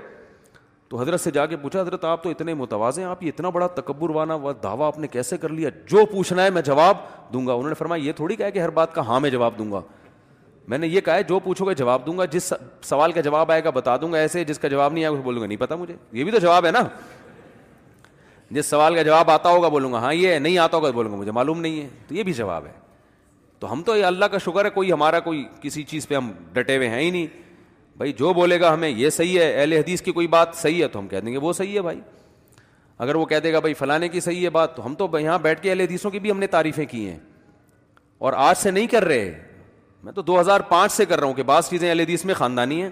تو 0.89 1.01
حضرت 1.01 1.21
سے 1.21 1.31
جا 1.31 1.45
کے 1.47 1.57
پوچھا 1.57 1.81
حضرت 1.81 2.05
آپ 2.05 2.23
تو 2.23 2.31
اتنے 2.31 2.55
متوازے 2.55 3.03
ہیں 3.03 3.09
آپ 3.09 3.23
یہ 3.23 3.29
اتنا 3.35 3.49
بڑا 3.57 3.67
تکبر 3.75 4.11
وانا 4.17 4.35
وہ 4.47 4.53
دعویٰ 4.63 4.87
آپ 4.87 4.99
نے 4.99 5.09
کیسے 5.09 5.37
کر 5.45 5.49
لیا 5.49 5.69
جو 5.91 6.05
پوچھنا 6.13 6.45
ہے 6.45 6.51
میں 6.51 6.63
جواب 6.63 6.97
دوں 7.33 7.47
گا 7.47 7.53
انہوں 7.53 7.69
نے 7.69 7.75
فرمایا 7.75 8.05
یہ 8.07 8.13
تھوڑی 8.17 8.37
کہا 8.37 8.51
کہ 8.51 8.59
ہر 8.59 8.71
بات 8.81 8.95
کا 8.95 9.07
ہاں 9.07 9.21
میں 9.21 9.31
جواب 9.31 9.59
دوں 9.59 9.71
گا 9.73 9.81
میں 10.69 10.79
نے 10.79 10.87
یہ 10.87 11.01
کہا 11.01 11.15
ہے 11.15 11.23
جو 11.29 11.39
پوچھو 11.45 11.69
گے 11.69 11.75
جواب 11.75 12.05
دوں 12.07 12.17
گا 12.19 12.25
جس 12.35 12.53
سوال 12.89 13.13
کا 13.13 13.21
جواب 13.21 13.51
آئے 13.53 13.65
گا 13.65 13.71
بتا 13.71 13.97
دوں 14.01 14.13
گا 14.13 14.19
ایسے 14.19 14.45
جس 14.45 14.59
کا 14.59 14.69
جواب 14.69 14.93
نہیں 14.93 15.05
آئے 15.05 15.15
گا 15.15 15.21
بولوں 15.21 15.41
گا 15.43 15.47
نہیں 15.47 15.59
پتا 15.59 15.77
مجھے 15.77 15.95
یہ 16.13 16.25
بھی 16.25 16.33
تو 16.33 16.39
جواب 16.41 16.67
ہے 16.67 16.71
نا 16.71 16.83
جس 18.51 18.67
سوال 18.67 18.95
کا 18.95 19.03
جواب 19.03 19.31
آتا 19.31 19.49
ہوگا 19.51 19.69
بولوں 19.75 19.93
گا 19.93 19.99
ہاں 20.01 20.13
یہ 20.15 20.39
نہیں 20.39 20.59
آتا 20.59 20.77
ہوگا 20.77 20.91
بولوں 20.95 21.11
گا 21.13 21.17
مجھے 21.17 21.31
معلوم 21.33 21.61
نہیں 21.61 21.81
ہے 21.81 21.89
تو 22.09 22.15
یہ 22.15 22.23
بھی 22.23 22.33
جواب 22.33 22.67
ہے 22.67 22.73
تو 23.63 23.71
ہم 23.73 23.83
تو 23.87 23.95
یہ 23.97 24.05
اللہ 24.05 24.25
کا 24.31 24.39
شکر 24.45 24.65
ہے 24.65 24.71
کوئی 24.75 24.91
ہمارا 24.93 25.19
کوئی 25.25 25.45
کسی 25.61 25.83
چیز 25.91 26.07
پہ 26.09 26.15
ہم 26.15 26.31
ڈٹے 26.53 26.77
ہوئے 26.77 26.89
ہیں 26.89 27.01
ہی 27.01 27.11
نہیں 27.11 27.27
بھائی 27.99 28.13
جو 28.19 28.33
بولے 28.35 28.59
گا 28.61 28.73
ہمیں 28.73 28.89
یہ 28.89 29.11
صحیح 29.17 29.39
ہے 29.39 29.45
اہل 29.61 29.73
حدیث 29.73 30.01
کی 30.03 30.13
کوئی 30.13 30.27
بات 30.29 30.55
صحیح 30.63 30.83
ہے 30.83 30.87
تو 30.95 30.99
ہم 30.99 31.09
کہہ 31.09 31.21
دیں 31.25 31.33
گے 31.33 31.39
وہ 31.43 31.53
صحیح 31.59 31.75
ہے 31.77 31.83
بھائی 31.83 32.01
اگر 33.05 33.15
وہ 33.17 33.25
کہہ 33.33 33.39
دے 33.43 33.53
گا 33.53 33.59
بھائی 33.67 33.75
فلانے 33.75 34.09
کی 34.09 34.21
صحیح 34.21 34.43
ہے 34.45 34.51
بات 34.57 34.75
تو 34.77 34.87
ہم 34.87 34.95
تو 34.99 35.07
یہاں 35.19 35.39
بیٹھ 35.43 35.61
کے 35.63 35.71
اہل 35.71 35.81
حدیثوں 35.81 36.11
کی 36.11 36.19
بھی 36.21 36.31
ہم 36.31 36.39
نے 36.39 36.47
تعریفیں 36.57 36.85
کی 36.91 37.07
ہیں 37.09 37.19
اور 38.27 38.33
آج 38.37 38.57
سے 38.63 38.71
نہیں 38.71 38.87
کر 38.95 39.05
رہے 39.05 39.31
میں 40.05 40.13
تو 40.13 40.23
دو 40.23 40.41
ہزار 40.41 40.61
پانچ 40.69 40.93
سے 40.93 41.05
کر 41.05 41.19
رہا 41.21 41.27
ہوں 41.27 41.35
کہ 41.35 41.43
بعض 41.53 41.69
چیزیں 41.71 41.89
اہل 41.89 42.01
حدیث 42.01 42.25
میں 42.25 42.35
خاندانی 42.35 42.81
ہیں 42.83 42.89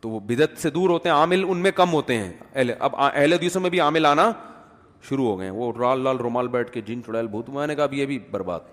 تو 0.00 0.08
وہ 0.10 0.20
بدت 0.26 0.56
سے 0.62 0.70
دور 0.76 0.90
ہوتے 0.90 1.08
ہیں 1.08 1.16
عامل 1.16 1.42
ان 1.48 1.58
میں 1.62 1.70
کم 1.80 1.92
ہوتے 1.92 2.16
ہیں 2.18 2.62
اب 2.78 2.96
اہل 2.96 3.32
حدیثوں 3.32 3.62
میں 3.62 3.70
بھی 3.70 3.80
عامل 3.88 4.06
آنا 4.06 4.30
شروع 5.08 5.26
ہو 5.26 5.38
گئے 5.38 5.46
ہیں 5.46 5.54
وہ 5.54 5.72
رال 5.78 6.00
لال 6.04 6.16
رومال 6.26 6.48
بیٹھ 6.48 6.70
کے 6.72 6.80
جن 6.86 7.02
چڑیل 7.06 7.26
بھوت 7.28 7.48
میں 7.50 7.66
نے 7.66 7.74
کہا 7.76 7.84
ابھی 7.84 8.00
یہ 8.00 8.06
بھی 8.06 8.18
برباد 8.30 8.70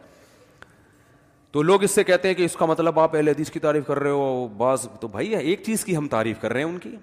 تو 1.51 1.61
لوگ 1.61 1.83
اس 1.83 1.91
سے 1.91 2.03
کہتے 2.03 2.27
ہیں 2.27 2.35
کہ 2.35 2.45
اس 2.45 2.55
کا 2.55 2.65
مطلب 2.65 2.99
آپ 2.99 3.15
اہل 3.15 3.27
حدیث 3.27 3.51
کی 3.51 3.59
تعریف 3.59 3.85
کر 3.85 3.99
رہے 3.99 4.09
ہو 4.09 4.47
بعض 4.57 4.87
تو 4.99 5.07
بھائی 5.07 5.35
ایک 5.35 5.63
چیز 5.65 5.83
کی 5.85 5.95
ہم 5.97 6.07
تعریف 6.07 6.39
کر 6.41 6.53
رہے 6.53 6.63
ہیں 6.63 6.67
ان 6.69 6.77
کی 6.79 6.95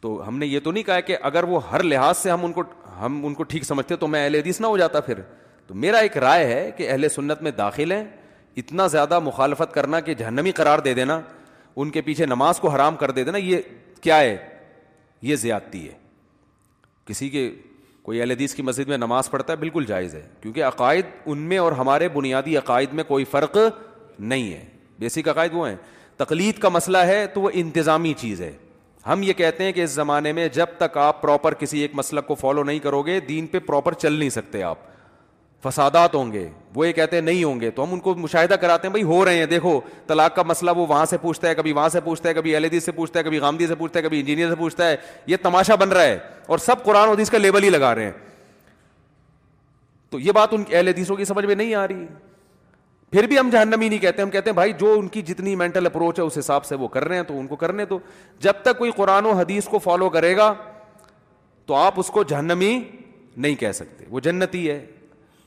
تو 0.00 0.16
ہم 0.26 0.38
نے 0.38 0.46
یہ 0.46 0.60
تو 0.64 0.72
نہیں 0.72 0.82
کہا 0.84 0.98
کہ 1.00 1.16
اگر 1.28 1.44
وہ 1.48 1.60
ہر 1.70 1.82
لحاظ 1.82 2.16
سے 2.16 2.30
ہم 2.30 2.44
ان 2.44 2.52
کو 2.52 2.62
ہم 2.98 3.24
ان 3.26 3.34
کو 3.34 3.42
ٹھیک 3.54 3.64
سمجھتے 3.64 3.96
تو 3.96 4.06
میں 4.08 4.22
اہل 4.24 4.34
حدیث 4.34 4.60
نہ 4.60 4.66
ہو 4.66 4.76
جاتا 4.78 5.00
پھر 5.08 5.20
تو 5.66 5.74
میرا 5.84 5.98
ایک 5.98 6.16
رائے 6.18 6.44
ہے 6.46 6.70
کہ 6.76 6.90
اہل 6.90 7.08
سنت 7.14 7.42
میں 7.42 7.50
داخل 7.58 7.92
ہیں 7.92 8.04
اتنا 8.62 8.86
زیادہ 8.98 9.18
مخالفت 9.22 9.72
کرنا 9.74 10.00
کہ 10.00 10.14
جہنمی 10.14 10.50
قرار 10.60 10.78
دے 10.84 10.94
دینا 10.94 11.20
ان 11.80 11.90
کے 11.90 12.00
پیچھے 12.02 12.26
نماز 12.26 12.60
کو 12.60 12.68
حرام 12.68 12.96
کر 12.96 13.10
دے 13.18 13.24
دینا 13.24 13.38
یہ 13.38 13.60
کیا 14.00 14.18
ہے 14.20 14.36
یہ 15.22 15.36
زیادتی 15.36 15.86
ہے 15.88 15.92
کسی 17.06 17.28
کے 17.30 17.50
کوئی 18.08 18.20
اہل 18.20 18.30
حدیث 18.30 18.54
کی 18.54 18.62
مسجد 18.62 18.88
میں 18.88 18.96
نماز 18.98 19.28
پڑھتا 19.30 19.52
ہے 19.52 19.58
بالکل 19.58 19.84
جائز 19.86 20.14
ہے 20.14 20.20
کیونکہ 20.40 20.64
عقائد 20.64 21.06
ان 21.26 21.38
میں 21.48 21.56
اور 21.58 21.72
ہمارے 21.78 22.08
بنیادی 22.14 22.56
عقائد 22.56 22.92
میں 22.98 23.04
کوئی 23.04 23.24
فرق 23.30 23.56
نہیں 24.18 24.52
ہے 24.52 24.64
بیسک 24.98 25.28
عقائد 25.28 25.54
وہ 25.54 25.68
ہیں 25.68 25.74
تقلید 26.16 26.58
کا 26.58 26.68
مسئلہ 26.68 26.98
ہے 27.10 27.26
تو 27.34 27.40
وہ 27.40 27.50
انتظامی 27.62 28.12
چیز 28.20 28.40
ہے 28.42 28.50
ہم 29.06 29.22
یہ 29.22 29.32
کہتے 29.42 29.64
ہیں 29.64 29.72
کہ 29.72 29.82
اس 29.84 29.90
زمانے 29.90 30.32
میں 30.38 30.48
جب 30.52 30.66
تک 30.78 30.96
آپ 30.98 31.20
پراپر 31.22 31.54
کسی 31.64 31.80
ایک 31.80 31.90
مسئلہ 31.94 32.20
کو 32.26 32.34
فالو 32.40 32.64
نہیں 32.64 32.78
کرو 32.86 33.02
گے 33.06 33.18
دین 33.28 33.46
پہ 33.50 33.58
پراپر 33.66 33.92
چل 34.04 34.12
نہیں 34.12 34.30
سکتے 34.38 34.62
آپ 34.72 34.78
فسادات 35.62 36.14
ہوں 36.14 36.30
گے 36.32 36.48
وہ 36.74 36.86
یہ 36.86 36.92
کہتے 36.92 37.16
ہیں 37.16 37.22
نہیں 37.22 37.42
ہوں 37.44 37.60
گے 37.60 37.70
تو 37.74 37.84
ہم 37.84 37.92
ان 37.92 38.00
کو 38.00 38.14
مشاہدہ 38.14 38.54
کراتے 38.60 38.86
ہیں 38.86 38.92
بھائی 38.92 39.02
ہو 39.04 39.24
رہے 39.24 39.38
ہیں 39.38 39.46
دیکھو 39.46 39.78
طلاق 40.06 40.34
کا 40.34 40.42
مسئلہ 40.46 40.70
وہ 40.76 40.86
وہاں 40.88 41.04
سے 41.10 41.16
پوچھتا 41.22 41.48
ہے 41.48 41.54
کبھی 41.54 41.72
وہاں 41.72 41.88
سے 41.92 42.00
پوچھتا 42.00 42.28
ہے 42.28 42.34
کبھی 42.34 42.54
ایل 42.54 42.64
حدیث 42.64 42.84
سے 42.84 42.92
پوچھتا 42.92 43.18
ہے 43.18 43.24
کبھی 43.24 43.40
گاندھی 43.40 43.66
سے 43.66 43.74
پوچھتا 43.74 43.98
ہے 43.98 44.02
کبھی 44.04 44.20
انجینئر 44.20 44.48
سے 44.50 44.54
پوچھتا 44.56 44.88
ہے 44.90 44.96
یہ 45.26 45.36
تماشا 45.42 45.74
بن 45.80 45.92
رہا 45.92 46.02
ہے 46.02 46.18
اور 46.46 46.58
سب 46.66 46.84
قرآن 46.84 47.08
حدیث 47.08 47.30
کا 47.30 47.38
لیبل 47.38 47.64
ہی 47.64 47.70
لگا 47.70 47.94
رہے 47.94 48.04
ہیں 48.04 48.12
تو 50.10 50.18
یہ 50.20 50.32
بات 50.32 50.48
ان 50.52 50.62
اہل 50.66 50.74
ایل 50.76 50.88
حدیثوں 50.88 51.16
کی 51.16 51.24
سمجھ 51.24 51.44
میں 51.46 51.54
نہیں 51.54 51.74
آ 51.74 51.86
رہی 51.88 52.06
پھر 53.12 53.26
بھی 53.26 53.38
ہم 53.38 53.50
جہنمی 53.52 53.88
نہیں 53.88 53.98
کہتے 53.98 54.22
ہم 54.22 54.30
کہتے 54.30 54.50
ہیں 54.50 54.54
بھائی 54.54 54.72
جو 54.80 54.92
ان 54.98 55.06
کی 55.08 55.22
جتنی 55.26 55.54
مینٹل 55.56 55.86
اپروچ 55.86 56.18
ہے 56.18 56.24
اس 56.24 56.36
حساب 56.38 56.64
سے 56.64 56.74
وہ 56.76 56.88
کر 56.96 57.04
رہے 57.08 57.16
ہیں 57.16 57.22
تو 57.28 57.38
ان 57.40 57.46
کو 57.46 57.56
کرنے 57.56 57.84
تو 57.92 57.98
جب 58.44 58.60
تک 58.62 58.78
کوئی 58.78 58.90
قرآن 58.96 59.26
و 59.26 59.32
حدیث 59.38 59.68
کو 59.68 59.78
فالو 59.84 60.08
کرے 60.16 60.36
گا 60.36 60.52
تو 61.66 61.74
آپ 61.74 61.98
اس 62.00 62.06
کو 62.12 62.22
جہنمی 62.22 62.78
نہیں 63.36 63.54
کہہ 63.54 63.72
سکتے 63.74 64.04
وہ 64.10 64.20
جنتی 64.20 64.68
ہے 64.70 64.80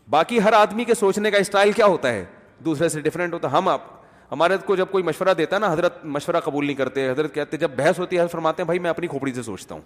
باقی 0.10 0.40
ہر 0.44 0.54
آدمی 0.54 0.84
کے 0.84 0.94
سوچنے 0.96 1.32
کا 1.32 1.38
اسٹائل 1.38 1.72
کیا 1.72 1.86
ہوتا 1.86 2.12
ہے 2.14 2.24
دوسرے 2.66 2.90
سے 2.90 3.02
ڈفرینٹ 3.02 3.34
ہوتا 3.34 3.52
ہے 3.52 3.56
ہم 3.58 3.68
آپ 3.70 3.82
ہمارے 4.32 4.58
کو 4.66 4.76
جب 4.76 4.86
کوئی 4.92 5.04
مشورہ 5.04 5.34
دیتا 5.38 5.56
ہے 5.56 5.60
نا 5.62 5.72
حضرت 5.72 6.04
مشورہ 6.06 6.40
قبول 6.44 6.66
نہیں 6.66 6.76
کرتے 6.78 7.10
حضرت 7.10 7.34
کہتے 7.34 7.58
جب 7.58 7.72
بحث 7.78 8.00
ہوتی 8.00 8.16
ہے 8.16 8.20
حضرت 8.22 8.32
فرماتے 8.32 8.62
ہیں 8.62 8.66
بھائی 8.66 8.80
میں 8.80 8.90
اپنی 8.90 9.08
کھوپڑی 9.08 9.34
سے 9.34 9.44
سوچتا 9.44 9.76
ہوں 9.76 9.82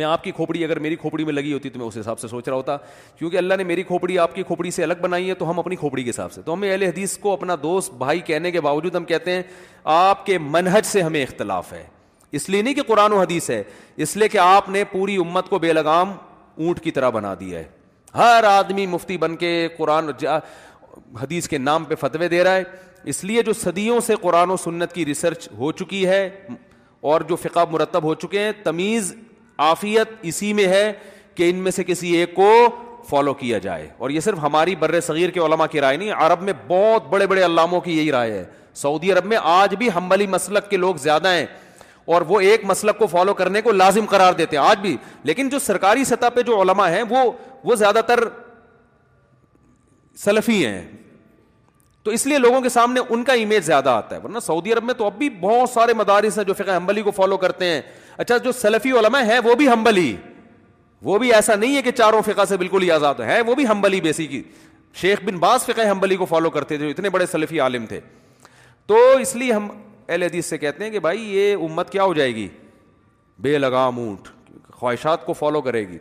میں 0.00 0.04
آپ 0.04 0.22
کی 0.24 0.30
کھوپڑی 0.32 0.62
اگر 0.64 0.78
میری 0.78 0.96
کھوپڑی 0.96 1.24
میں 1.24 1.32
لگی 1.32 1.52
ہوتی 1.52 1.70
تو 1.70 1.78
میں 1.78 1.86
اس 1.86 1.96
حساب 1.98 2.18
سے 2.20 2.28
سوچ 2.28 2.46
رہا 2.48 2.56
ہوتا 2.56 2.76
کیونکہ 3.18 3.36
اللہ 3.36 3.54
نے 3.58 3.64
میری 3.64 3.82
کھوپڑی 3.82 4.18
آپ 4.18 4.34
کی 4.34 4.42
کھوپڑی 4.42 4.70
سے 4.70 4.82
الگ 4.82 5.00
بنائی 5.00 5.28
ہے 5.28 5.34
تو 5.34 5.50
ہم 5.50 5.58
اپنی 5.58 5.76
کھوپڑی 5.76 6.02
کے 6.04 6.10
حساب 6.10 6.32
سے 6.32 6.42
تو 6.44 6.54
ہمیں 6.54 6.70
اہل 6.70 6.82
حدیث 6.82 7.16
کو 7.22 7.32
اپنا 7.32 7.56
دوست 7.62 7.92
بھائی 8.04 8.20
کہنے 8.30 8.50
کے 8.50 8.60
باوجود 8.60 8.94
ہم 8.96 9.04
کہتے 9.04 9.34
ہیں 9.34 9.42
آپ 9.96 10.24
کے 10.26 10.38
منہج 10.38 10.86
سے 10.86 11.02
ہمیں 11.02 11.22
اختلاف 11.22 11.72
ہے 11.72 11.84
اس 12.32 12.48
لیے 12.50 12.62
نہیں 12.62 12.74
کہ 12.74 12.82
قرآن 12.86 13.12
و 13.12 13.20
حدیث 13.20 13.50
ہے 13.50 13.62
اس 14.06 14.16
لیے 14.16 14.28
کہ 14.28 14.38
آپ 14.42 14.68
نے 14.68 14.84
پوری 14.92 15.16
امت 15.26 15.48
کو 15.50 15.58
بے 15.58 15.72
لگام 15.72 16.12
اونٹ 16.56 16.80
کی 16.82 16.90
طرح 16.90 17.10
بنا 17.10 17.34
دیا 17.40 17.58
ہے 17.58 17.64
ہر 18.14 18.44
آدمی 18.46 18.86
مفتی 18.86 19.16
بن 19.18 19.36
کے 19.36 19.50
قرآن 19.76 20.10
حدیث 21.20 21.48
کے 21.48 21.58
نام 21.58 21.84
پہ 21.84 21.94
فتوے 22.00 22.28
دے 22.28 22.42
رہا 22.44 22.54
ہے 22.56 22.62
اس 23.10 23.22
لیے 23.24 23.42
جو 23.42 23.52
صدیوں 23.62 24.00
سے 24.06 24.14
قرآن 24.20 24.50
و 24.50 24.56
سنت 24.64 24.92
کی 24.92 25.04
ریسرچ 25.06 25.48
ہو 25.58 25.70
چکی 25.72 26.06
ہے 26.06 26.28
اور 27.10 27.20
جو 27.28 27.36
فقہ 27.42 27.64
مرتب 27.70 28.02
ہو 28.04 28.14
چکے 28.14 28.38
ہیں 28.40 28.52
تمیز 28.64 29.14
آفیت 29.68 30.10
اسی 30.30 30.52
میں 30.58 30.66
ہے 30.68 30.92
کہ 31.34 31.48
ان 31.50 31.56
میں 31.62 31.70
سے 31.70 31.84
کسی 31.84 32.10
ایک 32.16 32.34
کو 32.34 32.50
فالو 33.08 33.34
کیا 33.34 33.58
جائے 33.58 33.88
اور 33.98 34.10
یہ 34.10 34.20
صرف 34.20 34.38
ہماری 34.42 34.74
بر 34.78 35.00
صغیر 35.06 35.30
کے 35.30 35.40
علماء 35.40 35.66
کی 35.70 35.80
رائے 35.80 35.96
نہیں 35.96 36.12
عرب 36.16 36.42
میں 36.42 36.52
بہت 36.68 37.06
بڑے 37.10 37.26
بڑے 37.26 37.44
علاموں 37.44 37.80
کی 37.80 37.96
یہی 37.98 38.10
رائے 38.12 38.32
ہے 38.32 38.44
سعودی 38.82 39.12
عرب 39.12 39.24
میں 39.32 39.36
آج 39.42 39.74
بھی 39.78 39.88
حمبلی 39.96 40.26
مسلک 40.26 40.68
کے 40.70 40.76
لوگ 40.76 40.94
زیادہ 41.02 41.28
ہیں 41.34 41.46
اور 42.06 42.22
وہ 42.28 42.40
ایک 42.40 42.64
مسلک 42.64 42.98
کو 42.98 43.06
فالو 43.06 43.34
کرنے 43.34 43.60
کو 43.62 43.72
لازم 43.72 44.06
قرار 44.10 44.32
دیتے 44.38 44.56
ہیں 44.56 44.62
آج 44.64 44.78
بھی 44.82 44.96
لیکن 45.24 45.48
جو 45.48 45.58
سرکاری 45.58 46.04
سطح 46.04 46.28
پہ 46.34 46.42
جو 46.46 46.60
علما 46.62 46.90
ہیں 46.90 47.02
وہ 47.08 47.30
وہ 47.64 47.74
زیادہ 47.82 48.00
تر 48.06 48.24
سلفی 50.24 50.64
ہیں 50.66 50.82
تو 52.04 52.10
اس 52.10 52.26
لیے 52.26 52.38
لوگوں 52.38 52.60
کے 52.60 52.68
سامنے 52.68 53.00
ان 53.10 53.22
کا 53.24 53.32
امیج 53.32 53.64
زیادہ 53.64 53.88
آتا 53.88 54.16
ہے 54.16 54.20
ورنہ 54.24 54.38
سعودی 54.46 54.72
عرب 54.72 54.84
میں 54.84 54.94
تو 54.94 55.06
اب 55.06 55.18
بھی 55.18 55.28
بہت 55.40 55.70
سارے 55.70 55.94
مدارس 55.94 56.38
ہیں 56.38 56.44
جو 56.44 56.54
فقہ 56.54 56.76
حمبلی 56.76 57.02
کو 57.02 57.10
فالو 57.16 57.36
کرتے 57.44 57.64
ہیں 57.66 57.80
اچھا 58.18 58.36
جو 58.44 58.52
سلفی 58.52 58.92
علماء 58.98 59.20
ہیں 59.28 59.38
وہ 59.44 59.54
بھی 59.58 59.68
حمبلی 59.68 60.14
وہ 61.02 61.18
بھی 61.18 61.32
ایسا 61.34 61.54
نہیں 61.54 61.76
ہے 61.76 61.82
کہ 61.82 61.90
چاروں 61.90 62.22
فقہ 62.26 62.44
سے 62.48 62.56
بالکل 62.56 62.82
ہی 62.82 62.90
آزاد 62.90 63.20
ہے 63.26 63.40
وہ 63.46 63.54
بھی 63.54 63.66
حمبلی 63.68 64.00
کی 64.14 64.42
شیخ 65.00 65.22
بن 65.24 65.36
باز 65.38 65.64
فقہ 65.66 65.88
حمبلی 65.90 66.16
کو 66.16 66.24
فالو 66.30 66.50
کرتے 66.50 66.76
جو 66.76 66.88
اتنے 66.88 67.10
بڑے 67.10 67.26
سلفی 67.26 67.60
عالم 67.60 67.86
تھے 67.86 68.00
تو 68.86 68.96
اس 69.20 69.34
لیے 69.36 69.52
ہم 69.52 69.68
اہل 70.12 70.22
حدیث 70.22 70.46
سے 70.46 70.56
کہتے 70.58 70.84
ہیں 70.84 70.90
کہ 70.90 70.98
بھائی 71.06 71.20
یہ 71.34 71.54
امت 71.64 71.90
کیا 71.90 72.04
ہو 72.04 72.14
جائے 72.14 72.34
گی 72.34 72.48
بے 73.44 73.56
لگام 73.58 73.98
اونٹ 73.98 74.28
خواہشات 74.72 75.24
کو 75.26 75.32
فالو 75.32 75.60
کرے 75.68 75.86
گی 75.88 75.98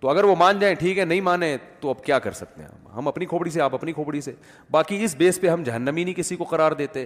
تو 0.00 0.08
اگر 0.10 0.24
وہ 0.24 0.34
مان 0.38 0.58
جائیں 0.58 0.74
ٹھیک 0.78 0.98
ہے 0.98 1.04
نہیں 1.04 1.20
مانے 1.20 1.56
تو 1.80 1.88
اب 1.90 2.02
کیا 2.04 2.18
کر 2.26 2.32
سکتے 2.32 2.62
ہیں 2.62 2.68
ہم 2.96 3.08
اپنی 3.08 3.26
کھوپڑی 3.32 3.50
سے 3.50 3.60
آپ 3.60 3.74
اپنی 3.74 3.92
کھوپڑی 3.92 4.20
سے 4.20 4.32
باقی 4.70 5.02
اس 5.04 5.14
بیس 5.16 5.40
پہ 5.40 5.48
ہم 5.48 5.62
جہنمی 5.62 6.04
نہیں 6.04 6.14
کسی 6.14 6.36
کو 6.36 6.44
قرار 6.52 6.72
دیتے 6.78 7.04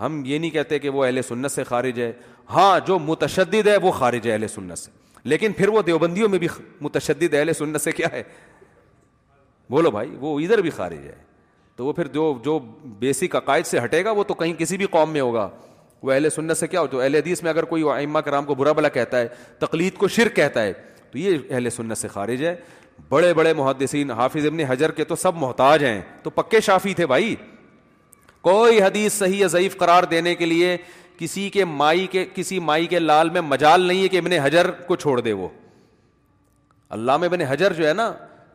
ہم 0.00 0.22
یہ 0.26 0.38
نہیں 0.38 0.50
کہتے 0.50 0.78
کہ 0.78 0.88
وہ 0.88 1.04
اہل 1.04 1.20
سنت 1.28 1.50
سے 1.52 1.64
خارج 1.64 1.98
ہے 2.00 2.10
ہاں 2.52 2.78
جو 2.86 2.98
متشدد 2.98 3.66
ہے 3.68 3.76
وہ 3.82 3.90
خارج 3.98 4.26
ہے 4.28 4.32
اہل 4.32 4.46
سنت 4.48 4.78
سے 4.78 4.90
لیکن 5.24 5.52
پھر 5.56 5.68
وہ 5.68 5.82
دیوبندیوں 5.86 6.28
میں 6.28 6.38
بھی 6.38 6.48
متشدد 6.80 7.34
اہل 7.34 7.52
سنت 7.58 7.80
سے 7.80 7.92
کیا 7.92 8.08
ہے 8.12 8.22
بولو 9.70 9.90
بھائی 9.90 10.14
وہ 10.20 10.38
ادھر 10.40 10.60
بھی 10.62 10.70
خارج 10.76 11.06
ہے 11.06 11.14
تو 11.76 11.86
وہ 11.86 11.92
پھر 11.92 12.06
جو 12.14 12.32
جو 12.44 12.58
بیسک 12.98 13.36
عقائد 13.36 13.66
سے 13.66 13.84
ہٹے 13.84 14.04
گا 14.04 14.10
وہ 14.20 14.24
تو 14.28 14.34
کہیں 14.34 14.52
کسی 14.58 14.76
بھی 14.76 14.86
قوم 14.96 15.10
میں 15.12 15.20
ہوگا 15.20 15.48
وہ 16.02 16.12
اہل 16.12 16.28
سنت 16.30 16.56
سے 16.56 16.66
کیا 16.68 16.80
ہو 16.80 16.86
تو 16.86 17.00
اہل 17.00 17.14
حدیث 17.14 17.42
میں 17.42 17.50
اگر 17.50 17.64
کوئی 17.72 17.82
اما 18.02 18.20
کرام 18.26 18.44
کو 18.46 18.54
برا 18.54 18.72
بلا 18.72 18.88
کہتا 18.88 19.20
ہے 19.20 19.28
تقلید 19.58 19.94
کو 19.96 20.08
شرک 20.08 20.34
کہتا 20.36 20.62
ہے 20.62 20.72
تو 21.10 21.18
یہ 21.18 21.36
اہل 21.50 21.70
سنت 21.70 21.98
سے 21.98 22.08
خارج 22.08 22.44
ہے 22.44 22.54
بڑے 23.08 23.32
بڑے 23.34 23.52
محدثین 23.54 24.10
حافظ 24.10 24.46
ابن 24.46 24.60
حجر 24.68 24.90
کے 24.96 25.04
تو 25.04 25.16
سب 25.16 25.34
محتاج 25.40 25.84
ہیں 25.84 26.00
تو 26.22 26.30
پکے 26.30 26.60
شافی 26.60 26.94
تھے 26.94 27.06
بھائی 27.06 27.34
کوئی 28.42 28.82
حدیث 28.82 29.12
صحیح 29.12 29.36
یا 29.40 29.46
ضعیف 29.52 29.76
قرار 29.78 30.02
دینے 30.10 30.34
کے 30.34 30.46
لیے 30.46 30.76
کسی 31.18 31.48
کے 31.52 31.64
مائی 31.64 32.06
کے 32.10 32.24
کسی 32.34 32.58
مائی 32.68 32.86
کے 32.86 32.98
لال 32.98 33.30
میں 33.30 33.40
مجال 33.40 33.80
نہیں 33.86 34.02
ہے 34.02 34.08
کہ 34.08 34.18
ابن 34.18 34.32
حجر 34.42 34.70
کو 34.86 34.96
چھوڑ 34.96 35.20
دے 35.20 35.32
وہ 35.32 35.48
علامہ 36.94 37.26
ابن 37.26 37.40
حجر 37.48 37.72
جو 37.72 37.86
ہے 37.88 37.92
نا 37.94 38.12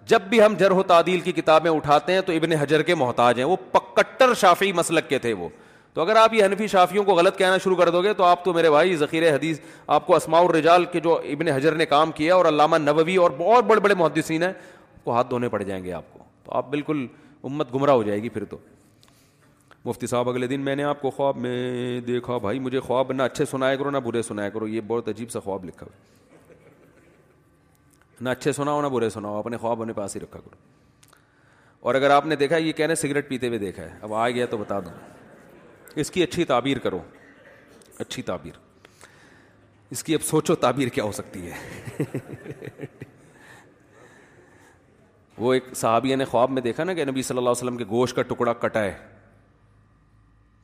جب 0.07 0.22
بھی 0.30 0.41
ہم 0.43 0.53
جر 0.57 0.72
و 0.72 0.83
تعدیل 0.88 1.19
کی 1.22 1.32
کتابیں 1.32 1.69
اٹھاتے 1.72 2.14
ہیں 2.14 2.22
تو 2.25 2.33
ابن 2.33 2.51
حجر 2.61 2.82
کے 2.90 2.95
محتاج 2.95 3.38
ہیں 3.40 3.45
وہ 3.45 3.56
پکٹر 3.72 4.33
شافی 4.41 4.72
مسلک 4.80 5.07
کے 5.09 5.19
تھے 5.19 5.33
وہ 5.33 5.48
تو 5.95 6.01
اگر 6.01 6.15
آپ 6.19 6.33
یہ 6.33 6.43
حنفی 6.43 6.65
شافیوں 6.67 7.03
کو 7.06 7.11
غلط 7.15 7.38
کہنا 7.38 7.57
شروع 7.64 7.75
کر 7.75 7.90
دو 7.91 8.01
گے 8.03 8.14
تو 8.14 8.24
آپ 8.24 8.43
تو 8.45 8.53
میرے 8.53 8.69
بھائی 8.69 8.95
ذخیر 9.03 9.24
حدیث 9.33 9.59
آپ 9.98 10.07
کو 10.07 10.15
اسماع 10.15 10.40
الرجال 10.41 10.85
کے 10.91 10.99
جو 11.03 11.14
ابن 11.33 11.48
حجر 11.48 11.75
نے 11.75 11.85
کام 11.85 12.11
کیا 12.15 12.35
اور 12.35 12.45
علامہ 12.45 12.77
نبوی 12.77 13.15
اور 13.25 13.32
بہت 13.38 13.65
بڑے 13.67 13.80
بڑے 13.82 13.93
محدثین 13.99 14.43
ہیں 14.43 14.51
کو 15.03 15.14
ہاتھ 15.15 15.30
دھونے 15.30 15.49
پڑ 15.49 15.61
جائیں 15.64 15.83
گے 15.83 15.93
آپ 15.93 16.11
کو 16.14 16.19
تو 16.43 16.56
آپ 16.57 16.69
بالکل 16.69 17.06
امت 17.43 17.74
گمراہ 17.75 17.95
ہو 17.95 18.03
جائے 18.03 18.22
گی 18.24 18.30
پھر 18.30 18.43
تو 18.49 18.57
مفتی 19.85 20.07
صاحب 20.07 20.30
اگلے 20.30 20.48
دن 20.48 20.61
میں 20.65 20.75
نے 20.75 20.83
آپ 20.83 21.01
کو 21.01 21.09
خواب 21.15 21.38
میں 21.38 21.99
دیکھا 22.07 22.38
بھائی 22.48 22.59
مجھے 22.67 22.80
خواب 22.80 23.11
نہ 23.14 23.24
اچھے 23.24 23.45
سنایا 23.51 23.75
کرو 23.75 23.90
نہ 23.91 23.98
برے 24.06 24.22
سنایا 24.22 24.49
کرو 24.49 24.67
یہ 24.67 24.82
بہت 24.88 25.07
عجیب 25.09 25.32
سا 25.32 25.40
خواب 25.40 25.65
لکھا 25.65 25.88
نہ 28.22 28.30
اچھے 28.30 28.51
سناؤ 28.53 28.82
نہ 28.82 28.88
برے 28.88 29.09
سناؤ 29.09 29.38
اپنے 29.40 29.57
خواب 29.57 29.82
اپنے 29.82 29.93
پاس 29.93 30.15
ہی 30.15 30.22
رکھا 30.22 30.40
کرو 30.40 30.56
اور 31.88 31.95
اگر 31.95 32.09
آپ 32.09 32.25
نے 32.25 32.35
دیکھا 32.35 32.57
یہ 32.57 32.72
کہنے 32.74 32.95
سگریٹ 32.95 33.30
پیتے 33.30 33.48
ہوئے 33.48 33.59
دیکھا 33.59 33.83
ہے 33.83 33.93
اب 34.01 34.14
آ 34.14 34.30
گیا 34.30 34.45
تو 34.49 34.57
بتا 34.57 34.80
دوں 34.85 34.91
اس 36.01 36.11
کی 36.11 36.24
اچھی 36.24 36.45
تعبیر 36.45 36.77
کرو 36.80 36.99
اچھی 37.99 38.22
تعبیر 38.30 38.57
اس 39.91 40.03
کی 40.03 40.15
اب 40.15 40.24
سوچو 40.25 40.56
تعبیر 40.65 40.88
کیا 40.93 41.03
ہو 41.03 41.11
سکتی 41.11 41.49
ہے 41.49 42.90
وہ 45.38 45.53
ایک 45.53 45.64
صحابیہ 45.75 46.15
نے 46.15 46.25
خواب 46.25 46.51
میں 46.51 46.61
دیکھا 46.61 46.83
نا 46.83 46.93
کہ 46.93 47.06
نبی 47.06 47.22
صلی 47.22 47.38
اللہ 47.38 47.49
علیہ 47.49 47.59
وسلم 47.65 47.77
کے 47.77 47.85
گوشت 47.90 48.15
کا 48.15 48.22
ٹکڑا 48.27 48.53
کٹا 48.59 48.83
ہے 48.83 48.93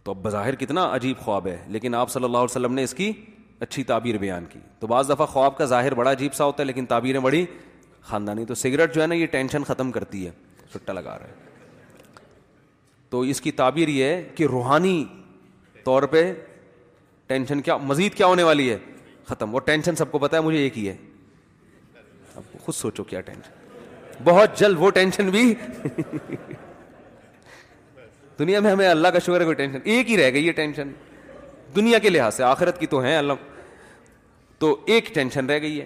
تو 0.04 0.12
اب 0.12 0.22
بظاہر 0.24 0.56
کتنا 0.56 0.88
عجیب 0.96 1.18
خواب 1.24 1.48
ہے 1.48 1.58
لیکن 1.70 1.96
آپ 1.96 2.10
صلی 2.12 2.24
اللہ 2.24 2.38
علیہ 2.38 2.52
وسلم 2.56 2.74
نے 2.74 2.84
اس 2.84 2.94
کی 2.94 3.12
اچھی 3.60 3.84
تعبیر 3.84 4.18
بیان 4.18 4.46
کی 4.50 4.60
تو 4.80 4.88
بعض 4.88 5.10
دفعہ 5.10 5.26
خواب 5.26 5.58
کا 5.58 5.66
ظاہر 5.74 5.94
بڑا 5.96 6.12
عجیب 6.12 6.34
سا 6.34 6.46
ہوتا 6.46 6.64
ہے 6.64 6.68
لیکن 6.68 6.86
تعبیریں 6.86 7.20
بڑی 7.22 7.46
خاندانی 8.10 8.46
تو 8.46 8.56
سگریٹ 8.56 8.94
جو 8.96 9.02
ہے 9.02 9.08
نا 9.08 9.16
یہ 9.16 9.26
ٹینشن 9.32 9.64
ختم 9.64 9.92
کرتی 9.92 10.26
ہے 10.26 10.32
چھٹا 10.72 10.94
لگا 10.94 11.18
رہا 11.20 11.28
ہے 11.28 11.50
تو 13.10 13.22
اس 13.32 13.42
کی 13.42 13.52
تعبیر 13.52 13.88
یہ 13.88 14.04
ہے 14.06 14.24
کہ 14.36 14.46
روحانی 14.52 15.04
طور 15.84 16.04
پہ 16.14 16.24
ٹینشن 17.28 17.62
کیا 17.62 17.76
مزید 17.78 18.14
کیا 18.16 18.26
ہونے 18.28 18.44
والی 18.44 18.70
ہے 18.72 18.78
ختم 19.26 19.54
وہ 19.56 19.60
ٹینشن 19.70 19.96
سب 19.96 20.12
کو 20.12 20.20
پتا 20.20 20.38
ہے 20.38 20.42
مجھے 20.42 20.60
ایک 20.60 20.78
ہی 20.78 20.88
ہے 20.90 20.96
خود 22.64 22.76
سوچو 22.76 23.04
کیا 23.04 23.22
ٹینشن 23.22 23.52
بہت 24.24 24.60
جلد 24.60 24.78
وہ 24.80 24.90
ٹینشن 24.96 25.30
بھی 25.32 25.54
دنیا 28.40 28.60
میں 28.60 28.72
ہمیں 28.72 28.88
اللہ 28.90 29.08
کا 29.14 29.20
شکر 29.20 29.40
ہے 29.40 29.46
کوئی 29.46 29.56
ٹینشن 29.56 29.80
ایک 29.84 30.10
ہی 30.12 30.18
رہ 30.18 30.32
گئی 30.34 30.48
ہے 30.48 30.52
ٹینشن 30.60 30.92
دنیا 31.76 32.00
کے 32.00 32.10
لحاظ 32.10 32.34
سے 32.36 32.44
آخرت 32.44 32.80
کی 32.80 32.88
تو 32.94 33.00
ہے 33.04 33.16
اللہ 33.18 33.34
تو 34.60 34.76
ایک 34.96 35.04
ٹینشن 35.14 35.46
رہ 35.50 35.60
گئی 35.62 35.80
ہے 35.82 35.86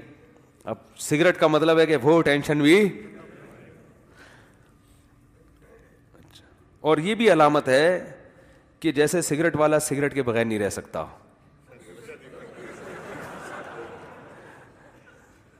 اب 0.63 0.75
سگریٹ 0.99 1.37
کا 1.39 1.47
مطلب 1.47 1.79
ہے 1.79 1.85
کہ 1.85 1.97
وہ 2.03 2.21
ٹینشن 2.21 2.61
بھی 2.61 2.79
اچھا۔ 6.19 6.45
اور 6.89 6.97
یہ 7.09 7.15
بھی 7.15 7.31
علامت 7.33 7.67
ہے 7.69 7.81
کہ 8.85 8.91
جیسے 8.91 9.21
سگریٹ 9.21 9.55
والا 9.57 9.77
سگریٹ 9.79 10.13
کے 10.13 10.23
بغیر 10.23 10.43
نہیں 10.45 10.59
رہ 10.59 10.69
سکتا 10.69 11.03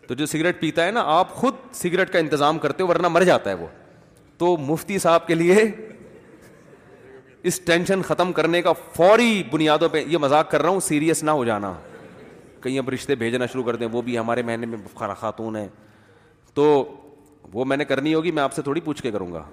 تو 0.07 0.13
جو 0.15 0.25
سگریٹ 0.25 0.59
پیتا 0.59 0.85
ہے 0.85 0.91
نا 0.97 1.01
آپ 1.17 1.33
خود 1.35 1.53
سگریٹ 1.73 2.11
کا 2.13 2.19
انتظام 2.19 2.57
کرتے 2.65 2.83
ہو 2.83 2.87
ورنہ 2.89 3.07
مر 3.11 3.23
جاتا 3.31 3.49
ہے 3.49 3.55
وہ 3.61 3.67
تو 4.37 4.55
مفتی 4.67 4.99
صاحب 5.05 5.25
کے 5.27 5.35
لیے 5.35 5.63
اس 7.49 7.59
ٹینشن 7.71 8.01
ختم 8.09 8.31
کرنے 8.39 8.61
کا 8.61 8.73
فوری 8.95 9.41
بنیادوں 9.51 9.89
پہ 9.91 10.03
یہ 10.07 10.17
مذاق 10.27 10.51
کر 10.51 10.61
رہا 10.61 10.69
ہوں 10.69 10.79
سیریس 10.91 11.23
نہ 11.23 11.31
ہو 11.39 11.43
جانا 11.45 11.73
کہیں 12.63 12.79
اب 12.79 12.89
رشتے 12.89 13.15
بھیجنا 13.25 13.45
شروع 13.53 13.63
کر 13.63 13.75
دیں 13.81 13.87
وہ 13.91 14.01
بھی 14.01 14.17
ہمارے 14.17 14.41
مہینے 14.43 14.65
میں 14.75 15.13
خاتون 15.19 15.55
ہیں 15.55 15.67
تو 16.53 16.65
وہ 17.53 17.65
میں 17.65 17.77
نے 17.77 17.85
کرنی 17.85 18.13
ہوگی 18.13 18.31
میں 18.31 18.43
آپ 18.43 18.53
سے 18.53 18.61
تھوڑی 18.69 18.81
پوچھ 18.81 19.01
کے 19.03 19.11
کروں 19.11 19.31
گا 19.33 19.43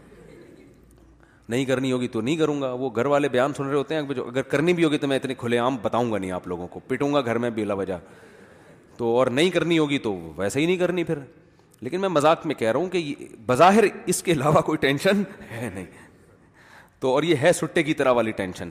نہیں 1.48 1.64
کرنی 1.64 1.90
ہوگی 1.92 2.08
تو 2.08 2.20
نہیں 2.20 2.36
کروں 2.36 2.60
گا 2.62 2.72
وہ 2.72 2.90
گھر 2.96 3.06
والے 3.06 3.28
بیان 3.28 3.52
سن 3.56 3.64
رہے 3.66 3.76
ہوتے 3.76 3.94
ہیں 3.94 4.02
اگر 4.26 4.42
کرنی 4.50 4.72
بھی 4.74 4.84
ہوگی 4.84 4.98
تو 4.98 5.06
میں 5.08 5.16
اتنے 5.16 5.34
کھلے 5.38 5.58
عام 5.58 5.76
بتاؤں 5.82 6.12
گا 6.12 6.18
نہیں 6.18 6.32
آپ 6.32 6.46
لوگوں 6.48 6.66
کو 6.68 6.80
پٹوں 6.88 7.12
گا 7.14 7.20
گھر 7.20 7.38
میں 7.44 7.50
بلا 7.54 7.74
وجہ 7.74 7.96
تو 8.96 9.16
اور 9.18 9.26
نہیں 9.38 9.50
کرنی 9.50 9.78
ہوگی 9.78 9.98
تو 10.06 10.12
ویسے 10.36 10.60
ہی 10.60 10.66
نہیں 10.66 10.76
کرنی 10.76 11.04
پھر 11.04 11.18
لیکن 11.80 12.00
میں 12.00 12.08
مذاق 12.08 12.46
میں 12.46 12.54
کہہ 12.54 12.70
رہا 12.72 12.80
ہوں 12.80 12.88
کہ 12.88 13.14
بظاہر 13.46 13.84
اس 14.12 14.22
کے 14.22 14.32
علاوہ 14.32 14.60
کوئی 14.66 14.78
ٹینشن 14.78 15.22
ہے 15.50 15.70
نہیں 15.74 15.84
تو 17.00 17.12
اور 17.14 17.22
یہ 17.22 17.36
ہے 17.42 17.52
سٹے 17.52 17.82
کی 17.82 17.94
طرح 17.94 18.12
والی 18.14 18.30
ٹینشن 18.40 18.68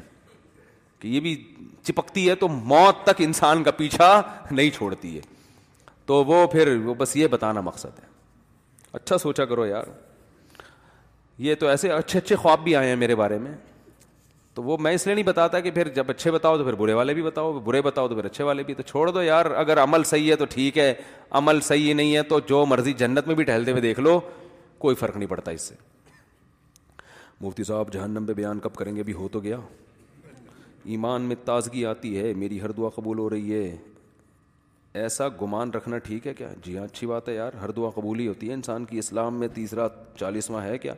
کہ 1.00 1.08
یہ 1.08 1.20
بھی 1.20 1.36
چپکتی 1.84 2.28
ہے 2.30 2.36
تو 2.36 2.48
موت 2.48 3.04
تک 3.04 3.22
انسان 3.26 3.64
کا 3.64 3.72
پیچھا 3.78 4.22
نہیں 4.52 4.70
چھوڑتی 4.78 5.16
ہے 5.16 5.22
تو 6.06 6.24
وہ 6.28 6.46
پھر 6.52 6.76
وہ 6.86 6.94
بس 6.98 7.16
یہ 7.16 7.28
بتانا 7.32 7.62
مقصد 7.62 8.00
ہے 8.00 8.10
اچھا 8.94 9.18
سوچا 9.18 9.46
کرو 9.46 9.66
یار 9.66 9.84
یہ 11.38 11.56
تو 11.60 11.68
ایسے 11.68 11.92
اچھے 11.92 12.20
اچھے 12.20 12.36
خواب 12.36 12.64
بھی 12.64 12.76
آئے 12.76 12.88
ہیں 12.90 12.96
میرے 12.96 13.16
بارے 13.16 13.38
میں 13.40 13.52
تو 14.54 14.64
وہ 14.64 14.78
میں 14.82 14.92
اس 14.94 15.06
لیے 15.08 15.16
نہیں 15.16 15.26
بتاتا 15.26 15.60
کہ 15.60 15.72
پھر 15.72 15.88
جب 15.96 16.10
اچھے 16.10 16.32
بتاؤ 16.32 16.58
تو 16.58 16.64
پھر 16.64 16.76
برے 16.76 16.94
والے 16.94 17.14
بھی 17.14 17.22
بتاؤ 17.24 17.52
برے 17.66 17.82
بتاؤ 17.82 18.08
تو 18.08 18.16
پھر 18.16 18.26
اچھے 18.26 18.44
والے 18.44 18.64
بھی 18.64 18.74
تو 18.76 18.84
چھوڑ 18.86 19.10
دو 19.12 19.22
یار 19.24 19.46
اگر 19.58 19.82
عمل 19.84 20.04
صحیح 20.06 20.30
ہے 20.32 20.36
تو 20.36 20.46
ٹھیک 20.50 20.78
ہے 20.78 20.94
عمل 21.40 21.62
صحیح 21.64 21.94
نہیں 21.94 22.16
ہے 22.16 22.24
تو 22.34 22.40
جو 22.50 22.66
مرضی 22.70 22.94
جنت 23.04 23.28
میں 23.28 23.36
بھی 23.36 23.44
ٹہلتے 23.44 23.72
ہوئے 23.72 23.82
دیکھ 23.82 24.00
لو 24.00 24.20
کوئی 24.78 24.96
فرق 24.96 25.18
نہیں 25.18 25.30
پڑتا 25.30 25.52
اس 25.52 25.62
سے 25.68 25.76
مفتی 27.42 27.64
صاحب 27.64 27.94
جہنم 27.94 28.26
پہ 28.26 28.34
بیان 28.34 28.60
کب 28.60 28.74
کریں 28.76 28.96
گے 28.96 29.04
بھی 29.04 29.14
ہو 29.14 29.28
تو 29.32 29.40
گیا 29.42 29.58
ایمان 30.86 31.22
میں 31.22 31.36
تازگی 31.46 31.86
آتی 31.86 32.18
ہے 32.20 32.34
میری 32.38 32.62
ہر 32.62 32.72
دعا 32.78 32.90
قبول 32.96 33.20
ہو 33.20 33.30
رہی 33.30 33.54
ہے 33.54 33.76
ایسا 35.02 35.28
گمان 35.42 35.72
رکھنا 35.72 35.98
ٹھیک 36.08 36.28
ہے 36.28 36.34
کیا 36.34 36.48
جی 36.64 36.78
ہاں 36.78 36.84
اچھی 36.86 37.08
بات 37.08 37.28
ہے 37.30 37.34
یار 37.34 37.54
ہر 37.62 37.72
دعا 37.72 37.90
قبول 37.96 38.20
ہی 38.20 38.28
ہوتی 38.28 38.48
ہے 38.50 38.54
انسان 38.54 38.86
کی 38.86 39.00
اسلام 39.00 39.40
میں 39.40 39.48
تیسرا 39.54 39.88
چالیسواں 40.20 40.64
ہے 40.64 40.78
کیا 40.78 40.94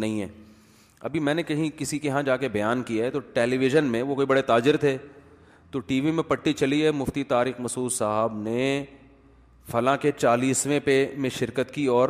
نہیں 0.00 0.20
ہے 0.20 0.26
ابھی 1.08 1.20
میں 1.20 1.34
نے 1.34 1.42
کہیں 1.42 1.68
کسی 1.78 1.98
کے 1.98 2.08
یہاں 2.08 2.22
جا 2.22 2.36
کے 2.36 2.48
بیان 2.48 2.82
کیا 2.82 3.04
ہے 3.04 3.10
تو 3.10 3.18
ٹیلی 3.32 3.56
ویژن 3.58 3.84
میں 3.94 4.02
وہ 4.02 4.14
کوئی 4.14 4.26
بڑے 4.26 4.42
تاجر 4.52 4.76
تھے 4.84 4.96
تو 5.70 5.78
ٹی 5.90 6.00
وی 6.00 6.10
میں 6.18 6.22
پٹی 6.28 6.52
چلی 6.52 6.84
ہے 6.84 6.90
مفتی 6.90 7.24
طارق 7.32 7.60
مسعود 7.60 7.92
صاحب 7.92 8.36
نے 8.42 8.84
فلاں 9.70 9.96
کے 10.00 10.10
چالیسویں 10.18 10.78
پہ 10.84 10.96
میں 11.22 11.30
شرکت 11.38 11.72
کی 11.74 11.84
اور 11.98 12.08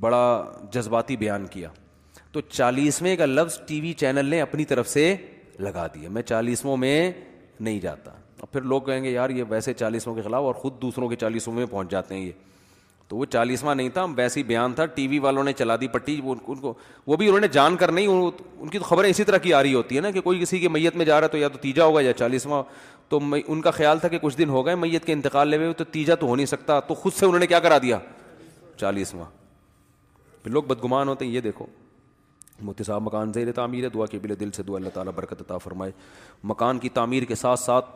بڑا 0.00 0.22
جذباتی 0.72 1.16
بیان 1.16 1.46
کیا 1.50 1.68
تو 2.32 2.40
چالیسویں 2.50 3.16
کا 3.16 3.26
لفظ 3.26 3.58
ٹی 3.66 3.80
وی 3.80 3.92
چینل 4.04 4.26
نے 4.30 4.40
اپنی 4.40 4.64
طرف 4.64 4.88
سے 4.88 5.14
لگا 5.60 5.86
دیا 5.94 6.08
میں 6.10 6.22
چالیسویں 6.32 6.76
میں 6.84 7.10
نہیں 7.60 7.80
جاتا 7.80 8.10
اور 8.40 8.48
پھر 8.52 8.60
لوگ 8.72 8.82
کہیں 8.82 9.02
گے 9.04 9.10
یار 9.10 9.30
یہ 9.40 9.44
ویسے 9.48 9.72
چالیسویں 9.82 10.14
کے 10.16 10.22
خلاف 10.28 10.44
اور 10.44 10.54
خود 10.62 10.80
دوسروں 10.82 11.08
کے 11.08 11.16
چالیسویں 11.16 11.64
پہنچ 11.66 11.90
جاتے 11.90 12.14
ہیں 12.14 12.24
یہ 12.26 12.32
تو 13.08 13.16
وہ 13.16 13.24
چالیسواں 13.32 13.74
نہیں 13.74 13.88
تھا 13.94 14.04
ویسی 14.16 14.42
بیان 14.42 14.74
تھا 14.74 14.86
ٹی 14.86 15.06
وی 15.08 15.18
والوں 15.18 15.44
نے 15.44 15.52
چلا 15.58 15.76
دی 15.80 15.88
پٹی 15.92 16.20
ان 16.22 16.56
کو 16.60 16.74
وہ 17.06 17.16
بھی 17.16 17.26
انہوں 17.28 17.40
نے 17.40 17.48
جان 17.52 17.76
کر 17.76 17.92
نہیں 17.92 18.06
ان 18.06 18.68
کی 18.68 18.78
تو 18.78 18.84
خبریں 18.84 19.08
اسی 19.10 19.24
طرح 19.24 19.38
کی 19.42 19.52
آ 19.54 19.62
رہی 19.62 19.74
ہوتی 19.74 19.96
ہے 19.96 20.00
نا 20.00 20.10
کہ 20.10 20.20
کوئی 20.20 20.40
کسی 20.40 20.58
کی 20.58 20.68
میت 20.70 20.96
میں 20.96 21.04
جا 21.06 21.20
رہا 21.20 21.26
ہے 21.26 21.30
تو 21.32 21.38
یا 21.38 21.48
تو 21.48 21.58
تیجا 21.62 21.84
ہوگا 21.84 22.00
یا 22.00 22.12
چالیسواں 22.12 22.62
تو 23.08 23.20
ان 23.46 23.60
کا 23.60 23.70
خیال 23.70 23.98
تھا 23.98 24.08
کہ 24.08 24.18
کچھ 24.22 24.36
دن 24.38 24.48
ہو 24.50 24.64
گئے 24.66 24.74
میت 24.74 25.04
کے 25.04 25.12
انتقال 25.12 25.48
لے 25.48 25.56
ہوئے 25.56 25.72
تو 25.76 25.84
تیجا 25.84 26.14
تو 26.20 26.26
ہو 26.26 26.36
نہیں 26.36 26.46
سکتا 26.46 26.78
تو 26.80 26.94
خود 26.94 27.12
سے 27.18 27.26
انہوں 27.26 27.40
نے 27.40 27.46
کیا 27.46 27.58
کرا 27.60 27.78
دیا 27.82 27.98
چالیسواں 28.80 29.24
پھر 30.42 30.50
لوگ 30.52 30.62
بدگمان 30.68 31.08
ہوتے 31.08 31.24
ہیں 31.24 31.32
یہ 31.32 31.40
دیکھو 31.40 31.66
موتی 32.62 32.84
صاحب 32.84 33.02
مکان 33.02 33.32
زیر 33.32 33.50
تعمیر 33.52 33.84
ہے 33.84 33.88
دعا 33.90 34.06
کے 34.06 34.18
بل 34.22 34.34
دل 34.40 34.50
سے 34.54 34.62
دعا 34.62 34.76
اللہ 34.76 34.88
تعالیٰ 34.94 35.12
برکت 35.14 35.40
عطا 35.40 35.56
فرمائے 35.58 35.92
مکان 36.44 36.78
کی 36.78 36.88
تعمیر 36.98 37.24
کے 37.28 37.34
ساتھ 37.34 37.60
ساتھ 37.60 37.86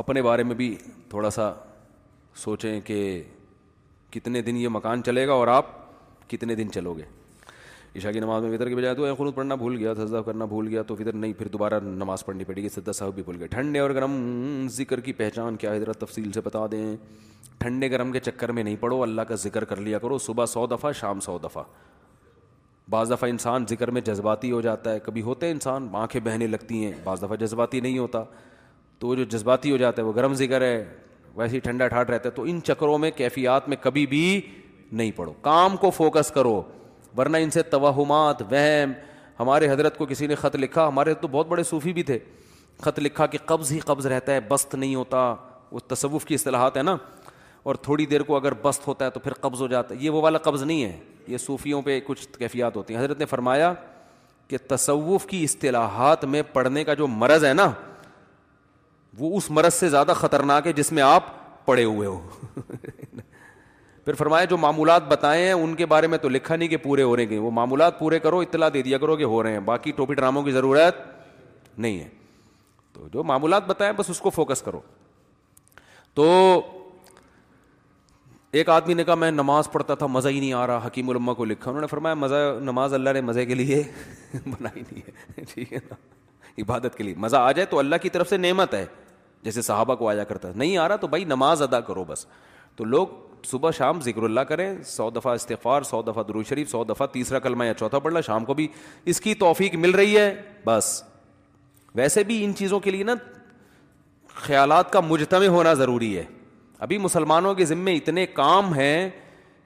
اپنے 0.00 0.22
بارے 0.22 0.42
میں 0.42 0.54
بھی 0.54 0.74
تھوڑا 1.10 1.30
سا 1.30 1.52
سوچیں 2.42 2.80
کہ 2.84 2.96
کتنے 4.12 4.42
دن 4.42 4.56
یہ 4.56 4.68
مکان 4.74 5.02
چلے 5.06 5.26
گا 5.26 5.32
اور 5.32 5.48
آپ 5.48 5.66
کتنے 6.30 6.54
دن 6.54 6.70
چلو 6.72 6.94
گے 6.96 7.02
عشاء 7.96 8.10
کی 8.12 8.20
نماز 8.20 8.42
میں 8.44 8.56
فطر 8.56 8.68
کی 8.68 8.74
بجائے 8.74 8.94
تو 8.94 9.14
خراب 9.18 9.34
پڑھنا 9.34 9.54
بھول 9.62 9.76
گیا 9.78 9.94
سجدہ 9.94 10.20
کرنا 10.26 10.44
بھول 10.52 10.68
گیا 10.68 10.82
تو 10.86 10.94
فطر 10.96 11.12
نہیں 11.12 11.32
پھر 11.38 11.48
دوبارہ 11.52 11.78
نماز 11.82 12.24
پڑھنی 12.26 12.44
پڑے 12.44 12.62
گی 12.62 12.68
سجدہ 12.68 12.92
صاحب 12.94 13.14
بھی 13.14 13.22
بھول 13.22 13.36
گئے 13.38 13.46
ٹھنڈے 13.54 13.78
اور 13.80 13.90
گرم 13.94 14.66
ذکر 14.76 15.00
کی 15.06 15.12
پہچان 15.22 15.56
کیا 15.62 15.72
ہے 15.72 15.80
ذرا 15.80 15.92
تفصیل 16.04 16.30
سے 16.32 16.40
بتا 16.44 16.64
دیں 16.72 16.84
ٹھنڈے 17.58 17.90
گرم 17.90 18.12
کے 18.12 18.20
چکر 18.20 18.52
میں 18.58 18.62
نہیں 18.62 18.76
پڑھو 18.80 19.02
اللہ 19.02 19.22
کا 19.28 19.34
ذکر 19.44 19.64
کر 19.70 19.80
لیا 19.88 19.98
کرو 20.04 20.18
صبح 20.26 20.46
سو 20.52 20.66
دفعہ 20.66 20.92
شام 21.00 21.20
سو 21.20 21.38
دفعہ 21.44 21.62
بعض 22.90 23.10
دفعہ 23.12 23.28
انسان 23.30 23.64
ذکر 23.70 23.90
میں 23.96 24.00
جذباتی 24.06 24.50
ہو 24.50 24.60
جاتا 24.60 24.92
ہے 24.92 25.00
کبھی 25.00 25.22
ہوتے 25.22 25.46
ہیں 25.46 25.52
انسان 25.54 25.88
آنکھیں 25.96 26.20
بہنے 26.24 26.46
لگتی 26.46 26.84
ہیں 26.84 26.92
بعض 27.04 27.22
دفعہ 27.22 27.36
جذباتی 27.44 27.80
نہیں 27.80 27.98
ہوتا 27.98 28.22
تو 28.98 29.06
وہ 29.08 29.14
جو 29.14 29.24
جذباتی 29.36 29.70
ہو 29.70 29.76
جاتا 29.82 30.02
ہے 30.02 30.06
وہ 30.06 30.12
گرم 30.16 30.34
ذکر 30.44 30.60
ہے 30.62 30.84
ویسے 31.36 31.54
ہی 31.54 31.60
ٹھنڈا 31.60 31.86
ٹھاٹ 31.88 32.10
رہتا 32.10 32.28
ہے 32.28 32.34
تو 32.34 32.42
ان 32.48 32.58
چکروں 32.64 32.98
میں 32.98 33.10
کیفیات 33.16 33.68
میں 33.68 33.76
کبھی 33.80 34.06
بھی 34.06 34.40
نہیں 34.92 35.10
پڑھو 35.16 35.32
کام 35.42 35.76
کو 35.80 35.90
فوکس 35.96 36.30
کرو 36.34 36.60
ورنہ 37.18 37.36
ان 37.42 37.50
سے 37.50 37.62
توہمات 37.70 38.42
وہم 38.50 38.92
ہمارے 39.40 39.68
حضرت 39.70 39.96
کو 39.98 40.06
کسی 40.06 40.26
نے 40.26 40.34
خط 40.34 40.56
لکھا 40.56 40.86
ہمارے 40.88 41.14
تو 41.20 41.28
بہت 41.32 41.46
بڑے 41.48 41.62
صوفی 41.64 41.92
بھی 41.92 42.02
تھے 42.08 42.18
خط 42.82 42.98
لکھا 43.02 43.26
کہ 43.26 43.38
قبض 43.46 43.72
ہی 43.72 43.78
قبض 43.84 44.06
رہتا 44.06 44.32
ہے 44.32 44.40
بست 44.48 44.74
نہیں 44.74 44.94
ہوتا 44.94 45.18
وہ 45.70 45.80
تصوف 45.88 46.24
کی 46.26 46.34
اصطلاحات 46.34 46.76
ہے 46.76 46.82
نا 46.82 46.96
اور 47.62 47.74
تھوڑی 47.82 48.06
دیر 48.06 48.22
کو 48.22 48.36
اگر 48.36 48.52
بست 48.62 48.86
ہوتا 48.88 49.04
ہے 49.04 49.10
تو 49.10 49.20
پھر 49.20 49.32
قبض 49.40 49.60
ہو 49.62 49.66
جاتا 49.68 49.94
ہے 49.94 50.00
یہ 50.04 50.10
وہ 50.10 50.22
والا 50.22 50.38
قبض 50.44 50.62
نہیں 50.62 50.84
ہے 50.84 50.96
یہ 51.28 51.38
صوفیوں 51.38 51.80
پہ 51.82 51.98
کچھ 52.06 52.26
کیفیات 52.38 52.76
ہوتی 52.76 52.94
ہیں 52.94 53.00
حضرت 53.00 53.18
نے 53.18 53.26
فرمایا 53.26 53.72
کہ 54.48 54.56
تصوف 54.68 55.26
کی 55.26 55.42
اصطلاحات 55.44 56.24
میں 56.34 56.42
پڑھنے 56.52 56.84
کا 56.84 56.94
جو 57.02 57.06
مرض 57.06 57.44
ہے 57.44 57.52
نا 57.54 57.70
وہ 59.18 59.36
اس 59.36 59.50
مرض 59.50 59.74
سے 59.74 59.88
زیادہ 59.88 60.12
خطرناک 60.16 60.66
ہے 60.66 60.72
جس 60.72 60.90
میں 60.92 61.02
آپ 61.02 61.24
پڑے 61.66 61.84
ہوئے 61.84 62.06
ہو 62.08 62.20
پھر 64.04 64.14
فرمایا 64.18 64.44
جو 64.50 64.56
معمولات 64.58 65.06
بتائے 65.08 65.44
ہیں 65.46 65.52
ان 65.52 65.74
کے 65.76 65.86
بارے 65.86 66.06
میں 66.06 66.18
تو 66.18 66.28
لکھا 66.28 66.56
نہیں 66.56 66.68
کہ 66.68 66.76
پورے 66.82 67.02
ہو 67.02 67.16
رہے 67.16 67.26
ہیں 67.30 67.38
وہ 67.38 67.50
معمولات 67.54 67.98
پورے 67.98 68.18
کرو 68.20 68.38
اطلاع 68.40 68.68
دے 68.74 68.82
دیا 68.82 68.98
کرو 68.98 69.16
کہ 69.16 69.24
ہو 69.24 69.42
رہے 69.42 69.52
ہیں 69.52 69.60
باقی 69.70 69.92
ٹوپی 69.96 70.14
ڈراموں 70.14 70.42
کی 70.42 70.50
ضرورت 70.52 70.96
نہیں 71.78 71.98
ہے 72.00 72.08
تو 72.92 73.08
جو 73.12 73.22
معمولات 73.24 73.66
بتائیں 73.66 73.92
بس 73.96 74.10
اس 74.10 74.20
کو 74.20 74.30
فوکس 74.30 74.62
کرو 74.62 74.80
تو 76.14 76.28
ایک 78.58 78.68
آدمی 78.68 78.94
نے 78.94 79.04
کہا 79.04 79.14
میں 79.14 79.30
نماز 79.30 79.70
پڑھتا 79.72 79.94
تھا 79.94 80.06
مزہ 80.06 80.28
ہی 80.28 80.38
نہیں 80.40 80.52
آ 80.62 80.66
رہا 80.66 80.86
حکیم 80.86 81.10
الما 81.10 81.32
کو 81.40 81.44
لکھا 81.44 81.70
انہوں 81.70 81.80
نے 81.80 81.86
فرمایا 81.86 82.14
مزہ 82.22 82.36
نماز 82.62 82.94
اللہ 82.94 83.10
نے 83.14 83.20
مزے 83.20 83.44
کے 83.46 83.54
لیے 83.54 83.82
بنائی 84.46 84.80
نہیں 84.80 85.08
ہے 85.08 85.44
ٹھیک 85.52 85.72
ہے 85.72 85.78
نا 85.90 85.96
عبادت 86.58 86.96
کے 86.96 87.04
لیے 87.04 87.14
مزہ 87.18 87.36
آ 87.36 87.50
جائے 87.52 87.66
تو 87.66 87.78
اللہ 87.78 87.96
کی 88.02 88.08
طرف 88.10 88.28
سے 88.28 88.36
نعمت 88.36 88.74
ہے 88.74 88.84
جیسے 89.42 89.62
صحابہ 89.62 89.94
کو 89.94 90.08
آیا 90.08 90.24
کرتا 90.24 90.48
نہیں 90.54 90.76
آ 90.78 90.88
رہا 90.88 90.96
تو 90.96 91.06
بھائی 91.08 91.24
نماز 91.24 91.62
ادا 91.62 91.80
کرو 91.80 92.04
بس 92.08 92.26
تو 92.76 92.84
لوگ 92.84 93.06
صبح 93.50 93.70
شام 93.76 94.00
ذکر 94.04 94.22
اللہ 94.22 94.40
کریں 94.48 94.72
سو 94.86 95.08
دفعہ 95.10 95.34
استغفار 95.34 95.82
سو 95.82 96.00
دفعہ 96.02 96.22
درو 96.28 96.42
شریف 96.48 96.70
سو 96.70 96.82
دفعہ 96.84 97.06
تیسرا 97.12 97.38
کلمہ 97.46 97.64
یا 97.66 97.74
چوتھا 97.74 97.98
پڑھنا 97.98 98.20
شام 98.26 98.44
کو 98.44 98.54
بھی 98.54 98.66
اس 99.12 99.20
کی 99.20 99.34
توفیق 99.44 99.74
مل 99.84 99.90
رہی 100.00 100.16
ہے 100.18 100.32
بس 100.64 101.02
ویسے 101.94 102.24
بھی 102.24 102.44
ان 102.44 102.54
چیزوں 102.56 102.80
کے 102.80 102.90
لیے 102.90 103.04
نا 103.04 103.14
خیالات 104.34 104.90
کا 104.92 105.00
مجتمع 105.06 105.46
ہونا 105.56 105.72
ضروری 105.74 106.16
ہے 106.16 106.24
ابھی 106.84 106.98
مسلمانوں 106.98 107.54
کے 107.54 107.64
ذمے 107.66 107.94
اتنے 107.96 108.26
کام 108.26 108.74
ہیں 108.74 109.08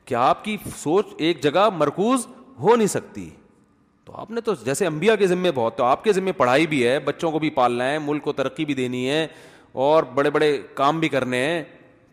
کہ 0.04 0.14
آپ 0.14 0.44
کی 0.44 0.56
سوچ 0.82 1.06
ایک 1.26 1.42
جگہ 1.42 1.68
مرکوز 1.78 2.26
ہو 2.60 2.76
نہیں 2.76 2.88
سکتی 2.88 3.28
آپ 4.20 4.30
نے 4.30 4.40
تو 4.44 4.52
جیسے 4.64 4.86
امبیا 4.86 5.14
کے 5.16 5.26
ذمے 5.26 5.50
بہت 5.54 5.76
تو 5.76 5.84
آپ 5.84 6.02
کے 6.04 6.12
ذمے 6.12 6.32
پڑھائی 6.36 6.66
بھی 6.66 6.86
ہے 6.86 6.98
بچوں 7.04 7.30
کو 7.32 7.38
بھی 7.38 7.48
پالنا 7.54 7.88
ہے 7.90 7.98
ملک 7.98 8.22
کو 8.22 8.32
ترقی 8.32 8.64
بھی 8.64 8.74
دینی 8.74 9.08
ہے 9.10 9.26
اور 9.86 10.02
بڑے 10.14 10.30
بڑے 10.30 10.56
کام 10.74 11.00
بھی 11.00 11.08
کرنے 11.08 11.44
ہیں 11.44 11.62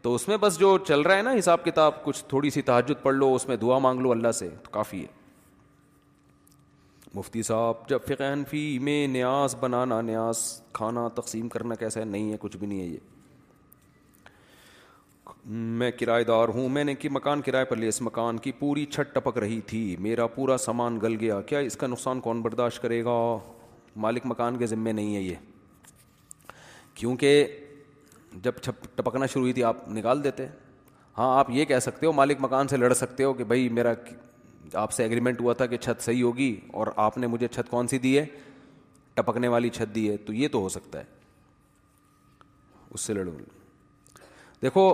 تو 0.01 0.13
اس 0.15 0.27
میں 0.27 0.37
بس 0.41 0.57
جو 0.59 0.77
چل 0.87 1.01
رہا 1.01 1.17
ہے 1.17 1.21
نا 1.21 1.33
حساب 1.37 1.63
کتاب 1.65 2.03
کچھ 2.03 2.23
تھوڑی 2.29 2.49
سی 2.49 2.61
تحجد 2.69 3.03
پڑھ 3.03 3.15
لو 3.15 3.33
اس 3.35 3.47
میں 3.47 3.55
دعا 3.61 3.77
مانگ 3.85 3.99
لو 4.01 4.11
اللہ 4.11 4.31
سے 4.39 4.47
تو 4.63 4.69
کافی 4.71 5.01
ہے 5.01 5.19
مفتی 7.15 7.43
صاحب 7.43 7.87
جب 7.89 7.99
فقہ 8.07 8.31
حنفی 8.33 8.67
میں 8.81 9.05
نیاز 9.07 9.55
بنانا 9.59 10.01
نیاز 10.09 10.37
کھانا 10.73 11.07
تقسیم 11.15 11.47
کرنا 11.55 11.75
کیسا 11.75 11.99
ہے 11.99 12.05
نہیں 12.05 12.31
ہے 12.31 12.37
کچھ 12.39 12.57
بھی 12.57 12.67
نہیں 12.67 12.79
ہے 12.79 12.85
یہ 12.85 13.10
میں 15.49 15.89
کرائے 15.99 16.23
دار 16.23 16.49
ہوں 16.55 16.67
میں 16.69 16.83
نے 16.83 16.93
کہ 16.95 17.09
مکان 17.11 17.41
کرائے 17.41 17.65
پر 17.65 17.75
لیا 17.75 17.89
اس 17.89 18.01
مکان 18.01 18.37
کی 18.39 18.51
پوری 18.59 18.85
چھت 18.85 19.13
ٹپک 19.13 19.37
رہی 19.39 19.59
تھی 19.67 19.95
میرا 19.99 20.25
پورا 20.35 20.57
سامان 20.57 20.99
گل 21.03 21.15
گیا 21.19 21.39
کیا 21.49 21.59
اس 21.59 21.77
کا 21.77 21.87
نقصان 21.87 22.19
کون 22.21 22.41
برداشت 22.41 22.81
کرے 22.81 23.03
گا 23.05 23.11
مالک 24.01 24.25
مکان 24.25 24.57
کے 24.57 24.67
ذمے 24.67 24.91
نہیں 24.91 25.15
ہے 25.15 25.21
یہ 25.21 25.35
کیونکہ 26.95 27.45
جب 28.43 28.57
چھپ 28.63 28.85
ٹپکنا 28.97 29.25
شروع 29.25 29.41
ہوئی 29.43 29.53
تھی 29.53 29.63
آپ 29.63 29.87
نکال 29.95 30.23
دیتے 30.23 30.45
ہاں 31.17 31.37
آپ 31.37 31.49
یہ 31.51 31.65
کہہ 31.65 31.79
سکتے 31.81 32.05
ہو 32.05 32.11
مالک 32.11 32.37
مکان 32.41 32.67
سے 32.67 32.77
لڑ 32.77 32.93
سکتے 32.93 33.23
ہو 33.23 33.33
کہ 33.33 33.43
بھائی 33.43 33.67
میرا 33.69 33.93
آپ 34.81 34.91
سے 34.93 35.03
ایگریمنٹ 35.03 35.41
ہوا 35.41 35.53
تھا 35.53 35.65
کہ 35.65 35.77
چھت 35.77 36.03
صحیح 36.03 36.23
ہوگی 36.23 36.55
اور 36.73 36.87
آپ 36.95 37.17
نے 37.17 37.27
مجھے 37.27 37.47
چھت 37.47 37.69
کون 37.69 37.87
سی 37.87 37.97
دی 37.99 38.17
ہے 38.17 38.25
ٹپکنے 39.13 39.47
والی 39.47 39.69
چھت 39.69 39.95
دی 39.95 40.09
ہے 40.09 40.17
تو 40.25 40.33
یہ 40.33 40.47
تو 40.51 40.59
ہو 40.61 40.69
سکتا 40.69 40.99
ہے 40.99 41.03
اس 42.91 43.01
سے 43.01 43.13
لڑو 43.13 43.31
دیکھو 44.61 44.89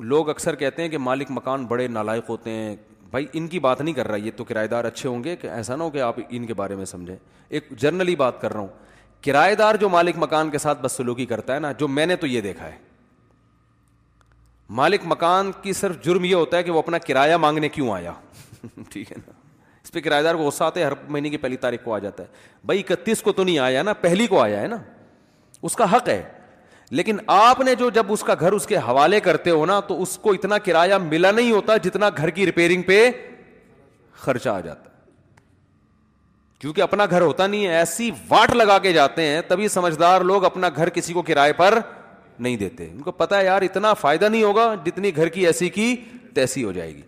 لوگ 0.00 0.28
اکثر 0.30 0.54
کہتے 0.54 0.82
ہیں 0.82 0.88
کہ 0.88 0.98
مالک 0.98 1.30
مکان 1.30 1.64
بڑے 1.66 1.86
نالائق 1.88 2.28
ہوتے 2.30 2.50
ہیں 2.50 2.74
بھائی 3.10 3.26
ان 3.32 3.46
کی 3.48 3.58
بات 3.60 3.80
نہیں 3.80 3.94
کر 3.94 4.08
رہا 4.08 4.16
یہ 4.24 4.30
تو 4.36 4.44
کرایہ 4.44 4.66
دار 4.68 4.84
اچھے 4.84 5.08
ہوں 5.08 5.24
گے 5.24 5.34
کہ 5.36 5.46
ایسا 5.50 5.76
نہ 5.76 5.82
ہو 5.82 5.90
کہ 5.90 6.00
آپ 6.02 6.16
ان 6.28 6.46
کے 6.46 6.54
بارے 6.54 6.74
میں 6.76 6.84
سمجھیں 6.84 7.16
ایک 7.48 7.68
جرنلی 7.80 8.14
بات 8.16 8.40
کر 8.40 8.52
رہا 8.52 8.60
ہوں 8.60 8.68
کرایہ 9.24 9.54
دار 9.58 9.74
جو 9.80 9.88
مالک 9.88 10.18
مکان 10.18 10.50
کے 10.50 10.58
ساتھ 10.58 10.82
بس 10.82 10.92
سلوکی 10.96 11.26
کرتا 11.26 11.54
ہے 11.54 11.58
نا 11.60 11.72
جو 11.78 11.88
میں 11.88 12.06
نے 12.06 12.16
تو 12.16 12.26
یہ 12.26 12.40
دیکھا 12.40 12.66
ہے 12.66 12.76
مالک 14.80 15.00
مکان 15.12 15.50
کی 15.62 15.72
صرف 15.72 16.02
جرم 16.04 16.24
یہ 16.24 16.34
ہوتا 16.34 16.56
ہے 16.56 16.62
کہ 16.62 16.70
وہ 16.70 16.78
اپنا 16.78 16.98
کرایہ 17.06 17.36
مانگنے 17.36 17.68
کیوں 17.68 17.90
آیا 17.94 18.12
ٹھیک 18.90 19.12
ہے 19.12 19.16
نا 19.26 19.32
اس 19.84 19.92
پہ 19.92 20.00
کرایہ 20.00 20.22
دار 20.22 20.34
کو 20.34 20.44
غصہ 20.46 20.64
ہر 20.76 20.92
مہینے 21.08 21.30
کی 21.30 21.36
پہلی 21.36 21.56
تاریخ 21.56 21.82
کو 21.84 21.94
آ 21.94 21.98
جاتا 21.98 22.22
ہے 22.22 22.28
بھائی 22.66 22.82
اکتیس 22.88 23.22
کو 23.22 23.32
تو 23.32 23.44
نہیں 23.44 23.58
آیا 23.58 23.82
نا 23.82 23.92
پہلی 24.00 24.26
کو 24.26 24.40
آیا 24.42 24.60
ہے 24.60 24.66
نا 24.68 24.76
اس 25.62 25.74
کا 25.76 25.94
حق 25.96 26.08
ہے 26.08 26.22
لیکن 26.96 27.16
آپ 27.26 27.60
نے 27.60 27.74
جو 27.78 27.88
جب 27.94 28.12
اس 28.12 28.22
کا 28.24 28.34
گھر 28.40 28.52
اس 28.52 28.66
کے 28.66 28.76
حوالے 28.86 29.18
کرتے 29.20 29.50
ہو 29.50 29.64
نا 29.66 29.78
تو 29.88 30.00
اس 30.02 30.16
کو 30.22 30.32
اتنا 30.32 30.58
کرایہ 30.64 30.94
ملا 31.08 31.30
نہیں 31.30 31.50
ہوتا 31.52 31.76
جتنا 31.84 32.08
گھر 32.16 32.30
کی 32.38 32.46
ریپیرنگ 32.46 32.82
پہ 32.86 33.08
خرچہ 34.20 34.48
آ 34.48 34.60
جاتا 34.60 34.90
کیونکہ 36.60 36.82
اپنا 36.82 37.06
گھر 37.10 37.20
ہوتا 37.20 37.46
نہیں 37.46 37.66
ہے 37.66 37.74
ایسی 37.78 38.10
واٹ 38.28 38.54
لگا 38.54 38.78
کے 38.82 38.92
جاتے 38.92 39.22
ہیں 39.26 39.40
تبھی 39.48 39.68
سمجھدار 39.68 40.20
لوگ 40.30 40.44
اپنا 40.44 40.68
گھر 40.76 40.88
کسی 40.94 41.12
کو 41.12 41.22
کرائے 41.22 41.52
پر 41.56 41.78
نہیں 42.38 42.56
دیتے 42.56 42.86
ان 42.90 43.00
کو 43.02 43.12
پتا 43.12 43.38
ہے 43.38 43.44
یار 43.44 43.62
اتنا 43.62 43.92
فائدہ 44.00 44.24
نہیں 44.28 44.42
ہوگا 44.42 44.74
جتنی 44.86 45.14
گھر 45.16 45.28
کی 45.36 45.46
ایسی 45.46 45.68
کی 45.76 45.94
تیسی 46.34 46.64
ہو 46.64 46.72
جائے 46.72 46.94
گی 46.94 47.02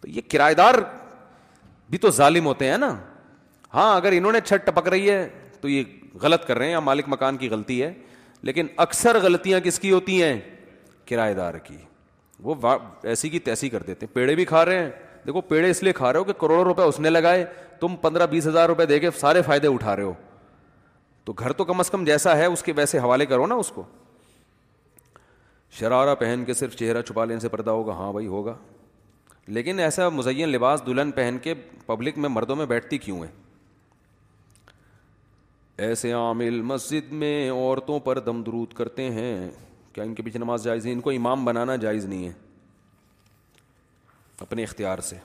تو 0.00 0.08
یہ 0.10 0.20
کرایہ 0.30 0.54
دار 0.54 0.74
بھی 1.90 1.98
تو 1.98 2.10
ظالم 2.10 2.46
ہوتے 2.46 2.70
ہیں 2.70 2.78
نا 2.78 2.94
ہاں 3.74 3.94
اگر 3.96 4.12
انہوں 4.16 4.32
نے 4.32 4.38
چھٹ 4.44 4.66
ٹپک 4.66 4.88
رہی 4.88 5.10
ہے 5.10 5.28
تو 5.60 5.68
یہ 5.68 5.84
غلط 6.22 6.46
کر 6.46 6.56
رہے 6.58 6.64
ہیں 6.66 6.72
یا 6.72 6.80
مالک 6.80 7.08
مکان 7.08 7.36
کی 7.36 7.48
غلطی 7.50 7.82
ہے 7.82 7.92
لیکن 8.46 8.66
اکثر 8.82 9.16
غلطیاں 9.22 9.58
کس 9.64 9.78
کی 9.80 9.90
ہوتی 9.92 10.22
ہیں 10.22 10.38
کرایہ 11.08 11.34
دار 11.34 11.54
کی 11.68 11.76
وہ 12.46 12.54
ایسی 13.12 13.28
کی 13.28 13.38
تیسی 13.48 13.68
کر 13.68 13.82
دیتے 13.86 14.06
ہیں 14.06 14.14
پیڑے 14.14 14.34
بھی 14.40 14.44
کھا 14.52 14.64
رہے 14.66 14.78
ہیں 14.82 14.90
دیکھو 15.26 15.40
پیڑے 15.52 15.70
اس 15.70 15.82
لیے 15.82 15.92
کھا 15.92 16.12
رہے 16.12 16.18
ہو 16.20 16.24
کہ 16.24 16.32
کروڑوں 16.40 16.64
روپے 16.64 16.82
اس 16.90 16.98
نے 17.06 17.10
لگائے 17.10 17.44
تم 17.80 17.96
پندرہ 18.02 18.26
بیس 18.34 18.46
ہزار 18.46 18.68
روپے 18.68 18.86
دے 18.86 18.98
کے 19.00 19.10
سارے 19.20 19.42
فائدے 19.46 19.68
اٹھا 19.74 19.94
رہے 19.96 20.02
ہو 20.02 20.12
تو 21.24 21.32
گھر 21.38 21.52
تو 21.60 21.64
کم 21.70 21.80
از 21.80 21.90
کم 21.90 22.04
جیسا 22.04 22.36
ہے 22.38 22.44
اس 22.46 22.62
کے 22.62 22.72
ویسے 22.76 22.98
حوالے 23.06 23.26
کرو 23.32 23.46
نا 23.46 23.54
اس 23.64 23.70
کو 23.74 23.82
شرارہ 25.78 26.14
پہن 26.20 26.44
کے 26.46 26.54
صرف 26.60 26.76
چہرہ 26.76 27.02
چھپا 27.08 27.24
لینے 27.32 27.40
سے 27.40 27.48
پردہ 27.56 27.70
ہوگا 27.78 27.92
ہاں 28.02 28.12
بھائی 28.12 28.26
ہوگا 28.36 28.54
لیکن 29.56 29.78
ایسا 29.88 30.08
مزین 30.20 30.48
لباس 30.48 30.82
دلہن 30.86 31.10
پہن 31.18 31.36
کے 31.42 31.54
پبلک 31.86 32.18
میں 32.24 32.28
مردوں 32.36 32.56
میں 32.56 32.66
بیٹھتی 32.74 32.98
کیوں 33.08 33.22
ہے 33.22 33.28
ایسے 35.84 36.12
عامل 36.12 36.60
مسجد 36.62 37.12
میں 37.12 37.50
عورتوں 37.50 37.98
پر 38.04 38.18
دم 38.26 38.42
درود 38.42 38.72
کرتے 38.74 39.10
ہیں 39.12 39.50
کیا 39.92 40.04
ان 40.04 40.14
کے 40.14 40.22
پیچھے 40.22 40.38
نماز 40.38 40.62
جائز 40.64 40.86
ہے 40.86 40.92
ان 40.92 41.00
کو 41.00 41.10
امام 41.10 41.44
بنانا 41.44 41.74
جائز 41.82 42.04
نہیں 42.04 42.24
ہے 42.26 42.32
اپنے 44.40 44.62
اختیار 44.64 44.98
سے 45.08 45.16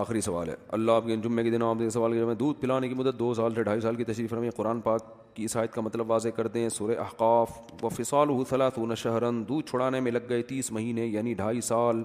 آخری 0.00 0.20
سوال 0.20 0.48
ہے 0.50 0.54
اللہ 0.78 0.92
آپ 0.92 1.06
کے 1.06 1.16
جمعے 1.24 1.42
کے 1.44 1.50
دن 1.50 1.62
عام 1.62 1.88
سوال 1.88 2.12
کیا 2.12 2.24
دودھ 2.38 2.60
پلانے 2.60 2.88
کی 2.88 2.94
مدت 2.94 3.18
دو 3.18 3.32
سال 3.34 3.54
سے 3.54 3.62
ڈھائی 3.62 3.80
سال 3.80 3.96
کی 3.96 4.04
تشریف 4.04 4.30
فرمع 4.30 4.50
قرآن 4.56 4.80
پاک 4.80 5.04
کی 5.36 5.42
عیسائیت 5.42 5.72
کا 5.72 5.80
مطلب 5.80 6.10
واضح 6.10 6.28
کر 6.36 6.46
دیں 6.56 6.68
سورہ 6.76 6.98
احقاف 7.00 7.52
و 7.84 7.88
فصال 7.88 8.02
فسال 8.42 8.62
احوثلاً 8.62 8.94
شہرن 9.02 9.42
دودھ 9.48 9.70
چھڑانے 9.70 10.00
میں 10.00 10.12
لگ 10.12 10.28
گئے 10.28 10.42
تیس 10.52 10.70
مہینے 10.72 11.06
یعنی 11.06 11.34
ڈھائی 11.34 11.60
سال 11.70 12.02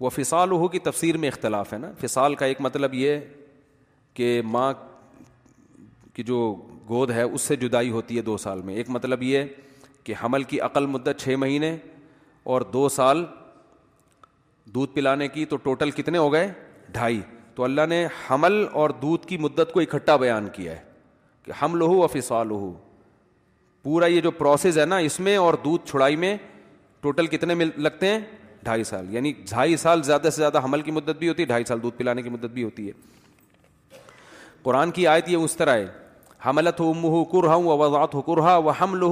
وہ 0.00 0.10
فصال 0.14 0.56
کی 0.72 0.78
تفسیر 0.90 1.16
میں 1.16 1.28
اختلاف 1.28 1.72
ہے 1.72 1.78
نا 1.78 1.90
فصال 2.02 2.34
کا 2.34 2.46
ایک 2.46 2.60
مطلب 2.60 2.94
یہ 2.94 3.18
کہ 4.14 4.40
ماں 4.44 4.72
کی 6.14 6.22
جو 6.22 6.54
گود 6.88 7.10
ہے 7.10 7.22
اس 7.22 7.42
سے 7.42 7.56
جدائی 7.56 7.90
ہوتی 7.90 8.16
ہے 8.16 8.22
دو 8.22 8.36
سال 8.38 8.60
میں 8.62 8.74
ایک 8.74 8.90
مطلب 8.96 9.22
یہ 9.22 9.44
کہ 10.04 10.14
حمل 10.22 10.42
کی 10.52 10.60
عقل 10.60 10.86
مدت 10.86 11.20
چھ 11.20 11.34
مہینے 11.38 11.76
اور 12.52 12.60
دو 12.72 12.88
سال 12.96 13.24
دودھ 14.74 14.94
پلانے 14.94 15.28
کی 15.28 15.44
تو 15.46 15.56
ٹوٹل 15.62 15.90
کتنے 15.90 16.18
ہو 16.18 16.32
گئے 16.32 16.48
ڈھائی 16.92 17.20
تو 17.54 17.64
اللہ 17.64 17.86
نے 17.88 18.06
حمل 18.30 18.64
اور 18.82 18.90
دودھ 19.02 19.26
کی 19.26 19.38
مدت 19.38 19.72
کو 19.72 19.80
اکٹھا 19.80 20.16
بیان 20.24 20.48
کیا 20.52 20.72
ہے 20.76 20.80
کہ 21.44 21.52
حمل 21.62 21.80
ہو 21.80 22.00
اور 22.00 22.08
فسوا 22.18 22.42
ہو 22.50 22.72
پورا 23.82 24.06
یہ 24.06 24.20
جو 24.20 24.30
پروسیس 24.30 24.78
ہے 24.78 24.84
نا 24.86 24.96
اس 25.06 25.18
میں 25.20 25.36
اور 25.36 25.54
دودھ 25.64 25.86
چھڑائی 25.90 26.16
میں 26.16 26.36
ٹوٹل 27.02 27.26
کتنے 27.34 27.54
مل 27.54 27.70
لگتے 27.76 28.08
ہیں 28.08 28.18
ڈھائی 28.62 28.84
سال 28.84 29.12
یعنی 29.14 29.32
ڈھائی 29.48 29.76
سال 29.76 30.02
زیادہ 30.02 30.28
سے 30.32 30.40
زیادہ 30.40 30.64
حمل 30.64 30.82
کی 30.82 30.90
مدت 30.98 31.18
بھی 31.18 31.28
ہوتی 31.28 31.42
ہے 31.42 31.46
ڈھائی 31.46 31.64
سال 31.68 31.82
دودھ 31.82 31.96
پلانے 31.98 32.22
کی 32.22 32.30
مدت 32.30 32.52
بھی 32.52 32.64
ہوتی 32.64 32.86
ہے 32.88 32.92
قرآن 34.64 34.90
کی 34.96 35.04
آیت 35.06 35.28
یہ 35.28 35.36
اس 35.44 35.54
طرح 35.56 35.74
ہے 35.78 35.86
حملت 36.46 36.78
ہو 36.80 36.92
ہو 37.08 37.24
کرہا 37.32 37.54
و 37.56 37.98
و 38.58 38.70
حمل 38.80 39.02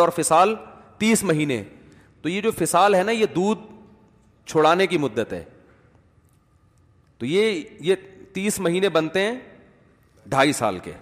اور 0.00 0.08
فسال 0.16 0.54
تیس 0.98 1.22
مہینے 1.24 1.62
تو 2.22 2.28
یہ 2.28 2.40
جو 2.40 2.50
فسال 2.58 2.94
ہے 2.94 3.02
نا 3.02 3.12
یہ 3.12 3.26
دودھ 3.36 3.58
چھڑانے 4.50 4.86
کی 4.86 4.98
مدت 4.98 5.32
ہے 5.32 5.42
تو 7.18 7.26
یہ 7.26 7.62
یہ 7.88 7.94
تیس 8.34 8.58
مہینے 8.66 8.88
بنتے 8.88 9.20
ہیں 9.26 9.34
ڈھائی 10.30 10.52
سال 10.52 10.78
کے 10.84 10.92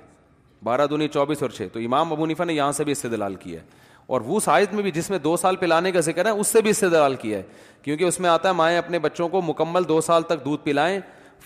بارہ 0.65 0.87
دونی 0.87 1.09
چوبیس 1.09 1.43
اور 1.43 1.51
چھ 1.57 1.63
تو 1.73 1.79
امام 1.85 2.13
ابو 2.13 2.27
نیفا 2.27 2.45
نے 2.45 2.53
یہاں 2.55 2.73
سے 2.79 2.85
بھی 2.85 2.93
استدلال 2.93 3.35
کیا 3.45 3.61
ہے 3.61 3.67
اور 4.15 4.21
وہ 4.27 4.41
سائز 4.45 4.69
میں 4.75 4.83
بھی 4.83 4.91
جس 4.91 5.09
میں 5.11 5.19
دو 5.29 5.37
سال 5.41 5.57
پلانے 5.57 5.93
کا 5.93 6.01
ذکر 6.09 6.25
ہے 6.27 6.31
اس 6.41 6.49
سے 6.49 6.59
بھی 6.63 6.71
استدلال 6.71 7.15
کیا 7.23 7.39
ہے 7.39 7.43
کیونکہ 7.83 8.05
اس 8.05 8.21
میں 8.21 8.31
آتا 8.31 8.49
ہے 8.49 8.55
مائیں 8.55 8.77
اپنے 8.79 8.99
بچوں 8.99 9.29
کو 9.29 9.41
مکمل 9.47 9.85
دو 9.89 10.01
سال 10.11 10.23
تک 10.29 10.45
دودھ 10.45 10.65
پلائیں 10.65 10.99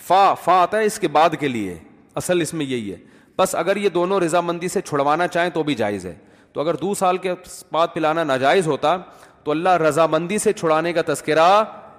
فا 0.07 0.33
فا 0.45 0.61
آتا 0.63 0.79
ہے 0.79 0.85
اس 0.85 0.99
کے 0.99 1.09
بعد 1.09 1.31
کے 1.41 1.49
لیے 1.49 1.77
اصل 2.21 2.41
اس 2.41 2.53
میں 2.55 2.67
یہی 2.67 2.93
ہے 2.93 2.97
بس 3.39 3.55
اگر 3.57 3.77
یہ 3.77 3.89
دونوں 3.89 4.19
رضامندی 4.21 4.69
سے 4.69 4.81
چھڑوانا 4.81 5.27
چاہیں 5.29 5.51
تو 5.55 5.63
بھی 5.63 5.75
جائز 5.75 6.07
ہے 6.07 6.15
تو 6.53 6.61
اگر 6.61 6.75
دو 6.81 6.93
سال 6.95 7.17
کے 7.19 7.33
بعد 7.73 7.87
پلانا 7.95 8.25
ناجائز 8.25 8.67
ہوتا 8.67 8.97
تو 9.45 9.51
اللہ 9.51 9.77
رضامندی 9.89 10.39
سے 10.39 10.53
چھڑانے 10.53 10.93
کا 10.93 11.03
تذکرہ 11.07 11.47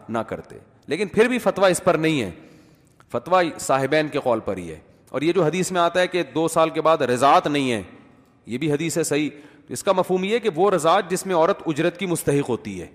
نہ 0.10 0.18
کرتے 0.28 0.58
لیکن 0.94 1.08
پھر 1.14 1.28
بھی 1.28 1.40
فتویٰ 1.40 1.70
اس 1.72 1.84
پر 1.84 1.96
نہیں 1.98 2.22
ہے 2.22 2.32
فتویٰ 3.12 3.42
صاحبین 3.60 4.08
کے 4.12 4.20
قول 4.24 4.40
پر 4.46 4.58
ہی 4.58 4.70
ہے 4.72 4.80
اور 5.12 5.22
یہ 5.22 5.32
جو 5.34 5.44
حدیث 5.44 5.72
میں 5.72 5.82
آتا 5.82 6.00
ہے 6.00 6.08
کہ 6.08 6.24
دو 6.36 6.48
سال 6.54 6.70
کے 6.70 6.82
بعد 6.82 7.02
رضاعت 7.12 7.48
نہیں 7.48 7.72
ہے 7.72 7.82
یہ 8.46 8.58
بھی 8.58 8.72
حدیث 8.72 8.98
ہے 8.98 9.04
صحیح 9.04 9.30
اس 9.76 9.84
کا 9.84 9.92
مفہوم 9.98 10.24
یہ 10.24 10.40
کہ 10.40 10.50
وہ 10.56 10.70
رضاعت 10.72 11.10
جس 11.12 11.26
میں 11.26 11.36
عورت 11.36 11.62
اجرت 11.68 11.98
کی 11.98 12.06
مستحق 12.06 12.50
ہوتی 12.50 12.82
ہے 12.82 12.88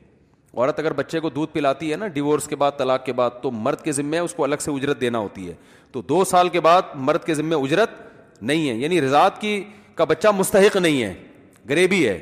عورت 0.56 0.78
اگر 0.78 0.92
بچے 0.92 1.20
کو 1.20 1.28
دودھ 1.30 1.52
پلاتی 1.52 1.90
ہے 1.90 1.96
نا 1.96 2.06
ڈیورس 2.14 2.46
کے 2.48 2.56
بعد 2.56 2.70
طلاق 2.78 3.04
کے 3.04 3.12
بعد 3.18 3.30
تو 3.42 3.50
مرد 3.50 3.80
کے 3.82 3.92
ذمے 3.92 4.18
اس 4.18 4.32
کو 4.34 4.44
الگ 4.44 4.56
سے 4.60 4.70
اجرت 4.70 5.00
دینا 5.00 5.18
ہوتی 5.18 5.48
ہے 5.48 5.54
تو 5.92 6.02
دو 6.08 6.24
سال 6.30 6.48
کے 6.48 6.60
بعد 6.60 6.94
مرد 6.94 7.24
کے 7.24 7.34
ذمے 7.34 7.56
اجرت 7.56 7.90
نہیں 8.42 8.68
ہے 8.68 8.74
یعنی 8.74 9.00
رضاعت 9.00 9.40
کی 9.40 9.62
کا 9.94 10.04
بچہ 10.10 10.28
مستحق 10.38 10.76
نہیں 10.76 11.02
ہے 11.02 11.12
غریبی 11.68 12.06
ہے 12.08 12.18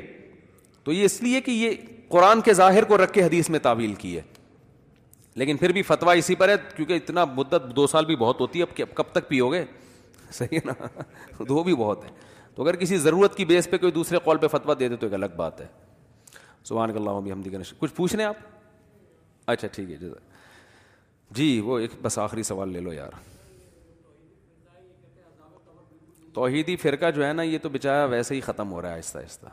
تو 0.83 0.91
یہ 0.93 1.03
اس 1.05 1.21
لیے 1.23 1.41
کہ 1.41 1.51
یہ 1.51 1.73
قرآن 2.09 2.41
کے 2.41 2.53
ظاہر 2.53 2.83
کو 2.85 2.97
رکھ 3.03 3.11
کے 3.13 3.23
حدیث 3.23 3.49
میں 3.49 3.59
تعویل 3.63 3.93
کی 3.95 4.15
ہے 4.17 4.21
لیکن 5.39 5.57
پھر 5.57 5.71
بھی 5.73 5.81
فتویٰ 5.83 6.15
اسی 6.17 6.35
پر 6.35 6.49
ہے 6.49 6.55
کیونکہ 6.75 6.93
اتنا 6.93 7.25
مدت 7.35 7.75
دو 7.75 7.87
سال 7.87 8.05
بھی 8.05 8.15
بہت 8.15 8.39
ہوتی 8.41 8.61
ہے 8.61 8.65
اب 8.81 8.93
کب 8.95 9.11
تک 9.11 9.27
پیو 9.29 9.51
گے 9.51 9.63
صحیح 10.31 10.57
ہے 10.65 10.71
نا 10.71 11.43
دو 11.49 11.63
بھی 11.67 11.75
بہت 11.75 12.03
ہے 12.05 12.09
تو 12.55 12.63
اگر 12.63 12.75
کسی 12.75 12.97
ضرورت 12.97 13.35
کی 13.35 13.45
بیس 13.45 13.69
پہ 13.69 13.77
کوئی 13.77 13.91
دوسرے 13.91 14.17
قول 14.23 14.37
پہ 14.37 14.47
فتویٰ 14.57 14.79
دے 14.79 14.87
دے 14.89 14.95
تو 14.95 15.05
ایک 15.07 15.13
الگ 15.13 15.35
بات 15.37 15.61
ہے 15.61 15.65
سبحان 16.63 16.89
اللہ 16.97 17.09
ہم 17.17 17.31
ہمدیغ 17.31 17.57
نشی 17.59 17.75
کچھ 17.79 17.93
پوچھنے 17.95 18.23
آپ 18.23 18.37
اچھا 19.51 19.67
ٹھیک 19.71 19.89
ہے 19.91 19.97
جی 19.97 20.09
جی 21.37 21.59
وہ 21.65 21.77
ایک 21.79 21.91
بس 22.01 22.17
آخری 22.19 22.43
سوال 22.43 22.71
لے 22.73 22.79
لو 22.81 22.93
یار 22.93 23.19
توحیدی 26.33 26.75
فرقہ 26.81 27.11
جو 27.11 27.25
ہے 27.25 27.31
نا 27.33 27.43
یہ 27.43 27.57
تو 27.61 27.69
بچایا 27.69 28.05
ویسے 28.09 28.35
ہی 28.35 28.41
ختم 28.41 28.71
ہو 28.71 28.81
رہا 28.81 28.89
ہے 28.89 28.95
آہستہ 28.95 29.17
آہستہ 29.17 29.47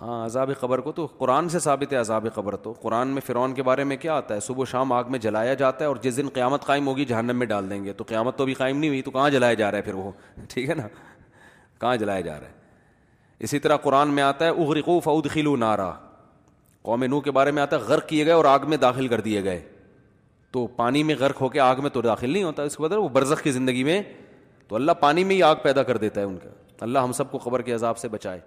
ہاں 0.00 0.24
عذاب 0.24 0.50
قبر 0.60 0.78
کو 0.86 0.92
تو 0.92 1.04
قرآن 1.18 1.48
سے 1.48 1.58
ثابت 1.66 1.92
ہے 1.92 1.96
عذاب 1.98 2.26
قبر 2.34 2.56
تو 2.62 2.72
قرآن 2.80 3.08
میں 3.14 3.20
فرعون 3.26 3.52
کے 3.54 3.62
بارے 3.68 3.84
میں 3.90 3.96
کیا 4.04 4.14
آتا 4.16 4.34
ہے 4.34 4.40
صبح 4.46 4.62
و 4.62 4.64
شام 4.70 4.92
آگ 4.92 5.10
میں 5.10 5.18
جلایا 5.26 5.54
جاتا 5.60 5.84
ہے 5.84 5.88
اور 5.88 5.96
جس 6.02 6.16
دن 6.16 6.28
قیامت 6.38 6.64
قائم 6.66 6.86
ہوگی 6.86 7.04
جہنم 7.12 7.38
میں 7.38 7.46
ڈال 7.52 7.70
دیں 7.70 7.82
گے 7.84 7.92
تو 8.00 8.04
قیامت 8.08 8.36
تو 8.38 8.44
ابھی 8.44 8.54
قائم 8.64 8.78
نہیں 8.78 8.90
ہوئی 8.90 9.02
تو 9.02 9.10
کہاں 9.10 9.28
جلایا 9.36 9.54
جا 9.62 9.70
رہا 9.70 9.78
ہے 9.78 9.82
پھر 9.82 9.94
وہ 9.94 10.10
ٹھیک 10.54 10.68
ہے 10.70 10.74
نا 10.74 10.88
کہاں 11.80 11.96
جلایا 12.04 12.20
جا 12.30 12.38
رہا 12.40 12.48
ہے 12.48 12.53
اسی 13.40 13.58
طرح 13.58 13.76
قرآن 13.82 14.08
میں 14.14 14.22
آتا 14.22 14.44
ہے 14.44 14.50
اغرقو 14.64 14.98
فعود 15.04 15.26
خلو 15.30 15.54
نارا 15.56 15.92
قوم 16.82 17.04
نو 17.08 17.20
کے 17.20 17.30
بارے 17.30 17.50
میں 17.50 17.62
آتا 17.62 17.76
ہے 17.76 17.80
غرق 17.88 18.08
کیے 18.08 18.24
گئے 18.24 18.32
اور 18.32 18.44
آگ 18.44 18.68
میں 18.68 18.76
داخل 18.76 19.08
کر 19.08 19.20
دیے 19.20 19.42
گئے 19.44 19.60
تو 20.52 20.66
پانی 20.76 21.02
میں 21.04 21.14
غرق 21.20 21.40
ہو 21.42 21.48
کے 21.48 21.60
آگ 21.60 21.76
میں 21.82 21.90
تو 21.90 22.00
داخل 22.02 22.30
نہیں 22.30 22.42
ہوتا 22.42 22.62
اس 22.62 22.76
کے 22.76 22.82
بدل 22.82 22.96
وہ 22.96 23.08
برزخ 23.12 23.42
کی 23.42 23.50
زندگی 23.52 23.84
میں 23.84 24.00
تو 24.68 24.76
اللہ 24.76 24.92
پانی 25.00 25.24
میں 25.24 25.34
ہی 25.36 25.42
آگ 25.42 25.56
پیدا 25.62 25.82
کر 25.82 25.96
دیتا 25.96 26.20
ہے 26.20 26.26
ان 26.26 26.36
کا 26.42 26.48
اللہ 26.84 26.98
ہم 26.98 27.12
سب 27.12 27.30
کو 27.30 27.38
قبر 27.42 27.62
کے 27.62 27.72
عذاب 27.74 27.98
سے 27.98 28.08
بچائے 28.08 28.40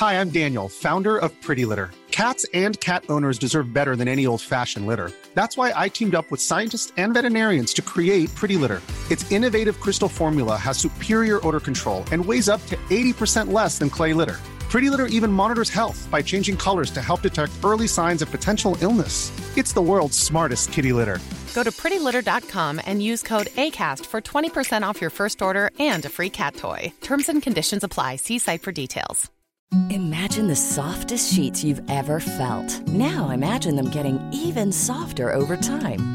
Hi, 0.00 0.20
I'm 0.20 0.28
Daniel, 0.28 0.68
founder 0.68 1.16
of 1.16 1.34
Pretty 1.40 1.64
Litter. 1.64 1.90
Cats 2.10 2.44
and 2.52 2.78
cat 2.80 3.04
owners 3.08 3.38
deserve 3.38 3.72
better 3.72 3.96
than 3.96 4.08
any 4.08 4.26
old-fashioned 4.26 4.86
litter. 4.86 5.10
That's 5.32 5.56
why 5.56 5.72
I 5.74 5.88
teamed 5.88 6.14
up 6.14 6.30
with 6.30 6.46
scientists 6.50 6.92
and 6.98 7.14
veterinarians 7.14 7.72
to 7.76 7.80
create 7.80 8.34
Pretty 8.34 8.58
Litter. 8.58 8.82
Its 9.10 9.32
innovative 9.32 9.80
crystal 9.80 10.10
formula 10.10 10.58
has 10.58 10.76
superior 10.76 11.38
odor 11.46 11.60
control 11.60 12.04
and 12.12 12.22
weighs 12.22 12.46
up 12.46 12.60
to 12.66 12.76
80% 12.90 13.50
less 13.50 13.78
than 13.78 13.88
clay 13.88 14.12
litter. 14.12 14.36
Pretty 14.72 14.90
Litter 14.90 15.06
even 15.06 15.32
monitors 15.32 15.70
health 15.70 16.06
by 16.10 16.20
changing 16.20 16.58
colors 16.58 16.90
to 16.90 17.00
help 17.00 17.22
detect 17.22 17.58
early 17.64 17.86
signs 17.86 18.20
of 18.20 18.30
potential 18.30 18.76
illness. 18.82 19.32
It's 19.56 19.72
the 19.72 19.86
world's 19.90 20.18
smartest 20.18 20.72
kitty 20.72 20.92
litter. 20.92 21.18
Go 21.54 21.62
to 21.62 21.70
prettylitter.com 21.70 22.82
and 22.84 23.02
use 23.02 23.22
code 23.22 23.48
ACAST 23.64 24.04
for 24.04 24.20
20% 24.20 24.82
off 24.82 25.00
your 25.00 25.14
first 25.18 25.40
order 25.40 25.70
and 25.78 26.04
a 26.04 26.10
free 26.10 26.32
cat 26.42 26.56
toy. 26.56 26.92
Terms 27.00 27.30
and 27.30 27.42
conditions 27.42 27.82
apply. 27.82 28.16
See 28.16 28.38
site 28.38 28.64
for 28.66 28.72
details. 28.72 29.24
Imagine 29.90 30.46
the 30.46 30.56
softest 30.56 31.32
sheets 31.32 31.64
you've 31.64 31.82
ever 31.90 32.20
felt. 32.20 32.66
Now 32.88 33.30
imagine 33.30 33.74
them 33.76 33.90
getting 33.90 34.18
even 34.32 34.70
softer 34.70 35.32
over 35.32 35.56
time. 35.56 36.14